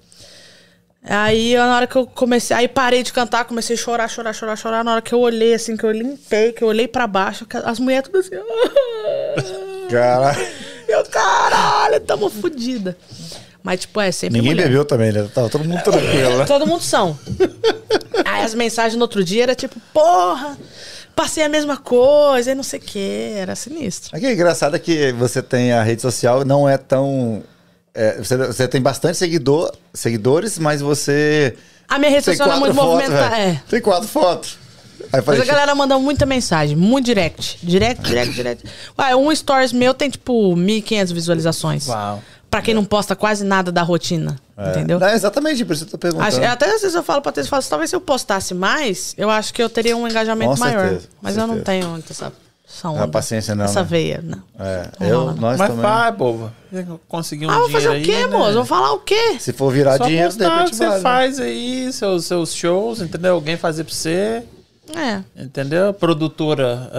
Aí 1.02 1.54
na 1.54 1.76
hora 1.76 1.86
que 1.86 1.96
eu 1.96 2.06
comecei, 2.06 2.56
aí 2.56 2.68
parei 2.68 3.02
de 3.02 3.12
cantar, 3.12 3.44
comecei 3.44 3.76
a 3.76 3.78
chorar, 3.78 4.08
chorar, 4.08 4.32
chorar, 4.32 4.56
chorar. 4.56 4.84
Na 4.84 4.92
hora 4.92 5.02
que 5.02 5.14
eu 5.14 5.20
olhei 5.20 5.54
assim, 5.54 5.76
que 5.76 5.84
eu 5.84 5.92
limpei, 5.92 6.52
que 6.52 6.62
eu 6.62 6.68
olhei 6.68 6.88
pra 6.88 7.06
baixo, 7.06 7.46
as 7.64 7.78
mulheres 7.78 8.08
tudo 8.08 8.18
assim. 8.18 8.30
Caralho. 9.90 10.46
Eu, 10.88 11.04
caralho, 11.06 12.00
tamo 12.00 12.28
fodida. 12.28 12.96
Mas, 13.64 13.80
tipo, 13.80 13.98
é 13.98 14.12
sempre 14.12 14.36
Ninguém 14.36 14.52
mulher. 14.52 14.68
bebeu 14.68 14.84
também, 14.84 15.10
né? 15.10 15.26
Tava 15.34 15.48
todo 15.48 15.64
mundo 15.64 15.82
tranquilo, 15.82 16.36
né? 16.36 16.44
Todo 16.46 16.66
mundo 16.66 16.82
são. 16.82 17.18
Aí 18.26 18.44
as 18.44 18.54
mensagens 18.54 18.94
no 18.94 19.00
outro 19.00 19.24
dia 19.24 19.44
era 19.44 19.54
tipo, 19.54 19.80
porra, 19.92 20.58
passei 21.16 21.42
a 21.42 21.48
mesma 21.48 21.78
coisa 21.78 22.52
e 22.52 22.54
não 22.54 22.62
sei 22.62 22.78
o 22.78 22.82
que. 22.82 23.32
Era 23.36 23.56
sinistro. 23.56 24.14
Aqui, 24.14 24.26
o 24.26 24.30
engraçado 24.30 24.76
é 24.76 24.78
que 24.78 25.12
você 25.12 25.42
tem 25.42 25.72
a 25.72 25.82
rede 25.82 26.02
social, 26.02 26.44
não 26.44 26.68
é 26.68 26.76
tão. 26.76 27.42
é, 27.94 28.18
você, 28.18 28.36
você 28.36 28.68
tem 28.68 28.82
bastante 28.82 29.16
seguidor, 29.16 29.72
seguidores, 29.94 30.58
mas 30.58 30.82
você. 30.82 31.56
A 31.88 31.98
minha 31.98 32.10
rede 32.10 32.24
social 32.26 32.52
é 32.52 32.56
muito 32.60 32.74
movimentada. 32.74 33.30
velho. 33.30 33.50
É. 33.52 33.62
Tem 33.66 33.80
quatro 33.80 34.06
fotos. 34.06 34.58
Aí 35.14 35.20
eu 35.20 35.24
Mas 35.26 35.36
falei, 35.36 35.42
a 35.42 35.44
galera 35.44 35.74
manda 35.74 35.98
muita 35.98 36.24
mensagem, 36.26 36.76
muito 36.76 37.06
direct. 37.06 37.58
Direct, 37.62 38.02
direct, 38.02 38.34
direct. 38.34 38.64
Ué, 38.98 39.16
um 39.16 39.34
stories 39.34 39.72
meu 39.72 39.94
tem 39.94 40.10
tipo 40.10 40.54
1.500 40.54 41.12
visualizações. 41.12 41.86
Uau. 41.88 42.22
Pra 42.50 42.62
quem 42.62 42.72
não 42.72 42.84
posta 42.84 43.16
quase 43.16 43.44
nada 43.44 43.72
da 43.72 43.82
rotina. 43.82 44.36
É. 44.56 44.70
Entendeu? 44.70 45.00
Não, 45.00 45.08
exatamente, 45.08 45.64
por 45.64 45.72
isso 45.72 45.84
que 45.84 45.88
eu 45.88 45.92
tô 45.92 45.98
perguntando. 45.98 46.28
Acho- 46.28 46.44
até 46.44 46.66
às 46.66 46.82
vezes 46.82 46.94
eu 46.94 47.02
falo 47.02 47.20
pra 47.20 47.32
Tess, 47.32 47.46
eu 47.46 47.50
falo, 47.50 47.58
assim, 47.58 47.70
talvez 47.70 47.90
se 47.90 47.96
eu 47.96 48.00
postasse 48.00 48.54
mais, 48.54 49.12
eu 49.18 49.28
acho 49.28 49.52
que 49.52 49.60
eu 49.60 49.68
teria 49.68 49.96
um 49.96 50.06
engajamento 50.06 50.52
Com 50.54 50.60
maior. 50.60 50.88
certeza, 50.88 51.08
Mas 51.20 51.36
eu 51.36 51.46
não 51.48 51.54
certeza. 51.56 51.80
tenho 51.80 52.04
essa, 52.08 52.32
essa 52.68 52.86
A 52.88 52.90
onda. 52.92 53.08
paciência 53.08 53.56
não, 53.56 53.64
Essa 53.64 53.80
né? 53.80 53.86
veia, 53.90 54.20
não. 54.22 54.38
É, 54.64 54.86
Não 55.00 55.06
eu, 55.08 55.18
rola, 55.18 55.32
não. 55.32 55.40
nós 55.40 55.58
Mas 55.58 55.68
também. 55.68 55.82
vai, 55.82 56.12
boba. 56.12 56.52
Conseguir 57.08 57.46
um 57.46 57.50
Ah, 57.50 57.58
vou 57.58 57.70
fazer 57.70 57.88
o 57.88 58.02
quê, 58.02 58.12
aí, 58.12 58.20
né? 58.22 58.26
moço? 58.28 58.54
Vou 58.54 58.64
falar 58.64 58.92
o 58.92 59.00
quê? 59.00 59.36
Se 59.40 59.52
for 59.52 59.72
virar 59.72 59.96
Só 59.96 60.04
dinheiro, 60.06 60.30
de 60.30 60.38
postar 60.38 60.56
repente 60.58 60.76
você 60.76 60.86
vale. 60.88 61.02
faz 61.02 61.40
aí, 61.40 61.92
seus, 61.92 62.24
seus 62.26 62.54
shows, 62.54 63.00
entendeu? 63.00 63.34
Alguém 63.34 63.56
fazer 63.56 63.82
pra 63.82 63.92
você, 63.92 64.44
É. 64.94 65.22
entendeu? 65.42 65.88
A 65.88 65.92
produtora, 65.94 66.90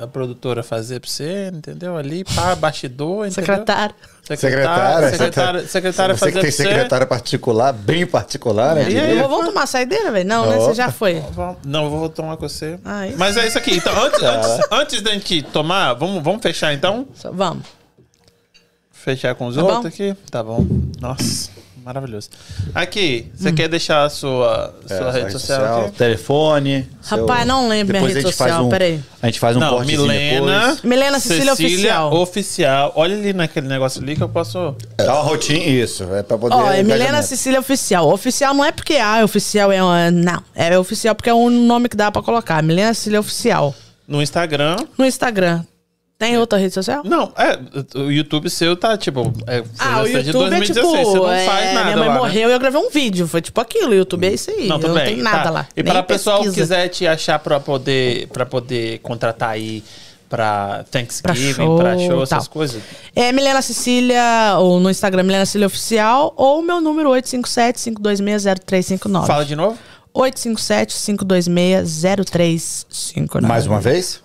a, 0.00 0.04
a- 0.04 0.06
produtora 0.06 0.62
fazer 0.62 0.98
pra 1.00 1.10
você, 1.10 1.50
entendeu? 1.52 1.96
Ali, 1.96 2.24
pá, 2.24 2.54
bastidor, 2.54 3.26
entendeu? 3.26 3.44
Secretário. 3.44 3.94
Secretária. 4.22 5.10
Secretária, 5.10 5.68
secretária 5.68 6.14
Você 6.14 6.20
fazer 6.20 6.32
que 6.32 6.40
tem 6.40 6.50
você. 6.50 6.62
secretária 6.62 7.06
particular, 7.06 7.72
bem 7.72 8.06
particular, 8.06 8.74
né? 8.74 8.90
E 8.90 8.98
aí? 8.98 9.10
Eu 9.18 9.28
vou, 9.28 9.28
vamos 9.38 9.46
tomar 9.52 9.66
saideira, 9.66 10.10
velho? 10.10 10.26
Não, 10.26 10.48
né? 10.48 10.56
Você 10.56 10.74
já 10.74 10.90
foi. 10.90 11.22
Não, 11.64 11.84
eu 11.84 11.90
vou 11.90 12.08
tomar 12.08 12.36
com 12.38 12.48
você. 12.48 12.78
Ah. 12.84 13.02
Mas 13.18 13.36
é 13.36 13.46
isso 13.46 13.58
aqui. 13.58 13.76
Então, 13.76 13.92
antes, 14.02 14.22
antes, 14.22 14.60
antes 14.70 15.02
da 15.02 15.10
gente 15.12 15.42
tomar, 15.42 15.92
vamos, 15.92 16.22
vamos 16.22 16.40
fechar 16.42 16.72
então? 16.72 17.06
Vamos. 17.32 17.64
Fechar 18.90 19.34
com 19.34 19.46
os 19.48 19.56
Tá 19.56 19.62
outros 19.62 19.82
bom. 19.82 19.88
aqui? 19.88 20.14
Tá 20.30 20.42
bom. 20.42 20.66
Nossa, 20.98 21.50
maravilhoso. 21.84 22.30
Aqui, 22.74 23.30
você 23.34 23.52
quer 23.52 23.68
deixar 23.68 24.04
a 24.04 24.08
sua, 24.08 24.74
É, 24.88 24.96
sua 24.96 25.10
rede 25.12 25.32
social, 25.32 25.86
aqui? 25.86 25.96
telefone. 25.98 26.88
Rapaz, 27.04 27.46
não 27.46 27.68
lembro 27.68 27.92
minha 27.92 28.08
Depois 28.08 28.14
rede 28.14 28.26
a 28.26 28.30
gente 28.30 28.36
faz 28.36 28.50
social, 28.52 28.66
um, 28.66 28.70
peraí. 28.70 29.00
A 29.22 29.26
gente 29.26 29.38
faz 29.40 29.56
um 29.56 29.60
Não, 29.60 29.70
cortezinho 29.70 30.02
Milena. 30.02 30.60
depois. 30.60 30.82
Milena 30.82 31.20
Cecília 31.20 31.52
Oficial. 31.52 32.14
Oficial. 32.14 32.92
Olha 32.96 33.14
ali 33.14 33.32
naquele 33.32 33.68
negócio 33.68 34.02
ali 34.02 34.16
que 34.16 34.22
eu 34.22 34.28
posso. 34.28 34.74
Dá 34.96 35.12
uma 35.14 35.22
rotina, 35.22 35.58
isso. 35.64 36.04
É 36.14 36.22
pra 36.22 36.38
poder. 36.38 36.54
Ó, 36.54 36.70
é 36.70 36.82
Milena 36.82 36.94
engajamento. 37.04 37.26
Cecília 37.28 37.60
Oficial. 37.60 38.08
Oficial 38.12 38.54
não 38.54 38.64
é 38.64 38.72
porque, 38.72 38.94
ah, 38.94 39.22
oficial 39.22 39.70
é. 39.70 40.10
Não, 40.10 40.42
é 40.54 40.78
oficial 40.78 41.14
porque 41.14 41.28
é 41.30 41.34
um 41.34 41.50
nome 41.50 41.88
que 41.88 41.96
dá 41.96 42.10
pra 42.10 42.22
colocar. 42.22 42.62
Milena 42.62 42.94
Cecília 42.94 43.20
Oficial. 43.20 43.74
No 44.08 44.22
Instagram. 44.22 44.76
No 44.98 45.04
Instagram. 45.04 45.62
Tem 46.16 46.38
outra 46.38 46.56
rede 46.58 46.72
social? 46.72 47.02
Não, 47.04 47.32
é. 47.36 47.58
O 47.98 48.08
YouTube 48.10 48.48
seu 48.48 48.76
tá 48.76 48.96
tipo. 48.96 49.32
É, 49.46 49.60
você 49.62 49.68
Ah, 49.78 50.00
o 50.02 50.06
está 50.06 50.20
de 50.20 50.28
YouTube 50.28 50.46
é 50.46 50.50
2016, 50.58 50.96
tipo. 50.98 51.10
você 51.10 51.18
não 51.18 51.32
é, 51.32 51.44
faz 51.44 51.74
nada. 51.74 51.84
minha 51.86 51.96
mãe 51.96 52.06
lá, 52.08 52.14
né? 52.14 52.20
morreu 52.20 52.50
e 52.50 52.52
eu 52.52 52.58
gravei 52.60 52.80
um 52.80 52.88
vídeo. 52.88 53.26
Foi 53.26 53.42
tipo 53.42 53.60
aquilo. 53.60 53.90
O 53.90 53.94
YouTube 53.94 54.24
é 54.26 54.32
isso 54.32 54.48
aí. 54.50 54.68
Não, 54.68 54.78
não 54.78 54.94
bem. 54.94 55.06
tenho 55.06 55.22
nada 55.24 55.42
tá. 55.42 55.50
lá. 55.50 55.66
E 55.76 55.82
para 55.82 55.98
o 56.00 56.04
pessoal 56.04 56.40
que 56.42 56.52
quiser 56.52 56.88
te 56.88 57.04
achar 57.06 57.38
pra 57.40 57.58
poder, 57.58 58.28
pra 58.28 58.46
poder 58.46 59.00
contratar 59.00 59.50
aí 59.50 59.82
pra 60.28 60.84
Thanksgiving, 60.90 61.52
show, 61.54 61.76
pra 61.76 61.98
show, 61.98 62.22
essas 62.22 62.46
coisas. 62.48 62.80
É 63.14 63.30
Milena 63.32 63.60
Cecília, 63.60 64.56
ou 64.58 64.80
no 64.80 64.88
Instagram 64.90 65.22
Milena 65.24 65.44
Cecília 65.46 65.66
Oficial, 65.66 66.32
ou 66.36 66.60
o 66.60 66.62
meu 66.62 66.80
número 66.80 67.10
857-526-0359. 67.10 69.26
Fala 69.26 69.44
de 69.44 69.54
novo. 69.54 69.76
857-526-0359. 72.24 73.42
Mais 73.42 73.66
uma 73.66 73.80
vez? 73.80 74.20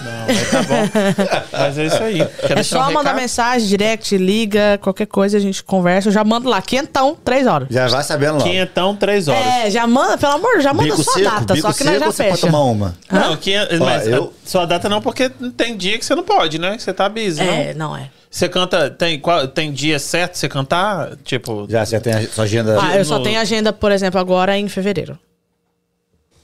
Não, 0.00 0.26
mas 0.26 0.50
tá 0.50 0.62
bom. 0.62 1.48
Mas 1.52 1.78
é 1.78 1.84
isso 1.86 2.02
aí. 2.02 2.26
Quer 2.46 2.58
É 2.58 2.62
só 2.62 2.88
um 2.88 2.92
mandar 2.92 3.14
mensagem, 3.14 3.68
direct, 3.68 4.16
liga, 4.16 4.78
qualquer 4.82 5.06
coisa 5.06 5.36
a 5.36 5.40
gente 5.40 5.62
conversa. 5.62 6.08
Eu 6.08 6.12
já 6.12 6.24
mando 6.24 6.48
lá, 6.48 6.60
quentão, 6.60 7.16
três 7.24 7.46
horas. 7.46 7.68
Já 7.70 7.86
vai 7.88 8.02
sabendo 8.02 8.38
lá. 8.38 8.42
Quinhentão, 8.44 8.96
três 8.96 9.28
horas. 9.28 9.44
É, 9.46 9.70
já 9.70 9.86
manda, 9.86 10.16
pelo 10.18 10.32
amor, 10.32 10.60
já 10.60 10.72
manda 10.74 10.88
bico 10.90 11.02
sua 11.02 11.12
seco, 11.14 11.24
data, 11.30 11.56
só 11.60 11.72
que 11.72 11.84
nós 11.84 11.98
já 12.00 12.06
você 12.06 12.24
pode 12.24 12.34
fecha. 12.36 12.46
tomar 12.46 12.60
uma? 12.64 12.96
Não, 13.10 13.36
que, 13.36 13.54
mas 13.78 14.06
eu- 14.06 14.32
a 14.44 14.48
sua 14.48 14.66
data 14.66 14.88
não, 14.88 15.00
porque 15.00 15.28
tem 15.56 15.76
dia 15.76 15.98
que 15.98 16.04
você 16.04 16.14
não 16.14 16.24
pode, 16.24 16.58
né? 16.58 16.76
Que 16.76 16.82
você 16.82 16.92
tá 16.92 17.08
busy, 17.08 17.40
É, 17.40 17.72
não? 17.74 17.90
não 17.90 17.96
é. 17.96 18.10
Você 18.30 18.48
canta, 18.48 18.88
tem, 18.90 19.18
qual, 19.18 19.46
tem 19.48 19.72
dia 19.72 19.98
certo 19.98 20.36
você 20.36 20.48
cantar? 20.48 21.16
Tipo, 21.24 21.66
Já, 21.68 21.84
você 21.84 21.96
já 21.96 22.00
tem 22.00 22.12
a 22.14 22.28
sua 22.28 22.44
agenda. 22.44 22.78
Ah, 22.80 22.96
eu 22.96 23.04
só 23.04 23.18
no- 23.18 23.24
tenho 23.24 23.40
agenda, 23.40 23.72
por 23.72 23.90
exemplo, 23.90 24.20
agora 24.20 24.56
em 24.56 24.68
fevereiro. 24.68 25.18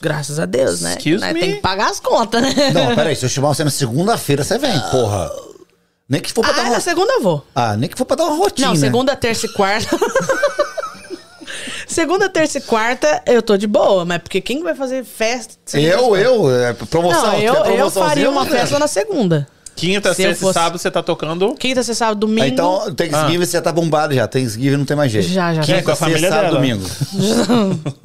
Graças 0.06 0.38
a 0.38 0.46
Deus, 0.46 0.82
né? 0.82 0.94
Excuse 0.96 1.18
Nós 1.18 1.32
me? 1.34 1.40
Tem 1.40 1.54
que 1.56 1.60
pagar 1.60 1.90
as 1.90 1.98
contas, 1.98 2.40
né? 2.40 2.70
Não, 2.70 2.94
peraí, 2.94 3.16
se 3.16 3.24
eu 3.24 3.28
chamar 3.28 3.48
você 3.48 3.64
na 3.64 3.70
segunda-feira, 3.70 4.44
você 4.44 4.56
vem, 4.56 4.78
porra. 4.92 5.28
Nem 6.08 6.20
que 6.20 6.32
for 6.32 6.42
pra 6.42 6.52
Ah, 6.52 6.56
dar 6.58 6.62
na 6.62 6.70
uma. 6.70 6.80
segunda 6.80 7.12
eu 7.14 7.20
vou. 7.22 7.44
Ah, 7.52 7.76
nem 7.76 7.88
que 7.90 7.98
for 7.98 8.04
pra 8.04 8.14
dar 8.14 8.26
uma 8.26 8.36
rotina. 8.36 8.68
Não, 8.68 8.76
segunda, 8.76 9.16
terça 9.16 9.46
e 9.46 9.52
quarta. 9.52 9.98
segunda, 11.88 12.28
terça 12.28 12.58
e 12.58 12.60
quarta 12.60 13.20
eu 13.26 13.42
tô 13.42 13.56
de 13.56 13.66
boa, 13.66 14.04
mas 14.04 14.18
porque 14.22 14.40
quem 14.40 14.62
vai 14.62 14.76
fazer 14.76 15.04
festa? 15.04 15.56
Eu, 15.76 16.16
eu, 16.16 16.50
é, 16.56 16.72
promoção. 16.72 17.32
Não, 17.32 17.38
eu, 17.40 17.54
eu 17.54 17.62
promoçãozinha, 17.64 18.08
faria 18.08 18.30
uma 18.30 18.44
né? 18.44 18.50
festa 18.50 18.78
na 18.78 18.86
segunda. 18.86 19.48
Quinta, 19.77 20.12
Se 20.15 20.23
eu 20.23 20.28
sexta 20.31 20.43
e 20.43 20.47
fosse- 20.47 20.55
sábado 20.55 20.78
você 20.78 20.90
tá 20.90 21.03
tocando. 21.03 21.55
Quinta, 21.55 21.82
sexta, 21.82 22.05
sábado, 22.07 22.19
domingo. 22.20 22.43
Ah, 22.43 22.48
Então, 22.48 22.94
Thanksgiving 22.94 23.39
você 23.47 23.53
já 23.53 23.62
tá 23.62 23.70
bombado 23.70 24.15
já. 24.15 24.27
Thanksgiving 24.27 24.77
não 24.78 24.85
tem 24.85 24.97
mais 24.97 25.12
jeito. 25.12 25.28
Já, 25.28 25.55
já, 25.55 25.61
já. 25.62 25.66
Quinta, 25.66 25.78
É, 25.78 25.82
com 25.82 25.90
a 25.93 25.97
família 25.97 26.20
sexta, 26.31 26.40
dela. 26.43 26.55
domingo. 26.55 26.85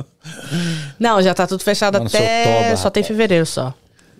Não, 1.00 1.22
já 1.22 1.34
tá 1.34 1.48
tudo 1.48 1.64
fechado 1.64 1.96
Mano, 1.96 2.08
até. 2.08 2.44
sou 2.44 2.54
toba, 2.64 2.78
só 2.78 2.90
tem 2.90 3.02
rapaz. 3.02 3.08
fevereiro 3.08 3.46
só. 3.46 3.74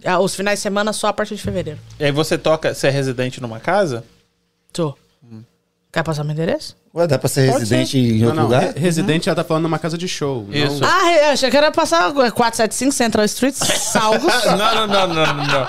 Ah, 0.04 0.20
Os 0.20 0.34
finais 0.34 0.60
de 0.60 0.64
semana 0.64 0.94
só 0.94 1.08
a 1.08 1.14
partir 1.14 1.36
de 1.36 1.42
fevereiro. 1.42 1.80
E 2.00 2.06
aí 2.06 2.12
você 2.12 2.38
toca, 2.38 2.74
você 2.74 2.88
é 2.88 2.90
residente 2.90 3.40
numa 3.42 3.60
casa? 3.60 4.04
Tô. 4.74 4.96
Quer 5.94 6.04
passar 6.04 6.24
meu 6.24 6.32
endereço? 6.34 6.76
Ué, 6.96 7.06
dá 7.06 7.20
pra 7.20 7.28
ser 7.28 7.48
Pode 7.48 7.60
residente 7.60 7.98
em 7.98 8.20
Não, 8.20 8.28
outro 8.28 8.36
não, 8.38 8.44
lugar? 8.46 8.62
re- 8.74 8.80
residente 8.80 9.26
já 9.26 9.36
tá 9.36 9.44
falando 9.44 9.64
numa 9.64 9.78
casa 9.78 9.98
de 9.98 10.08
show. 10.08 10.46
não- 10.48 10.56
Isso. 10.56 10.82
Ah, 10.86 11.12
eu 11.12 11.30
achei 11.32 11.50
que 11.52 11.58
era 11.58 11.70
passar 11.70 12.12
475 12.14 12.94
Central 12.94 13.26
Street, 13.26 13.54
Salgos. 13.56 14.24
não, 14.46 14.58
não, 14.58 14.88
não, 14.88 15.08
não, 15.08 15.26
não, 15.26 15.36
não. 15.36 15.68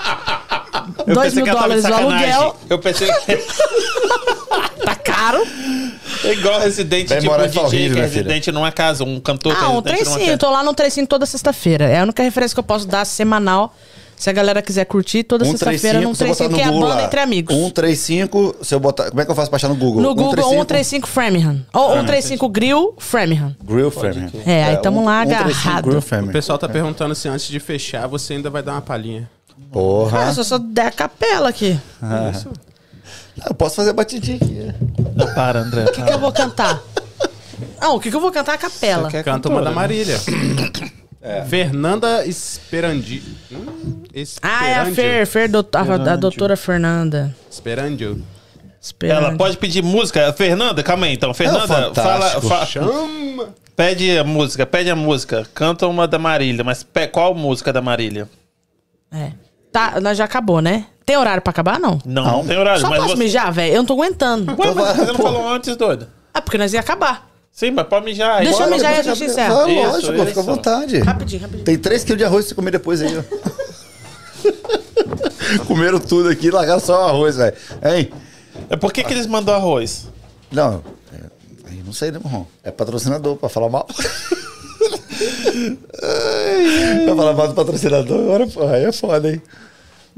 Eu 1.07 1.13
Dois 1.13 1.33
pensei 1.33 1.43
mil 1.43 1.45
de 1.53 1.59
dólares 1.59 1.83
o 1.85 1.93
aluguel. 1.93 2.55
Eu 2.69 2.79
pensei 2.79 3.07
que 3.11 3.37
tá 4.85 4.95
caro. 4.95 5.43
é 6.23 6.33
igual 6.33 6.59
residente 6.59 7.09
Vai 7.09 7.19
tipo 7.19 7.31
morar 7.31 7.45
em 7.45 7.49
DJ, 7.49 7.61
Fall 7.61 7.69
que 7.69 7.75
é 7.77 7.87
filha. 7.89 8.01
residente 8.03 8.51
numa 8.51 8.71
casa, 8.71 9.03
um 9.03 9.19
cantor 9.19 9.53
é 9.53 9.57
Ah, 9.59 9.69
um 9.69 9.81
trecinho. 9.81 10.19
casa. 10.25 10.37
Tô 10.37 10.49
lá 10.49 10.63
no 10.63 10.73
trecinho 10.73 11.07
toda 11.07 11.25
sexta-feira. 11.25 11.85
É 11.85 11.99
a 11.99 12.03
única 12.03 12.23
referência 12.23 12.53
que 12.55 12.59
eu 12.59 12.63
posso 12.63 12.87
dar 12.87 13.05
semanal. 13.05 13.73
Se 14.15 14.29
a 14.29 14.33
galera 14.33 14.61
quiser 14.61 14.85
curtir, 14.85 15.23
toda 15.23 15.43
sexta-feira 15.43 15.99
num 15.99 16.13
se 16.13 16.23
eu 16.23 16.27
botar 16.29 16.45
trecinho 16.47 16.49
no 16.51 16.55
que 16.55 16.61
é 16.61 16.65
a 16.65 16.71
banda 16.71 16.95
lá. 16.95 17.03
entre 17.03 17.19
amigos. 17.19 17.53
135, 17.53 18.55
se 18.61 18.73
eu 18.73 18.79
botar... 18.79 19.09
Como 19.09 19.19
é 19.19 19.25
que 19.25 19.31
eu 19.31 19.35
faço 19.35 19.49
pra 19.49 19.57
achar 19.57 19.67
no 19.67 19.75
Google? 19.75 20.01
No 20.01 20.15
Google, 20.15 20.49
135 20.49 21.07
135 21.07 21.07
Framingham. 21.07 21.65
Ou 21.73 21.89
135 21.95 22.49
Grill 22.49 22.93
Framingham. 22.99 23.55
Grill 23.63 23.91
Framingham. 23.91 24.31
É, 24.45 24.63
aí 24.65 24.77
tamo 24.77 25.03
lá 25.03 25.23
135 25.25 25.67
agarrado. 25.67 25.85
Grill 25.89 26.29
O 26.29 26.31
pessoal 26.31 26.57
tá 26.57 26.69
perguntando 26.69 27.13
se 27.15 27.27
antes 27.27 27.47
de 27.47 27.59
fechar 27.59 28.07
você 28.07 28.33
ainda 28.35 28.49
vai 28.49 28.63
dar 28.63 28.73
uma 28.73 28.81
palhinha. 28.81 29.29
Porra. 29.71 30.25
Ah, 30.29 30.33
só 30.33 30.43
só 30.43 30.57
der 30.57 30.87
a 30.87 30.91
capela 30.91 31.49
aqui. 31.49 31.79
Isso. 32.31 32.51
Ah, 33.41 33.47
Eu 33.49 33.55
posso 33.55 33.75
fazer 33.75 33.93
batidinha 33.93 34.37
aqui. 34.37 34.73
Não, 35.15 35.33
para, 35.33 35.59
André. 35.61 35.85
O 35.85 35.91
que, 35.91 36.01
que 36.03 36.13
eu 36.13 36.19
vou 36.19 36.31
cantar? 36.31 36.81
Não, 37.81 37.95
o 37.95 37.99
que, 37.99 38.09
que 38.09 38.15
eu 38.15 38.21
vou 38.21 38.31
cantar 38.31 38.53
é 38.53 38.55
a 38.55 38.57
capela. 38.57 39.05
Você 39.05 39.17
quer 39.17 39.23
Canta 39.23 39.49
cantora, 39.49 39.55
uma 39.55 39.61
da 39.63 39.69
né? 39.71 39.75
Marília. 39.75 40.17
Fernanda 41.47 42.25
Esperandi. 42.25 43.23
Hum, 43.51 44.03
Ah, 44.41 44.67
é 44.67 44.73
a 44.75 44.89
Esperandio. 44.89 44.95
Fer, 44.95 45.25
Fer 45.27 45.49
do, 45.49 45.65
a, 45.73 46.13
a 46.13 46.15
doutora 46.15 46.55
Fernanda. 46.57 47.35
Esperandio. 47.49 48.21
Esperando. 48.81 49.25
Ela 49.27 49.37
pode 49.37 49.57
pedir 49.57 49.81
música. 49.81 50.31
Fernanda, 50.33 50.83
calma 50.83 51.05
aí 51.05 51.13
então. 51.13 51.33
Fernanda, 51.33 51.67
fala, 51.67 51.93
fantástico. 51.93 52.47
fa- 52.47 52.65
Chama. 52.65 53.49
pede 53.75 54.17
a 54.17 54.23
música, 54.25 54.65
pede 54.65 54.89
a 54.89 54.95
música. 54.95 55.47
Canta 55.53 55.87
uma 55.87 56.05
da 56.07 56.19
Marília, 56.19 56.63
mas 56.63 56.83
pe- 56.83 57.07
qual 57.07 57.33
música 57.33 57.71
da 57.71 57.81
Marília? 57.81 58.29
É. 59.11 59.31
Tá, 59.73 59.99
nós 59.99 60.15
já 60.17 60.25
acabou, 60.25 60.61
né? 60.61 60.85
Tem 61.03 61.17
horário 61.17 61.41
pra 61.41 61.49
acabar, 61.49 61.79
não? 61.79 61.99
Não, 62.05 62.23
Não. 62.23 62.45
tem 62.45 62.55
horário, 62.57 62.79
Só 62.79 62.89
mas 62.89 62.99
posso 62.99 63.17
você... 63.17 63.23
mijar, 63.23 63.51
velho? 63.51 63.73
Eu 63.73 63.77
não 63.79 63.85
tô 63.85 63.93
aguentando. 63.93 64.51
Ué, 64.51 64.71
mas 64.73 64.95
você 64.95 65.05
não 65.05 65.15
falou 65.15 65.49
antes, 65.49 65.75
doido? 65.75 66.07
Ah, 66.31 66.41
porque 66.41 66.57
nós 66.59 66.71
ia 66.73 66.79
acabar. 66.79 67.27
Sim, 67.51 67.71
mas 67.71 67.87
pode 67.87 68.05
mijar 68.05 68.37
aí. 68.37 68.45
Deixa 68.45 68.63
eu 68.63 68.69
mijar 68.69 68.95
e 68.95 68.99
a 68.99 69.03
gente 69.03 69.23
encerra. 69.23 69.67
Isso, 69.69 69.81
lógico, 69.91 70.13
isso. 70.13 70.25
fica 70.27 70.39
à 70.39 70.43
vontade. 70.43 70.99
Rapidinho, 70.99 71.41
rapidinho. 71.41 71.65
Tem 71.65 71.77
3 71.77 72.03
quilos 72.03 72.17
de 72.19 72.23
arroz 72.23 72.45
pra 72.45 72.49
você 72.49 72.55
comer 72.55 72.71
depois 72.71 73.01
aí, 73.01 73.17
ó. 73.17 73.23
Comeram 75.67 75.99
tudo 75.99 76.29
aqui, 76.29 76.49
largaram 76.51 76.79
só 76.79 77.05
o 77.05 77.09
arroz, 77.09 77.35
velho. 77.35 77.55
Hein? 77.83 78.11
É 78.69 78.75
por 78.75 78.93
que, 78.93 79.03
que 79.03 79.11
eles 79.13 79.25
mandam 79.27 79.53
arroz? 79.55 80.07
Não, 80.51 80.83
é, 81.11 81.17
aí 81.69 81.81
não 81.83 81.93
sei, 81.93 82.11
né, 82.11 82.19
morrão? 82.23 82.45
É 82.63 82.69
patrocinador, 82.71 83.35
pra 83.37 83.49
falar 83.49 83.69
mal. 83.69 83.87
Pra 87.05 87.15
falar 87.15 87.33
mal 87.33 87.47
do 87.47 87.53
patrocinador, 87.53 88.19
agora, 88.19 88.47
porra, 88.47 88.75
aí 88.75 88.83
é 88.85 88.91
foda, 88.91 89.31
hein? 89.31 89.41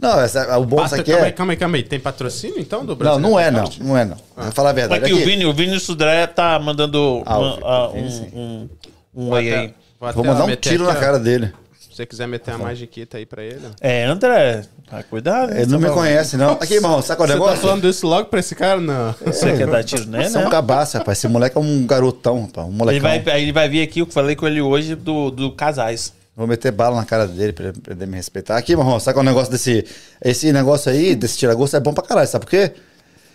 Não, 0.02 0.20
essa, 0.20 0.58
o 0.58 0.66
bom 0.66 0.84
disso 0.84 0.96
aqui 0.96 1.12
calma 1.12 1.26
aí, 1.26 1.30
é... 1.30 1.32
calma 1.32 1.54
aí, 1.54 1.58
calma 1.58 1.78
aí. 1.78 1.84
Tem 1.84 2.00
patrocínio 2.00 2.60
então 2.60 2.82
do 2.82 2.88
Não, 2.90 2.96
Brasil? 2.96 3.20
não 3.20 3.40
é 3.40 3.50
não, 3.52 3.64
não 3.82 3.98
é 3.98 4.04
não. 4.06 4.18
Vou 4.36 4.52
falar 4.52 4.72
a 4.72 4.74
verdade. 4.74 5.04
Aqui, 5.06 5.14
o 5.14 5.18
Aqui, 5.18 5.26
Vini, 5.26 5.46
o 5.46 5.54
Vini 5.54 5.80
Sudré 5.80 6.28
tá 6.28 6.60
mandando 6.60 7.24
Ah, 7.26 7.38
uma- 7.40 7.56
o 7.60 7.66
ah, 7.68 7.90
um, 7.92 8.30
um, 8.40 8.70
um 9.16 9.30
oi 9.30 9.54
aí. 9.54 9.74
Vou, 10.00 10.12
Vou 10.14 10.26
mandar 10.26 10.46
um 10.46 10.56
tiro 10.56 10.84
aqui, 10.84 10.94
na 10.94 11.00
ó. 11.00 11.02
cara 11.02 11.18
dele. 11.20 11.54
Se 11.80 11.96
você 12.02 12.06
quiser 12.06 12.28
meter 12.28 12.52
a 12.54 12.58
magiquita 12.58 13.18
aí 13.18 13.26
pra 13.26 13.42
ele. 13.42 13.62
ó. 13.66 13.70
É, 13.80 14.04
André, 14.04 14.64
tá, 14.90 15.02
cuidado. 15.02 15.54
Ele 15.54 15.66
não 15.68 15.80
me 15.80 15.90
conhece, 15.90 16.36
não. 16.36 16.52
Aqui, 16.52 16.74
irmão, 16.74 17.02
sabe 17.02 17.18
qual 17.18 17.30
é 17.30 17.32
o 17.32 17.34
Você 17.36 17.40
tá 17.40 17.46
negócio? 17.46 17.62
falando 17.62 17.88
isso 17.88 18.06
logo 18.06 18.26
pra 18.28 18.42
esse 18.42 18.54
cara? 18.54 18.82
Não. 18.82 19.16
Você 19.26 19.56
quer 19.56 19.66
dar 19.66 19.82
tiro 19.82 20.06
nele, 20.06 20.28
Você 20.30 20.38
é 20.38 20.42
né? 20.42 20.48
um 20.48 20.50
cabaço, 20.50 20.98
rapaz. 20.98 21.18
Esse 21.20 21.30
moleque 21.30 21.58
é 21.58 21.62
um 21.62 21.88
garotão, 21.88 22.42
rapaz. 22.42 22.68
Um 22.68 22.72
Ele 22.72 22.78
molecão. 22.78 23.02
vai, 23.10 23.24
aí 23.34 23.44
ele 23.44 23.54
vai 23.54 23.70
vir 23.70 23.82
aqui, 23.82 24.00
eu 24.02 24.06
falei 24.08 24.36
com 24.36 24.46
ele 24.46 24.62
hoje, 24.62 24.94
do, 24.94 25.32
do 25.32 25.50
casais. 25.54 26.12
Vou 26.36 26.46
meter 26.46 26.72
bala 26.72 26.98
na 26.98 27.06
cara 27.06 27.26
dele 27.28 27.54
pra 27.54 27.68
ele 27.70 27.78
aprender 27.78 28.04
a 28.04 28.08
me 28.08 28.18
respeitar. 28.18 28.58
Aqui, 28.58 28.76
marrom, 28.76 29.00
sabe 29.00 29.16
qual 29.16 29.24
é 29.24 29.28
o 29.28 29.30
negócio 29.30 29.52
desse. 29.52 29.86
Esse 30.22 30.52
negócio 30.52 30.92
aí, 30.92 31.16
desse 31.16 31.38
tira-gosto, 31.38 31.78
é 31.78 31.80
bom 31.80 31.94
pra 31.94 32.04
caralho. 32.04 32.28
Sabe 32.28 32.44
por 32.46 32.52
quê? 32.52 32.74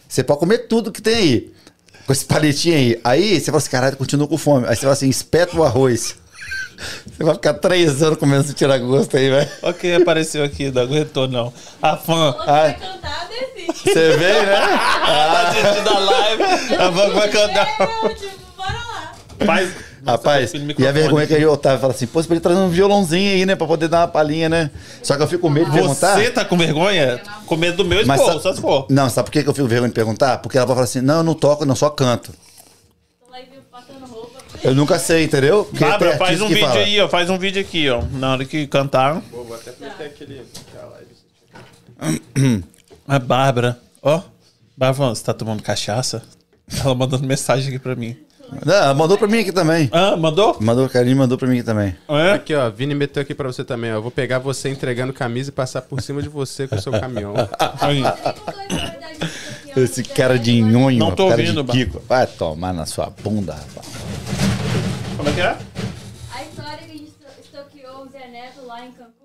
Você 0.07 0.23
pode 0.23 0.41
comer 0.41 0.59
tudo 0.69 0.93
que 0.93 1.01
tem 1.01 1.15
aí. 1.15 1.53
Com 2.07 2.13
esse 2.13 2.27
palitinho 2.27 2.77
aí. 2.77 3.01
Aí 3.03 3.41
você 3.41 3.47
fala 3.47 3.57
assim, 3.59 3.71
caralho, 3.71 3.97
continua 3.97 4.29
com 4.29 4.37
fome. 4.37 4.67
Aí 4.67 4.75
você 4.75 4.83
fala 4.83 4.93
assim, 4.93 5.09
espeta 5.09 5.57
o 5.57 5.65
arroz. 5.65 6.17
Você 6.81 7.23
vai 7.23 7.35
ficar 7.35 7.53
três 7.53 8.03
anos 8.03 8.19
comendo 8.19 8.41
esse 8.43 8.55
tira-gosto 8.55 9.15
aí, 9.15 9.29
velho. 9.29 9.51
Olha 9.63 9.75
quem 9.75 9.95
apareceu 9.97 10.43
aqui, 10.43 10.71
não 10.71 10.81
aguentou 10.81 11.29
não. 11.29 11.53
A 11.83 11.95
fã. 11.95 12.33
Quando 12.33 12.49
Ai. 12.49 12.75
vai 12.79 12.89
cantar, 12.89 13.29
desiste. 13.29 13.93
Você 13.93 14.17
vê, 14.17 14.33
né? 14.33 14.57
Assistindo 15.45 15.89
a 15.95 15.99
live. 15.99 16.43
A 16.43 16.93
fã 16.93 17.11
vai 17.11 17.29
cantar. 17.29 17.67
Tipo, 18.15 18.31
bora 18.57 18.73
lá. 18.73 19.15
Faz. 19.45 19.90
Rapaz, 20.07 20.53
e 20.55 20.87
a 20.87 20.93
vergonha 20.93 21.27
que 21.27 21.35
aí 21.35 21.45
o 21.45 21.53
Otávio 21.53 21.79
fala 21.79 21.93
assim, 21.93 22.07
pô, 22.07 22.23
você 22.23 22.29
podia 22.29 22.41
trazer 22.41 22.59
um 22.59 22.71
violãozinho 22.71 23.33
aí, 23.33 23.45
né? 23.45 23.55
Pra 23.55 23.67
poder 23.67 23.87
dar 23.87 24.01
uma 24.01 24.09
palhinha, 24.09 24.49
né? 24.49 24.71
Só 25.03 25.17
que 25.17 25.23
eu 25.23 25.29
fico 25.29 25.43
com 25.43 25.51
medo 25.51 25.71
de 25.71 25.77
perguntar. 25.77 26.17
Você 26.17 26.31
tá 26.31 26.45
com 26.45 26.57
vergonha? 26.57 27.21
Com 27.47 27.57
medo 27.57 27.77
do 27.79 27.85
meu 27.85 28.05
Mas 28.07 28.21
expor, 28.21 28.41
só 28.41 28.55
se 28.55 28.61
for. 28.61 28.87
Não, 28.89 29.11
sabe 29.11 29.27
por 29.27 29.33
que 29.33 29.39
eu 29.41 29.53
fico 29.53 29.63
com 29.63 29.69
vergonha 29.69 29.91
de 29.91 29.95
perguntar? 29.95 30.39
Porque 30.39 30.57
ela 30.57 30.67
vai 30.67 30.75
falar 30.75 30.85
assim, 30.85 31.01
não, 31.01 31.19
eu 31.19 31.23
não 31.23 31.35
toco, 31.35 31.67
não, 31.67 31.77
só 31.77 31.91
canto. 31.91 32.33
Eu 34.63 34.75
nunca 34.75 34.99
sei, 34.99 35.25
entendeu? 35.25 35.65
Porque 35.65 35.83
Bárbara, 35.83 36.19
faz 36.19 36.41
um 36.43 36.49
vídeo 36.49 36.67
fala, 36.69 36.81
aí, 36.81 37.01
ó. 37.01 37.09
Faz 37.09 37.31
um 37.31 37.39
vídeo 37.39 37.63
aqui, 37.63 37.89
ó. 37.89 38.03
Na 38.13 38.33
hora 38.33 38.45
que 38.45 38.67
cantar. 38.67 39.23
Vou 39.31 39.55
até 39.55 39.73
meter 39.81 40.07
aquele. 40.07 40.43
A 43.09 43.19
Bárbara, 43.19 43.79
ó. 44.03 44.21
Bárbara, 44.77 45.15
você 45.15 45.25
tá 45.25 45.33
tomando 45.33 45.63
cachaça? 45.63 46.23
Ela 46.79 46.95
mandando 46.95 47.27
mensagem 47.27 47.69
aqui 47.69 47.79
pra 47.79 47.97
mim. 47.97 48.17
Não, 48.65 48.95
mandou 48.95 49.17
pra 49.19 49.27
mim 49.29 49.39
aqui 49.41 49.53
também. 49.53 49.89
Ah, 49.93 50.17
mandou? 50.17 50.57
Mandou, 50.61 50.89
Karine 50.89 51.15
mandou 51.15 51.37
pra 51.39 51.47
mim 51.49 51.57
aqui 51.57 51.65
também. 51.65 51.97
É? 52.09 52.33
Aqui, 52.33 52.55
ó, 52.55 52.69
Vini 52.71 52.95
meteu 52.95 53.23
aqui 53.23 53.35
pra 53.35 53.47
você 53.47 53.65
também, 53.65 53.93
ó. 53.93 53.97
Eu 53.97 54.03
vou 54.03 54.11
pegar 54.11 54.39
você 54.39 54.69
entregando 54.69 55.13
camisa 55.13 55.51
e 55.51 55.53
passar 55.53 55.83
por 55.83 56.01
cima 56.03 56.23
de 56.23 56.29
você 56.29 56.67
com 56.69 56.77
o 56.77 56.81
seu 56.81 56.93
caminhão. 56.93 57.35
Aí. 57.81 58.03
Esse 59.77 60.03
cara 60.03 60.39
de 60.39 60.61
nhonho, 60.61 60.99
Não 60.99 61.13
tô 61.15 61.29
cara 61.29 61.41
ouvindo, 61.41 61.63
de 61.63 61.73
Kiko. 61.73 62.03
Vai 62.09 62.27
tomar 62.27 62.73
na 62.73 62.87
sua 62.87 63.07
bunda, 63.23 63.55
rapaz. 63.55 63.87
Como 65.17 65.29
é 65.29 65.33
que 65.33 65.41
é? 65.41 65.57
A 66.35 66.43
história 66.43 66.79
que 66.79 66.85
a 66.85 66.89
gente 66.89 67.05
esto- 67.05 67.41
estoqueou 67.45 68.05
o 68.05 68.09
Zé 68.11 68.27
Neto 68.29 68.67
lá 68.67 68.85
em 68.85 68.91
Cancún. 68.93 69.20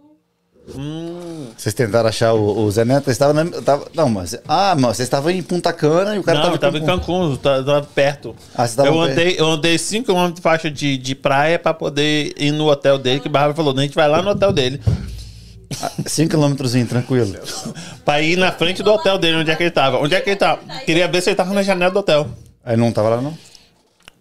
Vocês 1.58 1.74
tentaram 1.76 2.10
achar 2.10 2.34
o, 2.34 2.64
o 2.66 2.72
Zé 2.72 2.84
Neto? 2.84 3.12
Estava 3.12 3.34
na, 3.34 3.46
tava, 3.62 3.86
não, 3.94 4.10
mas. 4.10 4.36
Ah, 4.48 4.76
mas 4.76 4.98
vocês 4.98 5.06
estavam 5.08 5.30
em 5.30 5.42
Punta 5.42 5.72
Cana 5.72 6.16
e 6.16 6.20
o 6.20 6.24
cara 6.24 6.40
Não, 6.40 6.46
tava, 6.46 6.56
eu 6.56 6.60
tava 6.60 6.78
em 6.80 6.86
Cancún, 6.86 7.36
tava, 7.36 7.64
tava 7.64 7.82
perto. 7.94 8.36
Ah, 8.56 8.68
você 8.68 8.76
tava 8.76 8.90
eu, 8.90 8.94
perto. 8.96 9.12
andei, 9.12 9.36
eu 9.38 9.46
andei 9.52 9.78
5 9.78 10.12
km 10.12 10.32
de 10.34 10.42
faixa 10.42 10.72
de, 10.72 10.98
de 10.98 11.14
praia 11.16 11.60
pra 11.60 11.74
poder 11.74 12.34
ir 12.38 12.52
no 12.52 12.68
hotel 12.68 12.98
dele, 12.98 13.20
que 13.20 13.28
o 13.28 13.32
Bárbara 13.32 13.54
falou, 13.54 13.74
"Não, 13.74 13.82
a 13.82 13.86
gente 13.86 13.96
vai 13.96 14.08
lá 14.08 14.22
no 14.22 14.32
hotel 14.32 14.52
dele. 14.52 14.82
5 16.06 16.30
quilômetrozinho, 16.30 16.88
tranquilo. 16.88 17.36
Pra 18.06 18.22
ir 18.22 18.38
na 18.38 18.52
frente 18.52 18.82
do 18.84 18.92
hotel 18.92 19.18
dele, 19.18 19.38
onde 19.38 19.52
é 19.52 19.56
que 19.56 19.64
ele 19.64 19.72
tava. 19.72 19.98
Onde 19.98 20.16
é 20.16 20.22
que 20.22 20.30
ele 20.30 20.38
tava? 20.38 20.62
Queria 20.86 21.08
ver 21.08 21.22
se 21.22 21.30
ele 21.30 21.36
tava 21.36 21.54
na 21.54 21.64
janela 21.64 21.92
do 21.92 22.00
hotel. 22.00 22.28
Aí 22.64 22.78
não 22.78 22.92
tava 22.92 23.10
lá, 23.10 23.22
não? 23.22 23.36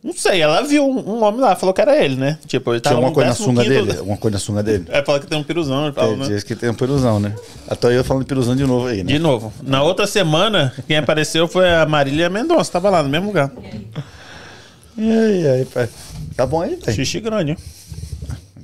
Não 0.05 0.13
sei, 0.13 0.43
ela 0.43 0.61
viu 0.61 0.87
um, 0.87 0.99
um 1.15 1.25
homem 1.25 1.41
lá, 1.41 1.57
falou 1.57 1.73
que 1.73 1.81
era 1.81 1.97
ele, 2.05 2.17
né? 2.17 2.39
Tipo, 2.47 2.75
ele 2.75 2.81
Tinha 2.81 2.93
alguma 2.93 3.11
coisa 3.11 3.31
na 3.31 3.35
15º 3.35 3.39
sunga 3.43 3.65
dele? 3.65 3.97
Alguma 3.97 4.17
coisa 4.19 4.35
na 4.35 4.39
sunga 4.39 4.63
dele? 4.63 4.85
É, 4.91 5.03
fala 5.03 5.19
que 5.19 5.27
tem 5.27 5.39
um 5.39 5.43
piruzão, 5.43 5.87
ele 5.87 5.95
fala, 5.95 6.15
né? 6.15 6.27
dias 6.27 6.45
que 6.45 6.55
tem 6.55 6.69
um 6.69 6.75
peruzão, 6.75 7.19
né? 7.19 7.35
Até 7.67 7.97
eu 7.97 8.05
falando 8.05 8.23
de 8.23 8.29
peruzão 8.29 8.55
de 8.55 8.67
novo 8.67 8.87
aí, 8.87 8.99
né? 8.99 9.05
De 9.05 9.19
novo. 9.19 9.51
Na 9.63 9.83
outra 9.83 10.07
semana, 10.07 10.75
quem 10.87 10.99
apareceu 10.99 11.49
foi 11.49 11.73
a 11.73 11.87
Marília 11.87 12.29
Mendonça, 12.29 12.71
tava 12.71 12.91
lá 12.91 13.03
no 13.03 13.09
mesmo 13.09 13.29
lugar. 13.29 13.51
E 14.99 15.11
aí, 15.11 15.49
aí, 15.49 15.65
pai? 15.65 15.89
Tá 16.37 16.45
bom 16.45 16.61
aí, 16.61 16.77
pai? 16.77 16.93
Xixi 16.93 17.21
grande. 17.21 17.57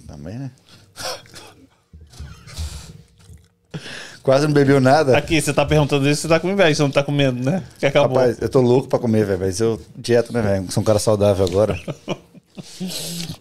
Também, 0.07 0.39
né? 0.39 0.51
Quase 4.23 4.47
não 4.47 4.53
bebeu 4.53 4.81
nada. 4.81 5.17
Aqui, 5.17 5.41
você 5.41 5.53
tá 5.53 5.65
perguntando 5.65 6.09
isso, 6.09 6.23
você 6.23 6.29
tá 6.29 6.39
com 6.39 6.49
inveja, 6.51 6.75
você 6.75 6.83
não 6.83 6.91
tá 6.91 7.03
comendo, 7.03 7.43
né? 7.43 7.63
Que 7.79 7.87
acabou. 7.87 8.19
Rapaz, 8.19 8.37
eu 8.41 8.49
tô 8.49 8.61
louco 8.61 8.87
pra 8.89 8.99
comer, 8.99 9.25
velho. 9.25 9.41
Mas 9.41 9.61
eu 9.61 9.81
dieta, 9.97 10.33
né, 10.33 10.43
velho? 10.43 10.71
Sou 10.71 10.83
um 10.83 10.85
cara 10.85 10.99
saudável 10.99 11.45
agora. 11.47 11.79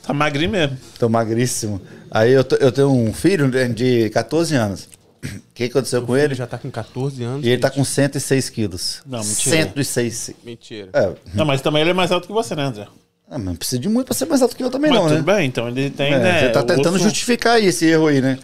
Tá 0.04 0.14
magrinho 0.14 0.50
mesmo. 0.52 0.78
Tô 0.98 1.10
magríssimo. 1.10 1.82
Aí 2.10 2.32
eu, 2.32 2.44
tô- 2.44 2.56
eu 2.56 2.72
tenho 2.72 2.90
um 2.90 3.12
filho 3.14 3.50
de- 3.52 3.68
de 4.06 4.10
14 4.12 4.56
anos. 4.56 4.88
O 5.24 5.28
que 5.54 5.66
aconteceu 5.66 6.02
com 6.04 6.16
Ele 6.16 6.28
ele? 6.28 6.36
já 6.36 6.48
tá 6.48 6.58
com 6.58 6.72
14 6.72 7.22
anos. 7.24 7.46
E 7.46 7.50
ele 7.50 7.62
tá 7.62 7.70
com 7.70 7.84
106 7.84 8.50
quilos. 8.50 9.02
Não, 9.06 9.20
mentira. 9.20 9.64
106. 9.64 10.32
Mentira. 10.44 10.90
É, 10.94 11.12
Não, 11.34 11.46
mas 11.46 11.60
também 11.62 11.82
ele 11.82 11.90
é 11.90 11.94
mais 11.94 12.12
alto 12.12 12.28
que 12.28 12.34
você, 12.34 12.56
né, 12.56 12.64
André? 12.64 12.88
ah, 13.30 13.38
mas 13.38 13.44
não 13.46 13.56
precisa 13.56 13.80
de 13.82 13.90
muito 13.90 14.06
pra 14.08 14.16
ser 14.16 14.26
mais 14.26 14.42
alto 14.42 14.56
que 14.56 14.64
eu 14.64 14.70
também, 14.70 14.90
Mas 14.90 15.00
não, 15.00 15.08
tudo 15.10 15.26
né? 15.26 15.36
bem, 15.36 15.48
então 15.48 15.68
ele 15.68 15.90
tem, 15.90 16.14
É, 16.14 16.20
né? 16.20 16.40
você 16.40 16.50
tá 16.52 16.62
o 16.62 16.64
tentando 16.64 16.96
osso- 16.96 17.04
justificar 17.04 17.56
aí 17.58 17.66
esse 17.66 17.86
erro 17.86 18.08
aí, 18.08 18.22
né? 18.22 18.40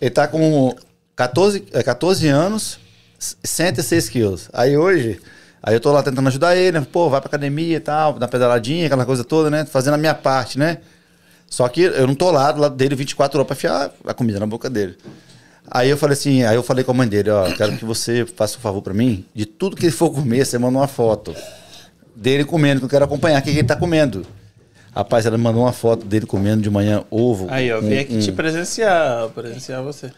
Ele 0.00 0.10
tá 0.10 0.26
com 0.26 0.74
14, 1.16 1.64
é, 1.72 1.82
14 1.82 2.28
anos, 2.28 2.78
106 3.18 4.08
quilos. 4.08 4.48
Aí 4.52 4.76
hoje, 4.76 5.20
aí 5.62 5.74
eu 5.74 5.80
tô 5.80 5.92
lá 5.92 6.02
tentando 6.02 6.26
ajudar 6.28 6.56
ele, 6.56 6.78
né? 6.80 6.86
Pô, 6.90 7.08
vai 7.08 7.20
pra 7.20 7.28
academia 7.28 7.76
e 7.76 7.80
tal, 7.80 8.14
dar 8.14 8.28
pedaladinha, 8.28 8.86
aquela 8.86 9.04
coisa 9.06 9.22
toda, 9.24 9.50
né? 9.50 9.64
Fazendo 9.64 9.94
a 9.94 9.98
minha 9.98 10.14
parte, 10.14 10.58
né? 10.58 10.78
Só 11.48 11.68
que 11.68 11.82
eu 11.82 12.06
não 12.06 12.14
tô 12.14 12.30
lá 12.30 12.50
do 12.50 12.60
lado 12.60 12.74
dele 12.74 12.96
24 12.96 13.38
horas 13.38 13.46
pra 13.46 13.54
enfiar 13.56 13.92
a 14.06 14.14
comida 14.14 14.40
na 14.40 14.46
boca 14.46 14.68
dele. 14.68 14.96
Aí 15.70 15.88
eu 15.88 15.96
falei 15.96 16.14
assim, 16.14 16.42
aí 16.42 16.56
eu 16.56 16.62
falei 16.62 16.84
com 16.84 16.90
a 16.90 16.94
mãe 16.94 17.08
dele, 17.08 17.30
ó, 17.30 17.50
quero 17.52 17.76
que 17.76 17.84
você 17.84 18.26
faça 18.26 18.58
um 18.58 18.60
favor 18.60 18.82
pra 18.82 18.92
mim, 18.92 19.24
de 19.34 19.46
tudo 19.46 19.76
que 19.76 19.86
ele 19.86 19.92
for 19.92 20.10
comer, 20.10 20.44
você 20.44 20.58
manda 20.58 20.76
uma 20.78 20.88
foto 20.88 21.34
dele 22.14 22.44
comendo, 22.44 22.80
que 22.80 22.84
eu 22.86 22.90
quero 22.90 23.04
acompanhar 23.04 23.40
o 23.40 23.42
que 23.44 23.50
que 23.52 23.58
ele 23.60 23.66
tá 23.66 23.76
comendo. 23.76 24.26
Rapaz, 24.94 25.24
ela 25.26 25.38
mandou 25.38 25.62
uma 25.62 25.72
foto 25.72 26.04
dele 26.04 26.26
comendo 26.26 26.60
de 26.62 26.70
manhã 26.70 27.04
ovo. 27.10 27.46
Aí, 27.50 27.72
ó, 27.72 27.80
vim 27.80 27.98
aqui 27.98 28.18
te 28.18 28.30
um- 28.30 28.34
presenciar, 28.36 29.28
presenciar 29.30 29.82
você. 29.82 30.12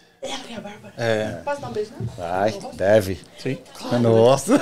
É, 0.98 1.38
Posso 1.44 1.60
dar 1.60 1.68
um 1.68 1.72
beijo, 1.72 1.90
não? 1.98 2.06
Vai, 2.16 2.54
deve. 2.74 3.20
sim. 3.38 3.58
Nossa, 4.02 4.56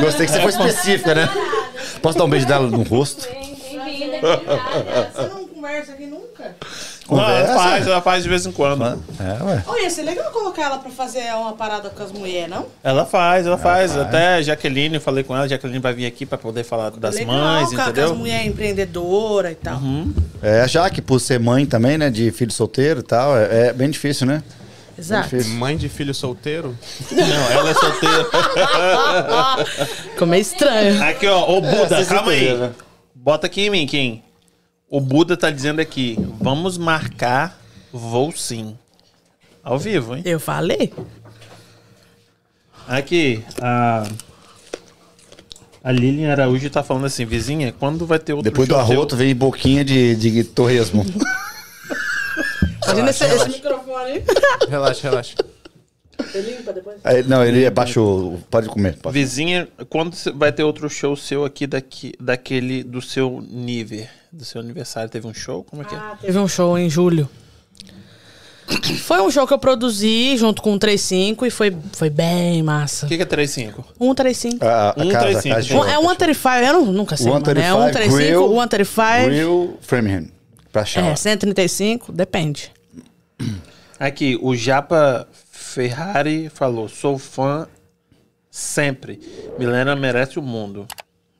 gostei 0.00 0.26
que 0.26 0.32
você 0.32 0.40
foi 0.40 0.50
específica, 0.50 1.14
né? 1.14 1.28
Posso 2.00 2.16
dar 2.18 2.24
um 2.24 2.30
beijo 2.30 2.46
dela 2.46 2.66
no 2.68 2.82
rosto? 2.82 3.26
Bem-vinda. 3.28 4.18
Você 5.12 5.28
não 5.28 5.46
conversa 5.48 5.92
aqui 5.92 6.06
nunca? 6.06 6.54
Não, 7.10 7.18
ela 7.20 7.40
Conversa. 7.46 7.54
faz, 7.54 7.86
ela 7.86 8.00
faz 8.00 8.22
de 8.22 8.28
vez 8.28 8.46
em 8.46 8.52
quando. 8.52 8.84
É, 8.84 9.42
ué. 9.44 9.64
Olha, 9.66 9.82
ia 9.82 9.90
ser 9.90 10.02
legal 10.02 10.30
colocar 10.30 10.62
ela 10.62 10.78
pra 10.78 10.90
fazer 10.90 11.24
uma 11.34 11.52
parada 11.52 11.90
com 11.90 12.02
as 12.02 12.12
mulheres, 12.12 12.48
não? 12.48 12.66
Ela 12.82 13.04
faz, 13.04 13.44
ela 13.46 13.58
faz. 13.58 13.92
faz. 13.92 14.06
Até 14.06 14.34
a 14.36 14.42
Jaqueline, 14.42 14.94
eu 14.94 15.00
falei 15.00 15.22
com 15.24 15.34
ela, 15.34 15.44
a 15.44 15.48
Jaqueline 15.48 15.78
vai 15.80 15.92
vir 15.92 16.06
aqui 16.06 16.24
pra 16.24 16.38
poder 16.38 16.64
falar 16.64 16.90
das 16.90 17.16
legal, 17.16 17.34
mães, 17.34 17.68
com 17.68 17.74
a- 17.74 17.84
Com 17.84 17.90
entendeu? 17.90 18.12
as 18.12 18.16
mulheres 18.16 18.46
empreendedoras 18.46 19.52
e 19.52 19.56
tal. 19.56 19.80
É, 20.42 20.66
já 20.68 20.88
que 20.88 21.02
por 21.02 21.20
ser 21.20 21.38
mãe 21.40 21.66
também, 21.66 21.98
né, 21.98 22.08
de 22.08 22.30
filho 22.30 22.52
solteiro 22.52 23.00
e 23.00 23.02
tal, 23.02 23.36
é, 23.36 23.66
é 23.68 23.72
bem 23.72 23.90
difícil, 23.90 24.26
né? 24.26 24.42
Exato. 24.98 25.36
Mãe 25.48 25.76
de 25.76 25.88
filho 25.88 26.14
solteiro? 26.14 26.76
Não, 27.10 27.50
ela 27.50 27.70
é 27.70 27.74
solteira. 27.74 28.26
Ficou 30.12 30.26
meio 30.28 30.42
estranho. 30.42 31.02
Aqui, 31.02 31.26
ó, 31.26 31.50
ô 31.50 31.60
Buda, 31.60 31.88
vocês 31.88 32.08
calma 32.08 32.32
aí. 32.32 32.54
né? 32.54 32.72
Bota 33.14 33.46
aqui 33.46 33.62
em 33.62 33.70
mim, 33.70 33.86
Kim. 33.86 34.22
O 34.88 35.00
Buda 35.00 35.36
tá 35.36 35.50
dizendo 35.50 35.80
aqui, 35.80 36.16
vamos 36.40 36.76
marcar 36.76 37.58
voo 37.92 38.32
sim. 38.32 38.76
Ao 39.62 39.78
vivo, 39.78 40.16
hein? 40.16 40.22
Eu 40.24 40.40
falei? 40.40 40.92
Aqui, 42.86 43.44
a... 43.60 44.04
A 45.84 45.90
Lilian 45.90 46.30
Araújo 46.30 46.70
tá 46.70 46.82
falando 46.82 47.06
assim, 47.06 47.24
vizinha, 47.24 47.74
quando 47.76 48.06
vai 48.06 48.18
ter 48.18 48.34
outro 48.34 48.48
Depois 48.48 48.68
do 48.68 48.76
arroto 48.76 49.16
vem 49.16 49.34
boquinha 49.34 49.84
de, 49.84 50.14
de 50.14 50.44
torresmo. 50.44 51.04
Imagina 52.84 53.10
esse, 53.10 53.24
esse 53.24 53.48
microfone 53.48 53.81
aí. 53.96 54.22
Relaxa, 54.68 55.08
relaxa. 55.08 55.34
Você 56.18 56.40
limpa 56.40 56.72
depois? 56.72 56.98
Aí, 57.02 57.22
não, 57.24 57.44
ele 57.44 57.68
baixou. 57.70 58.38
Pode 58.50 58.68
comer. 58.68 58.96
Pode. 58.98 59.12
Vizinha, 59.18 59.66
quando 59.88 60.14
vai 60.34 60.52
ter 60.52 60.62
outro 60.62 60.88
show 60.88 61.16
seu 61.16 61.44
aqui 61.44 61.66
daqui, 61.66 62.12
daquele 62.20 62.82
do 62.84 63.00
seu 63.02 63.44
nível? 63.50 64.06
Do 64.30 64.44
seu 64.44 64.60
aniversário? 64.60 65.10
Teve 65.10 65.26
um 65.26 65.34
show? 65.34 65.64
Como 65.64 65.82
é 65.82 65.84
que 65.84 65.94
é? 65.94 66.00
Teve 66.20 66.38
um 66.38 66.46
show 66.46 66.78
em 66.78 66.88
julho. 66.88 67.28
Foi 69.04 69.20
um 69.20 69.30
show 69.30 69.46
que 69.46 69.52
eu 69.52 69.58
produzi 69.58 70.36
junto 70.36 70.62
com 70.62 70.72
o 70.74 70.78
35 70.78 71.44
e 71.44 71.50
foi, 71.50 71.76
foi 71.92 72.08
bem 72.08 72.62
massa. 72.62 73.04
O 73.04 73.08
que, 73.08 73.16
que 73.16 73.22
é 73.22 73.26
35? 73.26 73.84
135. 73.98 74.64
A, 74.64 74.90
a 74.90 74.94
Um, 75.04 75.08
casa, 75.10 75.24
três, 75.24 75.36
a 75.36 75.40
cinco. 75.42 75.54
casa 75.56 75.74
Um- 75.74 75.78
é 75.78 75.80
a 75.80 75.84
casa 75.84 76.00
de 76.00 76.06
135, 76.06 76.64
eu 76.66 76.72
não, 76.72 76.92
nunca 76.92 77.16
sei, 77.16 77.26
show. 77.26 77.34
mano. 77.34 77.50
É 77.50 77.62
135, 77.72 78.16
grill, 78.16 78.48
135. 78.48 79.26
Grill 79.26 79.78
Framingham. 79.82 80.28
Pra 80.70 80.84
chá. 80.86 81.00
É, 81.02 81.16
135, 81.16 82.12
depende. 82.12 82.70
Aqui, 84.04 84.38
o 84.42 84.54
Japa 84.56 85.28
Ferrari 85.50 86.48
falou: 86.52 86.88
sou 86.88 87.18
fã 87.18 87.68
sempre. 88.50 89.20
Milena 89.58 89.94
merece 89.94 90.38
o 90.38 90.42
mundo. 90.42 90.86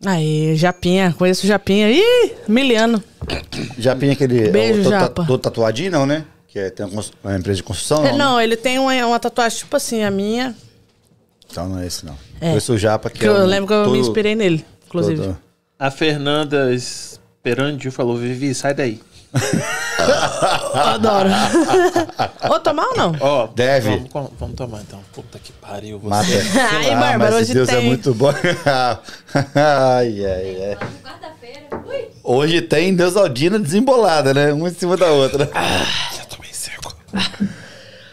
Aí, 0.05 0.55
Japinha, 0.57 1.15
conheço 1.17 1.45
o 1.45 1.49
Japinha. 1.49 1.91
Ih, 1.91 2.33
miliano. 2.49 3.03
Japinha 3.79 4.13
aquele. 4.13 4.49
Beijo, 4.51 4.81
o- 4.81 4.85
todo, 4.85 4.91
Japa. 4.93 5.25
todo 5.27 5.41
tatuadinho, 5.41 5.91
não, 5.91 6.07
né? 6.07 6.25
Que 6.49 6.59
é, 6.59 6.71
tem 6.71 6.85
uma, 6.87 7.03
uma 7.25 7.37
empresa 7.37 7.57
de 7.57 7.63
construção, 7.63 8.05
É, 8.05 8.11
não? 8.11 8.19
Não, 8.19 8.37
né? 8.37 8.45
ele 8.45 8.57
tem 8.57 8.79
uma, 8.79 8.95
uma 9.07 9.19
tatuagem 9.19 9.59
tipo 9.59 9.77
assim, 9.77 10.03
a 10.03 10.11
minha. 10.11 10.55
Então 11.51 11.69
não 11.69 11.79
é 11.79 11.87
esse, 11.87 12.05
não. 12.05 12.17
É. 12.41 12.59
Sou 12.61 12.75
o 12.75 12.79
Japa, 12.79 13.09
que, 13.11 13.21
Que 13.21 13.27
é 13.27 13.29
eu 13.29 13.35
um 13.35 13.45
lembro 13.47 13.67
que 13.69 13.75
eu 13.75 13.91
me 13.91 13.99
inspirei 13.99 14.35
nele, 14.35 14.65
inclusive. 14.87 15.21
todo- 15.21 15.39
A 15.79 15.91
Fernanda 15.91 16.73
Esperandio 16.75 17.91
falou: 17.93 18.17
Vivi, 18.17 18.55
sai 18.55 18.75
daí. 18.75 19.01
Adoro. 20.75 21.29
Ô, 22.51 22.59
tomar 22.61 22.87
ou 22.89 22.97
não? 22.97 23.17
Ó, 23.21 23.47
Deve. 23.49 24.05
Vamos, 24.13 24.31
vamos- 24.39 24.57
tomar 24.57 24.81
então. 24.81 25.01
Puta 25.13 25.39
que 25.39 25.53
pariu. 25.53 25.99
Você. 25.99 26.09
Mata. 26.09 26.29
Ai, 26.77 26.91
Ah, 26.91 26.97
Bárbara, 26.97 27.19
mas 27.19 27.35
hoje 27.43 27.55
Deus 27.55 27.69
é 27.69 27.77
tem. 27.77 27.87
muito 27.87 28.13
bom. 28.15 28.33
ai, 29.55 30.25
ai, 30.27 30.57
ai. 30.71 30.79
Hoje 32.25 32.61
tem 32.63 32.95
Deusaldina 32.95 33.59
desembolada, 33.59 34.33
né? 34.35 34.53
Uma 34.53 34.69
em 34.69 34.75
cima 34.75 34.97
da 34.97 35.07
outra. 35.11 35.51
Já 36.17 36.25
tomei 36.25 36.51
seco. 36.53 36.95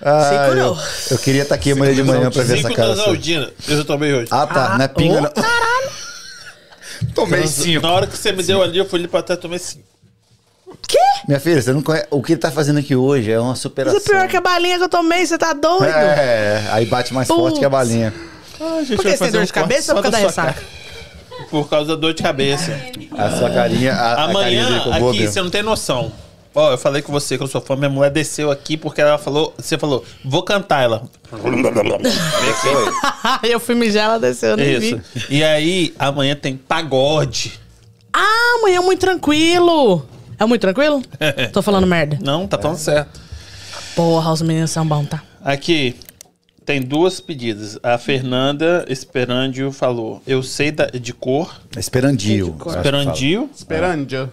Não. 0.01 0.55
eu, 0.55 0.77
eu 1.11 1.17
queria 1.17 1.43
estar 1.43 1.55
aqui 1.55 1.71
amanhã 1.73 1.93
de 1.93 2.03
manhã 2.03 2.31
pra 2.31 2.43
ver 2.43 2.59
essa 2.59 2.69
cara. 2.73 2.89
das 2.89 2.99
sua. 2.99 3.09
Aldina. 3.09 3.51
Eu 3.67 3.77
já 3.77 3.83
tomei 3.83 4.13
hoje. 4.13 4.29
Ah, 4.31 4.47
tá. 4.47 4.73
Ah, 4.73 4.77
não 4.77 4.85
é 4.85 4.87
pinga, 4.87 5.17
ô, 5.17 5.21
não. 5.21 5.31
Tomei 7.15 7.47
cinco. 7.47 7.81
Na 7.85 7.93
hora 7.93 8.07
que 8.07 8.17
você 8.17 8.31
me 8.31 8.43
deu 8.43 8.61
ali, 8.61 8.77
eu 8.77 8.85
fui 8.87 8.99
ali 8.99 9.07
pra 9.07 9.21
trás 9.21 9.37
e 9.39 9.41
tomei 9.41 9.57
cinco. 9.59 9.87
Quê? 10.87 10.97
Minha 11.27 11.39
filha, 11.39 11.61
você 11.61 11.73
não 11.73 11.81
conhece. 11.81 12.07
O 12.09 12.21
que 12.21 12.33
ele 12.33 12.39
tá 12.39 12.51
fazendo 12.51 12.79
aqui 12.79 12.95
hoje 12.95 13.31
é 13.31 13.39
uma 13.39 13.55
superação. 13.55 13.97
Isso 13.97 14.09
é 14.09 14.15
pior 14.15 14.27
que 14.27 14.37
a 14.37 14.41
balinha 14.41 14.77
que 14.77 14.83
eu 14.83 14.89
tomei, 14.89 15.25
você 15.25 15.37
tá 15.37 15.53
doido? 15.53 15.85
É, 15.85 16.67
aí 16.71 16.85
bate 16.85 17.13
mais 17.13 17.27
forte 17.27 17.59
que 17.59 17.65
a 17.65 17.69
Putz. 17.69 17.87
balinha. 17.87 18.13
Ah, 18.59 18.79
gente, 18.83 18.95
Por 18.95 19.05
que 19.05 19.11
você 19.11 19.23
tem 19.25 19.31
dor 19.31 19.45
de 19.45 19.53
cabeça 19.53 19.93
ou 19.93 20.01
por 20.01 20.03
causa 20.03 20.17
da 20.17 20.23
ressaca? 20.23 20.63
Por 21.49 21.69
causa 21.69 21.89
da 21.89 21.95
dor 21.95 22.13
de 22.13 22.21
cabeça. 22.21 22.77
A 23.17 23.37
sua 23.37 23.49
carinha. 23.49 23.93
A, 23.93 24.13
a 24.13 24.33
carinha 24.33 24.65
Amanhã, 24.65 24.79
ficou 24.79 24.99
boa 24.99 25.13
aqui, 25.13 25.27
você 25.27 25.41
não 25.41 25.49
tem 25.49 25.63
noção. 25.63 26.11
Ó, 26.53 26.71
eu 26.71 26.77
falei 26.77 27.01
com 27.01 27.11
você 27.11 27.37
que 27.37 27.43
eu 27.43 27.47
sou 27.47 27.61
fã, 27.61 27.75
minha 27.75 27.89
mulher 27.89 28.09
desceu 28.09 28.49
aqui 28.49 28.75
porque 28.75 28.99
ela 28.99 29.17
falou, 29.17 29.53
você 29.57 29.77
falou, 29.77 30.03
vou 30.25 30.43
cantar 30.43 30.83
ela. 30.83 31.03
eu 33.43 33.59
fui 33.59 33.75
mijar, 33.75 34.05
ela 34.05 34.19
desceu, 34.19 34.49
eu 34.49 34.57
nem 34.57 34.73
Isso. 34.73 34.99
vi. 35.13 35.37
E 35.37 35.43
aí, 35.43 35.93
amanhã 35.99 36.35
tem 36.35 36.57
pagode. 36.57 37.59
Ah, 38.11 38.55
amanhã 38.59 38.79
é 38.79 38.81
muito 38.81 38.99
tranquilo. 38.99 40.05
É 40.39 40.45
muito 40.45 40.61
tranquilo? 40.61 41.01
Tô 41.53 41.61
falando 41.61 41.85
merda. 41.85 42.17
Não, 42.21 42.47
tá 42.47 42.57
falando 42.57 42.77
certo. 42.77 43.19
Porra, 43.95 44.31
os 44.31 44.41
meninos 44.41 44.71
são 44.71 44.87
bons, 44.87 45.07
tá? 45.07 45.21
Aqui, 45.43 45.95
tem 46.65 46.81
duas 46.81 47.19
pedidas. 47.19 47.77
A 47.83 47.97
Fernanda 47.97 48.85
Esperandio 48.87 49.71
falou, 49.71 50.21
eu 50.25 50.41
sei 50.41 50.71
da- 50.71 50.85
de 50.85 51.13
cor. 51.13 51.59
Esperandio. 51.77 52.45
eu 52.47 52.51
acho 52.53 52.57
que 52.57 52.63
fala. 52.63 52.77
Esperandio. 52.79 53.49
Esperandio. 53.53 54.31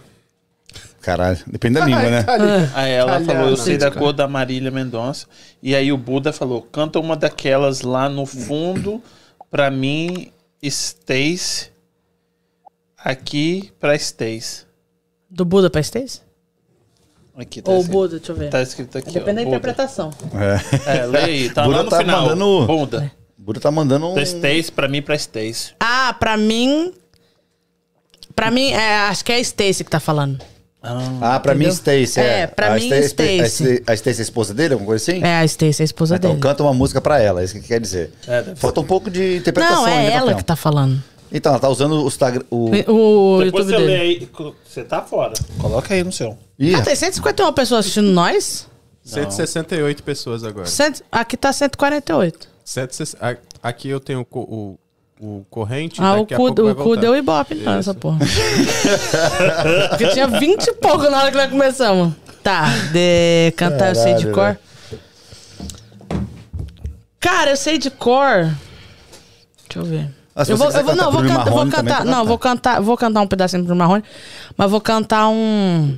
Caralho, 1.01 1.39
depende 1.47 1.79
da 1.79 1.85
língua, 1.85 2.09
né? 2.09 2.25
Aí 2.75 2.91
ela 2.91 3.21
falou, 3.21 3.49
eu 3.49 3.57
sei 3.57 3.77
da 3.77 3.89
cor 3.89 4.11
da 4.13 4.27
Marília 4.27 4.69
Mendonça. 4.69 5.25
E 5.63 5.73
aí 5.73 5.89
o 5.91 5.97
Buda 5.97 6.33
falou, 6.33 6.61
canta 6.61 6.99
uma 6.99 7.15
daquelas 7.15 7.81
lá 7.81 8.09
no 8.09 8.25
fundo 8.25 9.01
pra 9.49 9.71
mim, 9.71 10.31
Stace. 10.61 11.69
Aqui 12.97 13.71
pra 13.79 13.95
Stace. 13.95 14.66
Do 15.37 15.45
Buda 15.45 15.69
pra 15.69 15.79
Stacy? 15.81 16.19
Aqui 17.37 17.61
tá 17.61 17.69
Ou 17.71 17.77
escrito. 17.77 17.93
Buda, 17.95 18.17
deixa 18.17 18.31
eu 18.31 18.35
ver. 18.35 18.49
Tá 18.49 18.61
escrito 18.63 18.97
aqui, 18.97 19.11
Depende 19.11 19.35
da 19.35 19.41
ó. 19.41 19.43
Buda. 19.45 19.49
interpretação. 19.57 20.09
É. 20.33 20.97
É, 21.01 21.05
lê 21.05 21.19
aí, 21.19 21.49
tá 21.51 21.63
Buda 21.63 21.77
lá 21.77 21.83
no 21.83 21.89
tá 21.91 21.97
final. 21.99 22.21
mandando- 22.23 22.65
Buda. 22.65 23.11
O 23.37 23.41
Buda 23.43 23.59
tá 23.59 23.69
mandando 23.69 24.07
um. 24.09 24.15
Da 24.15 24.23
Stace 24.23 24.71
pra 24.71 24.87
mim, 24.87 24.99
pra 25.03 25.13
Stace. 25.15 25.73
Ah, 25.79 26.15
pra 26.19 26.35
mim. 26.37 26.91
Pra 28.35 28.49
mim, 28.49 28.71
é, 28.71 28.95
acho 29.09 29.23
que 29.23 29.31
é 29.31 29.35
a 29.35 29.39
Stacy 29.39 29.83
que 29.83 29.91
tá 29.91 29.99
falando. 29.99 30.39
Ah, 31.21 31.39
pra 31.39 31.53
mim, 31.53 31.65
Entendeu? 31.65 31.73
Stacy. 32.05 32.19
É, 32.19 32.39
É, 32.41 32.47
pra 32.47 32.73
a 32.73 32.75
mim, 32.75 32.87
Stacy- 32.87 33.03
Stacy. 33.09 33.83
A 33.85 33.93
Stacy 33.93 33.93
Stacy 33.93 34.19
é 34.19 34.21
a 34.21 34.23
esposa 34.23 34.53
dele, 34.55 34.73
alguma 34.73 34.87
coisa 34.87 35.11
assim? 35.11 35.23
É 35.23 35.35
a 35.37 35.45
Stacy, 35.45 35.81
a 35.83 35.85
esposa 35.85 36.15
Então 36.15 36.31
dele. 36.31 36.41
canta 36.41 36.63
uma 36.63 36.73
música 36.73 36.99
pra 36.99 37.19
ela, 37.21 37.41
é 37.41 37.43
isso 37.43 37.53
que 37.53 37.67
quer 37.67 37.79
dizer. 37.79 38.11
É, 38.27 38.55
Falta 38.55 38.79
um 38.79 38.83
pouco 38.85 39.11
de 39.11 39.37
interpretação 39.37 39.81
Não, 39.83 39.87
é 39.87 39.97
ainda, 39.99 40.11
ela 40.13 40.33
que 40.33 40.43
tá 40.43 40.55
falando. 40.55 41.03
Então, 41.31 41.51
ela 41.51 41.59
tá 41.59 41.67
usando 41.69 42.03
o 42.03 42.07
Instagram. 42.07 42.43
O... 42.49 42.65
O 42.65 42.69
Depois 42.69 42.85
YouTube 42.87 43.65
você 43.65 43.77
lê 43.77 43.87
dele. 43.87 43.95
aí. 44.01 44.29
Você 44.65 44.83
tá 44.83 45.01
fora. 45.01 45.33
Coloca 45.59 45.93
aí 45.93 46.03
no 46.03 46.11
seu. 46.11 46.37
Ih, 46.57 46.73
Ah, 46.75 46.81
tem 46.81 46.95
151 46.95 47.51
pessoas 47.53 47.79
assistindo 47.81 48.09
nós? 48.11 48.67
168 49.03 50.03
pessoas 50.03 50.43
agora. 50.43 50.65
Cento- 50.67 51.03
Aqui 51.11 51.35
tá 51.37 51.51
148. 51.53 52.47
160 52.63 53.25
a- 53.25 53.37
Aqui 53.69 53.89
eu 53.89 53.99
tenho 53.99 54.21
o, 54.21 54.25
co- 54.25 54.39
o, 54.41 54.79
o 55.19 55.45
corrente. 55.49 56.01
Ah, 56.01 56.15
o 56.15 56.19
daqui 56.21 56.33
a 56.33 56.37
cu, 56.37 56.43
pouco 56.47 56.63
vai 56.63 56.71
o 56.71 56.75
cu 56.75 56.83
voltar. 56.83 57.01
deu 57.01 57.15
ibope 57.15 57.55
não, 57.55 57.73
essa 57.79 57.93
porra. 57.93 58.19
Porque 59.89 60.07
tinha 60.09 60.27
20 60.27 60.67
e 60.67 60.73
pouco 60.73 61.09
na 61.09 61.19
hora 61.21 61.31
que 61.31 61.37
nós 61.37 61.49
começamos. 61.49 62.13
Tá, 62.43 62.65
de 62.93 63.51
cantar 63.57 63.89
eu 63.89 63.95
sei 63.95 64.13
de 64.15 64.27
Caralho, 64.27 64.57
cor. 64.57 65.37
Cara, 67.19 67.49
eu 67.51 67.57
sei 67.57 67.77
de 67.77 67.89
cor. 67.89 68.43
Deixa 69.67 69.79
eu 69.79 69.83
ver. 69.85 70.09
Ah, 70.39 70.43
eu 70.47 70.55
vou, 70.55 70.69
eu 70.69 70.83
vou, 70.83 70.83
cantar 70.83 70.95
não, 70.95 71.11
vou, 71.11 71.21
vou 71.23 71.67
cantar, 71.71 72.05
não, 72.05 72.25
vou 72.25 72.37
cantar, 72.37 72.79
vou 72.79 72.95
cantar 72.95 73.21
um 73.21 73.27
pedacinho 73.27 73.65
pro 73.65 73.75
Marrone, 73.75 74.03
mas 74.55 74.69
vou 74.69 74.79
cantar 74.79 75.29
um, 75.29 75.97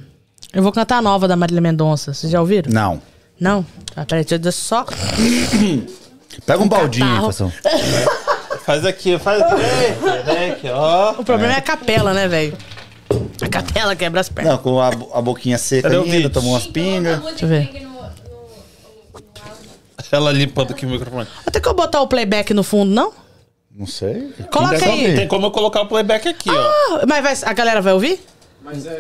eu 0.54 0.64
vou 0.64 0.72
cantar 0.72 0.98
a 0.98 1.02
nova 1.02 1.28
da 1.28 1.36
Marília 1.36 1.62
Mendonça. 1.62 2.14
Vocês 2.14 2.32
já 2.32 2.40
ouviram? 2.40 2.72
Não. 2.72 3.02
Não? 3.40 3.66
Ah, 3.96 4.06
peraí, 4.06 4.24
deixa 4.24 4.48
eu 4.48 4.52
só. 4.52 4.86
Pega 6.46 6.64
um 6.64 6.68
baldinho, 6.68 7.06
catarro. 7.06 7.26
Fação. 7.28 7.54
Faz 8.66 8.86
aqui, 8.86 9.18
faz 9.18 9.42
aqui. 9.42 9.62
Vem 10.26 10.52
aqui, 10.52 10.70
ó. 10.70 11.14
O 11.14 11.26
problema 11.26 11.54
é, 11.54 11.58
a 11.58 11.62
capela, 11.62 12.14
né, 12.14 12.28
velho? 12.28 12.56
A 13.42 13.48
capela 13.48 13.96
quebra 13.96 14.22
as 14.22 14.30
pernas. 14.30 14.54
Não, 14.54 14.60
com 14.60 14.80
a, 14.80 14.90
a 14.90 15.22
boquinha 15.22 15.58
seca 15.58 15.90
Cadê 15.90 16.12
ainda, 16.12 16.30
tomou 16.30 16.52
umas 16.52 16.68
pingas. 16.68 17.20
Deixa 17.20 17.46
eu 17.46 17.50
ver. 17.50 17.88
Ela 20.12 20.32
limpando 20.32 20.72
aqui 20.72 20.86
o 20.86 20.90
microfone. 20.90 21.28
Até 21.48 21.60
que 21.60 21.68
eu 21.68 21.74
botar 21.74 22.02
o 22.02 22.08
playback 22.08 22.54
no 22.54 22.64
fundo, 22.64 22.92
não? 22.92 23.12
Não 23.76 23.86
sei. 23.88 24.34
Coloca 24.52 24.86
aí. 24.86 25.16
Tem 25.16 25.28
como 25.28 25.46
eu 25.48 25.52
colocar 25.52 25.82
o 25.82 25.86
playback 25.88 26.28
aqui, 26.28 26.50
ó. 26.50 26.54
Ah, 27.00 27.06
mas 27.08 27.24
vai- 27.42 27.50
a 27.50 27.54
galera 27.54 27.82
vai 27.82 27.94
ouvir? 27.94 28.20
Mas 28.64 28.86
é. 28.86 28.92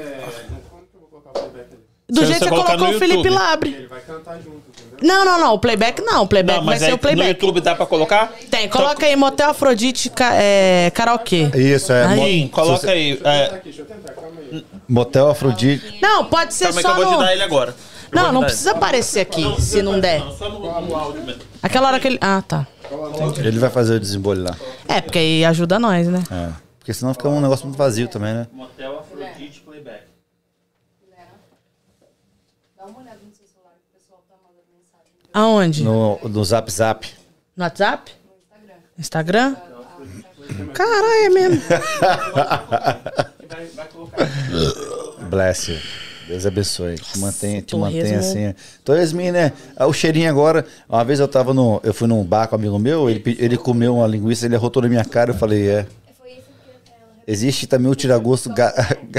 Como 0.70 0.84
que 0.84 0.96
eu 0.96 1.00
vou 1.02 1.10
colocar 1.10 1.30
o 1.30 1.34
playback 1.50 1.74
ali? 1.74 1.80
Do 2.10 2.22
Se 2.22 2.26
jeito 2.28 2.40
que 2.44 2.50
você 2.50 2.56
você 2.56 2.64
colocou 2.64 2.78
no 2.88 2.96
o 2.96 3.00
Felipe 3.00 3.18
YouTube. 3.18 3.30
Labre. 3.36 3.74
Ele 3.74 3.88
vai 3.88 4.00
cantar 4.02 4.36
junto, 4.38 4.62
entendeu? 4.70 4.98
Não, 5.16 5.26
não, 5.26 5.40
não. 5.40 5.54
O 5.54 5.60
playback 5.60 6.02
não. 6.02 6.24
O 6.24 6.28
playback 6.28 6.58
Não, 6.60 6.66
vai 6.66 6.76
mas 6.76 6.84
ser 6.84 6.90
o 6.90 6.92
no 6.92 6.98
playback. 6.98 7.28
YouTube 7.30 7.62
dá 7.62 7.76
pra 7.76 7.86
colocar? 7.86 8.34
Tem, 8.50 8.70
coloca 8.70 9.06
aí 9.06 9.16
Motel 9.16 9.50
Afrodite 9.50 10.12
é, 10.34 10.92
Karaokê. 10.94 11.50
Isso, 11.56 11.92
é. 11.92 12.06
Aí. 12.06 12.20
Sim, 12.42 12.48
coloca 12.48 12.90
aí. 12.92 13.20
É, 13.24 13.46
Aqui, 13.46 13.60
deixa 13.66 13.82
eu 13.82 13.86
tentar, 13.86 14.14
calma 14.14 14.40
aí. 14.52 14.66
Motel 14.88 15.30
Afrodite. 15.30 16.00
Não, 16.02 16.26
pode 16.26 16.54
ser 16.54 16.66
calma 16.74 16.80
aí 16.80 16.84
que 16.86 16.90
só 16.90 16.98
eu 16.98 17.04
vou 17.04 17.06
te 17.14 17.18
no... 17.18 17.24
dar 17.26 17.34
ele 17.34 17.44
agora. 17.44 17.76
Eu 18.12 18.16
Não, 18.20 18.30
te 18.30 18.34
não 18.34 18.42
precisa 18.42 18.72
aparecer 18.72 19.20
aqui, 19.20 19.62
se 19.62 19.82
não 19.84 20.00
der. 20.00 20.20
Não, 20.20 20.32
só 20.36 20.50
no, 20.50 20.60
no 20.82 20.96
áudio 20.96 21.22
mesmo. 21.24 21.42
Aquela 21.62 21.90
hora 21.90 22.00
que 22.00 22.08
ele... 22.08 22.18
Ah, 22.22 22.42
tá. 22.48 22.66
Ele 23.38 23.60
vai 23.60 23.70
fazer 23.70 23.96
o 23.96 24.00
desembolho 24.00 24.44
lá. 24.44 24.56
É, 24.88 25.02
porque 25.02 25.20
aí 25.20 25.46
ajuda 25.46 25.78
nós, 25.80 26.08
né? 26.08 26.24
É. 26.32 26.52
Porque 26.80 26.94
senão 26.94 27.14
fica 27.14 27.30
um 27.30 27.42
negócio 27.42 27.66
muito 27.66 27.78
vazio 27.78 28.08
também, 28.08 28.34
né? 28.34 28.48
Motel 28.52 29.00
Afrodite 29.00 29.62
Playback. 29.62 30.10
Aonde? 35.34 35.84
No, 35.84 36.20
no 36.24 36.44
Zap 36.44 36.72
Zap. 36.72 37.08
No 37.56 37.64
WhatsApp? 37.64 38.12
Instagram? 38.98 39.56
Caralho, 40.74 41.26
é 41.26 41.30
mesmo. 41.30 41.62
Bless 45.30 45.72
you. 45.72 45.80
Deus 46.30 46.46
abençoe. 46.46 46.94
Te 46.94 47.18
mantenha, 47.18 47.60
te 47.60 47.76
mantenha 47.76 48.20
assim. 48.20 48.54
Então, 48.84 48.96
Yasmin, 48.96 49.32
né? 49.32 49.52
Ah, 49.76 49.88
O 49.88 49.94
cheirinho 49.94 50.30
agora. 50.30 50.64
Uma 50.88 51.04
vez 51.04 51.20
eu 51.20 51.28
tava 51.28 51.56
no. 51.56 51.82
Eu 51.84 51.92
fui 51.92 52.08
num 52.08 52.24
bar 52.24 52.48
com 52.48 52.56
um 52.56 52.60
amigo 52.60 52.78
meu, 52.78 53.10
ele, 53.10 53.36
ele 53.40 53.58
comeu 53.58 53.96
uma 53.96 54.06
linguiça, 54.06 54.46
ele 54.46 54.56
arrotou 54.56 54.84
na 54.84 54.88
minha 54.88 55.04
cara, 55.04 55.32
eu 55.32 55.36
falei, 55.36 55.68
é. 55.68 55.88
foi 56.22 56.34
isso 56.34 56.42
que 56.86 56.92
ela 56.92 57.24
Existe 57.26 57.66
também 57.66 57.92
o 57.92 57.96
tiragosto. 57.96 58.54
Ga... 58.54 58.72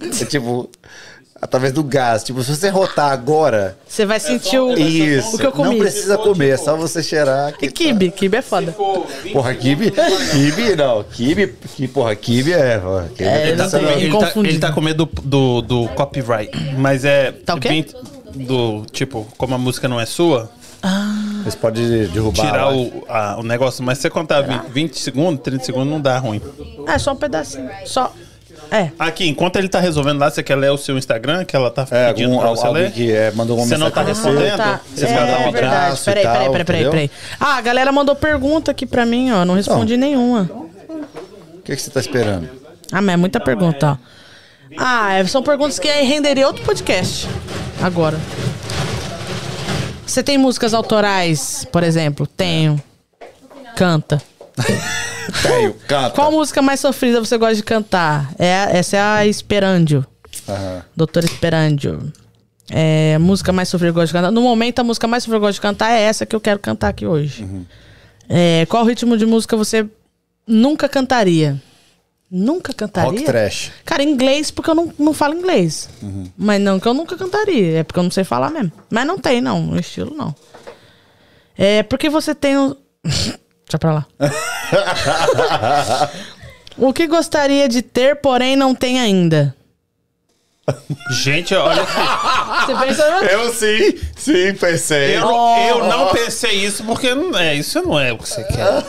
é 0.00 0.24
tipo. 0.24 0.70
Através 1.42 1.72
do 1.72 1.82
gás. 1.82 2.22
Tipo, 2.22 2.42
se 2.42 2.54
você 2.54 2.68
rotar 2.68 3.10
agora. 3.10 3.76
Você 3.88 4.04
vai 4.04 4.20
sentir 4.20 4.58
o... 4.58 4.74
Isso. 4.78 5.36
o 5.36 5.38
que 5.38 5.46
eu 5.46 5.52
comi. 5.52 5.70
Não 5.70 5.78
precisa 5.78 6.18
comer, 6.18 6.50
é 6.50 6.56
só 6.58 6.76
você 6.76 7.02
cheirar. 7.02 7.54
E 7.62 7.70
kibe, 7.70 8.10
kibe 8.10 8.36
é 8.36 8.42
foda. 8.42 8.72
Porra, 9.32 9.54
kibe. 9.54 9.90
Kibe 9.90 10.76
não. 10.76 11.02
Kibe. 11.04 11.54
Que, 11.74 11.88
porra, 11.88 12.14
kibe 12.14 12.52
é. 12.52 12.78
Porra, 12.78 13.08
kibe 13.16 13.24
É, 13.28 13.48
Ele 13.48 13.56
tá, 13.56 13.64
não 13.64 13.70
com, 13.70 13.78
tem- 13.78 13.86
ele, 13.88 14.00
tá, 14.00 14.06
inconfundível. 14.18 14.50
ele 14.50 14.58
tá 14.58 14.72
com 14.72 14.80
medo 14.82 15.06
do, 15.06 15.22
do, 15.22 15.62
do 15.62 15.88
copyright. 15.94 16.50
Mas 16.76 17.04
é. 17.06 17.32
Tá 17.32 17.54
o 17.54 17.60
quê? 17.60 17.68
bem- 17.68 17.86
Do 18.34 18.84
tipo, 18.92 19.26
como 19.38 19.54
a 19.54 19.58
música 19.58 19.88
não 19.88 19.98
é 19.98 20.04
sua, 20.06 20.48
Você 21.44 21.56
pode 21.56 22.06
derrubar. 22.08 22.46
tirar 22.46 22.72
o, 22.72 23.02
a- 23.08 23.36
o 23.40 23.42
negócio. 23.42 23.82
Mas 23.82 23.96
se 23.98 24.02
você 24.02 24.10
contar 24.10 24.42
20, 24.42 24.62
20 24.70 24.98
segundos, 24.98 25.40
30 25.42 25.64
segundos, 25.64 25.88
não 25.88 26.00
dá 26.00 26.18
ruim. 26.18 26.40
É, 26.86 26.98
só 26.98 27.12
um 27.12 27.16
pedacinho. 27.16 27.68
Só... 27.86 28.12
É. 28.70 28.90
Aqui, 28.98 29.28
enquanto 29.28 29.56
ele 29.56 29.68
tá 29.68 29.80
resolvendo 29.80 30.20
lá, 30.20 30.30
você 30.30 30.42
quer 30.42 30.54
ler 30.56 30.70
o 30.70 30.76
seu 30.78 30.96
Instagram, 30.96 31.44
que 31.44 31.56
ela 31.56 31.70
tá 31.70 31.86
É, 31.90 32.08
pedindo 32.12 32.32
algum, 32.34 32.40
pra 32.40 32.50
você 32.50 32.68
ler? 32.68 32.92
que 32.92 33.10
é, 33.10 33.30
mandou 33.32 33.56
uma 33.56 33.66
Você 33.66 33.76
não 33.76 33.90
tá 33.90 34.02
você. 34.02 34.08
respondendo? 34.10 34.56
Tá. 34.56 34.80
Esse 34.94 35.04
É, 35.04 35.08
cara 35.08 35.26
tá 35.26 35.32
é 35.32 35.50
verdade. 35.50 36.00
e 36.00 36.04
Peraí, 36.04 36.22
tal, 36.22 36.32
peraí, 36.34 36.50
peraí, 36.50 36.64
peraí, 36.64 36.84
peraí. 36.90 37.10
Ah, 37.40 37.56
a 37.56 37.60
galera 37.60 37.90
mandou 37.90 38.14
pergunta 38.14 38.70
aqui 38.70 38.86
pra 38.86 39.04
mim, 39.04 39.32
ó. 39.32 39.44
Não 39.44 39.54
respondi 39.54 39.96
nenhuma. 39.96 40.48
O 40.52 41.62
que, 41.64 41.74
que 41.74 41.82
você 41.82 41.90
tá 41.90 42.00
esperando? 42.00 42.48
Ah, 42.92 43.00
mas 43.02 43.14
é 43.14 43.16
muita 43.16 43.40
pergunta, 43.40 43.98
ó. 44.00 44.10
Ah, 44.78 45.14
é- 45.14 45.24
são 45.26 45.42
perguntas 45.42 45.78
que 45.80 45.88
renderia 45.88 46.46
outro 46.46 46.64
podcast. 46.64 47.28
Agora. 47.82 48.16
Você 50.06 50.22
tem 50.22 50.38
músicas 50.38 50.74
autorais, 50.74 51.66
por 51.70 51.82
exemplo? 51.82 52.26
Tenho. 52.26 52.80
Canta. 53.76 54.20
Tenho, 55.42 55.74
canta. 55.86 56.10
Qual 56.10 56.32
música 56.32 56.60
mais 56.60 56.80
sofrida 56.80 57.20
você 57.20 57.38
gosta 57.38 57.54
de 57.54 57.62
cantar? 57.62 58.32
É, 58.38 58.78
essa 58.78 58.96
é 58.96 59.00
a 59.00 59.26
Esperandio. 59.26 60.04
Aham. 60.48 60.82
Doutor 60.96 61.24
Esperandio. 61.24 62.12
É, 62.70 63.18
música 63.18 63.52
mais 63.52 63.68
sofrida 63.68 63.92
que 63.92 63.98
eu 63.98 64.02
gosto 64.02 64.12
de 64.12 64.18
cantar. 64.18 64.30
No 64.30 64.42
momento, 64.42 64.78
a 64.78 64.84
música 64.84 65.06
mais 65.06 65.22
sofrida 65.24 65.38
que 65.38 65.44
eu 65.44 65.48
gosto 65.48 65.56
de 65.56 65.60
cantar 65.60 65.90
é 65.90 66.02
essa 66.02 66.24
que 66.24 66.34
eu 66.34 66.40
quero 66.40 66.58
cantar 66.58 66.88
aqui 66.88 67.06
hoje. 67.06 67.46
É, 68.28 68.64
qual 68.66 68.84
ritmo 68.84 69.16
de 69.16 69.26
música 69.26 69.56
você 69.56 69.86
nunca 70.46 70.88
cantaria? 70.88 71.60
Nunca 72.30 72.72
cantaria? 72.72 73.10
Rock 73.10 73.24
trash. 73.24 73.72
Cara, 73.84 74.04
inglês, 74.04 74.52
porque 74.52 74.70
eu 74.70 74.74
não, 74.74 74.92
não 74.96 75.12
falo 75.12 75.34
inglês. 75.34 75.90
Mas 76.36 76.60
não 76.60 76.78
que 76.78 76.86
eu 76.86 76.94
nunca 76.94 77.16
cantaria, 77.16 77.78
é 77.78 77.82
porque 77.82 77.98
eu 77.98 78.04
não 78.04 78.10
sei 78.10 78.22
falar 78.22 78.50
mesmo. 78.50 78.70
Mas 78.88 79.04
não 79.04 79.18
tem, 79.18 79.40
não, 79.40 79.60
no 79.60 79.80
estilo 79.80 80.14
não. 80.14 80.34
É 81.58 81.82
porque 81.82 82.08
você 82.08 82.34
tem 82.34 82.56
um. 82.56 82.74
Deixa 83.70 83.78
pra 83.78 83.92
lá. 83.92 84.06
o 86.76 86.92
que 86.92 87.06
gostaria 87.06 87.68
de 87.68 87.82
ter, 87.82 88.16
porém 88.16 88.56
não 88.56 88.74
tem 88.74 88.98
ainda? 88.98 89.54
Gente, 91.12 91.54
olha. 91.54 91.84
Você 91.84 92.74
pensa. 92.84 93.02
Eu 93.30 93.52
sim, 93.52 94.00
sim, 94.16 94.54
pensei. 94.54 95.16
Eu, 95.16 95.28
eu 95.68 95.84
não 95.86 96.08
pensei 96.08 96.50
isso 96.50 96.82
porque 96.82 97.14
não 97.14 97.38
é, 97.38 97.54
isso 97.54 97.80
não 97.80 97.98
é 97.98 98.12
o 98.12 98.18
que 98.18 98.28
você 98.28 98.42
quer. 98.42 98.84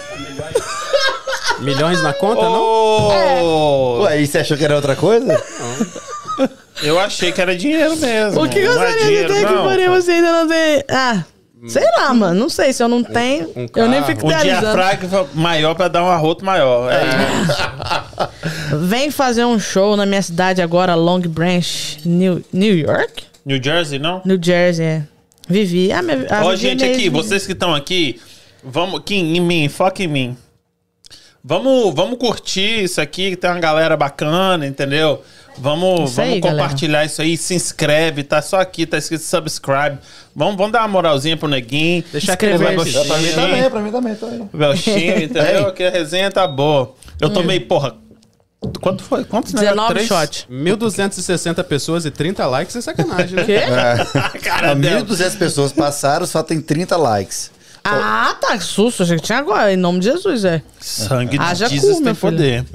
Milhões 1.59 2.01
na 2.01 2.13
conta, 2.13 2.41
não? 2.41 2.59
Oh, 2.59 4.01
Ué, 4.03 4.21
e 4.21 4.27
você 4.27 4.39
achou 4.39 4.57
que 4.57 4.65
era 4.65 4.75
outra 4.75 4.95
coisa? 4.95 5.39
Eu 6.81 6.99
achei 6.99 7.31
que 7.31 7.39
era 7.39 7.55
dinheiro 7.55 7.95
mesmo. 7.97 8.43
O 8.43 8.49
que 8.49 8.59
é 8.59 8.65
gostaria 8.65 8.97
de 8.97 9.03
dinheiro, 9.03 9.33
ter, 9.33 9.45
que 9.45 9.53
não. 9.53 9.63
porém 9.63 9.89
você 9.89 10.11
ainda 10.11 10.31
não 10.31 10.47
tem. 10.47 10.83
Ah, 10.89 11.23
sei 11.67 11.83
lá, 11.97 12.13
mano. 12.13 12.39
Não 12.39 12.49
sei 12.49 12.73
se 12.73 12.81
eu 12.83 12.87
não 12.87 13.03
tenho. 13.03 13.49
um 13.55 13.67
eu 13.75 13.87
nem 13.87 14.03
fico 14.03 14.25
Um 14.25 14.29
idealizando. 14.29 14.61
diafragma 14.77 15.27
maior 15.33 15.75
pra 15.75 15.87
dar 15.87 16.03
um 16.03 16.07
arroto 16.09 16.43
maior. 16.45 16.91
É 16.91 17.01
isso. 17.43 18.77
Vem 18.87 19.11
fazer 19.11 19.45
um 19.45 19.59
show 19.59 19.95
na 19.95 20.05
minha 20.05 20.21
cidade 20.21 20.61
agora, 20.61 20.95
Long 20.95 21.19
Branch, 21.21 21.97
New, 22.05 22.43
New 22.51 22.75
York? 22.77 23.23
New 23.45 23.61
Jersey, 23.61 23.99
não? 23.99 24.21
New 24.25 24.39
Jersey, 24.41 24.85
é. 24.85 25.03
Vivi. 25.47 25.91
Ah, 25.91 26.01
minha, 26.01 26.25
a 26.29 26.45
Ó, 26.45 26.51
Vivi 26.51 26.67
é 26.67 26.69
gente, 26.69 26.81
meio- 26.83 26.93
aqui, 26.95 27.09
vocês 27.09 27.45
que 27.45 27.51
estão 27.53 27.73
aqui, 27.75 28.21
vamos 28.63 28.99
aqui 28.99 29.15
em 29.15 29.39
mim, 29.41 29.67
foca 29.67 30.01
em 30.03 30.07
mim. 30.07 30.37
Vamos, 31.43 31.93
vamos 31.95 32.19
curtir 32.19 32.83
isso 32.83 33.01
aqui, 33.01 33.31
que 33.31 33.35
tem 33.35 33.49
uma 33.49 33.59
galera 33.59 33.97
bacana, 33.97 34.65
entendeu? 34.67 35.23
Vamos, 35.61 36.11
Isso 36.11 36.21
aí, 36.21 36.27
vamos 36.29 36.41
galera. 36.43 36.63
compartilhar 36.63 37.05
isso 37.05 37.21
aí, 37.21 37.37
se 37.37 37.53
inscreve, 37.53 38.23
tá 38.23 38.41
só 38.41 38.59
aqui, 38.59 38.85
tá 38.87 38.97
escrito 38.97 39.21
subscribe. 39.23 39.99
Vamos, 40.35 40.55
vamos 40.57 40.71
dar 40.71 40.79
uma 40.81 40.87
moralzinha 40.87 41.37
pro 41.37 41.47
neguinho. 41.47 42.03
Deixar 42.11 42.33
aquele 42.33 42.53
Escrever. 42.53 42.75
gostinho. 42.77 43.05
pra 43.05 43.17
mim 43.19 43.31
também, 43.31 43.69
pra 43.69 43.79
mim 43.81 43.91
também, 43.91 44.15
também. 44.15 44.49
Belchinho, 44.51 45.23
entendeu? 45.23 45.71
Que 45.73 45.83
a 45.83 45.89
resenha 45.91 46.31
tá 46.31 46.47
boa. 46.47 46.95
Eu 47.19 47.29
Hum. 47.29 47.33
tomei, 47.33 47.59
porra. 47.59 47.95
Quanto 48.79 49.03
foi? 49.03 49.23
Quantos 49.23 49.53
19 49.53 49.93
Três? 49.93 50.07
shot. 50.07 50.47
1.260 50.49 51.63
pessoas 51.63 52.05
e 52.05 52.11
30 52.11 52.45
likes 52.47 52.75
é 52.75 52.81
sacanagem. 52.81 53.35
né? 53.35 53.43
Quê? 53.45 53.59
Deu. 54.79 55.03
1.200 55.05 55.37
pessoas 55.37 55.71
passaram, 55.71 56.25
só 56.25 56.41
tem 56.43 56.59
30 56.61 56.95
likes. 56.97 57.51
Ah, 57.83 58.35
tá. 58.39 58.57
Que 58.57 58.63
susto. 58.63 59.03
Achei 59.03 59.17
que 59.17 59.23
tinha 59.23 59.37
agora. 59.39 59.73
Em 59.73 59.77
nome 59.77 59.99
de 59.99 60.05
Jesus, 60.05 60.45
é. 60.45 60.61
Sangue 60.79 61.37
de 61.37 61.43
Haja 61.43 61.67
Jesus 61.67 61.97
cu, 61.97 62.03
tem 62.03 62.15
poder. 62.15 62.65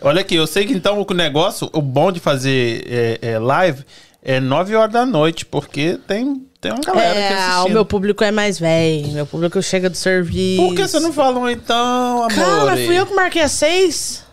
Olha 0.00 0.20
aqui, 0.20 0.34
eu 0.34 0.46
sei 0.46 0.66
que 0.66 0.72
então 0.72 1.04
o 1.08 1.14
negócio, 1.14 1.68
o 1.72 1.82
bom 1.82 2.10
de 2.10 2.20
fazer 2.20 2.84
é, 2.88 3.18
é, 3.32 3.38
live 3.38 3.84
é 4.22 4.40
9 4.40 4.74
horas 4.74 4.92
da 4.92 5.06
noite, 5.06 5.44
porque 5.46 5.98
tem, 6.06 6.42
tem 6.60 6.72
uma 6.72 6.80
galera 6.80 7.14
que 7.14 7.20
É, 7.20 7.30
o 7.30 7.50
assistindo. 7.50 7.72
meu 7.74 7.84
público 7.84 8.24
é 8.24 8.30
mais 8.30 8.58
velho. 8.58 9.08
Meu 9.08 9.26
público 9.26 9.62
chega 9.62 9.88
do 9.90 9.96
serviço. 9.96 10.62
Por 10.62 10.74
que 10.74 10.86
você 10.88 10.98
não 11.00 11.12
falou 11.12 11.48
então, 11.48 12.24
amor? 12.24 12.34
Cara, 12.34 12.76
fui 12.76 12.98
eu 12.98 13.06
que 13.06 13.14
marquei 13.14 13.42
as 13.42 13.52
seis? 13.52 14.24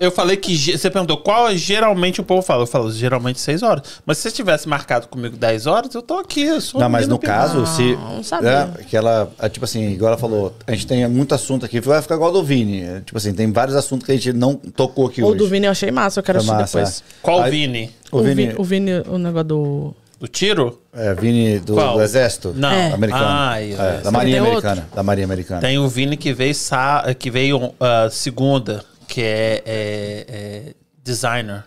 Eu 0.00 0.10
falei 0.10 0.36
que 0.36 0.56
você 0.76 0.90
perguntou 0.90 1.16
qual 1.18 1.48
é 1.48 1.56
geralmente 1.56 2.20
o 2.20 2.24
povo 2.24 2.42
fala. 2.42 2.62
Eu 2.62 2.66
falo 2.66 2.90
geralmente 2.92 3.40
6 3.40 3.62
horas. 3.62 3.82
Mas 4.04 4.18
se 4.18 4.24
você 4.24 4.30
tivesse 4.36 4.68
marcado 4.68 5.08
comigo 5.08 5.36
10 5.36 5.66
horas, 5.66 5.94
eu 5.94 6.02
tô 6.02 6.18
aqui. 6.18 6.42
Eu 6.42 6.60
sou 6.60 6.80
Não, 6.80 6.88
mas 6.88 7.06
no 7.06 7.18
caso, 7.18 7.66
se. 7.66 7.96
não 7.96 8.22
sabia. 8.22 8.70
É, 8.78 8.82
que 8.84 8.96
ela, 8.96 9.30
é, 9.38 9.48
tipo 9.48 9.64
assim, 9.64 9.90
igual 9.92 10.12
ela 10.12 10.18
falou, 10.20 10.54
a 10.66 10.72
gente 10.72 10.86
tem 10.86 11.06
muito 11.08 11.34
assunto 11.34 11.64
aqui, 11.64 11.80
vai 11.80 12.02
ficar 12.02 12.16
igual 12.16 12.32
do 12.32 12.42
Vini. 12.42 12.82
É, 12.82 13.00
Tipo 13.00 13.18
assim, 13.18 13.32
tem 13.32 13.50
vários 13.52 13.76
assuntos 13.76 14.04
que 14.06 14.12
a 14.12 14.14
gente 14.14 14.32
não 14.32 14.54
tocou 14.54 15.06
aqui 15.06 15.22
O 15.22 15.26
hoje. 15.28 15.38
do 15.38 15.48
Vini 15.48 15.66
eu 15.66 15.70
achei 15.72 15.90
massa, 15.90 16.20
eu 16.20 16.24
quero 16.24 16.42
Foi 16.42 16.54
assistir 16.56 16.76
massa, 16.76 16.78
depois. 16.78 17.00
é. 17.00 17.20
Qual 17.22 17.42
Aí- 17.42 17.50
Vini? 17.50 17.90
O 18.10 18.22
Vini, 18.22 18.54
o 18.58 18.64
Vini, 18.64 18.90
o 19.08 19.18
negócio 19.18 19.44
do. 19.48 19.94
Do 20.20 20.28
tiro? 20.28 20.80
é, 20.96 21.12
Vini 21.12 21.58
do, 21.58 21.74
do 21.74 22.00
Exército? 22.00 22.54
Não. 22.56 22.70
É. 22.70 22.92
Americano. 22.92 23.24
Ai, 23.26 23.64
É, 23.64 23.74
Exército. 23.74 24.04
da 24.04 24.10
Marinha 24.10 24.36
Tem 24.40 24.46
Americana. 24.46 24.88
Da 24.94 25.02
Marinha 25.02 25.24
Americana. 25.26 25.60
Tem 25.60 25.78
o 25.78 25.88
Vini 25.88 26.16
que 26.16 26.32
veio, 26.32 26.54
sa- 26.54 27.14
que 27.18 27.30
veio 27.30 27.74
ah, 27.80 28.08
segunda, 28.10 28.84
que 29.08 29.22
é, 29.22 29.62
é- 29.66 30.24
é 30.28 30.74
designer. 31.02 31.64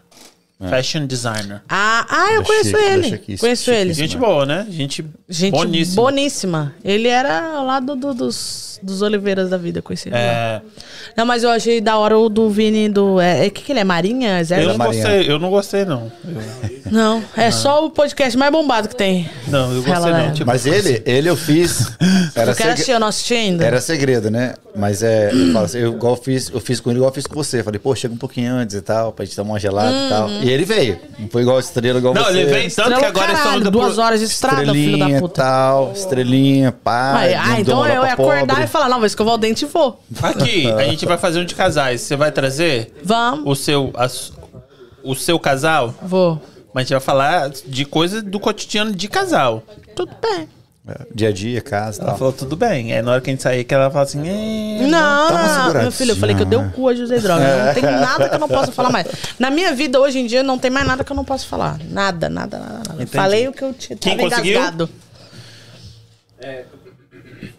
Fashion 0.70 1.06
designer. 1.06 1.62
Ah, 1.70 2.06
ah 2.10 2.34
eu 2.34 2.44
conheço 2.44 2.70
chique, 2.72 2.82
ele. 2.82 3.38
Conheço 3.38 3.70
ele. 3.70 3.94
chiquíssimo. 3.94 4.08
Gente 4.08 4.18
boa, 4.18 4.46
né? 4.46 4.66
Gente, 4.70 5.06
Gente 5.30 5.52
boníssima. 5.52 6.02
boníssima. 6.02 6.74
Ele 6.84 7.08
era 7.08 7.62
lá 7.62 7.80
do, 7.80 7.96
do- 7.96 8.14
dos, 8.16 8.80
dos 8.82 9.04
Oliveiras 9.04 9.52
da 9.52 9.58
vida, 9.58 9.84
conheci 9.84 10.10
ele. 10.10 10.18
É, 10.18 10.62
Não, 11.16 11.26
mas 11.28 11.44
eu 11.44 11.52
achei 11.52 11.80
da 11.80 11.98
hora 12.00 12.18
o 12.18 12.28
do 12.28 12.50
Vini 12.50 12.90
do. 12.90 13.20
É, 13.22 13.46
é 13.46 13.50
que, 13.52 13.62
que 13.62 13.72
ele 13.72 13.82
é? 13.82 13.84
Marinha? 13.84 14.32
eu 14.32 14.38
Exército? 14.40 14.70
não 14.72 14.78
Marinha. 14.80 15.04
gostei, 15.04 15.32
eu 15.32 15.40
não 15.40 15.50
gostei, 15.52 15.86
não. 15.86 16.12
Eu- 16.26 16.68
Não, 16.92 17.22
é 17.36 17.52
só 17.52 17.86
o 17.86 17.90
podcast 17.92 18.38
mais 18.38 18.50
bombado 18.52 18.88
que 18.88 18.96
tem. 18.96 19.30
não, 19.50 19.72
eu 19.74 19.84
gostei, 19.84 19.94
Ela 19.94 20.22
é. 20.24 20.28
não. 20.28 20.34
Tipo, 20.34 20.48
Mas 20.48 20.66
ele, 20.66 21.04
ele 21.06 21.30
eu 21.30 21.36
fiz. 21.36 21.92
Era, 22.34 22.52
Eu 22.52 22.56
quero 22.56 22.56
segre- 22.56 22.72
assistir, 22.74 22.92
eu 22.94 23.00
não 23.00 23.08
assisti 23.08 23.34
ainda. 23.34 23.66
era 23.66 23.82
segredo, 23.82 24.32
né? 24.32 24.54
Mas 24.76 25.04
é. 25.04 25.32
Eu, 25.34 25.52
falo 25.54 25.66
assim, 25.66 25.80
eu, 25.80 25.94
igual 25.94 26.14
eu 26.16 26.22
fiz, 26.22 26.50
eu 26.50 26.60
fiz 26.62 26.80
com 26.80 26.90
ele 26.90 27.00
igual 27.00 27.10
eu 27.10 27.14
fiz 27.14 27.28
com 27.28 27.36
você. 27.36 27.62
Falei, 27.62 27.78
pô, 27.80 27.94
chega 27.94 28.14
um 28.14 28.18
pouquinho 28.18 28.54
antes 28.54 28.76
e 28.76 28.82
tal, 28.82 29.12
pra 29.12 29.26
gente 29.26 29.36
tomar 29.36 29.54
uma 29.54 29.60
gelada 29.60 29.92
e 30.06 30.10
tal. 30.10 30.28
Uhum. 30.30 30.44
E 30.48 30.50
ele 30.50 30.64
veio. 30.64 30.98
Não 31.20 31.28
foi 31.28 31.42
igual 31.42 31.60
estrela, 31.60 32.00
igual 32.00 32.14
Não, 32.14 32.24
você. 32.24 32.30
ele 32.32 32.46
vem 32.46 32.54
tanto 32.62 32.68
Estrela 32.68 33.00
que 33.00 33.06
agora 33.06 33.26
eles 33.26 33.38
caralho, 33.38 33.56
estão 33.58 33.60
indo 33.60 33.72
duas 33.72 33.94
pro- 33.96 34.04
horas 34.04 34.20
de 34.22 34.26
estrada, 34.28 34.58
filho 34.58 34.76
Estrelinha 34.76 34.98
da 35.10 35.18
e 35.18 35.20
puta. 35.22 35.42
tal, 35.42 35.92
estrelinha, 35.94 36.72
pá. 36.72 37.14
Ah, 37.20 37.60
então 37.60 37.86
eu 37.86 38.04
ia 38.06 38.14
acordar 38.14 38.64
e 38.64 38.68
falar, 38.68 38.88
não, 38.90 38.98
vou 38.98 39.06
escovar 39.06 39.34
o 39.34 39.38
dente 39.38 39.66
e 39.66 39.68
vou. 39.68 40.02
Aqui, 40.24 40.72
a 40.72 40.84
gente 40.84 41.06
vai 41.06 41.18
fazer 41.18 41.40
um 41.42 41.46
de 41.46 41.54
casais. 41.54 42.02
Você 42.02 42.16
vai 42.16 42.32
trazer 42.32 42.94
Vamos. 43.04 43.44
o 43.46 43.56
seu, 43.56 43.92
a 43.96 44.08
su- 44.08 44.34
o 45.04 45.16
seu 45.16 45.38
casal? 45.38 45.94
Vou. 46.02 46.42
Mas 46.74 46.82
a 46.82 46.84
gente 46.86 46.92
vai 46.92 47.02
falar 47.02 47.50
de 47.50 47.84
coisas 47.86 48.22
do 48.24 48.40
cotidiano 48.40 48.92
de 48.94 49.08
casal. 49.08 49.64
Tudo 49.96 50.12
bem. 50.22 50.48
É, 50.88 51.06
Dia 51.14 51.30
a 51.30 51.32
dia, 51.34 51.62
casa 51.62 52.00
e 52.00 52.02
Ela 52.02 52.10
tal. 52.12 52.18
falou, 52.18 52.34
tudo 52.34 52.56
bem. 52.56 52.94
Aí 52.94 53.02
na 53.02 53.12
hora 53.12 53.22
que 53.22 53.30
a 53.30 53.34
gente 53.34 53.44
sair, 53.44 53.64
que 53.66 53.74
ela 53.74 53.90
fala 53.92 54.04
assim... 54.06 54.20
"Eh, 54.28 54.88
Não, 54.88 55.30
não, 55.32 55.82
meu 55.82 55.92
filho, 55.92 56.12
eu 56.12 56.16
falei 56.16 56.34
que 56.36 56.42
eu 56.44 56.46
dei 56.46 56.58
o 56.58 56.70
cu 56.72 56.84
hoje 56.84 57.02
usei 57.04 57.20
droga. 57.20 57.66
Não 57.66 57.74
tem 57.74 57.84
nada 57.84 58.30
que 58.30 58.36
eu 58.36 58.40
não 58.40 58.48
possa 58.48 58.72
falar 58.72 58.90
mais. 58.90 59.08
Na 59.38 59.50
minha 59.52 59.74
vida, 59.74 60.00
hoje 60.00 60.20
em 60.20 60.26
dia, 60.26 60.42
não 60.44 60.58
tem 60.58 60.72
mais 60.72 60.88
nada 60.88 61.04
que 61.04 61.12
eu 61.12 61.16
não 61.16 61.26
posso 61.26 61.46
falar. 61.48 61.78
Nada, 61.90 62.30
nada, 62.30 62.58
nada, 62.58 62.82
nada. 62.88 63.08
Falei 63.08 63.48
o 63.48 63.52
que 63.52 63.64
eu 63.64 63.74
tinha. 63.74 63.98
Quem 63.98 64.16
tava 64.18 64.30
conseguiu? 64.30 64.60
engasgado. 64.60 64.90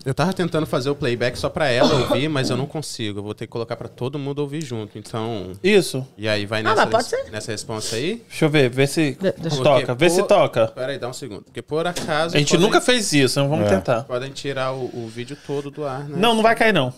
Eu 0.09 0.15
tava 0.15 0.33
tentando 0.33 0.65
fazer 0.65 0.89
o 0.89 0.95
playback 0.95 1.39
só 1.39 1.51
pra 1.51 1.69
ela 1.69 1.93
ouvir, 1.95 2.29
mas 2.31 2.49
eu 2.49 2.57
não 2.57 2.65
consigo. 2.65 3.19
Eu 3.19 3.23
vou 3.23 3.35
ter 3.35 3.47
que 3.47 3.53
colocar 3.53 3.77
pra 3.77 3.89
todo 3.89 4.19
mundo 4.19 4.39
ouvir 4.39 4.65
junto. 4.65 4.97
Então. 4.99 5.53
Isso. 5.63 6.03
E 6.17 6.27
aí 6.27 6.47
vai 6.47 6.61
Ah, 6.61 6.63
nessa, 6.63 6.77
mas 6.87 6.91
pode 6.91 7.05
ser. 7.09 7.31
nessa 7.31 7.53
resposta 7.53 7.95
aí? 7.97 8.23
Deixa 8.27 8.47
eu 8.47 8.49
ver, 8.49 8.71
vê 8.71 8.87
se 8.87 9.19
De- 9.21 9.33
deixa 9.33 9.59
eu- 9.59 9.63
toca. 9.63 9.87
Porque 9.95 10.05
Vê 10.05 10.09
se 10.09 10.21
por- 10.21 10.27
toca. 10.29 10.69
Pera 10.69 10.93
aí, 10.93 10.99
dá 10.99 11.09
um 11.09 11.13
segundo. 11.13 11.43
Porque 11.43 11.61
por 11.61 11.87
acaso. 11.87 12.35
A 12.35 12.39
gente 12.39 12.49
podem- 12.53 12.65
nunca 12.67 12.81
fez 12.81 13.13
isso, 13.13 13.39
então 13.39 13.51
vamos 13.51 13.67
É. 13.67 13.69
tentar. 13.77 14.05
Podem 14.05 14.31
tirar 14.31 14.73
o, 14.73 14.85
o 14.95 15.09
vídeo 15.15 15.37
todo 15.47 15.71
do 15.71 15.85
ar, 15.85 16.09
né? 16.09 16.17
Não, 16.19 16.35
não 16.35 16.43
vai 16.43 16.57
cair 16.57 16.73
não. 16.73 16.91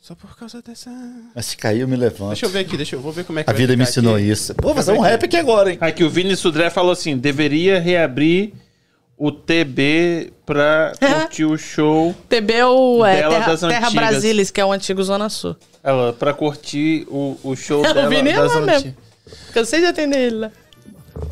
Só 0.00 0.14
por 0.14 0.34
causa 0.34 0.62
dessa. 0.62 0.88
Mas 1.34 1.44
se 1.44 1.58
cair, 1.58 1.80
eu 1.80 1.88
me 1.88 1.96
levanto. 1.96 2.28
Deixa 2.28 2.46
eu 2.46 2.50
ver 2.50 2.60
aqui, 2.60 2.74
deixa 2.78 2.96
eu 2.96 3.00
vou 3.02 3.12
ver 3.12 3.24
como 3.24 3.38
é 3.38 3.44
que 3.44 3.50
A 3.50 3.52
vai 3.52 3.60
vida 3.60 3.76
me 3.76 3.82
ensinou 3.82 4.14
aqui. 4.16 4.30
isso. 4.30 4.54
Pô, 4.54 4.74
fazer 4.74 4.92
um 4.92 5.00
rap 5.00 5.22
aqui 5.26 5.36
agora, 5.36 5.70
hein? 5.72 5.78
Aqui 5.78 6.02
o 6.04 6.08
Vini 6.08 6.34
Sudré 6.36 6.70
falou 6.70 6.92
assim: 6.92 7.18
deveria 7.18 7.78
reabrir 7.78 8.54
o 9.18 9.32
TB 9.32 10.32
pra 10.46 10.92
curtir 10.98 11.44
o 11.44 11.58
show. 11.58 12.14
TB 12.28 12.52
é 12.54 12.66
o 12.66 13.04
é, 13.04 13.16
Dela 13.16 13.34
Terra, 13.34 13.46
das 13.48 13.60
Terra. 13.60 13.90
Brasilis, 13.90 14.50
que 14.50 14.60
é 14.60 14.64
o 14.64 14.72
antigo 14.72 15.02
Zona 15.02 15.28
Sul. 15.28 15.56
Ela, 15.82 16.12
pra 16.12 16.32
curtir 16.32 17.06
o, 17.10 17.36
o 17.42 17.56
show 17.56 17.82
Eu 17.84 17.94
dela 17.94 18.08
vi 18.08 18.22
nem 18.22 18.34
das 18.34 18.52
lá 18.54 18.60
antigas. 18.60 18.82
mesmo. 18.84 18.96
Cansei 19.52 19.80
de 19.80 19.86
atender 19.86 20.18
ele 20.18 20.36
lá. 20.36 20.52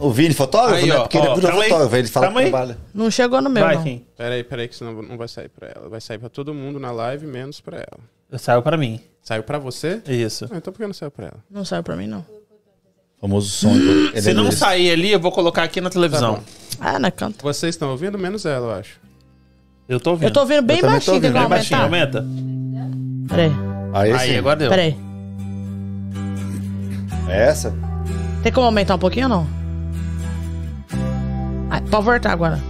O 0.01 0.11
Vini, 0.11 0.35
fotógrafo, 0.35 0.83
Aí, 0.83 0.89
né? 0.89 0.97
ó, 0.97 1.03
Porque 1.03 1.17
ele 1.17 1.29
ó, 1.29 1.35
virou 1.37 1.49
calma 1.51 1.63
aí. 1.65 1.69
fotógrafo, 1.71 1.97
ele 1.97 2.09
fala 2.09 2.27
Calma 2.27 2.41
que 2.41 2.45
aí. 2.47 2.51
trabalha. 2.51 2.79
Não 2.93 3.11
chegou 3.11 3.41
no 3.41 3.49
meu, 3.49 3.63
Vai, 3.65 3.77
não. 3.77 3.83
Kim. 3.85 4.05
Pera 4.17 4.35
aí, 4.35 4.43
pera 4.45 4.63
aí, 4.63 4.69
que 4.69 4.75
senão 4.77 5.01
não 5.01 5.17
vai 5.17 5.29
sair 5.29 5.49
pra 5.49 5.69
ela. 5.75 5.89
Vai 5.89 6.01
sair 6.01 6.19
pra 6.19 6.29
todo 6.29 6.53
mundo 6.53 6.81
na 6.81 6.91
live, 6.91 7.25
menos 7.25 7.61
pra 7.61 7.77
ela. 7.79 8.39
Saiu 8.39 8.63
pra 8.63 8.77
mim. 8.77 9.01
Saiu 9.23 9.45
pra 9.45 9.59
você? 9.59 10.03
Isso. 10.09 10.47
Ah, 10.51 10.57
então 10.57 10.73
por 10.73 10.81
que 10.81 10.87
não 10.87 10.93
saiu 10.93 11.11
pra 11.13 11.27
ela? 11.27 11.37
Não 11.49 11.65
saiu 11.65 11.85
pra 11.85 11.95
mim, 11.95 12.09
não. 12.09 12.27
Famoso 13.21 13.49
som. 13.49 13.73
Se 14.21 14.31
é 14.31 14.35
não 14.35 14.51
sair 14.51 14.91
ali, 14.91 15.13
eu 15.13 15.21
vou 15.21 15.31
colocar 15.33 15.63
aqui 15.63 15.81
na 15.81 15.89
televisão. 15.89 16.35
Tá 16.35 16.41
bom. 16.41 16.47
Ah, 16.81 16.99
na 16.99 17.11
canta. 17.11 17.39
Vocês 17.43 17.75
estão 17.75 17.91
ouvindo? 17.91 18.19
Menos 18.19 18.45
ela, 18.47 18.67
eu 18.67 18.75
acho. 18.81 18.99
eu 19.89 19.99
tô 20.01 20.11
ouvindo. 20.11 20.29
Eu 20.29 20.33
tô 20.33 20.41
ouvindo 20.41 20.63
bem 20.63 20.79
Eu 20.81 20.87
baixinho. 20.87 21.21
Quer 21.21 21.29
que 21.33 21.39
Bem 21.39 21.49
baixinho, 21.49 21.81
aumentar? 21.83 22.19
aumenta. 22.19 23.27
Peraí, 23.29 23.53
Aí, 23.95 24.13
Aí, 24.13 24.29
sim. 24.33 24.37
agora 24.39 24.57
deu. 24.57 24.69
peraí. 24.71 24.97
É 27.29 27.45
essa? 27.49 27.75
Tem 28.43 28.53
como 28.53 28.67
aumentar 28.67 28.95
um 28.95 28.99
pouquinho 28.99 29.25
ou 29.27 29.31
não? 29.31 29.47
Ah, 31.71 31.81
pode 31.91 32.05
voltar 32.05 32.31
agora. 32.33 32.61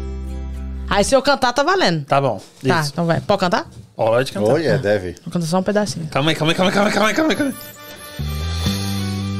Aí 0.88 1.04
se 1.04 1.14
eu 1.14 1.20
cantar, 1.20 1.52
tá 1.52 1.62
valendo. 1.62 2.04
Tá 2.04 2.20
bom. 2.20 2.40
Tá, 2.66 2.80
Isso. 2.80 2.90
então 2.92 3.04
vai. 3.06 3.20
Pode 3.20 3.40
cantar? 3.40 3.66
Pode 3.94 4.32
cantar. 4.32 4.52
Oi, 4.54 4.66
é, 4.66 4.78
deve. 4.78 5.16
Vou 5.24 5.32
cantar 5.32 5.46
só 5.46 5.58
um 5.58 5.62
pedacinho. 5.62 6.06
Calma 6.06 6.30
aí, 6.30 6.36
calma 6.36 6.52
aí, 6.52 6.56
calma 6.56 6.70
aí, 6.70 6.74
calma 6.74 6.88
aí, 6.88 6.94
calma 6.94 7.08
aí, 7.08 7.14
calma 7.14 7.30
aí, 7.32 7.36
calma 7.36 7.52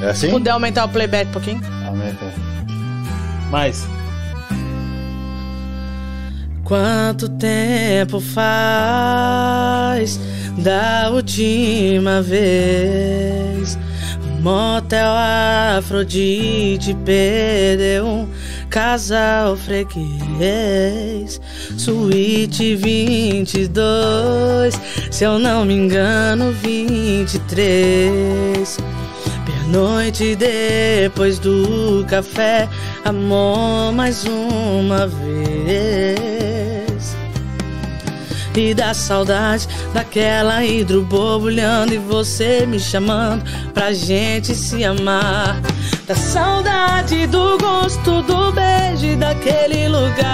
aí. 0.01 0.07
É 0.07 0.11
assim? 0.11 0.31
Puder 0.31 0.51
aumentar 0.51 0.85
o 0.85 0.89
playback 0.89 1.29
um 1.31 1.33
pouquinho? 1.33 1.63
Aumenta. 1.87 2.25
Mais. 3.51 3.87
Quanto 6.67 7.29
tempo 7.29 8.21
faz 8.21 10.19
da 10.59 11.11
última 11.13 12.21
vez? 12.21 13.79
Motel 14.41 15.13
Afrodite 15.79 16.93
perdeu 17.05 18.05
um 18.05 18.29
casal 18.69 19.57
freguês. 19.57 21.41
Suíte 21.79 22.75
22, 22.75 24.75
se 25.09 25.23
eu 25.23 25.39
não 25.39 25.65
me 25.65 25.75
engano, 25.75 26.51
23. 26.51 28.77
Noite 29.69 30.35
depois 30.35 31.39
do 31.39 32.05
café, 32.09 32.69
amor 33.05 33.93
mais 33.93 34.25
uma 34.25 35.07
vez. 35.07 36.56
E 38.57 38.73
da 38.73 38.95
saudade 38.95 39.69
daquela 39.93 40.65
hidro 40.65 41.03
borbulhando 41.03 41.93
e 41.93 41.99
você 41.99 42.65
me 42.65 42.81
chamando 42.81 43.45
pra 43.75 43.93
gente 43.93 44.55
se 44.55 44.83
amar. 44.83 45.61
Da 46.07 46.15
saudade 46.15 47.27
do 47.27 47.59
gosto 47.59 48.23
do 48.23 48.53
beijo 48.53 49.15
daquele 49.19 49.89
lugar. 49.89 50.27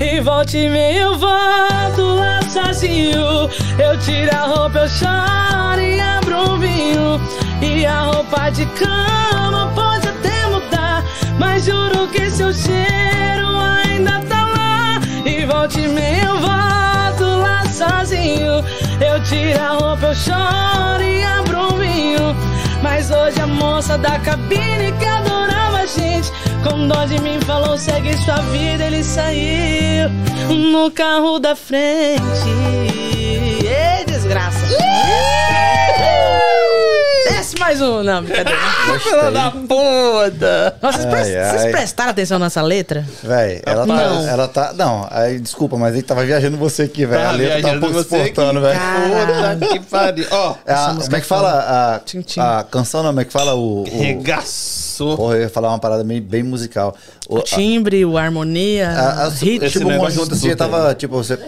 E 0.00 0.18
volte 0.20 0.56
e 0.56 0.96
eu 0.96 1.18
volto 1.18 2.02
lá 2.16 2.40
sozinho. 2.50 3.50
Eu 3.78 3.98
tiro 4.00 4.34
a 4.34 4.46
roupa, 4.46 4.78
eu 4.78 4.88
choro 4.88 5.82
e 5.82 6.00
abro 6.00 6.52
um 6.52 6.58
vinho. 6.58 7.20
E 7.60 7.84
a 7.84 8.00
roupa 8.00 8.48
de 8.48 8.64
cama 8.66 9.70
pode 9.74 10.08
até 10.08 10.46
mudar. 10.46 11.04
Mas 11.38 11.66
juro 11.66 12.08
que 12.08 12.30
seu 12.30 12.50
cheiro 12.54 13.46
ainda 13.58 14.25
volte 15.46 15.80
e 15.80 15.88
meia 15.88 16.24
eu 16.24 16.40
volto 16.40 17.24
lá 17.42 17.64
sozinho. 17.66 18.64
Eu 19.00 19.22
tiro 19.24 19.60
a 19.60 19.68
roupa, 19.68 20.06
eu 20.06 20.14
choro 20.14 21.02
e 21.02 21.22
abro 21.22 21.74
um 21.74 21.78
vinho. 21.78 22.36
Mas 22.82 23.10
hoje 23.10 23.40
a 23.40 23.46
moça 23.46 23.96
da 23.98 24.18
cabine 24.18 24.92
que 24.98 25.04
adorava 25.04 25.78
a 25.78 25.86
gente 25.86 26.30
Com 26.62 26.86
dó 26.86 27.04
de 27.04 27.20
mim 27.20 27.40
falou, 27.40 27.76
segue 27.78 28.16
sua 28.18 28.36
vida 28.36 28.84
Ele 28.84 29.02
saiu 29.02 30.10
no 30.72 30.90
carro 30.90 31.38
da 31.38 31.56
frente 31.56 32.20
Ei, 33.64 34.04
desgraça 34.04 34.65
Mais 37.58 37.80
um, 37.80 38.02
não, 38.02 38.22
brincadeira 38.22 38.58
Filha 39.00 39.30
da 39.30 39.50
puta! 39.50 40.76
Nossa, 40.82 40.98
vocês, 40.98 41.14
Ai, 41.36 41.50
vocês 41.50 41.64
ai. 41.64 41.70
prestaram 41.70 42.10
atenção 42.10 42.38
nessa 42.38 42.60
letra? 42.62 43.06
Véi, 43.22 43.62
ela 43.64 43.86
tá, 43.86 43.94
Não. 43.94 44.28
ela 44.28 44.48
tá. 44.48 44.72
Não, 44.74 45.06
aí, 45.10 45.38
desculpa, 45.38 45.76
mas 45.76 45.94
ele 45.94 46.02
tava 46.02 46.24
viajando 46.24 46.56
você 46.56 46.82
aqui, 46.82 47.06
velho. 47.06 47.26
A 47.26 47.30
letra 47.32 47.62
tá 47.62 47.76
um 47.76 47.80
pouco 47.80 48.00
exportando, 48.00 48.60
velho. 48.60 48.78
Puta 49.58 49.68
que 49.68 49.80
pariu. 49.80 50.26
Ó, 50.30 50.54
É 50.66 50.72
a- 50.72 50.86
como 51.00 51.02
é 51.04 51.08
que 51.08 51.16
é 51.16 51.20
fala? 51.20 51.94
A, 51.94 51.98
Tchim, 52.00 52.20
tchim. 52.22 52.40
a 52.40 52.64
canção, 52.68 53.02
não, 53.02 53.10
como 53.10 53.20
é 53.20 53.24
que 53.24 53.32
fala? 53.32 53.54
O, 53.54 53.82
o, 53.82 53.84
regaçou. 54.02 55.16
porra, 55.16 55.36
eu 55.36 55.42
ia 55.42 55.48
falar 55.48 55.68
uma 55.68 55.78
parada 55.78 56.02
bem, 56.04 56.20
bem 56.20 56.42
musical. 56.42 56.94
O, 57.28 57.36
O 57.38 57.42
timbre, 57.42 58.04
o 58.04 58.18
harmonia, 58.18 58.90
a, 58.90 59.24
a, 59.24 59.28
ritmo. 59.28 59.68
Tipo, 59.68 59.84
um 59.86 59.90
negócio 59.90 60.18
conjunto 60.18 60.34
assim, 60.34 60.48
tudo 60.50 60.56
tava, 60.58 60.94
tipo, 60.94 61.14
você... 61.16 61.38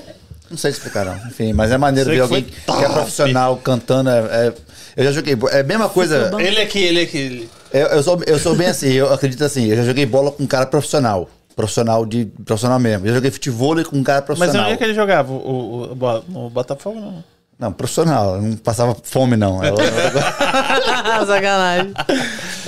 Não 0.50 0.56
sei 0.56 0.70
explicar, 0.70 1.04
não. 1.04 1.14
Enfim, 1.28 1.52
mas 1.52 1.70
é 1.70 1.76
maneiro 1.76 2.08
Sei 2.08 2.18
ver 2.18 2.22
que 2.22 2.28
foi 2.28 2.36
alguém 2.38 2.50
que 2.52 2.58
é 2.58 2.86
top. 2.86 2.92
profissional 2.94 3.56
cantando. 3.58 4.08
É, 4.08 4.18
é- 4.46 4.52
eu 4.98 5.04
já 5.04 5.12
joguei... 5.12 5.36
É 5.52 5.60
a 5.60 5.64
mesma 5.64 5.88
coisa... 5.88 6.30
Ele 6.38 6.60
aqui, 6.60 6.78
ele 6.82 7.00
aqui. 7.02 7.48
Eu, 7.72 7.86
eu, 7.86 8.02
sou, 8.02 8.20
eu 8.26 8.38
sou 8.38 8.54
bem 8.54 8.66
assim, 8.68 8.90
eu 8.92 9.12
acredito 9.12 9.42
assim, 9.44 9.66
eu 9.66 9.76
já 9.76 9.84
joguei 9.84 10.04
bola 10.04 10.30
com 10.30 10.42
um 10.42 10.46
cara 10.46 10.66
profissional. 10.66 11.28
Profissional 11.54 12.06
de. 12.06 12.24
Profissional 12.44 12.78
mesmo. 12.78 13.04
Eu 13.06 13.14
joguei 13.14 13.32
futebol 13.32 13.74
com 13.84 13.96
um 13.96 14.02
cara 14.04 14.20
Mas 14.20 14.38
profissional. 14.38 14.66
onde 14.66 14.74
é 14.74 14.76
que 14.76 14.84
ele 14.84 14.94
jogava? 14.94 15.32
O, 15.32 15.92
o, 15.92 16.46
o, 16.46 16.50
Botafogo, 16.50 17.00
não. 17.00 17.24
Não, 17.58 17.72
profissional. 17.72 18.36
Eu 18.36 18.42
não 18.42 18.56
passava 18.56 18.96
fome, 19.02 19.36
não. 19.36 19.58
Sacanagem. 21.26 21.92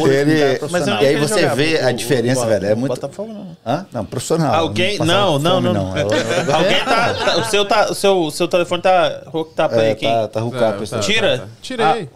ele, 0.00 0.58
Mas 0.70 0.86
e 0.86 0.90
é 0.90 0.94
aí 1.08 1.16
você 1.16 1.34
jogava? 1.42 1.54
vê 1.54 1.80
a 1.80 1.88
O- 1.90 1.92
diferença, 1.92 2.44
o- 2.44 2.46
velho. 2.48 2.66
É 2.66 2.74
o 2.74 2.76
muito. 2.76 2.90
Botafogo, 2.94 3.32
não. 3.32 3.56
Hã? 3.64 3.86
Não, 3.92 4.04
profissional. 4.04 4.54
Alguém. 4.54 4.98
Não, 4.98 5.38
não, 5.38 5.62
fome, 5.62 5.72
não. 5.72 5.96
Eu- 5.96 6.08
eu- 6.10 6.54
Alguém 6.56 6.84
tá, 6.84 7.14
tá- 7.14 7.36
O 7.38 7.44
seu, 7.44 7.64
tá, 7.64 7.90
o 7.92 7.94
seu, 7.94 8.16
o 8.22 8.30
seu 8.32 8.48
telefone 8.48 8.82
tá. 8.82 9.22
Tá 9.54 9.68
É, 9.72 9.90
aqui. 9.92 10.06
tá, 10.06 10.28
tá 10.28 10.40
É, 10.40 10.50
tá, 10.50 10.96
aí. 10.96 11.02
Tira. 11.02 11.38
tá, 11.38 11.44
tá. 11.44 11.50
Tirei. 11.62 12.08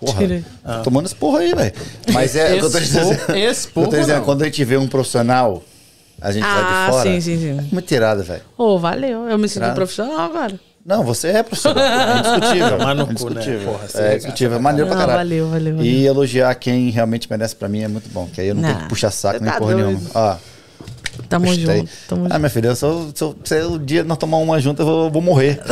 Porra, 0.00 0.22
tô 0.78 0.82
tomando 0.84 1.06
esse 1.06 1.14
porra 1.14 1.38
aí, 1.40 1.54
velho. 1.54 1.72
Mas 2.12 2.36
é 2.36 2.54
o 2.54 2.58
que 2.58 2.64
eu 2.66 2.70
tô 2.70 2.78
Esse 2.78 2.92
porra- 2.98 3.04
dizendo. 3.14 3.36
esse 3.36 3.68
eu 3.74 3.84
tô 3.88 3.96
dizendo, 3.96 4.16
não. 4.18 4.24
quando 4.24 4.42
a 4.42 4.44
gente 4.44 4.64
vê 4.64 4.76
um 4.76 4.86
profissional, 4.86 5.62
a 6.20 6.30
gente 6.32 6.42
sai 6.44 6.62
Ah, 6.62 6.84
de 6.86 6.92
fora. 6.92 7.10
sim, 7.10 7.20
sim, 7.20 7.38
sim. 7.38 7.68
Muito 7.72 7.86
tirada, 7.86 8.22
velho. 8.22 8.42
Ô, 8.58 8.78
valeu. 8.78 9.28
Eu 9.28 9.38
me 9.38 9.48
sinto 9.48 9.60
Claro. 9.60 9.74
profissional 9.74 10.18
agora. 10.20 10.60
Não, 10.84 11.02
você 11.02 11.28
é 11.28 11.42
profissional. 11.42 11.82
É 11.84 12.18
indiscutível. 12.18 12.70
Tomar 12.78 12.94
no 12.94 13.02
é 13.02 13.06
cu, 13.06 13.10
né? 13.10 13.14
indiscutível. 13.30 13.72
Porra, 13.72 13.88
você 13.88 13.98
é 14.02 14.12
indiscutível. 14.14 14.56
É 14.56 14.60
maneiro 14.60 14.88
pra 14.88 14.96
caralho. 14.98 15.18
valeu, 15.18 15.48
valeu, 15.48 15.76
valeu. 15.76 15.90
E 15.90 16.06
elogiar 16.06 16.54
quem 16.54 16.90
realmente 16.90 17.26
merece 17.30 17.56
pra 17.56 17.68
mim 17.68 17.82
é 17.82 17.88
muito 17.88 18.08
bom. 18.10 18.28
Que 18.32 18.40
aí 18.42 18.48
eu 18.48 18.54
não 18.54 18.62
tenho 18.62 18.78
que 18.78 18.88
puxar 18.88 19.10
saco 19.10 19.42
nem 19.42 19.50
tá 19.50 19.58
porra 19.58 19.72
doido. 19.74 19.86
nenhuma. 19.88 20.10
Ó, 20.14 20.36
Tamo 21.28 21.46
gostei. 21.46 21.64
junto, 21.78 21.90
tamo 22.08 22.24
Ah, 22.26 22.28
junto. 22.28 22.38
minha 22.38 22.50
filha, 22.50 22.68
eu 22.68 22.76
sou, 22.76 23.10
sou, 23.14 23.34
se 23.42 23.58
o 23.62 23.78
dia 23.78 24.04
nós 24.04 24.18
tomar 24.18 24.36
uma 24.36 24.60
junto, 24.60 24.82
eu 24.82 24.86
vou, 24.86 25.10
vou 25.10 25.22
morrer. 25.22 25.60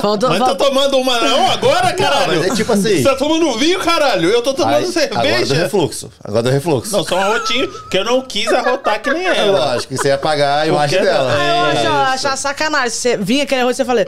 Faltou, 0.00 0.28
Mas 0.30 0.38
tá 0.38 0.54
tomando 0.54 0.98
uma 0.98 1.20
não 1.20 1.50
agora, 1.50 1.92
caralho? 1.92 2.38
mas 2.40 2.50
é 2.50 2.54
tipo 2.54 2.72
assim- 2.72 2.96
Você 2.98 3.02
tá 3.02 3.16
tomando 3.16 3.58
vinho, 3.58 3.78
caralho? 3.80 4.28
Eu 4.30 4.42
tô 4.42 4.54
tomando 4.54 4.74
Aí, 4.76 4.84
agora 4.84 4.86
do 4.86 4.92
cerveja. 4.92 5.54
refluxo. 5.54 6.10
Agora 6.22 6.42
do 6.42 6.50
refluxo. 6.50 6.92
Não, 6.92 7.04
só 7.04 7.16
um 7.16 7.20
arrotinho 7.20 7.68
que 7.88 7.98
eu 7.98 8.04
não 8.04 8.20
quis 8.22 8.52
arrotar 8.52 9.00
que 9.00 9.10
nem 9.12 9.26
É 9.26 9.38
ela. 9.38 9.72
lógico, 9.72 9.94
que 9.94 10.00
você 10.00 10.08
ia 10.08 10.18
pagar 10.18 10.60
a 10.60 10.66
imagem 10.66 10.98
Porque- 10.98 11.12
dela. 11.12 11.32
Ah, 11.32 11.74
eu 11.74 11.82
É 11.82 11.86
acho, 12.14 12.36
sacanagem. 12.36 12.90
Você 12.90 13.16
vinha 13.16 13.44
aquele 13.44 13.60
arroz 13.62 13.76
e 13.76 13.78
você 13.78 13.84
falei, 13.84 14.06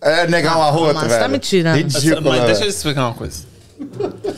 É 0.00 0.26
negar 0.26 0.56
uma 0.56 0.70
rota, 0.70 0.94
mas 0.94 1.08
velho. 1.08 1.20
tá 1.20 1.28
me 1.28 1.38
tirando. 1.38 1.76
Ridículo, 1.76 2.30
Mas 2.30 2.40
deixa 2.40 2.52
eu 2.52 2.58
velho. 2.60 2.70
explicar 2.70 3.00
uma 3.06 3.14
coisa. 3.14 3.49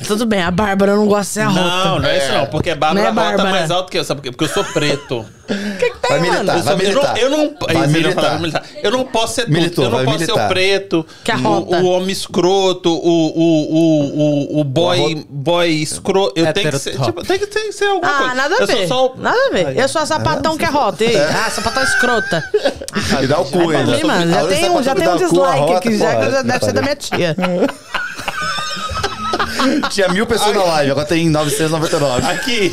Tudo 0.06 0.26
bem, 0.26 0.42
a 0.42 0.50
Bárbara 0.50 0.94
não 0.96 1.06
gosta 1.06 1.22
de 1.22 1.28
ser 1.28 1.40
a 1.40 1.44
Não, 1.50 1.88
rota. 1.88 2.00
não 2.00 2.08
é 2.08 2.18
isso 2.18 2.32
não. 2.32 2.46
Porque 2.46 2.70
a 2.70 2.76
Bárbara 2.76 2.94
Não 3.12 3.20
é 3.20 3.24
rota 3.24 3.36
Bárbara. 3.36 3.50
mais 3.50 3.70
alto 3.70 3.90
que 3.90 3.98
eu. 3.98 4.04
Sabe 4.04 4.20
por 4.20 4.24
quê? 4.24 4.30
Porque 4.32 4.44
eu 4.44 4.48
sou 4.48 4.64
preto. 4.72 5.24
Vai 6.08 6.20
militar, 6.20 6.56
Eu, 6.56 6.62
vai 6.62 6.62
sou- 6.62 6.72
eu 6.72 6.78
militar. 6.78 7.14
não, 7.14 7.16
eu 7.18 7.30
não, 7.30 7.54
Vai 7.66 7.76
Aí, 7.84 7.88
militar. 7.88 8.14
falar, 8.14 8.28
vai 8.30 8.38
militar. 8.38 8.62
Eu 8.82 8.90
não 8.90 9.04
posso 9.04 9.34
ser 9.34 9.42
tudo. 9.42 9.52
Militou, 9.54 9.84
eu 9.84 9.90
não 9.90 9.96
vai 9.98 10.06
posso 10.06 10.18
ser 10.18 10.24
militar. 10.26 10.46
o 10.46 10.48
preto, 10.48 11.06
Que 11.24 11.30
a 11.32 11.36
o, 11.36 11.40
rota. 11.40 11.76
o 11.76 11.84
homem 11.86 12.10
escroto, 12.10 12.90
o, 12.90 12.96
o, 12.98 13.74
o, 13.74 14.56
o, 14.56 14.60
o 14.60 14.64
boy, 14.64 15.26
boy 15.28 15.68
escroto. 15.82 16.32
Eu 16.36 16.52
tenho 16.52 16.70
que 16.70 16.78
ser, 16.78 16.98
tipo, 16.98 17.22
tem 17.24 17.38
que 17.38 17.46
ter- 17.46 17.72
ser 17.72 17.86
alguma 17.86 18.10
Ah, 18.12 18.18
coisa. 18.18 18.34
nada 18.34 18.54
a 18.54 18.58
eu 18.60 18.66
ver. 18.66 18.76
Sou 18.76 18.86
só 18.88 19.06
o- 19.06 19.16
Nada 19.20 19.36
a 19.36 19.50
ver. 19.52 19.76
Eu 19.78 19.88
sou 19.88 20.00
a 20.02 20.06
sapatão 20.06 20.56
que 20.56 20.64
é 20.64 20.68
rota. 20.68 21.04
Ei, 21.04 21.16
ah, 21.18 21.50
sapatão 21.50 21.82
escrota. 21.82 22.44
E 23.22 23.26
dá 23.26 23.40
o 23.40 23.44
cu 23.44 23.66
Vai 23.66 24.02
mano. 24.04 24.30
Já 24.30 24.46
tem 24.46 24.60
que 24.60 24.68
um, 24.68 24.82
tem 24.82 25.08
o 25.08 25.16
dislike 25.18 25.58
rota, 25.60 25.76
aqui, 25.78 25.98
já 25.98 26.16
que 26.16 26.30
já 26.30 26.42
deve 26.42 26.64
ser 26.64 26.72
da 26.72 26.82
minha 26.82 26.96
tia. 26.96 27.36
Tinha 29.90 30.08
mil 30.08 30.26
pessoas 30.26 30.54
na 30.54 30.64
live, 30.64 30.90
agora 30.92 31.06
tem 31.06 31.28
999. 31.28 32.26
Aqui. 32.26 32.72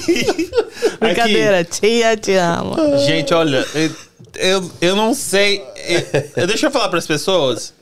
Brincadeira, 1.00 1.64
tia, 1.64 2.18
te 2.18 2.34
amo. 2.34 2.74
Aqui. 2.74 3.06
Gente, 3.06 3.34
olha, 3.34 3.66
eu, 3.74 3.92
eu, 4.36 4.72
eu 4.82 4.96
não 4.96 5.14
sei. 5.14 5.64
Eu, 6.36 6.48
deixa 6.48 6.68
eu 6.68 6.72
falar 6.72 6.90
para 6.90 7.00
as 7.00 7.08
pessoas. 7.08 7.74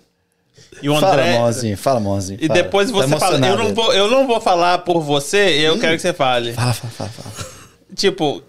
E 0.81 0.89
o 0.89 0.99
Fala, 0.99 1.13
André. 1.13 1.37
mãozinho, 1.39 1.77
fala, 1.77 1.99
mãozinho. 1.99 2.39
E 2.41 2.47
fala. 2.47 2.61
depois 2.61 2.91
Tá 2.91 2.95
você 2.95 3.17
fala. 3.17 3.47
Eu 3.47 3.57
não, 3.57 3.73
vou, 3.73 3.93
eu 3.93 4.11
não 4.11 4.27
vou 4.27 4.39
falar 4.39 4.79
por 4.79 5.01
você, 5.01 5.37
eu 5.59 5.79
quero 5.79 5.95
que 5.95 6.01
você 6.01 6.13
fale. 6.13 6.53
Fala, 6.53 6.73
fala, 6.73 6.91
fala. 6.91 7.09
fala. 7.09 7.47
Tipo, 7.95 8.43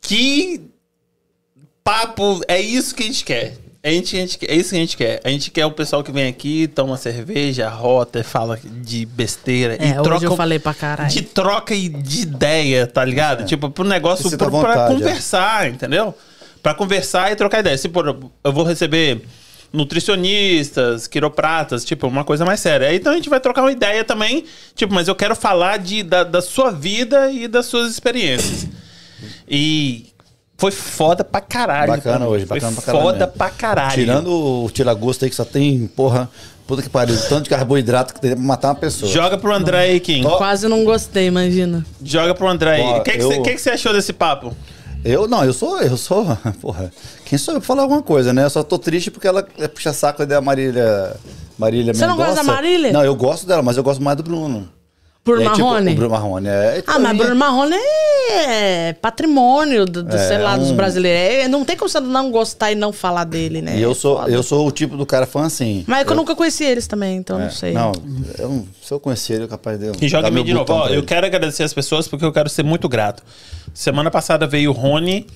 que 0.00 0.62
papo 1.84 2.40
é 2.48 2.60
isso 2.60 2.94
que 2.94 3.02
a 3.02 3.06
gente 3.06 3.24
quer. 3.24 3.54
A 3.88 3.90
gente, 3.90 4.16
a 4.16 4.20
gente, 4.20 4.38
é 4.46 4.54
isso 4.54 4.70
que 4.70 4.76
a 4.76 4.78
gente 4.78 4.96
quer. 4.96 5.20
A 5.24 5.28
gente 5.30 5.50
quer 5.50 5.64
o 5.64 5.70
pessoal 5.70 6.04
que 6.04 6.12
vem 6.12 6.28
aqui, 6.28 6.68
toma 6.68 6.96
cerveja, 6.98 7.68
rota, 7.70 8.22
fala 8.22 8.58
de 8.62 9.06
besteira. 9.06 9.76
É, 9.80 9.88
e 9.88 9.92
hoje 9.92 10.02
troca, 10.02 10.24
eu 10.26 10.36
falei 10.36 10.58
pra 10.58 10.74
caralho. 10.74 11.08
De 11.08 11.22
troca 11.22 11.74
e 11.74 11.88
de 11.88 12.20
ideia, 12.20 12.86
tá 12.86 13.02
ligado? 13.02 13.46
Tipo, 13.46 13.70
pro 13.70 13.84
negócio, 13.84 14.28
sinta 14.28 14.44
pro, 14.44 14.58
à 14.58 14.60
pra 14.60 14.68
vontade, 14.72 14.94
conversar, 14.94 15.68
entendeu? 15.70 16.14
Pra 16.62 16.74
conversar 16.74 17.32
e 17.32 17.36
trocar 17.36 17.60
ideia. 17.60 17.78
Se 17.78 17.88
por, 17.88 18.06
eu 18.44 18.52
vou 18.52 18.64
receber 18.64 19.22
nutricionistas, 19.72 21.06
quiropratas, 21.06 21.82
tipo, 21.82 22.06
uma 22.06 22.24
coisa 22.24 22.44
mais 22.44 22.60
séria. 22.60 22.88
Aí, 22.88 22.96
Então 22.96 23.12
a 23.12 23.16
gente 23.16 23.30
vai 23.30 23.40
trocar 23.40 23.62
uma 23.62 23.72
ideia 23.72 24.04
também, 24.04 24.44
tipo, 24.74 24.92
mas 24.92 25.08
eu 25.08 25.14
quero 25.14 25.34
falar 25.34 25.78
de, 25.78 26.02
da, 26.02 26.24
da 26.24 26.42
sua 26.42 26.70
vida 26.70 27.30
e 27.30 27.48
das 27.48 27.64
suas 27.64 27.90
experiências. 27.90 28.66
E 29.48 30.06
foi 30.58 30.72
foda 30.72 31.22
pra 31.22 31.40
caralho. 31.40 31.92
Bacana 31.92 32.24
mim. 32.24 32.32
hoje, 32.32 32.44
bacana 32.44 32.72
foi 32.72 32.82
pra 32.82 32.92
caralho 32.92 33.04
foda 33.04 33.18
mesmo. 33.18 33.32
pra 33.32 33.50
caralho. 33.50 33.94
Tirando 33.94 34.64
o 34.64 34.70
tira-gosto 34.70 35.24
aí 35.24 35.30
que 35.30 35.36
só 35.36 35.44
tem, 35.44 35.86
porra, 35.86 36.28
puta 36.66 36.82
que 36.82 36.90
pariu, 36.90 37.16
tanto 37.28 37.44
de 37.44 37.50
carboidrato 37.50 38.12
que 38.12 38.20
teria 38.20 38.36
pra 38.36 38.44
matar 38.44 38.68
uma 38.70 38.74
pessoa. 38.74 39.10
Joga 39.10 39.38
pro 39.38 39.54
André 39.54 39.78
aí, 39.78 40.00
Kim. 40.00 40.24
Quase 40.24 40.66
não 40.66 40.84
gostei, 40.84 41.26
imagina. 41.26 41.86
Joga 42.02 42.34
pro 42.34 42.48
André 42.48 42.72
aí. 42.72 42.82
O 42.82 43.02
que, 43.44 43.56
você, 43.56 43.70
achou 43.70 43.92
desse 43.92 44.12
papo? 44.12 44.52
Eu 45.04 45.28
não, 45.28 45.44
eu 45.44 45.52
sou, 45.52 45.80
eu 45.80 45.96
sou, 45.96 46.26
porra, 46.60 46.92
quem 47.24 47.38
sou 47.38 47.54
eu 47.54 47.60
pra 47.60 47.66
falar 47.68 47.82
alguma 47.82 48.02
coisa, 48.02 48.32
né? 48.32 48.42
Eu 48.42 48.50
só 48.50 48.64
tô 48.64 48.76
triste 48.80 49.12
porque 49.12 49.28
ela 49.28 49.46
é 49.58 49.68
puxa 49.68 49.92
saco 49.92 50.26
da 50.26 50.40
Marília, 50.40 51.16
Marília 51.56 51.94
Você 51.94 52.04
não 52.04 52.16
gosta 52.16 52.34
da 52.34 52.42
Marília? 52.42 52.92
Não, 52.92 53.04
eu 53.04 53.14
gosto 53.14 53.46
dela, 53.46 53.62
mas 53.62 53.76
eu 53.76 53.84
gosto 53.84 54.02
mais 54.02 54.16
do 54.16 54.24
Bruno. 54.24 54.68
Bruno 55.24 55.42
aí, 55.42 55.48
tipo, 55.50 55.58
Marrone? 55.66 55.92
o 55.92 55.94
Bruno 55.94 56.10
Marrone. 56.10 56.48
É, 56.48 56.82
Ah, 56.86 56.98
mas 56.98 57.16
Bruno 57.18 57.36
Marrone 57.36 57.76
é 58.30 58.92
patrimônio 58.94 59.84
do, 59.84 60.02
do, 60.02 60.16
É, 60.16 60.28
sei 60.28 60.38
lá, 60.38 60.56
dos 60.56 60.70
um- 60.70 60.76
brasileiros. 60.76 61.44
É, 61.44 61.48
Não 61.48 61.64
tem 61.64 61.76
como 61.76 61.88
você 61.88 62.00
não 62.00 62.30
gostar 62.30 62.72
e 62.72 62.74
não 62.74 62.92
falar 62.92 63.24
dele, 63.24 63.60
né? 63.60 63.76
E 63.78 63.82
eu 63.82 63.94
sou, 63.94 64.16
Foda. 64.18 64.30
eu 64.30 64.42
sou 64.42 64.66
o 64.66 64.70
tipo 64.72 64.96
do 64.96 65.04
cara 65.04 65.26
fã 65.26 65.44
assim. 65.44 65.84
Mas 65.86 66.00
é 66.00 66.04
que 66.04 66.12
eu 66.12 66.16
nunca 66.16 66.34
conheci 66.34 66.64
eles 66.64 66.86
também, 66.86 67.16
então 67.18 67.36
eu 67.36 67.42
É, 67.42 67.44
não 67.44 67.52
sei. 67.52 67.72
Não, 67.72 67.92
eu, 68.38 68.48
não- 68.48 68.66
se 68.82 68.92
eu 68.92 68.98
conhecer 69.00 69.34
ele, 69.34 69.44
eu 69.44 69.48
capaz 69.48 69.78
de. 69.78 69.92
E 70.04 70.08
joga 70.08 70.30
me 70.30 70.42
de 70.42 70.54
novo. 70.54 70.72
Ó, 70.72 70.88
eu 70.88 71.02
quero 71.02 71.26
agradecer 71.26 71.62
as 71.62 71.74
pessoas 71.74 72.08
porque 72.08 72.24
eu 72.24 72.32
quero 72.32 72.48
ser 72.48 72.62
muito 72.62 72.88
grato. 72.88 73.22
Semana 73.74 74.10
passada 74.10 74.46
veio 74.46 74.70
o 74.70 74.72
Rony 74.74 75.26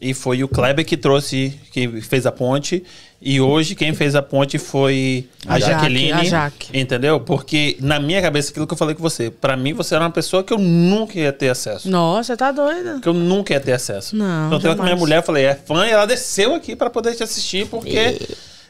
e 0.00 0.14
foi 0.14 0.42
o 0.42 0.48
Kleber 0.48 0.84
que 0.84 0.96
trouxe, 0.96 1.54
que 1.72 2.00
fez 2.00 2.26
a 2.26 2.32
ponte. 2.32 2.82
E 3.20 3.40
hoje 3.40 3.74
quem 3.74 3.92
fez 3.94 4.14
a 4.14 4.22
ponte 4.22 4.58
foi 4.58 5.26
a, 5.46 5.54
A 5.54 5.58
Jaque, 5.58 5.72
Jaqueline. 5.72 6.12
a 6.12 6.24
Jaque. 6.24 6.68
Entendeu? 6.78 7.18
Porque 7.18 7.76
na 7.80 7.98
minha 7.98 8.22
cabeça, 8.22 8.50
aquilo 8.50 8.64
que 8.66 8.72
eu 8.72 8.78
falei 8.78 8.94
com 8.94 9.02
você, 9.02 9.28
pra 9.28 9.56
mim 9.56 9.72
você 9.72 9.96
era 9.96 10.04
uma 10.04 10.10
pessoa 10.10 10.44
que 10.44 10.52
eu 10.52 10.58
nunca 10.58 11.18
ia 11.18 11.32
ter 11.32 11.48
acesso. 11.48 11.90
Nossa, 11.90 12.36
tá 12.36 12.52
doida. 12.52 13.00
Que 13.02 13.08
eu 13.08 13.14
nunca 13.14 13.52
ia 13.52 13.60
ter 13.60 13.72
acesso. 13.72 14.14
Não, 14.14 14.54
Então, 14.54 14.70
eu 14.70 14.76
com 14.76 14.82
a 14.82 14.84
minha 14.84 14.96
mulher, 14.96 15.16
eu 15.18 15.22
falei, 15.24 15.46
é 15.46 15.54
fã, 15.56 15.84
e 15.84 15.90
ela 15.90 16.06
desceu 16.06 16.54
aqui 16.54 16.76
pra 16.76 16.88
poder 16.90 17.14
te 17.16 17.22
assistir, 17.24 17.66
porque 17.66 18.20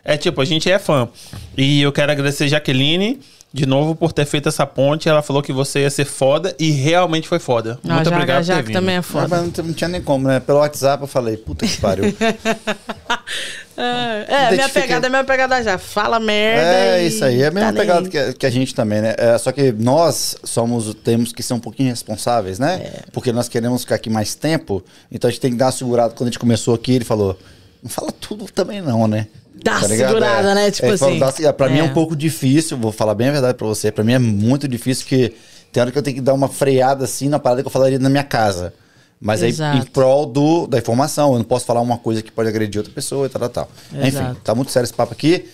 é 0.02 0.16
tipo, 0.16 0.40
a 0.40 0.44
gente 0.46 0.70
é 0.70 0.78
fã. 0.78 1.08
E 1.54 1.82
eu 1.82 1.92
quero 1.92 2.10
agradecer 2.10 2.48
Jaqueline 2.48 3.20
de 3.52 3.64
novo 3.66 3.94
por 3.94 4.12
ter 4.12 4.24
feito 4.24 4.48
essa 4.48 4.64
ponte. 4.66 5.10
Ela 5.10 5.20
falou 5.20 5.42
que 5.42 5.52
você 5.52 5.80
ia 5.80 5.90
ser 5.90 6.06
foda 6.06 6.54
e 6.58 6.70
realmente 6.70 7.28
foi 7.28 7.38
foda. 7.38 7.78
a 7.84 7.94
Muito 7.94 8.04
Jaque, 8.06 8.14
obrigado 8.16 8.36
a 8.36 8.40
por 8.40 8.46
ter 8.46 8.52
Jaque 8.54 8.66
vindo. 8.68 8.74
também 8.74 8.96
é 8.96 9.02
foda. 9.02 9.28
mas 9.28 9.40
não, 9.58 9.64
não 9.66 9.74
tinha 9.74 9.88
nem 9.88 10.00
como, 10.02 10.26
né? 10.26 10.40
Pelo 10.40 10.58
WhatsApp 10.60 11.02
eu 11.02 11.06
falei, 11.06 11.36
puta 11.36 11.66
que 11.66 11.76
pariu. 11.78 12.04
É, 13.80 14.26
é 14.28 14.50
minha 14.52 14.68
pegada 14.68 15.06
é 15.06 15.10
minha 15.10 15.24
pegada 15.24 15.62
já. 15.62 15.78
Fala 15.78 16.18
merda. 16.18 16.62
É 16.62 17.06
isso 17.06 17.24
aí, 17.24 17.42
é 17.42 17.46
a 17.46 17.50
mesma 17.50 17.72
tá 17.72 17.78
pegada 17.78 18.08
que, 18.08 18.18
a- 18.18 18.32
que 18.32 18.44
a 18.46 18.50
gente 18.50 18.74
também, 18.74 19.00
né? 19.00 19.14
É, 19.16 19.38
só 19.38 19.52
que 19.52 19.70
nós 19.72 20.36
somos, 20.42 20.92
temos 21.04 21.32
que 21.32 21.42
ser 21.42 21.54
um 21.54 21.60
pouquinho 21.60 21.90
responsáveis, 21.90 22.58
né? 22.58 22.74
É. 22.84 23.00
Porque 23.12 23.32
nós 23.32 23.48
queremos 23.48 23.82
ficar 23.82 23.94
aqui 23.94 24.10
mais 24.10 24.34
tempo, 24.34 24.82
então 25.12 25.28
a 25.28 25.30
gente 25.30 25.40
tem 25.40 25.52
que 25.52 25.56
dar 25.56 25.66
uma 25.66 25.72
segurada. 25.72 26.10
Quando 26.14 26.28
a 26.28 26.30
gente 26.30 26.38
começou 26.38 26.74
aqui, 26.74 26.92
ele 26.94 27.04
falou, 27.04 27.38
não 27.82 27.88
fala 27.88 28.10
tudo 28.10 28.46
também 28.46 28.80
não, 28.82 29.06
né? 29.06 29.26
Dá 29.62 29.78
uma 29.78 29.86
ligado? 29.88 30.08
segurada, 30.08 30.50
É. 30.50 30.54
né? 30.54 30.70
Tipo 30.70 30.96
falou, 30.98 31.24
assim. 31.28 31.42
dá- 31.42 31.52
pra 31.52 31.68
mim 31.68 31.78
é 31.78 31.80
É. 31.80 31.84
um 31.84 31.92
pouco 31.94 32.16
difícil, 32.16 32.76
vou 32.76 32.90
falar 32.92 33.14
bem 33.14 33.28
a 33.28 33.32
verdade 33.32 33.56
pra 33.56 33.66
você, 33.66 33.90
pra 33.92 34.02
mim 34.04 34.12
é 34.12 34.18
muito 34.18 34.66
difícil 34.68 35.06
que 35.06 35.34
tem 35.72 35.80
hora 35.80 35.90
que 35.92 35.98
eu 35.98 36.02
tenho 36.02 36.16
que 36.16 36.22
dar 36.22 36.32
uma 36.34 36.48
freada 36.48 37.04
assim 37.04 37.28
na 37.28 37.38
parada 37.38 37.62
que 37.62 37.66
eu 37.68 37.72
falaria 37.72 37.98
na 37.98 38.08
minha 38.08 38.24
casa. 38.24 38.72
Mas 39.20 39.42
aí 39.42 39.48
Exato. 39.48 39.78
em 39.78 39.82
prol 39.90 40.26
do, 40.26 40.66
da 40.68 40.78
informação, 40.78 41.32
eu 41.32 41.38
não 41.38 41.44
posso 41.44 41.66
falar 41.66 41.80
uma 41.80 41.98
coisa 41.98 42.22
que 42.22 42.30
pode 42.30 42.48
agredir 42.48 42.78
outra 42.78 42.92
pessoa 42.94 43.26
e 43.26 43.28
tal, 43.28 43.40
tal, 43.48 43.66
tal. 43.66 43.70
Enfim, 44.06 44.36
tá 44.44 44.54
muito 44.54 44.70
sério 44.70 44.84
esse 44.84 44.94
papo 44.94 45.12
aqui. 45.12 45.44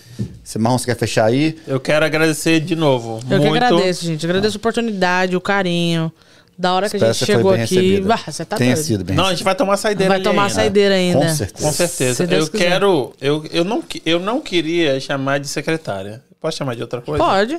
Se 0.43 0.59
Marrom, 0.59 0.77
você 0.77 0.85
quer 0.85 0.95
fechar 0.97 1.25
aí? 1.25 1.57
Eu 1.65 1.79
quero 1.79 2.05
agradecer 2.05 2.59
de 2.59 2.75
novo. 2.75 3.19
Eu 3.29 3.37
muito. 3.39 3.51
que 3.51 3.57
agradeço, 3.63 4.05
gente. 4.05 4.23
Agradeço 4.25 4.57
a 4.57 4.59
oportunidade, 4.59 5.35
o 5.35 5.41
carinho. 5.41 6.11
Da 6.57 6.73
hora 6.73 6.89
que 6.89 6.95
a 6.95 7.09
Espero 7.09 7.13
gente 7.13 7.19
que 7.19 7.25
você 7.25 7.33
foi 7.33 7.35
chegou 7.35 7.51
aqui. 7.51 7.61
recebida. 7.75 8.13
Ah, 8.13 8.31
você 8.31 8.45
tá 8.45 8.55
Tenha 8.55 8.75
doido. 8.75 8.85
sido 8.85 9.03
bem 9.03 9.15
Não, 9.15 9.25
a 9.25 9.31
gente 9.31 9.43
vai 9.43 9.55
tomar 9.55 9.75
saideira 9.75 10.13
Vai 10.13 10.21
tomar 10.21 10.43
ainda. 10.43 10.53
saideira 10.53 10.95
ainda. 10.95 11.19
Com 11.19 11.29
certeza. 11.35 11.65
Com 11.67 11.71
certeza. 11.73 12.13
Se 12.15 12.27
Deus 12.27 12.45
eu 12.45 12.51
quiser. 12.51 12.69
quero. 12.69 13.13
Eu, 13.19 13.45
eu, 13.51 13.65
não, 13.65 13.83
eu 14.05 14.19
não 14.21 14.39
queria 14.39 14.97
chamar 15.01 15.39
de 15.39 15.47
secretária. 15.49 16.23
Posso 16.39 16.55
chamar 16.57 16.75
de 16.75 16.81
outra 16.81 17.01
coisa? 17.01 17.21
Pode. 17.21 17.57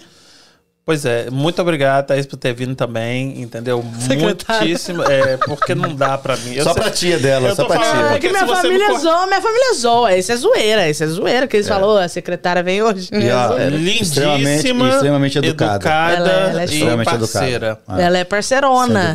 Pois 0.87 1.05
é, 1.05 1.29
muito 1.33 1.61
obrigado, 1.61 2.07
Thaís, 2.07 2.27
por 2.27 2.37
ter 2.37 2.55
vindo 2.55 2.77
também, 2.77 3.43
entendeu? 3.43 3.85
Secretária. 3.99 4.61
Muitíssimo. 4.69 5.03
É, 5.03 5.37
porque 5.39 5.75
não 5.75 5.93
dá 5.93 6.17
pra 6.17 6.37
mim. 6.37 6.55
Eu 6.55 6.63
Só 6.63 6.73
sei- 6.75 6.83
pra 6.85 6.91
tia 6.93 7.19
dela, 7.19 7.53
só 7.57 7.65
pra 7.65 7.77
tia. 7.79 7.89
É 7.89 8.09
porque 8.11 8.29
que 8.29 8.33
minha 8.33 8.47
família 8.47 8.97
zoa, 8.97 9.27
minha 9.27 9.41
família 9.43 9.75
zoa. 9.75 10.17
Isso 10.17 10.31
é 10.31 10.37
zoeira, 10.37 10.89
isso 10.89 11.03
é 11.03 11.07
zoeira. 11.09 11.49
Que 11.49 11.57
eles 11.57 11.67
falaram, 11.67 11.97
a 11.97 12.07
secretária 12.07 12.63
vem 12.63 12.83
hoje. 12.85 13.09
E, 13.13 13.31
ó, 13.33 13.59
É. 13.59 13.69
Lindíssima, 13.69 14.39
Extremamente- 14.39 14.95
extremamente 14.95 15.39
educada. 15.39 15.89
Ela 15.91 16.31
é- 16.31 16.51
ela 16.51 16.61
é 16.61 16.63
e 16.63 16.65
extremamente 16.67 17.05
parceira. 17.11 17.67
educada. 17.67 17.81
Ah. 17.89 18.01
Ela 18.03 18.19
é 18.19 18.25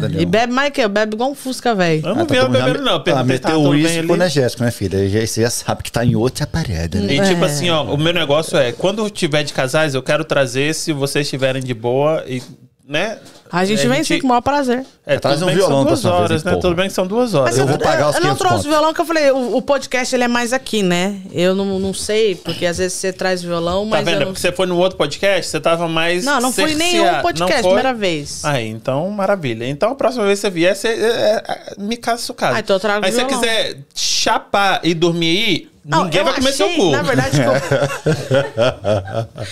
dúvida 0.01 0.21
E 0.21 0.25
bebe 0.25 0.51
mais 0.51 0.73
que 0.73 0.81
eu, 0.81 0.89
bebe 0.89 1.15
igual 1.15 1.31
um 1.31 1.35
Fusca, 1.35 1.73
velho. 1.73 2.05
Eu 2.05 2.15
não 2.15 2.23
Ah, 2.23 2.27
vi 2.29 2.35
ela 2.35 2.45
todo 2.47 2.51
mundo 2.53 2.59
já 2.59 2.65
bebendo, 2.65 2.83
não. 2.83 2.95
Ah, 2.95 2.99
se 2.99 3.03
tava 3.05 3.23
meteu 3.23 3.61
bem 3.61 3.69
uísque 3.71 3.97
ali. 3.99 4.07
com 4.09 4.15
energético, 4.15 4.63
né, 4.63 4.71
filha? 4.71 5.07
Já- 5.09 5.25
Você 5.25 5.41
já 5.43 5.49
sabe 5.49 5.83
que 5.83 5.91
tá 5.91 6.03
em 6.03 6.17
outra 6.17 6.45
parada, 6.45 6.99
né? 6.99 7.13
E 7.13 7.21
tipo 7.21 7.45
É. 7.45 7.47
assim, 7.47 7.69
ó, 7.69 7.83
o 7.85 7.97
meu 7.97 8.11
negócio 8.13 8.57
é, 8.57 8.73
quando 8.73 9.09
tiver 9.09 9.43
de 9.43 9.53
casais, 9.53 9.95
eu 9.95 10.03
quero 10.03 10.25
trazer, 10.25 10.75
se 10.75 10.91
vocês 10.91 11.29
estiverem 11.61 11.65
de 11.65 11.73
boa 11.73 12.23
e, 12.27 12.41
né? 12.87 13.17
A 13.53 13.65
gente 13.65 13.85
é, 13.85 13.89
vem 13.89 14.01
sim 14.01 14.17
com 14.19 14.27
o 14.27 14.29
maior 14.29 14.39
prazer. 14.41 14.85
É, 15.05 15.19
Traz 15.19 15.39
tudo 15.39 15.51
um 15.51 15.53
violão 15.53 15.83
duas 15.83 16.03
vez, 16.03 16.13
horas, 16.13 16.43
né? 16.45 16.51
porra. 16.51 16.61
Tudo 16.61 16.75
bem 16.75 16.87
que 16.87 16.93
são 16.93 17.05
duas 17.05 17.33
horas. 17.33 17.49
Mas 17.49 17.59
Eu 17.59 17.67
vou 17.67 17.77
pagar 17.77 18.09
os 18.09 18.15
eu 18.15 18.21
não 18.21 18.29
500 18.29 18.37
trouxe 18.39 18.55
conto. 18.63 18.69
violão, 18.69 18.93
que 18.93 19.01
eu 19.01 19.05
falei, 19.05 19.31
o, 19.31 19.57
o 19.57 19.61
podcast 19.61 20.15
ele 20.15 20.23
é 20.23 20.27
mais 20.29 20.53
aqui, 20.53 20.81
né? 20.81 21.19
Eu 21.33 21.53
não, 21.53 21.77
não 21.77 21.93
sei, 21.93 22.35
porque 22.35 22.65
às 22.65 22.77
vezes 22.77 22.93
você 22.93 23.11
traz 23.11 23.41
violão, 23.43 23.83
Tá 23.83 23.89
mas 23.97 24.05
vendo? 24.05 24.13
eu 24.13 24.19
não... 24.21 24.27
Porque 24.27 24.39
você 24.39 24.53
foi 24.53 24.67
no 24.67 24.77
outro 24.77 24.97
podcast, 24.97 25.51
você 25.51 25.59
tava 25.59 25.89
mais. 25.89 26.23
Não, 26.23 26.39
não 26.39 26.53
fui 26.53 26.71
em 26.71 26.75
nenhum 26.75 27.21
podcast, 27.21 27.61
foi? 27.61 27.71
primeira 27.73 27.93
vez. 27.93 28.45
Aí, 28.45 28.69
então, 28.69 29.09
maravilha. 29.09 29.67
Então, 29.67 29.91
a 29.91 29.95
próxima 29.95 30.23
vez 30.25 30.39
que 30.39 30.47
você 30.47 30.49
vier, 30.49 30.73
você 30.73 30.87
é, 30.87 31.43
é, 31.45 31.73
me 31.77 31.97
casa 31.97 32.21
su 32.21 32.33
casa. 32.33 32.55
Ah, 32.55 32.59
então 32.61 32.77
eu 32.77 32.79
trago 32.79 33.05
Aí, 33.05 33.11
se 33.11 33.19
você 33.21 33.25
quiser 33.25 33.77
chapar 33.93 34.79
e 34.81 34.93
dormir 34.93 35.27
aí, 35.27 35.69
ninguém 35.83 36.23
vai 36.23 36.33
comer 36.35 36.51
seu 36.53 36.65
achei, 36.67 36.77
cu. 36.77 36.91
Na 36.91 37.01
verdade, 37.01 37.37
eu 37.41 37.51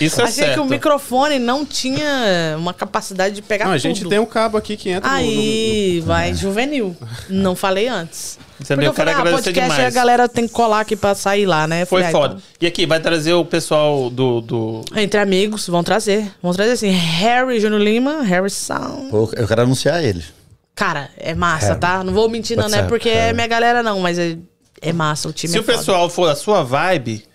Isso 0.00 0.20
é 0.20 0.24
achei 0.24 0.44
certo. 0.44 0.54
que 0.54 0.60
o 0.60 0.64
microfone 0.64 1.38
não 1.38 1.64
tinha 1.66 2.56
uma 2.58 2.72
capacidade 2.72 3.34
de 3.34 3.42
pegar 3.42 3.64
Não, 3.66 3.72
a 3.72 3.76
tudo. 3.76 3.82
gente 3.82 4.08
tem 4.08 4.18
um 4.18 4.26
cabo 4.26 4.56
aqui 4.56 4.76
que 4.76 4.90
entra 4.90 5.08
no- 5.10 5.16
no- 5.16 5.20
Aí, 5.22 6.00
vai, 6.06 6.34
juvenil. 6.34 6.96
Não 7.28 7.54
falei 7.56 7.88
antes. 7.88 8.38
Entendeu? 8.60 8.76
Porque 8.76 8.86
eu 8.86 8.90
Eu 8.90 8.92
quero 8.94 9.10
falei, 9.10 9.14
ah, 9.14 9.18
agradecer 9.20 9.42
podcast 9.52 9.70
demais. 9.76 9.86
a 9.86 9.90
galera 9.98 10.28
tem 10.28 10.46
que 10.46 10.52
colar 10.52 10.80
aqui 10.80 10.94
pra 10.94 11.14
sair 11.14 11.46
lá, 11.46 11.66
né? 11.66 11.84
Foi 11.86 12.02
falei, 12.02 12.14
ah, 12.14 12.28
foda. 12.28 12.42
E 12.60 12.66
aqui, 12.66 12.84
vai 12.86 13.00
trazer 13.00 13.32
o 13.32 13.44
pessoal 13.44 14.10
do. 14.10 14.40
do... 14.42 14.82
então, 14.90 15.02
entre 15.02 15.18
amigos, 15.18 15.66
vão 15.66 15.82
trazer. 15.82 16.30
Vão 16.42 16.52
trazer 16.52 16.72
assim, 16.72 16.90
Harry 16.90 17.58
Júnior 17.58 17.80
Lima, 17.80 18.22
Harry 18.22 18.50
Sound. 18.50 19.10
Pô, 19.10 19.30
Eu 19.34 19.48
quero 19.48 19.62
anunciar 19.62 20.04
ele. 20.04 20.22
Cara, 20.74 21.10
é 21.16 21.34
massa, 21.34 21.68
Harry. 21.68 21.80
tá? 21.80 22.04
Não 22.04 22.12
vou 22.12 22.28
mentir, 22.28 22.56
não, 22.56 22.68
não 22.68 22.78
é 22.78 22.82
porque 22.82 23.08
é 23.08 23.32
minha 23.32 23.46
galera, 23.46 23.82
não, 23.82 23.98
mas 24.00 24.18
é, 24.18 24.36
é 24.80 24.92
massa, 24.92 25.28
o 25.28 25.32
time 25.32 25.50
Se 25.52 25.58
é 25.58 25.60
o 25.60 25.64
pessoal 25.64 26.08
for 26.08 26.26
da 26.26 26.36
sua 26.36 26.62
vibe, 26.62 27.28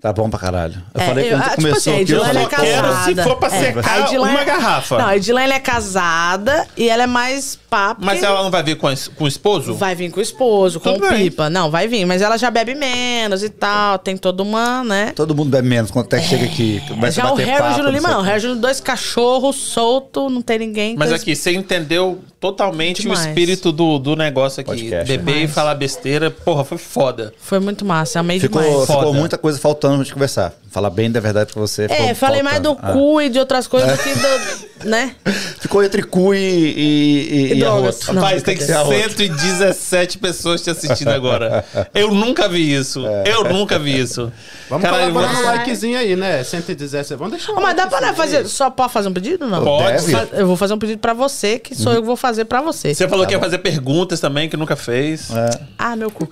Tá 0.00 0.12
bom 0.12 0.28
pra 0.28 0.38
caralho. 0.38 0.82
Eu 0.92 1.00
É, 1.00 1.06
falei 1.06 1.24
eu- 1.24 1.30
quando 1.30 1.40
ah, 1.40 1.44
tipo 1.48 1.56
começou 1.62 1.78
assim, 1.78 1.90
a 1.98 2.02
aqui, 2.02 2.12
eu 2.12 2.24
falei, 2.26 2.42
é 2.42 2.44
só 2.44 2.48
quero 2.56 2.82
casada. 2.88 3.22
se 3.22 3.28
for 3.30 3.36
pra 3.36 3.48
É. 3.56 3.58
secar 3.58 3.90
A 3.90 4.00
Edilane- 4.00 4.34
uma 4.34 4.44
garrafa. 4.44 4.98
Não, 4.98 5.06
a 5.06 5.16
Edilane 5.16 5.52
é 5.52 5.58
casada 5.60 6.66
e 6.76 6.88
ela 6.90 7.04
é 7.04 7.06
mais 7.06 7.56
papo. 7.70 8.04
mas 8.04 8.22
ela 8.22 8.42
não 8.42 8.50
vai 8.50 8.62
vir 8.62 8.76
com, 8.76 8.86
a- 8.86 8.94
com 9.16 9.24
o 9.24 9.26
esposo? 9.26 9.72
Vai 9.76 9.94
vir 9.94 10.10
com 10.10 10.20
o 10.20 10.22
esposo, 10.22 10.78
com 10.78 10.92
Tudo 10.92 11.06
o 11.06 11.08
bem. 11.08 11.30
pipa. 11.30 11.48
Não, 11.48 11.70
vai 11.70 11.88
vir, 11.88 12.04
mas 12.04 12.20
ela 12.20 12.36
já 12.36 12.50
bebe 12.50 12.74
menos 12.74 13.42
e 13.42 13.48
tal. 13.48 13.98
Tem 13.98 14.14
toda 14.14 14.42
uma, 14.42 14.84
né? 14.84 15.12
Todo 15.16 15.34
mundo 15.34 15.48
bebe 15.48 15.68
menos 15.68 15.90
quando 15.90 16.04
até 16.04 16.20
que 16.20 16.26
chega 16.28 16.44
aqui. 16.44 16.82
Vai 16.98 17.10
já 17.10 17.24
o 17.24 17.30
bater 17.30 17.46
Harry 17.46 17.62
papo, 17.62 17.74
Júnior 17.76 17.94
Lima 17.94 18.08
não. 18.10 18.18
o. 18.20 18.22
Harry 18.24 18.40
Júnior, 18.40 18.58
dois 18.60 18.80
cachorros 18.80 19.56
solto, 19.56 20.28
não 20.28 20.42
tem 20.42 20.58
ninguém. 20.58 20.96
Mas 20.98 21.08
Dois- 21.08 21.22
aqui, 21.22 21.34
você 21.34 21.50
entendeu 21.54 22.22
totalmente 22.44 23.00
Demais. 23.00 23.24
o 23.24 23.28
espírito 23.28 23.72
do, 23.72 23.98
do 23.98 24.14
negócio 24.14 24.60
aqui. 24.60 24.70
Podcast, 24.70 25.16
Beber 25.16 25.44
e 25.44 25.48
falar 25.48 25.74
besteira, 25.74 26.30
porra, 26.30 26.62
foi 26.62 26.76
foda. 26.76 27.32
Foi 27.38 27.58
muito 27.58 27.86
massa, 27.86 28.20
amei 28.20 28.38
Ficou, 28.38 28.60
demais. 28.60 28.86
Foda. 28.86 28.98
ficou 28.98 29.14
muita 29.14 29.38
coisa 29.38 29.58
faltando 29.58 29.94
pra 29.94 30.04
gente 30.04 30.12
conversar. 30.12 30.52
Falar 30.70 30.90
bem 30.90 31.10
da 31.10 31.20
verdade 31.20 31.52
pra 31.52 31.60
você. 31.60 31.86
É, 31.88 32.12
falei 32.12 32.42
mais 32.42 32.60
do 32.60 32.74
faltando. 32.74 32.90
Ah. 32.90 32.92
cu 32.92 33.22
e 33.22 33.30
de 33.30 33.38
outras 33.38 33.66
coisas 33.66 33.90
do 33.96 34.02
que 34.02 34.14
do. 34.14 34.73
né? 34.84 35.14
Ficou 35.60 35.82
entre 35.82 36.02
cu 36.02 36.34
e, 36.34 36.38
e, 36.38 37.52
e, 37.52 37.52
E 37.54 37.58
e 37.58 37.64
arroto. 37.64 38.12
Rapaz, 38.12 38.42
tem 38.42 38.56
que 38.56 38.64
brincadeira. 38.64 39.08
117 39.08 40.18
pessoas 40.18 40.62
te 40.62 40.70
assistindo 40.70 41.08
agora. 41.08 41.64
Eu 41.94 42.12
nunca 42.12 42.48
vi 42.48 42.74
isso. 42.74 43.06
É. 43.06 43.24
Eu 43.26 43.44
nunca 43.44 43.78
vi 43.78 43.98
isso. 43.98 44.32
Vamos 44.68 44.84
Caralho, 44.84 45.12
colaborar 45.12 45.32
no 45.32 45.38
você- 45.38 45.44
likezinho 45.46 45.98
aí, 45.98 46.16
né? 46.16 46.42
117. 46.44 47.14
Vamos 47.16 47.32
deixar 47.34 47.52
Ô, 47.52 47.60
mas 47.60 47.76
dá 47.76 47.86
pra 47.86 48.00
né, 48.00 48.12
fazer. 48.14 48.38
aí. 48.38 48.48
Só 48.48 48.70
pode 48.70 48.92
fazer 48.92 49.08
um 49.08 49.12
pedido? 49.12 49.46
Não. 49.46 49.62
Pode. 49.64 50.04
Eu 50.32 50.46
vou 50.46 50.56
fazer 50.56 50.74
um 50.74 50.78
pedido 50.78 50.98
pra 50.98 51.12
você, 51.12 51.58
que 51.58 51.74
sou 51.74 51.92
eu 51.92 52.00
que 52.00 52.06
vou 52.06 52.16
fazer 52.16 52.44
pra 52.44 52.60
você. 52.60 52.94
Você 52.94 53.08
falou 53.08 53.26
que 53.26 53.32
ia 53.34 53.40
fazer 53.40 53.58
perguntas 53.58 54.20
também, 54.20 54.48
que 54.48 54.56
nunca 54.56 54.76
fez. 54.76 55.30
É. 55.30 55.50
Ah, 55.78 55.96
meu 55.96 56.10
cu. 56.10 56.28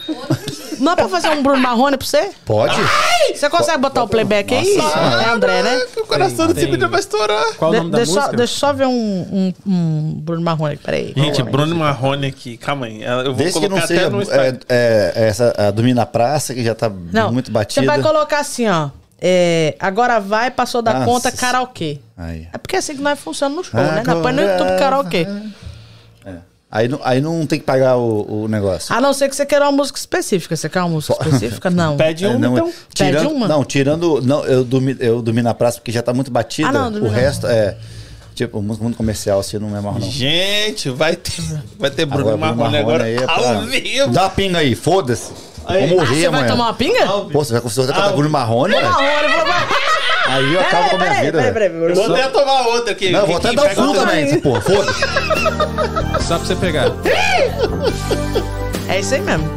Não 0.78 0.92
é 0.92 0.96
pra 0.96 1.08
fazer 1.08 1.28
um 1.28 1.42
Bruno 1.42 1.58
Marrone 1.60 1.96
pra 1.96 2.06
você? 2.06 2.30
Pode? 2.44 2.74
Você 3.34 3.48
consegue 3.48 3.78
botar 3.78 4.02
o 4.02 4.08
playback 4.08 4.52
aí? 4.52 4.76
Nossa 4.76 4.98
É 4.98 5.28
André, 5.30 5.62
né? 5.62 5.80
O 5.98 6.06
coração 6.06 6.46
desse 6.48 6.66
vídeo 6.66 6.88
vai 6.88 7.00
estourar. 7.00 7.44
Qual 7.56 7.70
o 7.70 7.74
De- 7.74 7.78
nome 7.80 7.90
da 7.92 7.98
deixa, 7.98 8.12
música? 8.14 8.36
Deixa 8.44 8.54
eu 8.54 8.58
só 8.58 8.72
ver 8.72 8.86
um, 8.86 8.92
um, 8.94 9.52
um 9.66 10.14
Bruno 10.20 10.42
Marrone 10.42 10.74
aqui, 10.74 10.82
peraí. 10.84 11.12
Gente, 11.16 11.42
Bruno 11.42 11.74
Marrone 11.74 12.26
aqui, 12.26 12.56
calma 12.56 12.86
aí. 12.86 13.02
Eu 13.02 13.24
vou 13.26 13.34
Desde 13.34 13.60
que 13.60 13.66
colocar 13.68 13.76
não 13.76 13.84
até 13.84 13.86
seja 13.96 14.10
no 14.10 14.22
é, 14.22 14.58
é, 14.68 15.12
essa 15.28 15.54
a 15.56 15.70
dormir 15.70 15.94
na 15.94 16.06
praça, 16.06 16.54
que 16.54 16.62
já 16.64 16.74
tá 16.74 16.90
Não, 16.90 17.32
muito 17.32 17.46
Você 17.46 17.52
batida. 17.52 17.86
vai 17.86 18.00
colocar 18.02 18.40
assim, 18.40 18.68
ó. 18.68 18.90
é, 19.20 19.74
agora 19.80 20.18
vai, 20.20 20.50
passou 20.50 20.82
da 20.82 20.92
Nossa. 20.94 21.04
conta, 21.06 21.32
karaokê. 21.32 21.98
Aí. 22.16 22.48
É 22.52 22.58
porque 22.58 22.76
é 22.76 22.78
assim 22.78 22.94
que 22.96 23.02
nós 23.02 23.18
funciona 23.18 23.54
no 23.54 23.62
show, 23.64 23.80
né? 23.80 24.02
Nós 24.06 24.20
põe 24.20 24.32
no 24.32 24.40
Agora 24.42 24.52
YouTube 24.52 24.78
karaokê. 24.78 25.26
Aí, 26.74 26.88
não- 26.88 27.00
aí 27.04 27.20
não 27.20 27.44
tem 27.46 27.58
que 27.58 27.66
pagar 27.66 27.98
o, 27.98 28.44
o 28.44 28.48
negócio. 28.48 28.94
A 28.94 28.98
não 28.98 29.12
ser 29.12 29.28
que 29.28 29.36
você 29.36 29.44
queira 29.44 29.66
uma 29.66 29.72
música 29.72 29.98
específica. 29.98 30.56
Você 30.56 30.70
quer 30.70 30.80
uma 30.80 30.88
música 30.88 31.12
específica? 31.22 31.68
Não. 31.68 31.98
Pede 31.98 32.24
É, 32.24 32.28
uma, 32.30 32.38
não, 32.38 32.54
então. 32.54 32.72
tirando, 32.94 33.14
Pede 33.24 33.26
uma? 33.34 33.46
Não, 33.48 33.62
tirando. 33.62 34.22
Não, 34.22 34.42
eu 34.46 34.64
dormi, 34.64 34.96
eu 34.98 35.20
dormi 35.20 35.42
na 35.42 35.52
praça 35.52 35.76
porque 35.78 35.92
já 35.92 36.00
tá 36.00 36.14
muito 36.14 36.30
batida. 36.30 36.70
Ah, 36.70 36.88
não, 36.88 37.02
o 37.02 37.08
resto 37.10 37.46
é. 37.46 37.76
Tipo, 38.46 38.60
mundo 38.62 38.82
mundo 38.82 38.96
comercial, 38.96 39.40
assim, 39.40 39.58
não 39.58 39.76
é 39.76 39.80
mais 39.80 39.96
não. 39.96 40.10
Gente, 40.10 40.90
vai 40.90 41.14
ter, 41.16 41.32
vai 41.78 41.90
ter 41.90 42.04
Bruno 42.06 42.28
Agora, 42.30 42.36
Bruno 42.36 42.54
Marrone 42.56 42.76
agora 42.78 43.04
aí 43.04 43.16
é 43.16 43.20
pra- 43.20 43.34
ao 43.56 43.60
vivo. 43.62 44.10
Dá 44.10 44.22
uma 44.22 44.30
pinga 44.30 44.58
aí, 44.58 44.74
foda-se. 44.74 45.30
Vou 45.64 45.76
Ah, 45.76 45.86
morrer 45.86 46.22
você 46.22 46.28
vai 46.28 46.46
tomar 46.46 46.64
uma 46.64 46.74
pinga? 46.74 47.06
Pô, 47.06 47.44
você 47.44 47.52
vai 47.52 47.62
conseguir 47.62 47.90
Ah, 47.90 47.94
cantar 47.94 48.12
Bruno 48.14 48.30
Marrone? 48.30 48.74
Bruno 48.74 48.96
velho? 48.96 49.48
Marrone, 49.48 49.74
Aí 50.26 50.54
eu 50.54 50.60
acabo 50.60 50.90
com 50.90 50.96
a 50.96 50.98
minha 50.98 51.14
vida. 51.22 51.52
peraí, 51.52 51.68
vou 51.94 52.04
até 52.14 52.28
tomar 52.28 52.66
outra 52.68 52.92
aqui. 52.92 53.10
Não, 53.10 53.26
vou 53.26 53.36
até 53.36 53.52
dar 53.52 53.66
o 53.66 53.74
cu 53.74 53.92
também, 53.92 54.24
essa 54.24 54.38
porra. 54.40 54.60
Foda-se. 54.60 55.00
Só 56.26 56.38
pra 56.38 56.46
você 56.46 56.56
pegar. 56.56 56.86
É 58.88 59.00
isso 59.00 59.14
aí 59.14 59.20
mesmo. 59.20 59.48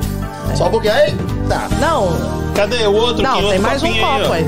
Só 0.55 0.67
um 0.67 0.71
pouquinho 0.71 0.93
aí. 0.93 1.13
Tá. 1.49 1.67
Não, 1.79 2.13
Cadê 2.55 2.85
o 2.87 2.93
outro? 2.93 3.21
não, 3.21 3.49
tem 3.49 3.59
mais 3.59 3.83
um 3.83 3.93
copo 3.93 4.31
aí. 4.33 4.45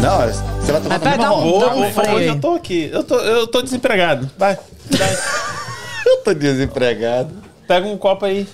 Não, 0.00 0.18
você 0.60 0.72
vai 0.72 0.80
tomar 0.80 0.98
Mas 0.98 1.02
pera, 1.02 1.16
dá 1.18 1.32
um- 1.34 1.58
Dá 1.60 1.70
freio 1.92 2.14
hoje 2.14 2.22
aí. 2.24 2.28
eu 2.28 2.40
tô 2.40 2.54
aqui. 2.54 2.90
Eu 2.92 3.04
tô, 3.04 3.14
eu 3.16 3.46
tô 3.46 3.62
desempregado. 3.62 4.30
Vai. 4.38 4.58
Eu 6.06 6.16
tô 6.24 6.34
desempregado. 6.34 7.30
Pega 7.68 7.86
um 7.86 7.96
copo 7.96 8.24
aí. 8.24 8.48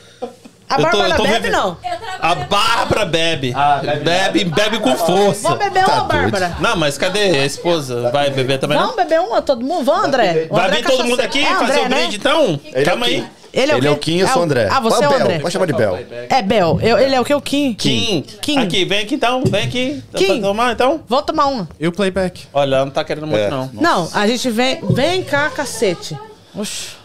A 0.68 0.74
Eu 0.74 0.78
tô- 0.78 0.82
Bárbara 0.82 1.08
eu 1.10 1.16
tô 1.16 1.22
bebe, 1.22 1.48
não? 1.48 1.76
A 2.20 2.34
Bárbara 2.34 3.04
bebe. 3.06 3.54
bebe, 4.02 4.44
bebe 4.44 4.78
com 4.80 4.96
força. 4.96 5.42
Vamos 5.48 5.58
beber 5.64 5.84
Tá 5.84 5.92
uma, 5.94 6.02
doido. 6.08 6.22
Bárbara. 6.32 6.56
Não, 6.60 6.76
mas 6.76 6.98
cadê 6.98 7.20
a 7.38 7.46
esposa? 7.46 8.10
Vai 8.10 8.30
beber 8.30 8.58
também? 8.58 8.76
não? 8.76 8.88
Vamos 8.88 8.96
beber 9.02 9.20
uma, 9.20 9.40
todo 9.40 9.64
mundo? 9.64 9.84
Vamos, 9.84 10.06
André? 10.06 10.48
O 10.50 10.54
Vai 10.56 10.66
André 10.66 10.76
vir 10.78 10.82
todo 10.82 10.90
cachaceiro. 10.98 11.08
mundo 11.08 11.20
aqui 11.20 11.42
É 11.44 11.54
fazer 11.54 11.62
André, 11.72 11.78
o 11.80 11.88
né? 11.88 11.96
brinde, 11.96 12.16
então? 12.16 12.60
Ele 12.64 12.84
Calma 12.84 13.06
é 13.06 13.08
o 13.08 13.12
aí. 13.12 13.26
Kim. 13.56 13.60
Ele 13.62 13.72
é 13.72 13.74
o 13.74 13.78
Ele 13.78 13.86
é 13.88 13.90
o? 13.90 13.96
Kim, 13.96 14.16
eu 14.18 14.28
sou 14.28 14.42
o 14.42 14.44
André. 14.44 14.68
Ah, 14.70 14.80
você 14.80 14.98
Ó, 14.98 15.02
é 15.02 15.06
o 15.06 15.10
Bel. 15.10 15.20
André. 15.20 15.38
Pode 15.38 15.52
chamar 15.52 15.66
de 15.66 15.72
Bel. 15.72 15.98
É 16.28 16.42
Bel. 16.42 16.78
Eu- 16.82 16.98
ele 16.98 17.14
é 17.14 17.20
o 17.20 17.24
que? 17.24 17.34
O 17.34 17.40
Kim? 17.40 17.74
Kim. 17.74 18.22
Kim. 18.40 18.58
Aqui, 18.58 18.84
vem 18.84 19.00
aqui 19.00 19.14
então. 19.14 19.42
Vem 19.46 19.64
aqui. 19.64 20.02
Dá 20.12 20.18
Kim. 20.18 20.26
pra 20.40 20.48
tomar 20.48 20.72
então? 20.72 21.00
Vou 21.08 21.22
tomar 21.22 21.46
uma. 21.46 21.68
E 21.80 21.86
o 21.88 21.92
playback? 21.92 22.44
Olha, 22.52 22.84
não 22.84 22.90
tá 22.90 23.02
querendo 23.04 23.26
muito, 23.26 23.42
É. 23.42 23.50
não. 23.50 23.70
Não, 23.72 24.10
a 24.12 24.26
gente 24.26 24.50
vem... 24.50 24.80
Vem 24.90 25.22
cá, 25.22 25.48
cacete. 25.50 26.18
Oxi. 26.54 26.96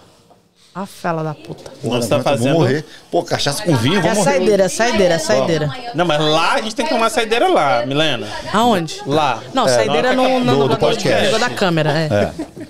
A 0.73 0.85
fela 0.85 1.21
da 1.21 1.33
puta. 1.33 1.69
Porra, 1.81 2.01
Você 2.01 2.07
tá 2.07 2.15
não 2.15 2.21
aguento, 2.21 2.23
fazendo- 2.37 2.53
Vou 2.53 2.61
morrer. 2.61 2.85
Pô, 3.11 3.21
cachaça 3.23 3.61
com 3.61 3.75
vinho, 3.75 3.97
É 3.97 4.01
vou 4.01 4.11
a 4.11 4.15
morrer. 4.15 4.31
saideira, 4.31 4.63
é 4.63 4.67
saideira, 4.69 5.13
é 5.15 5.19
saideira. 5.19 5.69
Não, 5.93 6.05
mas 6.05 6.21
lá 6.21 6.53
a 6.53 6.61
gente 6.61 6.73
tem 6.73 6.85
que 6.85 6.93
tomar 6.93 7.09
saideira 7.09 7.49
lá, 7.49 7.85
Milena. 7.85 8.25
Aonde? 8.53 9.01
Lá. 9.05 9.43
Não, 9.53 9.67
saideira 9.67 10.13
no, 10.13 10.39
no, 10.39 10.55
do- 10.55 10.67
no, 10.69 10.77
podcast. 10.77 11.23
negócio 11.25 11.39
da 11.41 11.49
câmera, 11.49 11.91
é. 11.91 12.05
É. 12.05 12.65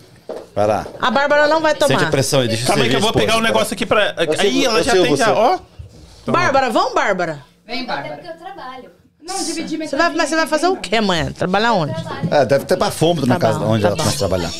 Vai 0.55 0.67
lá. 0.67 0.85
A 0.99 1.09
Bárbara 1.11 1.47
não 1.47 1.61
vai 1.61 1.71
Sente 1.73 1.85
a 1.93 1.97
tomar. 1.97 2.11
pressão 2.11 2.41
aí, 2.41 2.47
deixa 2.47 2.65
Calma 2.65 2.83
aí 2.83 2.89
que 2.89 2.95
eu 2.95 2.99
vou 3.01 3.13
pegar 3.13 3.38
um 3.38 3.41
negócio 3.41 3.73
aqui 3.73 3.85
pra. 3.85 4.13
Aí 4.39 4.65
ela 4.65 4.83
já 4.83 4.91
tem 4.93 5.15
já, 5.15 5.33
ó. 5.33 5.59
Bárbara, 6.27 6.69
vamos, 6.69 6.93
Bárbara. 6.93 7.39
Vem, 7.65 7.83
Até 7.83 7.88
Bárbara. 7.88 8.15
porque 8.15 8.27
eu 8.30 8.38
trabalho. 8.38 8.89
Não, 9.25 9.43
dividir 9.43 9.77
Você 9.88 9.95
vai, 9.95 10.09
mas 10.09 10.30
você 10.30 10.35
vai 10.35 10.47
fazer 10.47 10.67
o 10.67 10.75
quê 10.75 10.95
amanhã? 10.97 11.31
Trabalhar 11.31 11.73
onde? 11.73 11.93
É, 12.31 12.43
deve 12.43 12.65
ter 12.65 12.75
bafômetro 12.75 13.27
na 13.27 13.35
Tá 13.35 13.39
casa 13.47 13.59
bom, 13.59 13.67
onde 13.71 13.81
tá 13.83 13.89
ela 13.89 13.95
bom. 13.95 14.03
começa 14.03 14.17
a 14.17 14.27
trabalhar. 14.27 14.51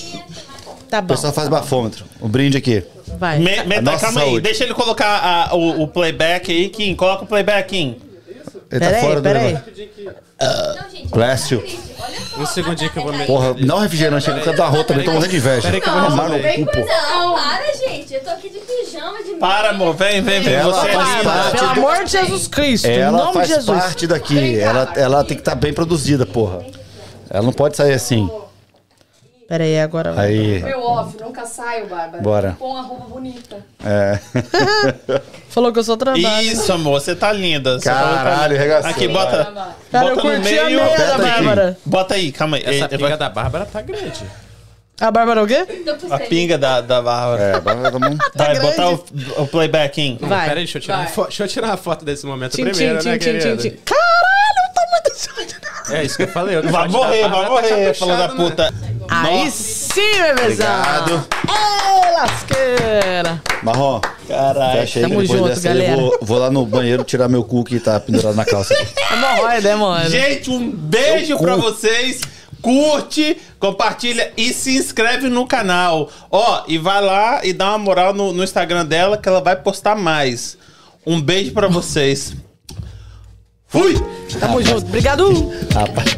Tá 0.90 1.00
O 1.00 1.02
bom. 1.02 1.08
pessoal 1.08 1.34
faz 1.34 1.50
bafômetro. 1.50 2.06
O 2.20 2.28
brinde 2.28 2.58
aqui. 2.58 2.84
Vai. 3.18 3.40
Me, 3.40 3.56
calma 4.00 4.22
aí, 4.22 4.40
deixa 4.40 4.64
ele 4.64 4.74
colocar 4.74 5.50
a- 5.52 5.56
o, 5.56 5.82
o 5.84 5.88
playback 5.88 6.52
aí, 6.52 6.70
Kim. 6.70 6.96
Coloca 6.96 7.24
o 7.24 7.28
playback, 7.28 7.70
Kim. 7.70 7.98
Ele 8.72 8.80
tá 8.80 8.94
fora 9.00 9.16
do 9.16 9.22
peraí. 9.22 9.46
negócio. 9.54 9.74
Não, 10.42 10.90
gente. 10.90 11.10
Plécio. 11.10 11.64
Um 12.38 12.46
segundinho 12.46 12.90
que 12.90 12.98
eu 12.98 13.04
vou 13.04 13.14
me- 13.14 13.26
Porra, 13.26 13.54
não 13.60 13.80
refrigerante, 13.80 14.30
ele 14.30 14.40
canta 14.40 14.58
da 14.58 14.68
rota 14.68 14.86
também, 14.86 15.04
tô 15.06 15.12
morrendo 15.12 15.30
de 15.32 15.38
inveja. 15.38 15.62
Peraí 15.64 15.82
que 15.82 15.88
eu 15.90 15.94
vou 15.94 16.02
Tomar 16.10 16.30
no 16.30 16.40
cu, 16.40 16.66
pô. 16.66 16.80
Não, 16.80 17.34
para, 17.36 17.74
gente. 17.78 18.14
Eu 18.14 18.22
tô 18.22 18.30
aqui 18.32 18.50
de 18.50 18.60
pijama, 18.60 19.22
de 19.24 19.32
Para, 19.36 19.70
amor. 19.70 19.94
Vem, 19.94 20.22
vem, 20.22 20.42
vem. 20.42 20.54
Ela 20.54 20.74
Você 20.74 20.88
é 20.90 20.94
faz 20.94 21.24
parte 21.24 21.52
Pelo 21.58 21.74
do- 21.74 21.80
amor 21.82 22.04
de 22.06 22.12
Jesus 22.12 22.48
Cristo. 22.48 22.88
em 22.88 22.98
Ela 22.98 23.12
nome 23.18 23.28
de 23.28 23.34
faz 23.34 23.48
Jesus. 23.50 23.66
parte 23.80 24.08
daqui. 24.08 24.60
Ela, 24.60 24.94
ela 24.96 25.24
tem 25.24 25.36
que 25.38 25.42
estar 25.42 25.56
bem 25.56 25.74
produzida, 25.74 26.26
porra. 26.26 26.64
Ela 27.30 27.44
não 27.44 27.54
pode 27.54 27.76
sair 27.78 27.94
assim. 27.94 28.30
Pera 29.52 29.66
aí, 29.66 29.82
agora 29.82 30.14
vai. 30.14 30.28
Aí, 30.28 30.64
Meu 30.64 30.82
off, 30.82 31.18
nunca 31.22 31.46
saio, 31.46 31.86
Bárbara. 31.86 32.24
Bora. 32.24 32.56
Com 32.58 32.70
uma 32.70 32.82
roupa 32.84 33.04
bonita. 33.10 33.58
é. 33.84 34.18
Falou 35.52 35.74
que 35.74 35.80
eu 35.80 35.84
sou 35.84 35.98
trabalho. 35.98 36.42
Isso, 36.48 36.72
amor. 36.72 37.02
Você 37.02 37.14
tá 37.14 37.34
linda. 37.34 37.78
Você 37.78 37.90
falou 37.90 38.14
pra 38.14 38.24
Caralho, 38.24 38.58
regaçou. 38.58 38.90
Aqui, 38.92 39.10
bota. 39.10 39.52
Cara, 39.92 40.08
eu 40.08 40.16
bota 40.16 40.16
no 40.16 40.36
curti 40.36 40.58
a 40.58 40.64
meio. 40.66 40.80
meia 40.82 40.98
da. 40.98 41.18
Bárbara. 41.18 41.78
Bota 41.86 42.14
aí, 42.14 42.32
calma 42.32 42.56
aí. 42.56 42.64
Essa 42.66 42.86
É, 42.86 42.98
pinga 42.98 43.18
da 43.18 43.30
Bárbara 43.30 43.66
tá 43.66 43.82
grande. 43.82 44.24
A 45.02 45.12
Bárbara 45.12 45.42
é 45.42 45.44
o 45.44 45.48
quê? 45.48 45.66
Tô 45.66 46.14
A 46.14 46.20
pinga 46.20 46.58
da, 46.58 46.80
da 46.80 47.02
Bárbara. 47.02 47.44
É, 47.44 47.60
vai 47.60 47.92
tomar 47.92 48.10
um- 48.10 48.18
Vai, 48.34 48.56
grande. 48.56 48.60
botar 48.62 48.90
o, 48.90 49.06
o 49.44 49.48
playback, 49.48 49.94
Kim. 49.96 50.18
Não, 50.22 50.30
Vai. 50.30 50.40
Pera 50.48 50.52
aí, 50.62 50.64
deixa 50.64 50.78
eu 50.78 50.82
tirar, 50.82 50.98
Vai. 51.00 51.08
fo- 51.08 51.24
deixa 51.24 51.44
eu 51.44 51.48
tirar 51.50 51.68
uma 51.68 51.78
foto 51.78 52.06
desse 52.06 52.26
momento 52.26 52.52
Tchim, 52.54 52.64
tchim, 52.64 52.72
primeiro, 52.72 53.00
tchim, 53.00 53.10
né, 53.10 53.18
tchim, 53.18 53.32
tchim, 53.32 53.40
querida? 53.42 53.62
tchim. 53.62 53.78
Caralho, 53.84 54.70
o 54.70 54.74
tamanho 54.74 55.04
desse 55.04 55.94
É 55.96 56.04
isso 56.06 56.16
que 56.16 56.24
eu 56.24 56.28
falei. 56.30 56.56
o 56.58 56.72
Vai 56.72 56.88
morrer, 56.88 57.22
vai 57.24 57.30
Bárbara 57.30 57.44
tá 57.68 57.76
morrer, 57.76 57.94
falou 57.94 58.16
da 58.16 58.28
caprichado, 58.30 58.76
né? 58.80 58.91
Aí 59.22 59.46
Nossa. 59.46 59.52
sim, 59.52 60.12
bebezão. 60.22 60.82
Obrigado. 60.82 61.28
Ei, 61.48 62.12
lasqueira. 62.14 63.42
Marrom, 63.64 64.02
Caralho. 64.28 64.80
fecha 64.80 65.00
aí 65.00 65.04
Tamo 65.04 65.22
depois 65.22 65.30
junto, 65.40 65.50
dessa 65.50 65.70
aí 65.70 65.78
eu 65.78 65.82
galera. 65.84 66.02
vou, 66.02 66.20
vou 66.22 66.38
lá 66.40 66.50
no 66.50 66.66
banheiro 66.66 67.04
tirar 67.04 67.28
meu 67.30 67.44
cu 67.44 67.64
que 67.64 67.80
tá 67.80 68.00
pendurado 68.00 68.36
na 68.36 68.46
calça. 68.46 68.74
Hemorroida, 69.12 69.70
hemorroida. 69.72 70.10
Gente, 70.10 70.50
um 70.50 70.72
beijo 70.72 71.38
pra 71.38 71.56
vocês. 71.56 72.22
Curte, 72.62 73.38
compartilha 73.60 74.32
e 74.38 74.54
se 74.54 74.78
inscreve 74.78 75.30
no 75.30 75.48
canal. 75.48 76.10
Ó, 76.30 76.64
e 76.68 76.78
vai 76.78 77.02
lá 77.04 77.42
e 77.44 77.54
dá 77.54 77.70
uma 77.70 77.80
moral 77.80 78.14
no, 78.14 78.32
no 78.34 78.44
Instagram 78.44 78.86
dela 78.86 79.18
que 79.18 79.28
ela 79.28 79.42
vai 79.42 79.56
postar 79.56 79.96
mais. 79.96 80.58
Um 81.06 81.20
beijo 81.20 81.52
pra 81.54 81.68
vocês. 81.68 82.34
Fui! 83.68 83.96
Tamo 84.40 84.62
junto. 84.62 84.86
Obrigado. 84.86 85.52
Rapaz, 85.74 86.16